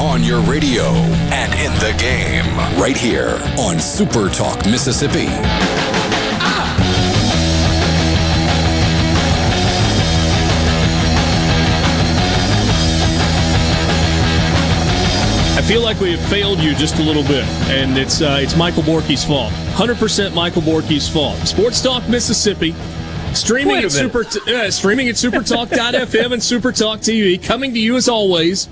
On 0.00 0.22
your 0.22 0.40
radio 0.40 0.84
and 1.32 1.52
in 1.54 1.72
the 1.80 1.94
game, 1.98 2.56
right 2.80 2.96
here 2.96 3.38
on 3.58 3.78
Super 3.78 4.28
Talk 4.28 4.64
Mississippi. 4.66 5.26
I 15.56 15.62
feel 15.66 15.82
like 15.82 16.00
we 16.00 16.12
have 16.12 16.28
failed 16.28 16.58
you 16.58 16.74
just 16.74 16.98
a 16.98 17.02
little 17.02 17.22
bit, 17.22 17.44
and 17.68 17.98
it's 17.98 18.22
uh, 18.22 18.38
it's 18.40 18.56
Michael 18.56 18.82
Borky's 18.82 19.24
fault. 19.24 19.52
100% 19.74 20.34
Michael 20.34 20.62
Borky's 20.62 21.08
fault. 21.08 21.38
Sports 21.46 21.82
Talk 21.82 22.08
Mississippi 22.08 22.74
Streaming 23.34 23.78
at 23.78 23.90
Super 23.90 24.20
uh, 24.20 24.70
streaming 24.70 25.08
at 25.08 25.16
supertalk.fm 25.16 26.32
and 26.32 26.42
supertalk 26.42 26.98
TV 26.98 27.42
coming 27.42 27.74
to 27.74 27.80
you 27.80 27.96
as 27.96 28.08
always 28.08 28.68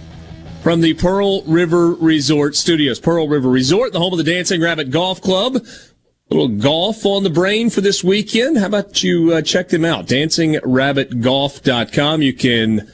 from 0.62 0.80
the 0.80 0.94
Pearl 0.94 1.42
River 1.42 1.92
Resort 1.94 2.55
Studios. 2.55 3.00
Pearl 3.00 3.27
River 3.28 3.50
Resort, 3.50 3.92
the 3.92 3.98
home 3.98 4.12
of 4.12 4.18
the 4.18 4.24
Dancing 4.24 4.62
Rabbit 4.62 4.91
Golf 4.91 5.20
Club. 5.20 5.56
A 5.56 6.34
little 6.34 6.46
golf 6.48 7.05
on 7.05 7.24
the 7.24 7.30
brain 7.30 7.68
for 7.68 7.80
this 7.80 8.05
weekend. 8.05 8.58
How 8.58 8.66
about 8.66 9.02
you 9.02 9.34
uh, 9.34 9.42
check 9.42 9.70
them 9.70 9.84
out? 9.84 10.06
DancingRabbitGolf.com. 10.06 12.22
You 12.22 12.33
can 12.33 12.88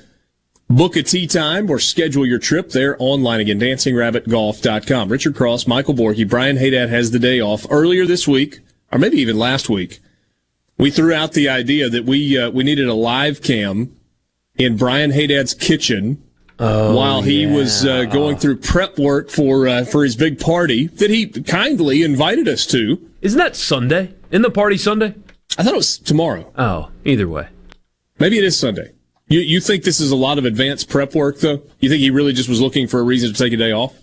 book 0.71 0.97
a 0.97 1.03
tee 1.03 1.27
time 1.27 1.71
or 1.71 1.79
schedule 1.79 2.25
your 2.25 2.39
trip 2.39 2.71
there 2.71 2.97
online 2.99 3.41
again. 3.41 3.61
DancingRabbitGolf.com. 3.61 5.11
Richard 5.11 5.37
Cross, 5.37 5.67
Michael 5.67 5.93
Borky, 5.95 6.27
Brian 6.29 6.57
Haydad 6.57 6.89
has 6.89 7.11
the 7.11 7.19
day 7.19 7.41
off 7.41 7.67
earlier 7.71 8.07
this 8.07 8.27
week, 8.27 8.61
or 8.91 8.99
maybe 8.99 9.19
even 9.19 9.39
last 9.39 9.69
week 9.69 10.01
we 10.79 10.91
threw 10.91 11.13
out 11.13 11.33
the 11.33 11.51
idea 11.51 11.91
that 11.91 12.07
we 12.07 12.39
uh, 12.39 12.49
we 12.51 12.65
needed 12.65 12.89
a 12.89 12.95
live 12.95 13.43
cam 13.43 13.95
in 14.57 14.77
Brian 14.77 15.11
Haydad's 15.11 15.53
kitchen 15.53 16.23
oh, 16.59 16.95
while 16.95 17.23
he 17.23 17.45
yeah. 17.45 17.55
was 17.55 17.85
uh, 17.85 18.05
going 18.05 18.37
through 18.37 18.57
prep 18.59 18.99
work 18.99 19.31
for 19.31 19.69
uh, 19.69 19.85
for 19.85 20.05
his 20.05 20.17
big 20.17 20.41
party 20.41 20.87
that 20.87 21.11
he 21.11 21.27
kindly 21.27 22.03
invited 22.03 22.49
us 22.49 22.67
to. 22.67 23.11
Isn't 23.23 23.39
that 23.39 23.57
Sunday? 23.57 24.15
In 24.31 24.43
the 24.43 24.51
party 24.51 24.77
Sunday? 24.77 25.15
I 25.57 25.63
thought 25.63 25.73
it 25.73 25.77
was 25.77 25.99
tomorrow. 25.99 26.53
Oh, 26.57 26.91
either 27.05 27.29
way. 27.29 27.49
Maybe 28.19 28.39
it 28.39 28.45
is 28.45 28.59
Sunday. 28.59 28.93
You 29.29 29.41
you 29.41 29.61
think 29.61 29.85
this 29.85 30.01
is 30.01 30.11
a 30.11 30.17
lot 30.17 30.39
of 30.39 30.45
advanced 30.45 30.89
prep 30.89 31.15
work 31.15 31.41
though? 31.41 31.63
You 31.81 31.89
think 31.89 32.01
he 32.01 32.11
really 32.11 32.33
just 32.33 32.49
was 32.49 32.61
looking 32.61 32.87
for 32.87 33.01
a 33.01 33.03
reason 33.03 33.33
to 33.33 33.39
take 33.39 33.53
a 33.53 33.57
day 33.57 33.73
off? 33.73 33.95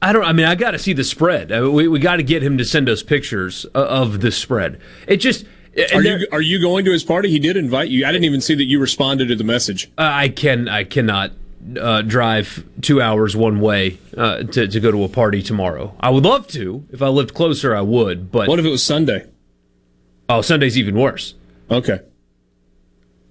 I 0.00 0.12
don't. 0.12 0.24
I 0.24 0.32
mean, 0.32 0.46
I 0.46 0.54
got 0.54 0.72
to 0.72 0.78
see 0.78 0.92
the 0.92 1.04
spread. 1.04 1.50
I 1.50 1.60
mean, 1.60 1.72
we 1.72 1.88
we 1.88 1.98
got 1.98 2.16
to 2.16 2.22
get 2.22 2.42
him 2.42 2.58
to 2.58 2.64
send 2.64 2.88
us 2.88 3.02
pictures 3.02 3.64
of 3.66 4.20
the 4.20 4.30
spread. 4.30 4.80
It 5.06 5.16
just 5.18 5.44
are 5.92 6.02
you 6.02 6.26
are 6.32 6.40
you 6.40 6.60
going 6.60 6.84
to 6.84 6.92
his 6.92 7.04
party? 7.04 7.30
He 7.30 7.38
did 7.38 7.56
invite 7.56 7.88
you. 7.88 8.04
I 8.04 8.12
didn't 8.12 8.24
even 8.24 8.40
see 8.40 8.54
that 8.54 8.64
you 8.64 8.80
responded 8.80 9.28
to 9.28 9.36
the 9.36 9.44
message. 9.44 9.90
Uh, 9.98 10.10
I 10.12 10.28
can 10.28 10.68
I 10.68 10.84
cannot 10.84 11.32
uh, 11.78 12.02
drive 12.02 12.64
two 12.80 13.00
hours 13.00 13.36
one 13.36 13.60
way 13.60 13.98
uh, 14.16 14.42
to 14.44 14.68
to 14.68 14.80
go 14.80 14.90
to 14.90 15.04
a 15.04 15.08
party 15.08 15.42
tomorrow. 15.42 15.94
I 16.00 16.10
would 16.10 16.24
love 16.24 16.46
to. 16.48 16.86
If 16.90 17.02
I 17.02 17.08
lived 17.08 17.34
closer, 17.34 17.74
I 17.74 17.80
would. 17.80 18.30
But 18.30 18.48
what 18.48 18.58
if 18.58 18.64
it 18.64 18.70
was 18.70 18.82
Sunday? 18.82 19.26
Oh, 20.28 20.42
Sunday's 20.42 20.78
even 20.78 20.96
worse. 20.96 21.34
Okay. 21.70 22.00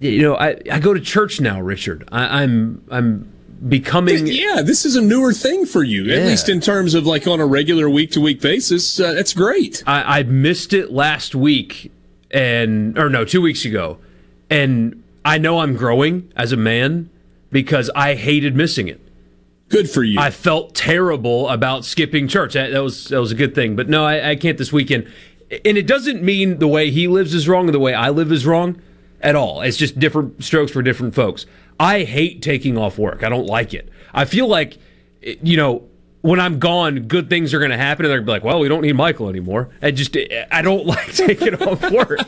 You 0.00 0.22
know, 0.22 0.36
I, 0.36 0.56
I 0.70 0.78
go 0.78 0.94
to 0.94 1.00
church 1.00 1.40
now, 1.40 1.60
Richard. 1.60 2.08
I, 2.12 2.42
I'm 2.42 2.84
I'm 2.90 3.32
becoming 3.68 4.28
yeah 4.28 4.62
this 4.62 4.84
is 4.84 4.94
a 4.94 5.00
newer 5.00 5.32
thing 5.32 5.66
for 5.66 5.82
you 5.82 6.04
yeah. 6.04 6.18
at 6.18 6.26
least 6.28 6.48
in 6.48 6.60
terms 6.60 6.94
of 6.94 7.04
like 7.04 7.26
on 7.26 7.40
a 7.40 7.44
regular 7.44 7.90
week 7.90 8.12
to 8.12 8.20
week 8.20 8.40
basis 8.40 9.00
uh, 9.00 9.12
that's 9.14 9.34
great 9.34 9.82
I, 9.84 10.20
I 10.20 10.22
missed 10.22 10.72
it 10.72 10.92
last 10.92 11.34
week 11.34 11.90
and 12.30 12.98
or 12.98 13.08
no, 13.08 13.24
two 13.24 13.40
weeks 13.40 13.64
ago, 13.64 13.98
and 14.50 15.02
I 15.24 15.38
know 15.38 15.60
I'm 15.60 15.76
growing 15.76 16.32
as 16.36 16.52
a 16.52 16.56
man 16.56 17.10
because 17.50 17.90
I 17.94 18.14
hated 18.14 18.54
missing 18.54 18.88
it. 18.88 19.00
Good 19.68 19.90
for 19.90 20.02
you. 20.02 20.18
I 20.18 20.30
felt 20.30 20.74
terrible 20.74 21.48
about 21.48 21.84
skipping 21.84 22.26
church. 22.28 22.54
That, 22.54 22.70
that 22.72 22.82
was 22.82 23.04
that 23.08 23.20
was 23.20 23.32
a 23.32 23.34
good 23.34 23.54
thing, 23.54 23.76
but 23.76 23.88
no, 23.88 24.04
I, 24.04 24.30
I 24.30 24.36
can't 24.36 24.56
this 24.56 24.72
weekend. 24.72 25.12
And 25.64 25.78
it 25.78 25.86
doesn't 25.86 26.22
mean 26.22 26.58
the 26.58 26.68
way 26.68 26.90
he 26.90 27.08
lives 27.08 27.34
is 27.34 27.48
wrong 27.48 27.68
or 27.68 27.72
the 27.72 27.78
way 27.78 27.94
I 27.94 28.10
live 28.10 28.32
is 28.32 28.46
wrong 28.46 28.80
at 29.20 29.34
all. 29.34 29.62
It's 29.62 29.76
just 29.76 29.98
different 29.98 30.42
strokes 30.44 30.72
for 30.72 30.82
different 30.82 31.14
folks. 31.14 31.46
I 31.80 32.02
hate 32.04 32.42
taking 32.42 32.76
off 32.76 32.98
work. 32.98 33.22
I 33.22 33.28
don't 33.28 33.46
like 33.46 33.72
it. 33.72 33.88
I 34.12 34.24
feel 34.24 34.46
like, 34.46 34.78
you 35.22 35.56
know, 35.56 35.88
when 36.20 36.40
I'm 36.40 36.58
gone, 36.58 37.00
good 37.00 37.28
things 37.28 37.54
are 37.54 37.58
going 37.58 37.70
to 37.70 37.76
happen, 37.76 38.04
and 38.04 38.10
they're 38.10 38.18
going 38.18 38.26
to 38.26 38.30
be 38.30 38.32
like, 38.32 38.44
"Well, 38.44 38.60
we 38.60 38.68
don't 38.68 38.82
need 38.82 38.94
Michael 38.94 39.28
anymore." 39.28 39.68
I 39.80 39.90
just 39.90 40.16
I 40.50 40.62
don't 40.62 40.86
like 40.94 41.12
taking 41.12 41.54
off 41.54 41.90
work, 41.90 42.20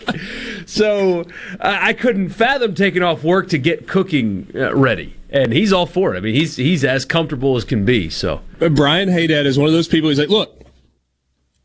so 0.66 1.24
I 1.60 1.92
couldn't 1.92 2.30
fathom 2.30 2.74
taking 2.74 3.02
off 3.02 3.24
work 3.24 3.48
to 3.50 3.58
get 3.58 3.88
cooking 3.88 4.50
uh, 4.54 4.74
ready, 4.74 5.14
and 5.30 5.52
he's 5.52 5.72
all 5.72 5.86
for 5.86 6.14
it. 6.14 6.18
I 6.18 6.20
mean, 6.20 6.34
he's 6.34 6.56
he's 6.56 6.84
as 6.84 7.04
comfortable 7.04 7.56
as 7.56 7.64
can 7.64 7.84
be. 7.84 8.10
So 8.10 8.42
but 8.58 8.74
Brian 8.74 9.08
Haydad 9.08 9.44
is 9.44 9.58
one 9.58 9.66
of 9.66 9.72
those 9.72 9.88
people. 9.88 10.08
He's 10.08 10.18
like, 10.18 10.28
"Look, 10.28 10.64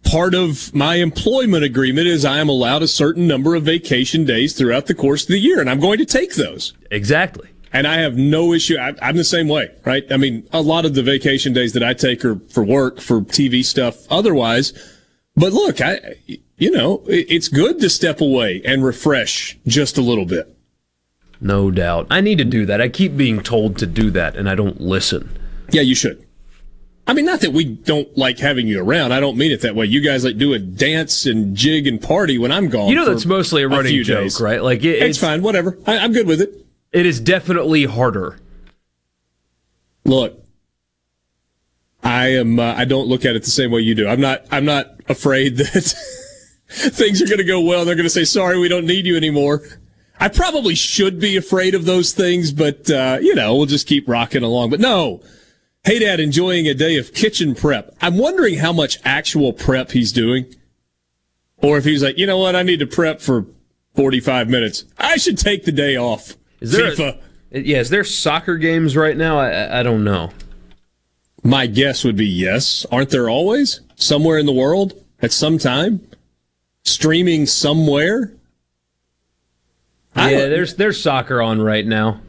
part 0.04 0.34
of 0.34 0.74
my 0.74 0.96
employment 0.96 1.64
agreement 1.64 2.08
is 2.08 2.26
I 2.26 2.40
am 2.40 2.50
allowed 2.50 2.82
a 2.82 2.88
certain 2.88 3.28
number 3.28 3.54
of 3.56 3.64
vacation 3.64 4.26
days 4.26 4.54
throughout 4.54 4.88
the 4.88 4.96
course 4.96 5.24
of 5.24 5.30
the 5.30 5.40
year, 5.40 5.60
and 5.60 5.70
I'm 5.70 5.80
going 5.80 6.00
to 6.00 6.06
take 6.06 6.36
those." 6.36 6.74
Exactly. 6.90 7.50
And 7.76 7.86
I 7.86 7.98
have 7.98 8.16
no 8.16 8.54
issue. 8.54 8.78
I, 8.78 8.94
am 9.02 9.18
the 9.18 9.26
same 9.26 9.50
way, 9.50 9.70
right? 9.84 10.10
I 10.10 10.16
mean, 10.16 10.48
a 10.54 10.62
lot 10.62 10.86
of 10.86 10.96
the 10.96 11.04
vacation 11.04 11.52
days 11.52 11.74
that 11.74 11.84
I 11.84 11.94
take 11.94 12.24
are 12.24 12.40
for 12.50 12.64
work, 12.64 13.02
for 13.02 13.20
TV 13.20 13.66
stuff, 13.66 14.10
otherwise. 14.10 14.72
But 15.36 15.52
look, 15.52 15.82
I, 15.82 16.16
you 16.56 16.72
know, 16.72 17.04
it's 17.08 17.50
good 17.50 17.82
to 17.82 17.90
step 17.90 18.22
away 18.22 18.62
and 18.64 18.82
refresh 18.82 19.58
just 19.68 19.98
a 19.98 20.02
little 20.02 20.26
bit. 20.26 20.58
No 21.42 21.70
doubt. 21.70 22.08
I 22.10 22.22
need 22.22 22.38
to 22.38 22.46
do 22.46 22.66
that. 22.66 22.80
I 22.80 22.88
keep 22.88 23.18
being 23.18 23.44
told 23.44 23.78
to 23.80 23.86
do 23.86 24.10
that, 24.12 24.38
and 24.38 24.50
I 24.50 24.56
don't 24.56 24.80
listen. 24.80 25.38
Yeah, 25.70 25.82
you 25.82 25.96
should. 25.96 26.26
I 27.08 27.14
mean, 27.14 27.26
not 27.26 27.42
that 27.42 27.52
we 27.52 27.66
don't 27.66 28.18
like 28.18 28.40
having 28.40 28.70
you 28.70 28.82
around. 28.82 29.12
I 29.12 29.20
don't 29.20 29.38
mean 29.38 29.52
it 29.52 29.62
that 29.62 29.76
way. 29.76 29.86
You 29.86 30.00
guys 30.00 30.24
like 30.24 30.38
do 30.38 30.54
a 30.54 30.60
dance 30.60 31.26
and 31.26 31.58
jig 31.58 31.88
and 31.88 32.02
party 32.02 32.38
when 32.38 32.54
I'm 32.54 32.70
gone. 32.70 32.88
You 32.88 32.96
know, 32.96 33.06
that's 33.06 33.26
mostly 33.26 33.64
a 33.64 33.68
running 33.68 34.00
a 34.00 34.04
joke, 34.04 34.24
days. 34.24 34.40
right? 34.40 34.64
Like 34.64 34.80
it, 34.86 34.96
it's, 34.96 35.04
it's, 35.04 35.20
fine, 35.20 35.42
whatever. 35.42 35.78
I, 35.86 35.98
I'm 35.98 36.14
good 36.14 36.26
with 36.26 36.40
it. 36.40 36.65
It 36.96 37.06
is 37.06 37.20
definitely 37.20 37.84
harder. 37.84 38.40
Look, 40.06 40.42
I 42.02 42.28
am. 42.28 42.58
Uh, 42.58 42.74
I 42.74 42.86
don't 42.86 43.10
look 43.10 43.26
at 43.26 43.36
it 43.36 43.44
the 43.44 43.52
same 43.52 43.70
way 43.70 43.82
you 43.82 43.96
do. 43.96 44.08
I'm 44.08 44.22
not. 44.22 44.46
I'm 44.50 44.64
not 44.64 45.02
afraid 45.10 45.58
that 45.58 45.94
things 46.70 47.22
are 47.22 47.26
going 47.26 47.40
to 47.40 47.44
go 47.44 47.60
well. 47.60 47.84
They're 47.84 47.96
going 47.96 48.06
to 48.06 48.10
say, 48.10 48.24
"Sorry, 48.24 48.58
we 48.58 48.70
don't 48.70 48.86
need 48.86 49.06
you 49.06 49.18
anymore." 49.18 49.62
I 50.22 50.30
probably 50.30 50.74
should 50.74 51.20
be 51.20 51.36
afraid 51.36 51.76
of 51.76 51.84
those 51.84 52.14
things, 52.14 52.54
but 52.54 52.90
uh, 52.90 53.18
you 53.22 53.36
know, 53.36 53.58
we'll 53.58 53.66
just 53.66 53.88
keep 53.88 54.08
rocking 54.08 54.44
along. 54.44 54.70
But 54.70 54.80
no, 54.80 55.22
hey, 55.84 56.00
Dad, 56.00 56.22
enjoying 56.22 56.66
a 56.66 56.74
day 56.74 56.96
of 56.96 57.14
kitchen 57.14 57.56
prep. 57.56 57.94
I'm 58.02 58.18
wondering 58.18 58.60
how 58.60 58.72
much 58.72 59.00
actual 59.04 59.52
prep 59.52 59.92
he's 59.92 60.14
doing, 60.14 60.56
or 61.58 61.78
if 61.78 61.84
he's 61.84 62.02
like, 62.02 62.18
you 62.18 62.26
know 62.26 62.38
what, 62.38 62.56
I 62.56 62.64
need 62.64 62.80
to 62.80 62.88
prep 62.88 63.20
for 63.20 63.48
45 63.96 64.48
minutes. 64.48 64.86
I 64.98 65.18
should 65.18 65.38
take 65.38 65.66
the 65.66 65.74
day 65.74 65.98
off. 65.98 66.38
Is 66.60 66.72
there 66.72 66.92
FIFA. 66.92 67.22
A, 67.52 67.60
yeah, 67.60 67.80
is 67.80 67.90
there 67.90 68.04
soccer 68.04 68.58
games 68.58 68.96
right 68.98 69.16
now? 69.16 69.40
I, 69.40 69.80
I 69.80 69.84
don't 69.84 70.04
know. 70.04 70.32
My 71.44 71.68
guess 71.68 72.04
would 72.04 72.16
be 72.16 72.26
yes. 72.28 72.86
Aren't 72.92 73.10
there 73.12 73.30
always 73.30 73.82
somewhere 73.96 74.38
in 74.38 74.46
the 74.46 74.54
world 74.54 74.94
at 75.22 75.32
some 75.32 75.58
time 75.58 76.02
streaming 76.84 77.46
somewhere? 77.46 78.32
Yeah, 80.16 80.48
there's 80.48 80.76
there's 80.76 81.02
soccer 81.02 81.42
on 81.42 81.62
right 81.62 81.86
now. 81.86 82.22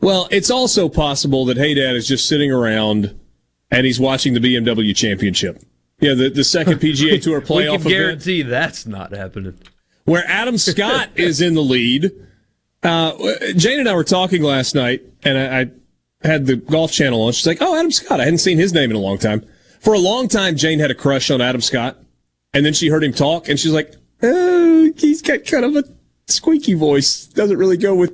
Well, 0.00 0.28
it's 0.30 0.50
also 0.50 0.88
possible 0.88 1.44
that 1.46 1.56
Hey 1.56 1.74
Dad 1.74 1.96
is 1.96 2.06
just 2.06 2.28
sitting 2.28 2.52
around 2.52 3.18
and 3.70 3.86
he's 3.86 4.00
watching 4.00 4.34
the 4.34 4.40
BMW 4.40 4.94
Championship. 4.94 5.62
Yeah, 6.00 6.14
the, 6.14 6.28
the 6.30 6.44
second 6.44 6.74
PGA 6.80 7.22
Tour 7.22 7.40
playoff 7.40 7.46
we 7.46 7.64
can 7.64 7.74
event, 7.74 7.88
guarantee 7.88 8.42
that's 8.42 8.86
not 8.86 9.12
happening. 9.12 9.58
where 10.04 10.24
Adam 10.26 10.58
Scott 10.58 11.10
is 11.16 11.40
in 11.40 11.54
the 11.54 11.62
lead. 11.62 12.10
Uh, 12.84 13.12
Jane 13.56 13.80
and 13.80 13.88
I 13.88 13.94
were 13.94 14.04
talking 14.04 14.42
last 14.42 14.74
night, 14.74 15.02
and 15.24 15.38
I, 15.38 15.60
I 15.60 16.28
had 16.28 16.46
the 16.46 16.56
Golf 16.56 16.92
Channel 16.92 17.22
on. 17.22 17.32
She's 17.32 17.46
like, 17.46 17.58
"Oh, 17.60 17.76
Adam 17.76 17.90
Scott! 17.90 18.20
I 18.20 18.24
hadn't 18.24 18.38
seen 18.38 18.58
his 18.58 18.72
name 18.72 18.90
in 18.90 18.96
a 18.96 19.00
long 19.00 19.18
time." 19.18 19.44
For 19.80 19.94
a 19.94 19.98
long 19.98 20.28
time, 20.28 20.56
Jane 20.56 20.78
had 20.78 20.90
a 20.90 20.94
crush 20.94 21.30
on 21.30 21.40
Adam 21.40 21.60
Scott, 21.60 21.98
and 22.52 22.64
then 22.64 22.72
she 22.72 22.88
heard 22.88 23.02
him 23.02 23.12
talk, 23.12 23.48
and 23.48 23.58
she's 23.58 23.72
like, 23.72 23.94
"Oh, 24.22 24.92
he's 24.96 25.22
got 25.22 25.44
kind 25.46 25.64
of 25.64 25.76
a 25.76 25.84
squeaky 26.28 26.74
voice. 26.74 27.26
Doesn't 27.26 27.56
really 27.56 27.76
go 27.78 27.94
with 27.94 28.12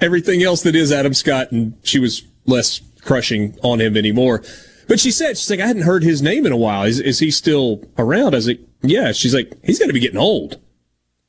everything 0.00 0.42
else 0.42 0.62
that 0.64 0.74
is 0.74 0.90
Adam 0.92 1.14
Scott." 1.14 1.52
And 1.52 1.74
she 1.84 1.98
was 1.98 2.24
less 2.44 2.80
crushing 3.02 3.56
on 3.62 3.80
him 3.80 3.96
anymore. 3.96 4.42
But 4.88 5.00
she 5.00 5.10
said, 5.10 5.38
she's 5.38 5.50
like, 5.50 5.60
I 5.60 5.66
hadn't 5.66 5.82
heard 5.82 6.02
his 6.02 6.22
name 6.22 6.44
in 6.44 6.52
a 6.52 6.56
while. 6.56 6.84
Is, 6.84 7.00
is 7.00 7.18
he 7.18 7.30
still 7.30 7.82
around? 7.98 8.34
I 8.34 8.38
was 8.38 8.48
like, 8.48 8.60
yeah. 8.82 9.12
She's 9.12 9.34
like, 9.34 9.52
he's 9.64 9.78
got 9.78 9.86
to 9.86 9.92
be 9.92 10.00
getting 10.00 10.18
old. 10.18 10.60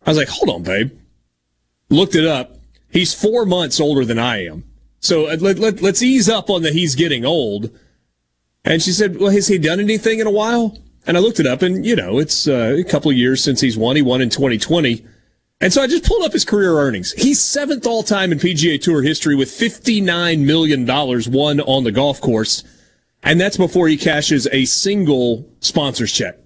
I 0.06 0.10
was 0.10 0.18
like, 0.18 0.28
hold 0.28 0.50
on, 0.50 0.64
babe. 0.64 0.92
Looked 1.90 2.16
it 2.16 2.26
up. 2.26 2.58
He's 2.94 3.14
four 3.14 3.46
months 3.46 3.80
older 3.80 4.06
than 4.06 4.20
I 4.20 4.46
am. 4.46 4.64
So 5.00 5.28
uh, 5.28 5.38
let, 5.40 5.60
let, 5.60 5.82
let's 5.82 6.02
ease 6.02 6.30
up 6.30 6.50
on 6.50 6.62
that 6.62 6.74
he's 6.74 6.96
getting 6.96 7.26
old. 7.26 7.78
And 8.64 8.82
she 8.82 8.92
said, 8.92 9.20
well, 9.20 9.32
has 9.32 9.48
he 9.48 9.58
done 9.58 9.80
anything 9.80 10.20
in 10.20 10.28
a 10.28 10.32
while? 10.32 10.78
And 11.06 11.18
I 11.18 11.20
looked 11.20 11.40
it 11.42 11.48
up 11.48 11.62
and, 11.62 11.86
you 11.86 11.96
know, 11.96 12.20
it's 12.20 12.48
uh, 12.48 12.78
a 12.80 12.84
couple 12.84 13.12
of 13.12 13.18
years 13.18 13.44
since 13.44 13.60
he's 13.60 13.78
won. 13.78 13.98
He 13.98 14.02
won 14.02 14.22
in 14.22 14.30
2020. 14.30 15.06
And 15.60 15.74
so 15.74 15.82
I 15.82 15.88
just 15.88 16.06
pulled 16.06 16.24
up 16.24 16.32
his 16.32 16.46
career 16.46 16.78
earnings. 16.78 17.12
He's 17.14 17.42
seventh 17.42 17.86
all 17.86 18.04
time 18.04 18.32
in 18.32 18.38
PGA 18.38 18.82
Tour 18.82 19.02
history 19.02 19.36
with 19.36 19.50
$59 19.50 20.46
million 20.46 20.86
won 20.86 21.60
on 21.62 21.84
the 21.84 21.92
golf 21.92 22.22
course. 22.22 22.64
And 23.24 23.40
that's 23.40 23.58
before 23.58 23.88
he 23.88 23.98
cashes 23.98 24.48
a 24.52 24.66
single 24.66 25.50
sponsor's 25.62 26.12
check, 26.12 26.38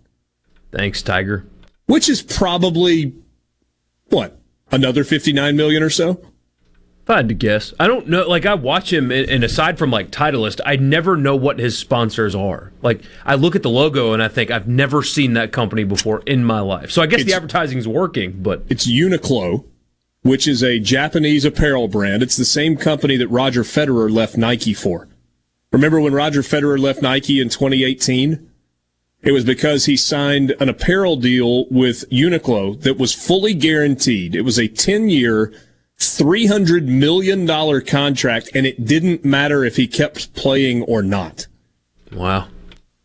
Thanks, 0.72 1.02
Tiger. 1.02 1.48
which 1.88 2.08
is 2.10 2.22
probably, 2.22 3.16
what, 4.10 4.40
another 4.72 5.04
59 5.04 5.56
million 5.56 5.82
or 5.82 5.90
so? 5.90 6.22
If 7.08 7.12
I 7.12 7.16
had 7.18 7.30
to 7.30 7.36
guess, 7.36 7.74
I 7.80 7.88
don't 7.88 8.10
know. 8.10 8.28
Like 8.28 8.46
I 8.46 8.54
watch 8.56 8.92
him, 8.92 9.12
and 9.14 9.42
aside 9.42 9.78
from 9.78 9.92
like 9.92 10.12
Titleist, 10.12 10.60
I 10.66 10.76
never 10.76 11.16
know 11.16 11.38
what 11.38 11.58
his 11.58 11.78
sponsors 11.80 12.36
are. 12.36 12.74
Like 12.82 13.02
I 13.26 13.36
look 13.36 13.56
at 13.56 13.64
the 13.64 13.70
logo 13.70 14.12
and 14.12 14.22
I 14.22 14.28
think 14.28 14.52
I've 14.52 14.68
never 14.68 15.04
seen 15.04 15.32
that 15.36 15.54
company 15.54 15.86
before 15.86 16.22
in 16.26 16.44
my 16.44 16.60
life. 16.60 16.92
So 16.92 17.02
I 17.02 17.06
guess 17.06 17.20
the 17.20 17.28
It's- 17.28 17.38
advertising's 17.38 17.88
working, 17.88 18.40
but 18.42 18.64
It's 18.68 18.86
Uniqlo, 18.92 19.64
which 20.24 20.50
is 20.50 20.62
a 20.62 20.80
Japanese 20.80 21.46
apparel 21.46 21.88
brand. 21.88 22.24
It's 22.24 22.36
the 22.36 22.44
same 22.44 22.76
company 22.76 23.16
that 23.16 23.30
Roger 23.30 23.64
Federer 23.64 24.12
left 24.12 24.36
Nike 24.36 24.74
for. 24.74 25.08
Remember 25.72 26.02
when 26.02 26.12
Roger 26.12 26.42
Federer 26.42 26.78
left 26.78 27.02
Nike 27.02 27.40
in 27.40 27.48
2018? 27.48 28.50
It 29.24 29.32
was 29.32 29.46
because 29.46 29.86
he 29.86 29.96
signed 29.96 30.56
an 30.60 30.68
apparel 30.68 31.16
deal 31.16 31.68
with 31.70 32.04
Uniqlo 32.10 32.82
that 32.82 32.98
was 32.98 33.14
fully 33.14 33.54
guaranteed. 33.54 34.36
It 34.36 34.42
was 34.42 34.60
a 34.60 34.68
10 34.68 35.08
year, 35.08 35.54
$300 35.98 36.86
million 36.86 37.48
contract, 37.86 38.50
and 38.54 38.66
it 38.66 38.86
didn't 38.86 39.26
matter 39.26 39.64
if 39.64 39.76
he 39.76 39.88
kept 39.88 40.34
playing 40.36 40.84
or 40.84 41.02
not. 41.02 41.48
wow. 42.12 42.48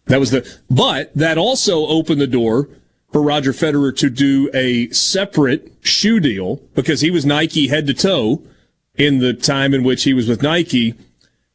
That 0.06 0.20
was 0.20 0.30
the, 0.30 0.58
but 0.68 1.14
that 1.14 1.38
also 1.38 1.86
opened 1.86 2.20
the 2.20 2.26
door 2.26 2.68
for 3.12 3.22
Roger 3.22 3.52
Federer 3.52 3.96
to 3.98 4.10
do 4.10 4.50
a 4.52 4.88
separate 4.88 5.72
shoe 5.82 6.18
deal 6.18 6.56
because 6.74 7.00
he 7.00 7.10
was 7.10 7.24
Nike 7.24 7.68
head 7.68 7.86
to 7.86 7.94
toe 7.94 8.42
in 8.96 9.18
the 9.18 9.32
time 9.32 9.72
in 9.72 9.84
which 9.84 10.02
he 10.02 10.12
was 10.12 10.28
with 10.28 10.42
Nike. 10.42 10.94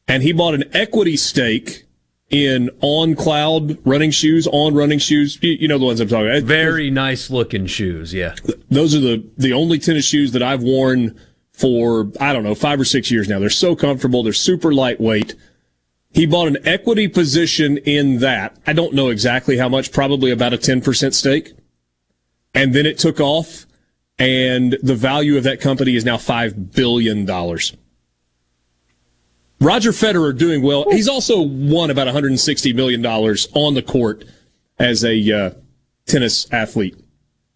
And 0.08 0.24
he 0.24 0.32
bought 0.32 0.54
an 0.54 0.64
equity 0.74 1.18
stake 1.18 1.84
in 2.30 2.70
on 2.82 3.16
cloud 3.16 3.78
running 3.86 4.12
shoes, 4.12 4.48
on 4.52 4.74
running 4.74 5.00
shoes. 5.00 5.40
You, 5.42 5.52
you 5.52 5.68
know 5.68 5.78
the 5.78 5.86
ones 5.86 6.00
I'm 6.00 6.08
talking 6.08 6.28
about. 6.28 6.44
Very 6.44 6.90
nice 6.90 7.30
looking 7.30 7.68
shoes. 7.68 8.14
Yeah. 8.14 8.36
Those 8.70 8.96
are 8.96 9.00
the, 9.00 9.24
the 9.38 9.54
only 9.54 9.80
tennis 9.80 10.06
shoes 10.06 10.32
that 10.34 10.44
I've 10.44 10.64
worn 10.64 11.20
for, 11.54 12.12
I 12.20 12.34
don't 12.34 12.44
know, 12.44 12.56
five 12.56 12.80
or 12.80 12.86
six 12.86 13.10
years 13.10 13.28
now. 13.28 13.40
They're 13.40 13.50
so 13.50 13.76
comfortable. 13.76 14.24
They're 14.24 14.34
super 14.34 14.74
lightweight. 14.74 15.36
He 16.12 16.26
bought 16.26 16.48
an 16.48 16.58
equity 16.66 17.08
position 17.08 17.78
in 17.80 18.20
that. 18.20 18.58
I 18.66 18.74
don't 18.74 18.94
know 18.94 19.10
exactly 19.10 19.58
how 19.58 19.70
much, 19.70 19.92
probably 19.92 20.32
about 20.32 20.54
a 20.54 20.58
10% 20.58 21.14
stake. 21.14 21.54
And 22.54 22.74
then 22.74 22.86
it 22.86 22.98
took 22.98 23.20
off 23.20 23.66
and 24.20 24.78
the 24.82 24.96
value 24.96 25.38
of 25.38 25.44
that 25.44 25.62
company 25.62 25.96
is 25.96 26.06
now 26.06 26.18
$5 26.18 26.74
billion. 26.74 27.26
Roger 29.60 29.92
Federer 29.92 30.38
doing 30.38 30.62
well. 30.62 30.86
He's 30.92 31.08
also 31.08 31.42
won 31.42 31.90
about 31.90 32.08
$160 32.08 32.76
million 32.76 33.06
on 33.06 33.74
the 33.74 33.82
court 33.82 34.24
as 34.78 35.04
a 35.04 35.32
uh, 35.32 35.52
tennis 36.06 36.52
athlete. 36.52 36.96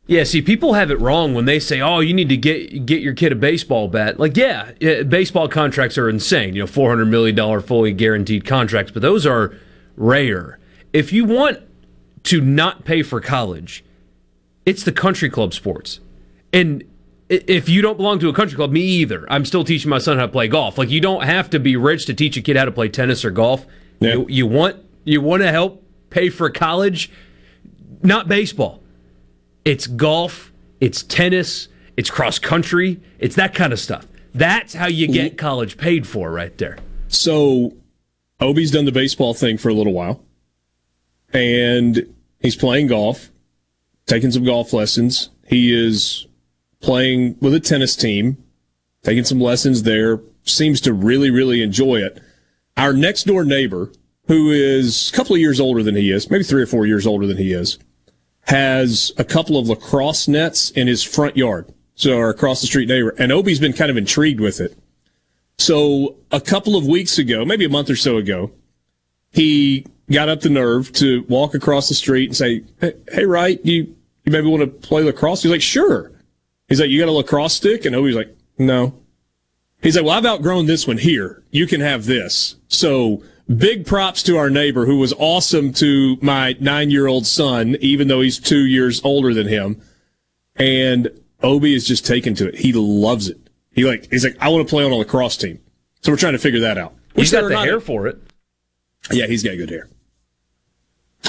Yeah, 0.07 0.23
see, 0.23 0.41
people 0.41 0.73
have 0.73 0.91
it 0.91 0.99
wrong 0.99 1.33
when 1.33 1.45
they 1.45 1.59
say, 1.59 1.79
"Oh, 1.79 1.99
you 1.99 2.13
need 2.13 2.27
to 2.29 2.35
get 2.35 2.85
get 2.85 3.01
your 3.01 3.13
kid 3.13 3.31
a 3.31 3.35
baseball 3.35 3.87
bat." 3.87 4.19
Like, 4.19 4.35
yeah, 4.35 4.71
yeah, 4.81 5.03
baseball 5.03 5.47
contracts 5.47 5.97
are 5.97 6.09
insane. 6.09 6.53
You 6.53 6.63
know, 6.63 6.67
four 6.67 6.89
hundred 6.89 7.05
million 7.05 7.35
dollar 7.35 7.61
fully 7.61 7.93
guaranteed 7.93 8.43
contracts, 8.43 8.91
but 8.91 9.01
those 9.01 9.25
are 9.25 9.55
rare. 9.95 10.59
If 10.91 11.13
you 11.13 11.23
want 11.23 11.59
to 12.23 12.41
not 12.41 12.83
pay 12.83 13.03
for 13.03 13.21
college, 13.21 13.85
it's 14.65 14.83
the 14.83 14.91
country 14.91 15.29
club 15.29 15.53
sports, 15.53 16.01
and 16.51 16.83
if 17.31 17.69
you 17.69 17.81
don't 17.81 17.97
belong 17.97 18.19
to 18.19 18.29
a 18.29 18.33
country 18.33 18.55
club, 18.55 18.71
me 18.71 18.81
either. 18.81 19.25
I'm 19.31 19.45
still 19.45 19.63
teaching 19.63 19.89
my 19.89 19.99
son 19.99 20.17
how 20.17 20.25
to 20.25 20.31
play 20.31 20.47
golf. 20.47 20.77
Like, 20.77 20.89
you 20.89 21.01
don't 21.01 21.23
have 21.23 21.49
to 21.51 21.59
be 21.59 21.75
rich 21.75 22.05
to 22.07 22.13
teach 22.13 22.37
a 22.37 22.41
kid 22.41 22.57
how 22.57 22.65
to 22.65 22.71
play 22.71 22.89
tennis 22.89 23.23
or 23.23 23.31
golf. 23.31 23.65
Yeah. 23.99 24.13
You, 24.13 24.25
you 24.29 24.47
want 24.47 24.77
you 25.03 25.21
want 25.21 25.41
to 25.41 25.51
help 25.51 25.83
pay 26.09 26.29
for 26.29 26.49
college, 26.49 27.09
not 28.03 28.27
baseball 28.27 28.81
it's 29.65 29.87
golf, 29.87 30.51
it's 30.79 31.03
tennis, 31.03 31.67
it's 31.97 32.09
cross 32.09 32.39
country, 32.39 32.99
it's 33.19 33.35
that 33.35 33.53
kind 33.53 33.73
of 33.73 33.79
stuff. 33.79 34.07
That's 34.33 34.73
how 34.73 34.87
you 34.87 35.07
get 35.07 35.37
college 35.37 35.77
paid 35.77 36.07
for 36.07 36.31
right 36.31 36.57
there. 36.57 36.77
So 37.09 37.73
Obi's 38.39 38.71
done 38.71 38.85
the 38.85 38.91
baseball 38.91 39.33
thing 39.33 39.57
for 39.57 39.69
a 39.69 39.73
little 39.73 39.93
while, 39.93 40.23
and 41.33 42.13
he's 42.39 42.55
playing 42.55 42.87
golf, 42.87 43.29
taking 44.05 44.31
some 44.31 44.43
golf 44.43 44.73
lessons. 44.73 45.29
He 45.47 45.73
is 45.73 46.27
playing 46.81 47.37
with 47.39 47.53
a 47.53 47.59
tennis 47.59 47.95
team, 47.95 48.37
taking 49.03 49.23
some 49.23 49.39
lessons 49.39 49.83
there. 49.83 50.19
Seems 50.43 50.81
to 50.81 50.93
really, 50.93 51.29
really 51.29 51.61
enjoy 51.61 51.97
it. 51.97 52.21
Our 52.77 52.93
next 52.93 53.25
door 53.25 53.45
neighbor, 53.45 53.91
who 54.27 54.49
is 54.51 55.09
a 55.09 55.13
couple 55.13 55.35
of 55.35 55.41
years 55.41 55.59
older 55.59 55.83
than 55.83 55.95
he 55.95 56.11
is, 56.11 56.29
maybe 56.31 56.43
three 56.43 56.63
or 56.63 56.67
four 56.67 56.85
years 56.85 57.05
older 57.05 57.27
than 57.27 57.37
he 57.37 57.53
is, 57.53 57.77
has 58.47 59.11
a 59.17 59.23
couple 59.23 59.57
of 59.57 59.69
lacrosse 59.69 60.27
nets 60.27 60.71
in 60.71 60.87
his 60.87 61.03
front 61.03 61.37
yard. 61.37 61.71
So 61.95 62.17
our 62.17 62.29
across 62.29 62.61
the 62.61 62.67
street 62.67 62.89
neighbor, 62.89 63.13
and 63.19 63.31
Obi's 63.31 63.59
been 63.59 63.73
kind 63.73 63.91
of 63.91 63.97
intrigued 63.97 64.39
with 64.39 64.59
it. 64.59 64.75
So 65.59 66.15
a 66.31 66.41
couple 66.41 66.75
of 66.75 66.87
weeks 66.87 67.19
ago, 67.19 67.45
maybe 67.45 67.65
a 67.65 67.69
month 67.69 67.89
or 67.89 67.95
so 67.95 68.17
ago, 68.17 68.51
he 69.29 69.85
got 70.09 70.27
up 70.27 70.41
the 70.41 70.49
nerve 70.49 70.91
to 70.93 71.23
walk 71.29 71.53
across 71.53 71.87
the 71.87 71.93
street 71.93 72.29
and 72.29 72.35
say, 72.35 72.63
"Hey, 72.79 72.93
hey 73.11 73.25
Wright, 73.25 73.59
you 73.63 73.95
you 74.25 74.31
maybe 74.31 74.47
want 74.47 74.61
to 74.61 74.87
play 74.87 75.03
lacrosse?" 75.03 75.43
He's 75.43 75.51
like, 75.51 75.61
"Sure." 75.61 76.11
He's 76.71 76.79
like, 76.79 76.89
"You 76.89 76.99
got 76.99 77.09
a 77.09 77.11
lacrosse 77.11 77.53
stick?" 77.53 77.83
And 77.83 77.93
Obi's 77.93 78.15
like, 78.15 78.33
"No." 78.57 78.93
He's 79.83 79.97
like, 79.97 80.05
"Well, 80.05 80.17
I've 80.17 80.25
outgrown 80.25 80.67
this 80.67 80.87
one 80.87 80.97
here. 80.97 81.43
You 81.51 81.67
can 81.67 81.81
have 81.81 82.05
this." 82.05 82.55
So 82.69 83.23
big 83.53 83.85
props 83.85 84.23
to 84.23 84.37
our 84.37 84.49
neighbor 84.49 84.85
who 84.85 84.97
was 84.97 85.13
awesome 85.17 85.73
to 85.73 86.17
my 86.21 86.55
nine-year-old 86.61 87.27
son, 87.27 87.75
even 87.81 88.07
though 88.07 88.21
he's 88.21 88.39
two 88.39 88.65
years 88.65 89.01
older 89.03 89.33
than 89.33 89.49
him. 89.49 89.81
And 90.55 91.09
Obi 91.43 91.73
is 91.75 91.85
just 91.85 92.05
taken 92.05 92.35
to 92.35 92.47
it. 92.47 92.55
He 92.55 92.71
loves 92.71 93.27
it. 93.27 93.37
He 93.73 93.83
like 93.83 94.09
he's 94.09 94.23
like, 94.23 94.37
I 94.39 94.47
want 94.47 94.65
to 94.65 94.69
play 94.69 94.85
on 94.85 94.93
a 94.93 94.95
lacrosse 94.95 95.35
team. 95.35 95.59
So 95.99 96.13
we're 96.13 96.17
trying 96.17 96.33
to 96.33 96.39
figure 96.39 96.61
that 96.61 96.77
out. 96.77 96.93
He's 97.15 97.33
got 97.33 97.43
the 97.43 97.49
not- 97.49 97.65
hair 97.65 97.81
for 97.81 98.07
it. 98.07 98.17
Yeah, 99.11 99.27
he's 99.27 99.43
got 99.43 99.57
good 99.57 99.69
hair. 99.69 99.89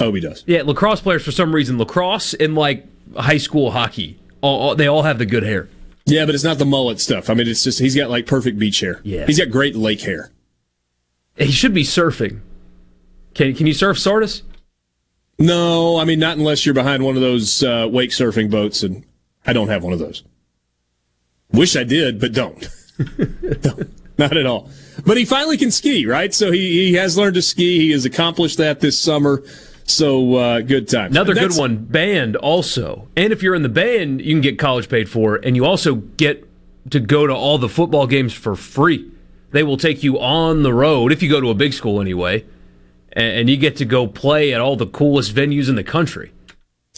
Obi 0.01 0.21
does. 0.21 0.45
Yeah, 0.47 0.63
lacrosse 0.63 1.01
players 1.01 1.25
for 1.25 1.33
some 1.33 1.53
reason, 1.53 1.79
lacrosse 1.79 2.33
and 2.35 2.55
like 2.55 2.87
high 3.17 3.39
school 3.39 3.73
hockey, 3.73 4.19
all, 4.43 4.61
all- 4.61 4.75
they 4.75 4.87
all 4.87 5.03
have 5.03 5.19
the 5.19 5.27
good 5.27 5.43
hair. 5.43 5.69
Yeah, 6.05 6.27
but 6.27 6.35
it's 6.35 6.45
not 6.45 6.59
the 6.59 6.65
mullet 6.67 7.01
stuff. 7.01 7.31
I 7.31 7.35
mean, 7.35 7.47
it's 7.49 7.63
just 7.65 7.79
he's 7.79 7.95
got 7.97 8.11
like 8.11 8.27
perfect 8.27 8.59
beach 8.59 8.81
hair. 8.81 9.01
Yeah. 9.05 9.25
he's 9.27 9.39
got 9.39 9.51
great 9.51 9.75
lake 9.77 10.01
hair. 10.03 10.33
He 11.37 11.51
should 11.53 11.73
be 11.73 11.85
surfing. 11.85 12.41
Can 13.35 13.55
can 13.55 13.67
you 13.67 13.73
surf 13.73 13.99
Sardis? 13.99 14.43
No, 15.39 15.97
I 15.99 16.05
mean 16.05 16.19
not 16.19 16.37
unless 16.37 16.67
you're 16.67 16.75
behind 16.75 17.05
one 17.05 17.15
of 17.17 17.23
those 17.23 17.63
uh, 17.63 17.89
wake 17.91 18.11
surfing 18.11 18.51
boats, 18.51 18.83
and 18.83 19.05
I 19.47 19.53
don't 19.53 19.69
have 19.69 19.83
one 19.85 19.93
of 19.93 19.99
those. 19.99 20.25
Wish 21.53 21.77
I 21.77 21.85
did, 21.85 22.21
but 22.21 22.33
don't. 22.33 22.69
don't. 23.63 23.91
Not 24.19 24.37
at 24.37 24.47
all. 24.47 24.71
But 25.07 25.17
he 25.17 25.25
finally 25.25 25.57
can 25.57 25.71
ski, 25.71 26.05
right? 26.07 26.33
So 26.35 26.51
he, 26.53 26.87
he 26.89 26.95
has 26.95 27.17
learned 27.17 27.35
to 27.35 27.43
ski. 27.43 27.79
He 27.79 27.91
has 27.93 28.05
accomplished 28.05 28.59
that 28.59 28.81
this 28.81 28.99
summer. 28.99 29.43
So 29.85 30.37
uh, 30.37 30.61
good 30.61 30.89
time. 30.89 31.11
Another 31.11 31.35
good 31.35 31.57
one, 31.57 31.77
band 31.77 32.37
also. 32.37 33.09
And 33.17 33.33
if 33.33 33.43
you're 33.43 33.55
in 33.55 33.63
the 33.63 33.69
band, 33.69 34.21
you 34.21 34.35
can 34.35 34.41
get 34.41 34.59
college 34.59 34.89
paid 34.89 35.09
for, 35.09 35.37
and 35.37 35.57
you 35.57 35.65
also 35.65 35.97
get 35.97 36.49
to 36.91 37.01
go 37.01 37.27
to 37.27 37.35
all 37.35 37.59
the 37.59 37.69
football 37.69 38.07
games 38.07 38.33
for 38.33 38.57
free. 38.57 39.11
They 39.51 39.63
will 39.63 39.77
take 39.77 40.03
you 40.03 40.19
on 40.19 40.63
the 40.63 40.73
road 40.73 41.13
if 41.13 41.23
you 41.23 41.29
go 41.29 41.41
to 41.41 41.51
a 41.51 41.55
big 41.55 41.73
school 41.73 42.01
anyway, 42.01 42.45
and, 43.13 43.41
and 43.41 43.51
you 43.51 43.57
get 43.57 43.77
to 43.77 43.85
go 43.85 44.07
play 44.07 44.55
at 44.55 44.61
all 44.61 44.77
the 44.77 44.87
coolest 44.87 45.35
venues 45.35 45.69
in 45.69 45.75
the 45.75 45.85
country. 45.85 46.33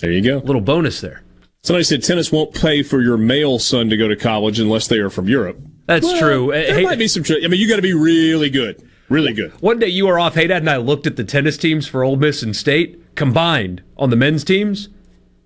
There 0.01 0.11
you 0.11 0.23
go. 0.23 0.39
Little 0.39 0.63
bonus 0.63 1.01
there. 1.01 1.23
Somebody 1.63 1.85
said 1.85 2.03
tennis 2.03 2.31
won't 2.31 2.55
pay 2.55 2.83
for 2.83 3.01
your 3.01 3.17
male 3.17 3.59
son 3.59 3.89
to 3.89 3.97
go 3.97 4.07
to 4.07 4.17
college 4.17 4.61
unless 4.61 4.87
they 4.87 4.99
are 4.99 5.09
from 5.09 5.29
Europe. 5.29 5.59
That's 5.87 6.05
well, 6.05 6.19
true. 6.19 6.51
There 6.53 6.75
hey, 6.75 6.83
might 6.83 6.99
be 6.99 7.09
some. 7.09 7.25
I 7.29 7.49
mean, 7.49 7.61
you 7.61 7.69
got 7.69 7.77
to 7.77 7.83
be 7.83 7.95
really 7.95 8.51
good, 8.51 8.87
really 9.09 9.33
good. 9.33 9.53
One 9.61 9.79
day 9.79 9.89
you 9.89 10.07
were 10.07 10.19
off. 10.19 10.35
Hey, 10.35 10.47
Dad 10.47 10.63
and 10.63 10.71
I 10.71 10.77
looked 10.77 11.07
at 11.07 11.17
the 11.17 11.25
tennis 11.25 11.57
teams 11.57 11.87
for 11.87 12.05
Ole 12.05 12.17
Miss 12.17 12.43
and 12.43 12.55
State 12.55 13.15
combined 13.15 13.83
on 13.97 14.11
the 14.11 14.17
men's 14.17 14.45
teams. 14.45 14.89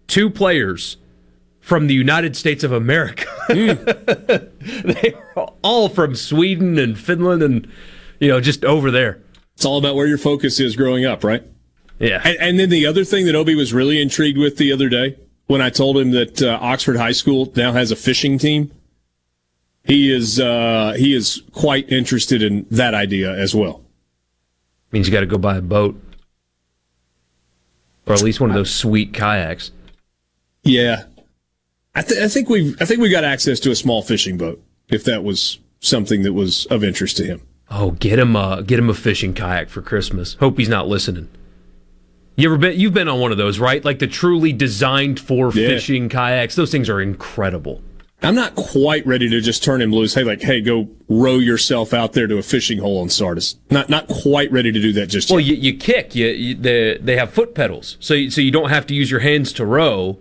Two 0.07 0.31
players 0.31 0.97
from 1.61 1.87
the 1.87 1.95
United 1.95 2.37
States 2.37 2.65
of 2.65 2.73
America. 2.73 3.27
Mm. 3.49 5.00
they 5.00 5.15
are 5.37 5.50
all 5.62 5.88
from 5.88 6.15
Sweden 6.15 6.79
and 6.79 6.99
Finland, 6.99 7.43
and 7.43 7.67
you 8.21 8.29
know, 8.29 8.43
just 8.43 8.62
over 8.62 8.91
there. 8.91 9.23
It's 9.55 9.65
all 9.65 9.79
about 9.79 9.97
where 9.97 10.07
your 10.07 10.19
focus 10.19 10.61
is 10.61 10.77
growing 10.77 11.07
up, 11.07 11.25
right? 11.25 11.43
Yeah. 11.99 12.21
And, 12.25 12.37
and 12.38 12.61
then 12.61 12.69
the 12.69 12.85
other 12.85 13.05
thing 13.05 13.25
that 13.25 13.35
Obi 13.35 13.55
was 13.55 13.73
really 13.73 14.03
intrigued 14.03 14.37
with 14.37 14.59
the 14.59 14.71
other 14.71 14.91
day 14.91 15.17
when 15.47 15.62
I 15.62 15.71
told 15.71 15.97
him 15.97 16.11
that 16.11 16.43
uh, 16.43 16.59
Oxford 16.61 16.97
High 16.97 17.12
School 17.12 17.50
now 17.57 17.73
has 17.73 17.91
a 17.91 17.97
fishing 17.97 18.38
team. 18.38 18.71
He 19.88 20.12
is 20.12 20.38
uh, 20.38 20.95
he 20.99 21.14
is 21.14 21.42
quite 21.52 21.90
interested 21.90 22.42
in 22.42 22.66
that 22.71 22.92
idea 22.92 23.33
as 23.33 23.54
well. 23.54 23.83
Means 24.92 25.09
you 25.09 25.12
got 25.12 25.21
to 25.21 25.26
go 25.26 25.38
buy 25.38 25.57
a 25.57 25.62
boat, 25.62 25.99
or 28.07 28.14
at 28.14 28.23
least 28.23 28.38
one 28.38 28.50
of 28.50 28.57
those 28.57 28.71
sweet 28.71 29.14
kayaks. 29.14 29.71
Yeah, 30.62 31.04
I, 31.95 32.02
th- 32.02 32.21
I 32.21 32.28
think 32.28 32.50
we've 32.50 32.80
I 32.80 32.85
think 32.85 33.00
we 33.00 33.09
got 33.09 33.25
access 33.25 33.59
to 33.61 33.71
a 33.71 33.75
small 33.75 34.02
fishing 34.02 34.37
boat 34.37 34.62
if 34.88 35.04
that 35.04 35.25
was 35.25 35.59
something 35.80 36.23
that 36.23 36.35
was 36.35 36.66
of 36.66 36.85
interest 36.85 37.16
to 37.16 37.25
him. 37.25 37.40
Oh, 37.71 37.92
get 37.92 38.18
him 38.18 38.37
a 38.37 38.62
get 38.62 38.78
him 38.78 38.90
a 38.90 38.95
fishing 38.95 39.33
kayak 39.33 39.71
for 39.71 39.80
Christmas. 39.80 40.35
Hope 40.35 40.59
he's 40.59 40.68
not 40.68 40.87
listening. 40.87 41.30
You 42.37 42.50
ever 42.50 42.59
been? 42.59 42.78
You've 42.78 42.95
been 42.95 43.09
on 43.09 43.21
one 43.21 43.33
of 43.33 43.38
those, 43.38 43.59
right? 43.59 43.83
Like 43.83 44.00
the 44.00 44.07
truly 44.07 44.52
designed 44.52 45.18
for 45.18 45.47
yeah. 45.47 45.68
fishing 45.68 46.11
kayaks. 46.11 46.57
Those 46.57 46.71
things 46.71 46.90
are 46.90 47.00
incredible. 47.00 47.83
I'm 48.22 48.34
not 48.34 48.56
quite 48.56 49.06
ready 49.06 49.28
to 49.28 49.40
just 49.40 49.62
turn 49.62 49.80
him 49.80 49.92
loose. 49.92 50.14
Hey, 50.14 50.25
like, 50.25 50.42
hey, 50.42 50.60
go 50.60 50.88
row 51.08 51.37
yourself 51.37 51.94
out 51.94 52.14
there 52.14 52.26
to 52.26 52.37
a 52.38 52.42
fishing 52.42 52.78
hole 52.78 53.00
on 53.00 53.08
Sardis. 53.08 53.56
Not 53.70 53.88
not 53.88 54.08
quite 54.08 54.50
ready 54.50 54.72
to 54.72 54.80
do 54.80 54.92
that 54.94 55.06
just 55.06 55.30
well, 55.30 55.38
yet. 55.38 55.52
Well, 55.52 55.64
you, 55.64 55.72
you 55.72 55.78
kick. 55.78 56.14
You, 56.14 56.26
you 56.28 56.54
they, 56.54 56.98
they 56.98 57.16
have 57.16 57.32
foot 57.32 57.54
pedals, 57.54 57.96
so 58.00 58.14
you, 58.14 58.30
so 58.30 58.40
you 58.40 58.50
don't 58.50 58.70
have 58.70 58.87
to 58.88 58.94
use 58.94 59.10
your 59.10 59.20
hands 59.20 59.52
to 59.54 59.64
row. 59.64 60.18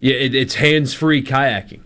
Yeah, 0.00 0.14
it, 0.14 0.34
it's 0.34 0.54
hands 0.54 0.94
free 0.94 1.22
kayaking. 1.22 1.80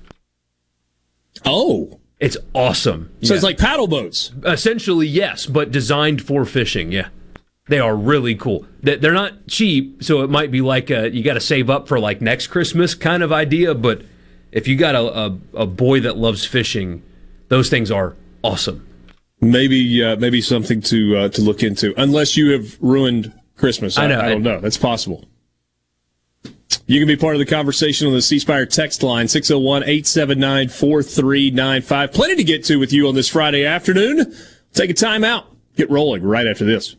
Oh, 1.44 1.98
it's 2.20 2.36
awesome. 2.52 3.10
So 3.22 3.32
yeah. 3.32 3.36
it's 3.36 3.44
like 3.44 3.58
paddle 3.58 3.86
boats. 3.86 4.32
Essentially, 4.44 5.06
yes, 5.06 5.46
but 5.46 5.70
designed 5.70 6.20
for 6.20 6.44
fishing. 6.44 6.92
Yeah. 6.92 7.08
They 7.68 7.78
are 7.78 7.94
really 7.94 8.34
cool. 8.34 8.66
They're 8.82 9.12
not 9.12 9.46
cheap, 9.46 10.02
so 10.02 10.22
it 10.22 10.30
might 10.30 10.50
be 10.50 10.62
like 10.62 10.90
a, 10.90 11.10
you 11.10 11.22
got 11.22 11.34
to 11.34 11.40
save 11.40 11.68
up 11.68 11.86
for 11.86 12.00
like 12.00 12.22
next 12.22 12.46
Christmas 12.46 12.94
kind 12.94 13.22
of 13.22 13.30
idea. 13.30 13.74
But 13.74 14.02
if 14.52 14.68
you 14.68 14.76
got 14.76 14.94
a, 14.94 15.00
a, 15.00 15.38
a 15.54 15.66
boy 15.66 16.00
that 16.00 16.16
loves 16.16 16.44
fishing, 16.44 17.02
those 17.48 17.68
things 17.70 17.90
are 17.90 18.16
awesome. 18.42 18.86
Maybe 19.40 20.02
uh, 20.02 20.16
maybe 20.16 20.40
something 20.40 20.80
to 20.82 21.16
uh, 21.16 21.28
to 21.30 21.42
look 21.42 21.62
into. 21.62 21.94
Unless 21.96 22.36
you 22.36 22.52
have 22.52 22.76
ruined 22.80 23.32
Christmas, 23.56 23.96
I, 23.96 24.04
I 24.04 24.06
know. 24.08 24.20
I 24.20 24.28
don't 24.30 24.42
know. 24.42 24.60
That's 24.60 24.76
possible. 24.76 25.24
You 26.86 26.98
can 27.00 27.06
be 27.06 27.16
part 27.16 27.34
of 27.34 27.38
the 27.38 27.46
conversation 27.46 28.08
on 28.08 28.14
the 28.14 28.22
C 28.22 28.38
Spire 28.38 28.66
text 28.66 29.02
line, 29.02 29.28
601 29.28 29.82
879 29.82 30.68
4395. 30.68 32.12
Plenty 32.12 32.36
to 32.36 32.44
get 32.44 32.64
to 32.64 32.78
with 32.78 32.92
you 32.92 33.08
on 33.08 33.14
this 33.14 33.28
Friday 33.28 33.64
afternoon. 33.64 34.34
Take 34.72 34.90
a 34.90 34.94
time 34.94 35.22
out. 35.22 35.46
Get 35.76 35.90
rolling 35.90 36.22
right 36.22 36.46
after 36.46 36.64
this. 36.64 36.96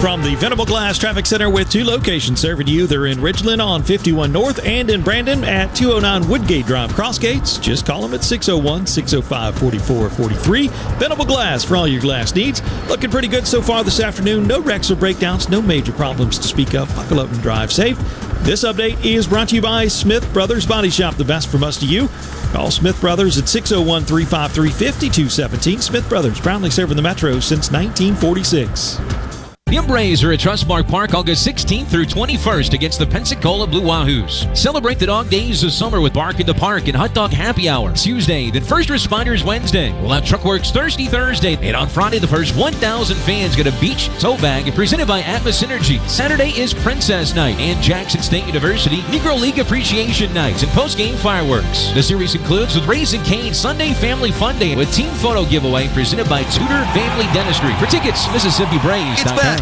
From 0.00 0.22
the 0.22 0.36
Venable 0.36 0.64
Glass 0.64 0.96
Traffic 0.96 1.26
Center 1.26 1.50
with 1.50 1.70
two 1.70 1.82
locations 1.82 2.40
serving 2.40 2.68
you. 2.68 2.86
They're 2.86 3.06
in 3.06 3.18
Ridgeland 3.18 3.62
on 3.62 3.82
51 3.82 4.30
North 4.30 4.64
and 4.64 4.88
in 4.90 5.02
Brandon 5.02 5.42
at 5.42 5.74
209 5.74 6.30
Woodgate 6.30 6.66
Drive. 6.66 6.94
Cross 6.94 7.18
Gates. 7.18 7.58
just 7.58 7.84
call 7.84 8.02
them 8.02 8.14
at 8.14 8.22
601 8.22 8.86
605 8.86 9.58
4443. 9.58 10.68
Venable 10.98 11.24
Glass 11.24 11.64
for 11.64 11.74
all 11.74 11.88
your 11.88 12.00
glass 12.00 12.32
needs. 12.32 12.62
Looking 12.88 13.10
pretty 13.10 13.26
good 13.26 13.44
so 13.44 13.60
far 13.60 13.82
this 13.82 13.98
afternoon. 13.98 14.46
No 14.46 14.60
wrecks 14.60 14.88
or 14.88 14.94
breakdowns, 14.94 15.48
no 15.48 15.60
major 15.60 15.92
problems 15.92 16.38
to 16.38 16.44
speak 16.44 16.76
of. 16.76 16.94
Buckle 16.94 17.18
up 17.18 17.30
and 17.30 17.42
drive 17.42 17.72
safe. 17.72 17.98
This 18.44 18.62
update 18.62 19.04
is 19.04 19.26
brought 19.26 19.48
to 19.48 19.56
you 19.56 19.62
by 19.62 19.88
Smith 19.88 20.32
Brothers 20.32 20.64
Body 20.64 20.90
Shop, 20.90 21.16
the 21.16 21.24
best 21.24 21.48
from 21.48 21.64
us 21.64 21.76
to 21.80 21.86
you. 21.86 22.08
Call 22.52 22.70
Smith 22.70 23.00
Brothers 23.00 23.36
at 23.36 23.48
601 23.48 24.04
353 24.04 24.70
5217. 24.70 25.80
Smith 25.80 26.08
Brothers, 26.08 26.38
proudly 26.40 26.70
serving 26.70 26.96
the 26.96 27.02
Metro 27.02 27.40
since 27.40 27.72
1946. 27.72 29.27
The 29.68 29.76
are 29.76 30.32
at 30.32 30.40
Trustmark 30.40 30.88
Park 30.88 31.12
August 31.12 31.46
16th 31.46 31.88
through 31.88 32.06
21st 32.06 32.72
against 32.72 32.98
the 32.98 33.06
Pensacola 33.06 33.66
Blue 33.66 33.82
Wahoos. 33.82 34.56
Celebrate 34.56 34.98
the 34.98 35.04
dog 35.04 35.28
days 35.28 35.62
of 35.62 35.72
summer 35.72 36.00
with 36.00 36.14
Bark 36.14 36.40
in 36.40 36.46
the 36.46 36.54
Park 36.54 36.88
and 36.88 36.96
Hot 36.96 37.12
Dog 37.12 37.32
Happy 37.32 37.68
Hour 37.68 37.92
Tuesday, 37.92 38.50
then 38.50 38.62
First 38.62 38.88
Responders 38.88 39.44
Wednesday. 39.44 39.92
We'll 40.00 40.12
have 40.12 40.24
Truckworks 40.24 40.70
Thursday, 40.70 41.04
Thursday, 41.04 41.56
and 41.60 41.76
on 41.76 41.86
Friday, 41.86 42.18
the 42.18 42.26
first 42.26 42.56
1,000 42.56 43.16
fans 43.18 43.56
get 43.56 43.66
a 43.66 43.78
beach 43.78 44.08
tow 44.18 44.38
bag 44.38 44.74
presented 44.74 45.06
by 45.06 45.20
Atmos 45.20 45.62
Energy. 45.62 45.98
Saturday 46.08 46.58
is 46.58 46.72
Princess 46.72 47.34
Night 47.34 47.58
and 47.58 47.82
Jackson 47.82 48.22
State 48.22 48.46
University 48.46 49.02
Negro 49.12 49.38
League 49.38 49.58
Appreciation 49.58 50.32
Nights 50.32 50.62
and 50.62 50.72
post-game 50.72 51.16
fireworks. 51.16 51.92
The 51.92 52.02
series 52.02 52.32
concludes 52.32 52.74
with 52.74 52.88
Raising 52.88 53.22
Cane 53.22 53.52
Sunday 53.52 53.92
Family 53.92 54.30
Fun 54.32 54.58
Day 54.58 54.76
with 54.76 54.94
team 54.94 55.12
photo 55.16 55.44
giveaway 55.44 55.88
presented 55.88 56.26
by 56.26 56.42
Tudor 56.44 56.86
Family 56.94 57.26
Dentistry. 57.34 57.74
For 57.74 57.86
tickets, 57.86 58.26
Mississippi 58.32 58.78
Braves. 58.78 59.20
It's 59.20 59.32
back. 59.32 59.57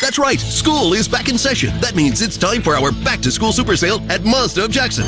That's 0.00 0.16
right, 0.16 0.38
school 0.38 0.92
is 0.92 1.08
back 1.08 1.28
in 1.28 1.36
session. 1.36 1.70
That 1.80 1.96
means 1.96 2.22
it's 2.22 2.36
time 2.36 2.62
for 2.62 2.76
our 2.76 2.92
back 2.92 3.18
to 3.22 3.32
school 3.32 3.50
super 3.50 3.76
sale 3.76 4.00
at 4.08 4.24
Mazda 4.24 4.66
of 4.66 4.70
Jackson. 4.70 5.04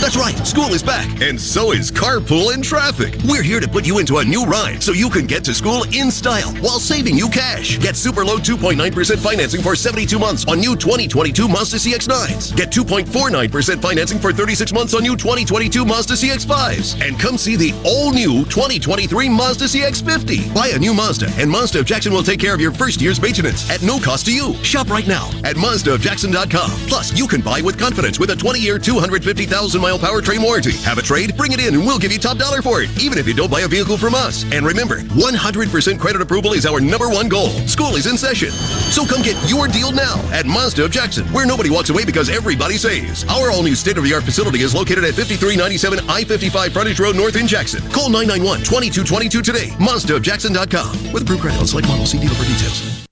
That's 0.00 0.16
right, 0.16 0.36
school 0.44 0.74
is 0.74 0.82
back, 0.82 1.22
and 1.22 1.40
so 1.40 1.70
is 1.70 1.92
carpool 1.92 2.52
and 2.52 2.62
traffic. 2.62 3.14
We're 3.24 3.44
here 3.44 3.60
to 3.60 3.68
put 3.68 3.86
you 3.86 4.00
into 4.00 4.18
a 4.18 4.24
new 4.24 4.44
ride 4.44 4.82
so 4.82 4.90
you 4.90 5.08
can 5.10 5.26
get 5.26 5.44
to 5.44 5.54
school 5.54 5.84
in 5.94 6.10
style 6.10 6.52
while 6.56 6.80
saving 6.80 7.16
you 7.16 7.28
cash. 7.28 7.78
Get 7.78 7.94
super 7.94 8.24
low 8.24 8.38
2.9% 8.38 9.18
financing 9.18 9.62
for 9.62 9.76
72 9.76 10.18
months 10.18 10.44
on 10.48 10.58
new 10.58 10.74
2022 10.74 11.46
Mazda 11.46 11.76
CX9s. 11.76 12.56
Get 12.56 12.72
2.49% 12.72 13.80
financing 13.80 14.18
for 14.18 14.32
36 14.32 14.72
months 14.72 14.94
on 14.94 15.02
new 15.02 15.16
2022 15.16 15.84
Mazda 15.84 16.14
CX5s. 16.14 17.00
And 17.00 17.18
come 17.18 17.38
see 17.38 17.54
the 17.54 17.72
all 17.84 18.12
new 18.12 18.44
2023 18.46 19.28
Mazda 19.28 19.66
CX50. 19.66 20.52
Buy 20.52 20.72
a 20.74 20.78
new 20.80 20.94
Mazda, 20.94 21.30
and 21.38 21.48
Mazda 21.48 21.78
of 21.78 21.86
Jackson 21.86 22.12
will 22.12 22.24
take 22.24 22.40
care 22.40 22.54
of 22.54 22.60
your 22.60 22.72
first 22.72 23.00
year's 23.00 23.22
maintenance 23.22 23.70
at 23.70 23.82
no 23.82 24.00
cost 24.00 24.26
to 24.26 24.31
you. 24.32 24.54
Shop 24.64 24.88
right 24.88 25.06
now 25.06 25.28
at 25.44 25.56
MazdaofJackson.com. 25.56 26.70
Plus, 26.88 27.16
you 27.16 27.28
can 27.28 27.40
buy 27.40 27.60
with 27.60 27.78
confidence 27.78 28.18
with 28.18 28.30
a 28.30 28.34
20-year, 28.34 28.78
250,000-mile 28.78 29.98
powertrain 29.98 30.42
warranty. 30.42 30.76
Have 30.78 30.98
a 30.98 31.02
trade? 31.02 31.36
Bring 31.36 31.52
it 31.52 31.60
in 31.60 31.74
and 31.74 31.84
we'll 31.84 31.98
give 31.98 32.12
you 32.12 32.18
top 32.18 32.38
dollar 32.38 32.62
for 32.62 32.82
it, 32.82 32.90
even 32.98 33.18
if 33.18 33.28
you 33.28 33.34
don't 33.34 33.50
buy 33.50 33.60
a 33.60 33.68
vehicle 33.68 33.96
from 33.96 34.14
us. 34.14 34.44
And 34.52 34.66
remember, 34.66 35.00
100% 35.00 36.00
credit 36.00 36.22
approval 36.22 36.54
is 36.54 36.66
our 36.66 36.80
number 36.80 37.08
one 37.08 37.28
goal. 37.28 37.50
School 37.68 37.96
is 37.96 38.06
in 38.06 38.16
session. 38.16 38.50
So 38.50 39.04
come 39.04 39.22
get 39.22 39.36
your 39.48 39.68
deal 39.68 39.92
now 39.92 40.16
at 40.32 40.46
Mazda 40.46 40.86
of 40.86 40.90
Jackson, 40.90 41.26
where 41.28 41.46
nobody 41.46 41.70
walks 41.70 41.90
away 41.90 42.04
because 42.04 42.30
everybody 42.30 42.76
saves. 42.76 43.24
Our 43.28 43.50
all-new 43.50 43.74
state-of-the-art 43.74 44.24
facility 44.24 44.62
is 44.62 44.74
located 44.74 45.04
at 45.04 45.14
5397 45.14 46.08
I-55 46.08 46.72
Frontage 46.72 47.00
Road 47.00 47.16
North 47.16 47.36
in 47.36 47.46
Jackson. 47.46 47.82
Call 47.90 48.08
991-2222 48.10 49.42
today. 49.42 49.68
MazdaofJackson.com. 49.78 51.12
With 51.12 51.22
approved 51.22 51.42
credit 51.42 51.60
on 51.60 51.66
select 51.66 51.88
models. 51.88 52.10
See 52.10 52.18
dealer 52.18 52.34
for 52.34 52.44
details. 52.44 53.11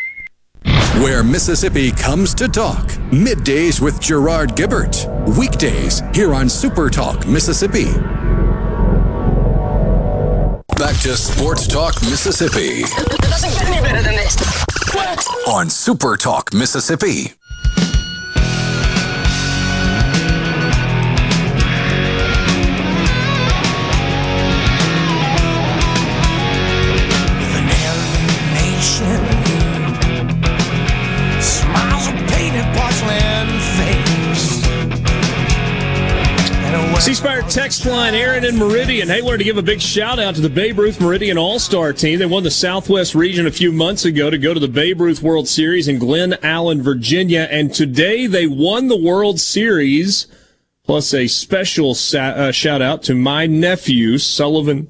where 0.99 1.23
Mississippi 1.23 1.91
comes 1.91 2.33
to 2.35 2.47
talk. 2.47 2.87
Middays 3.11 3.79
with 3.81 3.99
Gerard 3.99 4.51
Gibert. 4.55 5.07
Weekdays 5.37 6.01
here 6.13 6.33
on 6.33 6.49
Super 6.49 6.89
Talk 6.89 7.25
Mississippi. 7.27 7.85
Back 10.77 10.99
to 11.01 11.15
Sports 11.15 11.67
Talk 11.67 12.01
Mississippi. 12.01 12.83
It 12.83 13.21
doesn't 13.21 13.51
get 13.51 13.65
any 13.67 13.81
better 13.81 14.01
than 14.01 14.15
this. 14.15 14.35
On 15.47 15.69
Super 15.69 16.17
Talk 16.17 16.53
Mississippi. 16.53 17.33
C 37.01 37.15
Spire 37.15 37.41
text 37.41 37.87
line, 37.87 38.13
Aaron 38.13 38.45
and 38.45 38.59
Meridian. 38.59 39.07
Hey, 39.07 39.23
wanted 39.23 39.39
to 39.39 39.43
give 39.43 39.57
a 39.57 39.63
big 39.63 39.81
shout 39.81 40.19
out 40.19 40.35
to 40.35 40.41
the 40.41 40.47
Babe 40.47 40.77
Ruth 40.77 41.01
Meridian 41.01 41.35
All 41.35 41.57
Star 41.57 41.93
team. 41.93 42.19
They 42.19 42.27
won 42.27 42.43
the 42.43 42.51
Southwest 42.51 43.15
region 43.15 43.47
a 43.47 43.51
few 43.51 43.71
months 43.71 44.05
ago 44.05 44.29
to 44.29 44.37
go 44.37 44.53
to 44.53 44.59
the 44.59 44.67
Babe 44.67 45.01
Ruth 45.01 45.23
World 45.23 45.47
Series 45.47 45.87
in 45.87 45.97
Glen 45.97 46.37
Allen, 46.43 46.83
Virginia. 46.83 47.47
And 47.49 47.73
today 47.73 48.27
they 48.27 48.45
won 48.45 48.87
the 48.87 49.01
World 49.01 49.39
Series. 49.39 50.27
Plus 50.83 51.11
a 51.11 51.25
special 51.25 51.95
sa- 51.95 52.35
uh, 52.35 52.51
shout 52.51 52.83
out 52.83 53.01
to 53.03 53.15
my 53.15 53.47
nephew, 53.47 54.19
Sullivan 54.19 54.87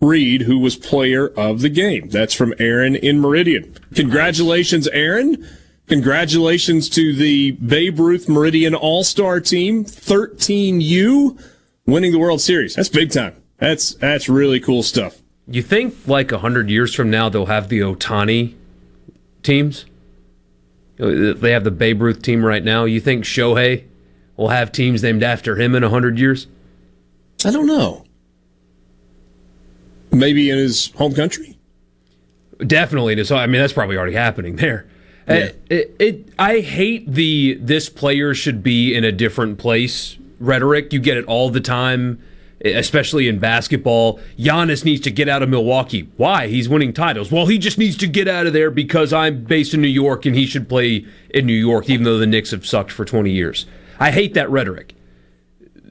Reed, 0.00 0.42
who 0.42 0.58
was 0.58 0.74
player 0.74 1.28
of 1.28 1.60
the 1.60 1.70
game. 1.70 2.08
That's 2.08 2.34
from 2.34 2.54
Aaron 2.58 2.96
in 2.96 3.20
Meridian. 3.20 3.76
Congratulations, 3.94 4.88
Aaron. 4.88 5.48
Congratulations 5.86 6.88
to 6.88 7.14
the 7.14 7.52
Babe 7.52 8.00
Ruth 8.00 8.28
Meridian 8.28 8.74
All 8.74 9.04
Star 9.04 9.38
team, 9.38 9.84
13U 9.84 11.38
winning 11.86 12.12
the 12.12 12.18
World 12.18 12.40
Series. 12.40 12.74
That's 12.74 12.88
big 12.88 13.10
time. 13.10 13.36
That's 13.58 13.94
that's 13.94 14.28
really 14.28 14.60
cool 14.60 14.82
stuff. 14.82 15.22
You 15.46 15.62
think 15.62 15.94
like 16.06 16.30
hundred 16.30 16.70
years 16.70 16.94
from 16.94 17.10
now 17.10 17.28
they'll 17.28 17.46
have 17.46 17.68
the 17.68 17.80
Ohtani 17.80 18.54
teams? 19.42 19.86
They 20.96 21.52
have 21.52 21.64
the 21.64 21.70
Babe 21.70 22.00
Ruth 22.02 22.22
team 22.22 22.44
right 22.44 22.62
now. 22.62 22.84
You 22.84 23.00
think 23.00 23.24
Shohei 23.24 23.84
will 24.36 24.48
have 24.48 24.72
teams 24.72 25.02
named 25.02 25.22
after 25.22 25.56
him 25.56 25.74
in 25.74 25.82
hundred 25.82 26.18
years? 26.18 26.46
I 27.44 27.50
don't 27.50 27.66
know. 27.66 28.04
Maybe 30.12 30.50
in 30.50 30.58
his 30.58 30.92
home 30.92 31.14
country. 31.14 31.58
Definitely 32.58 33.12
in 33.14 33.18
his. 33.18 33.32
I 33.32 33.46
mean, 33.46 33.60
that's 33.60 33.72
probably 33.72 33.96
already 33.96 34.14
happening 34.14 34.56
there. 34.56 34.86
Yeah. 35.26 35.34
It, 35.34 35.62
it, 35.70 35.96
it, 35.98 36.28
I 36.38 36.60
hate 36.60 37.10
the 37.10 37.54
this 37.60 37.88
player 37.88 38.34
should 38.34 38.62
be 38.62 38.94
in 38.94 39.04
a 39.04 39.12
different 39.12 39.58
place 39.58 40.18
rhetoric. 40.42 40.92
You 40.92 41.00
get 41.00 41.16
it 41.16 41.24
all 41.26 41.50
the 41.50 41.60
time, 41.60 42.22
especially 42.64 43.28
in 43.28 43.38
basketball. 43.38 44.20
Giannis 44.38 44.84
needs 44.84 45.00
to 45.02 45.10
get 45.10 45.28
out 45.28 45.42
of 45.42 45.48
Milwaukee. 45.48 46.08
Why? 46.16 46.48
He's 46.48 46.68
winning 46.68 46.92
titles. 46.92 47.30
Well, 47.30 47.46
he 47.46 47.58
just 47.58 47.78
needs 47.78 47.96
to 47.98 48.06
get 48.06 48.28
out 48.28 48.46
of 48.46 48.52
there 48.52 48.70
because 48.70 49.12
I'm 49.12 49.44
based 49.44 49.74
in 49.74 49.80
New 49.80 49.88
York 49.88 50.26
and 50.26 50.34
he 50.34 50.46
should 50.46 50.68
play 50.68 51.06
in 51.30 51.46
New 51.46 51.52
York, 51.52 51.88
even 51.88 52.04
though 52.04 52.18
the 52.18 52.26
Knicks 52.26 52.50
have 52.50 52.66
sucked 52.66 52.92
for 52.92 53.04
20 53.04 53.30
years. 53.30 53.66
I 53.98 54.10
hate 54.10 54.34
that 54.34 54.50
rhetoric. 54.50 54.94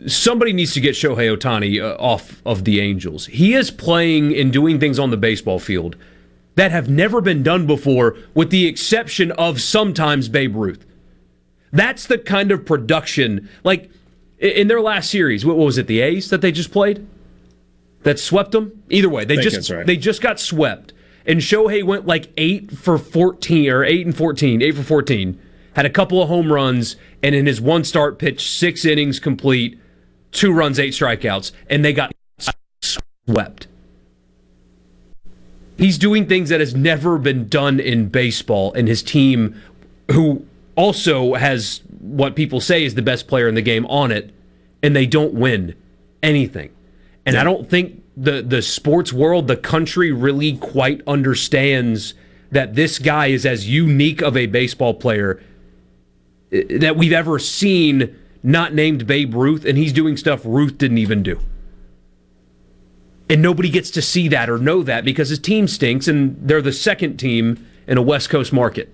Somebody 0.07 0.51
needs 0.51 0.73
to 0.73 0.81
get 0.81 0.95
Shohei 0.95 1.35
Ohtani 1.37 1.81
uh, 1.81 1.95
off 1.99 2.41
of 2.45 2.65
the 2.65 2.79
Angels. 2.79 3.27
He 3.27 3.53
is 3.53 3.69
playing 3.69 4.35
and 4.35 4.51
doing 4.51 4.79
things 4.79 4.97
on 4.97 5.11
the 5.11 5.17
baseball 5.17 5.59
field 5.59 5.95
that 6.55 6.71
have 6.71 6.89
never 6.89 7.21
been 7.21 7.43
done 7.43 7.65
before, 7.65 8.17
with 8.33 8.49
the 8.49 8.67
exception 8.67 9.31
of 9.33 9.61
sometimes 9.61 10.27
Babe 10.27 10.55
Ruth. 10.55 10.85
That's 11.71 12.07
the 12.07 12.17
kind 12.17 12.51
of 12.51 12.65
production, 12.65 13.49
like 13.63 13.89
in 14.41 14.67
their 14.67 14.81
last 14.81 15.09
series, 15.11 15.45
what 15.45 15.55
was 15.55 15.77
it, 15.77 15.87
the 15.87 16.01
A's 16.01 16.29
that 16.31 16.41
they 16.41 16.51
just 16.51 16.71
played? 16.71 17.07
That 18.03 18.19
swept 18.19 18.51
them? 18.51 18.83
Either 18.89 19.09
way, 19.09 19.23
they 19.25 19.37
just 19.37 19.69
right. 19.69 19.85
they 19.85 19.95
just 19.95 20.21
got 20.21 20.39
swept. 20.39 20.93
And 21.25 21.39
Shohei 21.39 21.83
went 21.83 22.07
like 22.07 22.29
eight 22.35 22.71
for 22.71 22.97
fourteen 22.97 23.69
or 23.69 23.83
eight 23.83 24.05
and 24.05 24.17
fourteen, 24.17 24.61
eight 24.63 24.75
for 24.75 24.83
fourteen, 24.83 25.39
had 25.75 25.85
a 25.85 25.89
couple 25.89 26.21
of 26.21 26.27
home 26.27 26.51
runs, 26.51 26.95
and 27.21 27.35
in 27.35 27.45
his 27.45 27.61
one 27.61 27.83
start 27.83 28.17
pitched 28.17 28.49
six 28.57 28.83
innings 28.85 29.19
complete, 29.19 29.79
two 30.31 30.51
runs, 30.51 30.79
eight 30.79 30.93
strikeouts, 30.93 31.51
and 31.69 31.85
they 31.85 31.93
got 31.93 32.11
swept. 32.81 33.67
He's 35.77 35.99
doing 35.99 36.27
things 36.27 36.49
that 36.49 36.59
has 36.59 36.73
never 36.73 37.19
been 37.19 37.47
done 37.47 37.79
in 37.79 38.07
baseball, 38.07 38.73
and 38.73 38.87
his 38.87 39.03
team, 39.03 39.61
who 40.11 40.45
also 40.75 41.35
has 41.35 41.81
what 42.01 42.35
people 42.35 42.59
say 42.59 42.83
is 42.83 42.95
the 42.95 43.01
best 43.01 43.27
player 43.27 43.47
in 43.47 43.55
the 43.55 43.61
game 43.61 43.85
on 43.85 44.11
it, 44.11 44.33
and 44.81 44.95
they 44.95 45.05
don't 45.05 45.33
win 45.33 45.75
anything. 46.23 46.71
And 47.25 47.35
yeah. 47.35 47.41
I 47.41 47.43
don't 47.43 47.69
think 47.69 48.03
the 48.17 48.41
the 48.41 48.61
sports 48.61 49.13
world, 49.13 49.47
the 49.47 49.55
country, 49.55 50.11
really 50.11 50.57
quite 50.57 51.01
understands 51.07 52.15
that 52.51 52.75
this 52.75 52.99
guy 52.99 53.27
is 53.27 53.45
as 53.45 53.69
unique 53.69 54.21
of 54.21 54.35
a 54.35 54.47
baseball 54.47 54.93
player 54.93 55.41
eh, 56.51 56.79
that 56.79 56.97
we've 56.97 57.13
ever 57.13 57.39
seen, 57.39 58.17
not 58.43 58.73
named 58.73 59.07
Babe 59.07 59.33
Ruth, 59.33 59.63
and 59.63 59.77
he's 59.77 59.93
doing 59.93 60.17
stuff 60.17 60.41
Ruth 60.43 60.77
didn't 60.77 60.97
even 60.97 61.23
do. 61.23 61.39
And 63.29 63.41
nobody 63.41 63.69
gets 63.69 63.91
to 63.91 64.01
see 64.01 64.27
that 64.27 64.49
or 64.49 64.57
know 64.57 64.83
that 64.83 65.05
because 65.05 65.29
his 65.29 65.39
team 65.39 65.67
stinks 65.67 66.09
and 66.09 66.35
they're 66.41 66.61
the 66.61 66.73
second 66.73 67.15
team 67.15 67.65
in 67.87 67.97
a 67.97 68.01
West 68.01 68.29
Coast 68.29 68.51
market. 68.51 68.93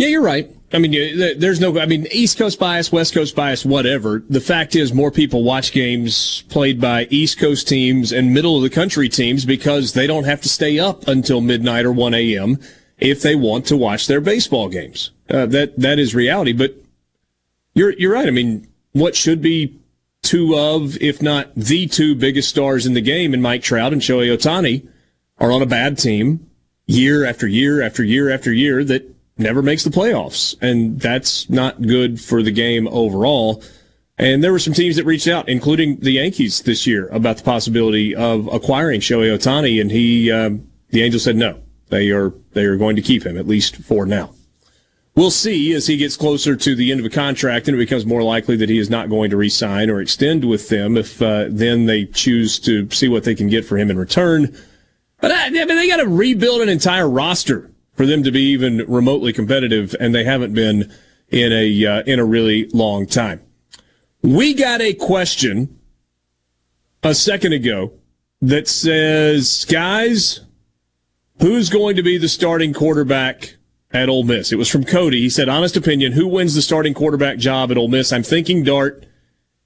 Yeah, 0.00 0.06
you're 0.06 0.22
right. 0.22 0.50
I 0.72 0.78
mean, 0.78 0.92
there's 1.38 1.60
no, 1.60 1.78
I 1.78 1.84
mean, 1.84 2.06
East 2.10 2.38
Coast 2.38 2.58
bias, 2.58 2.90
West 2.90 3.12
Coast 3.12 3.36
bias, 3.36 3.66
whatever. 3.66 4.24
The 4.30 4.40
fact 4.40 4.74
is, 4.74 4.94
more 4.94 5.10
people 5.10 5.44
watch 5.44 5.72
games 5.72 6.42
played 6.48 6.80
by 6.80 7.06
East 7.10 7.38
Coast 7.38 7.68
teams 7.68 8.10
and 8.10 8.32
middle 8.32 8.56
of 8.56 8.62
the 8.62 8.70
country 8.70 9.10
teams 9.10 9.44
because 9.44 9.92
they 9.92 10.06
don't 10.06 10.24
have 10.24 10.40
to 10.40 10.48
stay 10.48 10.78
up 10.78 11.06
until 11.06 11.42
midnight 11.42 11.84
or 11.84 11.92
1 11.92 12.14
a.m. 12.14 12.58
if 12.96 13.20
they 13.20 13.34
want 13.34 13.66
to 13.66 13.76
watch 13.76 14.06
their 14.06 14.22
baseball 14.22 14.70
games. 14.70 15.10
Uh, 15.28 15.44
that, 15.44 15.78
that 15.78 15.98
is 15.98 16.14
reality. 16.14 16.54
But 16.54 16.76
you're, 17.74 17.92
you're 17.98 18.14
right. 18.14 18.26
I 18.26 18.30
mean, 18.30 18.68
what 18.92 19.14
should 19.14 19.42
be 19.42 19.78
two 20.22 20.56
of, 20.56 20.96
if 21.02 21.20
not 21.20 21.54
the 21.54 21.86
two 21.86 22.14
biggest 22.14 22.48
stars 22.48 22.86
in 22.86 22.94
the 22.94 23.02
game 23.02 23.34
in 23.34 23.42
Mike 23.42 23.62
Trout 23.62 23.92
and 23.92 24.00
Shohei 24.00 24.34
Ohtani 24.34 24.88
are 25.36 25.52
on 25.52 25.60
a 25.60 25.66
bad 25.66 25.98
team 25.98 26.48
year 26.86 27.26
after 27.26 27.46
year 27.46 27.82
after 27.82 28.02
year 28.02 28.30
after 28.30 28.50
year 28.50 28.82
that 28.82 29.19
never 29.40 29.62
makes 29.62 29.84
the 29.84 29.90
playoffs. 29.90 30.56
And 30.60 31.00
that's 31.00 31.48
not 31.50 31.82
good 31.82 32.20
for 32.20 32.42
the 32.42 32.52
game 32.52 32.86
overall. 32.88 33.62
And 34.18 34.44
there 34.44 34.52
were 34.52 34.58
some 34.58 34.74
teams 34.74 34.96
that 34.96 35.04
reached 35.06 35.28
out, 35.28 35.48
including 35.48 35.96
the 36.00 36.12
Yankees 36.12 36.60
this 36.62 36.86
year, 36.86 37.08
about 37.08 37.38
the 37.38 37.42
possibility 37.42 38.14
of 38.14 38.48
acquiring 38.52 39.00
Shohei 39.00 39.34
Ohtani. 39.34 39.80
And 39.80 39.90
he, 39.90 40.30
um, 40.30 40.68
the 40.90 41.02
Angels 41.02 41.24
said 41.24 41.36
no. 41.36 41.60
They 41.88 42.10
are, 42.10 42.32
they 42.52 42.64
are 42.64 42.76
going 42.76 42.96
to 42.96 43.02
keep 43.02 43.24
him, 43.24 43.36
at 43.36 43.48
least 43.48 43.76
for 43.76 44.06
now. 44.06 44.34
We'll 45.16 45.30
see 45.30 45.72
as 45.72 45.86
he 45.86 45.96
gets 45.96 46.16
closer 46.16 46.54
to 46.54 46.74
the 46.74 46.92
end 46.92 47.00
of 47.00 47.06
a 47.06 47.10
contract 47.10 47.66
and 47.66 47.74
it 47.74 47.78
becomes 47.78 48.06
more 48.06 48.22
likely 48.22 48.56
that 48.56 48.68
he 48.68 48.78
is 48.78 48.88
not 48.88 49.10
going 49.10 49.30
to 49.30 49.36
re-sign 49.36 49.90
or 49.90 50.00
extend 50.00 50.48
with 50.48 50.68
them 50.68 50.96
if 50.96 51.20
uh, 51.20 51.46
then 51.48 51.86
they 51.86 52.06
choose 52.06 52.58
to 52.60 52.88
see 52.90 53.08
what 53.08 53.24
they 53.24 53.34
can 53.34 53.48
get 53.48 53.64
for 53.64 53.76
him 53.76 53.90
in 53.90 53.98
return. 53.98 54.56
But 55.20 55.32
I, 55.32 55.46
I 55.46 55.50
mean, 55.50 55.66
they 55.66 55.88
got 55.88 55.96
to 55.96 56.08
rebuild 56.08 56.62
an 56.62 56.68
entire 56.68 57.08
roster 57.08 57.69
for 58.00 58.06
them 58.06 58.22
to 58.22 58.30
be 58.30 58.40
even 58.40 58.78
remotely 58.88 59.30
competitive, 59.30 59.94
and 60.00 60.14
they 60.14 60.24
haven't 60.24 60.54
been 60.54 60.90
in 61.28 61.52
a 61.52 61.84
uh, 61.84 62.02
in 62.06 62.18
a 62.18 62.24
really 62.24 62.64
long 62.70 63.04
time. 63.04 63.42
We 64.22 64.54
got 64.54 64.80
a 64.80 64.94
question 64.94 65.78
a 67.02 67.14
second 67.14 67.52
ago 67.52 67.92
that 68.40 68.68
says, 68.68 69.66
guys, 69.66 70.40
who's 71.40 71.68
going 71.68 71.94
to 71.96 72.02
be 72.02 72.16
the 72.16 72.30
starting 72.30 72.72
quarterback 72.72 73.56
at 73.90 74.08
Ole 74.08 74.24
Miss? 74.24 74.50
It 74.50 74.56
was 74.56 74.70
from 74.70 74.84
Cody. 74.84 75.20
He 75.20 75.28
said, 75.28 75.50
honest 75.50 75.76
opinion, 75.76 76.12
who 76.12 76.26
wins 76.26 76.54
the 76.54 76.62
starting 76.62 76.94
quarterback 76.94 77.36
job 77.36 77.70
at 77.70 77.76
Ole 77.76 77.88
Miss? 77.88 78.14
I'm 78.14 78.22
thinking 78.22 78.64
Dart. 78.64 79.04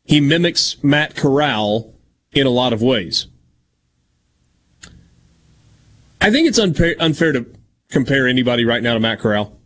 He 0.03 0.19
mimics 0.21 0.83
Matt 0.83 1.15
Corral 1.15 1.95
in 2.33 2.49
a 2.49 2.51
lot 2.51 2.73
of 2.73 2.83
ways. 2.83 3.29
I 6.21 6.33
think 6.33 6.49
it's 6.49 6.59
unfair, 6.59 6.97
unfair 6.99 7.31
to 7.31 7.54
compare 7.95 8.29
anybody 8.29 8.67
right 8.67 8.83
now 8.83 8.93
to 8.93 9.01
Matt 9.01 9.21
Corral. 9.21 9.57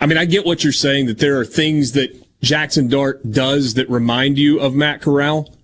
I 0.00 0.06
mean, 0.06 0.16
I 0.16 0.24
get 0.24 0.46
what 0.46 0.64
you're 0.64 0.72
saying 0.72 1.06
that 1.06 1.18
there 1.18 1.38
are 1.38 1.44
things 1.44 1.92
that 1.92 2.24
Jackson 2.40 2.88
Dart 2.88 3.30
does 3.30 3.74
that 3.74 3.88
remind 3.90 4.38
you 4.38 4.60
of 4.60 4.74
Matt 4.74 5.02
Corral. 5.02 5.54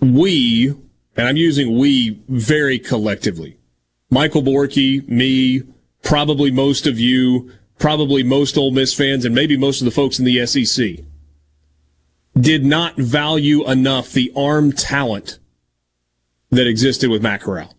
We, 0.00 0.74
and 1.16 1.28
I'm 1.28 1.36
using 1.36 1.78
we 1.78 2.20
very 2.28 2.78
collectively, 2.78 3.58
Michael 4.10 4.42
Borky, 4.42 5.06
me, 5.08 5.62
probably 6.02 6.50
most 6.50 6.86
of 6.86 6.98
you, 6.98 7.52
probably 7.78 8.22
most 8.22 8.56
Ole 8.56 8.70
Miss 8.70 8.94
fans, 8.94 9.24
and 9.24 9.34
maybe 9.34 9.56
most 9.56 9.80
of 9.80 9.84
the 9.84 9.90
folks 9.90 10.18
in 10.18 10.24
the 10.24 10.46
SEC 10.46 11.04
did 12.38 12.64
not 12.64 12.96
value 12.96 13.66
enough 13.68 14.12
the 14.12 14.32
arm 14.36 14.72
talent 14.72 15.38
that 16.50 16.66
existed 16.66 17.10
with 17.10 17.22
Matt 17.22 17.40
Corral. 17.40 17.75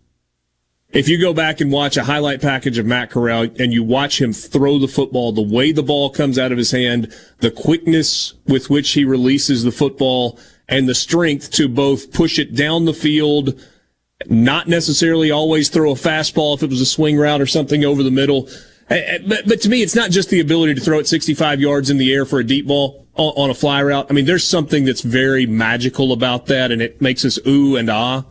If 0.90 1.06
you 1.06 1.20
go 1.20 1.34
back 1.34 1.60
and 1.60 1.70
watch 1.70 1.98
a 1.98 2.04
highlight 2.04 2.40
package 2.40 2.78
of 2.78 2.86
Matt 2.86 3.10
Corral 3.10 3.48
and 3.58 3.74
you 3.74 3.82
watch 3.82 4.22
him 4.22 4.32
throw 4.32 4.78
the 4.78 4.88
football, 4.88 5.32
the 5.32 5.42
way 5.42 5.70
the 5.70 5.82
ball 5.82 6.08
comes 6.08 6.38
out 6.38 6.50
of 6.50 6.56
his 6.56 6.70
hand, 6.70 7.14
the 7.40 7.50
quickness 7.50 8.32
with 8.46 8.70
which 8.70 8.92
he 8.92 9.04
releases 9.04 9.62
the 9.62 9.70
football, 9.70 10.38
and 10.66 10.88
the 10.88 10.94
strength 10.94 11.50
to 11.52 11.68
both 11.68 12.10
push 12.10 12.38
it 12.38 12.54
down 12.54 12.86
the 12.86 12.94
field, 12.94 13.62
not 14.28 14.66
necessarily 14.66 15.30
always 15.30 15.68
throw 15.68 15.90
a 15.90 15.94
fastball 15.94 16.54
if 16.54 16.62
it 16.62 16.70
was 16.70 16.80
a 16.80 16.86
swing 16.86 17.18
route 17.18 17.42
or 17.42 17.46
something 17.46 17.84
over 17.84 18.02
the 18.02 18.10
middle. 18.10 18.48
Eh, 18.88 18.96
eh, 18.96 19.18
but, 19.26 19.46
but 19.46 19.60
to 19.60 19.68
me, 19.68 19.82
it's 19.82 19.94
not 19.94 20.10
just 20.10 20.30
the 20.30 20.40
ability 20.40 20.74
to 20.74 20.80
throw 20.80 20.98
it 20.98 21.06
65 21.06 21.60
yards 21.60 21.90
in 21.90 21.98
the 21.98 22.14
air 22.14 22.24
for 22.24 22.38
a 22.38 22.44
deep 22.44 22.66
ball 22.66 23.06
on 23.14 23.50
a 23.50 23.54
fly 23.54 23.82
route. 23.82 24.06
I 24.08 24.14
mean, 24.14 24.24
there's 24.24 24.44
something 24.44 24.86
that's 24.86 25.02
very 25.02 25.44
magical 25.44 26.12
about 26.12 26.46
that, 26.46 26.72
and 26.72 26.80
it 26.80 27.02
makes 27.02 27.26
us 27.26 27.38
ooh 27.46 27.76
and 27.76 27.90
ah 27.90 28.24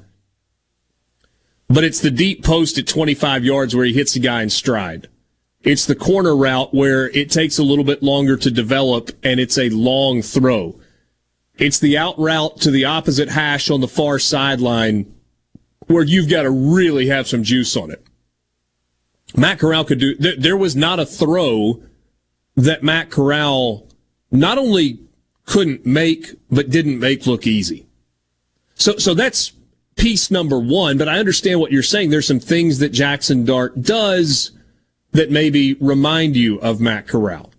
but 1.70 1.84
it's 1.84 2.00
the 2.00 2.12
deep 2.12 2.44
post 2.44 2.78
at 2.78 2.88
25 2.88 3.44
yards 3.44 3.76
where 3.76 3.86
he 3.86 3.94
hits 3.94 4.14
the 4.14 4.20
guy 4.20 4.42
in 4.42 4.50
stride. 4.50 5.08
It's 5.62 5.86
the 5.86 5.96
corner 5.96 6.36
route 6.36 6.74
where 6.74 7.10
it 7.10 7.30
takes 7.30 7.58
a 7.58 7.64
little 7.64 7.84
bit 7.84 8.02
longer 8.02 8.38
to 8.38 8.52
develop 8.52 9.12
and 9.24 9.40
it's 9.40 9.58
a 9.58 9.70
long 9.70 10.22
throw. 10.22 10.80
It's 11.58 11.80
the 11.80 11.98
out 11.98 12.18
route 12.20 12.62
to 12.62 12.72
the 12.72 12.86
opposite 12.86 13.30
hash 13.30 13.70
on 13.70 13.82
the 13.82 13.88
far 13.88 14.20
sideline 14.20 15.14
where 15.88 16.04
you've 16.04 16.30
got 16.30 16.44
to 16.44 16.52
really 16.52 17.08
have 17.08 17.28
some 17.28 17.44
juice 17.44 17.76
on 17.76 17.92
it. 17.92 18.06
Matt 19.36 19.60
Corral 19.60 19.84
could 19.84 20.00
do, 20.00 20.16
there 20.16 20.56
was 20.56 20.76
not 20.76 21.00
a 21.00 21.06
throw 21.06 21.82
that 22.56 22.84
Matt 22.84 23.10
Corral 23.10 23.88
not 24.32 24.58
only 24.58 25.00
couldn't 25.46 25.86
make, 25.86 26.36
but 26.50 26.70
didn't 26.70 27.00
make 27.00 27.26
look 27.26 27.48
easy. 27.48 27.88
So, 28.76 28.98
so 28.98 29.14
that's 29.14 29.52
piece 29.98 30.32
number 30.32 30.60
one, 30.60 30.98
but 30.98 31.10
I 31.10 31.20
understand 31.20 31.60
what 31.60 31.72
you're 31.72 31.84
saying. 31.84 32.10
There's 32.10 32.28
some 32.28 32.40
things 32.40 32.80
that 32.80 32.90
Jackson 32.90 33.44
Dart 33.44 33.82
does 33.82 34.52
that 35.12 35.32
maybe 35.32 35.74
remind 35.76 36.36
you 36.36 36.60
of 36.62 36.80
Matt 36.80 37.08
Corral. 37.08 37.52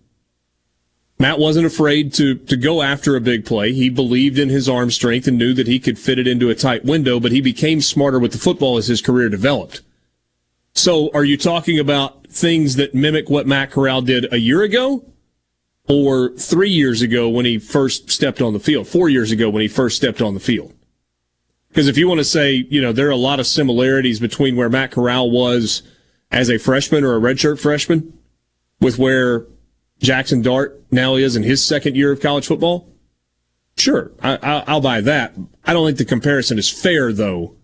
Matt 1.21 1.37
wasn't 1.37 1.65
afraid 1.65 2.13
to, 2.13 2.35
to 2.35 2.55
go 2.55 2.81
after 2.81 3.17
a 3.17 3.21
big 3.21 3.45
play. 3.45 3.73
He 3.73 3.89
believed 3.89 4.39
in 4.39 4.47
his 4.47 4.69
arm 4.69 4.89
strength 4.89 5.27
and 5.27 5.37
knew 5.37 5.53
that 5.53 5.67
he 5.67 5.77
could 5.77 5.99
fit 5.99 6.17
it 6.17 6.27
into 6.27 6.49
a 6.49 6.55
tight 6.55 6.85
window, 6.85 7.19
but 7.19 7.33
he 7.33 7.41
became 7.41 7.81
smarter 7.81 8.19
with 8.19 8.31
the 8.31 8.37
football 8.37 8.77
as 8.77 8.87
his 8.87 9.01
career 9.01 9.27
developed. 9.27 9.81
So 10.73 11.11
are 11.13 11.25
you 11.25 11.35
talking 11.35 11.77
about 11.77 12.27
things 12.27 12.77
that 12.77 12.95
mimic 12.95 13.29
what 13.29 13.47
Matt 13.47 13.69
Corral 13.69 14.01
did 14.01 14.31
a 14.31 14.37
year 14.37 14.63
ago? 14.63 15.03
Or 15.89 16.29
three 16.37 16.69
years 16.69 17.01
ago 17.01 17.27
when 17.27 17.45
he 17.45 17.57
first 17.57 18.09
stepped 18.09 18.41
on 18.41 18.53
the 18.53 18.59
field? 18.59 18.87
Four 18.87 19.09
years 19.09 19.31
ago 19.31 19.49
when 19.49 19.61
he 19.61 19.67
first 19.67 19.97
stepped 19.97 20.21
on 20.21 20.35
the 20.35 20.39
field? 20.39 20.73
Because 21.69 21.87
if 21.87 21.97
you 21.97 22.07
want 22.07 22.19
to 22.19 22.25
say, 22.25 22.65
you 22.69 22.81
know, 22.81 22.91
there 22.91 23.07
are 23.07 23.11
a 23.11 23.15
lot 23.15 23.39
of 23.39 23.47
similarities 23.47 24.19
between 24.19 24.55
where 24.55 24.69
Matt 24.69 24.91
Corral 24.91 25.29
was 25.29 25.83
as 26.31 26.49
a 26.49 26.57
freshman 26.57 27.03
or 27.03 27.15
a 27.15 27.19
redshirt 27.19 27.59
freshman 27.59 28.17
with 28.81 28.97
where 28.97 29.45
Jackson 29.99 30.41
Dart 30.41 30.83
now 30.91 31.15
is 31.15 31.35
in 31.35 31.43
his 31.43 31.63
second 31.63 31.95
year 31.95 32.11
of 32.11 32.21
college 32.21 32.47
football. 32.47 32.87
Sure, 33.77 34.11
I, 34.21 34.63
will 34.67 34.81
buy 34.81 35.01
that. 35.01 35.33
I 35.63 35.73
don't 35.73 35.85
think 35.85 35.99
the 35.99 36.05
comparison 36.05 36.57
is 36.57 36.69
fair, 36.69 37.13
though, 37.13 37.55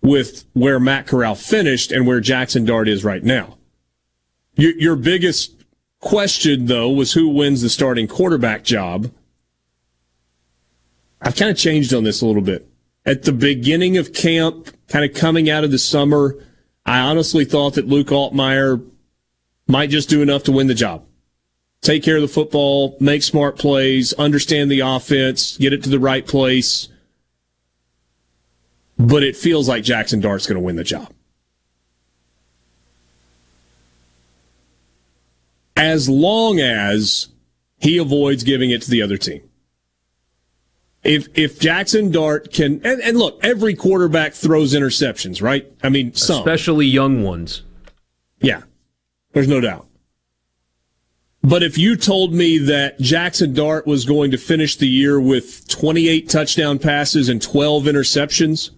with 0.00 0.44
where 0.52 0.78
Matt 0.78 1.06
Corral 1.06 1.34
finished 1.34 1.90
and 1.90 2.06
where 2.06 2.20
Jackson 2.20 2.64
Dart 2.64 2.88
is 2.88 3.04
right 3.04 3.22
now. 3.22 3.56
Your, 4.54 4.72
your 4.76 4.96
biggest 4.96 5.64
question, 6.00 6.66
though, 6.66 6.90
was 6.90 7.14
who 7.14 7.28
wins 7.28 7.62
the 7.62 7.68
starting 7.68 8.06
quarterback 8.06 8.62
job. 8.62 9.10
I've 11.20 11.36
kind 11.36 11.50
of 11.50 11.56
changed 11.56 11.94
on 11.94 12.04
this 12.04 12.20
a 12.20 12.26
little 12.26 12.42
bit 12.42 12.71
at 13.04 13.24
the 13.24 13.32
beginning 13.32 13.96
of 13.96 14.12
camp, 14.12 14.68
kind 14.88 15.04
of 15.04 15.14
coming 15.16 15.50
out 15.50 15.64
of 15.64 15.70
the 15.70 15.78
summer, 15.78 16.36
I 16.86 17.00
honestly 17.00 17.44
thought 17.44 17.74
that 17.74 17.88
Luke 17.88 18.08
Altmyer 18.08 18.84
might 19.66 19.90
just 19.90 20.08
do 20.08 20.22
enough 20.22 20.44
to 20.44 20.52
win 20.52 20.66
the 20.66 20.74
job. 20.74 21.04
Take 21.80 22.04
care 22.04 22.16
of 22.16 22.22
the 22.22 22.28
football, 22.28 22.96
make 23.00 23.24
smart 23.24 23.58
plays, 23.58 24.12
understand 24.12 24.70
the 24.70 24.80
offense, 24.80 25.56
get 25.56 25.72
it 25.72 25.82
to 25.82 25.90
the 25.90 25.98
right 25.98 26.24
place. 26.24 26.88
But 28.98 29.24
it 29.24 29.36
feels 29.36 29.68
like 29.68 29.82
Jackson 29.82 30.20
Dart's 30.20 30.46
going 30.46 30.56
to 30.56 30.64
win 30.64 30.76
the 30.76 30.84
job. 30.84 31.12
As 35.76 36.08
long 36.08 36.60
as 36.60 37.28
he 37.78 37.98
avoids 37.98 38.44
giving 38.44 38.70
it 38.70 38.82
to 38.82 38.90
the 38.90 39.02
other 39.02 39.16
team 39.16 39.42
if 41.04 41.28
if 41.34 41.58
Jackson 41.58 42.10
Dart 42.10 42.52
can 42.52 42.80
and, 42.84 43.00
and, 43.00 43.18
look, 43.18 43.38
every 43.42 43.74
quarterback 43.74 44.34
throws 44.34 44.74
interceptions, 44.74 45.42
right? 45.42 45.70
I 45.82 45.88
mean, 45.88 46.14
some 46.14 46.38
especially 46.38 46.86
young 46.86 47.22
ones. 47.22 47.62
Yeah, 48.40 48.62
there's 49.32 49.48
no 49.48 49.60
doubt. 49.60 49.86
But 51.44 51.64
if 51.64 51.76
you 51.76 51.96
told 51.96 52.32
me 52.32 52.56
that 52.58 53.00
Jackson 53.00 53.52
Dart 53.52 53.84
was 53.84 54.04
going 54.04 54.30
to 54.30 54.38
finish 54.38 54.76
the 54.76 54.86
year 54.86 55.20
with 55.20 55.66
28 55.66 56.28
touchdown 56.28 56.78
passes 56.78 57.28
and 57.28 57.42
12 57.42 57.84
interceptions 57.84 58.70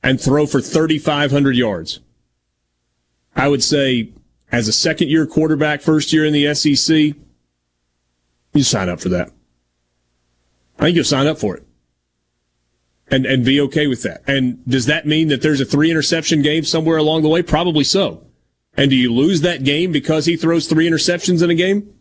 and 0.00 0.20
throw 0.20 0.46
for 0.46 0.60
3,500 0.60 1.56
yards, 1.56 1.98
I 3.34 3.48
would 3.48 3.64
say, 3.64 4.10
as 4.52 4.68
a 4.68 4.72
second 4.72 5.10
year 5.10 5.26
quarterback, 5.26 5.80
first 5.80 6.12
year 6.12 6.24
in 6.24 6.32
the 6.32 6.54
SEC, 6.54 7.16
you 8.52 8.62
sign 8.62 8.88
up 8.88 9.00
for 9.00 9.08
that. 9.08 9.32
I 10.78 10.84
think 10.84 10.96
you'll 10.96 11.04
sign 11.04 11.26
up 11.26 11.38
for 11.38 11.56
it 11.56 11.66
and, 13.08 13.26
and 13.26 13.44
be 13.44 13.60
okay 13.60 13.86
with 13.86 14.02
that. 14.02 14.22
And 14.26 14.64
does 14.66 14.86
that 14.86 15.06
mean 15.06 15.28
that 15.28 15.42
there's 15.42 15.60
a 15.60 15.64
three 15.64 15.90
interception 15.90 16.42
game 16.42 16.64
somewhere 16.64 16.96
along 16.96 17.22
the 17.22 17.28
way? 17.28 17.42
Probably 17.42 17.84
so. 17.84 18.26
And 18.76 18.90
do 18.90 18.96
you 18.96 19.12
lose 19.12 19.42
that 19.42 19.62
game 19.62 19.92
because 19.92 20.26
he 20.26 20.36
throws 20.36 20.66
three 20.66 20.88
interceptions 20.88 21.42
in 21.42 21.50
a 21.50 21.54
game? 21.54 21.94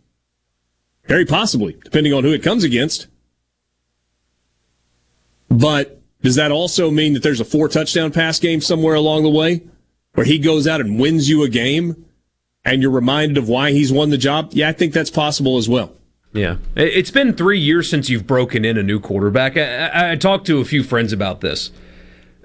Very 1.05 1.25
possibly, 1.25 1.77
depending 1.83 2.13
on 2.13 2.23
who 2.23 2.31
it 2.31 2.41
comes 2.41 2.63
against. 2.63 3.07
But 5.49 6.01
does 6.21 6.35
that 6.35 6.51
also 6.51 6.89
mean 6.89 7.13
that 7.13 7.21
there's 7.21 7.41
a 7.41 7.45
four 7.45 7.67
touchdown 7.67 8.11
pass 8.11 8.39
game 8.39 8.61
somewhere 8.61 8.95
along 8.95 9.23
the 9.23 9.29
way 9.29 9.61
where 10.13 10.25
he 10.25 10.39
goes 10.39 10.67
out 10.67 10.81
and 10.81 10.99
wins 10.99 11.29
you 11.29 11.43
a 11.43 11.49
game 11.49 12.05
and 12.65 12.81
you're 12.81 12.91
reminded 12.91 13.37
of 13.37 13.49
why 13.49 13.71
he's 13.71 13.91
won 13.91 14.09
the 14.09 14.17
job? 14.17 14.51
Yeah, 14.53 14.69
I 14.69 14.73
think 14.73 14.93
that's 14.93 15.11
possible 15.11 15.57
as 15.57 15.69
well. 15.69 15.93
Yeah. 16.33 16.57
It's 16.75 17.11
been 17.11 17.33
three 17.33 17.59
years 17.59 17.89
since 17.89 18.09
you've 18.09 18.25
broken 18.25 18.65
in 18.65 18.77
a 18.77 18.83
new 18.83 18.99
quarterback. 18.99 19.55
I, 19.55 19.87
I, 19.87 20.11
I 20.11 20.15
talked 20.15 20.47
to 20.47 20.59
a 20.59 20.65
few 20.65 20.83
friends 20.83 21.13
about 21.13 21.41
this. 21.41 21.71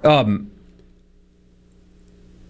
Um, 0.05 0.51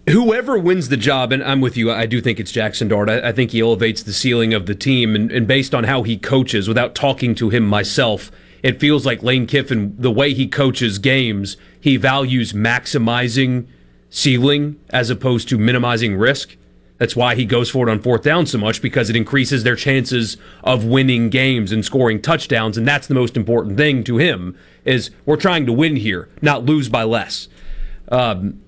whoever 0.09 0.59
wins 0.59 0.89
the 0.89 0.97
job, 0.97 1.31
and 1.31 1.43
I'm 1.43 1.61
with 1.61 1.77
you, 1.77 1.91
I 1.91 2.05
do 2.05 2.19
think 2.19 2.39
it's 2.39 2.51
Jackson 2.51 2.89
Dart. 2.89 3.09
I, 3.09 3.29
I 3.29 3.31
think 3.31 3.51
he 3.51 3.61
elevates 3.61 4.03
the 4.03 4.13
ceiling 4.13 4.53
of 4.53 4.65
the 4.65 4.75
team, 4.75 5.15
and, 5.15 5.31
and, 5.31 5.47
based 5.47 5.73
on 5.73 5.85
how 5.85 6.03
he 6.03 6.17
coaches, 6.17 6.67
without 6.67 6.93
talking 6.93 7.33
to 7.35 7.49
him 7.49 7.65
myself, 7.65 8.31
it 8.61 8.79
feels 8.79 9.05
like 9.05 9.23
Lane 9.23 9.47
Kiffin, 9.47 9.95
the 9.97 10.11
way 10.11 10.33
he 10.33 10.47
coaches 10.47 10.99
games, 10.99 11.55
he 11.79 11.95
values 11.95 12.51
maximizing 12.51 13.67
ceiling 14.09 14.79
as 14.89 15.09
opposed 15.09 15.47
to 15.49 15.57
minimizing 15.57 16.17
risk. 16.17 16.57
That's 16.99 17.15
why 17.15 17.35
he 17.35 17.45
goes 17.45 17.69
for 17.69 17.87
it 17.87 17.91
on 17.91 18.01
fourth 18.01 18.23
down 18.23 18.45
so 18.45 18.57
much 18.57 18.81
because 18.81 19.09
it 19.09 19.15
increases 19.15 19.63
their 19.63 19.77
chances 19.77 20.37
of 20.63 20.83
winning 20.83 21.29
games 21.29 21.71
and 21.71 21.83
scoring 21.83 22.21
touchdowns. 22.21 22.77
And 22.77 22.85
that's 22.87 23.07
the 23.07 23.15
most 23.15 23.37
important 23.37 23.77
thing 23.77 24.03
to 24.03 24.17
him 24.17 24.57
is 24.83 25.09
we're 25.25 25.37
trying 25.37 25.65
to 25.65 25.73
win 25.73 25.95
here, 25.95 26.29
not 26.41 26.65
lose 26.65 26.89
by 26.89 27.03
less. 27.03 27.47
Um, 28.09 28.61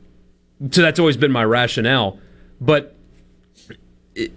so 0.72 0.82
that's 0.82 0.98
always 0.98 1.17
been 1.17 1.32
my 1.32 1.44
rationale. 1.44 2.20
But 2.62 2.96
it, 4.15 4.32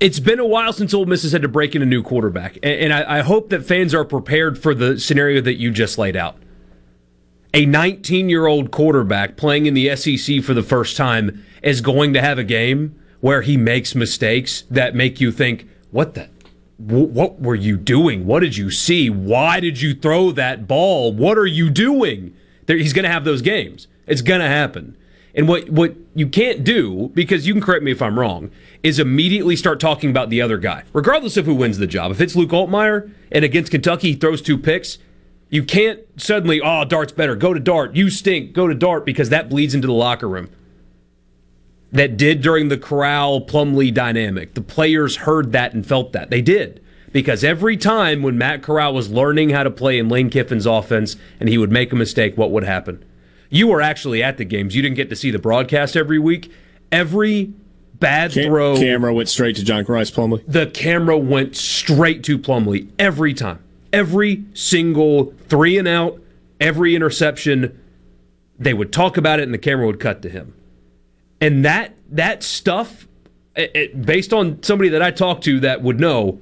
has 0.00 0.18
been 0.18 0.40
a 0.40 0.46
while 0.46 0.72
since 0.72 0.94
Ole 0.94 1.04
Miss 1.04 1.24
has 1.24 1.32
had 1.32 1.42
to 1.42 1.48
break 1.48 1.76
in 1.76 1.82
a 1.82 1.86
new 1.86 2.02
quarterback. 2.02 2.56
And, 2.62 2.64
and 2.64 2.92
I, 2.94 3.18
I 3.18 3.20
hope 3.20 3.50
that 3.50 3.66
fans 3.66 3.94
are 3.94 4.04
prepared 4.06 4.58
for 4.58 4.74
the 4.74 4.98
scenario 4.98 5.42
that 5.42 5.54
you 5.54 5.70
just 5.70 5.98
laid 5.98 6.16
out 6.16 6.38
a 7.54 7.64
19 7.64 8.28
year 8.28 8.46
old 8.46 8.70
quarterback 8.70 9.36
playing 9.36 9.66
in 9.66 9.74
the 9.74 9.94
SEC 9.96 10.42
for 10.42 10.54
the 10.54 10.62
first 10.62 10.96
time 10.96 11.44
is 11.62 11.80
going 11.80 12.12
to 12.12 12.20
have 12.20 12.36
a 12.36 12.44
game 12.44 13.00
where 13.20 13.42
he 13.42 13.56
makes 13.56 13.94
mistakes 13.94 14.64
that 14.70 14.94
make 14.94 15.20
you 15.20 15.30
think, 15.30 15.68
what 15.90 16.14
the? 16.14 16.28
What 16.76 17.40
were 17.40 17.54
you 17.54 17.76
doing? 17.76 18.26
What 18.26 18.40
did 18.40 18.56
you 18.56 18.70
see? 18.70 19.08
Why 19.08 19.60
did 19.60 19.80
you 19.80 19.94
throw 19.94 20.32
that 20.32 20.66
ball? 20.66 21.12
What 21.12 21.38
are 21.38 21.46
you 21.46 21.70
doing? 21.70 22.36
He's 22.66 22.92
going 22.92 23.04
to 23.04 23.10
have 23.10 23.24
those 23.24 23.40
games. 23.40 23.86
It's 24.06 24.20
going 24.20 24.40
to 24.40 24.48
happen. 24.48 24.96
And 25.36 25.48
what 25.48 25.70
what 25.70 25.94
you 26.14 26.28
can't 26.28 26.64
do, 26.64 27.10
because 27.14 27.46
you 27.46 27.54
can 27.54 27.62
correct 27.62 27.84
me 27.84 27.92
if 27.92 28.02
I'm 28.02 28.18
wrong, 28.18 28.50
is 28.82 28.98
immediately 28.98 29.56
start 29.56 29.80
talking 29.80 30.10
about 30.10 30.30
the 30.30 30.42
other 30.42 30.58
guy, 30.58 30.84
regardless 30.92 31.36
of 31.36 31.46
who 31.46 31.54
wins 31.54 31.78
the 31.78 31.86
job. 31.86 32.10
If 32.10 32.20
it's 32.20 32.36
Luke 32.36 32.50
Altmyer 32.50 33.10
and 33.32 33.44
against 33.44 33.70
Kentucky 33.70 34.12
he 34.12 34.16
throws 34.16 34.42
two 34.42 34.58
picks, 34.58 34.98
you 35.50 35.62
can't 35.62 36.00
suddenly, 36.16 36.60
oh, 36.60 36.84
Dart's 36.84 37.12
better. 37.12 37.36
Go 37.36 37.54
to 37.54 37.60
Dart. 37.60 37.94
You 37.94 38.10
stink. 38.10 38.52
Go 38.52 38.66
to 38.66 38.74
Dart 38.74 39.04
because 39.04 39.28
that 39.28 39.48
bleeds 39.48 39.74
into 39.74 39.86
the 39.86 39.92
locker 39.92 40.28
room. 40.28 40.50
That 41.92 42.16
did 42.16 42.42
during 42.42 42.68
the 42.68 42.78
Corral 42.78 43.40
Plumlee 43.40 43.94
dynamic. 43.94 44.54
The 44.54 44.62
players 44.62 45.16
heard 45.16 45.52
that 45.52 45.74
and 45.74 45.86
felt 45.86 46.12
that. 46.12 46.30
They 46.30 46.42
did. 46.42 46.82
Because 47.12 47.44
every 47.44 47.76
time 47.76 48.22
when 48.22 48.36
Matt 48.36 48.62
Corral 48.62 48.92
was 48.92 49.08
learning 49.08 49.50
how 49.50 49.62
to 49.62 49.70
play 49.70 50.00
in 50.00 50.08
Lane 50.08 50.28
Kiffin's 50.28 50.66
offense 50.66 51.14
and 51.38 51.48
he 51.48 51.56
would 51.56 51.70
make 51.70 51.92
a 51.92 51.96
mistake, 51.96 52.36
what 52.36 52.50
would 52.50 52.64
happen? 52.64 53.04
You 53.48 53.68
were 53.68 53.80
actually 53.80 54.20
at 54.20 54.36
the 54.36 54.44
games. 54.44 54.74
You 54.74 54.82
didn't 54.82 54.96
get 54.96 55.10
to 55.10 55.16
see 55.16 55.30
the 55.30 55.38
broadcast 55.38 55.96
every 55.96 56.18
week. 56.18 56.50
Every 56.90 57.52
bad 58.00 58.32
Cam- 58.32 58.46
throw. 58.46 58.76
Camera 58.76 59.14
went 59.14 59.28
straight 59.28 59.54
to 59.56 59.64
John 59.64 59.84
Rice 59.84 60.10
Plumlee. 60.10 60.42
The 60.48 60.66
camera 60.66 61.16
went 61.16 61.54
straight 61.54 62.24
to 62.24 62.36
Plumlee 62.36 62.88
every 62.98 63.32
time. 63.32 63.63
Every 63.94 64.44
single 64.54 65.32
three 65.48 65.78
and 65.78 65.88
out, 65.88 66.20
every 66.60 66.94
interception, 66.94 67.80
they 68.58 68.74
would 68.74 68.92
talk 68.92 69.16
about 69.16 69.40
it 69.40 69.44
and 69.44 69.54
the 69.54 69.58
camera 69.58 69.86
would 69.86 70.00
cut 70.00 70.22
to 70.22 70.28
him. 70.28 70.54
And 71.40 71.64
that 71.64 71.94
that 72.10 72.42
stuff, 72.42 73.06
it, 73.56 73.70
it, 73.74 74.02
based 74.06 74.32
on 74.32 74.62
somebody 74.62 74.90
that 74.90 75.02
I 75.02 75.10
talked 75.10 75.44
to 75.44 75.60
that 75.60 75.82
would 75.82 76.00
know, 76.00 76.40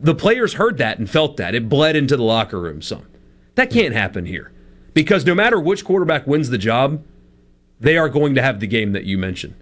the 0.00 0.14
players 0.14 0.54
heard 0.54 0.78
that 0.78 0.98
and 0.98 1.08
felt 1.08 1.36
that. 1.36 1.54
It 1.54 1.68
bled 1.68 1.96
into 1.96 2.16
the 2.16 2.22
locker 2.22 2.60
room 2.60 2.82
some. 2.82 3.06
That 3.54 3.70
can't 3.70 3.94
happen 3.94 4.26
here. 4.26 4.52
Because 4.94 5.24
no 5.24 5.34
matter 5.34 5.60
which 5.60 5.84
quarterback 5.84 6.26
wins 6.26 6.50
the 6.50 6.58
job, 6.58 7.02
they 7.80 7.96
are 7.96 8.08
going 8.08 8.34
to 8.34 8.42
have 8.42 8.60
the 8.60 8.66
game 8.66 8.92
that 8.92 9.04
you 9.04 9.18
mentioned. 9.18 9.54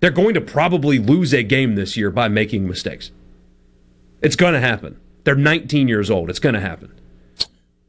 They're 0.00 0.10
going 0.10 0.34
to 0.34 0.40
probably 0.40 0.98
lose 0.98 1.34
a 1.34 1.42
game 1.42 1.74
this 1.74 1.96
year 1.96 2.10
by 2.10 2.28
making 2.28 2.66
mistakes. 2.66 3.10
It's 4.22 4.36
going 4.36 4.54
to 4.54 4.60
happen. 4.60 4.98
They're 5.24 5.34
19 5.34 5.88
years 5.88 6.10
old. 6.10 6.30
It's 6.30 6.38
going 6.38 6.54
to 6.54 6.60
happen. 6.60 6.92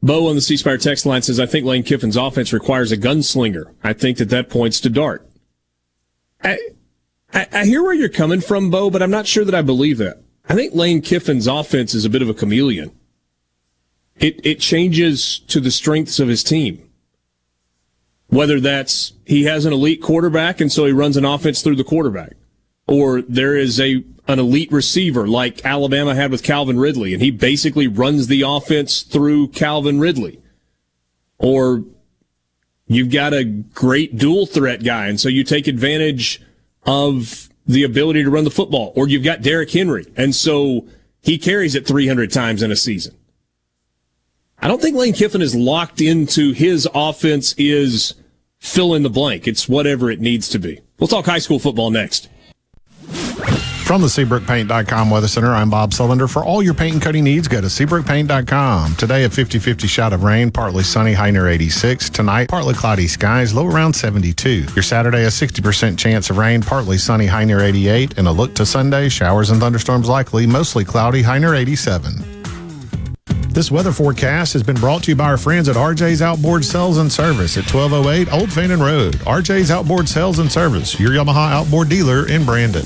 Bo 0.04 0.28
on 0.28 0.36
the 0.36 0.42
C 0.42 0.58
Spire 0.58 0.78
text 0.78 1.06
line 1.06 1.22
says, 1.22 1.40
I 1.40 1.46
think 1.46 1.66
Lane 1.66 1.84
Kiffin's 1.84 2.18
offense 2.18 2.52
requires 2.52 2.92
a 2.92 2.98
gunslinger. 2.98 3.74
I 3.84 3.94
think 3.94 4.18
that 4.18 4.30
that 4.30 4.50
points 4.50 4.80
to 4.82 4.90
Dart. 4.90 5.28
I, 6.44 6.58
I, 7.34 7.48
I 7.52 7.66
hear 7.66 7.84
where 7.84 7.94
you're 7.94 8.10
coming 8.10 8.42
from, 8.42 8.72
Bo, 8.72 8.90
but 8.90 9.04
I'm 9.04 9.12
not 9.12 9.28
sure 9.28 9.46
that 9.46 9.54
I 9.54 9.62
believe 9.62 10.00
that. 10.00 10.24
I 10.50 10.56
think 10.56 10.74
Lane 10.74 11.02
Kiffin's 11.02 11.48
offense 11.48 11.94
is 11.94 12.04
a 12.04 12.10
bit 12.10 12.24
of 12.24 12.30
a 12.30 12.34
chameleon. 12.34 12.92
It, 14.16 14.46
it 14.46 14.60
changes 14.60 15.40
to 15.48 15.60
the 15.60 15.72
strengths 15.72 16.20
of 16.20 16.28
his 16.28 16.44
team. 16.44 16.88
Whether 18.28 18.60
that's 18.60 19.14
he 19.26 19.44
has 19.44 19.66
an 19.66 19.74
elite 19.74 20.02
quarterback 20.02 20.62
and 20.62 20.72
so 20.72 20.86
he 20.86 20.94
runs 20.94 21.18
an 21.18 21.26
offense 21.26 21.62
through 21.62 21.76
the 21.76 21.84
quarterback, 21.84 22.34
or 22.88 23.22
there 23.22 23.58
is 23.58 23.80
a 23.80 24.04
an 24.32 24.40
elite 24.40 24.72
receiver 24.72 25.28
like 25.28 25.66
Alabama 25.66 26.16
had 26.16 26.32
with 26.32 26.44
Calvin 26.44 26.80
Ridley 26.80 27.14
and 27.14 27.22
he 27.22 27.32
basically 27.32 27.88
runs 27.88 28.28
the 28.28 28.44
offense 28.46 29.02
through 29.02 29.50
Calvin 29.50 30.00
Ridley, 30.00 30.40
or 31.38 31.84
you've 32.88 33.12
got 33.12 33.34
a 33.34 33.44
great 33.44 34.18
dual 34.18 34.46
threat 34.46 34.84
guy 34.84 35.08
and 35.08 35.20
so 35.20 35.30
you 35.30 35.44
take 35.44 35.68
advantage 35.68 36.42
of 36.86 37.50
the 37.68 37.84
ability 37.84 38.24
to 38.24 38.30
run 38.30 38.44
the 38.44 38.52
football, 38.52 38.92
or 38.96 39.08
you've 39.08 39.24
got 39.24 39.42
Derrick 39.42 39.72
Henry 39.72 40.06
and 40.16 40.34
so 40.34 40.88
he 41.22 41.38
carries 41.38 41.76
it 41.76 41.86
300 41.86 42.32
times 42.32 42.64
in 42.64 42.72
a 42.72 42.76
season. 42.76 43.16
I 44.60 44.68
don't 44.68 44.82
think 44.82 44.96
Lane 44.96 45.14
Kiffin 45.14 45.42
is 45.42 45.56
locked 45.56 46.02
into 46.02 46.54
his 46.54 46.88
offense 46.94 47.54
is 47.58 48.14
fill 48.60 48.94
in 48.94 49.04
the 49.04 49.10
blank. 49.10 49.48
It's 49.48 49.68
whatever 49.68 50.12
it 50.12 50.22
needs 50.22 50.48
to 50.50 50.60
be. 50.60 50.80
We'll 51.00 51.08
talk 51.08 51.26
high 51.26 51.40
school 51.40 51.58
football 51.58 51.90
next. 51.90 52.30
From 53.92 54.00
the 54.00 54.08
SeabrookPaint.com 54.08 55.10
Weather 55.10 55.28
Center, 55.28 55.54
I'm 55.54 55.70
Bob 55.70 55.92
Sullender. 55.92 56.32
For 56.32 56.46
all 56.46 56.64
your 56.64 56.74
paint 56.74 56.94
and 56.94 57.02
coating 57.02 57.26
needs, 57.26 57.50
go 57.50 57.60
to 57.60 57.68
SeabrookPaint.com. 57.68 58.96
Today, 58.96 59.26
a 59.26 59.30
50-50 59.30 59.86
shot 59.90 60.14
of 60.14 60.24
rain, 60.24 60.50
partly 60.50 60.82
sunny, 60.82 61.12
high 61.12 61.30
near 61.30 61.50
86. 61.50 62.10
Tonight, 62.10 62.48
partly 62.48 62.74
cloudy 62.74 63.06
skies, 63.10 63.54
low 63.54 63.68
around 63.68 63.92
72. 63.92 64.68
Your 64.74 64.82
Saturday, 64.82 65.26
a 65.26 65.28
60% 65.28 65.98
chance 65.98 66.30
of 66.30 66.38
rain, 66.38 66.62
partly 66.62 66.98
sunny, 66.98 67.26
high 67.26 67.44
near 67.44 67.60
88. 67.60 68.18
And 68.18 68.30
a 68.30 68.32
look 68.32 68.56
to 68.56 68.66
Sunday, 68.66 69.10
showers 69.10 69.50
and 69.50 69.60
thunderstorms 69.60 70.08
likely, 70.08 70.48
mostly 70.48 70.86
cloudy, 70.86 71.22
high 71.22 71.40
near 71.40 71.54
87. 71.54 72.14
This 73.50 73.72
weather 73.72 73.92
forecast 73.92 74.54
has 74.54 74.64
been 74.64 74.78
brought 74.78 75.04
to 75.04 75.12
you 75.12 75.18
by 75.18 75.26
our 75.26 75.38
friends 75.38 75.68
at 75.68 75.76
RJ's 75.76 76.22
Outboard 76.22 76.64
Sales 76.64 76.98
and 76.98 77.12
Service 77.12 77.58
at 77.58 77.70
1208 77.70 78.32
Old 78.32 78.54
Fannin 78.54 78.80
Road. 78.80 79.16
RJ's 79.26 79.70
Outboard 79.70 80.08
Sales 80.08 80.40
and 80.40 80.50
Service, 80.50 80.98
your 80.98 81.12
Yamaha 81.12 81.52
outboard 81.52 81.90
dealer 81.90 82.30
in 82.30 82.46
Brandon. 82.46 82.86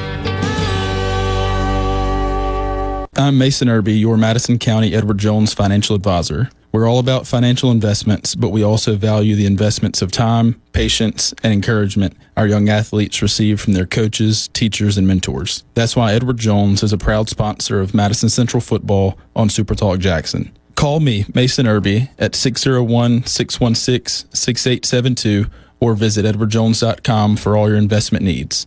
I'm 3.14 3.36
Mason 3.36 3.68
Irby, 3.68 3.92
your 3.92 4.16
Madison 4.16 4.58
County 4.58 4.94
Edward 4.94 5.18
Jones 5.18 5.52
financial 5.52 5.94
advisor. 5.94 6.48
We're 6.72 6.88
all 6.88 6.98
about 6.98 7.26
financial 7.26 7.70
investments, 7.70 8.34
but 8.34 8.48
we 8.48 8.64
also 8.64 8.96
value 8.96 9.36
the 9.36 9.44
investments 9.44 10.00
of 10.00 10.10
time, 10.10 10.58
patience, 10.72 11.34
and 11.42 11.52
encouragement 11.52 12.16
our 12.38 12.46
young 12.46 12.70
athletes 12.70 13.20
receive 13.20 13.60
from 13.60 13.74
their 13.74 13.84
coaches, 13.84 14.48
teachers, 14.54 14.96
and 14.96 15.06
mentors. 15.06 15.62
That's 15.74 15.94
why 15.94 16.14
Edward 16.14 16.38
Jones 16.38 16.82
is 16.82 16.94
a 16.94 16.96
proud 16.96 17.28
sponsor 17.28 17.82
of 17.82 17.92
Madison 17.92 18.30
Central 18.30 18.62
Football 18.62 19.18
on 19.36 19.50
Super 19.50 19.74
Talk 19.74 19.98
Jackson. 19.98 20.50
Call 20.74 21.00
me, 21.00 21.26
Mason 21.34 21.66
Irby, 21.66 22.08
at 22.18 22.34
601 22.34 23.26
616 23.26 24.30
6872 24.34 25.50
or 25.80 25.92
visit 25.92 26.24
edwardjones.com 26.24 27.36
for 27.36 27.58
all 27.58 27.68
your 27.68 27.76
investment 27.76 28.24
needs. 28.24 28.66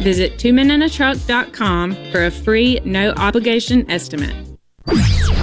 Visit 0.00 0.38
twomeninatruck.com 0.38 2.12
for 2.12 2.26
a 2.26 2.30
free, 2.30 2.80
no 2.84 3.10
obligation 3.12 3.90
estimate. 3.90 4.34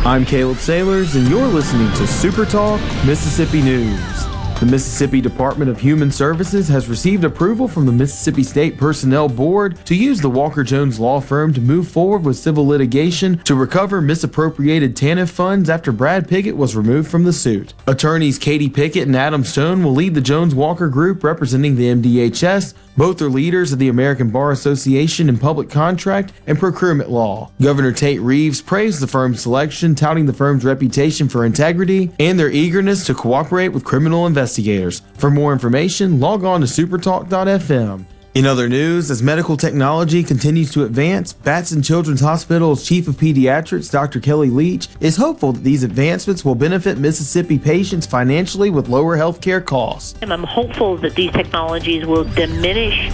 I'm 0.06 0.24
Caleb 0.24 0.58
Sailors, 0.58 1.15
and 1.15 1.28
you're 1.28 1.48
listening 1.48 1.91
to 1.94 2.08
Super 2.08 2.46
Talk 2.46 2.80
Mississippi 3.06 3.62
News. 3.62 4.26
The 4.60 4.65
Mississippi 4.68 5.20
Department 5.20 5.70
of 5.70 5.82
Human 5.82 6.10
Services 6.10 6.70
has 6.70 6.88
received 6.88 7.26
approval 7.26 7.68
from 7.68 7.86
the 7.86 7.91
Mississippi 7.91 8.41
State 8.41 8.78
Personnel 8.78 9.28
Board 9.28 9.86
to 9.86 9.94
use 9.94 10.22
the 10.22 10.30
Walker 10.30 10.63
Jones 10.63 10.98
law 10.98 11.20
firm 11.20 11.54
to 11.54 11.60
move 11.60 11.89
forward 11.89 12.24
with 12.24 12.38
civil 12.38 12.65
litigation 12.65 13.39
to 13.39 13.54
recover 13.54 14.00
misappropriated 14.00 14.96
TANF 14.96 15.30
funds 15.30 15.70
after 15.70 15.91
Brad 15.91 16.30
Pigott 16.30 16.56
was 16.56 16.74
removed 16.74 17.12
from 17.12 17.26
the 17.26 17.34
suit. 17.34 17.74
Attorneys 17.86 18.39
Katie 18.39 18.70
Pickett 18.70 19.08
and 19.08 19.15
Adam 19.15 19.44
Stone 19.44 19.84
will 19.84 19.94
lead 19.94 20.15
the 20.15 20.22
Jones 20.22 20.56
Walker 20.56 20.88
Group 20.88 21.26
representing 21.26 21.76
the 21.76 21.88
MDHS. 21.94 22.74
Both 22.97 23.21
are 23.21 23.29
leaders 23.29 23.73
of 23.73 23.79
the 23.79 23.89
American 23.89 24.29
Bar 24.29 24.51
Association 24.51 25.27
in 25.27 25.38
public 25.38 25.69
contract 25.69 26.31
and 26.47 26.58
procurement 26.58 27.10
law. 27.10 27.51
Governor 27.62 27.91
Tate 27.91 28.21
Reeves 28.21 28.62
praised 28.62 29.01
the 29.01 29.08
firm's 29.08 29.41
selection, 29.41 29.95
touting 29.95 30.25
the 30.25 30.34
firm's 30.34 30.63
reputation 30.63 31.27
for 31.27 31.45
integrity 31.45 32.12
and 32.19 32.39
their 32.39 32.49
eagerness 32.49 33.05
to 33.08 33.13
cooperate 33.13 33.69
with 33.69 33.84
criminal 33.84 34.25
investigators. 34.27 35.01
For 35.17 35.29
more 35.29 35.51
information, 35.51 36.21
log 36.21 36.45
on 36.45 36.62
to 36.62 36.67
supertalk.fm. 36.67 38.05
In 38.36 38.45
other 38.45 38.67
news, 38.67 39.10
as 39.10 39.24
medical 39.24 39.56
technology 39.56 40.21
continues 40.21 40.69
to 40.74 40.84
advance, 40.84 41.32
Batson 41.32 41.82
Children's 41.82 42.19
Hospital's 42.19 42.86
Chief 42.86 43.08
of 43.08 43.15
Pediatrics, 43.15 43.89
Dr. 43.89 44.19
Kelly 44.19 44.50
Leach, 44.50 44.89
is 45.00 45.15
hopeful 45.15 45.54
that 45.54 45.63
these 45.63 45.84
advancements 45.84 46.43
will 46.43 46.54
benefit 46.54 46.98
Mississippi 46.98 47.58
patients 47.58 48.06
financially 48.06 48.69
with 48.69 48.89
lower 48.89 49.15
healthcare 49.15 49.63
costs. 49.63 50.19
I'm 50.21 50.43
hopeful 50.43 50.98
that 50.98 51.15
these 51.15 51.32
technologies 51.32 52.06
will 52.06 52.26
diminish 52.26 53.08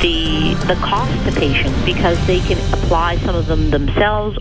the 0.00 0.54
the 0.66 0.78
cost 0.82 1.12
to 1.26 1.38
patients 1.38 1.78
because 1.84 2.18
they 2.26 2.40
can 2.40 2.56
apply 2.72 3.18
some 3.18 3.36
of 3.36 3.48
them 3.48 3.68
themselves 3.68 4.38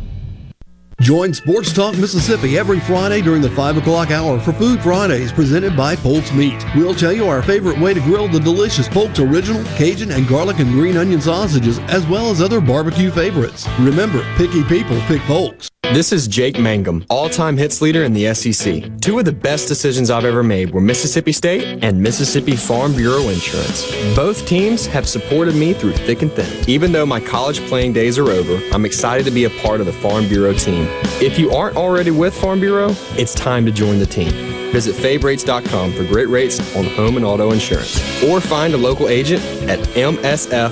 Join 1.05 1.35
Sports 1.35 1.71
Talk 1.71 1.95
Mississippi 1.99 2.57
every 2.57 2.79
Friday 2.79 3.21
during 3.21 3.43
the 3.43 3.51
5 3.51 3.77
o'clock 3.77 4.09
hour 4.09 4.39
for 4.39 4.51
Food 4.53 4.81
Fridays 4.81 5.31
presented 5.31 5.77
by 5.77 5.95
Polk's 5.95 6.31
Meat. 6.31 6.65
We'll 6.75 6.95
tell 6.95 7.13
you 7.13 7.27
our 7.27 7.43
favorite 7.43 7.77
way 7.77 7.93
to 7.93 7.99
grill 7.99 8.27
the 8.27 8.39
delicious 8.39 8.89
Polk's 8.89 9.19
Original, 9.19 9.63
Cajun, 9.75 10.09
and 10.09 10.27
garlic 10.27 10.57
and 10.57 10.71
green 10.71 10.97
onion 10.97 11.21
sausages, 11.21 11.77
as 11.89 12.07
well 12.07 12.31
as 12.31 12.41
other 12.41 12.59
barbecue 12.59 13.11
favorites. 13.11 13.67
Remember, 13.77 14.23
picky 14.35 14.63
people 14.63 14.99
pick 15.01 15.21
Polk's. 15.27 15.69
This 15.93 16.11
is 16.11 16.27
Jake 16.27 16.57
Mangum, 16.57 17.05
all 17.11 17.29
time 17.29 17.55
hits 17.55 17.79
leader 17.79 18.03
in 18.03 18.11
the 18.11 18.33
SEC. 18.33 18.99
Two 19.01 19.19
of 19.19 19.25
the 19.25 19.31
best 19.31 19.67
decisions 19.67 20.09
I've 20.09 20.25
ever 20.25 20.41
made 20.41 20.71
were 20.71 20.81
Mississippi 20.81 21.31
State 21.31 21.83
and 21.83 22.01
Mississippi 22.01 22.55
Farm 22.55 22.93
Bureau 22.95 23.29
Insurance. 23.29 23.85
Both 24.15 24.47
teams 24.47 24.87
have 24.87 25.07
supported 25.07 25.53
me 25.53 25.73
through 25.73 25.93
thick 25.93 26.23
and 26.23 26.31
thin. 26.31 26.67
Even 26.67 26.91
though 26.91 27.05
my 27.05 27.19
college 27.19 27.59
playing 27.67 27.93
days 27.93 28.17
are 28.17 28.29
over, 28.29 28.59
I'm 28.73 28.83
excited 28.83 29.25
to 29.25 29.31
be 29.31 29.43
a 29.43 29.49
part 29.61 29.79
of 29.79 29.85
the 29.85 29.93
Farm 29.93 30.27
Bureau 30.27 30.53
team. 30.53 30.87
If 31.21 31.39
you 31.39 31.51
aren't 31.51 31.77
already 31.77 32.11
with 32.11 32.33
Farm 32.35 32.59
Bureau, 32.59 32.89
it's 33.17 33.33
time 33.33 33.65
to 33.65 33.71
join 33.71 33.99
the 33.99 34.05
team. 34.05 34.31
Visit 34.71 34.95
favrates.com 34.95 35.93
for 35.93 36.03
great 36.03 36.27
rates 36.27 36.59
on 36.75 36.83
home 36.85 37.15
and 37.15 37.25
auto 37.25 37.51
insurance. 37.51 37.97
Or 38.23 38.41
find 38.41 38.73
a 38.73 38.77
local 38.77 39.07
agent 39.07 39.41
at 39.69 39.79
msfbins.com. 39.79 40.65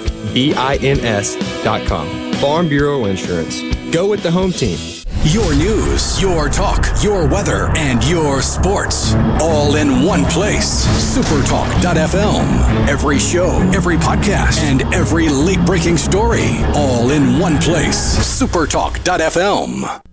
Farm 2.33 2.67
Bureau 2.67 3.05
Insurance. 3.05 3.61
Go 3.91 4.09
with 4.09 4.21
the 4.21 4.31
home 4.31 4.51
team. 4.51 4.77
Your 5.25 5.55
news, 5.55 6.21
your 6.21 6.49
talk, 6.49 6.85
your 7.01 7.25
weather, 7.25 7.69
and 7.77 8.03
your 8.03 8.41
sports. 8.41 9.13
All 9.39 9.77
in 9.77 10.03
one 10.03 10.25
place. 10.25 10.85
Supertalk.fm. 11.15 12.89
Every 12.89 13.19
show, 13.19 13.47
every 13.73 13.95
podcast, 13.95 14.57
and 14.63 14.81
every 14.93 15.29
late 15.29 15.65
breaking 15.65 15.95
story. 15.95 16.49
All 16.75 17.11
in 17.11 17.39
one 17.39 17.57
place. 17.59 18.17
Supertalk.fm. 18.41 20.12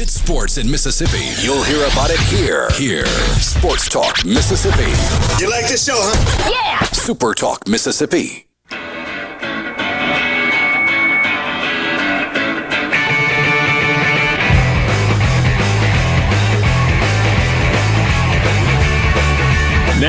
If 0.00 0.04
it's 0.04 0.14
sports 0.14 0.56
in 0.56 0.70
Mississippi, 0.70 1.26
you'll 1.44 1.62
hear 1.62 1.84
about 1.88 2.08
it 2.08 2.18
here. 2.20 2.70
Here. 2.70 3.04
Sports 3.38 3.86
Talk 3.86 4.24
Mississippi. 4.24 4.90
You 5.38 5.50
like 5.50 5.68
this 5.68 5.84
show, 5.84 5.92
huh? 5.94 6.50
Yeah. 6.50 6.82
Super 6.86 7.34
Talk 7.34 7.68
Mississippi. 7.68 8.49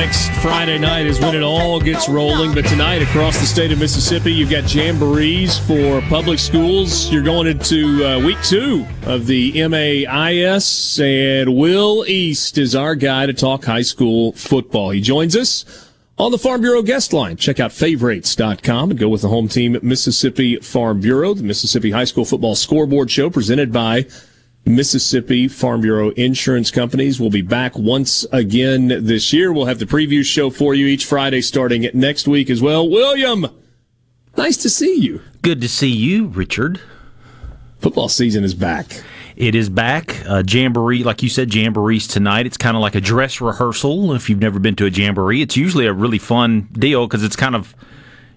Next 0.02 0.32
Friday 0.42 0.78
night 0.78 1.06
is 1.06 1.20
when 1.20 1.36
it 1.36 1.44
all 1.44 1.78
gets 1.78 2.08
rolling. 2.08 2.52
But 2.52 2.64
tonight, 2.66 3.02
across 3.02 3.38
the 3.38 3.46
state 3.46 3.70
of 3.70 3.78
Mississippi, 3.78 4.32
you've 4.32 4.50
got 4.50 4.64
jamborees 4.64 5.60
for 5.64 6.00
public 6.08 6.40
schools. 6.40 7.08
You're 7.12 7.22
going 7.22 7.46
into 7.46 8.04
uh, 8.04 8.18
week 8.18 8.42
two 8.42 8.84
of 9.06 9.28
the 9.28 9.52
MAIS, 9.68 10.98
and 10.98 11.56
Will 11.56 12.04
East 12.08 12.58
is 12.58 12.74
our 12.74 12.96
guy 12.96 13.26
to 13.26 13.32
talk 13.32 13.64
high 13.64 13.82
school 13.82 14.32
football. 14.32 14.90
He 14.90 15.00
joins 15.00 15.36
us 15.36 15.88
on 16.18 16.32
the 16.32 16.38
Farm 16.38 16.62
Bureau 16.62 16.82
guest 16.82 17.12
line. 17.12 17.36
Check 17.36 17.60
out 17.60 17.70
favrates.com 17.70 18.90
and 18.90 18.98
go 18.98 19.08
with 19.08 19.22
the 19.22 19.28
home 19.28 19.46
team 19.46 19.78
Mississippi 19.84 20.56
Farm 20.56 21.00
Bureau, 21.00 21.32
the 21.32 21.44
Mississippi 21.44 21.92
High 21.92 22.06
School 22.06 22.24
Football 22.24 22.56
Scoreboard 22.56 23.08
Show 23.08 23.30
presented 23.30 23.72
by 23.72 24.06
Mississippi 24.64 25.48
Farm 25.48 25.80
Bureau 25.80 26.10
Insurance 26.10 26.70
Companies 26.70 27.18
will 27.20 27.30
be 27.30 27.42
back 27.42 27.76
once 27.76 28.24
again 28.32 28.88
this 28.88 29.32
year. 29.32 29.52
We'll 29.52 29.66
have 29.66 29.80
the 29.80 29.86
preview 29.86 30.24
show 30.24 30.50
for 30.50 30.74
you 30.74 30.86
each 30.86 31.04
Friday 31.04 31.40
starting 31.40 31.88
next 31.94 32.28
week 32.28 32.48
as 32.48 32.62
well. 32.62 32.88
William, 32.88 33.46
nice 34.36 34.56
to 34.58 34.70
see 34.70 34.96
you. 34.96 35.20
Good 35.42 35.60
to 35.60 35.68
see 35.68 35.90
you, 35.90 36.26
Richard. 36.26 36.80
Football 37.78 38.08
season 38.08 38.44
is 38.44 38.54
back. 38.54 39.02
It 39.34 39.56
is 39.56 39.68
back. 39.68 40.24
Uh, 40.28 40.44
jamboree, 40.46 41.02
like 41.02 41.22
you 41.22 41.28
said, 41.28 41.50
jamborees 41.50 42.08
tonight. 42.08 42.46
It's 42.46 42.56
kind 42.56 42.76
of 42.76 42.80
like 42.80 42.94
a 42.94 43.00
dress 43.00 43.40
rehearsal. 43.40 44.12
If 44.12 44.30
you've 44.30 44.38
never 44.38 44.60
been 44.60 44.76
to 44.76 44.86
a 44.86 44.90
jamboree, 44.90 45.42
it's 45.42 45.56
usually 45.56 45.86
a 45.86 45.92
really 45.92 46.18
fun 46.18 46.68
deal 46.72 47.06
because 47.08 47.24
it's 47.24 47.34
kind 47.34 47.56
of 47.56 47.74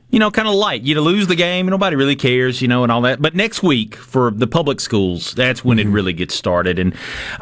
you 0.09 0.19
know, 0.19 0.31
kind 0.31 0.47
of 0.47 0.53
light. 0.53 0.83
You 0.83 0.99
lose 1.01 1.27
the 1.27 1.35
game, 1.35 1.65
nobody 1.65 1.95
really 1.95 2.15
cares, 2.15 2.61
you 2.61 2.67
know, 2.67 2.83
and 2.83 2.91
all 2.91 3.01
that. 3.01 3.21
But 3.21 3.35
next 3.35 3.63
week 3.63 3.95
for 3.95 4.31
the 4.31 4.47
public 4.47 4.79
schools, 4.79 5.33
that's 5.33 5.65
when 5.65 5.79
it 5.79 5.85
mm-hmm. 5.85 5.93
really 5.93 6.13
gets 6.13 6.35
started. 6.35 6.79
And 6.79 6.95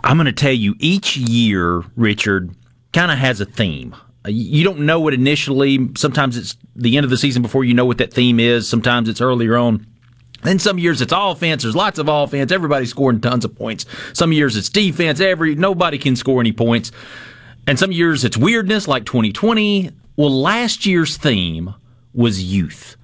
I'm 0.04 0.18
going 0.18 0.26
to 0.26 0.32
tell 0.32 0.54
you, 0.54 0.76
each 0.80 1.18
year, 1.18 1.84
Richard, 1.96 2.56
kind 2.94 3.12
of 3.12 3.18
has 3.18 3.42
a 3.42 3.46
theme. 3.46 3.96
Uh, 4.26 4.30
you 4.30 4.64
don't 4.64 4.80
know 4.80 5.08
it 5.08 5.14
initially. 5.14 5.90
Sometimes 5.98 6.38
it's 6.38 6.58
the 6.76 6.98
end 6.98 7.04
of 7.04 7.10
the 7.10 7.18
season 7.18 7.42
before 7.42 7.64
you 7.64 7.74
know 7.74 7.86
what 7.86 7.98
that 7.98 8.14
theme 8.14 8.40
is. 8.40 8.68
Sometimes 8.68 9.10
it's 9.10 9.22
earlier 9.22 9.58
on. 9.58 9.86
Then 10.44 10.60
some 10.60 10.78
years 10.78 11.02
it's 11.02 11.14
offense. 11.16 11.64
There's 11.64 11.76
lots 11.76 12.00
of 12.00 12.08
offense. 12.10 12.52
Everybody's 12.52 12.90
scoring 12.90 13.22
tons 13.22 13.46
of 13.46 13.56
points. 13.56 13.86
Some 14.14 14.34
years 14.34 14.56
it's 14.56 14.70
defense. 14.70 15.20
Every 15.20 15.56
nobody 15.56 15.98
can 15.98 16.16
score 16.16 16.40
any 16.40 16.52
points. 16.52 16.92
And 17.66 17.80
some 17.80 17.92
years 17.92 18.24
it's 18.26 18.36
weirdness, 18.36 18.88
like 18.88 19.06
2020. 19.06 19.92
Well, 20.16 20.42
last 20.42 20.86
year's 20.86 21.18
theme 21.18 21.74
was 22.14 22.44
youth. 22.44 22.98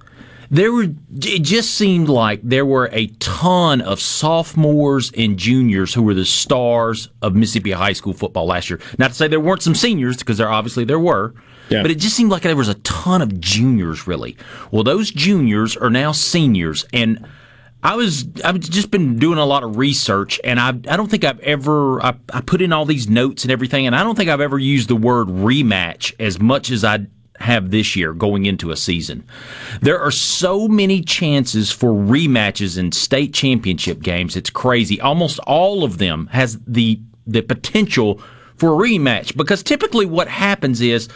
There 0.52 0.72
were, 0.72 0.86
it 1.22 1.42
just 1.42 1.74
seemed 1.74 2.08
like 2.08 2.40
there 2.42 2.66
were 2.66 2.88
a 2.92 3.06
ton 3.20 3.80
of 3.80 4.00
sophomores 4.00 5.12
and 5.16 5.38
juniors 5.38 5.94
who 5.94 6.02
were 6.02 6.14
the 6.14 6.24
stars 6.24 7.08
of 7.22 7.36
Mississippi 7.36 7.70
high 7.70 7.92
school 7.92 8.12
football 8.12 8.46
last 8.46 8.68
year. 8.68 8.80
Not 8.98 9.08
to 9.08 9.14
say 9.14 9.28
there 9.28 9.38
weren't 9.38 9.62
some 9.62 9.76
seniors, 9.76 10.16
because 10.16 10.38
there 10.38 10.50
obviously 10.50 10.84
there 10.84 10.98
were. 10.98 11.34
Yeah. 11.68 11.82
But 11.82 11.92
it 11.92 11.98
just 11.98 12.16
seemed 12.16 12.32
like 12.32 12.42
there 12.42 12.56
was 12.56 12.68
a 12.68 12.74
ton 12.74 13.22
of 13.22 13.40
juniors, 13.40 14.08
really. 14.08 14.36
Well, 14.72 14.82
those 14.82 15.12
juniors 15.12 15.76
are 15.76 15.88
now 15.88 16.10
seniors, 16.10 16.84
and 16.92 17.24
I 17.82 17.94
was 17.94 18.26
I've 18.44 18.58
just 18.58 18.90
been 18.90 19.20
doing 19.20 19.38
a 19.38 19.46
lot 19.46 19.62
of 19.62 19.76
research, 19.76 20.40
and 20.42 20.58
I 20.58 20.70
I 20.70 20.96
don't 20.96 21.08
think 21.08 21.22
I've 21.22 21.38
ever 21.40 22.04
I, 22.04 22.14
I 22.32 22.40
put 22.40 22.60
in 22.60 22.72
all 22.72 22.86
these 22.86 23.08
notes 23.08 23.44
and 23.44 23.52
everything, 23.52 23.86
and 23.86 23.94
I 23.94 24.02
don't 24.02 24.16
think 24.16 24.28
I've 24.28 24.40
ever 24.40 24.58
used 24.58 24.88
the 24.88 24.96
word 24.96 25.28
rematch 25.28 26.12
as 26.18 26.40
much 26.40 26.72
as 26.72 26.84
I 26.84 27.06
have 27.40 27.70
this 27.70 27.96
year 27.96 28.12
going 28.12 28.46
into 28.46 28.70
a 28.70 28.76
season. 28.76 29.24
There 29.80 29.98
are 29.98 30.10
so 30.10 30.68
many 30.68 31.02
chances 31.02 31.72
for 31.72 31.90
rematches 31.90 32.78
in 32.78 32.92
state 32.92 33.32
championship 33.32 34.00
games. 34.00 34.36
It's 34.36 34.50
crazy. 34.50 35.00
Almost 35.00 35.38
all 35.40 35.84
of 35.84 35.98
them 35.98 36.28
has 36.32 36.58
the 36.66 37.00
the 37.26 37.42
potential 37.42 38.20
for 38.56 38.74
a 38.74 38.88
rematch 38.88 39.36
because 39.36 39.62
typically 39.62 40.04
what 40.04 40.28
happens 40.28 40.80
is 40.80 41.08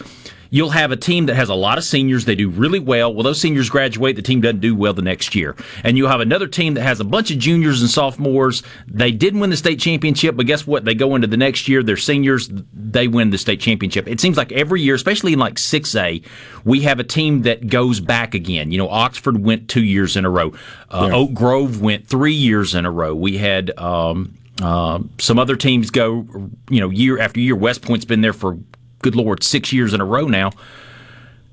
you'll 0.54 0.70
have 0.70 0.92
a 0.92 0.96
team 0.96 1.26
that 1.26 1.34
has 1.34 1.48
a 1.48 1.54
lot 1.54 1.78
of 1.78 1.82
seniors. 1.82 2.26
They 2.26 2.36
do 2.36 2.48
really 2.48 2.78
well. 2.78 3.12
Well, 3.12 3.24
those 3.24 3.40
seniors 3.40 3.68
graduate. 3.68 4.14
The 4.14 4.22
team 4.22 4.40
doesn't 4.40 4.60
do 4.60 4.76
well 4.76 4.92
the 4.92 5.02
next 5.02 5.34
year. 5.34 5.56
And 5.82 5.98
you'll 5.98 6.08
have 6.08 6.20
another 6.20 6.46
team 6.46 6.74
that 6.74 6.82
has 6.82 7.00
a 7.00 7.04
bunch 7.04 7.32
of 7.32 7.38
juniors 7.38 7.80
and 7.80 7.90
sophomores. 7.90 8.62
They 8.86 9.10
didn't 9.10 9.40
win 9.40 9.50
the 9.50 9.56
state 9.56 9.80
championship, 9.80 10.36
but 10.36 10.46
guess 10.46 10.64
what? 10.64 10.84
They 10.84 10.94
go 10.94 11.16
into 11.16 11.26
the 11.26 11.36
next 11.36 11.66
year. 11.66 11.82
They're 11.82 11.96
seniors. 11.96 12.48
They 12.72 13.08
win 13.08 13.30
the 13.30 13.38
state 13.38 13.58
championship. 13.58 14.06
It 14.06 14.20
seems 14.20 14.36
like 14.36 14.52
every 14.52 14.80
year, 14.80 14.94
especially 14.94 15.32
in 15.32 15.40
like 15.40 15.54
6A, 15.54 16.24
we 16.64 16.82
have 16.82 17.00
a 17.00 17.04
team 17.04 17.42
that 17.42 17.66
goes 17.66 17.98
back 17.98 18.34
again. 18.34 18.70
You 18.70 18.78
know, 18.78 18.88
Oxford 18.88 19.42
went 19.42 19.68
two 19.68 19.82
years 19.82 20.16
in 20.16 20.24
a 20.24 20.30
row. 20.30 20.52
Uh, 20.88 21.08
yeah. 21.10 21.16
Oak 21.16 21.34
Grove 21.34 21.82
went 21.82 22.06
three 22.06 22.32
years 22.32 22.76
in 22.76 22.86
a 22.86 22.92
row. 22.92 23.12
We 23.12 23.38
had, 23.38 23.76
um, 23.76 24.38
uh, 24.62 25.00
some 25.18 25.40
other 25.40 25.56
teams 25.56 25.90
go, 25.90 26.28
you 26.70 26.78
know, 26.78 26.90
year 26.90 27.18
after 27.18 27.40
year. 27.40 27.56
West 27.56 27.82
Point's 27.82 28.04
been 28.04 28.20
there 28.20 28.32
for 28.32 28.56
good 29.04 29.14
lord, 29.14 29.44
six 29.44 29.72
years 29.72 29.92
in 29.94 30.00
a 30.00 30.04
row 30.04 30.26
now. 30.26 30.50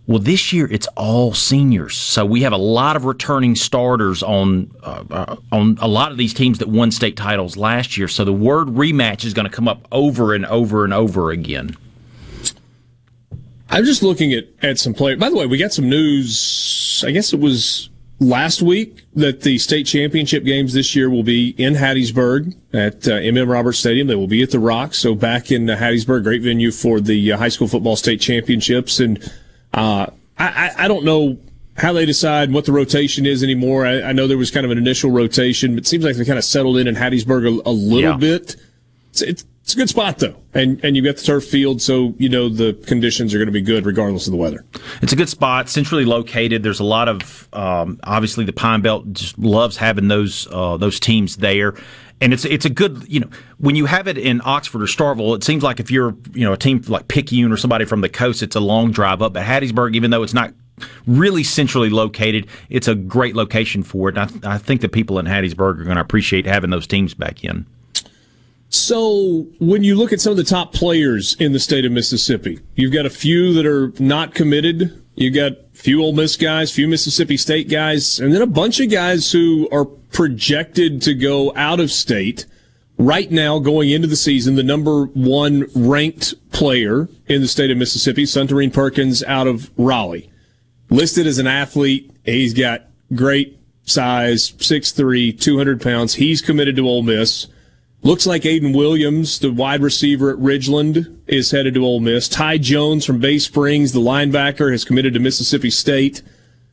Well, 0.07 0.19
this 0.19 0.51
year 0.51 0.67
it's 0.71 0.87
all 0.97 1.33
seniors, 1.33 1.95
so 1.95 2.25
we 2.25 2.41
have 2.41 2.53
a 2.53 2.57
lot 2.57 2.95
of 2.95 3.05
returning 3.05 3.55
starters 3.55 4.23
on 4.23 4.71
uh, 4.81 5.03
uh, 5.11 5.35
on 5.51 5.77
a 5.79 5.87
lot 5.87 6.11
of 6.11 6.17
these 6.17 6.33
teams 6.33 6.57
that 6.57 6.69
won 6.69 6.91
state 6.91 7.15
titles 7.15 7.55
last 7.55 7.97
year. 7.97 8.07
So 8.07 8.25
the 8.25 8.33
word 8.33 8.69
rematch 8.69 9.23
is 9.23 9.33
going 9.33 9.47
to 9.47 9.55
come 9.55 9.67
up 9.67 9.87
over 9.91 10.33
and 10.33 10.45
over 10.47 10.83
and 10.83 10.93
over 10.93 11.29
again. 11.29 11.77
I'm 13.69 13.85
just 13.85 14.01
looking 14.01 14.33
at 14.33 14.47
at 14.63 14.79
some 14.79 14.93
players. 14.93 15.19
By 15.19 15.29
the 15.29 15.35
way, 15.35 15.45
we 15.45 15.57
got 15.57 15.71
some 15.71 15.87
news. 15.87 17.03
I 17.05 17.11
guess 17.11 17.31
it 17.31 17.39
was 17.39 17.90
last 18.21 18.61
week 18.61 19.03
that 19.15 19.41
the 19.41 19.57
state 19.57 19.85
championship 19.85 20.43
games 20.45 20.73
this 20.73 20.95
year 20.95 21.09
will 21.09 21.23
be 21.23 21.49
in 21.57 21.73
Hattiesburg 21.73 22.55
at 22.71 23.07
uh, 23.07 23.13
MM 23.13 23.49
Roberts 23.49 23.79
Stadium. 23.79 24.07
They 24.07 24.15
will 24.15 24.27
be 24.27 24.43
at 24.43 24.51
the 24.51 24.59
Rock. 24.59 24.93
So 24.93 25.15
back 25.15 25.51
in 25.51 25.69
uh, 25.69 25.75
Hattiesburg, 25.75 26.23
great 26.23 26.43
venue 26.43 26.71
for 26.71 27.01
the 27.01 27.33
uh, 27.33 27.37
high 27.37 27.49
school 27.49 27.67
football 27.67 27.95
state 27.95 28.21
championships. 28.21 28.99
And 28.99 29.19
uh, 29.73 30.05
I, 30.37 30.71
I, 30.77 30.87
don't 30.87 31.03
know 31.03 31.37
how 31.77 31.93
they 31.93 32.05
decide 32.05 32.53
what 32.53 32.65
the 32.65 32.71
rotation 32.71 33.25
is 33.25 33.43
anymore. 33.43 33.85
I, 33.85 34.01
I, 34.01 34.11
know 34.11 34.27
there 34.27 34.37
was 34.37 34.51
kind 34.51 34.65
of 34.65 34.71
an 34.71 34.77
initial 34.77 35.11
rotation, 35.11 35.75
but 35.75 35.85
it 35.85 35.87
seems 35.87 36.03
like 36.03 36.15
they 36.15 36.25
kind 36.25 36.37
of 36.37 36.45
settled 36.45 36.77
in 36.77 36.87
in 36.87 36.95
Hattiesburg 36.95 37.45
a, 37.45 37.69
a 37.69 37.71
little 37.71 38.11
yeah. 38.11 38.17
bit. 38.17 38.55
It's, 39.09 39.21
it's, 39.21 39.45
it's 39.71 39.77
a 39.77 39.79
good 39.83 39.89
spot 39.89 40.19
though, 40.19 40.35
and 40.53 40.83
and 40.83 40.97
you've 40.97 41.05
got 41.05 41.15
the 41.15 41.23
turf 41.23 41.45
field, 41.45 41.81
so 41.81 42.13
you 42.17 42.27
know 42.27 42.49
the 42.49 42.73
conditions 42.73 43.33
are 43.33 43.37
going 43.37 43.47
to 43.47 43.53
be 43.53 43.61
good 43.61 43.85
regardless 43.85 44.27
of 44.27 44.31
the 44.31 44.37
weather. 44.37 44.65
It's 45.01 45.13
a 45.13 45.15
good 45.15 45.29
spot, 45.29 45.69
centrally 45.69 46.03
located. 46.03 46.61
There's 46.61 46.81
a 46.81 46.83
lot 46.83 47.07
of 47.07 47.47
um, 47.53 47.97
obviously 48.03 48.43
the 48.43 48.51
Pine 48.51 48.81
Belt 48.81 49.13
just 49.13 49.39
loves 49.39 49.77
having 49.77 50.09
those 50.09 50.45
uh, 50.51 50.75
those 50.75 50.99
teams 50.99 51.37
there, 51.37 51.75
and 52.19 52.33
it's 52.33 52.43
it's 52.43 52.65
a 52.65 52.69
good 52.69 53.05
you 53.07 53.21
know 53.21 53.29
when 53.59 53.77
you 53.77 53.85
have 53.85 54.09
it 54.09 54.17
in 54.17 54.41
Oxford 54.43 54.81
or 54.81 54.87
Starkville, 54.87 55.37
it 55.37 55.43
seems 55.45 55.63
like 55.63 55.79
if 55.79 55.89
you're 55.89 56.17
you 56.33 56.45
know 56.45 56.51
a 56.51 56.57
team 56.57 56.83
like 56.87 57.07
Picayune 57.07 57.53
or 57.53 57.57
somebody 57.57 57.85
from 57.85 58.01
the 58.01 58.09
coast, 58.09 58.43
it's 58.43 58.57
a 58.57 58.59
long 58.59 58.91
drive 58.91 59.21
up. 59.21 59.31
But 59.31 59.45
Hattiesburg, 59.45 59.95
even 59.95 60.11
though 60.11 60.23
it's 60.23 60.33
not 60.33 60.53
really 61.07 61.43
centrally 61.45 61.89
located, 61.89 62.47
it's 62.69 62.89
a 62.89 62.95
great 62.95 63.37
location 63.37 63.83
for 63.83 64.09
it. 64.09 64.17
I, 64.17 64.27
I 64.43 64.57
think 64.57 64.81
the 64.81 64.89
people 64.89 65.17
in 65.17 65.27
Hattiesburg 65.27 65.79
are 65.79 65.83
going 65.85 65.95
to 65.95 66.01
appreciate 66.01 66.45
having 66.45 66.71
those 66.71 66.87
teams 66.87 67.13
back 67.13 67.45
in. 67.45 67.65
So, 68.73 69.47
when 69.59 69.83
you 69.83 69.95
look 69.95 70.13
at 70.13 70.21
some 70.21 70.31
of 70.31 70.37
the 70.37 70.45
top 70.45 70.71
players 70.71 71.35
in 71.41 71.51
the 71.51 71.59
state 71.59 71.83
of 71.83 71.91
Mississippi, 71.91 72.57
you've 72.75 72.93
got 72.93 73.05
a 73.05 73.09
few 73.09 73.53
that 73.55 73.65
are 73.65 73.91
not 73.99 74.33
committed. 74.33 75.03
You've 75.15 75.35
got 75.35 75.51
few 75.73 76.01
Ole 76.01 76.13
Miss 76.13 76.37
guys, 76.37 76.71
few 76.71 76.87
Mississippi 76.87 77.35
State 77.35 77.69
guys, 77.69 78.17
and 78.21 78.33
then 78.33 78.41
a 78.41 78.47
bunch 78.47 78.79
of 78.79 78.89
guys 78.89 79.29
who 79.29 79.67
are 79.73 79.83
projected 79.83 81.01
to 81.01 81.13
go 81.13 81.53
out 81.53 81.81
of 81.81 81.91
state. 81.91 82.45
Right 82.97 83.29
now, 83.29 83.59
going 83.59 83.89
into 83.89 84.07
the 84.07 84.15
season, 84.15 84.55
the 84.55 84.63
number 84.63 85.03
one 85.07 85.67
ranked 85.75 86.35
player 86.53 87.09
in 87.27 87.41
the 87.41 87.49
state 87.49 87.71
of 87.71 87.77
Mississippi, 87.77 88.23
Suntarine 88.23 88.71
Perkins 88.71 89.21
out 89.23 89.47
of 89.47 89.69
Raleigh. 89.75 90.31
Listed 90.89 91.27
as 91.27 91.39
an 91.39 91.47
athlete, 91.47 92.09
he's 92.23 92.53
got 92.53 92.83
great 93.13 93.59
size, 93.83 94.51
6'3, 94.53 95.37
200 95.37 95.81
pounds. 95.81 96.13
He's 96.13 96.41
committed 96.41 96.77
to 96.77 96.87
Ole 96.87 97.03
Miss. 97.03 97.47
Looks 98.03 98.25
like 98.25 98.41
Aiden 98.43 98.75
Williams, 98.75 99.37
the 99.37 99.51
wide 99.51 99.81
receiver 99.81 100.31
at 100.31 100.39
Ridgeland, 100.39 101.19
is 101.27 101.51
headed 101.51 101.75
to 101.75 101.85
Ole 101.85 101.99
Miss. 101.99 102.27
Ty 102.27 102.57
Jones 102.57 103.05
from 103.05 103.19
Bay 103.19 103.37
Springs, 103.37 103.91
the 103.91 103.99
linebacker, 103.99 104.71
has 104.71 104.83
committed 104.83 105.13
to 105.13 105.19
Mississippi 105.19 105.69
State. 105.69 106.23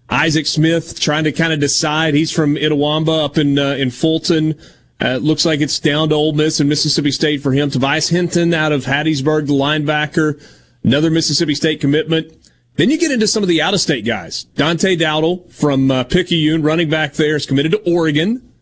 Isaac 0.09 0.47
Smith 0.47 0.99
trying 0.99 1.25
to 1.25 1.33
kind 1.33 1.53
of 1.53 1.61
decide. 1.61 2.15
He's 2.15 2.31
from 2.33 2.55
Itawamba 2.55 3.27
up 3.27 3.37
in 3.37 3.59
uh, 3.59 3.73
in 3.73 3.91
Fulton. 3.91 4.59
Uh, 5.03 5.17
looks 5.17 5.45
like 5.45 5.61
it's 5.61 5.79
down 5.79 6.09
to 6.09 6.15
Ole 6.15 6.33
Miss 6.33 6.61
and 6.61 6.69
Mississippi 6.69 7.11
State 7.11 7.43
for 7.43 7.53
him. 7.53 7.71
Tobias 7.71 8.09
Hinton 8.09 8.55
out 8.55 8.73
of 8.73 8.87
Hattiesburg, 8.87 9.49
the 9.49 9.53
linebacker, 9.53 10.43
another 10.83 11.11
Mississippi 11.11 11.55
State 11.55 11.79
commitment. 11.79 12.33
Then 12.77 12.89
you 12.89 12.97
get 12.97 13.13
into 13.13 13.27
some 13.27 13.43
of 13.43 13.49
the 13.49 13.61
out-of-state 13.61 14.07
guys. 14.07 14.45
Dante 14.45 14.97
Dowdle 14.97 15.53
from 15.53 15.91
uh, 15.91 16.05
Picayune, 16.05 16.63
running 16.63 16.89
back 16.89 17.15
there, 17.15 17.37
is 17.37 17.45
committed 17.45 17.73
to 17.73 17.93
Oregon. 17.93 18.53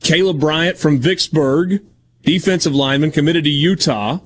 Caleb 0.00 0.40
Bryant 0.40 0.76
from 0.76 0.98
Vicksburg 0.98 1.82
defensive 2.24 2.74
lineman, 2.74 3.10
committed 3.10 3.44
to 3.44 3.50
Utah. 3.50 4.18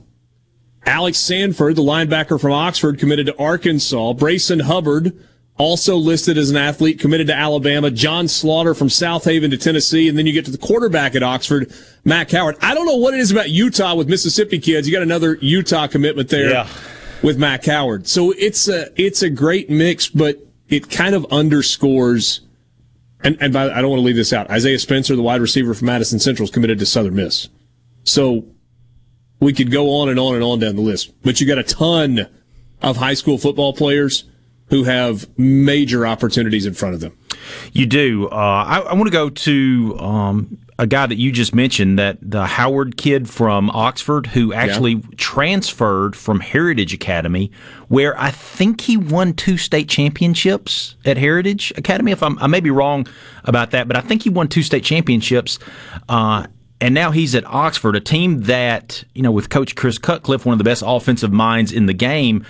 Alex 0.87 1.19
Sanford, 1.19 1.77
the 1.77 1.83
linebacker 1.83 2.41
from 2.41 2.53
Oxford, 2.53 2.99
committed 2.99 3.27
to 3.27 3.39
Arkansas. 3.39 4.15
Brayson 4.15 4.63
Hubbard, 4.63 5.13
also 5.59 5.97
listed 5.97 6.39
as 6.39 6.51
an 6.51 6.57
athlete, 6.57 6.99
committed 7.01 7.27
to 7.27 7.35
Alabama. 7.35 7.91
John 7.91 8.29
Slaughter 8.29 8.75
from 8.75 8.89
Southaven 8.89 9.51
to 9.51 9.59
Tennessee. 9.59 10.09
And 10.09 10.17
then 10.17 10.27
you 10.27 10.33
get 10.33 10.45
to 10.47 10.51
the 10.51 10.59
quarterback 10.59 11.15
at 11.15 11.23
Oxford, 11.23 11.73
Matt 12.05 12.29
Coward. 12.29 12.57
I 12.63 12.75
don't 12.75 12.87
know 12.87 12.97
what 12.97 13.13
it 13.13 13.21
is 13.21 13.31
about 13.31 13.51
Utah 13.51 13.95
with 13.95 14.09
Mississippi 14.09 14.61
kids. 14.61 14.89
You 14.89 14.95
got 14.95 15.03
another 15.03 15.35
Utah 15.41 15.89
commitment 15.89 16.29
there 16.29 16.51
yeah. 16.51 16.69
with 17.23 17.39
Matt 17.39 17.65
Coward. 17.65 18.07
So 18.07 18.33
it's 18.39 18.69
a, 18.69 18.87
it's 18.97 19.23
a 19.23 19.29
great 19.29 19.69
mix, 19.69 20.09
but 20.09 20.39
it 20.69 20.89
kind 20.89 21.15
of 21.15 21.27
underscores 21.31 22.41
and, 23.25 23.37
and 23.41 23.53
by, 23.53 23.65
I 23.65 23.81
don't 23.81 23.91
want 23.91 24.01
to 24.01 24.05
leave 24.05 24.17
this 24.17 24.33
out. 24.33 24.49
Isaiah 24.51 24.79
Spencer, 24.79 25.17
the 25.17 25.23
wide 25.23 25.41
receiver 25.41 25.75
from 25.75 25.87
Madison 25.87 26.19
Central, 26.19 26.45
is 26.45 26.51
committed 26.51 26.79
to 26.79 26.87
Southern 26.87 27.17
Miss. 27.17 27.49
So 28.05 28.47
we 29.41 29.53
could 29.53 29.71
go 29.71 29.91
on 30.01 30.09
and 30.09 30.19
on 30.19 30.35
and 30.35 30.43
on 30.43 30.59
down 30.59 30.77
the 30.77 30.83
list, 30.83 31.13
but 31.23 31.41
you 31.41 31.47
got 31.47 31.59
a 31.59 31.63
ton 31.63 32.29
of 32.83 32.97
high 32.97 33.15
school 33.15 33.39
football 33.39 33.73
players 33.73 34.25
who 34.69 34.85
have 34.85 35.27
major 35.39 36.07
opportunities 36.07 36.67
in 36.67 36.75
front 36.75 36.95
of 36.95 37.01
them. 37.01 37.17
You 37.73 37.87
do. 37.87 38.29
Uh, 38.29 38.35
I, 38.35 38.79
I 38.81 38.95
want 38.95 39.07
to 39.07 39.11
go 39.11 39.31
to 39.31 39.97
um, 39.99 40.59
a 40.79 40.87
guy 40.87 41.07
that 41.07 41.17
you 41.17 41.33
just 41.33 41.55
mentioned, 41.55 41.99
that 41.99 42.19
the 42.21 42.47
Howard 42.47 42.97
kid 42.97 43.29
from 43.29 43.71
Oxford, 43.71 44.27
who 44.29 44.53
actually 44.53 44.93
yeah. 44.93 45.03
transferred 45.17 46.15
from 46.15 46.41
Heritage 46.41 46.93
Academy, 46.93 47.51
where 47.89 48.19
I 48.21 48.31
think 48.31 48.83
he 48.83 48.97
won 48.97 49.33
two 49.33 49.57
state 49.57 49.89
championships 49.89 50.97
at 51.05 51.17
Heritage 51.17 51.73
Academy. 51.77 52.13
If 52.13 52.23
I'm, 52.23 52.39
I 52.39 52.47
may 52.47 52.61
be 52.61 52.71
wrong 52.71 53.07
about 53.45 53.71
that, 53.71 53.89
but 53.89 53.97
I 53.97 54.01
think 54.01 54.23
he 54.23 54.31
won 54.31 54.49
two 54.49 54.63
state 54.63 54.85
championships. 54.85 55.59
Uh, 56.09 56.47
and 56.81 56.95
now 56.95 57.11
he's 57.11 57.35
at 57.35 57.45
Oxford, 57.45 57.97
a 57.97 58.01
team 58.01 58.43
that, 58.43 59.03
you 59.15 59.23
know, 59.23 59.33
with 59.33 59.51
Coach 59.51 59.75
Chris 59.75 59.99
Cutcliffe, 59.99 60.47
one 60.47 60.53
of 60.53 60.59
the 60.59 60.65
best 60.65 60.83
offensive 60.87 61.33
minds 61.33 61.73
in 61.73 61.87
the 61.87 61.93
game, 61.93 62.45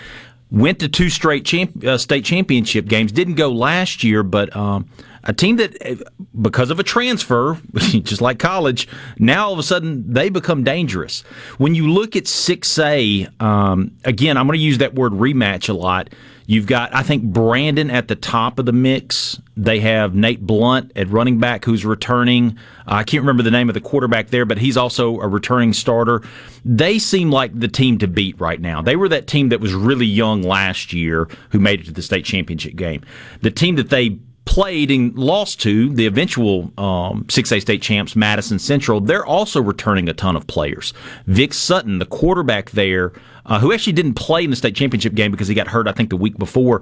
went 0.51 0.79
to 0.81 0.89
two 0.89 1.09
straight 1.09 1.45
champ, 1.45 1.85
uh, 1.85 1.99
state 1.99 2.25
championship 2.25 2.87
games. 2.87 3.13
Didn't 3.13 3.35
go 3.35 3.51
last 3.51 4.05
year, 4.05 4.23
but 4.23 4.55
um, 4.55 4.89
a 5.25 5.33
team 5.33 5.57
that, 5.57 5.77
uh, 5.85 5.97
because 6.41 6.71
of 6.71 6.79
a 6.79 6.83
transfer, 6.83 7.59
just 7.75 8.21
like 8.21 8.39
college, 8.39 8.87
now 9.19 9.47
all 9.47 9.53
of 9.53 9.59
a 9.59 9.63
sudden 9.63 10.13
they 10.13 10.29
become 10.29 10.63
dangerous. 10.63 11.23
When 11.57 11.75
you 11.75 11.91
look 11.91 12.15
at 12.15 12.25
6A, 12.25 13.41
um, 13.43 13.93
again, 14.05 14.37
I'm 14.37 14.47
going 14.47 14.59
to 14.59 14.65
use 14.65 14.79
that 14.79 14.95
word 14.95 15.13
rematch 15.13 15.69
a 15.69 15.75
lot. 15.75 16.11
You've 16.51 16.67
got, 16.67 16.95
I 16.95 17.03
think, 17.03 17.25
Brandon 17.25 17.91
at 17.91 18.09
the 18.09 18.17
top 18.17 18.59
of 18.59 18.65
the 18.65 18.73
mix. 18.73 19.39
They 19.55 19.81
have 19.81 20.15
Nate 20.15 20.41
Blunt 20.41 20.93
at 20.97 21.07
running 21.11 21.39
back 21.39 21.67
who's 21.67 21.85
returning. 21.85 22.57
Uh, 22.87 22.95
I 22.95 23.05
can't 23.05 23.21
remember 23.21 23.43
the 23.43 23.51
name 23.51 23.69
of 23.69 23.75
the 23.75 23.83
quarterback 23.83 24.29
there, 24.29 24.47
but 24.47 24.57
he's 24.57 24.79
also 24.79 25.21
a 25.21 25.29
returning 25.29 25.75
starter. 25.75 26.23
They 26.65 26.99
seem 26.99 27.31
like 27.31 27.61
the 27.61 27.69
team 27.69 27.99
to 27.99 28.09
beat 28.09 28.41
right 28.41 28.63
now. 28.63 28.81
They 28.81 28.97
were 28.97 29.11
that 29.11 29.27
team 29.27 29.51
that 29.51 29.61
was 29.61 29.75
really 29.75 30.07
young 30.07 30.41
last 30.41 30.95
year 30.95 31.29
who 31.51 31.59
made 31.59 31.81
it 31.81 31.85
to 31.85 31.93
the 31.93 32.01
state 32.01 32.25
championship 32.25 32.77
game. 32.77 33.05
The 33.43 33.51
team 33.51 33.77
that 33.77 33.91
they 33.91 34.19
played 34.49 34.91
and 34.91 35.15
lost 35.15 35.61
to 35.61 35.91
the 35.91 36.07
eventual 36.07 36.73
um, 36.79 37.23
6A 37.25 37.61
state 37.61 37.83
champs, 37.83 38.17
Madison 38.17 38.59
Central, 38.59 38.99
they're 38.99 39.27
also 39.27 39.61
returning 39.61 40.09
a 40.09 40.15
ton 40.15 40.37
of 40.37 40.47
players. 40.47 40.95
Vic 41.27 41.53
Sutton, 41.53 41.99
the 41.99 42.07
quarterback 42.07 42.71
there, 42.71 43.13
uh, 43.45 43.61
who 43.61 43.75
actually 43.75 43.93
didn't 43.93 44.15
play 44.15 44.43
in 44.43 44.49
the 44.49 44.57
state 44.57 44.75
championship 44.75 45.13
game 45.13 45.31
because 45.31 45.49
he 45.49 45.55
got 45.55 45.69
hurt, 45.69 45.87
I 45.87 45.93
think, 45.93 46.09
the 46.09 46.17
week 46.17 46.39
before, 46.39 46.81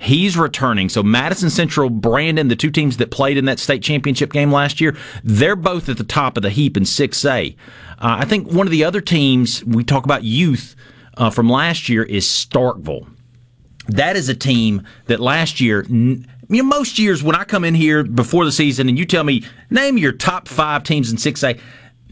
he's 0.00 0.38
returning. 0.38 0.88
So 0.88 1.02
Madison 1.02 1.50
Central, 1.50 1.90
Brandon, 1.90 2.46
the 2.46 2.54
two 2.54 2.70
teams 2.70 2.98
that 2.98 3.10
played 3.10 3.36
in 3.36 3.46
that 3.46 3.58
state 3.58 3.82
championship 3.82 4.32
game 4.32 4.52
last 4.52 4.80
year, 4.80 4.96
they're 5.24 5.56
both 5.56 5.88
at 5.88 5.98
the 5.98 6.04
top 6.04 6.36
of 6.36 6.44
the 6.44 6.50
heap 6.50 6.76
in 6.76 6.84
6A. 6.84 7.56
Uh, 7.56 7.56
I 7.98 8.26
think 8.26 8.46
one 8.46 8.68
of 8.68 8.70
the 8.70 8.84
other 8.84 9.00
teams, 9.00 9.64
we 9.64 9.82
talk 9.82 10.04
about 10.04 10.22
youth 10.22 10.76
uh, 11.16 11.30
from 11.30 11.50
last 11.50 11.88
year, 11.88 12.04
is 12.04 12.26
Starkville. 12.26 13.08
That 13.88 14.14
is 14.14 14.28
a 14.28 14.36
team 14.36 14.86
that 15.06 15.18
last 15.18 15.60
year. 15.60 15.84
N- 15.88 16.24
you 16.48 16.62
know, 16.62 16.68
most 16.68 16.98
years 16.98 17.22
when 17.22 17.36
I 17.36 17.44
come 17.44 17.64
in 17.64 17.74
here 17.74 18.04
before 18.04 18.44
the 18.44 18.52
season 18.52 18.88
and 18.88 18.98
you 18.98 19.04
tell 19.04 19.24
me, 19.24 19.44
name 19.70 19.98
your 19.98 20.12
top 20.12 20.48
five 20.48 20.82
teams 20.82 21.10
in 21.10 21.16
6A, 21.16 21.60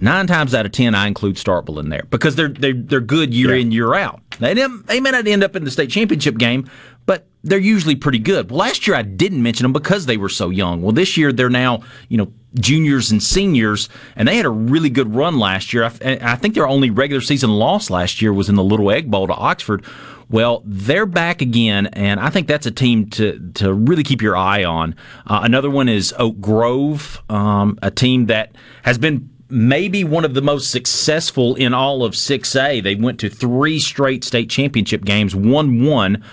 nine 0.01 0.27
times 0.27 0.55
out 0.55 0.67
of 0.67 0.73
ten 0.73 0.95
I 0.95 1.07
include 1.07 1.37
Starkville 1.37 1.81
in 1.81 1.89
there 1.89 2.05
because 2.11 2.37
they're 2.37 2.49
they're, 2.49 2.75
they're 2.75 3.01
good 3.01 3.33
year 3.33 3.55
yeah. 3.55 3.63
in 3.63 3.73
year 3.73 3.95
out. 3.95 4.21
They, 4.39 4.55
they 4.55 5.01
may 5.01 5.11
not 5.11 5.27
end 5.27 5.43
up 5.43 5.57
in 5.57 5.65
the 5.65 5.71
state 5.71 5.91
championship 5.91 6.37
game, 6.37 6.69
but 7.07 7.27
they're 7.43 7.59
usually 7.59 7.97
pretty 7.97 8.19
good. 8.19 8.51
Well, 8.51 8.59
last 8.59 8.87
year 8.87 8.97
I 8.97 9.03
didn't 9.03 9.43
mention 9.43 9.65
them 9.65 9.73
because 9.73 10.07
they 10.07 10.17
were 10.17 10.29
so 10.29 10.51
young. 10.51 10.83
Well, 10.83 10.93
this 10.93 11.17
year 11.17 11.33
they're 11.33 11.49
now, 11.49 11.83
you 12.09 12.19
know, 12.19 12.33
juniors 12.59 13.11
and 13.11 13.23
seniors, 13.23 13.89
and 14.17 14.29
they 14.29 14.37
had 14.37 14.47
a 14.47 14.51
really 14.51 14.91
good 14.91 15.15
run 15.15 15.39
last 15.39 15.73
year. 15.73 15.85
I, 15.85 16.19
I 16.21 16.37
think 16.37 16.55
their 16.55 16.69
only 16.69 16.91
regular 16.91 17.21
season 17.21 17.51
loss 17.51 17.89
last 17.89 18.21
year 18.21 18.33
was 18.33 18.49
in 18.49 18.57
the 18.57 18.65
Little 18.65 18.91
Egg 18.91 19.11
Bowl 19.11 19.27
to 19.27 19.35
Oxford. 19.35 19.85
Well, 20.29 20.63
they're 20.65 21.07
back 21.07 21.41
again, 21.41 21.87
and 21.89 22.19
I 22.19 22.31
think 22.31 22.49
that's 22.49 22.67
a 22.67 22.73
team 22.73 23.09
to 23.11 23.53
to 23.55 23.73
really 23.73 24.03
keep 24.03 24.21
your 24.21 24.37
eye 24.37 24.65
on. 24.65 24.97
Uh, 25.27 25.41
another 25.45 25.71
one 25.71 25.89
is 25.89 26.13
Oak 26.19 26.41
Grove, 26.41 27.23
um, 27.29 27.79
a 27.81 27.93
team 27.93 28.27
that 28.27 28.57
has 28.83 28.99
been 28.99 29.31
maybe 29.49 30.03
one 30.03 30.25
of 30.25 30.35
the 30.35 30.43
most 30.43 30.73
successful 30.73 31.55
in 31.55 31.73
all 31.73 32.03
of 32.03 32.15
6A. 32.15 32.83
They 32.83 32.97
went 32.97 33.21
to 33.21 33.31
three 33.31 33.79
straight 33.79 34.25
state 34.25 34.51
championship 34.51 35.05
games, 35.05 35.35
won 35.35 35.85
one. 35.85 36.25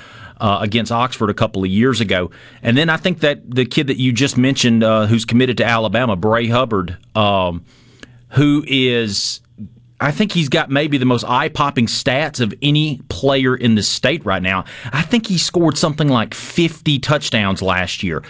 Uh, 0.42 0.60
against 0.62 0.92
Oxford 0.92 1.30
a 1.30 1.34
couple 1.34 1.64
of 1.64 1.70
years 1.70 2.02
ago. 2.02 2.30
And 2.62 2.76
then 2.76 2.90
I 2.90 2.98
think 2.98 3.20
that 3.20 3.50
the 3.50 3.64
kid 3.64 3.88
that 3.88 3.98
you 3.98 4.12
just 4.12 4.36
mentioned, 4.36 4.84
uh, 4.84 5.06
who's 5.06 5.24
committed 5.24 5.56
to 5.58 5.64
Alabama, 5.64 6.18
Bray 6.18 6.48
Hubbard, 6.48 6.98
um, 7.16 7.64
who 8.30 8.66
is 8.68 9.40
I 10.04 10.12
think 10.12 10.34
he's 10.34 10.50
got 10.50 10.70
maybe 10.70 10.98
the 10.98 11.06
most 11.06 11.24
eye 11.24 11.48
popping 11.48 11.86
stats 11.86 12.42
of 12.42 12.54
any 12.62 13.00
player 13.08 13.56
in 13.56 13.76
the 13.76 13.84
state 13.84 14.26
right 14.26 14.44
now. 14.44 14.66
I 14.92 15.02
think 15.02 15.28
he 15.28 15.38
scored 15.38 15.78
something 15.78 16.10
like 16.10 16.34
50 16.34 17.00
touchdowns 17.00 17.62
last 17.62 18.04
year. 18.04 18.22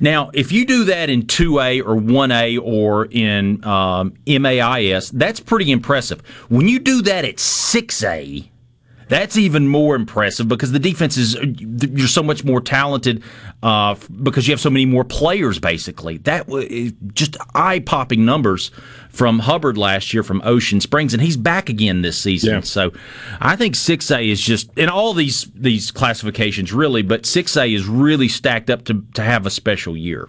Now, 0.00 0.30
if 0.34 0.52
you 0.52 0.66
do 0.66 0.84
that 0.84 1.08
in 1.08 1.22
2A 1.22 1.80
or 1.80 1.96
1A 1.96 2.60
or 2.62 3.06
in 3.06 3.64
um, 3.64 4.12
MAIS, 4.26 5.10
that's 5.12 5.40
pretty 5.40 5.72
impressive. 5.72 6.20
When 6.50 6.68
you 6.68 6.78
do 6.78 7.00
that 7.00 7.24
at 7.24 7.36
6A, 7.36 8.46
that's 9.08 9.36
even 9.36 9.68
more 9.68 9.94
impressive 9.96 10.48
because 10.48 10.72
the 10.72 10.78
defense 10.78 11.16
is 11.16 11.34
you're 11.34 12.08
so 12.08 12.22
much 12.22 12.44
more 12.44 12.60
talented 12.60 13.22
uh, 13.62 13.94
because 14.22 14.46
you 14.46 14.52
have 14.52 14.60
so 14.60 14.70
many 14.70 14.86
more 14.86 15.04
players. 15.04 15.58
Basically, 15.58 16.18
that 16.18 16.48
was 16.48 16.92
just 17.12 17.36
eye 17.54 17.80
popping 17.80 18.24
numbers 18.24 18.70
from 19.10 19.40
Hubbard 19.40 19.78
last 19.78 20.12
year 20.12 20.22
from 20.22 20.42
Ocean 20.44 20.80
Springs, 20.80 21.12
and 21.14 21.22
he's 21.22 21.36
back 21.36 21.68
again 21.68 22.02
this 22.02 22.18
season. 22.18 22.54
Yeah. 22.54 22.60
So, 22.60 22.92
I 23.40 23.56
think 23.56 23.76
six 23.76 24.10
A 24.10 24.28
is 24.28 24.40
just 24.40 24.76
in 24.76 24.88
all 24.88 25.14
these 25.14 25.50
these 25.54 25.90
classifications 25.90 26.72
really, 26.72 27.02
but 27.02 27.26
six 27.26 27.56
A 27.56 27.72
is 27.72 27.86
really 27.86 28.28
stacked 28.28 28.70
up 28.70 28.84
to 28.84 29.04
to 29.14 29.22
have 29.22 29.46
a 29.46 29.50
special 29.50 29.96
year. 29.96 30.28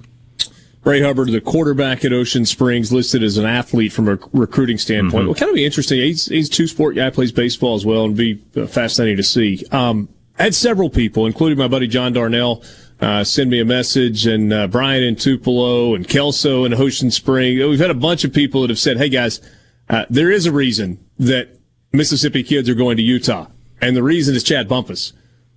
Bray 0.85 1.01
Hubbard, 1.01 1.29
the 1.29 1.41
quarterback 1.41 2.05
at 2.05 2.13
Ocean 2.13 2.45
Springs, 2.45 2.93
listed 2.93 3.23
as 3.23 3.37
an 3.37 3.45
athlete 3.45 3.91
from 3.91 4.07
a 4.07 4.19
recruiting 4.33 4.77
standpoint. 4.77 5.21
Mm-hmm. 5.21 5.27
Well, 5.29 5.33
kind 5.33 5.49
of 5.49 5.55
be 5.55 5.65
interesting. 5.65 5.99
He's, 5.99 6.27
he's 6.27 6.47
two 6.47 6.67
sport 6.67 6.95
guy, 6.95 7.09
plays 7.09 7.31
baseball 7.31 7.73
as 7.73 7.83
well, 7.83 8.05
and 8.05 8.15
be 8.15 8.39
uh, 8.55 8.67
fascinating 8.67 9.17
to 9.17 9.23
see. 9.23 9.65
Um, 9.71 10.07
I 10.37 10.43
had 10.43 10.53
several 10.53 10.91
people, 10.91 11.25
including 11.25 11.57
my 11.57 11.67
buddy 11.67 11.87
John 11.87 12.13
Darnell, 12.13 12.63
uh, 13.01 13.23
send 13.23 13.49
me 13.49 13.59
a 13.59 13.65
message, 13.65 14.27
and 14.27 14.53
uh, 14.53 14.67
Brian 14.67 15.01
in 15.01 15.15
Tupelo, 15.15 15.95
and 15.95 16.07
Kelso 16.07 16.65
in 16.65 16.73
Ocean 16.75 17.09
Spring. 17.09 17.57
We've 17.67 17.79
had 17.79 17.89
a 17.89 17.95
bunch 17.95 18.23
of 18.23 18.31
people 18.31 18.61
that 18.61 18.69
have 18.69 18.77
said, 18.77 18.97
"Hey 18.97 19.09
guys, 19.09 19.41
uh, 19.89 20.05
there 20.11 20.29
is 20.29 20.45
a 20.45 20.51
reason 20.51 21.03
that 21.17 21.49
Mississippi 21.93 22.43
kids 22.43 22.69
are 22.69 22.75
going 22.75 22.97
to 22.97 23.03
Utah, 23.03 23.47
and 23.81 23.97
the 23.97 24.03
reason 24.03 24.35
is 24.35 24.43
Chad 24.43 24.69
Bumphis." 24.69 25.13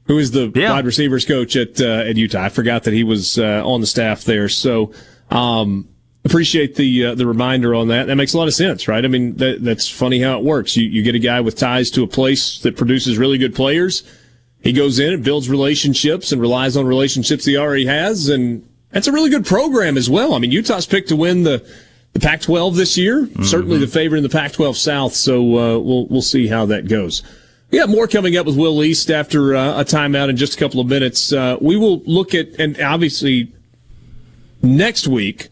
Who 0.06 0.16
is 0.16 0.30
the 0.30 0.50
yeah. 0.54 0.72
wide 0.72 0.86
receivers 0.86 1.26
coach 1.26 1.54
at 1.54 1.82
uh, 1.82 2.08
at 2.08 2.16
Utah? 2.16 2.44
I 2.44 2.48
forgot 2.48 2.84
that 2.84 2.94
he 2.94 3.04
was 3.04 3.38
uh, 3.38 3.62
on 3.62 3.82
the 3.82 3.86
staff 3.86 4.24
there. 4.24 4.48
So 4.48 4.90
um, 5.30 5.88
appreciate 6.24 6.74
the 6.76 7.06
uh, 7.06 7.14
the 7.14 7.26
reminder 7.26 7.74
on 7.74 7.88
that. 7.88 8.06
That 8.06 8.16
makes 8.16 8.34
a 8.34 8.38
lot 8.38 8.48
of 8.48 8.54
sense, 8.54 8.88
right? 8.88 9.04
I 9.04 9.08
mean, 9.08 9.36
that, 9.36 9.62
that's 9.62 9.88
funny 9.88 10.20
how 10.20 10.38
it 10.38 10.44
works. 10.44 10.76
You 10.76 10.88
you 10.88 11.02
get 11.02 11.14
a 11.14 11.20
guy 11.20 11.40
with 11.40 11.56
ties 11.56 11.90
to 11.92 12.02
a 12.02 12.06
place 12.06 12.60
that 12.60 12.76
produces 12.76 13.18
really 13.18 13.38
good 13.38 13.54
players. 13.54 14.02
He 14.60 14.72
goes 14.72 14.98
in 14.98 15.14
and 15.14 15.24
builds 15.24 15.48
relationships 15.48 16.32
and 16.32 16.40
relies 16.40 16.76
on 16.76 16.86
relationships 16.86 17.44
he 17.44 17.56
already 17.56 17.86
has, 17.86 18.28
and 18.28 18.68
that's 18.90 19.06
a 19.06 19.12
really 19.12 19.30
good 19.30 19.46
program 19.46 19.96
as 19.96 20.10
well. 20.10 20.34
I 20.34 20.38
mean, 20.38 20.50
Utah's 20.50 20.86
picked 20.86 21.08
to 21.08 21.16
win 21.16 21.44
the 21.44 21.66
the 22.14 22.20
Pac-12 22.20 22.74
this 22.74 22.96
year. 22.96 23.26
Mm-hmm. 23.26 23.42
Certainly 23.44 23.78
the 23.78 23.86
favorite 23.86 24.18
in 24.18 24.22
the 24.22 24.30
Pac-12 24.30 24.76
South. 24.76 25.14
So 25.14 25.42
uh, 25.42 25.78
we'll 25.78 26.06
we'll 26.08 26.22
see 26.22 26.48
how 26.48 26.66
that 26.66 26.88
goes. 26.88 27.22
We 27.70 27.78
have 27.78 27.90
more 27.90 28.08
coming 28.08 28.36
up 28.36 28.46
with 28.46 28.56
Will 28.56 28.82
East 28.82 29.10
after 29.10 29.54
uh, 29.54 29.80
a 29.80 29.84
timeout 29.84 30.30
in 30.30 30.36
just 30.36 30.54
a 30.54 30.58
couple 30.58 30.80
of 30.80 30.86
minutes. 30.86 31.34
Uh, 31.34 31.58
we 31.60 31.76
will 31.76 31.98
look 32.06 32.34
at 32.34 32.58
and 32.58 32.80
obviously 32.80 33.52
next 34.62 35.06
week, 35.06 35.48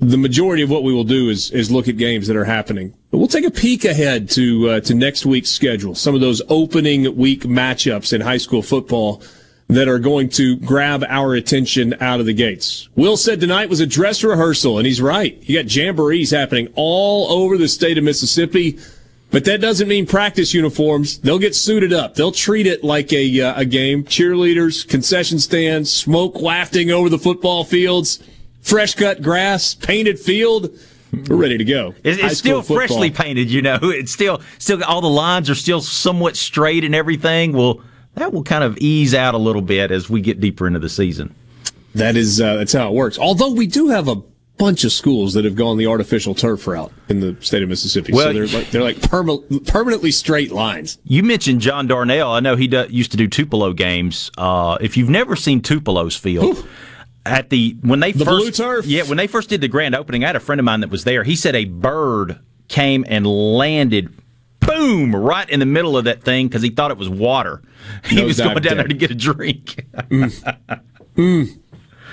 the 0.00 0.16
majority 0.16 0.62
of 0.62 0.70
what 0.70 0.82
we 0.82 0.94
will 0.94 1.04
do 1.04 1.28
is 1.28 1.50
is 1.50 1.70
look 1.70 1.88
at 1.88 1.96
games 1.96 2.26
that 2.26 2.36
are 2.36 2.44
happening. 2.44 2.94
But 3.10 3.18
we'll 3.18 3.28
take 3.28 3.44
a 3.44 3.50
peek 3.50 3.84
ahead 3.84 4.30
to 4.30 4.70
uh, 4.70 4.80
to 4.80 4.94
next 4.94 5.26
week's 5.26 5.50
schedule. 5.50 5.94
Some 5.94 6.14
of 6.14 6.20
those 6.20 6.40
opening 6.48 7.16
week 7.16 7.42
matchups 7.42 8.12
in 8.12 8.20
high 8.20 8.38
school 8.38 8.62
football 8.62 9.22
that 9.68 9.88
are 9.88 10.00
going 10.00 10.28
to 10.28 10.56
grab 10.56 11.04
our 11.08 11.34
attention 11.34 11.94
out 12.00 12.18
of 12.18 12.26
the 12.26 12.32
gates. 12.32 12.88
Will 12.96 13.16
said 13.16 13.38
tonight 13.38 13.68
was 13.68 13.80
a 13.80 13.86
dress 13.86 14.24
rehearsal, 14.24 14.78
and 14.78 14.86
he's 14.86 15.00
right. 15.00 15.38
You 15.42 15.58
got 15.58 15.66
jamborees 15.66 16.32
happening 16.32 16.72
all 16.74 17.30
over 17.30 17.56
the 17.56 17.68
state 17.68 17.96
of 17.96 18.02
Mississippi. 18.02 18.78
But 19.30 19.44
that 19.44 19.60
doesn't 19.60 19.86
mean 19.86 20.06
practice 20.06 20.52
uniforms. 20.52 21.18
They'll 21.18 21.38
get 21.38 21.54
suited 21.54 21.92
up. 21.92 22.14
They'll 22.14 22.32
treat 22.32 22.66
it 22.66 22.82
like 22.82 23.12
a 23.12 23.40
uh, 23.40 23.60
a 23.60 23.64
game. 23.64 24.04
Cheerleaders, 24.04 24.86
concession 24.86 25.38
stands, 25.38 25.92
smoke 25.92 26.40
wafting 26.40 26.90
over 26.90 27.08
the 27.08 27.18
football 27.18 27.64
fields, 27.64 28.20
fresh 28.60 28.94
cut 28.94 29.22
grass, 29.22 29.74
painted 29.74 30.18
field. 30.18 30.76
We're 31.28 31.36
ready 31.36 31.58
to 31.58 31.64
go. 31.64 31.94
It's, 32.04 32.22
it's 32.22 32.38
still 32.38 32.62
football. 32.62 32.76
freshly 32.76 33.10
painted, 33.10 33.50
you 33.50 33.62
know. 33.62 33.78
It's 33.82 34.12
still 34.12 34.40
still 34.58 34.82
all 34.84 35.00
the 35.00 35.08
lines 35.08 35.48
are 35.48 35.54
still 35.54 35.80
somewhat 35.80 36.36
straight 36.36 36.84
and 36.84 36.94
everything. 36.94 37.52
Well, 37.52 37.80
that 38.14 38.32
will 38.32 38.44
kind 38.44 38.64
of 38.64 38.78
ease 38.78 39.14
out 39.14 39.34
a 39.34 39.38
little 39.38 39.62
bit 39.62 39.92
as 39.92 40.10
we 40.10 40.20
get 40.20 40.40
deeper 40.40 40.66
into 40.66 40.80
the 40.80 40.88
season. 40.88 41.34
That 41.94 42.16
is 42.16 42.40
uh, 42.40 42.56
that's 42.56 42.72
how 42.72 42.88
it 42.88 42.94
works. 42.94 43.18
Although 43.18 43.52
we 43.52 43.66
do 43.66 43.88
have 43.88 44.08
a 44.08 44.16
bunch 44.60 44.84
of 44.84 44.92
schools 44.92 45.34
that 45.34 45.44
have 45.44 45.56
gone 45.56 45.78
the 45.78 45.86
artificial 45.86 46.34
turf 46.34 46.66
route 46.66 46.92
in 47.08 47.18
the 47.20 47.36
state 47.40 47.62
of 47.62 47.68
Mississippi. 47.68 48.12
Well, 48.12 48.28
so 48.28 48.32
they're 48.32 48.46
like 48.46 48.70
they're 48.70 48.82
like 48.82 48.96
perma- 48.98 49.66
permanently 49.66 50.12
straight 50.12 50.52
lines. 50.52 50.98
You 51.02 51.24
mentioned 51.24 51.60
John 51.62 51.88
Darnell. 51.88 52.30
I 52.30 52.40
know 52.40 52.54
he 52.54 52.68
do, 52.68 52.86
used 52.88 53.10
to 53.10 53.16
do 53.16 53.26
Tupelo 53.26 53.72
games. 53.72 54.30
Uh, 54.38 54.78
if 54.80 54.96
you've 54.96 55.10
never 55.10 55.34
seen 55.34 55.62
Tupelo's 55.62 56.14
field. 56.14 56.58
Ooh. 56.58 56.68
At 57.26 57.50
the 57.50 57.76
when 57.82 58.00
they 58.00 58.12
the 58.12 58.24
first 58.24 58.86
yeah 58.86 59.02
when 59.02 59.18
they 59.18 59.26
first 59.26 59.50
did 59.50 59.60
the 59.60 59.68
grand 59.68 59.94
opening, 59.94 60.24
I 60.24 60.28
had 60.28 60.36
a 60.36 60.40
friend 60.40 60.58
of 60.58 60.64
mine 60.64 60.80
that 60.80 60.88
was 60.90 61.04
there. 61.04 61.22
He 61.22 61.36
said 61.36 61.54
a 61.54 61.66
bird 61.66 62.38
came 62.68 63.04
and 63.08 63.26
landed 63.26 64.10
boom, 64.60 65.14
right 65.14 65.48
in 65.50 65.60
the 65.60 65.66
middle 65.66 65.98
of 65.98 66.04
that 66.04 66.22
thing 66.22 66.48
because 66.48 66.62
he 66.62 66.70
thought 66.70 66.90
it 66.90 66.96
was 66.96 67.08
water. 67.10 67.62
He 68.04 68.16
no 68.16 68.24
was 68.24 68.38
going 68.38 68.54
down 68.54 68.62
dead. 68.62 68.78
there 68.78 68.88
to 68.88 68.94
get 68.94 69.10
a 69.10 69.14
drink. 69.14 69.84
mm. 69.94 70.80
Mm. 71.16 71.59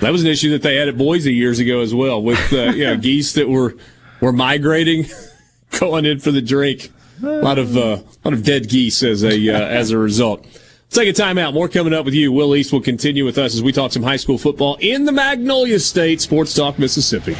That 0.00 0.12
was 0.12 0.22
an 0.22 0.28
issue 0.28 0.50
that 0.50 0.62
they 0.62 0.76
had 0.76 0.88
at 0.88 0.96
Boise 0.96 1.34
years 1.34 1.58
ago 1.58 1.80
as 1.80 1.94
well, 1.94 2.22
with 2.22 2.52
uh, 2.52 2.70
you 2.70 2.84
know 2.84 2.96
geese 3.00 3.32
that 3.32 3.48
were 3.48 3.76
were 4.20 4.32
migrating, 4.32 5.06
going 5.80 6.04
in 6.04 6.18
for 6.20 6.30
the 6.30 6.42
drink. 6.42 6.92
A 7.22 7.26
lot 7.26 7.58
of 7.58 7.76
uh, 7.76 7.80
a 7.80 8.04
lot 8.24 8.32
of 8.32 8.44
dead 8.44 8.68
geese 8.68 9.02
as 9.02 9.24
a 9.24 9.48
uh, 9.48 9.58
as 9.66 9.90
a 9.90 9.98
result. 9.98 10.44
Let's 10.44 10.96
take 10.96 11.08
a 11.08 11.12
timeout. 11.12 11.52
More 11.52 11.68
coming 11.68 11.92
up 11.92 12.04
with 12.04 12.14
you. 12.14 12.32
Will 12.32 12.54
East 12.56 12.72
will 12.72 12.80
continue 12.80 13.24
with 13.24 13.38
us 13.38 13.54
as 13.54 13.62
we 13.62 13.72
talk 13.72 13.92
some 13.92 14.02
high 14.02 14.16
school 14.16 14.38
football 14.38 14.76
in 14.80 15.04
the 15.04 15.12
Magnolia 15.12 15.78
State 15.80 16.20
Sports 16.20 16.54
Talk 16.54 16.78
Mississippi. 16.78 17.36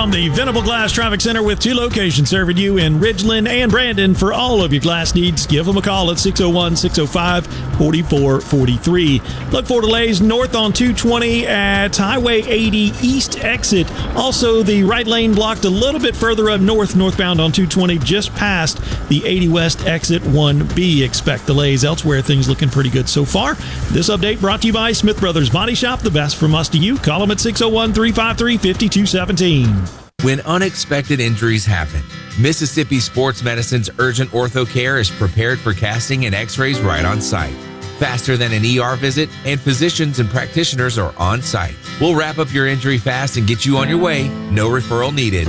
From 0.00 0.12
the 0.12 0.28
Venable 0.28 0.62
Glass 0.62 0.92
Traffic 0.92 1.20
Center 1.20 1.42
with 1.42 1.58
two 1.58 1.74
locations 1.74 2.30
serving 2.30 2.56
you 2.56 2.76
in 2.76 3.00
Ridgeland 3.00 3.48
and 3.48 3.68
Brandon 3.68 4.14
for 4.14 4.32
all 4.32 4.62
of 4.62 4.72
your 4.72 4.80
glass 4.80 5.12
needs. 5.12 5.44
Give 5.44 5.66
them 5.66 5.76
a 5.76 5.82
call 5.82 6.12
at 6.12 6.20
601 6.20 6.76
605 6.76 7.46
4443. 7.78 9.20
Look 9.50 9.66
for 9.66 9.80
delays 9.80 10.20
north 10.20 10.54
on 10.54 10.72
220 10.72 11.48
at 11.48 11.96
Highway 11.96 12.42
80 12.42 12.78
East 13.02 13.42
exit. 13.42 13.90
Also, 14.14 14.62
the 14.62 14.84
right 14.84 15.06
lane 15.06 15.34
blocked 15.34 15.64
a 15.64 15.70
little 15.70 16.00
bit 16.00 16.14
further 16.14 16.48
up 16.48 16.60
north, 16.60 16.94
northbound 16.94 17.40
on 17.40 17.50
220, 17.50 17.98
just 17.98 18.32
past 18.36 18.78
the 19.08 19.26
80 19.26 19.48
West 19.48 19.84
exit 19.84 20.22
1B. 20.22 21.02
Expect 21.02 21.46
delays 21.46 21.82
elsewhere. 21.82 22.22
Things 22.22 22.48
looking 22.48 22.68
pretty 22.68 22.90
good 22.90 23.08
so 23.08 23.24
far. 23.24 23.54
This 23.90 24.10
update 24.10 24.40
brought 24.40 24.60
to 24.60 24.68
you 24.68 24.72
by 24.72 24.92
Smith 24.92 25.18
Brothers 25.18 25.50
Body 25.50 25.74
Shop, 25.74 25.98
the 25.98 26.10
best 26.10 26.36
from 26.36 26.54
us 26.54 26.68
to 26.68 26.78
you. 26.78 26.98
Call 26.98 27.18
them 27.18 27.32
at 27.32 27.40
601 27.40 27.94
353 27.94 28.58
5217. 28.58 29.87
When 30.22 30.40
unexpected 30.40 31.20
injuries 31.20 31.64
happen, 31.64 32.02
Mississippi 32.40 32.98
Sports 32.98 33.44
Medicine's 33.44 33.88
urgent 34.00 34.32
ortho 34.32 34.68
care 34.68 34.98
is 34.98 35.12
prepared 35.12 35.60
for 35.60 35.72
casting 35.72 36.26
and 36.26 36.34
x 36.34 36.58
rays 36.58 36.80
right 36.80 37.04
on 37.04 37.20
site. 37.20 37.54
Faster 38.00 38.36
than 38.36 38.52
an 38.52 38.64
ER 38.64 38.96
visit, 38.96 39.30
and 39.44 39.60
physicians 39.60 40.18
and 40.18 40.28
practitioners 40.28 40.98
are 40.98 41.14
on 41.18 41.40
site. 41.40 41.76
We'll 42.00 42.16
wrap 42.16 42.38
up 42.38 42.52
your 42.52 42.66
injury 42.66 42.98
fast 42.98 43.36
and 43.36 43.46
get 43.46 43.64
you 43.64 43.76
on 43.76 43.88
your 43.88 43.98
way, 43.98 44.26
no 44.50 44.68
referral 44.68 45.14
needed. 45.14 45.46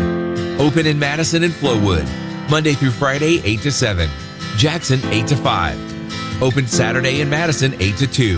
Open 0.61 0.85
in 0.85 0.99
Madison 0.99 1.41
and 1.43 1.53
Flowood. 1.53 2.07
Monday 2.47 2.73
through 2.73 2.91
Friday, 2.91 3.41
8 3.43 3.61
to 3.61 3.71
7. 3.71 4.07
Jackson, 4.55 5.03
8 5.05 5.25
to 5.29 5.35
5. 5.35 6.43
Open 6.43 6.67
Saturday 6.67 7.21
in 7.21 7.29
Madison, 7.29 7.73
8 7.81 7.97
to 7.97 8.05
2. 8.05 8.37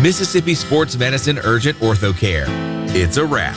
Mississippi 0.00 0.54
Sports 0.54 0.96
Medicine 0.96 1.40
Urgent 1.42 1.76
Ortho 1.78 2.16
Care. 2.16 2.44
It's 2.96 3.16
a 3.16 3.26
wrap. 3.26 3.56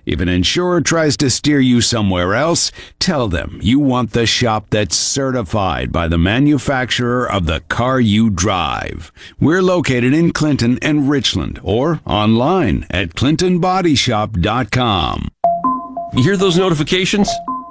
If 0.05 0.19
an 0.19 0.29
insurer 0.29 0.81
tries 0.81 1.15
to 1.17 1.29
steer 1.29 1.59
you 1.59 1.81
somewhere 1.81 2.33
else, 2.33 2.71
tell 2.99 3.27
them 3.27 3.59
you 3.61 3.79
want 3.79 4.11
the 4.11 4.25
shop 4.25 4.67
that's 4.69 4.95
certified 4.95 5.91
by 5.91 6.07
the 6.07 6.17
manufacturer 6.17 7.29
of 7.29 7.45
the 7.45 7.59
car 7.61 7.99
you 7.99 8.29
drive. 8.29 9.11
We're 9.39 9.61
located 9.61 10.13
in 10.13 10.31
Clinton 10.31 10.79
and 10.81 11.09
Richland 11.09 11.59
or 11.63 11.99
online 12.05 12.85
at 12.89 13.09
clintonbodyshop.com. 13.09 15.27
You 16.13 16.23
hear 16.23 16.37
those 16.37 16.57
notifications? 16.57 17.29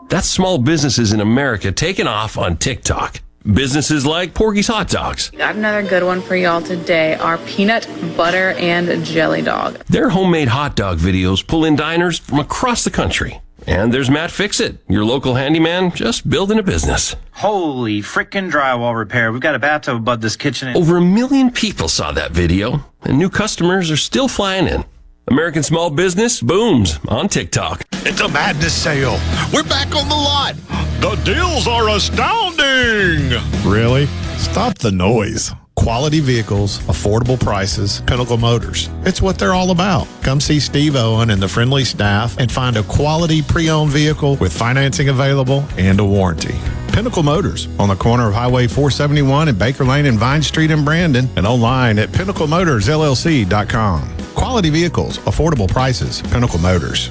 That's 0.09 0.29
small 0.29 0.59
businesses 0.59 1.13
in 1.13 1.21
America 1.21 1.73
taking 1.73 2.07
off 2.07 2.39
on 2.39 2.57
TikTok. 2.57 3.21
Businesses 3.45 4.05
like 4.05 4.35
Porgy's 4.35 4.67
Hot 4.67 4.89
Dogs. 4.89 5.31
Got 5.31 5.57
another 5.57 5.83
good 5.83 6.05
one 6.05 6.21
for 6.21 6.37
y'all 6.37 6.61
today 6.61 7.15
our 7.15 7.39
peanut 7.39 7.89
butter 8.15 8.51
and 8.59 9.03
jelly 9.03 9.41
dog. 9.41 9.79
Their 9.87 10.11
homemade 10.11 10.49
hot 10.49 10.77
dog 10.77 10.99
videos 10.99 11.47
pull 11.47 11.65
in 11.65 11.75
diners 11.75 12.19
from 12.19 12.39
across 12.39 12.85
the 12.85 12.91
country. 12.91 13.41
And 13.67 13.95
there's 13.95 14.11
Matt 14.11 14.31
Fixit, 14.31 14.79
your 14.89 15.07
local 15.07 15.37
handyman, 15.37 15.91
just 15.93 16.29
building 16.29 16.59
a 16.59 16.63
business. 16.63 17.17
Holy 17.33 18.03
frickin' 18.03 18.51
drywall 18.51 18.95
repair. 18.95 19.33
We've 19.33 19.41
got 19.41 19.55
a 19.55 19.59
bathtub 19.59 19.97
above 19.97 20.21
this 20.21 20.37
kitchen. 20.37 20.77
Over 20.77 20.99
a 20.99 21.03
million 21.03 21.51
people 21.51 21.89
saw 21.89 22.13
that 22.13 22.33
video, 22.33 22.85
and 23.03 23.19
new 23.19 23.31
customers 23.31 23.91
are 23.91 23.97
still 23.97 24.29
flying 24.29 24.67
in. 24.67 24.85
American 25.29 25.63
small 25.63 25.91
business 25.91 26.41
booms 26.41 26.99
on 27.09 27.29
TikTok. 27.29 27.83
It's 27.93 28.21
a 28.21 28.29
madness 28.29 28.75
sale. 28.75 29.19
We're 29.53 29.63
back 29.63 29.95
on 29.95 30.09
the 30.09 30.15
lot. 30.15 30.55
The 31.01 31.21
deals 31.25 31.69
are 31.69 31.89
astounding. 31.91 33.39
Really? 33.65 34.07
Stop 34.39 34.79
the 34.79 34.91
noise. 34.91 35.53
Quality 35.81 36.21
vehicles, 36.21 36.79
affordable 36.81 37.41
prices, 37.41 38.03
Pinnacle 38.07 38.37
Motors. 38.37 38.91
It's 39.07 39.23
what 39.23 39.39
they're 39.39 39.55
all 39.55 39.71
about. 39.71 40.07
Come 40.21 40.39
see 40.39 40.61
Steve 40.61 40.95
Owen 40.95 41.31
and 41.31 41.41
the 41.41 41.49
friendly 41.49 41.85
staff 41.85 42.37
and 42.39 42.53
find 42.53 42.77
a 42.77 42.83
quality 42.83 43.41
pre 43.41 43.71
owned 43.71 43.91
vehicle 43.91 44.37
with 44.37 44.53
financing 44.53 45.09
available 45.09 45.65
and 45.79 45.99
a 45.99 46.05
warranty. 46.05 46.55
Pinnacle 46.93 47.23
Motors 47.23 47.67
on 47.79 47.89
the 47.89 47.97
corner 47.97 48.29
of 48.29 48.35
Highway 48.35 48.67
471 48.67 49.49
and 49.49 49.59
Baker 49.59 49.87
Lane 49.87 50.05
and 50.05 50.19
Vine 50.19 50.43
Street 50.43 50.71
in 50.71 50.85
Brandon 50.85 51.27
and 51.37 51.47
online 51.47 51.99
at 51.99 52.11
pinnaclemotorsllc.com. 52.11 54.17
Quality 54.35 54.69
vehicles, 54.69 55.17
affordable 55.21 55.67
prices, 55.67 56.21
Pinnacle 56.21 56.59
Motors. 56.59 57.11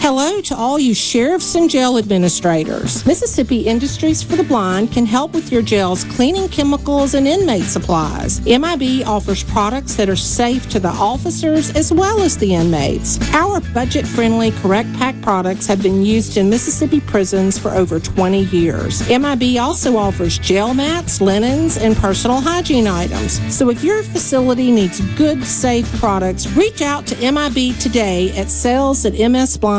Hello 0.00 0.40
to 0.40 0.56
all 0.56 0.78
you 0.78 0.94
sheriffs 0.94 1.56
and 1.56 1.68
jail 1.68 1.98
administrators. 1.98 3.04
Mississippi 3.04 3.62
Industries 3.62 4.22
for 4.22 4.36
the 4.36 4.44
Blind 4.44 4.92
can 4.92 5.04
help 5.04 5.34
with 5.34 5.50
your 5.50 5.60
jail's 5.60 6.04
cleaning 6.04 6.48
chemicals 6.48 7.14
and 7.14 7.26
inmate 7.26 7.64
supplies. 7.64 8.40
MIB 8.46 9.06
offers 9.06 9.42
products 9.42 9.96
that 9.96 10.08
are 10.08 10.16
safe 10.16 10.68
to 10.70 10.78
the 10.78 10.88
officers 10.88 11.74
as 11.74 11.92
well 11.92 12.22
as 12.22 12.38
the 12.38 12.54
inmates. 12.54 13.18
Our 13.34 13.60
budget 13.74 14.06
friendly 14.06 14.52
Correct 14.52 14.90
Pack 14.94 15.20
products 15.20 15.66
have 15.66 15.82
been 15.82 16.04
used 16.04 16.36
in 16.36 16.48
Mississippi 16.48 17.00
prisons 17.00 17.58
for 17.58 17.70
over 17.72 17.98
20 17.98 18.44
years. 18.44 19.06
MIB 19.08 19.58
also 19.58 19.96
offers 19.96 20.38
jail 20.38 20.74
mats, 20.74 21.20
linens, 21.20 21.76
and 21.76 21.96
personal 21.96 22.40
hygiene 22.40 22.86
items. 22.86 23.40
So 23.54 23.68
if 23.68 23.82
your 23.82 24.04
facility 24.04 24.70
needs 24.70 25.00
good, 25.16 25.44
safe 25.44 25.92
products, 25.98 26.46
reach 26.56 26.82
out 26.82 27.04
to 27.08 27.32
MIB 27.32 27.78
today 27.78 28.30
at 28.38 28.48
sales 28.48 29.04
at 29.04 29.14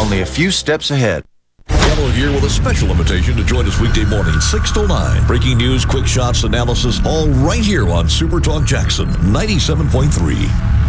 only 0.00 0.22
a 0.22 0.26
few 0.26 0.50
steps 0.50 0.90
ahead. 0.90 1.24
Gallo 1.68 2.08
here 2.08 2.32
with 2.32 2.44
a 2.44 2.50
special 2.50 2.90
invitation 2.90 3.36
to 3.36 3.44
join 3.44 3.66
us 3.66 3.80
weekday 3.80 4.04
morning, 4.04 4.40
6 4.40 4.72
to 4.72 4.86
9. 4.86 5.26
Breaking 5.26 5.58
news, 5.58 5.84
quick 5.84 6.06
shots, 6.06 6.42
analysis, 6.42 7.00
all 7.06 7.28
right 7.28 7.62
here 7.62 7.88
on 7.88 8.08
Super 8.08 8.40
Talk 8.40 8.64
Jackson 8.64 9.06
97.3 9.08 10.80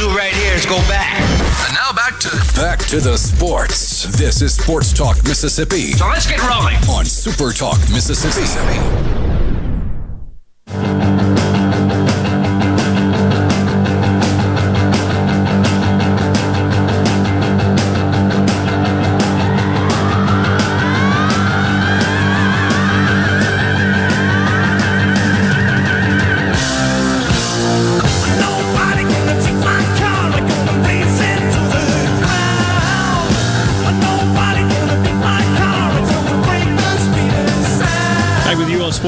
do 0.00 0.08
right 0.16 0.32
here 0.32 0.54
is 0.54 0.64
go 0.64 0.78
back. 0.88 1.20
And 1.66 1.74
now 1.74 1.92
back 1.92 2.18
to 2.20 2.30
back 2.56 2.78
to 2.86 3.00
the 3.00 3.18
sports. 3.18 4.04
This 4.16 4.40
is 4.40 4.54
Sports 4.54 4.94
Talk 4.94 5.22
Mississippi. 5.24 5.92
So 5.92 6.08
let's 6.08 6.26
get 6.26 6.40
rolling 6.48 6.76
on 6.88 7.04
Super 7.04 7.52
Talk 7.52 7.78
Mississippi. 7.92 8.80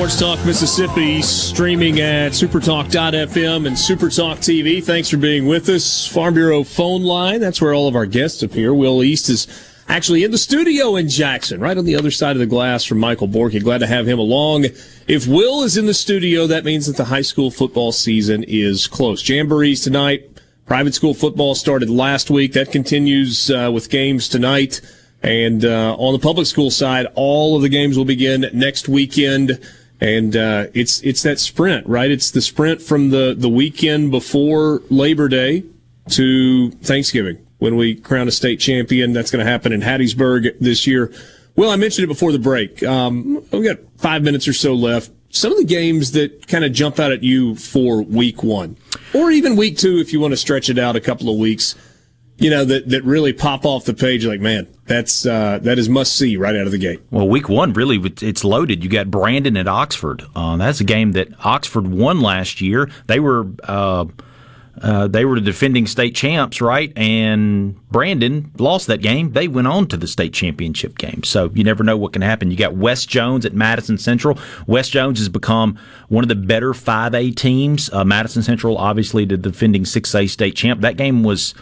Sports 0.02 0.18
Talk 0.18 0.44
Mississippi, 0.44 1.22
streaming 1.22 2.00
at 2.00 2.32
supertalk.fm 2.32 3.66
and 3.68 3.76
supertalk 3.76 4.38
TV. 4.38 4.82
Thanks 4.82 5.08
for 5.08 5.16
being 5.16 5.46
with 5.46 5.68
us. 5.68 6.08
Farm 6.08 6.34
Bureau 6.34 6.64
phone 6.64 7.04
line, 7.04 7.38
that's 7.38 7.62
where 7.62 7.72
all 7.72 7.86
of 7.86 7.94
our 7.94 8.06
guests 8.06 8.42
appear. 8.42 8.74
Will 8.74 9.04
East 9.04 9.28
is 9.28 9.46
actually 9.88 10.24
in 10.24 10.32
the 10.32 10.38
studio 10.38 10.96
in 10.96 11.08
Jackson, 11.08 11.60
right 11.60 11.78
on 11.78 11.84
the 11.84 11.94
other 11.94 12.10
side 12.10 12.34
of 12.34 12.40
the 12.40 12.46
glass 12.46 12.82
from 12.82 12.98
Michael 12.98 13.28
Borky. 13.28 13.62
Glad 13.62 13.78
to 13.78 13.86
have 13.86 14.08
him 14.08 14.18
along. 14.18 14.64
If 15.06 15.28
Will 15.28 15.62
is 15.62 15.76
in 15.76 15.86
the 15.86 15.94
studio, 15.94 16.48
that 16.48 16.64
means 16.64 16.86
that 16.86 16.96
the 16.96 17.04
high 17.04 17.22
school 17.22 17.52
football 17.52 17.92
season 17.92 18.42
is 18.48 18.88
close. 18.88 19.22
Jamborees 19.22 19.84
tonight. 19.84 20.28
Private 20.66 20.96
school 20.96 21.14
football 21.14 21.54
started 21.54 21.88
last 21.88 22.28
week. 22.28 22.54
That 22.54 22.72
continues 22.72 23.52
uh, 23.52 23.70
with 23.72 23.88
games 23.88 24.28
tonight. 24.28 24.80
And 25.22 25.64
uh, 25.64 25.94
on 25.94 26.12
the 26.12 26.18
public 26.18 26.48
school 26.48 26.72
side, 26.72 27.06
all 27.14 27.54
of 27.54 27.62
the 27.62 27.68
games 27.68 27.96
will 27.96 28.04
begin 28.04 28.46
next 28.52 28.88
weekend 28.88 29.60
and 30.02 30.36
uh, 30.36 30.66
it's 30.74 31.00
it's 31.02 31.22
that 31.22 31.38
sprint, 31.38 31.86
right? 31.86 32.10
It's 32.10 32.32
the 32.32 32.40
sprint 32.40 32.82
from 32.82 33.10
the 33.10 33.36
the 33.38 33.48
weekend 33.48 34.10
before 34.10 34.82
Labor 34.90 35.28
Day 35.28 35.62
to 36.10 36.72
Thanksgiving 36.72 37.46
when 37.58 37.76
we 37.76 37.94
crown 37.94 38.26
a 38.26 38.32
state 38.32 38.58
champion. 38.58 39.12
That's 39.12 39.30
going 39.30 39.44
to 39.44 39.50
happen 39.50 39.72
in 39.72 39.80
Hattiesburg 39.80 40.58
this 40.58 40.88
year. 40.88 41.12
Well, 41.54 41.70
I 41.70 41.76
mentioned 41.76 42.04
it 42.04 42.08
before 42.08 42.32
the 42.32 42.40
break. 42.40 42.82
Um, 42.82 43.44
we've 43.52 43.64
got 43.64 43.78
five 43.98 44.24
minutes 44.24 44.48
or 44.48 44.52
so 44.52 44.74
left. 44.74 45.12
Some 45.30 45.52
of 45.52 45.58
the 45.58 45.64
games 45.64 46.10
that 46.12 46.48
kind 46.48 46.64
of 46.64 46.72
jump 46.72 46.98
out 46.98 47.12
at 47.12 47.22
you 47.22 47.54
for 47.54 48.02
week 48.02 48.42
one, 48.42 48.76
or 49.14 49.30
even 49.30 49.54
week 49.54 49.78
two, 49.78 49.98
if 49.98 50.12
you 50.12 50.18
want 50.18 50.32
to 50.32 50.36
stretch 50.36 50.68
it 50.68 50.78
out 50.78 50.96
a 50.96 51.00
couple 51.00 51.32
of 51.32 51.38
weeks. 51.38 51.76
You 52.42 52.50
know, 52.50 52.64
that, 52.64 52.88
that 52.88 53.04
really 53.04 53.32
pop 53.32 53.64
off 53.64 53.84
the 53.84 53.94
page. 53.94 54.26
Like, 54.26 54.40
man, 54.40 54.66
that's 54.86 55.24
uh, 55.24 55.60
that 55.62 55.78
is 55.78 55.88
must 55.88 56.16
see 56.16 56.36
right 56.36 56.56
out 56.56 56.66
of 56.66 56.72
the 56.72 56.78
gate. 56.78 57.00
Well, 57.10 57.28
week 57.28 57.48
one 57.48 57.72
really 57.72 58.00
it's 58.20 58.44
loaded. 58.44 58.82
You 58.82 58.90
got 58.90 59.10
Brandon 59.10 59.56
at 59.56 59.68
Oxford. 59.68 60.24
Uh, 60.34 60.56
that's 60.56 60.80
a 60.80 60.84
game 60.84 61.12
that 61.12 61.28
Oxford 61.44 61.86
won 61.86 62.20
last 62.20 62.60
year. 62.60 62.90
They 63.06 63.20
were. 63.20 63.46
Uh, 63.62 64.06
uh, 64.80 65.06
they 65.06 65.26
were 65.26 65.34
the 65.34 65.42
defending 65.42 65.86
state 65.86 66.14
champs, 66.14 66.62
right? 66.62 66.92
And 66.96 67.76
Brandon 67.90 68.50
lost 68.58 68.86
that 68.86 69.02
game. 69.02 69.32
They 69.32 69.46
went 69.46 69.68
on 69.68 69.86
to 69.88 69.98
the 69.98 70.06
state 70.06 70.32
championship 70.32 70.96
game. 70.96 71.22
So 71.24 71.50
you 71.54 71.62
never 71.62 71.84
know 71.84 71.98
what 71.98 72.14
can 72.14 72.22
happen. 72.22 72.50
You 72.50 72.56
got 72.56 72.74
West 72.74 73.06
Jones 73.08 73.44
at 73.44 73.52
Madison 73.52 73.98
Central. 73.98 74.38
West 74.66 74.90
Jones 74.90 75.18
has 75.18 75.28
become 75.28 75.78
one 76.08 76.24
of 76.24 76.28
the 76.28 76.34
better 76.34 76.72
5A 76.72 77.36
teams. 77.36 77.92
Uh, 77.92 78.02
Madison 78.02 78.42
Central, 78.42 78.78
obviously, 78.78 79.26
the 79.26 79.36
defending 79.36 79.84
6A 79.84 80.28
state 80.30 80.56
champ. 80.56 80.80
That 80.80 80.96
game 80.96 81.22
was 81.22 81.54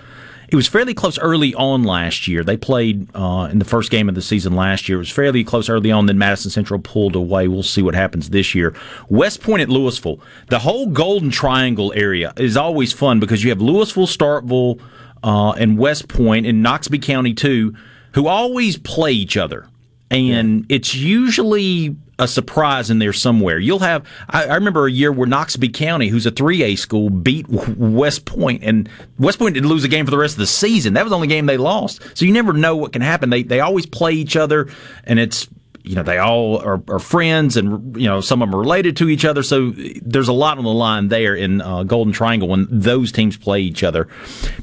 it 0.51 0.57
was 0.57 0.66
fairly 0.66 0.94
close 0.94 1.18
early 1.18 1.55
on 1.55 1.84
last 1.84 2.26
year. 2.26 2.42
They 2.42 2.57
played 2.57 3.09
uh, 3.14 3.48
in 3.51 3.59
the 3.59 3.64
first 3.64 3.90
game 3.90 4.09
of 4.09 4.14
the 4.14 4.22
season 4.22 4.55
last 4.55 4.88
year. 4.88 4.96
It 4.96 5.01
was 5.01 5.11
fairly 5.11 5.44
close 5.44 5.68
early 5.68 5.92
on. 5.92 6.07
Then 6.07 6.18
Madison 6.18 6.51
Central 6.51 6.80
pulled 6.80 7.14
away. 7.14 7.48
We'll 7.48 7.62
see 7.62 7.82
what 7.82 7.94
happens 7.94 8.30
this 8.30 8.55
year. 8.55 8.74
West 9.09 9.42
Point 9.42 9.62
at 9.62 9.68
Louisville. 9.68 10.20
The 10.48 10.59
whole 10.59 10.86
Golden 10.86 11.30
Triangle 11.30 11.92
area 11.94 12.32
is 12.36 12.57
always 12.57 12.92
fun 12.92 13.20
because 13.20 13.44
you 13.44 13.51
have 13.51 13.61
Louisville, 13.61 14.07
Starkville, 14.07 14.80
uh, 15.22 15.53
and 15.53 15.78
West 15.78 16.09
Point, 16.09 16.46
and 16.46 16.64
Noxubee 16.64 17.03
County 17.03 17.34
too, 17.34 17.74
who 18.14 18.26
always 18.26 18.76
play 18.76 19.12
each 19.12 19.36
other 19.36 19.68
and 20.11 20.66
it's 20.68 20.94
usually 20.94 21.96
a 22.21 22.29
surprise 22.29 22.91
in 22.91 22.99
there 22.99 23.14
somewhere. 23.14 23.59
You'll 23.59 23.79
have. 23.81 24.07
I, 24.29 24.45
I, 24.45 24.55
remember 24.55 24.87
a 24.87 24.91
year 24.91 25.11
where 25.11 25.27
Noxubee 25.27 25.73
County, 25.73 26.09
who's 26.09 26.27
a 26.27 26.31
3A 26.31 26.79
school, 26.79 27.09
beat 27.09 27.49
West 27.49 28.27
Point, 28.27 28.62
and 28.62 28.89
West 29.18 29.39
Point 29.39 29.55
didn't 29.55 29.71
lose 29.71 29.85
a 29.85 29.89
game 29.89 30.05
for 30.05 30.11
the 30.11 30.18
rest 30.18 30.35
of 30.35 30.39
the 30.39 30.47
season. 30.47 30.93
That 30.95 31.03
was 31.03 31.11
the 31.11 31.16
only 31.16 31.29
game 31.29 31.47
they 31.47 31.57
lost. 31.57 32.03
So 32.16 32.27
you 32.27 32.33
never 32.33 32.53
know 32.53 32.77
what 32.77 32.93
can 32.93 33.03
happen. 33.03 33.31
They 33.31 33.43
they 33.43 33.61
always 33.61 33.87
play 33.87 34.12
each 34.12 34.37
other, 34.37 34.68
and 35.05 35.18
it's 35.18 35.49
you 35.85 35.95
know 35.95 36.03
they 36.03 36.18
all 36.18 36.59
are, 36.59 36.83
are, 36.89 36.99
friends 36.99 37.57
and 37.57 37.97
you 37.97 38.07
know 38.07 38.20
some 38.20 38.43
of 38.43 38.49
them 38.49 38.55
are 38.55 38.61
related 38.61 38.97
to 38.99 39.09
each 39.09 39.24
other. 39.24 39.43
So 39.43 39.72
there's 40.03 40.28
a 40.28 40.33
lot 40.33 40.59
on 40.59 40.64
the 40.64 40.70
line 40.70 41.09
there 41.09 41.35
in 41.35 41.61
uh, 41.61 41.85
golden 41.85 42.12
triangle 42.12 42.49
when 42.49 42.66
those 42.70 43.12
teams 43.12 43.37
play 43.37 43.61
each 43.61 43.83
other. 43.83 44.09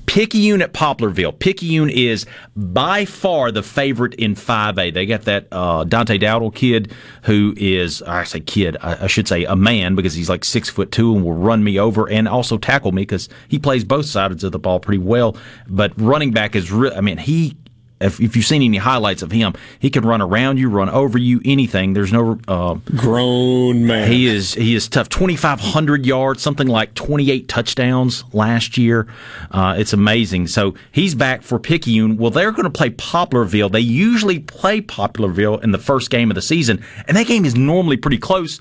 Picayune 0.05 0.61
at 0.61 0.73
poplarville. 0.73 1.37
Picayune 1.37 1.89
is 1.89 2.25
by 2.55 3.05
far 3.05 3.51
the 3.51 3.63
favorite 3.63 4.13
in 4.15 4.35
5a 4.35 4.93
they 4.93 5.05
got 5.05 5.23
that 5.23 5.47
uh, 5.51 5.83
dante 5.83 6.17
dowdle 6.17 6.53
kid 6.53 6.91
who 7.23 7.53
is 7.57 8.01
i 8.03 8.23
say 8.23 8.39
kid 8.39 8.77
I, 8.81 9.05
I, 9.05 9.07
should 9.07 9.27
say 9.27 9.45
a 9.45 9.55
man 9.55 9.95
because 9.95 10.13
he's 10.13 10.29
like 10.29 10.43
six 10.43 10.69
foot 10.69 10.91
two 10.91 11.15
and 11.15 11.23
will 11.23 11.33
run 11.33 11.63
me 11.63 11.79
over 11.79 12.09
and 12.09 12.27
also 12.27 12.57
tackle 12.57 12.91
me 12.91 13.03
because 13.03 13.29
he 13.47 13.59
plays 13.59 13.83
both 13.83 14.05
sides 14.05 14.43
of 14.43 14.51
the 14.51 14.59
ball 14.59 14.79
pretty 14.79 15.03
well. 15.03 15.35
But 15.67 15.93
running 15.99 16.31
back 16.31 16.55
is 16.55 16.71
re- 16.71 16.93
i 16.93 17.01
mean 17.01 17.17
he 17.17 17.55
if, 17.99 18.19
if, 18.19 18.35
you've 18.35 18.45
seen 18.45 18.61
any 18.61 18.77
highlights 18.77 19.21
of 19.21 19.31
him, 19.31 19.53
he 19.79 19.89
can 19.89 20.05
run 20.05 20.21
around 20.21 20.59
you, 20.59 20.69
run 20.69 20.89
over 20.89 21.17
you, 21.17 21.41
anything. 21.43 21.93
There's 21.93 22.13
no 22.13 22.39
uh, 22.47 22.75
grown 22.95 23.85
man. 23.87 24.11
He 24.11 24.27
is 24.27 24.53
he 24.53 24.75
is 24.75 24.87
tough. 24.87 25.09
Twenty 25.09 25.35
five 25.35 25.59
hundred 25.59 26.05
yards, 26.05 26.41
something 26.41 26.67
like 26.67 26.93
twenty 26.93 27.31
eight 27.31 27.47
touchdowns 27.47 28.23
last 28.33 28.77
year. 28.77 29.07
Uh, 29.51 29.75
it's 29.77 29.93
amazing. 29.93 30.47
So 30.47 30.75
he's 30.91 31.15
back 31.15 31.41
for 31.41 31.59
Picayune. 31.59 32.17
Well, 32.17 32.31
they're 32.31 32.51
going 32.51 32.63
to 32.63 32.69
play 32.69 32.91
Poplarville. 32.91 33.71
They 33.71 33.79
usually 33.79 34.39
play 34.39 34.81
Poplarville 34.81 35.63
in 35.63 35.71
the 35.71 35.79
first 35.79 36.09
game 36.09 36.29
of 36.29 36.35
the 36.35 36.41
season, 36.41 36.83
and 37.07 37.17
that 37.17 37.27
game 37.27 37.45
is 37.45 37.55
normally 37.55 37.97
pretty 37.97 38.19
close. 38.19 38.59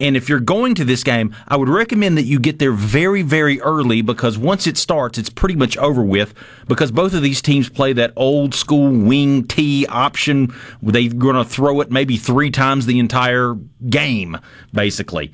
And 0.00 0.16
if 0.16 0.28
you're 0.28 0.40
going 0.40 0.74
to 0.76 0.84
this 0.84 1.04
game, 1.04 1.34
I 1.46 1.56
would 1.56 1.68
recommend 1.68 2.18
that 2.18 2.24
you 2.24 2.40
get 2.40 2.58
there 2.58 2.72
very, 2.72 3.22
very 3.22 3.60
early 3.60 4.02
because 4.02 4.36
once 4.36 4.66
it 4.66 4.76
starts, 4.76 5.16
it's 5.16 5.30
pretty 5.30 5.54
much 5.54 5.76
over 5.76 6.02
with 6.02 6.34
because 6.66 6.90
both 6.90 7.14
of 7.14 7.22
these 7.22 7.40
teams 7.40 7.68
play 7.68 7.92
that 7.92 8.12
old 8.16 8.54
school 8.54 8.90
wing 8.90 9.46
T 9.46 9.86
option. 9.86 10.52
They're 10.82 11.08
going 11.08 11.36
to 11.36 11.44
throw 11.44 11.80
it 11.80 11.90
maybe 11.90 12.16
three 12.16 12.50
times 12.50 12.86
the 12.86 12.98
entire 12.98 13.54
game, 13.88 14.38
basically. 14.72 15.32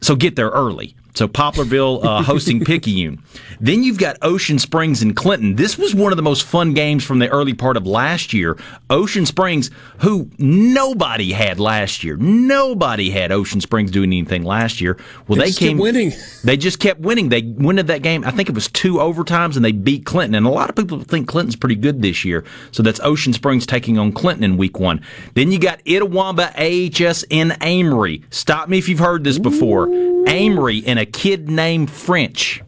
So 0.00 0.16
get 0.16 0.34
there 0.34 0.50
early. 0.50 0.96
So 1.14 1.28
Poplarville 1.28 2.04
uh, 2.04 2.22
hosting 2.30 2.64
Picayune. 2.64 3.22
Then 3.60 3.82
you've 3.82 3.98
got 3.98 4.16
Ocean 4.22 4.58
Springs 4.58 5.02
and 5.02 5.14
Clinton. 5.16 5.56
This 5.56 5.76
was 5.76 5.94
one 5.94 6.12
of 6.12 6.16
the 6.16 6.22
most 6.22 6.44
fun 6.44 6.74
games 6.74 7.04
from 7.04 7.18
the 7.18 7.28
early 7.28 7.54
part 7.54 7.76
of 7.76 7.86
last 7.86 8.32
year. 8.32 8.56
Ocean 8.88 9.26
Springs, 9.26 9.70
who 9.98 10.30
nobody 10.38 11.32
had 11.32 11.58
last 11.58 12.04
year. 12.04 12.16
Nobody 12.16 13.10
had 13.10 13.32
Ocean 13.32 13.60
Springs 13.60 13.90
doing 13.90 14.12
anything 14.12 14.44
last 14.44 14.80
year. 14.80 14.96
Well, 15.26 15.38
they, 15.38 15.46
they 15.46 15.52
came 15.52 15.78
winning. 15.78 16.12
They 16.44 16.56
just 16.56 16.78
kept 16.78 17.00
winning. 17.00 17.28
They 17.28 17.42
won 17.42 17.76
that 17.76 18.02
game. 18.02 18.24
I 18.24 18.30
think 18.30 18.48
it 18.48 18.54
was 18.54 18.68
two 18.68 18.94
overtimes, 18.94 19.56
and 19.56 19.64
they 19.64 19.72
beat 19.72 20.04
Clinton. 20.04 20.34
And 20.34 20.46
a 20.46 20.50
lot 20.50 20.68
of 20.68 20.76
people 20.76 21.00
think 21.02 21.28
Clinton's 21.28 21.56
pretty 21.56 21.76
good 21.76 22.02
this 22.02 22.24
year. 22.24 22.44
So 22.72 22.82
that's 22.82 23.00
Ocean 23.00 23.32
Springs 23.32 23.66
taking 23.66 23.98
on 23.98 24.12
Clinton 24.12 24.44
in 24.44 24.56
Week 24.56 24.78
One. 24.78 25.02
Then 25.34 25.52
you 25.52 25.58
got 25.58 25.82
Itawamba 25.84 26.52
AHS 26.56 27.24
in 27.30 27.56
Amory. 27.60 28.22
Stop 28.30 28.68
me 28.68 28.78
if 28.78 28.88
you've 28.88 28.98
heard 28.98 29.24
this 29.24 29.38
before. 29.38 29.88
Ooh. 29.88 30.24
Amory 30.26 30.78
and 31.00 31.08
a 31.08 31.10
kid 31.10 31.48
named 31.48 31.90
French. 31.90 32.62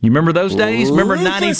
You 0.00 0.10
remember 0.10 0.32
those 0.32 0.54
days? 0.54 0.90
Remember 0.90 1.16
ninety? 1.16 1.52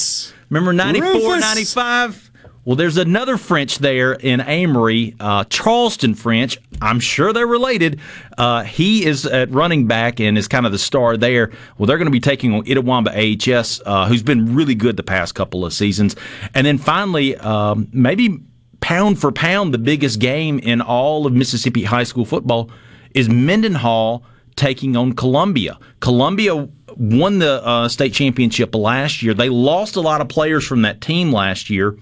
Remember 0.48 0.72
94, 0.72 1.40
95? 1.40 2.30
Well, 2.64 2.76
there's 2.76 2.96
another 2.96 3.36
French 3.36 3.78
there 3.78 4.12
in 4.12 4.40
Amory, 4.40 5.16
uh, 5.18 5.42
Charleston 5.44 6.14
French. 6.14 6.58
I'm 6.80 7.00
sure 7.00 7.32
they're 7.32 7.48
related. 7.48 7.98
Uh, 8.38 8.62
he 8.62 9.04
is 9.04 9.26
at 9.26 9.50
running 9.50 9.88
back 9.88 10.20
and 10.20 10.38
is 10.38 10.46
kind 10.46 10.64
of 10.66 10.70
the 10.70 10.78
star 10.78 11.16
there. 11.16 11.50
Well, 11.78 11.86
they're 11.86 11.98
going 11.98 12.06
to 12.06 12.12
be 12.12 12.20
taking 12.20 12.54
on 12.54 12.64
Itawamba 12.64 13.10
AHS, 13.10 13.80
uh, 13.84 14.06
who's 14.06 14.22
been 14.22 14.54
really 14.54 14.76
good 14.76 14.96
the 14.96 15.02
past 15.02 15.34
couple 15.34 15.64
of 15.64 15.72
seasons. 15.72 16.14
And 16.54 16.64
then 16.64 16.78
finally, 16.78 17.36
um, 17.38 17.88
maybe 17.92 18.40
pound 18.80 19.20
for 19.20 19.32
pound, 19.32 19.74
the 19.74 19.78
biggest 19.78 20.20
game 20.20 20.60
in 20.60 20.80
all 20.80 21.26
of 21.26 21.32
Mississippi 21.32 21.82
high 21.82 22.04
school 22.04 22.24
football 22.24 22.70
is 23.14 23.28
Mendenhall 23.28 24.24
taking 24.56 24.96
on 24.96 25.12
Columbia. 25.12 25.78
Columbia 26.00 26.68
won 26.96 27.38
the 27.38 27.64
uh, 27.64 27.88
state 27.88 28.14
championship 28.14 28.74
last 28.74 29.22
year. 29.22 29.34
They 29.34 29.48
lost 29.48 29.96
a 29.96 30.00
lot 30.00 30.20
of 30.20 30.28
players 30.28 30.66
from 30.66 30.82
that 30.82 31.00
team 31.00 31.30
last 31.30 31.70
year, 31.70 31.96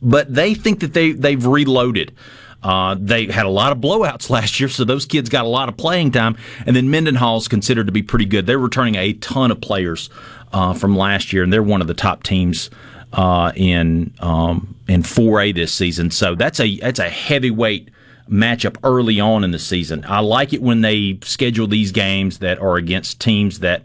but 0.00 0.32
they 0.32 0.54
think 0.54 0.80
that 0.80 0.92
they 0.92 1.12
they've 1.12 1.44
reloaded. 1.44 2.14
Uh, 2.62 2.94
they 2.98 3.26
had 3.26 3.44
a 3.44 3.50
lot 3.50 3.72
of 3.72 3.78
blowouts 3.78 4.30
last 4.30 4.60
year, 4.60 4.68
so 4.68 4.84
those 4.84 5.06
kids 5.06 5.28
got 5.28 5.44
a 5.44 5.48
lot 5.48 5.68
of 5.68 5.76
playing 5.76 6.12
time. 6.12 6.36
And 6.66 6.76
then 6.76 6.90
Mendenhall 6.90 7.38
is 7.38 7.48
considered 7.48 7.86
to 7.86 7.92
be 7.92 8.02
pretty 8.02 8.26
good. 8.26 8.46
They're 8.46 8.58
returning 8.58 8.94
a 8.94 9.14
ton 9.14 9.50
of 9.50 9.60
players 9.60 10.10
uh, 10.52 10.74
from 10.74 10.96
last 10.96 11.32
year, 11.32 11.42
and 11.42 11.52
they're 11.52 11.62
one 11.62 11.80
of 11.80 11.86
the 11.86 11.94
top 11.94 12.22
teams 12.22 12.70
uh, 13.12 13.52
in 13.56 14.12
um, 14.20 14.76
in 14.88 15.02
4A 15.02 15.54
this 15.54 15.72
season. 15.72 16.10
So 16.10 16.34
that's 16.34 16.60
a 16.60 16.76
that's 16.78 16.98
a 16.98 17.08
heavyweight 17.08 17.88
matchup 18.28 18.76
early 18.84 19.20
on 19.20 19.44
in 19.44 19.50
the 19.50 19.58
season. 19.58 20.04
I 20.08 20.20
like 20.20 20.52
it 20.52 20.62
when 20.62 20.80
they 20.80 21.18
schedule 21.22 21.66
these 21.66 21.92
games 21.92 22.38
that 22.38 22.58
are 22.58 22.76
against 22.76 23.20
teams 23.20 23.60
that 23.60 23.84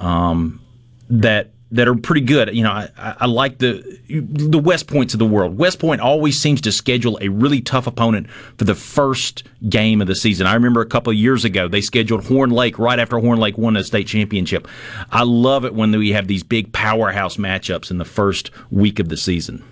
um, 0.00 0.60
that 1.08 1.50
that 1.72 1.88
are 1.88 1.96
pretty 1.96 2.20
good. 2.20 2.54
You 2.54 2.62
know, 2.62 2.70
I, 2.70 2.90
I, 2.96 3.26
like 3.26 3.58
the 3.58 3.98
the 4.08 4.58
West 4.58 4.86
Points 4.86 5.14
of 5.14 5.18
the 5.18 5.26
world. 5.26 5.58
West 5.58 5.78
Point 5.78 6.00
always 6.00 6.38
seems 6.38 6.60
to 6.62 6.72
schedule 6.72 7.18
a 7.20 7.28
really 7.28 7.60
tough 7.60 7.86
opponent 7.86 8.30
for 8.30 8.64
the 8.64 8.74
first 8.74 9.42
game 9.68 10.00
of 10.00 10.06
the 10.06 10.14
season. 10.14 10.46
I 10.46 10.54
remember 10.54 10.80
a 10.80 10.86
couple 10.86 11.12
years 11.12 11.44
ago 11.44 11.66
they 11.68 11.80
scheduled 11.80 12.26
Horn 12.26 12.50
Lake 12.50 12.78
right 12.78 12.98
after 12.98 13.18
Horn 13.18 13.40
Lake 13.40 13.58
won 13.58 13.76
a 13.76 13.84
state 13.84 14.06
championship. 14.06 14.68
I 15.10 15.24
love 15.24 15.64
it 15.64 15.74
when 15.74 15.90
we 15.92 16.12
have 16.12 16.28
these 16.28 16.42
big 16.42 16.72
powerhouse 16.72 17.36
matchups 17.36 17.90
in 17.90 17.98
the 17.98 18.04
first 18.04 18.50
week 18.70 18.98
of 18.98 19.08
the 19.08 19.16
season. 19.16 19.64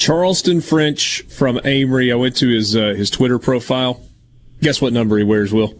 Charleston 0.00 0.62
French 0.62 1.20
from 1.28 1.60
Amory. 1.62 2.10
I 2.10 2.14
went 2.14 2.34
to 2.36 2.48
his 2.48 2.74
uh, 2.74 2.94
his 2.94 3.10
Twitter 3.10 3.38
profile. 3.38 4.02
Guess 4.62 4.80
what 4.80 4.94
number 4.94 5.18
he 5.18 5.24
wears, 5.24 5.52
Will? 5.52 5.74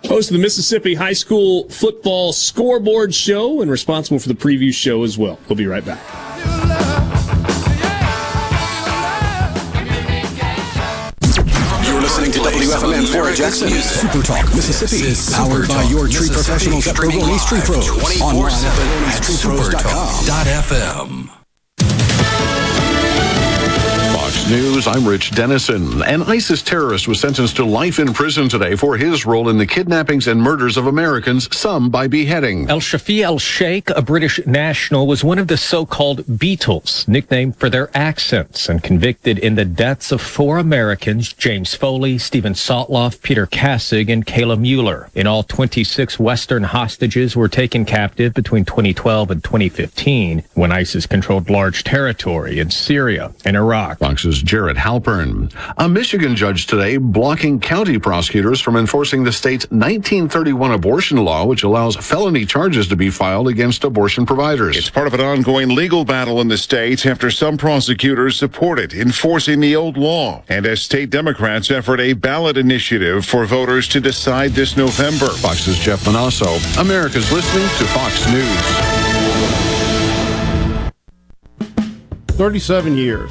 host 0.04 0.30
of 0.30 0.36
the 0.36 0.42
Mississippi 0.42 0.92
High 0.92 1.14
School 1.14 1.66
Football 1.70 2.34
Scoreboard 2.34 3.14
Show 3.14 3.62
and 3.62 3.70
responsible 3.70 4.18
for 4.18 4.28
the 4.28 4.34
preview 4.34 4.70
show 4.70 5.02
as 5.02 5.16
well. 5.16 5.38
We'll 5.48 5.56
be 5.56 5.66
right 5.66 5.82
back. 5.82 5.98
You're 11.88 12.02
listening 12.02 12.32
to 12.32 12.38
WFMN 12.40 13.10
Flora 13.10 13.34
Jackson 13.34 13.70
Super 13.70 14.22
Talk 14.22 14.44
Mississippi, 14.54 15.14
powered 15.34 15.68
by 15.68 15.84
your 15.84 16.06
tree 16.06 16.28
professionals 16.28 16.86
at 16.86 16.96
Pergonis 16.96 17.48
Tree 17.48 17.62
Pros. 17.64 17.88
Online 18.20 18.52
at 18.52 18.76
pergonistreepros.com. 18.76 21.24
Fox 21.24 21.39
News, 24.50 24.88
I'm 24.88 25.06
Rich 25.06 25.30
Dennison. 25.30 26.02
An 26.02 26.24
ISIS 26.24 26.60
terrorist 26.60 27.06
was 27.06 27.20
sentenced 27.20 27.54
to 27.54 27.64
life 27.64 28.00
in 28.00 28.12
prison 28.12 28.48
today 28.48 28.74
for 28.74 28.96
his 28.96 29.24
role 29.24 29.48
in 29.48 29.58
the 29.58 29.66
kidnappings 29.66 30.26
and 30.26 30.42
murders 30.42 30.76
of 30.76 30.88
Americans, 30.88 31.54
some 31.56 31.88
by 31.88 32.08
beheading. 32.08 32.68
El 32.68 32.80
Shafi 32.80 33.22
El 33.22 33.38
Sheikh, 33.38 33.90
a 33.90 34.02
British 34.02 34.44
national, 34.46 35.06
was 35.06 35.22
one 35.22 35.38
of 35.38 35.46
the 35.46 35.56
so-called 35.56 36.24
Beatles, 36.24 37.06
nicknamed 37.06 37.54
for 37.58 37.70
their 37.70 37.96
accents, 37.96 38.68
and 38.68 38.82
convicted 38.82 39.38
in 39.38 39.54
the 39.54 39.64
deaths 39.64 40.10
of 40.10 40.20
four 40.20 40.58
Americans, 40.58 41.32
James 41.32 41.76
Foley, 41.76 42.18
Steven 42.18 42.54
Sotloff, 42.54 43.22
Peter 43.22 43.46
Kassig, 43.46 44.12
and 44.12 44.26
Kayla 44.26 44.58
Mueller. 44.58 45.10
In 45.14 45.28
all, 45.28 45.44
26 45.44 46.18
Western 46.18 46.64
hostages 46.64 47.36
were 47.36 47.48
taken 47.48 47.84
captive 47.84 48.34
between 48.34 48.64
2012 48.64 49.30
and 49.30 49.44
2015, 49.44 50.42
when 50.54 50.72
ISIS 50.72 51.06
controlled 51.06 51.48
large 51.48 51.84
territory 51.84 52.58
in 52.58 52.72
Syria 52.72 53.32
and 53.44 53.56
Iraq. 53.56 54.00
Fox's 54.00 54.39
Jared 54.42 54.76
Halpern. 54.76 55.52
A 55.78 55.88
Michigan 55.88 56.36
judge 56.36 56.66
today 56.66 56.96
blocking 56.96 57.60
county 57.60 57.98
prosecutors 57.98 58.60
from 58.60 58.76
enforcing 58.76 59.24
the 59.24 59.32
state's 59.32 59.64
1931 59.70 60.72
abortion 60.72 61.18
law, 61.18 61.44
which 61.44 61.62
allows 61.62 61.96
felony 61.96 62.44
charges 62.44 62.88
to 62.88 62.96
be 62.96 63.10
filed 63.10 63.48
against 63.48 63.84
abortion 63.84 64.26
providers. 64.26 64.76
It's 64.76 64.90
part 64.90 65.06
of 65.06 65.14
an 65.14 65.20
ongoing 65.20 65.68
legal 65.68 66.04
battle 66.04 66.40
in 66.40 66.48
the 66.48 66.58
state 66.58 67.06
after 67.06 67.30
some 67.30 67.56
prosecutors 67.56 68.36
supported 68.36 68.92
enforcing 68.94 69.60
the 69.60 69.76
old 69.76 69.96
law. 69.96 70.42
And 70.48 70.66
as 70.66 70.82
state 70.82 71.10
Democrats 71.10 71.70
effort 71.70 72.00
a 72.00 72.12
ballot 72.12 72.56
initiative 72.56 73.24
for 73.24 73.44
voters 73.44 73.88
to 73.88 74.00
decide 74.00 74.52
this 74.52 74.76
November. 74.76 75.28
Fox's 75.28 75.78
Jeff 75.78 76.04
Monosso. 76.04 76.58
America's 76.80 77.30
listening 77.32 77.68
to 77.78 77.84
Fox 77.92 78.26
News. 78.30 79.10
37 82.36 82.96
years. 82.96 83.30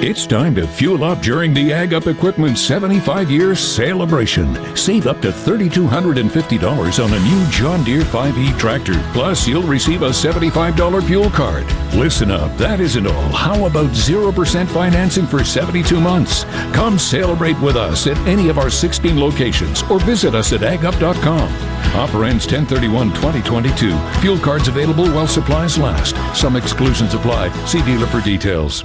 It's 0.00 0.28
time 0.28 0.54
to 0.54 0.64
fuel 0.64 1.02
up 1.02 1.20
during 1.22 1.52
the 1.52 1.72
Ag 1.72 1.92
Up 1.92 2.06
Equipment 2.06 2.56
75 2.56 3.32
year 3.32 3.56
celebration. 3.56 4.54
Save 4.76 5.08
up 5.08 5.20
to 5.22 5.32
$3,250 5.32 7.04
on 7.04 7.12
a 7.12 7.18
new 7.18 7.50
John 7.50 7.82
Deere 7.82 8.02
5E 8.02 8.56
tractor. 8.60 8.94
Plus, 9.12 9.48
you'll 9.48 9.64
receive 9.64 10.02
a 10.02 10.10
$75 10.10 11.04
fuel 11.04 11.30
card. 11.30 11.66
Listen 11.94 12.30
up, 12.30 12.56
that 12.58 12.78
isn't 12.78 13.08
all. 13.08 13.28
How 13.32 13.66
about 13.66 13.90
0% 13.90 14.68
financing 14.68 15.26
for 15.26 15.42
72 15.42 16.00
months? 16.00 16.44
Come 16.72 16.96
celebrate 16.96 17.60
with 17.60 17.74
us 17.76 18.06
at 18.06 18.16
any 18.18 18.48
of 18.48 18.58
our 18.58 18.70
16 18.70 19.18
locations 19.18 19.82
or 19.90 19.98
visit 19.98 20.32
us 20.32 20.52
at 20.52 20.60
agup.com. 20.60 21.52
Offer 21.96 22.24
ends 22.24 22.46
1031 22.46 23.08
2022. 23.14 23.98
Fuel 24.20 24.38
cards 24.38 24.68
available 24.68 25.08
while 25.08 25.26
supplies 25.26 25.76
last. 25.76 26.14
Some 26.40 26.54
exclusions 26.54 27.14
apply. 27.14 27.48
See 27.66 27.82
dealer 27.82 28.06
for 28.06 28.20
details. 28.20 28.84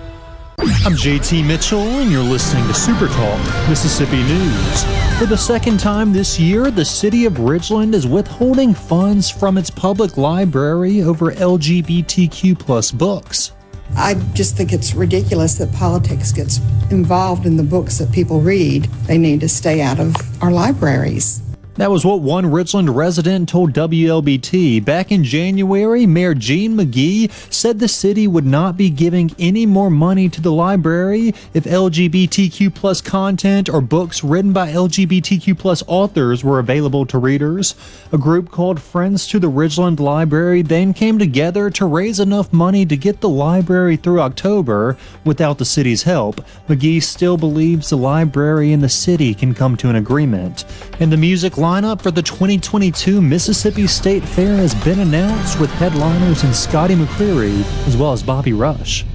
I'm 0.59 0.93
JT 0.93 1.45
Mitchell, 1.47 1.79
and 1.79 2.11
you're 2.11 2.21
listening 2.21 2.67
to 2.67 2.73
Super 2.73 3.07
Talk 3.07 3.69
Mississippi 3.69 4.21
News. 4.23 4.83
For 5.17 5.25
the 5.25 5.37
second 5.37 5.79
time 5.79 6.13
this 6.13 6.39
year, 6.39 6.71
the 6.71 6.85
city 6.85 7.25
of 7.25 7.33
Ridgeland 7.33 7.93
is 7.93 8.05
withholding 8.05 8.73
funds 8.73 9.29
from 9.29 9.57
its 9.57 9.69
public 9.69 10.17
library 10.17 11.01
over 11.01 11.31
LGBTQ 11.31 12.59
plus 12.59 12.91
books. 12.91 13.53
I 13.95 14.15
just 14.33 14.55
think 14.57 14.73
it's 14.73 14.93
ridiculous 14.93 15.55
that 15.55 15.71
politics 15.73 16.31
gets 16.31 16.59
involved 16.91 17.45
in 17.45 17.57
the 17.57 17.63
books 17.63 17.99
that 17.99 18.11
people 18.11 18.41
read. 18.41 18.83
They 19.07 19.17
need 19.17 19.39
to 19.41 19.49
stay 19.49 19.81
out 19.81 19.99
of 19.99 20.15
our 20.41 20.51
libraries. 20.51 21.41
That 21.75 21.89
was 21.89 22.05
what 22.05 22.21
one 22.21 22.51
Richland 22.51 22.95
resident 22.95 23.49
told 23.49 23.73
WLBT. 23.73 24.85
Back 24.85 25.11
in 25.11 25.23
January, 25.23 26.05
Mayor 26.05 26.35
Gene 26.35 26.77
McGee 26.77 27.31
said 27.51 27.79
the 27.79 27.87
city 27.87 28.27
would 28.27 28.45
not 28.45 28.77
be 28.77 28.91
giving 28.91 29.31
any 29.39 29.65
more 29.65 29.89
money 29.89 30.29
to 30.29 30.39
the 30.39 30.51
library 30.51 31.33
if 31.55 31.63
LGBTQ 31.63 32.75
plus 32.75 33.01
content 33.01 33.69
or 33.69 33.81
books 33.81 34.23
written 34.23 34.53
by 34.53 34.71
LGBTQ 34.71 35.57
plus 35.57 35.81
authors 35.87 36.43
were 36.43 36.59
available 36.59 37.07
to 37.07 37.17
readers. 37.17 37.73
A 38.11 38.19
group 38.19 38.51
called 38.51 38.79
Friends 38.79 39.25
to 39.29 39.39
the 39.39 39.49
Ridgeland 39.49 39.99
Library 39.99 40.61
then 40.61 40.93
came 40.93 41.17
together 41.17 41.71
to 41.71 41.87
raise 41.87 42.19
enough 42.19 42.53
money 42.53 42.85
to 42.85 42.95
get 42.95 43.19
the 43.19 43.29
library 43.29 43.95
through 43.95 44.21
October 44.21 44.95
without 45.25 45.57
the 45.57 45.65
city's 45.65 46.03
help. 46.03 46.39
McGee 46.67 47.01
still 47.01 47.35
believes 47.35 47.89
the 47.89 47.97
library 47.97 48.71
and 48.73 48.83
the 48.83 48.89
city 48.89 49.33
can 49.33 49.55
come 49.55 49.75
to 49.77 49.89
an 49.89 49.95
agreement. 49.95 50.65
And 50.99 51.11
the 51.11 51.17
music 51.17 51.57
lineup 51.63 52.01
for 52.01 52.11
the 52.11 52.21
2022 52.21 53.21
Mississippi 53.21 53.87
State 53.87 54.21
Fair 54.21 54.57
has 54.57 54.75
been 54.83 54.99
announced 54.99 55.61
with 55.61 55.71
headliners 55.71 56.43
in 56.43 56.53
Scotty 56.53 56.93
McCreery 56.93 57.61
as 57.87 57.95
well 57.95 58.11
as 58.11 58.21
Bobby 58.21 58.51
Rush. 58.51 59.05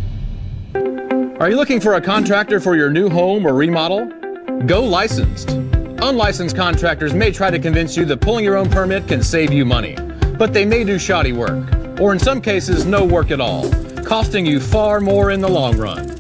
Are 0.75 1.51
you 1.51 1.57
looking 1.57 1.79
for 1.79 1.95
a 1.95 2.01
contractor 2.01 2.59
for 2.59 2.75
your 2.75 2.89
new 2.89 3.11
home 3.11 3.47
or 3.47 3.53
remodel? 3.53 4.07
Go 4.65 4.83
licensed. 4.83 5.51
Unlicensed 5.51 6.57
contractors 6.57 7.13
may 7.13 7.31
try 7.31 7.51
to 7.51 7.59
convince 7.59 7.99
you 7.99 8.07
that 8.07 8.23
pulling 8.23 8.47
your 8.47 8.57
own 8.57 8.71
permit 8.71 9.07
can 9.07 9.23
save 9.23 9.53
you 9.53 9.67
money, 9.67 9.95
but 10.39 10.55
they 10.55 10.65
may 10.65 10.85
do 10.85 10.99
shoddy 10.99 11.33
work, 11.33 11.71
or 12.01 12.15
in 12.15 12.19
some 12.19 12.41
cases, 12.41 12.87
no 12.87 13.05
work 13.05 13.31
at 13.31 13.43
all, 13.43 13.71
costing 14.05 14.47
you 14.47 14.59
far 14.59 15.03
more 15.03 15.33
in 15.33 15.43
the 15.43 15.49
long 15.49 15.77
run. 15.77 16.17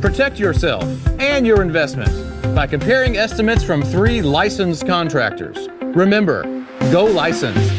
Protect 0.00 0.38
yourself 0.38 0.84
and 1.18 1.44
your 1.44 1.60
investment 1.60 2.31
by 2.54 2.66
comparing 2.66 3.16
estimates 3.16 3.62
from 3.64 3.82
three 3.82 4.22
licensed 4.22 4.86
contractors. 4.86 5.68
Remember, 5.80 6.42
go 6.90 7.04
licensed. 7.04 7.72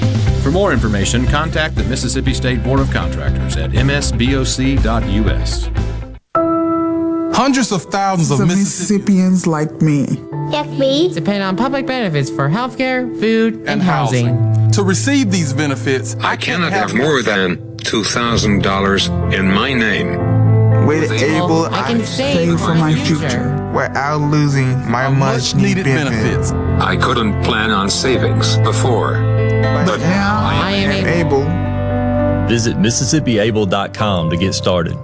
For 0.43 0.51
more 0.51 0.73
information, 0.73 1.25
contact 1.25 1.75
the 1.75 1.83
Mississippi 1.85 2.33
State 2.33 2.63
Board 2.63 2.79
of 2.79 2.91
Contractors 2.91 3.55
at 3.55 3.71
msboc.us. 3.71 5.69
Hundreds 7.35 7.71
of 7.71 7.83
thousands 7.83 8.39
of 8.39 8.47
Mississippians 8.47 9.47
like 9.47 9.81
me 9.81 10.05
depend 11.13 11.43
on 11.43 11.57
public 11.57 11.87
benefits 11.87 12.29
for 12.29 12.47
health 12.49 12.77
care, 12.77 13.07
food, 13.15 13.55
and, 13.55 13.69
and 13.69 13.81
housing. 13.81 14.27
housing. 14.27 14.71
To 14.71 14.83
receive 14.83 15.31
these 15.31 15.53
benefits, 15.53 16.15
I, 16.15 16.31
I 16.31 16.35
cannot 16.35 16.71
have, 16.71 16.91
have 16.91 16.97
more 16.97 17.21
than 17.21 17.57
$2,000 17.77 19.33
in 19.33 19.51
my 19.51 19.73
name. 19.73 20.32
With 20.85 21.11
Able, 21.11 21.65
I 21.65 21.83
can 21.87 22.03
save 22.03 22.59
for 22.59 22.75
my 22.75 22.93
future, 22.93 23.15
future 23.15 23.71
without 23.73 24.17
losing 24.17 24.69
my 24.89 25.07
much 25.09 25.55
needed 25.55 25.85
benefits. 25.85 26.51
benefits. 26.51 26.83
I 26.83 26.97
couldn't 26.97 27.41
plan 27.43 27.71
on 27.71 27.89
savings 27.89 28.57
before, 28.57 29.13
but, 29.13 29.85
but 29.85 29.99
now 29.99 30.39
I 30.43 30.71
am 30.71 31.05
able. 31.05 31.45
Visit 32.49 32.75
MississippiAble.com 32.77 34.29
to 34.29 34.37
get 34.37 34.53
started. 34.53 34.97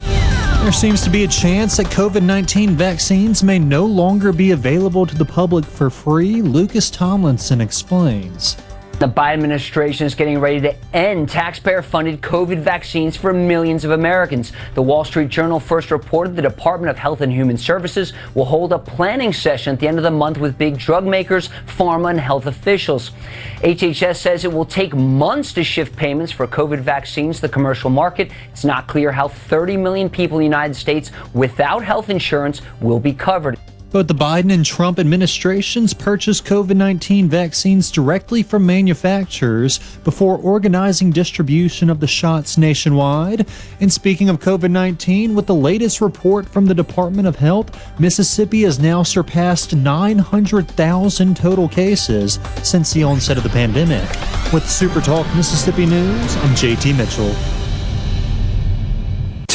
There 0.00 0.72
seems 0.72 1.02
to 1.02 1.10
be 1.10 1.24
a 1.24 1.28
chance 1.28 1.76
that 1.76 1.86
COVID 1.86 2.22
19 2.22 2.70
vaccines 2.70 3.44
may 3.44 3.58
no 3.58 3.84
longer 3.84 4.32
be 4.32 4.50
available 4.50 5.06
to 5.06 5.14
the 5.14 5.24
public 5.24 5.64
for 5.64 5.90
free. 5.90 6.42
Lucas 6.42 6.90
Tomlinson 6.90 7.60
explains. 7.60 8.56
The 8.98 9.06
Biden 9.06 9.34
administration 9.34 10.06
is 10.06 10.14
getting 10.14 10.40
ready 10.40 10.58
to 10.62 10.74
end 10.96 11.28
taxpayer 11.28 11.82
funded 11.82 12.22
COVID 12.22 12.60
vaccines 12.60 13.14
for 13.14 13.30
millions 13.34 13.84
of 13.84 13.90
Americans. 13.90 14.52
The 14.72 14.80
Wall 14.80 15.04
Street 15.04 15.28
Journal 15.28 15.60
first 15.60 15.90
reported 15.90 16.34
the 16.34 16.40
Department 16.40 16.88
of 16.88 16.96
Health 16.96 17.20
and 17.20 17.30
Human 17.30 17.58
Services 17.58 18.14
will 18.32 18.46
hold 18.46 18.72
a 18.72 18.78
planning 18.78 19.34
session 19.34 19.74
at 19.74 19.80
the 19.80 19.86
end 19.86 19.98
of 19.98 20.02
the 20.02 20.10
month 20.10 20.38
with 20.38 20.56
big 20.56 20.78
drug 20.78 21.04
makers, 21.04 21.50
pharma, 21.66 22.08
and 22.08 22.18
health 22.18 22.46
officials. 22.46 23.10
HHS 23.56 24.16
says 24.16 24.46
it 24.46 24.52
will 24.54 24.64
take 24.64 24.94
months 24.94 25.52
to 25.52 25.62
shift 25.62 25.94
payments 25.94 26.32
for 26.32 26.46
COVID 26.46 26.80
vaccines 26.80 27.36
to 27.36 27.42
the 27.42 27.48
commercial 27.50 27.90
market. 27.90 28.30
It's 28.50 28.64
not 28.64 28.86
clear 28.86 29.12
how 29.12 29.28
30 29.28 29.76
million 29.76 30.08
people 30.08 30.38
in 30.38 30.40
the 30.40 30.46
United 30.46 30.74
States 30.74 31.12
without 31.34 31.84
health 31.84 32.08
insurance 32.08 32.62
will 32.80 33.00
be 33.00 33.12
covered. 33.12 33.58
Both 33.90 34.08
the 34.08 34.14
Biden 34.14 34.52
and 34.52 34.64
Trump 34.64 34.98
administrations 34.98 35.94
purchased 35.94 36.44
COVID 36.44 36.76
19 36.76 37.28
vaccines 37.28 37.90
directly 37.90 38.42
from 38.42 38.66
manufacturers 38.66 39.78
before 40.02 40.36
organizing 40.38 41.12
distribution 41.12 41.88
of 41.88 42.00
the 42.00 42.06
shots 42.06 42.58
nationwide. 42.58 43.46
And 43.80 43.92
speaking 43.92 44.28
of 44.28 44.40
COVID 44.40 44.70
19, 44.70 45.34
with 45.34 45.46
the 45.46 45.54
latest 45.54 46.00
report 46.00 46.48
from 46.48 46.66
the 46.66 46.74
Department 46.74 47.28
of 47.28 47.36
Health, 47.36 48.00
Mississippi 48.00 48.62
has 48.62 48.80
now 48.80 49.02
surpassed 49.02 49.74
900,000 49.74 51.36
total 51.36 51.68
cases 51.68 52.40
since 52.62 52.92
the 52.92 53.04
onset 53.04 53.36
of 53.36 53.44
the 53.44 53.48
pandemic. 53.48 54.08
With 54.52 54.68
Super 54.68 55.00
Talk 55.00 55.26
Mississippi 55.36 55.86
News, 55.86 56.36
I'm 56.36 56.54
JT 56.54 56.96
Mitchell. 56.96 57.65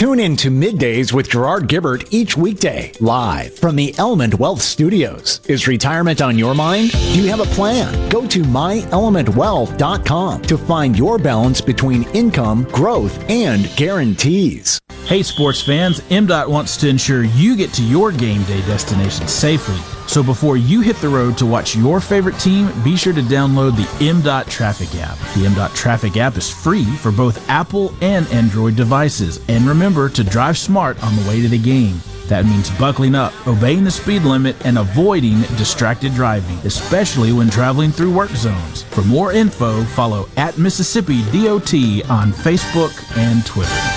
Tune 0.02 0.20
in 0.20 0.36
to 0.38 0.50
Middays 0.50 1.14
with 1.14 1.30
Gerard 1.30 1.68
Gibert 1.68 2.08
each 2.10 2.36
weekday, 2.36 2.92
live 3.00 3.56
from 3.56 3.76
the 3.76 3.94
Element 4.00 4.40
Wealth 4.40 4.64
Studios. 4.64 5.42
Is 5.48 5.68
retirement 5.68 6.24
on 6.24 6.40
your 6.40 6.56
mind? 6.56 6.90
Do 6.90 7.22
you 7.22 7.30
have 7.30 7.40
a 7.40 7.46
plan? 7.54 8.10
Go 8.10 8.26
to 8.26 8.40
myelementwealth.com 8.40 10.42
to 10.42 10.58
find 10.58 10.98
your 10.98 11.20
balance 11.20 11.62
between 11.62 12.02
income, 12.16 12.64
growth, 12.72 13.16
and 13.30 13.70
guarantees. 13.76 14.82
Hey, 15.06 15.22
sports 15.22 15.62
fans, 15.62 16.02
MDOT 16.10 16.50
wants 16.50 16.78
to 16.78 16.90
ensure 16.90 17.26
you 17.26 17.56
get 17.56 17.72
to 17.74 17.84
your 17.84 18.12
game 18.12 18.42
day 18.46 18.62
destination 18.62 19.28
safely. 19.28 20.01
So 20.12 20.22
before 20.22 20.58
you 20.58 20.82
hit 20.82 20.98
the 20.98 21.08
road 21.08 21.38
to 21.38 21.46
watch 21.46 21.74
your 21.74 22.02
favorite 22.02 22.38
team, 22.38 22.70
be 22.84 22.98
sure 22.98 23.14
to 23.14 23.22
download 23.22 23.78
the 23.78 23.84
MDOT 24.04 24.50
Traffic 24.50 24.94
app. 24.96 25.18
The 25.36 25.46
MDOT 25.46 25.74
Traffic 25.74 26.18
app 26.18 26.36
is 26.36 26.50
free 26.50 26.84
for 26.84 27.14
both 27.14 27.50
Apple 27.50 27.96
and 28.02 28.28
Android 28.28 28.76
devices. 28.76 29.40
And 29.48 29.66
remember 29.66 30.10
to 30.10 30.22
drive 30.26 30.58
smart 30.58 31.02
on 31.02 31.16
the 31.16 31.30
way 31.30 31.42
to 31.42 31.48
the 31.48 31.58
game. 31.58 32.02
That 32.28 32.44
means 32.44 32.70
buckling 32.72 33.16
up, 33.16 33.32
obeying 33.48 33.86
the 33.86 33.92
speed 33.92 34.24
limit, 34.24 34.58
and 34.66 34.78
avoiding 34.78 35.44
distracted 35.56 36.14
driving, 36.14 36.58
especially 36.66 37.32
when 37.32 37.50
traveling 37.50 37.92
through 37.92 38.14
work 38.14 38.32
zones. 38.32 38.84
For 38.84 39.04
more 39.04 39.32
info, 39.32 39.82
follow 39.86 40.28
at 40.36 40.58
Mississippi 40.58 41.22
DOT 41.32 41.74
on 42.10 42.34
Facebook 42.34 43.18
and 43.18 43.46
Twitter. 43.46 43.91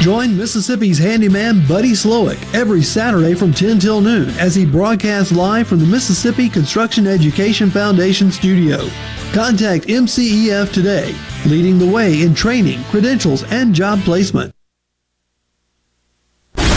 Join 0.00 0.34
Mississippi's 0.34 0.96
handyman 0.96 1.66
Buddy 1.68 1.90
Slowick 1.90 2.54
every 2.54 2.82
Saturday 2.82 3.34
from 3.34 3.52
10 3.52 3.80
till 3.80 4.00
noon 4.00 4.30
as 4.38 4.54
he 4.54 4.64
broadcasts 4.64 5.30
live 5.30 5.68
from 5.68 5.78
the 5.78 5.84
Mississippi 5.84 6.48
Construction 6.48 7.06
Education 7.06 7.68
Foundation 7.68 8.32
studio. 8.32 8.88
Contact 9.34 9.84
MCEF 9.88 10.72
today, 10.72 11.14
leading 11.44 11.78
the 11.78 11.86
way 11.86 12.22
in 12.22 12.34
training, 12.34 12.82
credentials, 12.84 13.44
and 13.52 13.74
job 13.74 14.00
placement. 14.00 14.54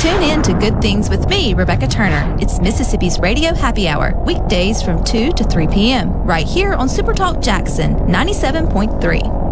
Tune 0.02 0.24
in 0.24 0.42
to 0.42 0.54
Good 0.56 0.82
Things 0.82 1.10
with 1.10 1.30
me, 1.30 1.54
Rebecca 1.54 1.88
Turner. 1.88 2.38
It's 2.42 2.60
Mississippi's 2.60 3.20
Radio 3.20 3.54
Happy 3.54 3.88
Hour, 3.88 4.22
weekdays 4.26 4.82
from 4.82 5.02
2 5.02 5.32
to 5.32 5.46
3 5.46 5.68
p.m., 5.68 6.12
right 6.24 6.46
here 6.46 6.74
on 6.74 6.90
Supertalk 6.90 7.42
Jackson 7.42 7.96
97.3 8.00 9.44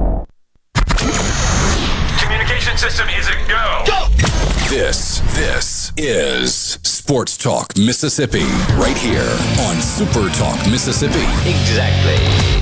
Communication 2.20 2.78
system 2.78 3.08
is 3.10 3.28
a 3.28 3.32
go. 3.34 3.38
Go! 3.38 3.41
This, 4.72 5.20
this 5.36 5.92
is 5.98 6.80
Sports 6.84 7.36
Talk 7.36 7.78
Mississippi, 7.78 8.46
right 8.78 8.98
here 8.98 9.38
on 9.68 9.82
Super 9.82 10.30
Talk 10.30 10.66
Mississippi. 10.72 11.26
Exactly. 11.46 12.61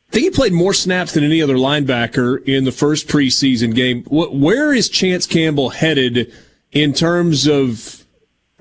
I 0.10 0.12
think 0.12 0.24
he 0.24 0.30
played 0.30 0.54
more 0.54 0.74
snaps 0.74 1.14
than 1.14 1.24
any 1.24 1.42
other 1.42 1.56
linebacker 1.56 2.44
in 2.48 2.64
the 2.64 2.72
first 2.72 3.08
preseason 3.08 3.76
game. 3.76 4.04
Where 4.06 4.74
is 4.74 4.88
Chance 4.88 5.28
Campbell 5.28 5.70
headed 5.70 6.32
in 6.72 6.94
terms 6.94 7.48
of 7.48 8.06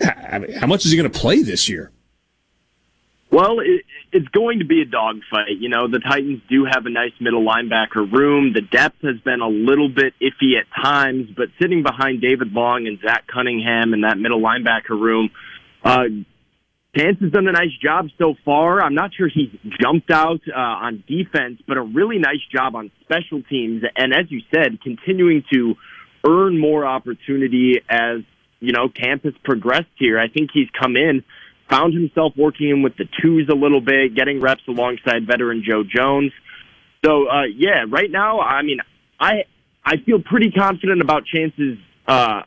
how 0.01 0.67
much 0.67 0.85
is 0.85 0.91
he 0.91 0.97
going 0.97 1.11
to 1.11 1.19
play 1.19 1.43
this 1.43 1.69
year? 1.69 1.93
Well, 3.31 3.61
it, 3.61 3.83
it's 4.13 4.29
going 4.29 4.61
to 4.61 4.65
be 4.65 4.81
a 4.81 4.85
dogfight. 4.85 5.59
You 5.59 5.69
know, 5.69 5.89
the 5.89 5.99
Titans 5.99 6.41
do 6.49 6.65
have 6.65 6.87
a 6.87 6.91
nice 6.91 7.13
middle 7.21 7.45
linebacker 7.45 8.11
room. 8.11 8.53
The 8.53 8.61
depth 8.61 9.03
has 9.03 9.19
been 9.21 9.41
a 9.41 9.49
little 9.49 9.89
bit 9.89 10.15
iffy 10.21 10.59
at 10.59 10.67
times, 10.81 11.31
but 11.37 11.49
sitting 11.61 11.83
behind 11.83 12.21
David 12.21 12.53
Long 12.53 12.87
and 12.87 13.01
Zach 13.01 13.27
Cunningham 13.27 13.93
in 13.93 14.03
that 14.03 14.19
middle 14.19 14.41
linebacker 14.41 14.91
room, 14.91 15.31
uh, 15.85 16.05
Chance 16.97 17.19
has 17.23 17.33
done 17.33 17.49
a 17.49 17.53
nice 17.53 17.77
job 17.83 18.07
so 18.19 18.35
far. 18.45 18.81
I'm 18.81 18.95
not 18.95 19.11
sure 19.15 19.29
he's 19.29 19.51
jumped 19.81 20.11
out 20.13 20.41
uh, 20.49 20.59
on 20.59 21.03
defense, 21.09 21.61
but 21.67 21.77
a 21.77 21.83
really 21.83 22.19
nice 22.19 22.43
job 22.53 22.77
on 22.77 22.91
special 23.03 23.43
teams. 23.43 23.83
And 23.97 24.15
as 24.15 24.31
you 24.31 24.43
said, 24.55 24.81
continuing 24.81 25.43
to 25.53 25.75
earn 26.25 26.59
more 26.59 26.87
opportunity 26.87 27.81
as, 27.89 28.21
you 28.61 28.73
know, 28.73 28.89
camp 28.89 29.25
has 29.25 29.35
progressed 29.43 29.91
here. 29.97 30.21
I 30.21 30.29
think 30.29 30.51
he's 30.55 30.69
come 30.81 30.97
in, 30.97 31.25
found 31.69 31.95
himself 31.95 32.35
working 32.37 32.71
in 32.71 32.83
with 32.83 32.97
the 32.97 33.09
twos 33.21 33.49
a 33.51 33.57
little 33.57 33.81
bit, 33.81 34.15
getting 34.15 34.41
reps 34.41 34.63
alongside 34.69 35.27
veteran 35.27 35.65
Joe 35.69 35.83
Jones. 35.83 36.31
So, 37.05 37.27
uh, 37.29 37.45
yeah, 37.55 37.87
right 37.89 38.11
now, 38.11 38.41
I 38.41 38.63
mean, 38.63 38.79
I, 39.19 39.45
I 39.85 39.97
feel 39.97 40.23
pretty 40.23 40.53
confident 40.53 41.01
about 41.01 41.25
Chance's, 41.27 41.79
uh, 42.07 42.43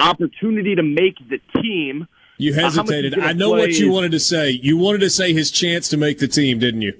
opportunity 0.00 0.74
to 0.74 0.82
make 0.82 1.16
the 1.18 1.38
team 1.60 2.06
you 2.38 2.54
hesitated. 2.54 3.18
I 3.18 3.32
know 3.32 3.50
what 3.50 3.72
you 3.72 3.90
wanted 3.90 4.12
to 4.12 4.20
say. 4.20 4.50
You 4.50 4.76
wanted 4.76 5.00
to 5.00 5.10
say 5.10 5.32
his 5.32 5.50
chance 5.50 5.88
to 5.90 5.96
make 5.96 6.18
the 6.18 6.28
team, 6.28 6.58
didn't 6.58 6.82
you? 6.82 6.94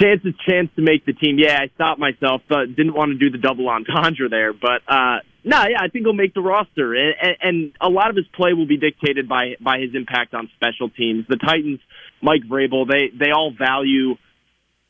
Chance's 0.00 0.34
chance 0.48 0.70
to 0.76 0.82
make 0.82 1.04
the 1.04 1.12
team. 1.12 1.38
Yeah, 1.38 1.60
I 1.60 1.68
stopped 1.74 2.00
myself. 2.00 2.42
Uh, 2.50 2.64
didn't 2.66 2.94
want 2.94 3.10
to 3.10 3.18
do 3.18 3.30
the 3.30 3.38
double 3.38 3.68
entendre 3.68 4.28
there, 4.28 4.52
but 4.52 4.82
uh, 4.88 5.18
no, 5.44 5.62
yeah, 5.68 5.78
I 5.80 5.88
think 5.88 6.04
he'll 6.04 6.14
make 6.14 6.34
the 6.34 6.40
roster, 6.40 6.94
and, 6.94 7.36
and 7.40 7.72
a 7.80 7.88
lot 7.88 8.10
of 8.10 8.16
his 8.16 8.26
play 8.34 8.54
will 8.54 8.66
be 8.66 8.76
dictated 8.76 9.28
by 9.28 9.54
by 9.60 9.78
his 9.78 9.94
impact 9.94 10.34
on 10.34 10.48
special 10.56 10.88
teams. 10.88 11.26
The 11.28 11.36
Titans, 11.36 11.80
Mike 12.22 12.42
Vrabel, 12.42 12.88
they 12.88 13.16
they 13.16 13.30
all 13.30 13.52
value 13.52 14.16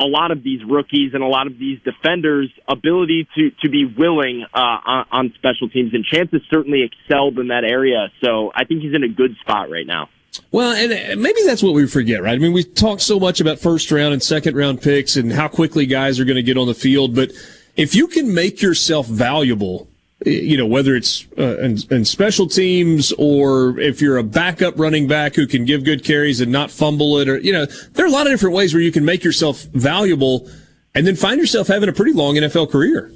a 0.01 0.05
lot 0.05 0.31
of 0.31 0.43
these 0.43 0.61
rookies 0.65 1.15
and 1.15 1.23
a 1.23 1.27
lot 1.27 1.47
of 1.47 1.59
these 1.59 1.79
defenders' 1.83 2.51
ability 2.69 3.29
to 3.37 3.51
to 3.63 3.69
be 3.69 3.85
willing 3.85 4.45
uh, 4.53 4.59
on, 4.59 5.07
on 5.13 5.33
special 5.37 5.69
teams, 5.69 5.95
and 5.95 6.05
Chance 6.05 6.31
has 6.33 6.43
certainly 6.51 6.83
excelled 6.83 7.39
in 7.39 7.49
that 7.49 7.65
area. 7.65 8.11
So 8.23 8.53
I 8.55 8.65
think 8.65 8.83
he's 8.83 8.95
in 8.95 9.05
a 9.05 9.09
good 9.09 9.37
spot 9.41 9.71
right 9.71 9.87
now. 9.87 10.09
Well, 10.51 10.73
and 10.73 11.21
maybe 11.23 11.43
that's 11.45 11.63
what 11.63 11.75
we 11.75 11.87
forget, 11.87 12.23
right? 12.23 12.35
I 12.35 12.39
mean, 12.39 12.53
we 12.53 12.65
talk 12.65 13.01
so 13.01 13.21
much 13.21 13.41
about 13.41 13.61
first 13.61 13.91
round 13.93 14.13
and 14.13 14.23
second 14.23 14.57
round 14.57 14.83
picks 14.83 15.15
and 15.15 15.33
how 15.33 15.47
quickly 15.47 15.87
guys 15.87 16.19
are 16.19 16.25
going 16.25 16.37
to 16.37 16.43
get 16.43 16.59
on 16.59 16.67
the 16.67 16.75
field, 16.75 17.15
but 17.15 17.31
if 17.77 17.95
you 17.95 18.09
can 18.09 18.35
make 18.35 18.61
yourself 18.61 19.07
valuable 19.07 19.89
you 20.25 20.57
know, 20.57 20.67
whether 20.67 20.95
it's 20.95 21.27
uh, 21.39 21.59
in, 21.59 21.79
in, 21.91 22.05
special 22.05 22.47
teams 22.47 23.13
or 23.19 23.79
if 23.79 24.01
you're 24.01 24.17
a 24.17 24.23
backup 24.23 24.79
running 24.79 25.07
back 25.07 25.35
who 25.35 25.47
can 25.47 25.65
give 25.65 25.85
good 25.85 26.05
carries 26.05 26.41
and 26.41 26.51
not 26.51 26.71
fumble 26.71 27.19
it, 27.19 27.29
or 27.29 27.39
you 27.39 27.53
know, 27.53 27.67
there 27.93 28.05
are 28.05 28.09
a 28.09 28.13
lot 28.13 28.27
of 28.27 28.33
different 28.33 28.55
ways 28.55 28.73
where 28.73 28.83
you 28.83 28.93
can 28.93 29.05
make 29.05 29.23
yourself 29.25 29.63
valuable 29.73 30.49
and 30.95 31.07
then 31.07 31.17
find 31.17 31.41
yourself 31.41 31.69
having 31.69 31.89
a 31.89 31.93
pretty 31.93 32.13
long 32.13 32.37
NFL 32.37 32.71
career. 32.71 33.13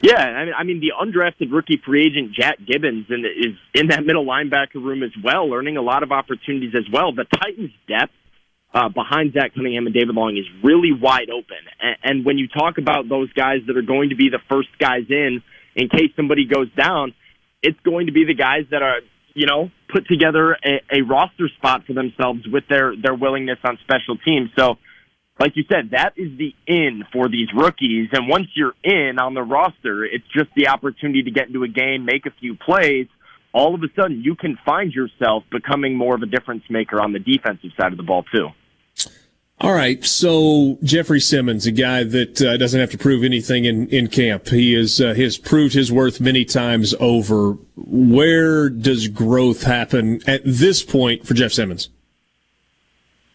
Yeah, 0.00 0.20
I 0.20 0.44
mean, 0.44 0.54
I 0.56 0.64
mean 0.64 0.80
the 0.80 0.92
undrafted 1.00 1.50
rookie 1.50 1.80
free 1.84 2.06
agent 2.06 2.32
Jack 2.32 2.58
Gibbens 2.60 3.10
and 3.10 3.24
is 3.24 3.56
in 3.74 3.88
that 3.88 4.04
middle 4.04 4.24
linebacker 4.24 4.76
room 4.76 5.02
as 5.02 5.10
well, 5.22 5.52
earning 5.52 5.76
a 5.76 5.82
lot 5.82 6.02
of 6.02 6.12
opportunities 6.12 6.74
as 6.76 6.84
well. 6.92 7.12
The 7.12 7.24
Titans' 7.24 7.72
depth 7.88 8.12
uh, 8.72 8.88
behind 8.90 9.32
Zach 9.32 9.54
Cunningham 9.54 9.86
and 9.86 9.94
David 9.94 10.14
Long 10.14 10.36
is 10.36 10.46
really 10.62 10.92
wide 10.92 11.30
open, 11.30 11.56
and, 11.80 11.96
and 12.04 12.24
when 12.24 12.38
you 12.38 12.46
talk 12.46 12.78
about 12.78 13.08
those 13.08 13.32
guys 13.32 13.62
that 13.66 13.76
are 13.76 13.82
going 13.82 14.10
to 14.10 14.14
be 14.14 14.28
the 14.28 14.38
first 14.48 14.68
guys 14.78 15.06
in 15.08 15.42
in 15.78 15.88
case 15.88 16.10
somebody 16.16 16.44
goes 16.44 16.70
down. 16.74 17.14
it's 17.62 17.78
going 17.84 18.06
to 18.06 18.12
be 18.12 18.24
the 18.24 18.34
guys 18.34 18.64
that 18.70 18.82
are, 18.82 19.00
you 19.34 19.46
know, 19.46 19.70
put 19.92 20.06
together 20.06 20.56
a, 20.64 20.98
a 20.98 21.02
roster 21.02 21.48
spot 21.56 21.84
for 21.86 21.92
themselves 21.92 22.40
with 22.46 22.64
their, 22.68 22.94
their 23.00 23.14
willingness 23.14 23.58
on 23.64 23.78
special 23.82 24.16
teams. 24.18 24.50
So, 24.58 24.76
like 25.40 25.52
you 25.54 25.64
said, 25.70 25.90
that 25.92 26.14
is 26.16 26.36
the 26.36 26.52
in 26.66 27.04
for 27.12 27.28
these 27.28 27.48
rookies. 27.54 28.08
And 28.12 28.28
once 28.28 28.48
you're 28.54 28.74
in 28.82 29.18
on 29.20 29.34
the 29.34 29.42
roster, 29.42 30.04
it's 30.04 30.26
just 30.36 30.50
the 30.56 30.68
opportunity 30.68 31.22
to 31.22 31.30
get 31.30 31.46
into 31.46 31.62
a 31.62 31.68
game, 31.68 32.04
make 32.04 32.26
a 32.26 32.32
few 32.40 32.56
plays. 32.56 33.06
All 33.52 33.74
of 33.74 33.82
a 33.82 33.88
sudden, 33.94 34.22
you 34.22 34.34
can 34.34 34.58
find 34.66 34.92
yourself 34.92 35.44
becoming 35.50 35.96
more 35.96 36.16
of 36.16 36.22
a 36.22 36.26
difference 36.26 36.64
maker 36.68 37.00
on 37.00 37.12
the 37.12 37.20
defensive 37.20 37.70
side 37.80 37.92
of 37.92 37.98
the 37.98 38.02
ball, 38.02 38.24
too. 38.34 38.48
All 39.60 39.72
right, 39.72 40.04
so 40.04 40.78
Jeffrey 40.84 41.18
Simmons, 41.18 41.66
a 41.66 41.72
guy 41.72 42.04
that 42.04 42.40
uh, 42.40 42.56
doesn't 42.56 42.78
have 42.78 42.92
to 42.92 42.98
prove 42.98 43.24
anything 43.24 43.64
in, 43.64 43.88
in 43.88 44.06
camp. 44.06 44.46
He 44.46 44.72
is 44.72 45.00
uh, 45.00 45.14
has 45.14 45.36
proved 45.36 45.74
his 45.74 45.90
worth 45.90 46.20
many 46.20 46.44
times 46.44 46.94
over. 47.00 47.54
Where 47.74 48.68
does 48.68 49.08
growth 49.08 49.64
happen 49.64 50.20
at 50.28 50.42
this 50.44 50.84
point 50.84 51.26
for 51.26 51.34
Jeff 51.34 51.50
Simmons? 51.50 51.88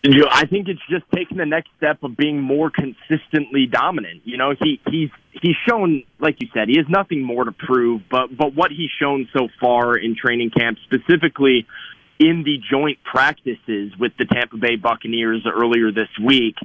I 0.06 0.46
think 0.46 0.68
it's 0.68 0.82
just 0.90 1.06
taking 1.14 1.38
the 1.38 1.46
next 1.46 1.70
step 1.78 2.04
of 2.04 2.18
being 2.18 2.42
more 2.42 2.70
consistently 2.70 3.66
dominant. 3.66 4.22
You 4.26 4.38
know, 4.38 4.54
he 4.58 4.82
he's 4.90 5.10
he's 5.32 5.56
shown, 5.68 6.04
like 6.20 6.38
you 6.42 6.48
said, 6.54 6.68
he 6.70 6.78
has 6.78 6.88
nothing 6.90 7.22
more 7.22 7.46
to 7.46 7.52
prove. 7.52 8.02
But 8.10 8.36
but 8.36 8.54
what 8.54 8.72
he's 8.72 8.90
shown 9.00 9.30
so 9.34 9.48
far 9.62 9.96
in 9.98 10.16
training 10.16 10.52
camp, 10.52 10.78
specifically 10.84 11.68
in 12.20 12.44
the 12.44 12.60
joint 12.72 13.00
practices 13.04 13.94
with 14.00 14.14
the 14.18 14.26
Tampa 14.26 14.58
Bay 14.58 14.76
Buccaneers 14.76 15.46
earlier 15.46 15.92
this 15.92 16.10
week 16.24 16.56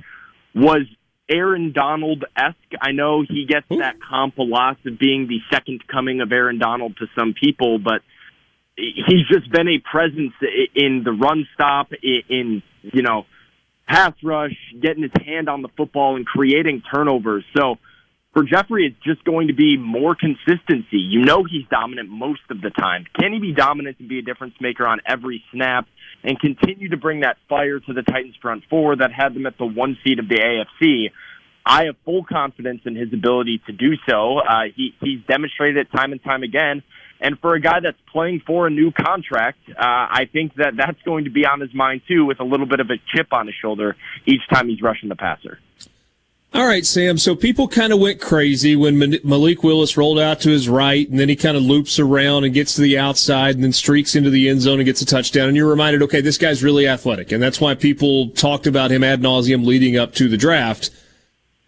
was 0.55 0.83
Aaron 1.29 1.73
Donald 1.73 2.25
esque. 2.37 2.57
I 2.81 2.93
know 2.93 3.23
he 3.23 3.47
gets 3.47 3.67
that 3.71 3.97
comp 4.01 4.39
a 4.39 4.43
lot 4.43 4.79
of 4.87 4.99
being 4.99 5.29
the 5.29 5.41
second 5.53 5.87
coming 5.87 6.21
of 6.21 6.33
Aaron 6.33 6.59
Donald 6.59 6.97
to 6.99 7.07
some 7.19 7.35
people, 7.35 7.79
but 7.79 8.03
he's 8.77 9.27
just 9.31 9.51
been 9.51 9.69
a 9.69 9.79
presence 9.79 10.33
in 10.75 11.03
the 11.05 11.13
run 11.13 11.47
stop, 11.55 11.93
in, 12.03 12.63
you 12.83 13.03
know, 13.03 13.27
pass 13.87 14.13
rush, 14.23 14.57
getting 14.81 15.03
his 15.03 15.13
hand 15.25 15.49
on 15.49 15.63
the 15.63 15.69
football 15.77 16.17
and 16.17 16.27
creating 16.27 16.83
turnovers. 16.95 17.45
So 17.57 17.77
for 18.33 18.45
Jeffrey, 18.45 18.87
it's 18.87 19.05
just 19.05 19.25
going 19.25 19.49
to 19.49 19.55
be 19.55 19.77
more 19.77 20.15
consistency. 20.15 20.99
You 20.99 21.25
know 21.25 21.45
he's 21.45 21.67
dominant 21.71 22.09
most 22.09 22.43
of 22.51 22.61
the 22.61 22.71
time. 22.71 23.05
Can 23.19 23.33
he 23.33 23.39
be 23.39 23.53
dominant 23.53 23.97
and 23.99 24.09
be 24.09 24.19
a 24.19 24.23
difference 24.23 24.55
maker 24.61 24.87
on 24.87 25.01
every 25.07 25.43
snap 25.53 25.87
and 26.23 26.39
continue 26.39 26.91
to 26.91 26.97
bring 26.97 27.21
that 27.21 27.37
fire 27.49 27.81
to 27.81 27.93
the 27.93 28.03
Titans 28.03 28.37
front 28.41 28.65
four 28.69 28.97
that 28.97 29.13
had 29.13 29.35
them 29.35 29.47
at 29.47 29.57
the 29.59 29.67
one 29.67 29.97
seed 30.05 30.19
of 30.19 30.29
the 30.29 30.37
AFC? 30.37 31.11
I 31.65 31.85
have 31.85 31.97
full 32.05 32.25
confidence 32.25 32.83
in 32.87 32.97
his 32.97 33.13
ability 33.13 33.61
to 33.67 33.73
do 33.73 33.95
so. 34.09 34.39
Uh, 34.39 34.65
he, 34.75 34.95
he's 35.01 35.21
demonstrated 35.29 35.77
it 35.79 35.93
time 35.95 36.13
and 36.13 36.23
time 36.23 36.43
again. 36.43 36.83
And 37.21 37.39
for 37.41 37.55
a 37.55 37.61
guy 37.61 37.81
that's 37.83 37.99
playing 38.13 38.43
for 38.47 38.67
a 38.67 38.71
new 38.71 38.93
contract, 38.93 39.59
uh, 39.69 39.75
I 39.79 40.29
think 40.33 40.55
that 40.55 40.75
that's 40.77 41.01
going 41.03 41.25
to 41.25 41.31
be 41.31 41.45
on 41.45 41.61
his 41.61 41.75
mind 41.75 42.03
too, 42.09 42.25
with 42.25 42.41
a 42.41 42.45
little 42.45 42.67
bit 42.67 42.81
of 42.81 42.89
a 42.91 42.97
chip 43.15 43.33
on 43.33 43.47
his 43.47 43.57
shoulder 43.61 43.97
each 44.25 44.43
time 44.53 44.69
he's 44.69 44.81
rushing 44.81 45.09
the 45.09 45.17
passer. 45.17 45.59
All 46.55 46.67
right, 46.67 46.87
Sam. 46.87 47.19
So 47.19 47.37
people 47.37 47.69
kind 47.69 47.93
of 47.93 48.01
went 48.01 48.21
crazy 48.21 48.75
when 48.75 48.99
Malik 49.23 49.63
Willis 49.63 49.99
rolled 49.99 50.19
out 50.19 50.41
to 50.41 50.51
his 50.51 50.69
right, 50.69 51.09
and 51.09 51.19
then 51.19 51.29
he 51.29 51.37
kind 51.37 51.59
of 51.59 51.63
loops 51.63 51.99
around 51.99 52.45
and 52.45 52.55
gets 52.55 52.75
to 52.75 52.81
the 52.81 52.99
outside, 52.99 53.55
and 53.55 53.63
then 53.63 53.73
streaks 53.73 54.17
into 54.17 54.31
the 54.31 54.49
end 54.49 54.63
zone 54.63 54.79
and 54.79 54.87
gets 54.87 55.03
a 55.03 55.07
touchdown. 55.07 55.49
And 55.49 55.57
you're 55.57 55.69
reminded, 55.69 56.03
okay, 56.03 56.23
this 56.23 56.39
guy's 56.39 56.65
really 56.65 56.89
athletic, 56.89 57.33
and 57.33 57.43
that's 57.43 57.61
why 57.61 57.75
people 57.75 58.31
talked 58.31 58.67
about 58.67 58.91
him 58.91 59.05
ad 59.05 59.21
nauseum 59.21 59.67
leading 59.67 59.99
up 59.99 60.15
to 60.15 60.29
the 60.29 60.39
draft. 60.39 60.91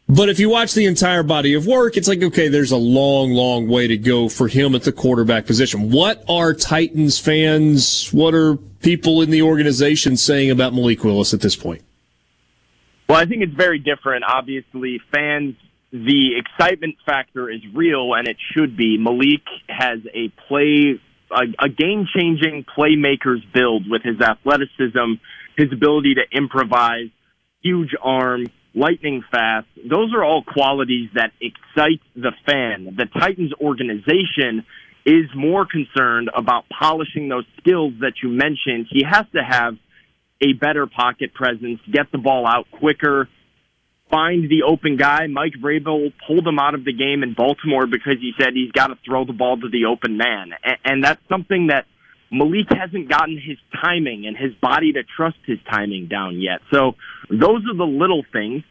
But 0.08 0.28
if 0.28 0.40
you 0.40 0.48
watch 0.48 0.74
the 0.74 0.86
entire 0.86 1.22
body 1.22 1.54
of 1.54 1.66
work, 1.66 1.96
it's 1.96 2.08
like, 2.08 2.22
okay, 2.22 2.48
there's 2.48 2.72
a 2.72 2.76
long, 2.76 3.30
long 3.30 3.68
way 3.68 3.86
to 3.86 3.96
go 3.98 4.28
for 4.28 4.48
him 4.48 4.74
at 4.74 4.82
the 4.82 4.92
quarterback 4.92 5.46
position. 5.46 5.90
What 5.90 6.24
are 6.28 6.52
Titans 6.52 7.18
fans, 7.18 8.08
what 8.12 8.34
are 8.34 8.56
people 8.56 9.22
in 9.22 9.30
the 9.30 9.42
organization 9.42 10.16
saying 10.16 10.50
about 10.50 10.74
Malik 10.74 11.04
Willis 11.04 11.32
at 11.32 11.42
this 11.42 11.54
point? 11.54 11.82
Well, 13.10 13.18
I 13.18 13.24
think 13.24 13.42
it's 13.42 13.56
very 13.56 13.80
different. 13.80 14.22
Obviously, 14.22 15.00
fans, 15.12 15.56
the 15.90 16.38
excitement 16.38 16.94
factor 17.04 17.50
is 17.50 17.58
real, 17.74 18.14
and 18.14 18.28
it 18.28 18.36
should 18.54 18.76
be. 18.76 18.98
Malik 18.98 19.42
has 19.68 19.98
a 20.14 20.28
play, 20.46 21.00
a, 21.32 21.42
a 21.58 21.68
game 21.68 22.06
changing 22.16 22.64
playmaker's 22.72 23.44
build 23.52 23.90
with 23.90 24.02
his 24.04 24.20
athleticism, 24.20 25.14
his 25.56 25.72
ability 25.72 26.14
to 26.14 26.22
improvise, 26.30 27.08
huge 27.64 27.96
arm, 28.00 28.46
lightning 28.76 29.24
fast. 29.28 29.66
Those 29.76 30.14
are 30.14 30.22
all 30.22 30.44
qualities 30.44 31.10
that 31.14 31.32
excite 31.40 32.02
the 32.14 32.30
fan. 32.46 32.94
The 32.96 33.06
Titans 33.06 33.52
organization 33.60 34.64
is 35.04 35.24
more 35.34 35.66
concerned 35.66 36.30
about 36.32 36.66
polishing 36.68 37.28
those 37.28 37.46
skills 37.58 37.92
that 38.02 38.22
you 38.22 38.28
mentioned. 38.28 38.86
He 38.88 39.02
has 39.02 39.26
to 39.34 39.42
have 39.42 39.74
a 40.40 40.52
better 40.52 40.86
pocket 40.86 41.34
presence, 41.34 41.80
get 41.90 42.10
the 42.12 42.18
ball 42.18 42.46
out 42.46 42.66
quicker, 42.70 43.28
find 44.10 44.50
the 44.50 44.62
open 44.64 44.96
guy. 44.96 45.26
Mike 45.26 45.54
Vrabel 45.60 46.12
pulled 46.26 46.46
him 46.46 46.58
out 46.58 46.74
of 46.74 46.84
the 46.84 46.92
game 46.92 47.22
in 47.22 47.34
Baltimore 47.34 47.86
because 47.86 48.16
he 48.20 48.32
said 48.38 48.54
he's 48.54 48.72
got 48.72 48.88
to 48.88 48.96
throw 49.04 49.24
the 49.24 49.32
ball 49.32 49.58
to 49.58 49.68
the 49.68 49.86
open 49.86 50.16
man. 50.16 50.52
And, 50.84 51.04
that's 51.04 51.20
something 51.28 51.68
that 51.68 51.86
Malik 52.30 52.66
hasn't 52.70 53.08
gotten 53.08 53.36
his 53.36 53.58
timing 53.82 54.26
and 54.26 54.36
his 54.36 54.52
body 54.54 54.92
to 54.92 55.02
trust 55.04 55.38
his 55.46 55.58
timing 55.70 56.08
down 56.08 56.40
yet. 56.40 56.60
So 56.72 56.96
those 57.28 57.64
are 57.66 57.76
the 57.76 57.86
little 57.86 58.24
things. 58.32 58.62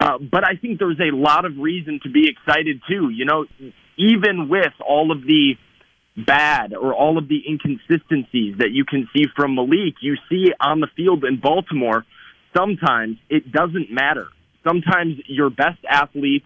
Uh, 0.00 0.18
but 0.18 0.44
I 0.44 0.54
think 0.54 0.78
there's 0.78 1.00
a 1.00 1.14
lot 1.14 1.44
of 1.44 1.58
reason 1.58 1.98
to 2.04 2.10
be 2.10 2.28
excited 2.28 2.80
too. 2.88 3.10
You 3.10 3.24
know, 3.24 3.46
even 3.96 4.48
with 4.48 4.72
all 4.86 5.10
of 5.10 5.22
the 5.22 5.56
bad 6.26 6.74
or 6.74 6.94
all 6.94 7.18
of 7.18 7.28
the 7.28 7.42
inconsistencies 7.48 8.56
that 8.58 8.70
you 8.72 8.84
can 8.84 9.08
see 9.14 9.24
from 9.36 9.54
Malik, 9.54 9.94
you 10.00 10.16
see 10.28 10.52
on 10.60 10.80
the 10.80 10.88
field 10.96 11.24
in 11.24 11.40
Baltimore, 11.40 12.04
sometimes 12.56 13.18
it 13.28 13.50
doesn't 13.52 13.90
matter. 13.90 14.28
Sometimes 14.66 15.16
your 15.26 15.50
best 15.50 15.78
athlete 15.88 16.44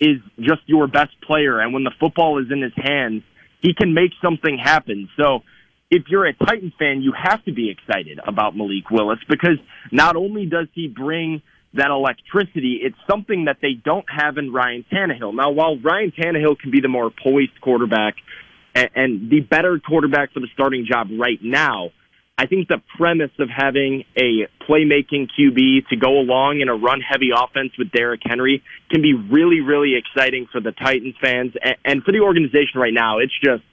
is 0.00 0.18
just 0.38 0.60
your 0.66 0.86
best 0.86 1.20
player, 1.26 1.58
and 1.60 1.72
when 1.72 1.84
the 1.84 1.92
football 1.98 2.40
is 2.40 2.46
in 2.52 2.62
his 2.62 2.72
hands, 2.76 3.22
he 3.60 3.74
can 3.74 3.94
make 3.94 4.12
something 4.22 4.58
happen. 4.62 5.08
So, 5.16 5.40
if 5.90 6.04
you're 6.08 6.26
a 6.26 6.34
Titans 6.34 6.74
fan, 6.78 7.00
you 7.00 7.14
have 7.16 7.42
to 7.46 7.52
be 7.52 7.70
excited 7.70 8.20
about 8.26 8.54
Malik 8.54 8.90
Willis 8.90 9.20
because 9.26 9.56
not 9.90 10.16
only 10.16 10.44
does 10.44 10.68
he 10.74 10.86
bring 10.86 11.40
that 11.72 11.90
electricity, 11.90 12.80
it's 12.82 12.96
something 13.10 13.46
that 13.46 13.56
they 13.62 13.72
don't 13.72 14.04
have 14.08 14.36
in 14.36 14.52
Ryan 14.52 14.84
Tannehill. 14.92 15.34
Now, 15.34 15.50
while 15.50 15.78
Ryan 15.78 16.12
Tannehill 16.12 16.58
can 16.58 16.70
be 16.70 16.80
the 16.80 16.88
more 16.88 17.10
poised 17.10 17.58
quarterback, 17.62 18.16
and, 18.74 18.90
and 18.94 19.30
the 19.30 19.40
better 19.40 19.78
quarterback 19.78 20.32
for 20.32 20.40
the 20.40 20.48
starting 20.54 20.86
job 20.90 21.08
right 21.18 21.38
now. 21.42 21.90
I 22.40 22.46
think 22.46 22.68
the 22.68 22.80
premise 22.96 23.32
of 23.40 23.48
having 23.50 24.04
a 24.16 24.46
playmaking 24.68 25.28
QB 25.36 25.88
to 25.88 25.96
go 25.96 26.20
along 26.20 26.60
in 26.60 26.68
a 26.68 26.74
run 26.74 27.00
heavy 27.00 27.30
offense 27.36 27.72
with 27.76 27.90
Derrick 27.90 28.20
Henry 28.24 28.62
can 28.90 29.02
be 29.02 29.12
really, 29.12 29.60
really 29.60 29.96
exciting 29.96 30.46
for 30.52 30.60
the 30.60 30.70
Titans 30.70 31.16
fans 31.20 31.54
and, 31.60 31.76
and 31.84 32.02
for 32.04 32.12
the 32.12 32.20
organization 32.20 32.78
right 32.78 32.94
now. 32.94 33.18
It's 33.18 33.32
just 33.42 33.64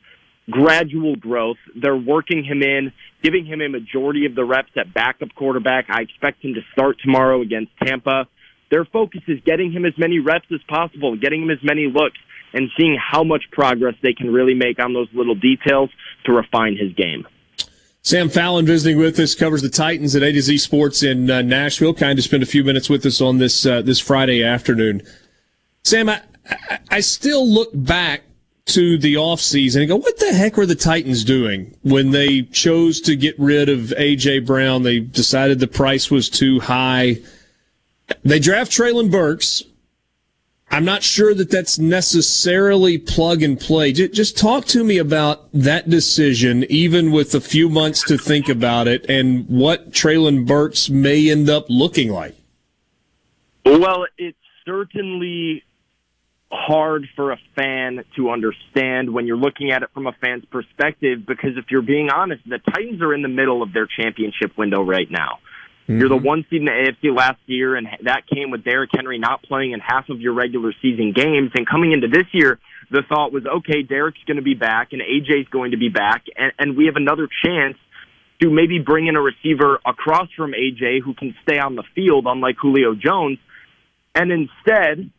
gradual 0.50 1.16
growth. 1.16 1.58
They're 1.76 1.96
working 1.96 2.44
him 2.44 2.64
in, 2.64 2.92
giving 3.22 3.46
him 3.46 3.62
a 3.62 3.70
majority 3.70 4.26
of 4.26 4.34
the 4.34 4.44
reps 4.44 4.72
at 4.76 4.92
backup 4.92 5.36
quarterback. 5.36 5.86
I 5.90 6.02
expect 6.02 6.44
him 6.44 6.56
to 6.56 6.62
start 6.72 6.98
tomorrow 7.04 7.42
against 7.42 7.72
Tampa. 7.84 8.28
Their 8.72 8.86
focus 8.86 9.22
is 9.28 9.40
getting 9.46 9.72
him 9.72 9.86
as 9.86 9.94
many 9.96 10.18
reps 10.18 10.48
as 10.52 10.62
possible, 10.68 11.16
getting 11.18 11.44
him 11.44 11.52
as 11.52 11.60
many 11.62 11.86
looks 11.86 12.18
and 12.56 12.72
seeing 12.78 12.98
how 12.98 13.24
much 13.24 13.44
progress 13.52 13.94
they 14.02 14.14
can 14.14 14.34
really 14.34 14.56
make 14.56 14.80
on 14.80 14.94
those 14.94 15.10
little 15.14 15.36
details 15.36 15.92
to 16.26 16.32
refine 16.32 16.76
his 16.76 16.92
game. 16.94 17.28
Sam 18.02 18.30
Fallon 18.30 18.66
visiting 18.66 18.98
with 18.98 19.20
us 19.20 19.34
covers 19.36 19.62
the 19.62 19.70
Titans 19.70 20.16
at 20.16 20.24
A 20.24 20.32
to 20.32 20.42
Z 20.42 20.60
Sports 20.60 21.04
in 21.04 21.30
uh, 21.30 21.42
Nashville. 21.42 21.94
Kind 21.94 22.18
of 22.20 22.26
spend 22.26 22.44
a 22.44 22.46
few 22.46 22.64
minutes 22.64 22.90
with 22.90 23.06
us 23.06 23.20
on 23.20 23.40
this 23.40 23.66
uh, 23.66 23.82
this 23.82 24.00
Friday 24.00 24.44
afternoon. 24.44 25.02
Sam, 25.84 26.10
I, 26.10 26.22
I 26.90 27.00
still 27.00 27.48
look 27.48 27.72
back 27.74 28.22
to 28.68 28.98
the 28.98 29.16
offseason 29.16 29.82
and 29.82 29.88
go, 29.88 29.96
what 29.96 30.18
the 30.20 30.34
heck 30.34 30.58
were 30.58 30.66
the 30.66 30.76
Titans 30.76 31.24
doing 31.24 31.76
when 31.84 32.12
they 32.12 32.44
chose 32.44 33.00
to 33.02 33.16
get 33.16 33.38
rid 33.40 33.70
of 33.70 33.92
A.J. 33.94 34.40
Brown? 34.40 34.84
They 34.84 35.00
decided 35.00 35.60
the 35.60 35.68
price 35.68 36.10
was 36.10 36.30
too 36.30 36.60
high. 36.60 37.18
They 38.24 38.40
draft 38.40 38.72
Treylon 38.72 39.12
Burks, 39.12 39.64
I'm 40.76 40.84
not 40.84 41.04
sure 41.04 41.34
that 41.34 41.50
that's 41.50 41.80
necessarily 41.80 42.98
plug 42.98 43.42
and 43.42 43.58
play. 43.58 43.94
Just 43.94 44.38
talk 44.38 44.66
to 44.66 44.84
me 44.84 44.98
about 44.98 45.50
that 45.54 45.90
decision, 45.90 46.66
even 46.66 47.14
with 47.14 47.34
a 47.34 47.40
few 47.40 47.70
months 47.70 48.04
to 48.10 48.18
think 48.18 48.50
about 48.50 48.90
it, 48.90 49.10
and 49.10 49.48
what 49.48 49.92
Treylon 49.92 50.46
Burks 50.46 50.90
may 50.90 51.32
end 51.32 51.50
up 51.50 51.68
looking 51.70 52.12
like. 52.12 52.36
Well, 53.64 54.06
it's 54.18 54.38
certainly 54.66 55.64
hard 56.52 57.08
for 57.16 57.32
a 57.32 57.40
fan 57.56 58.04
to 58.18 58.32
understand 58.32 59.14
when 59.14 59.28
you're 59.28 59.38
looking 59.38 59.72
at 59.72 59.82
it 59.82 59.92
from 59.94 60.08
a 60.08 60.14
fan's 60.20 60.44
perspective 60.44 61.26
because 61.26 61.52
if 61.56 61.72
you're 61.72 61.84
being 61.84 62.10
honest, 62.10 62.44
the 62.50 62.60
Titans 62.60 63.02
are 63.02 63.14
in 63.14 63.22
the 63.22 63.30
middle 63.30 63.64
of 63.64 63.72
their 63.72 63.88
championship 63.88 64.58
window 64.58 64.84
right 64.84 65.10
now. 65.10 65.40
Mm-hmm. 65.86 66.00
You're 66.00 66.10
the 66.10 66.18
one 66.18 66.46
seed 66.50 66.62
in 66.62 66.66
the 66.66 66.72
AFC 66.72 67.16
last 67.16 67.40
year, 67.46 67.76
and 67.76 67.88
that 68.04 68.24
came 68.28 68.50
with 68.50 68.64
Derrick 68.64 68.90
Henry 68.94 69.20
not 69.20 69.44
playing 69.44 69.72
in 69.72 69.80
half 69.80 70.10
of 70.10 70.20
your 70.20 70.34
regular 70.34 70.74
season 70.82 71.14
games. 71.16 71.52
And 71.56 71.68
coming 71.68 71.92
into 71.92 72.08
this 72.08 72.26
year, 72.34 72.60
the 72.90 73.04
thought 73.08 73.32
was, 73.32 73.44
okay, 73.46 73.84
Derrick's 73.84 74.24
going 74.26 74.38
to 74.38 74.44
be 74.44 74.56
back, 74.56 74.94
and 74.94 75.02
AJ's 75.02 75.48
going 75.50 75.72
to 75.72 75.78
be 75.78 75.90
back, 75.90 76.24
and, 76.36 76.52
and 76.58 76.78
we 76.78 76.86
have 76.86 76.96
another 76.96 77.28
chance 77.44 77.78
to 78.42 78.50
maybe 78.50 78.80
bring 78.80 79.08
in 79.08 79.16
a 79.16 79.22
receiver 79.22 79.80
across 79.86 80.28
from 80.36 80.52
AJ 80.52 81.02
who 81.04 81.14
can 81.14 81.36
stay 81.44 81.58
on 81.58 81.76
the 81.76 81.84
field, 81.94 82.26
unlike 82.28 82.56
Julio 82.60 82.96
Jones. 82.96 83.38
And 84.14 84.32
instead, 84.32 85.10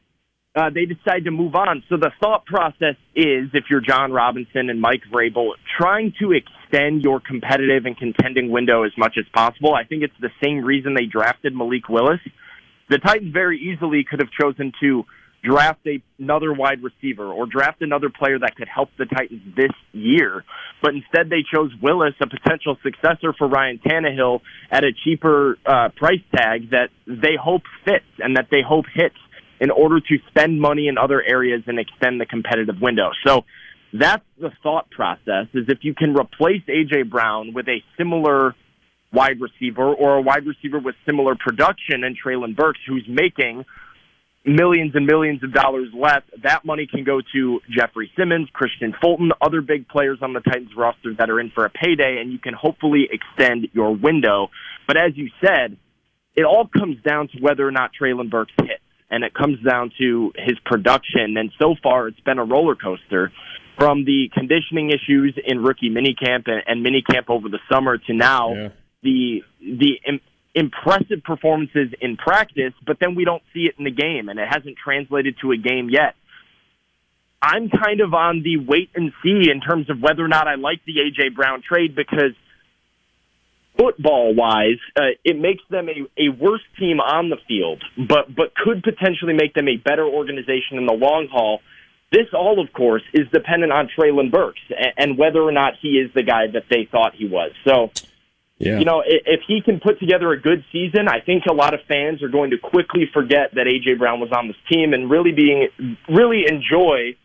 uh, 0.57 0.71
they 0.71 0.87
decide 0.87 1.25
to 1.25 1.31
move 1.31 1.55
on. 1.55 1.85
So 1.89 1.97
the 1.97 2.11
thought 2.19 2.47
process 2.47 2.97
is, 3.15 3.51
if 3.53 3.65
you're 3.71 3.83
Jon 3.83 4.11
Robinson 4.11 4.71
and 4.71 4.81
Mike 4.81 5.03
Vrabel, 5.13 5.51
trying 5.79 6.15
to 6.21 6.33
extend 6.33 7.03
your 7.03 7.21
competitive 7.21 7.85
and 7.85 7.97
contending 7.97 8.51
window 8.51 8.85
as 8.85 8.93
much 8.97 9.17
as 9.19 9.27
possible. 9.35 9.75
I 9.75 9.85
think 9.85 10.03
it's 10.03 10.15
the 10.21 10.31
same 10.43 10.65
reason 10.65 10.95
they 10.95 11.05
drafted 11.05 11.55
Malik 11.55 11.89
Willis. 11.91 12.21
The 12.89 12.99
Titans 12.99 13.33
very 13.33 13.61
easily 13.61 14.05
could 14.09 14.21
have 14.21 14.31
chosen 14.41 14.73
to 14.81 15.05
draft 15.45 15.87
a, 15.87 16.03
another 16.19 16.53
wide 16.55 16.83
receiver 16.83 17.27
or 17.27 17.47
draft 17.47 17.83
another 17.83 18.09
player 18.09 18.39
that 18.39 18.57
could 18.57 18.69
help 18.69 18.89
the 18.99 19.05
Titans 19.05 19.43
this 19.55 19.73
year. 19.93 20.43
But 20.83 20.95
instead, 20.95 21.29
they 21.29 21.45
chose 21.55 21.71
Willis, 21.83 22.15
a 22.21 22.27
potential 22.27 22.79
successor 22.83 23.35
for 23.37 23.47
Ryan 23.47 23.79
Tannehill, 23.79 24.41
at 24.71 24.85
a 24.85 24.91
cheaper 25.05 25.59
uh, 25.67 25.91
price 25.95 26.23
tag 26.35 26.71
that 26.71 26.89
they 27.07 27.37
hope 27.41 27.63
fits 27.85 28.07
and 28.19 28.37
that 28.37 28.49
they 28.51 28.63
hope 28.67 28.87
hits 28.95 29.17
in 29.61 29.71
order 29.71 30.01
to 30.01 30.19
spend 30.29 30.61
money 30.61 30.89
in 30.89 30.99
other 30.99 31.23
areas 31.23 31.63
and 31.67 31.79
extend 31.79 32.21
the 32.21 32.27
competitive 32.27 32.81
window. 32.81 33.11
So 33.27 33.45
that's 33.93 34.25
the 34.39 34.51
thought 34.63 34.91
process 34.91 35.47
is 35.55 35.67
if 35.69 35.79
you 35.83 35.95
can 35.95 36.15
replace 36.15 36.63
AJ 36.69 37.11
Brown 37.11 37.53
with 37.55 37.69
a 37.69 37.83
similar 37.97 38.55
wide 39.13 39.41
receiver 39.41 39.95
or 39.95 40.17
a 40.17 40.23
wide 40.23 40.47
receiver 40.47 40.79
with 40.79 40.95
similar 41.07 41.35
production 41.37 42.05
in 42.05 42.17
Treylon 42.17 42.57
Burks 42.57 42.81
who's 42.87 43.07
making 43.09 43.65
millions 44.45 44.93
and 44.95 45.07
millions 45.07 45.43
of 45.43 45.53
dollars 45.53 45.89
less, 45.95 46.23
that 46.43 46.65
money 46.65 46.87
can 46.87 47.03
go 47.05 47.21
to 47.35 47.61
Jeffrey 47.71 48.11
Simmons, 48.17 48.49
Kristian 48.55 48.93
Fulton, 49.01 49.33
other 49.41 49.61
big 49.61 49.89
players 49.89 50.19
on 50.23 50.33
the 50.33 50.41
Titans 50.41 50.71
roster 50.77 51.15
that 51.15 51.31
are 51.31 51.41
in 51.41 51.51
for 51.51 51.65
a 51.65 51.71
payday, 51.71 52.19
and 52.21 52.33
you 52.33 52.39
can 52.39 52.55
hopefully 52.55 53.09
extend 53.11 53.69
your 53.73 53.95
window. 53.97 54.51
But 54.87 54.97
as 54.97 55.17
you 55.17 55.31
said, 55.45 55.77
it 56.37 56.45
all 56.45 56.69
comes 56.69 57.03
down 57.03 57.29
to 57.29 57.39
whether 57.41 57.67
or 57.67 57.73
not 57.73 57.91
Treylon 58.01 58.31
Burks 58.31 58.53
hits 58.61 58.83
and 59.11 59.25
it 59.25 59.35
comes 59.35 59.59
down 59.63 59.93
to 59.99 60.33
his 60.37 60.59
production. 60.65 61.37
And 61.37 61.51
so 61.59 61.75
far, 61.83 62.09
it's 62.09 62.21
been 62.21 62.39
a 62.39 62.45
roller 62.45 62.75
coaster 62.75 63.33
from 63.79 64.05
the 64.05 64.31
conditioning 64.33 64.91
issues 64.91 65.39
in 65.45 65.63
rookie 65.63 65.91
minicamp 65.91 66.49
and, 66.49 66.63
and 66.67 66.85
minicamp 66.85 67.29
over 67.29 67.49
the 67.49 67.59
summer 67.71 67.99
to 67.99 68.13
now 68.13 68.55
yeah. 68.55 68.69
the 69.03 69.43
the 69.61 70.01
Im- 70.07 70.21
impressive 70.55 71.23
performances 71.23 71.89
in 72.01 72.17
practice, 72.17 72.73
but 72.87 72.97
then 72.99 73.15
we 73.15 73.25
don't 73.25 73.43
see 73.53 73.67
it 73.67 73.75
in 73.79 73.85
the 73.85 73.91
game, 73.91 74.31
and 74.31 74.39
it 74.39 74.49
hasn't 74.49 74.77
translated 74.83 75.37
to 75.43 75.53
a 75.53 75.57
game 75.57 75.91
yet. 75.91 76.15
I'm 77.43 77.69
kind 77.69 78.01
of 78.01 78.15
on 78.15 78.43
the 78.43 78.57
wait 78.57 78.91
and 78.95 79.13
see 79.23 79.51
in 79.51 79.61
terms 79.61 79.91
of 79.91 80.01
whether 80.01 80.25
or 80.25 80.29
not 80.29 80.49
I 80.49 80.55
like 80.55 80.81
the 80.87 80.95
AJ 80.95 81.35
Brown 81.35 81.63
trade 81.63 81.95
because 81.95 82.33
football 83.79 84.35
wise, 84.35 84.79
uh, 84.97 85.17
it 85.25 85.39
makes 85.39 85.63
them 85.71 85.89
a, 85.89 86.23
a 86.23 86.29
worse 86.29 86.63
team 86.79 87.01
on 87.01 87.31
the 87.31 87.37
field, 87.49 87.83
but 87.97 88.35
but 88.35 88.55
could 88.55 88.83
potentially 88.83 89.35
make 89.35 89.55
them 89.55 89.69
a 89.69 89.77
better 89.77 90.05
organization 90.05 90.79
in 90.79 90.87
the 90.87 90.93
long 90.93 91.29
haul. 91.31 91.61
This 92.13 92.27
all, 92.33 92.61
of 92.61 92.73
course, 92.73 93.03
is 93.13 93.27
dependent 93.33 93.73
on 93.73 93.89
Treylon 93.89 94.31
Burks 94.31 94.61
and, 94.71 94.93
and 94.97 95.19
whether 95.19 95.41
or 95.41 95.53
not 95.53 95.75
he 95.81 95.99
is 95.99 96.11
the 96.15 96.23
guy 96.23 96.47
that 96.53 96.65
they 96.71 96.89
thought 96.91 97.15
he 97.17 97.27
was. 97.27 97.51
So, 97.65 97.91
yeah. 98.59 98.79
you 98.79 98.85
know, 98.85 99.03
if, 99.05 99.23
if 99.27 99.41
he 99.47 99.61
can 99.61 99.81
put 99.81 99.99
together 99.99 100.31
a 100.33 100.41
good 100.41 100.65
season, 100.73 101.09
I 101.09 101.21
think 101.21 101.45
a 101.51 101.53
lot 101.53 101.75
of 101.75 101.81
fans 101.89 102.23
are 102.23 102.29
going 102.29 102.51
to 102.51 102.59
quickly 102.59 103.11
forget 103.13 103.55
that 103.55 103.67
AJ 103.67 103.99
Brown 103.99 104.21
was 104.21 104.31
on 104.31 104.47
this 104.47 104.57
team 104.71 104.95
and 104.95 105.11
really 105.11 105.33
being 105.33 105.69
really 106.09 106.45
enjoy 106.49 107.17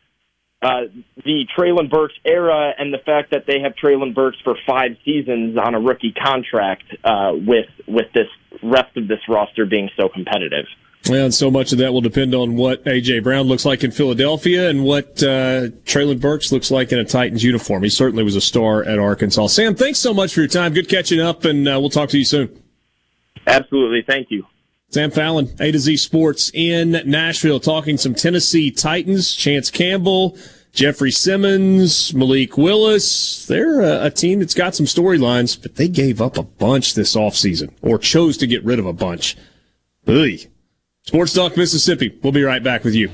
uh, 0.61 0.81
the 1.23 1.47
Treylon 1.57 1.89
Burks 1.89 2.13
era 2.23 2.73
and 2.77 2.93
the 2.93 2.99
fact 2.99 3.31
that 3.31 3.45
they 3.47 3.61
have 3.61 3.73
Treylon 3.75 4.13
Burks 4.13 4.37
for 4.43 4.55
five 4.67 4.91
seasons 5.03 5.57
on 5.57 5.73
a 5.73 5.79
rookie 5.79 6.13
contract 6.13 6.83
uh, 7.03 7.31
with 7.33 7.69
with 7.87 8.11
this 8.13 8.27
rest 8.61 8.95
of 8.95 9.07
this 9.07 9.19
roster 9.27 9.65
being 9.65 9.89
so 9.97 10.07
competitive. 10.07 10.65
Well, 11.09 11.25
and 11.25 11.33
so 11.33 11.49
much 11.49 11.71
of 11.71 11.79
that 11.79 11.93
will 11.93 12.01
depend 12.01 12.35
on 12.35 12.55
what 12.55 12.83
AJ 12.85 13.23
Brown 13.23 13.47
looks 13.47 13.65
like 13.65 13.83
in 13.83 13.89
Philadelphia 13.89 14.69
and 14.69 14.83
what 14.83 15.23
uh, 15.23 15.69
Treylon 15.83 16.21
Burks 16.21 16.51
looks 16.51 16.69
like 16.69 16.91
in 16.91 16.99
a 16.99 17.05
Titans 17.05 17.43
uniform. 17.43 17.81
He 17.81 17.89
certainly 17.89 18.23
was 18.23 18.35
a 18.35 18.41
star 18.41 18.83
at 18.83 18.99
Arkansas. 18.99 19.47
Sam, 19.47 19.73
thanks 19.73 19.97
so 19.97 20.13
much 20.13 20.35
for 20.35 20.41
your 20.41 20.47
time. 20.47 20.73
Good 20.73 20.89
catching 20.89 21.19
up, 21.19 21.43
and 21.43 21.67
uh, 21.67 21.79
we'll 21.79 21.89
talk 21.89 22.09
to 22.09 22.19
you 22.19 22.25
soon. 22.25 22.55
Absolutely, 23.47 24.03
thank 24.05 24.27
you. 24.29 24.45
Sam 24.91 25.09
Fallon, 25.09 25.49
A 25.61 25.71
to 25.71 25.79
Z 25.79 25.95
Sports 25.97 26.51
in 26.53 27.01
Nashville, 27.05 27.61
talking 27.61 27.97
some 27.97 28.13
Tennessee 28.13 28.71
Titans. 28.71 29.33
Chance 29.33 29.71
Campbell, 29.71 30.37
Jeffrey 30.73 31.11
Simmons, 31.11 32.13
Malik 32.13 32.57
Willis. 32.57 33.45
They're 33.45 33.79
a, 33.79 34.07
a 34.07 34.09
team 34.11 34.39
that's 34.39 34.53
got 34.53 34.75
some 34.75 34.85
storylines, 34.85 35.59
but 35.61 35.75
they 35.75 35.87
gave 35.87 36.21
up 36.21 36.37
a 36.37 36.43
bunch 36.43 36.93
this 36.93 37.15
offseason 37.15 37.73
or 37.81 37.97
chose 37.97 38.35
to 38.37 38.47
get 38.47 38.65
rid 38.65 38.79
of 38.79 38.85
a 38.85 38.93
bunch. 38.93 39.37
Ugh. 40.07 40.39
Sports 41.03 41.33
Talk 41.33 41.55
Mississippi. 41.55 42.19
We'll 42.21 42.33
be 42.33 42.43
right 42.43 42.63
back 42.63 42.83
with 42.83 42.93
you. 42.93 43.09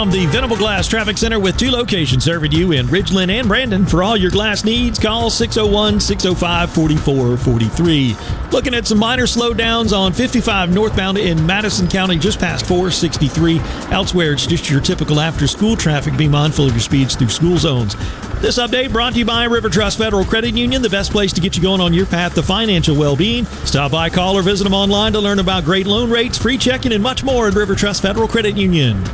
From 0.00 0.10
the 0.10 0.24
Venable 0.24 0.56
Glass 0.56 0.88
Traffic 0.88 1.18
Center 1.18 1.38
with 1.38 1.58
two 1.58 1.70
locations 1.70 2.24
serving 2.24 2.52
you 2.52 2.72
in 2.72 2.86
Ridgeland 2.86 3.30
and 3.30 3.46
Brandon. 3.46 3.84
For 3.84 4.02
all 4.02 4.16
your 4.16 4.30
glass 4.30 4.64
needs, 4.64 4.98
call 4.98 5.28
601 5.28 6.00
605 6.00 6.70
4443. 6.72 8.16
Looking 8.50 8.72
at 8.72 8.86
some 8.86 8.96
minor 8.96 9.24
slowdowns 9.24 9.94
on 9.94 10.14
55 10.14 10.72
northbound 10.72 11.18
in 11.18 11.44
Madison 11.44 11.86
County, 11.86 12.16
just 12.16 12.40
past 12.40 12.64
463. 12.64 13.60
Elsewhere, 13.90 14.32
it's 14.32 14.46
just 14.46 14.70
your 14.70 14.80
typical 14.80 15.20
after 15.20 15.46
school 15.46 15.76
traffic. 15.76 16.16
Be 16.16 16.28
mindful 16.28 16.64
of 16.64 16.72
your 16.72 16.80
speeds 16.80 17.14
through 17.14 17.28
school 17.28 17.58
zones. 17.58 17.94
This 18.40 18.58
update 18.58 18.92
brought 18.92 19.12
to 19.12 19.18
you 19.18 19.26
by 19.26 19.44
River 19.44 19.68
Trust 19.68 19.98
Federal 19.98 20.24
Credit 20.24 20.56
Union, 20.56 20.80
the 20.80 20.88
best 20.88 21.12
place 21.12 21.34
to 21.34 21.42
get 21.42 21.58
you 21.58 21.62
going 21.62 21.82
on 21.82 21.92
your 21.92 22.06
path 22.06 22.34
to 22.36 22.42
financial 22.42 22.96
well 22.96 23.16
being. 23.16 23.44
Stop 23.66 23.92
by, 23.92 24.08
call, 24.08 24.34
or 24.34 24.42
visit 24.42 24.64
them 24.64 24.72
online 24.72 25.12
to 25.12 25.20
learn 25.20 25.40
about 25.40 25.66
great 25.66 25.86
loan 25.86 26.08
rates, 26.10 26.38
free 26.38 26.56
checking, 26.56 26.92
and 26.92 27.02
much 27.02 27.22
more 27.22 27.48
at 27.48 27.54
River 27.54 27.74
Trust 27.74 28.00
Federal 28.00 28.28
Credit 28.28 28.56
Union. 28.56 29.04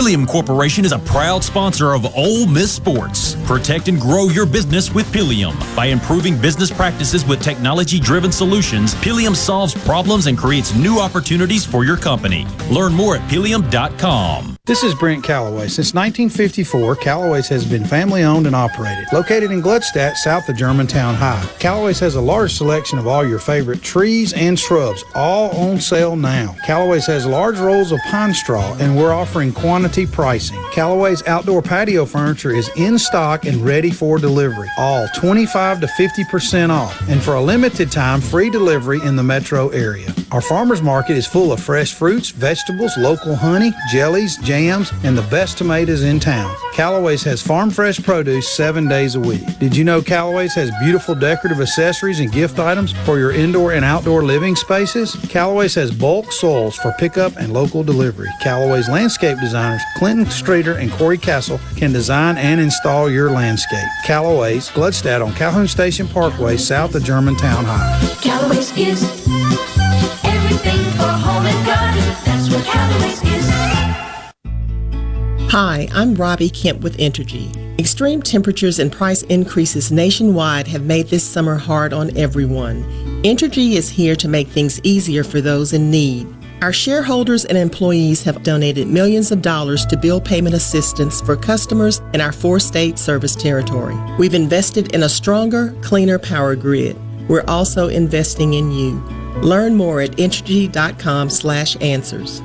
Pilium 0.00 0.26
Corporation 0.26 0.86
is 0.86 0.92
a 0.92 0.98
proud 0.98 1.44
sponsor 1.44 1.92
of 1.92 2.16
Ole 2.16 2.46
Miss 2.46 2.72
Sports. 2.72 3.36
Protect 3.44 3.86
and 3.88 4.00
grow 4.00 4.28
your 4.28 4.46
business 4.46 4.94
with 4.94 5.04
Pilium. 5.12 5.54
By 5.76 5.86
improving 5.86 6.40
business 6.40 6.70
practices 6.70 7.26
with 7.26 7.42
technology 7.42 8.00
driven 8.00 8.32
solutions, 8.32 8.94
Pilium 8.94 9.36
solves 9.36 9.74
problems 9.84 10.26
and 10.26 10.38
creates 10.38 10.74
new 10.74 10.98
opportunities 10.98 11.66
for 11.66 11.84
your 11.84 11.98
company. 11.98 12.46
Learn 12.70 12.94
more 12.94 13.16
at 13.16 13.28
pilium.com. 13.28 14.56
This 14.64 14.82
is 14.82 14.94
Brent 14.94 15.24
Callaway. 15.24 15.68
Since 15.68 15.94
1954, 15.94 16.96
Callaway's 16.96 17.48
has 17.48 17.66
been 17.66 17.84
family 17.84 18.22
owned 18.22 18.46
and 18.46 18.54
operated. 18.54 19.06
Located 19.12 19.50
in 19.50 19.60
Gluckstadt, 19.60 20.14
south 20.14 20.48
of 20.48 20.56
Germantown 20.56 21.14
High, 21.14 21.44
Callaway's 21.58 21.98
has 21.98 22.14
a 22.14 22.20
large 22.20 22.54
selection 22.54 22.98
of 22.98 23.06
all 23.06 23.26
your 23.26 23.40
favorite 23.40 23.82
trees 23.82 24.32
and 24.32 24.58
shrubs, 24.58 25.02
all 25.14 25.50
on 25.50 25.80
sale 25.80 26.14
now. 26.14 26.56
Callaway's 26.64 27.06
has 27.06 27.26
large 27.26 27.58
rolls 27.58 27.90
of 27.90 27.98
pine 28.10 28.32
straw, 28.32 28.76
and 28.78 28.96
we're 28.96 29.12
offering 29.12 29.52
quantity 29.52 29.89
pricing. 29.90 30.62
Callaway's 30.72 31.26
outdoor 31.26 31.62
patio 31.62 32.06
furniture 32.06 32.52
is 32.52 32.70
in 32.76 32.96
stock 32.96 33.44
and 33.44 33.56
ready 33.56 33.90
for 33.90 34.18
delivery. 34.18 34.68
All 34.78 35.08
25 35.16 35.80
to 35.80 35.86
50% 35.86 36.70
off, 36.70 37.08
and 37.08 37.20
for 37.20 37.34
a 37.34 37.40
limited 37.40 37.90
time, 37.90 38.20
free 38.20 38.50
delivery 38.50 39.00
in 39.02 39.16
the 39.16 39.22
metro 39.22 39.68
area. 39.70 40.14
Our 40.30 40.40
farmers 40.40 40.80
market 40.80 41.16
is 41.16 41.26
full 41.26 41.52
of 41.52 41.60
fresh 41.60 41.92
fruits, 41.94 42.30
vegetables, 42.30 42.96
local 42.96 43.34
honey, 43.34 43.72
jellies, 43.90 44.36
jams, 44.38 44.92
and 45.02 45.18
the 45.18 45.22
best 45.22 45.58
tomatoes 45.58 46.04
in 46.04 46.20
town. 46.20 46.54
Callaway's 46.72 47.24
has 47.24 47.42
farm 47.42 47.70
fresh 47.70 48.00
produce 48.00 48.48
seven 48.48 48.88
days 48.88 49.16
a 49.16 49.20
week. 49.20 49.42
Did 49.58 49.76
you 49.76 49.82
know 49.82 50.00
Callaway's 50.00 50.54
has 50.54 50.70
beautiful 50.80 51.16
decorative 51.16 51.60
accessories 51.60 52.20
and 52.20 52.30
gift 52.30 52.60
items 52.60 52.92
for 53.04 53.18
your 53.18 53.32
indoor 53.32 53.72
and 53.72 53.84
outdoor 53.84 54.22
living 54.22 54.54
spaces? 54.54 55.16
Callaway's 55.28 55.74
has 55.74 55.90
bulk 55.90 56.30
soils 56.30 56.76
for 56.76 56.92
pickup 56.92 57.36
and 57.36 57.52
local 57.52 57.82
delivery. 57.82 58.28
Callaway's 58.40 58.88
landscape 58.88 59.38
designers, 59.40 59.79
Clinton 59.96 60.26
Streeter 60.26 60.74
and 60.74 60.90
Corey 60.92 61.18
Castle, 61.18 61.60
can 61.76 61.92
design 61.92 62.38
and 62.38 62.60
install 62.60 63.10
your 63.10 63.30
landscape. 63.30 63.88
Callaway's, 64.04 64.68
Gluckstadt 64.70 65.24
on 65.24 65.34
Calhoun 65.34 65.68
Station 65.68 66.08
Parkway, 66.08 66.56
south 66.56 66.94
of 66.94 67.04
Germantown 67.04 67.64
High. 67.66 68.16
Callaway's 68.22 68.76
is 68.76 69.02
everything 70.24 70.80
for 70.96 71.08
home 71.08 71.46
and 71.46 71.66
garden. 71.66 72.02
That's 72.24 72.50
what 72.50 72.64
Callaway's 72.64 73.22
is. 73.22 73.50
Hi, 75.50 75.88
I'm 75.92 76.14
Robbie 76.14 76.50
Kemp 76.50 76.80
with 76.80 76.96
Entergy. 76.98 77.56
Extreme 77.80 78.22
temperatures 78.22 78.78
and 78.78 78.92
price 78.92 79.22
increases 79.24 79.90
nationwide 79.90 80.68
have 80.68 80.84
made 80.84 81.08
this 81.08 81.24
summer 81.24 81.56
hard 81.56 81.92
on 81.92 82.16
everyone. 82.16 82.84
Entergy 83.22 83.72
is 83.72 83.88
here 83.88 84.14
to 84.16 84.28
make 84.28 84.48
things 84.48 84.80
easier 84.84 85.24
for 85.24 85.40
those 85.40 85.72
in 85.72 85.90
need. 85.90 86.26
Our 86.62 86.72
shareholders 86.74 87.46
and 87.46 87.56
employees 87.56 88.22
have 88.24 88.42
donated 88.42 88.86
millions 88.86 89.32
of 89.32 89.40
dollars 89.40 89.86
to 89.86 89.96
bill 89.96 90.20
payment 90.20 90.54
assistance 90.54 91.22
for 91.22 91.34
customers 91.34 92.02
in 92.12 92.20
our 92.20 92.32
four 92.32 92.60
state 92.60 92.98
service 92.98 93.34
territory. 93.34 93.96
We've 94.18 94.34
invested 94.34 94.94
in 94.94 95.02
a 95.02 95.08
stronger, 95.08 95.74
cleaner 95.80 96.18
power 96.18 96.54
grid. 96.56 96.98
We're 97.30 97.46
also 97.48 97.88
investing 97.88 98.52
in 98.52 98.70
you. 98.70 99.00
Learn 99.40 99.74
more 99.74 100.02
at 100.02 100.18
entergy.com/answers. 100.18 102.42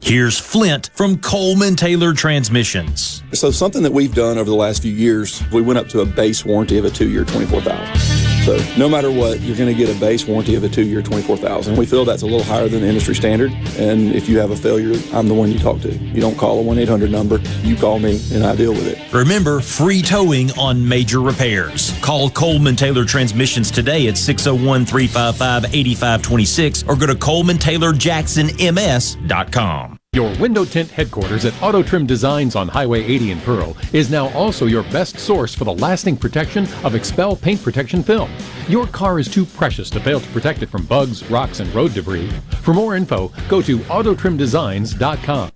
Here's 0.00 0.38
Flint 0.38 0.90
from 0.92 1.16
Coleman 1.18 1.74
Taylor 1.74 2.12
Transmissions. 2.12 3.22
So 3.32 3.50
something 3.50 3.82
that 3.82 3.94
we've 3.94 4.14
done 4.14 4.36
over 4.36 4.50
the 4.50 4.56
last 4.56 4.82
few 4.82 4.92
years, 4.92 5.42
we 5.50 5.62
went 5.62 5.78
up 5.78 5.88
to 5.88 6.00
a 6.00 6.04
base 6.04 6.44
warranty 6.44 6.76
of 6.76 6.84
a 6.84 6.90
two-year, 6.90 7.24
24,000. 7.24 8.15
So 8.46 8.56
no 8.78 8.88
matter 8.88 9.10
what, 9.10 9.40
you're 9.40 9.56
going 9.56 9.68
to 9.68 9.74
get 9.74 9.90
a 9.94 9.98
base 9.98 10.24
warranty 10.24 10.54
of 10.54 10.62
a 10.62 10.68
two-year, 10.68 11.02
24,000. 11.02 11.76
We 11.76 11.84
feel 11.84 12.04
that's 12.04 12.22
a 12.22 12.26
little 12.26 12.44
higher 12.44 12.68
than 12.68 12.82
the 12.82 12.86
industry 12.86 13.16
standard. 13.16 13.50
And 13.76 14.14
if 14.14 14.28
you 14.28 14.38
have 14.38 14.52
a 14.52 14.56
failure, 14.56 14.94
I'm 15.12 15.26
the 15.26 15.34
one 15.34 15.50
you 15.50 15.58
talk 15.58 15.80
to. 15.80 15.92
You 15.92 16.20
don't 16.20 16.38
call 16.38 16.60
a 16.60 16.62
1-800 16.62 17.10
number. 17.10 17.40
You 17.64 17.74
call 17.74 17.98
me 17.98 18.20
and 18.32 18.46
I 18.46 18.54
deal 18.54 18.70
with 18.70 18.86
it. 18.86 19.12
Remember, 19.12 19.58
free 19.58 20.00
towing 20.00 20.52
on 20.52 20.88
major 20.88 21.20
repairs. 21.20 21.92
Call 22.02 22.30
Coleman 22.30 22.76
Taylor 22.76 23.04
Transmissions 23.04 23.72
today 23.72 24.06
at 24.06 24.14
601-355-8526 24.14 26.88
or 26.88 26.94
go 26.94 27.06
to 27.06 27.16
colemantaylorjacksonms.com. 27.16 29.98
Your 30.16 30.34
window 30.38 30.64
tint 30.64 30.90
headquarters 30.90 31.44
at 31.44 31.52
Auto 31.62 31.82
Trim 31.82 32.06
Designs 32.06 32.56
on 32.56 32.68
Highway 32.68 33.04
80 33.04 33.32
in 33.32 33.40
Pearl 33.42 33.76
is 33.92 34.10
now 34.10 34.30
also 34.30 34.64
your 34.64 34.82
best 34.84 35.18
source 35.18 35.54
for 35.54 35.64
the 35.64 35.74
lasting 35.74 36.16
protection 36.16 36.64
of 36.84 36.94
XPEL 36.94 37.38
paint 37.38 37.62
protection 37.62 38.02
film. 38.02 38.30
Your 38.66 38.86
car 38.86 39.18
is 39.18 39.28
too 39.28 39.44
precious 39.44 39.90
to 39.90 40.00
fail 40.00 40.18
to 40.18 40.28
protect 40.30 40.62
it 40.62 40.70
from 40.70 40.86
bugs, 40.86 41.22
rocks, 41.30 41.60
and 41.60 41.68
road 41.74 41.92
debris. 41.92 42.30
For 42.62 42.72
more 42.72 42.96
info, 42.96 43.30
go 43.46 43.60
to 43.60 43.76
autotrimdesigns.com. 43.76 45.50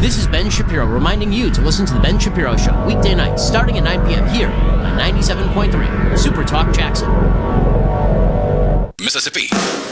This 0.00 0.18
is 0.18 0.26
Ben 0.26 0.50
Shapiro 0.50 0.86
reminding 0.86 1.32
you 1.32 1.48
to 1.52 1.60
listen 1.60 1.86
to 1.86 1.94
The 1.94 2.00
Ben 2.00 2.18
Shapiro 2.18 2.56
Show 2.56 2.74
weekday 2.86 3.14
nights 3.14 3.46
starting 3.46 3.78
at 3.78 3.84
9 3.84 4.04
p.m. 4.04 4.26
here 4.30 4.48
on 4.48 4.98
97.3 4.98 6.18
Super 6.18 6.42
Talk 6.42 6.74
Jackson. 6.74 7.08
Mississippi. 8.98 9.91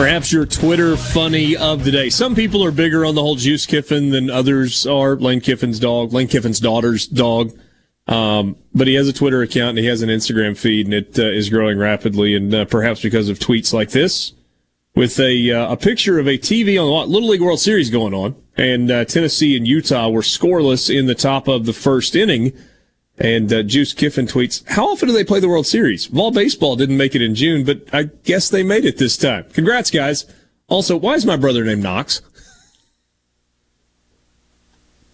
Perhaps 0.00 0.32
your 0.32 0.46
Twitter 0.46 0.96
funny 0.96 1.58
of 1.58 1.84
the 1.84 1.90
day. 1.90 2.08
Some 2.08 2.34
people 2.34 2.64
are 2.64 2.70
bigger 2.70 3.04
on 3.04 3.14
the 3.14 3.20
whole 3.20 3.34
Juice 3.36 3.66
Kiffin 3.66 4.08
than 4.08 4.30
others 4.30 4.86
are. 4.86 5.14
Lane 5.14 5.42
Kiffin's 5.42 5.78
dog, 5.78 6.14
Lane 6.14 6.26
Kiffin's 6.26 6.58
daughter's 6.58 7.06
dog. 7.06 7.52
Um, 8.06 8.56
but 8.74 8.86
he 8.86 8.94
has 8.94 9.08
a 9.08 9.12
Twitter 9.12 9.42
account 9.42 9.76
and 9.76 9.80
he 9.80 9.86
has 9.88 10.00
an 10.00 10.08
Instagram 10.08 10.56
feed, 10.56 10.86
and 10.86 10.94
it 10.94 11.18
uh, 11.18 11.24
is 11.24 11.50
growing 11.50 11.76
rapidly. 11.76 12.34
And 12.34 12.54
uh, 12.54 12.64
perhaps 12.64 13.02
because 13.02 13.28
of 13.28 13.38
tweets 13.38 13.74
like 13.74 13.90
this, 13.90 14.32
with 14.94 15.20
a 15.20 15.50
uh, 15.50 15.72
a 15.72 15.76
picture 15.76 16.18
of 16.18 16.26
a 16.26 16.38
TV 16.38 16.82
on 16.82 16.88
the 16.88 17.12
Little 17.12 17.28
League 17.28 17.42
World 17.42 17.60
Series 17.60 17.90
going 17.90 18.14
on, 18.14 18.34
and 18.56 18.90
uh, 18.90 19.04
Tennessee 19.04 19.54
and 19.54 19.68
Utah 19.68 20.08
were 20.08 20.22
scoreless 20.22 20.88
in 20.88 21.08
the 21.08 21.14
top 21.14 21.46
of 21.46 21.66
the 21.66 21.74
first 21.74 22.16
inning. 22.16 22.54
And 23.20 23.52
uh, 23.52 23.62
Juice 23.62 23.92
Kiffin 23.92 24.26
tweets, 24.26 24.66
How 24.66 24.88
often 24.88 25.08
do 25.08 25.14
they 25.14 25.24
play 25.24 25.40
the 25.40 25.48
World 25.48 25.66
Series? 25.66 26.06
Vol 26.06 26.30
Baseball 26.30 26.74
didn't 26.74 26.96
make 26.96 27.14
it 27.14 27.20
in 27.20 27.34
June, 27.34 27.64
but 27.64 27.82
I 27.92 28.04
guess 28.24 28.48
they 28.48 28.62
made 28.62 28.86
it 28.86 28.96
this 28.96 29.18
time. 29.18 29.44
Congrats, 29.52 29.90
guys. 29.90 30.24
Also, 30.68 30.96
why 30.96 31.14
is 31.14 31.26
my 31.26 31.36
brother 31.36 31.62
named 31.62 31.82
Knox? 31.82 32.22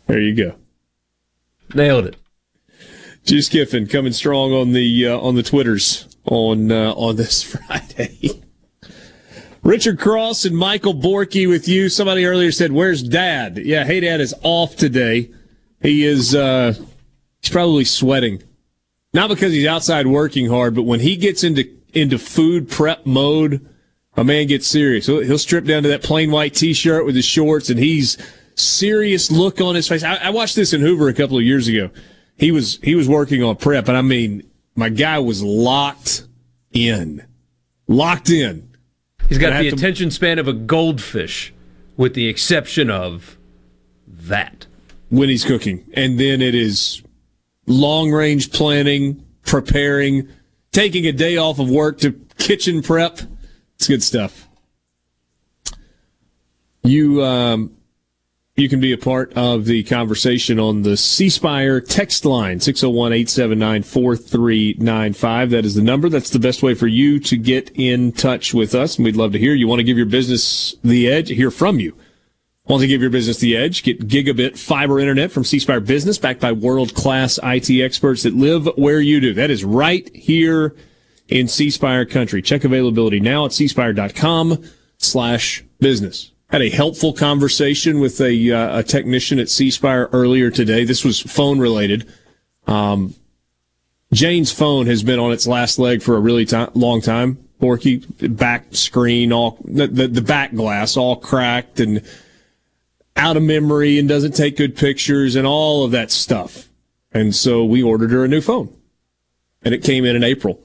There 0.06 0.20
you 0.20 0.36
go. 0.36 0.54
Nailed 1.74 2.06
it. 2.06 2.16
Juice 3.24 3.48
Kiffin 3.48 3.88
coming 3.88 4.12
strong 4.12 4.52
on 4.52 4.72
the 4.72 5.08
uh, 5.08 5.18
on 5.18 5.34
the 5.34 5.42
Twitters 5.42 6.16
on 6.26 6.70
uh, 6.70 6.92
on 6.92 7.16
this 7.16 7.42
Friday. 7.66 8.42
Richard 9.64 9.98
Cross 9.98 10.44
and 10.44 10.56
Michael 10.56 10.94
Borky 10.94 11.48
with 11.48 11.66
you. 11.66 11.88
Somebody 11.88 12.24
earlier 12.24 12.52
said, 12.52 12.70
"Where's 12.70 13.02
Dad?" 13.02 13.58
Yeah, 13.58 13.84
hey, 13.84 13.98
Dad 13.98 14.20
is 14.20 14.32
off 14.42 14.76
today. 14.76 15.30
He 15.82 16.04
is 16.04 16.36
uh, 16.36 16.74
he's 17.47 17.52
probably 17.52 17.85
sweating, 17.85 18.43
not 19.12 19.28
because 19.28 19.52
he's 19.52 19.66
outside 19.66 20.06
working 20.06 20.48
hard, 20.48 20.74
but 20.74 20.82
when 20.82 21.01
he 21.01 21.16
gets 21.16 21.44
into 21.44 21.68
into 21.94 22.18
food 22.18 22.68
prep 22.68 23.06
mode, 23.06 23.66
a 24.16 24.24
man 24.24 24.47
gets 24.48 24.66
serious. 24.66 25.06
He'll, 25.06 25.23
he'll 25.23 25.39
strip 25.39 25.64
down 25.64 25.82
to 25.85 25.89
that 25.90 26.02
plain 26.02 26.31
white 26.31 26.55
T-shirt 26.55 27.06
with 27.06 27.14
his 27.14 27.24
shorts, 27.24 27.70
and 27.70 27.78
he's 27.78 28.18
serious 28.55 29.31
look 29.31 29.60
on 29.60 29.74
his 29.74 29.89
face. 29.89 30.02
I, 30.02 30.16
I 30.16 30.31
watched 30.31 30.56
this 30.56 30.73
in 30.73 30.81
Hoover 30.81 31.09
a 31.09 31.14
couple 31.14 31.39
of 31.39 31.44
years 31.44 31.68
ago. 31.68 31.90
He 32.36 32.51
was 32.51 32.78
he 32.82 32.94
was 32.94 33.09
working 33.09 33.43
on 33.43 33.56
prep, 33.56 33.89
and 33.89 33.97
I 33.97 34.02
mean, 34.02 34.43
my 34.74 34.89
guy 34.89 35.18
was 35.20 35.43
locked 35.43 36.24
in, 36.73 37.24
locked 37.86 38.28
in. 38.28 38.68
He's 39.28 39.39
got 39.39 39.56
the 39.62 39.70
to- 39.70 39.77
attention 39.77 40.10
span 40.10 40.39
of 40.39 40.48
a 40.48 40.52
goldfish, 40.52 41.55
with 41.97 42.14
the 42.14 42.28
exception 42.28 42.90
of 42.90 43.39
that. 44.06 44.66
when 45.09 45.28
he's 45.28 45.44
cooking. 45.44 45.85
And 45.94 46.18
then 46.18 46.43
it 46.43 46.55
is 46.55 47.02
long 47.66 48.10
range 48.10 48.52
planning, 48.52 49.24
preparing, 49.44 50.28
taking 50.72 51.06
a 51.06 51.12
day 51.12 51.36
off 51.36 51.59
of 51.59 51.70
work 51.70 51.98
to 51.98 52.12
kitchen 52.38 52.82
prep. 52.82 53.20
It's 53.76 53.88
good 53.88 54.02
stuff. 54.02 54.48
You 56.82 57.24
um, 57.24 57.76
you 58.56 58.68
can 58.70 58.80
be 58.80 58.93
a 58.93 58.98
part 58.98 59.34
of 59.34 59.66
the 59.66 59.84
conversation 59.84 60.59
on 60.59 60.80
the 60.80 60.97
C 60.97 61.28
Spire 61.28 61.78
text 61.78 62.24
line 62.24 62.59
601-879-4395. 62.60 65.51
That 65.51 65.66
is 65.66 65.74
the 65.74 65.82
number. 65.82 66.09
That's 66.09 66.30
the 66.30 66.38
best 66.38 66.62
way 66.62 66.72
for 66.72 66.86
you 66.86 67.20
to 67.20 67.36
get 67.36 67.70
in 67.74 68.12
touch 68.12 68.55
with 68.55 68.74
us. 68.74 68.97
And 68.97 69.05
we'd 69.05 69.14
love 69.14 69.32
to 69.32 69.38
hear 69.38 69.52
you 69.52 69.68
want 69.68 69.80
to 69.80 69.84
give 69.84 69.98
your 69.98 70.06
business 70.06 70.74
the 70.82 71.06
edge, 71.06 71.28
hear 71.28 71.51
from 71.51 71.80
you. 71.80 71.94
Want 72.68 72.80
to 72.80 72.88
give 72.88 73.01
your 73.01 73.10
business 73.10 73.38
the 73.38 73.56
edge? 73.56 73.84
Get 73.84 74.09
gigabit 74.09 74.59
fiber 74.59 74.98
internet 74.98 75.30
from 75.30 75.44
C 75.44 75.60
Spire 75.60 75.78
Business, 75.78 76.18
backed 76.18 76.40
by 76.40 76.51
world 76.51 76.94
class 76.94 77.38
IT 77.43 77.70
experts 77.70 78.24
that 78.24 78.34
live 78.34 78.66
where 78.76 79.01
you 79.01 79.20
do. 79.20 79.34
That 79.34 79.51
is 79.51 79.64
right 79.64 80.09
here 80.14 80.74
in 81.28 81.47
C 81.47 81.70
Spire 81.70 82.05
country. 82.05 82.43
Check 82.43 82.64
availability 82.64 83.20
now 83.20 83.44
at 83.44 83.52
cspire.com 83.52 84.64
slash 84.98 85.64
business. 85.78 86.32
Had 86.51 86.62
a 86.62 86.70
helpful 86.70 87.12
conversation 87.12 88.01
with 88.01 88.20
a, 88.20 88.51
uh, 88.51 88.80
a 88.80 88.82
technician 88.82 89.38
at 89.38 89.48
C 89.48 89.70
Spire 89.70 90.09
earlier 90.12 90.51
today. 90.51 90.84
This 90.84 91.05
was 91.05 91.20
phone 91.20 91.60
related. 91.60 92.12
Um, 92.66 93.14
Jane's 94.12 94.51
phone 94.51 94.86
has 94.86 95.05
been 95.05 95.20
on 95.20 95.30
its 95.30 95.47
last 95.47 95.78
leg 95.78 96.02
for 96.02 96.16
a 96.16 96.20
really 96.20 96.47
long 96.74 97.01
time. 97.01 97.38
Borky, 97.60 98.05
back 98.36 98.66
screen, 98.74 99.32
all 99.32 99.59
the, 99.64 99.86
the, 99.86 100.09
the 100.09 100.20
back 100.20 100.52
glass 100.52 100.97
all 100.97 101.16
cracked 101.16 101.78
and 101.78 102.02
out 103.16 103.36
of 103.36 103.43
memory 103.43 103.98
and 103.98 104.09
doesn't 104.09 104.32
take 104.32 104.56
good 104.56 104.76
pictures 104.76 105.36
and 105.36 105.47
all 105.47 105.84
of 105.84 105.90
that 105.93 106.10
stuff. 106.10 106.68
And 107.12 107.34
so 107.34 107.64
we 107.64 107.82
ordered 107.82 108.10
her 108.10 108.24
a 108.24 108.28
new 108.28 108.40
phone. 108.40 108.74
And 109.62 109.74
it 109.74 109.82
came 109.82 110.05
in 110.05 110.14
in 110.14 110.22
April. 110.22 110.60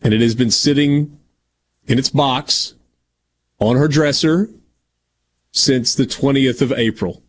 And 0.00 0.14
it 0.14 0.20
has 0.20 0.34
been 0.34 0.50
sitting 0.50 1.18
in 1.86 1.98
its 1.98 2.08
box 2.08 2.74
on 3.58 3.76
her 3.76 3.88
dresser 3.88 4.48
since 5.50 5.94
the 5.94 6.04
20th 6.04 6.62
of 6.62 6.72
April. 6.72 7.22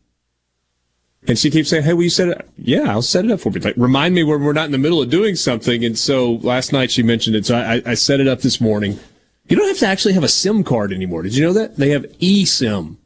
And 1.28 1.40
she 1.40 1.50
keeps 1.50 1.70
saying, 1.70 1.84
Hey, 1.84 1.94
will 1.94 2.04
you 2.04 2.10
set 2.10 2.30
it 2.30 2.38
up? 2.38 2.48
Yeah, 2.58 2.92
I'll 2.92 3.02
set 3.02 3.26
it 3.26 3.32
up 3.32 3.40
for 3.40 3.50
me. 3.50 3.62
Like, 3.62 3.76
remind 3.78 4.14
me 4.14 4.24
when 4.24 4.44
we're 4.44 4.54
not 4.54 4.66
in 4.66 4.72
the 4.72 4.78
middle 4.78 5.02
of 5.02 5.10
doing 5.10 5.36
something. 5.36 5.86
And 5.86 5.98
so 5.98 6.34
last 6.34 6.74
night 6.74 6.92
she 6.92 7.04
mentioned 7.04 7.36
it. 7.36 7.46
So 7.46 7.58
I, 7.58 7.82
I 7.86 7.94
set 7.94 8.20
it 8.20 8.28
up 8.28 8.42
this 8.42 8.60
morning. 8.60 9.00
You 9.48 9.56
don't 9.56 9.68
have 9.68 9.78
to 9.80 9.88
actually 9.88 10.14
have 10.14 10.24
a 10.24 10.30
SIM 10.30 10.64
card 10.64 10.92
anymore. 10.92 11.22
Did 11.22 11.36
you 11.36 11.46
know 11.46 11.54
that? 11.54 11.78
They 11.78 11.90
have 11.90 12.04
eSIM, 12.20 12.98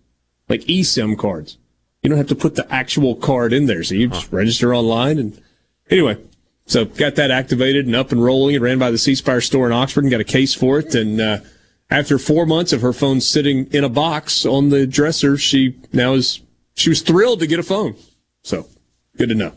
like 0.50 0.62
eSIM 0.62 1.18
cards. 1.18 1.58
You 2.02 2.10
don't 2.10 2.18
have 2.18 2.28
to 2.28 2.36
put 2.36 2.56
the 2.56 2.72
actual 2.74 3.16
card 3.16 3.54
in 3.54 3.66
there. 3.66 3.84
So 3.84 3.96
you 3.96 4.08
just 4.08 4.32
register 4.32 4.74
online. 4.74 5.18
And 5.18 5.42
anyway, 5.90 6.18
so 6.66 6.86
got 6.86 7.16
that 7.16 7.32
activated 7.32 7.86
and 7.86 7.96
up 7.96 8.12
and 8.12 8.24
rolling. 8.24 8.56
It 8.56 8.62
ran 8.62 8.80
by 8.80 8.92
the 8.92 8.98
C 8.98 9.16
Spire 9.16 9.42
store 9.42 9.66
in 9.66 9.74
Oxford 9.74 10.04
and 10.04 10.12
got 10.12 10.22
a 10.22 10.26
case 10.26 10.54
for 10.54 10.80
it. 10.80 10.96
And, 10.96 11.20
uh, 11.20 11.40
after 11.90 12.18
four 12.18 12.46
months 12.46 12.74
of 12.74 12.82
her 12.82 12.94
phone 12.94 13.22
sitting 13.22 13.68
in 13.68 13.84
a 13.84 13.90
box 13.90 14.46
on 14.46 14.70
the 14.70 14.86
dresser, 14.86 15.38
she 15.38 15.80
now 15.94 16.14
is 16.14 16.42
she 16.76 16.90
was 16.90 17.02
thrilled 17.02 17.40
to 17.40 17.48
get 17.48 17.60
a 17.60 17.64
phone. 17.64 17.96
So 18.44 18.68
good 19.18 19.30
to 19.30 19.36
know. 19.36 19.54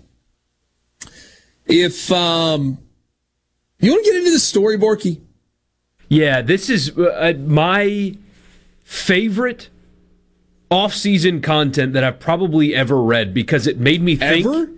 If 1.67 2.11
um, 2.11 2.79
you 3.79 3.93
want 3.93 4.05
to 4.05 4.11
get 4.11 4.19
into 4.19 4.31
the 4.31 4.39
story, 4.39 4.79
Borky, 4.79 5.21
Yeah, 6.09 6.43
this 6.43 6.71
is 6.71 6.97
uh, 6.97 7.35
my 7.39 8.17
favorite 8.85 9.69
off-season 10.71 11.43
content 11.43 11.93
that 11.95 12.05
I've 12.05 12.21
probably 12.21 12.75
ever 12.75 13.03
read 13.03 13.35
because 13.35 13.67
it 13.67 13.79
made 13.79 14.03
me 14.03 14.17
think 14.17 14.47
Ever? 14.47 14.71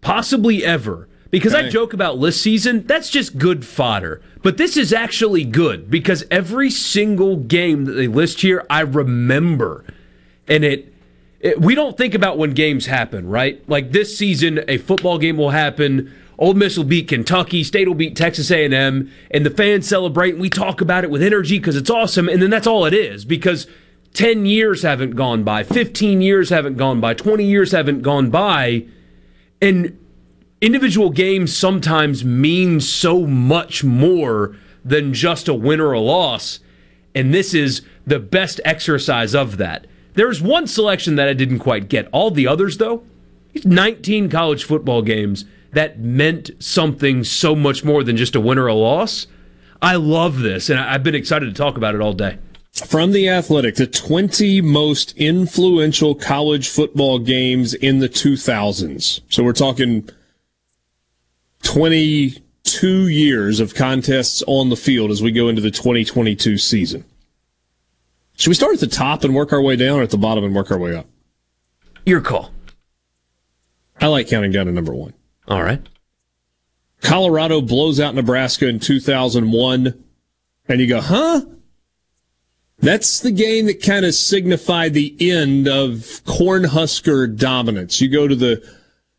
possibly 0.00 0.64
ever. 0.64 1.08
Because 1.30 1.54
I 1.54 1.68
joke 1.68 1.92
about 1.92 2.18
list 2.18 2.40
season, 2.40 2.86
that's 2.86 3.10
just 3.10 3.36
good 3.36 3.64
fodder. 3.64 4.22
But 4.42 4.56
this 4.56 4.76
is 4.76 4.92
actually 4.92 5.44
good 5.44 5.90
because 5.90 6.24
every 6.30 6.70
single 6.70 7.36
game 7.36 7.84
that 7.84 7.92
they 7.92 8.06
list 8.06 8.40
here, 8.40 8.64
I 8.70 8.80
remember. 8.80 9.84
And 10.48 10.64
it, 10.64 10.94
it 11.40 11.60
we 11.60 11.74
don't 11.74 11.96
think 11.96 12.14
about 12.14 12.38
when 12.38 12.52
games 12.52 12.86
happen, 12.86 13.28
right? 13.28 13.68
Like 13.68 13.92
this 13.92 14.16
season, 14.16 14.60
a 14.68 14.78
football 14.78 15.18
game 15.18 15.36
will 15.36 15.50
happen. 15.50 16.14
Ole 16.38 16.54
Miss 16.54 16.76
will 16.76 16.84
beat 16.84 17.08
Kentucky, 17.08 17.64
State 17.64 17.88
will 17.88 17.94
beat 17.94 18.14
Texas 18.16 18.50
A&M, 18.50 19.10
and 19.30 19.44
the 19.44 19.50
fans 19.50 19.88
celebrate. 19.88 20.34
And 20.34 20.40
we 20.40 20.48
talk 20.48 20.80
about 20.80 21.02
it 21.02 21.10
with 21.10 21.22
energy 21.22 21.58
because 21.58 21.76
it's 21.76 21.90
awesome, 21.90 22.28
and 22.28 22.40
then 22.40 22.50
that's 22.50 22.66
all 22.66 22.84
it 22.84 22.94
is. 22.94 23.24
Because 23.24 23.66
ten 24.16 24.46
years 24.46 24.82
haven't 24.82 25.10
gone 25.10 25.44
by, 25.44 25.62
fifteen 25.62 26.22
years 26.22 26.48
haven't 26.48 26.76
gone 26.76 27.00
by, 27.00 27.12
twenty 27.12 27.44
years 27.44 27.72
haven't 27.72 28.00
gone 28.00 28.30
by, 28.30 28.86
and 29.60 29.96
individual 30.62 31.10
games 31.10 31.54
sometimes 31.54 32.24
mean 32.24 32.80
so 32.80 33.26
much 33.26 33.84
more 33.84 34.56
than 34.82 35.12
just 35.12 35.48
a 35.48 35.54
win 35.54 35.80
or 35.80 35.92
a 35.92 36.00
loss. 36.00 36.60
And 37.14 37.32
this 37.34 37.52
is 37.52 37.82
the 38.06 38.18
best 38.18 38.60
exercise 38.64 39.34
of 39.34 39.58
that. 39.58 39.86
There's 40.14 40.40
one 40.40 40.66
selection 40.66 41.16
that 41.16 41.28
I 41.28 41.34
didn't 41.34 41.58
quite 41.58 41.88
get. 41.88 42.08
All 42.10 42.30
the 42.30 42.46
others, 42.46 42.78
though, 42.78 43.04
19 43.64 44.30
college 44.30 44.64
football 44.64 45.02
games 45.02 45.44
that 45.72 45.98
meant 45.98 46.50
something 46.58 47.22
so 47.22 47.54
much 47.54 47.84
more 47.84 48.02
than 48.02 48.16
just 48.16 48.34
a 48.34 48.40
win 48.40 48.58
or 48.58 48.66
a 48.66 48.74
loss. 48.74 49.26
I 49.82 49.96
love 49.96 50.40
this, 50.40 50.70
and 50.70 50.80
I've 50.80 51.02
been 51.02 51.14
excited 51.14 51.46
to 51.46 51.52
talk 51.52 51.76
about 51.76 51.94
it 51.94 52.00
all 52.00 52.14
day. 52.14 52.38
From 52.84 53.12
the 53.12 53.28
Athletic, 53.28 53.76
the 53.76 53.86
20 53.86 54.60
most 54.60 55.16
influential 55.16 56.14
college 56.14 56.68
football 56.68 57.18
games 57.18 57.74
in 57.74 58.00
the 58.00 58.08
2000s. 58.08 59.20
So 59.28 59.42
we're 59.42 59.52
talking 59.52 60.08
22 61.62 63.08
years 63.08 63.60
of 63.60 63.74
contests 63.74 64.42
on 64.46 64.68
the 64.68 64.76
field 64.76 65.10
as 65.10 65.22
we 65.22 65.32
go 65.32 65.48
into 65.48 65.62
the 65.62 65.70
2022 65.70 66.58
season. 66.58 67.04
Should 68.36 68.50
we 68.50 68.54
start 68.54 68.74
at 68.74 68.80
the 68.80 68.86
top 68.86 69.24
and 69.24 69.34
work 69.34 69.52
our 69.52 69.62
way 69.62 69.76
down, 69.76 69.98
or 69.98 70.02
at 70.02 70.10
the 70.10 70.18
bottom 70.18 70.44
and 70.44 70.54
work 70.54 70.70
our 70.70 70.78
way 70.78 70.94
up? 70.94 71.06
Your 72.04 72.20
call. 72.20 72.52
I 74.00 74.08
like 74.08 74.28
counting 74.28 74.52
down 74.52 74.66
to 74.66 74.72
number 74.72 74.94
one. 74.94 75.14
All 75.48 75.62
right. 75.62 75.80
Colorado 77.00 77.62
blows 77.62 77.98
out 77.98 78.14
Nebraska 78.14 78.68
in 78.68 78.78
2001, 78.78 80.04
and 80.68 80.80
you 80.80 80.86
go, 80.86 81.00
huh? 81.00 81.42
That's 82.86 83.20
the 83.20 83.32
game 83.32 83.66
that 83.66 83.82
kind 83.82 84.04
of 84.04 84.14
signified 84.14 84.94
the 84.94 85.16
end 85.18 85.66
of 85.66 86.22
Cornhusker 86.24 87.36
dominance. 87.36 88.00
You 88.00 88.08
go 88.08 88.28
to 88.28 88.36
the 88.36 88.62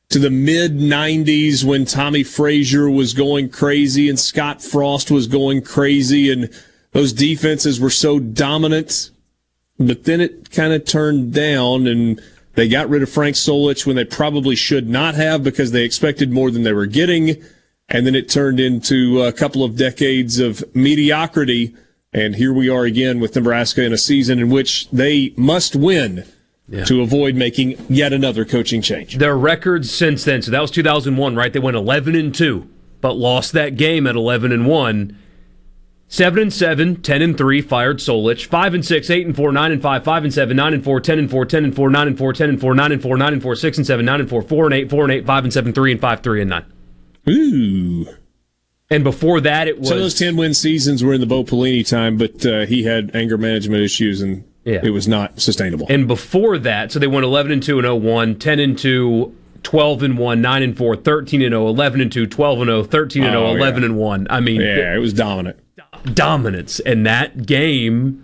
to 0.09 0.19
the 0.19 0.29
mid 0.29 0.77
90s 0.77 1.65
when 1.65 1.83
Tommie 1.83 2.23
Frazier 2.23 2.89
was 2.89 3.13
going 3.13 3.49
crazy 3.49 4.07
and 4.07 4.17
Scott 4.17 4.61
Frost 4.61 5.11
was 5.11 5.27
going 5.27 5.63
crazy 5.63 6.31
and 6.31 6.49
those 6.93 7.11
defenses 7.11 7.79
were 7.79 7.89
so 7.89 8.19
dominant. 8.19 9.11
But 9.77 10.05
then 10.05 10.21
it 10.21 10.49
kind 10.49 10.71
of 10.71 10.85
turned 10.85 11.33
down 11.33 11.87
and 11.87 12.21
they 12.55 12.69
got 12.69 12.89
rid 12.89 13.03
of 13.03 13.09
Frank 13.09 13.35
Solich 13.35 13.85
when 13.85 13.97
they 13.97 14.05
probably 14.05 14.55
should 14.55 14.87
not 14.87 15.15
have 15.15 15.43
because 15.43 15.71
they 15.71 15.83
expected 15.83 16.31
more 16.31 16.51
than 16.51 16.63
they 16.63 16.73
were 16.73 16.85
getting. 16.85 17.43
And 17.89 18.07
then 18.07 18.15
it 18.15 18.29
turned 18.29 18.59
into 18.59 19.21
a 19.21 19.33
couple 19.33 19.63
of 19.63 19.75
decades 19.75 20.39
of 20.39 20.63
mediocrity. 20.73 21.75
And 22.13 22.35
here 22.35 22.53
we 22.53 22.69
are 22.69 22.85
again 22.85 23.19
with 23.19 23.35
Nebraska 23.35 23.83
in 23.83 23.91
a 23.91 23.97
season 23.97 24.39
in 24.39 24.49
which 24.49 24.89
they 24.91 25.33
must 25.35 25.75
win 25.75 26.23
to 26.85 27.01
avoid 27.01 27.35
making 27.35 27.77
yet 27.89 28.11
another 28.11 28.43
coaching 28.43 28.81
change. 28.81 29.17
Their 29.17 29.37
records 29.37 29.91
since 29.93 30.23
then, 30.23 30.41
so 30.41 30.51
that 30.51 30.61
was 30.61 30.71
2001, 30.71 31.35
right? 31.35 31.51
They 31.51 31.59
went 31.59 31.77
11 31.77 32.15
and 32.15 32.33
2, 32.33 32.67
but 33.01 33.13
lost 33.13 33.53
that 33.53 33.77
game 33.77 34.07
at 34.07 34.15
11 34.15 34.51
and 34.51 34.65
1. 34.65 35.17
7 36.09 36.41
and 36.41 36.53
7, 36.53 37.01
10 37.01 37.21
and 37.21 37.37
3, 37.37 37.61
fired 37.61 37.97
Solich. 37.99 38.45
5 38.45 38.73
and 38.73 38.85
6, 38.85 39.09
8 39.09 39.27
and 39.27 39.35
4, 39.35 39.51
9 39.51 39.71
and 39.73 39.81
5, 39.81 40.03
5 40.03 40.23
and 40.23 40.33
7, 40.33 40.57
9 40.57 40.73
and 40.73 40.83
4, 40.83 40.99
10 41.01 41.19
and 41.19 41.29
4, 41.29 41.45
10 41.45 41.63
and 41.65 41.75
4, 41.75 41.89
9 41.89 42.07
and 42.07 42.17
4, 42.17 42.33
10 42.33 42.49
and 42.49 42.61
4, 42.61 42.73
9 42.75 42.91
and 42.93 43.01
4, 43.01 43.17
9 43.17 43.33
and 43.33 43.43
4, 43.43 43.55
6 43.55 43.77
and 43.77 43.87
7, 43.87 44.05
9 44.05 44.19
and 44.21 44.29
4, 44.29 44.41
4 44.41 44.65
and 44.65 44.73
8, 44.73 44.89
4 44.89 45.03
and 45.03 45.13
8, 45.13 45.25
5 45.25 45.43
and 45.43 45.53
7, 45.53 45.73
3 45.73 45.91
and 45.91 46.01
5, 46.01 46.21
3 46.21 46.41
and 46.41 46.49
9. 46.49 46.65
Ooh. 47.29 48.07
And 48.89 49.03
before 49.03 49.41
that, 49.41 49.67
it 49.67 49.79
was. 49.79 49.89
Some 49.89 49.97
of 49.97 50.03
those 50.03 50.13
10 50.17 50.37
win 50.37 50.53
seasons 50.53 51.03
were 51.03 51.13
in 51.13 51.19
the 51.21 51.27
Bo 51.27 51.43
Pelini 51.43 51.87
time, 51.87 52.17
but 52.17 52.45
uh, 52.45 52.65
he 52.65 52.83
had 52.83 53.11
anger 53.13 53.37
management 53.37 53.81
issues 53.83 54.21
and 54.21 54.43
Yeah. 54.63 54.79
it 54.83 54.91
was 54.91 55.07
not 55.07 55.39
sustainable. 55.41 55.87
And 55.89 56.07
before 56.07 56.57
that, 56.59 56.91
so 56.91 56.99
they 56.99 57.07
went 57.07 57.25
11 57.25 57.51
and 57.51 57.61
2 57.63 57.79
and 57.79 57.87
01, 58.03 58.35
10 58.35 58.59
and 58.59 58.77
2, 58.77 59.35
12 59.63 60.03
and 60.03 60.17
1, 60.17 60.41
9 60.41 60.63
and 60.63 60.77
4, 60.77 60.95
13 60.95 61.41
and 61.41 61.51
0, 61.51 61.67
11 61.67 61.99
and 61.99 62.11
2, 62.11 62.27
12 62.27 62.61
and 62.61 62.67
0, 62.69 62.83
13 62.83 63.23
and 63.23 63.31
0, 63.33 63.43
Oh, 63.47 63.55
11 63.57 63.81
yeah. 63.81 63.85
and 63.89 63.97
1. 63.97 64.27
I 64.29 64.39
mean, 64.39 64.61
yeah, 64.61 64.95
it 64.95 64.99
was 64.99 65.11
dominant. 65.13 65.59
dominance. 66.13 66.79
And 66.79 67.05
that 67.05 67.45
game 67.45 68.23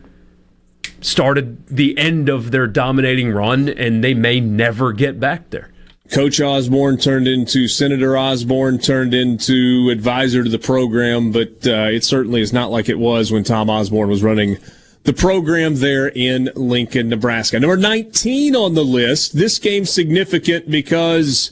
started 1.02 1.68
the 1.68 1.98
end 1.98 2.30
of 2.30 2.52
their 2.52 2.68
dominating 2.68 3.31
run, 3.31 3.68
and 3.68 4.02
they 4.03 4.14
may 4.14 4.40
never 4.40 4.94
get 4.94 5.19
back 5.19 5.49
there. 5.49 5.69
Coach 6.14 6.40
Osborne 6.40 6.98
turned 6.98 7.27
into 7.27 7.68
Senator 7.68 8.15
Osborne, 8.15 8.77
turned 8.77 9.15
into 9.15 9.90
advisor 9.91 10.44
to 10.44 10.49
the 10.49 10.60
program, 10.60 11.31
but 11.31 11.65
uh, 11.65 11.90
it 11.90 12.03
certainly 12.03 12.40
is 12.40 12.53
not 12.53 12.69
like 12.69 12.88
it 12.88 12.99
was 12.99 13.31
when 13.31 13.44
Tom 13.44 13.68
Osborne 13.68 14.10
was 14.10 14.22
running 14.22 14.57
the 15.06 15.14
program 15.14 15.77
there 15.77 16.07
in 16.10 16.52
Lincoln, 16.56 17.10
Nebraska. 17.10 17.60
Number 17.60 17.77
19 17.77 18.56
on 18.56 18.76
the 18.76 18.85
list. 18.85 19.35
This 19.35 19.57
game 19.57 19.85
significant 19.85 20.69
because 20.69 21.52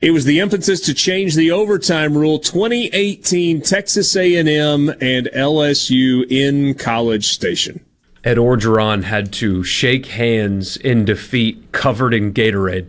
it 0.00 0.12
was 0.12 0.24
the 0.24 0.40
impetus 0.40 0.80
to 0.80 0.94
change 0.94 1.34
the 1.34 1.50
overtime 1.50 2.16
rule. 2.16 2.38
2018 2.38 3.60
Texas 3.60 4.16
A&M 4.16 4.88
and 4.88 5.28
LSU 5.34 6.26
in 6.30 6.72
College 6.74 7.28
Station. 7.28 7.84
Ed 8.24 8.38
Orgeron 8.38 9.02
had 9.02 9.32
to 9.34 9.62
shake 9.64 10.06
hands 10.06 10.78
in 10.78 11.04
defeat 11.04 11.72
covered 11.72 12.14
in 12.14 12.32
Gatorade. 12.32 12.86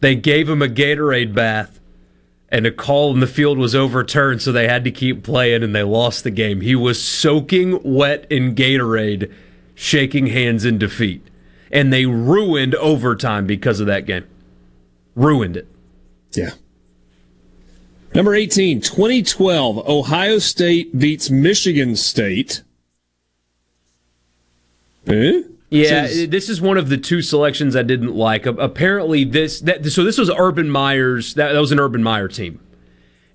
They 0.00 0.14
gave 0.14 0.48
him 0.48 0.62
a 0.62 0.68
Gatorade 0.68 1.34
bath, 1.34 1.80
and 2.48 2.66
a 2.66 2.70
call 2.70 3.12
in 3.12 3.20
the 3.20 3.26
field 3.26 3.58
was 3.58 3.74
overturned, 3.74 4.42
so 4.42 4.52
they 4.52 4.68
had 4.68 4.84
to 4.84 4.90
keep 4.90 5.22
playing, 5.22 5.62
and 5.62 5.74
they 5.74 5.82
lost 5.82 6.24
the 6.24 6.30
game. 6.30 6.60
He 6.60 6.74
was 6.74 7.02
soaking 7.02 7.80
wet 7.82 8.26
in 8.30 8.54
Gatorade, 8.54 9.32
shaking 9.74 10.28
hands 10.28 10.64
in 10.64 10.78
defeat. 10.78 11.26
And 11.70 11.92
they 11.92 12.06
ruined 12.06 12.74
overtime 12.76 13.46
because 13.46 13.80
of 13.80 13.86
that 13.88 14.06
game. 14.06 14.24
Ruined 15.14 15.56
it. 15.56 15.68
Yeah. 16.32 16.52
Number 18.14 18.34
18, 18.34 18.80
2012, 18.80 19.86
Ohio 19.86 20.38
State 20.38 20.98
beats 20.98 21.28
Michigan 21.28 21.94
State. 21.94 22.62
Eh? 25.06 25.42
Yeah, 25.70 26.06
Says- 26.06 26.28
this 26.28 26.48
is 26.48 26.60
one 26.60 26.78
of 26.78 26.88
the 26.88 26.96
two 26.96 27.20
selections 27.20 27.76
I 27.76 27.82
didn't 27.82 28.14
like. 28.14 28.46
Apparently, 28.46 29.24
this 29.24 29.60
that 29.60 29.84
so 29.86 30.02
this 30.02 30.18
was 30.18 30.30
Urban 30.30 30.70
Meyer's. 30.70 31.34
That, 31.34 31.52
that 31.52 31.60
was 31.60 31.72
an 31.72 31.78
Urban 31.80 32.02
Meyer 32.02 32.28
team, 32.28 32.60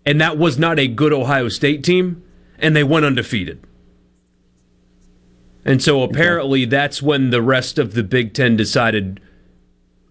and 0.06 0.20
that 0.20 0.38
was 0.38 0.58
not 0.58 0.80
a 0.80 0.88
good 0.88 1.14
Ohio 1.14 1.48
State 1.50 1.84
team, 1.84 2.24
and 2.58 2.76
they 2.76 2.84
went 2.84 3.06
undefeated. 3.06 3.64
And 5.66 5.82
so 5.82 6.02
apparently, 6.02 6.66
that's 6.66 7.02
when 7.02 7.30
the 7.30 7.42
rest 7.42 7.78
of 7.80 7.94
the 7.94 8.04
Big 8.04 8.34
Ten 8.34 8.58
decided 8.58 9.22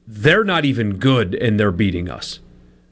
they're 0.07 0.45
not 0.45 0.65
even 0.65 0.99
good, 0.99 1.35
and 1.35 1.59
they're 1.59 1.73
beating 1.73 2.09
us. 2.09 2.39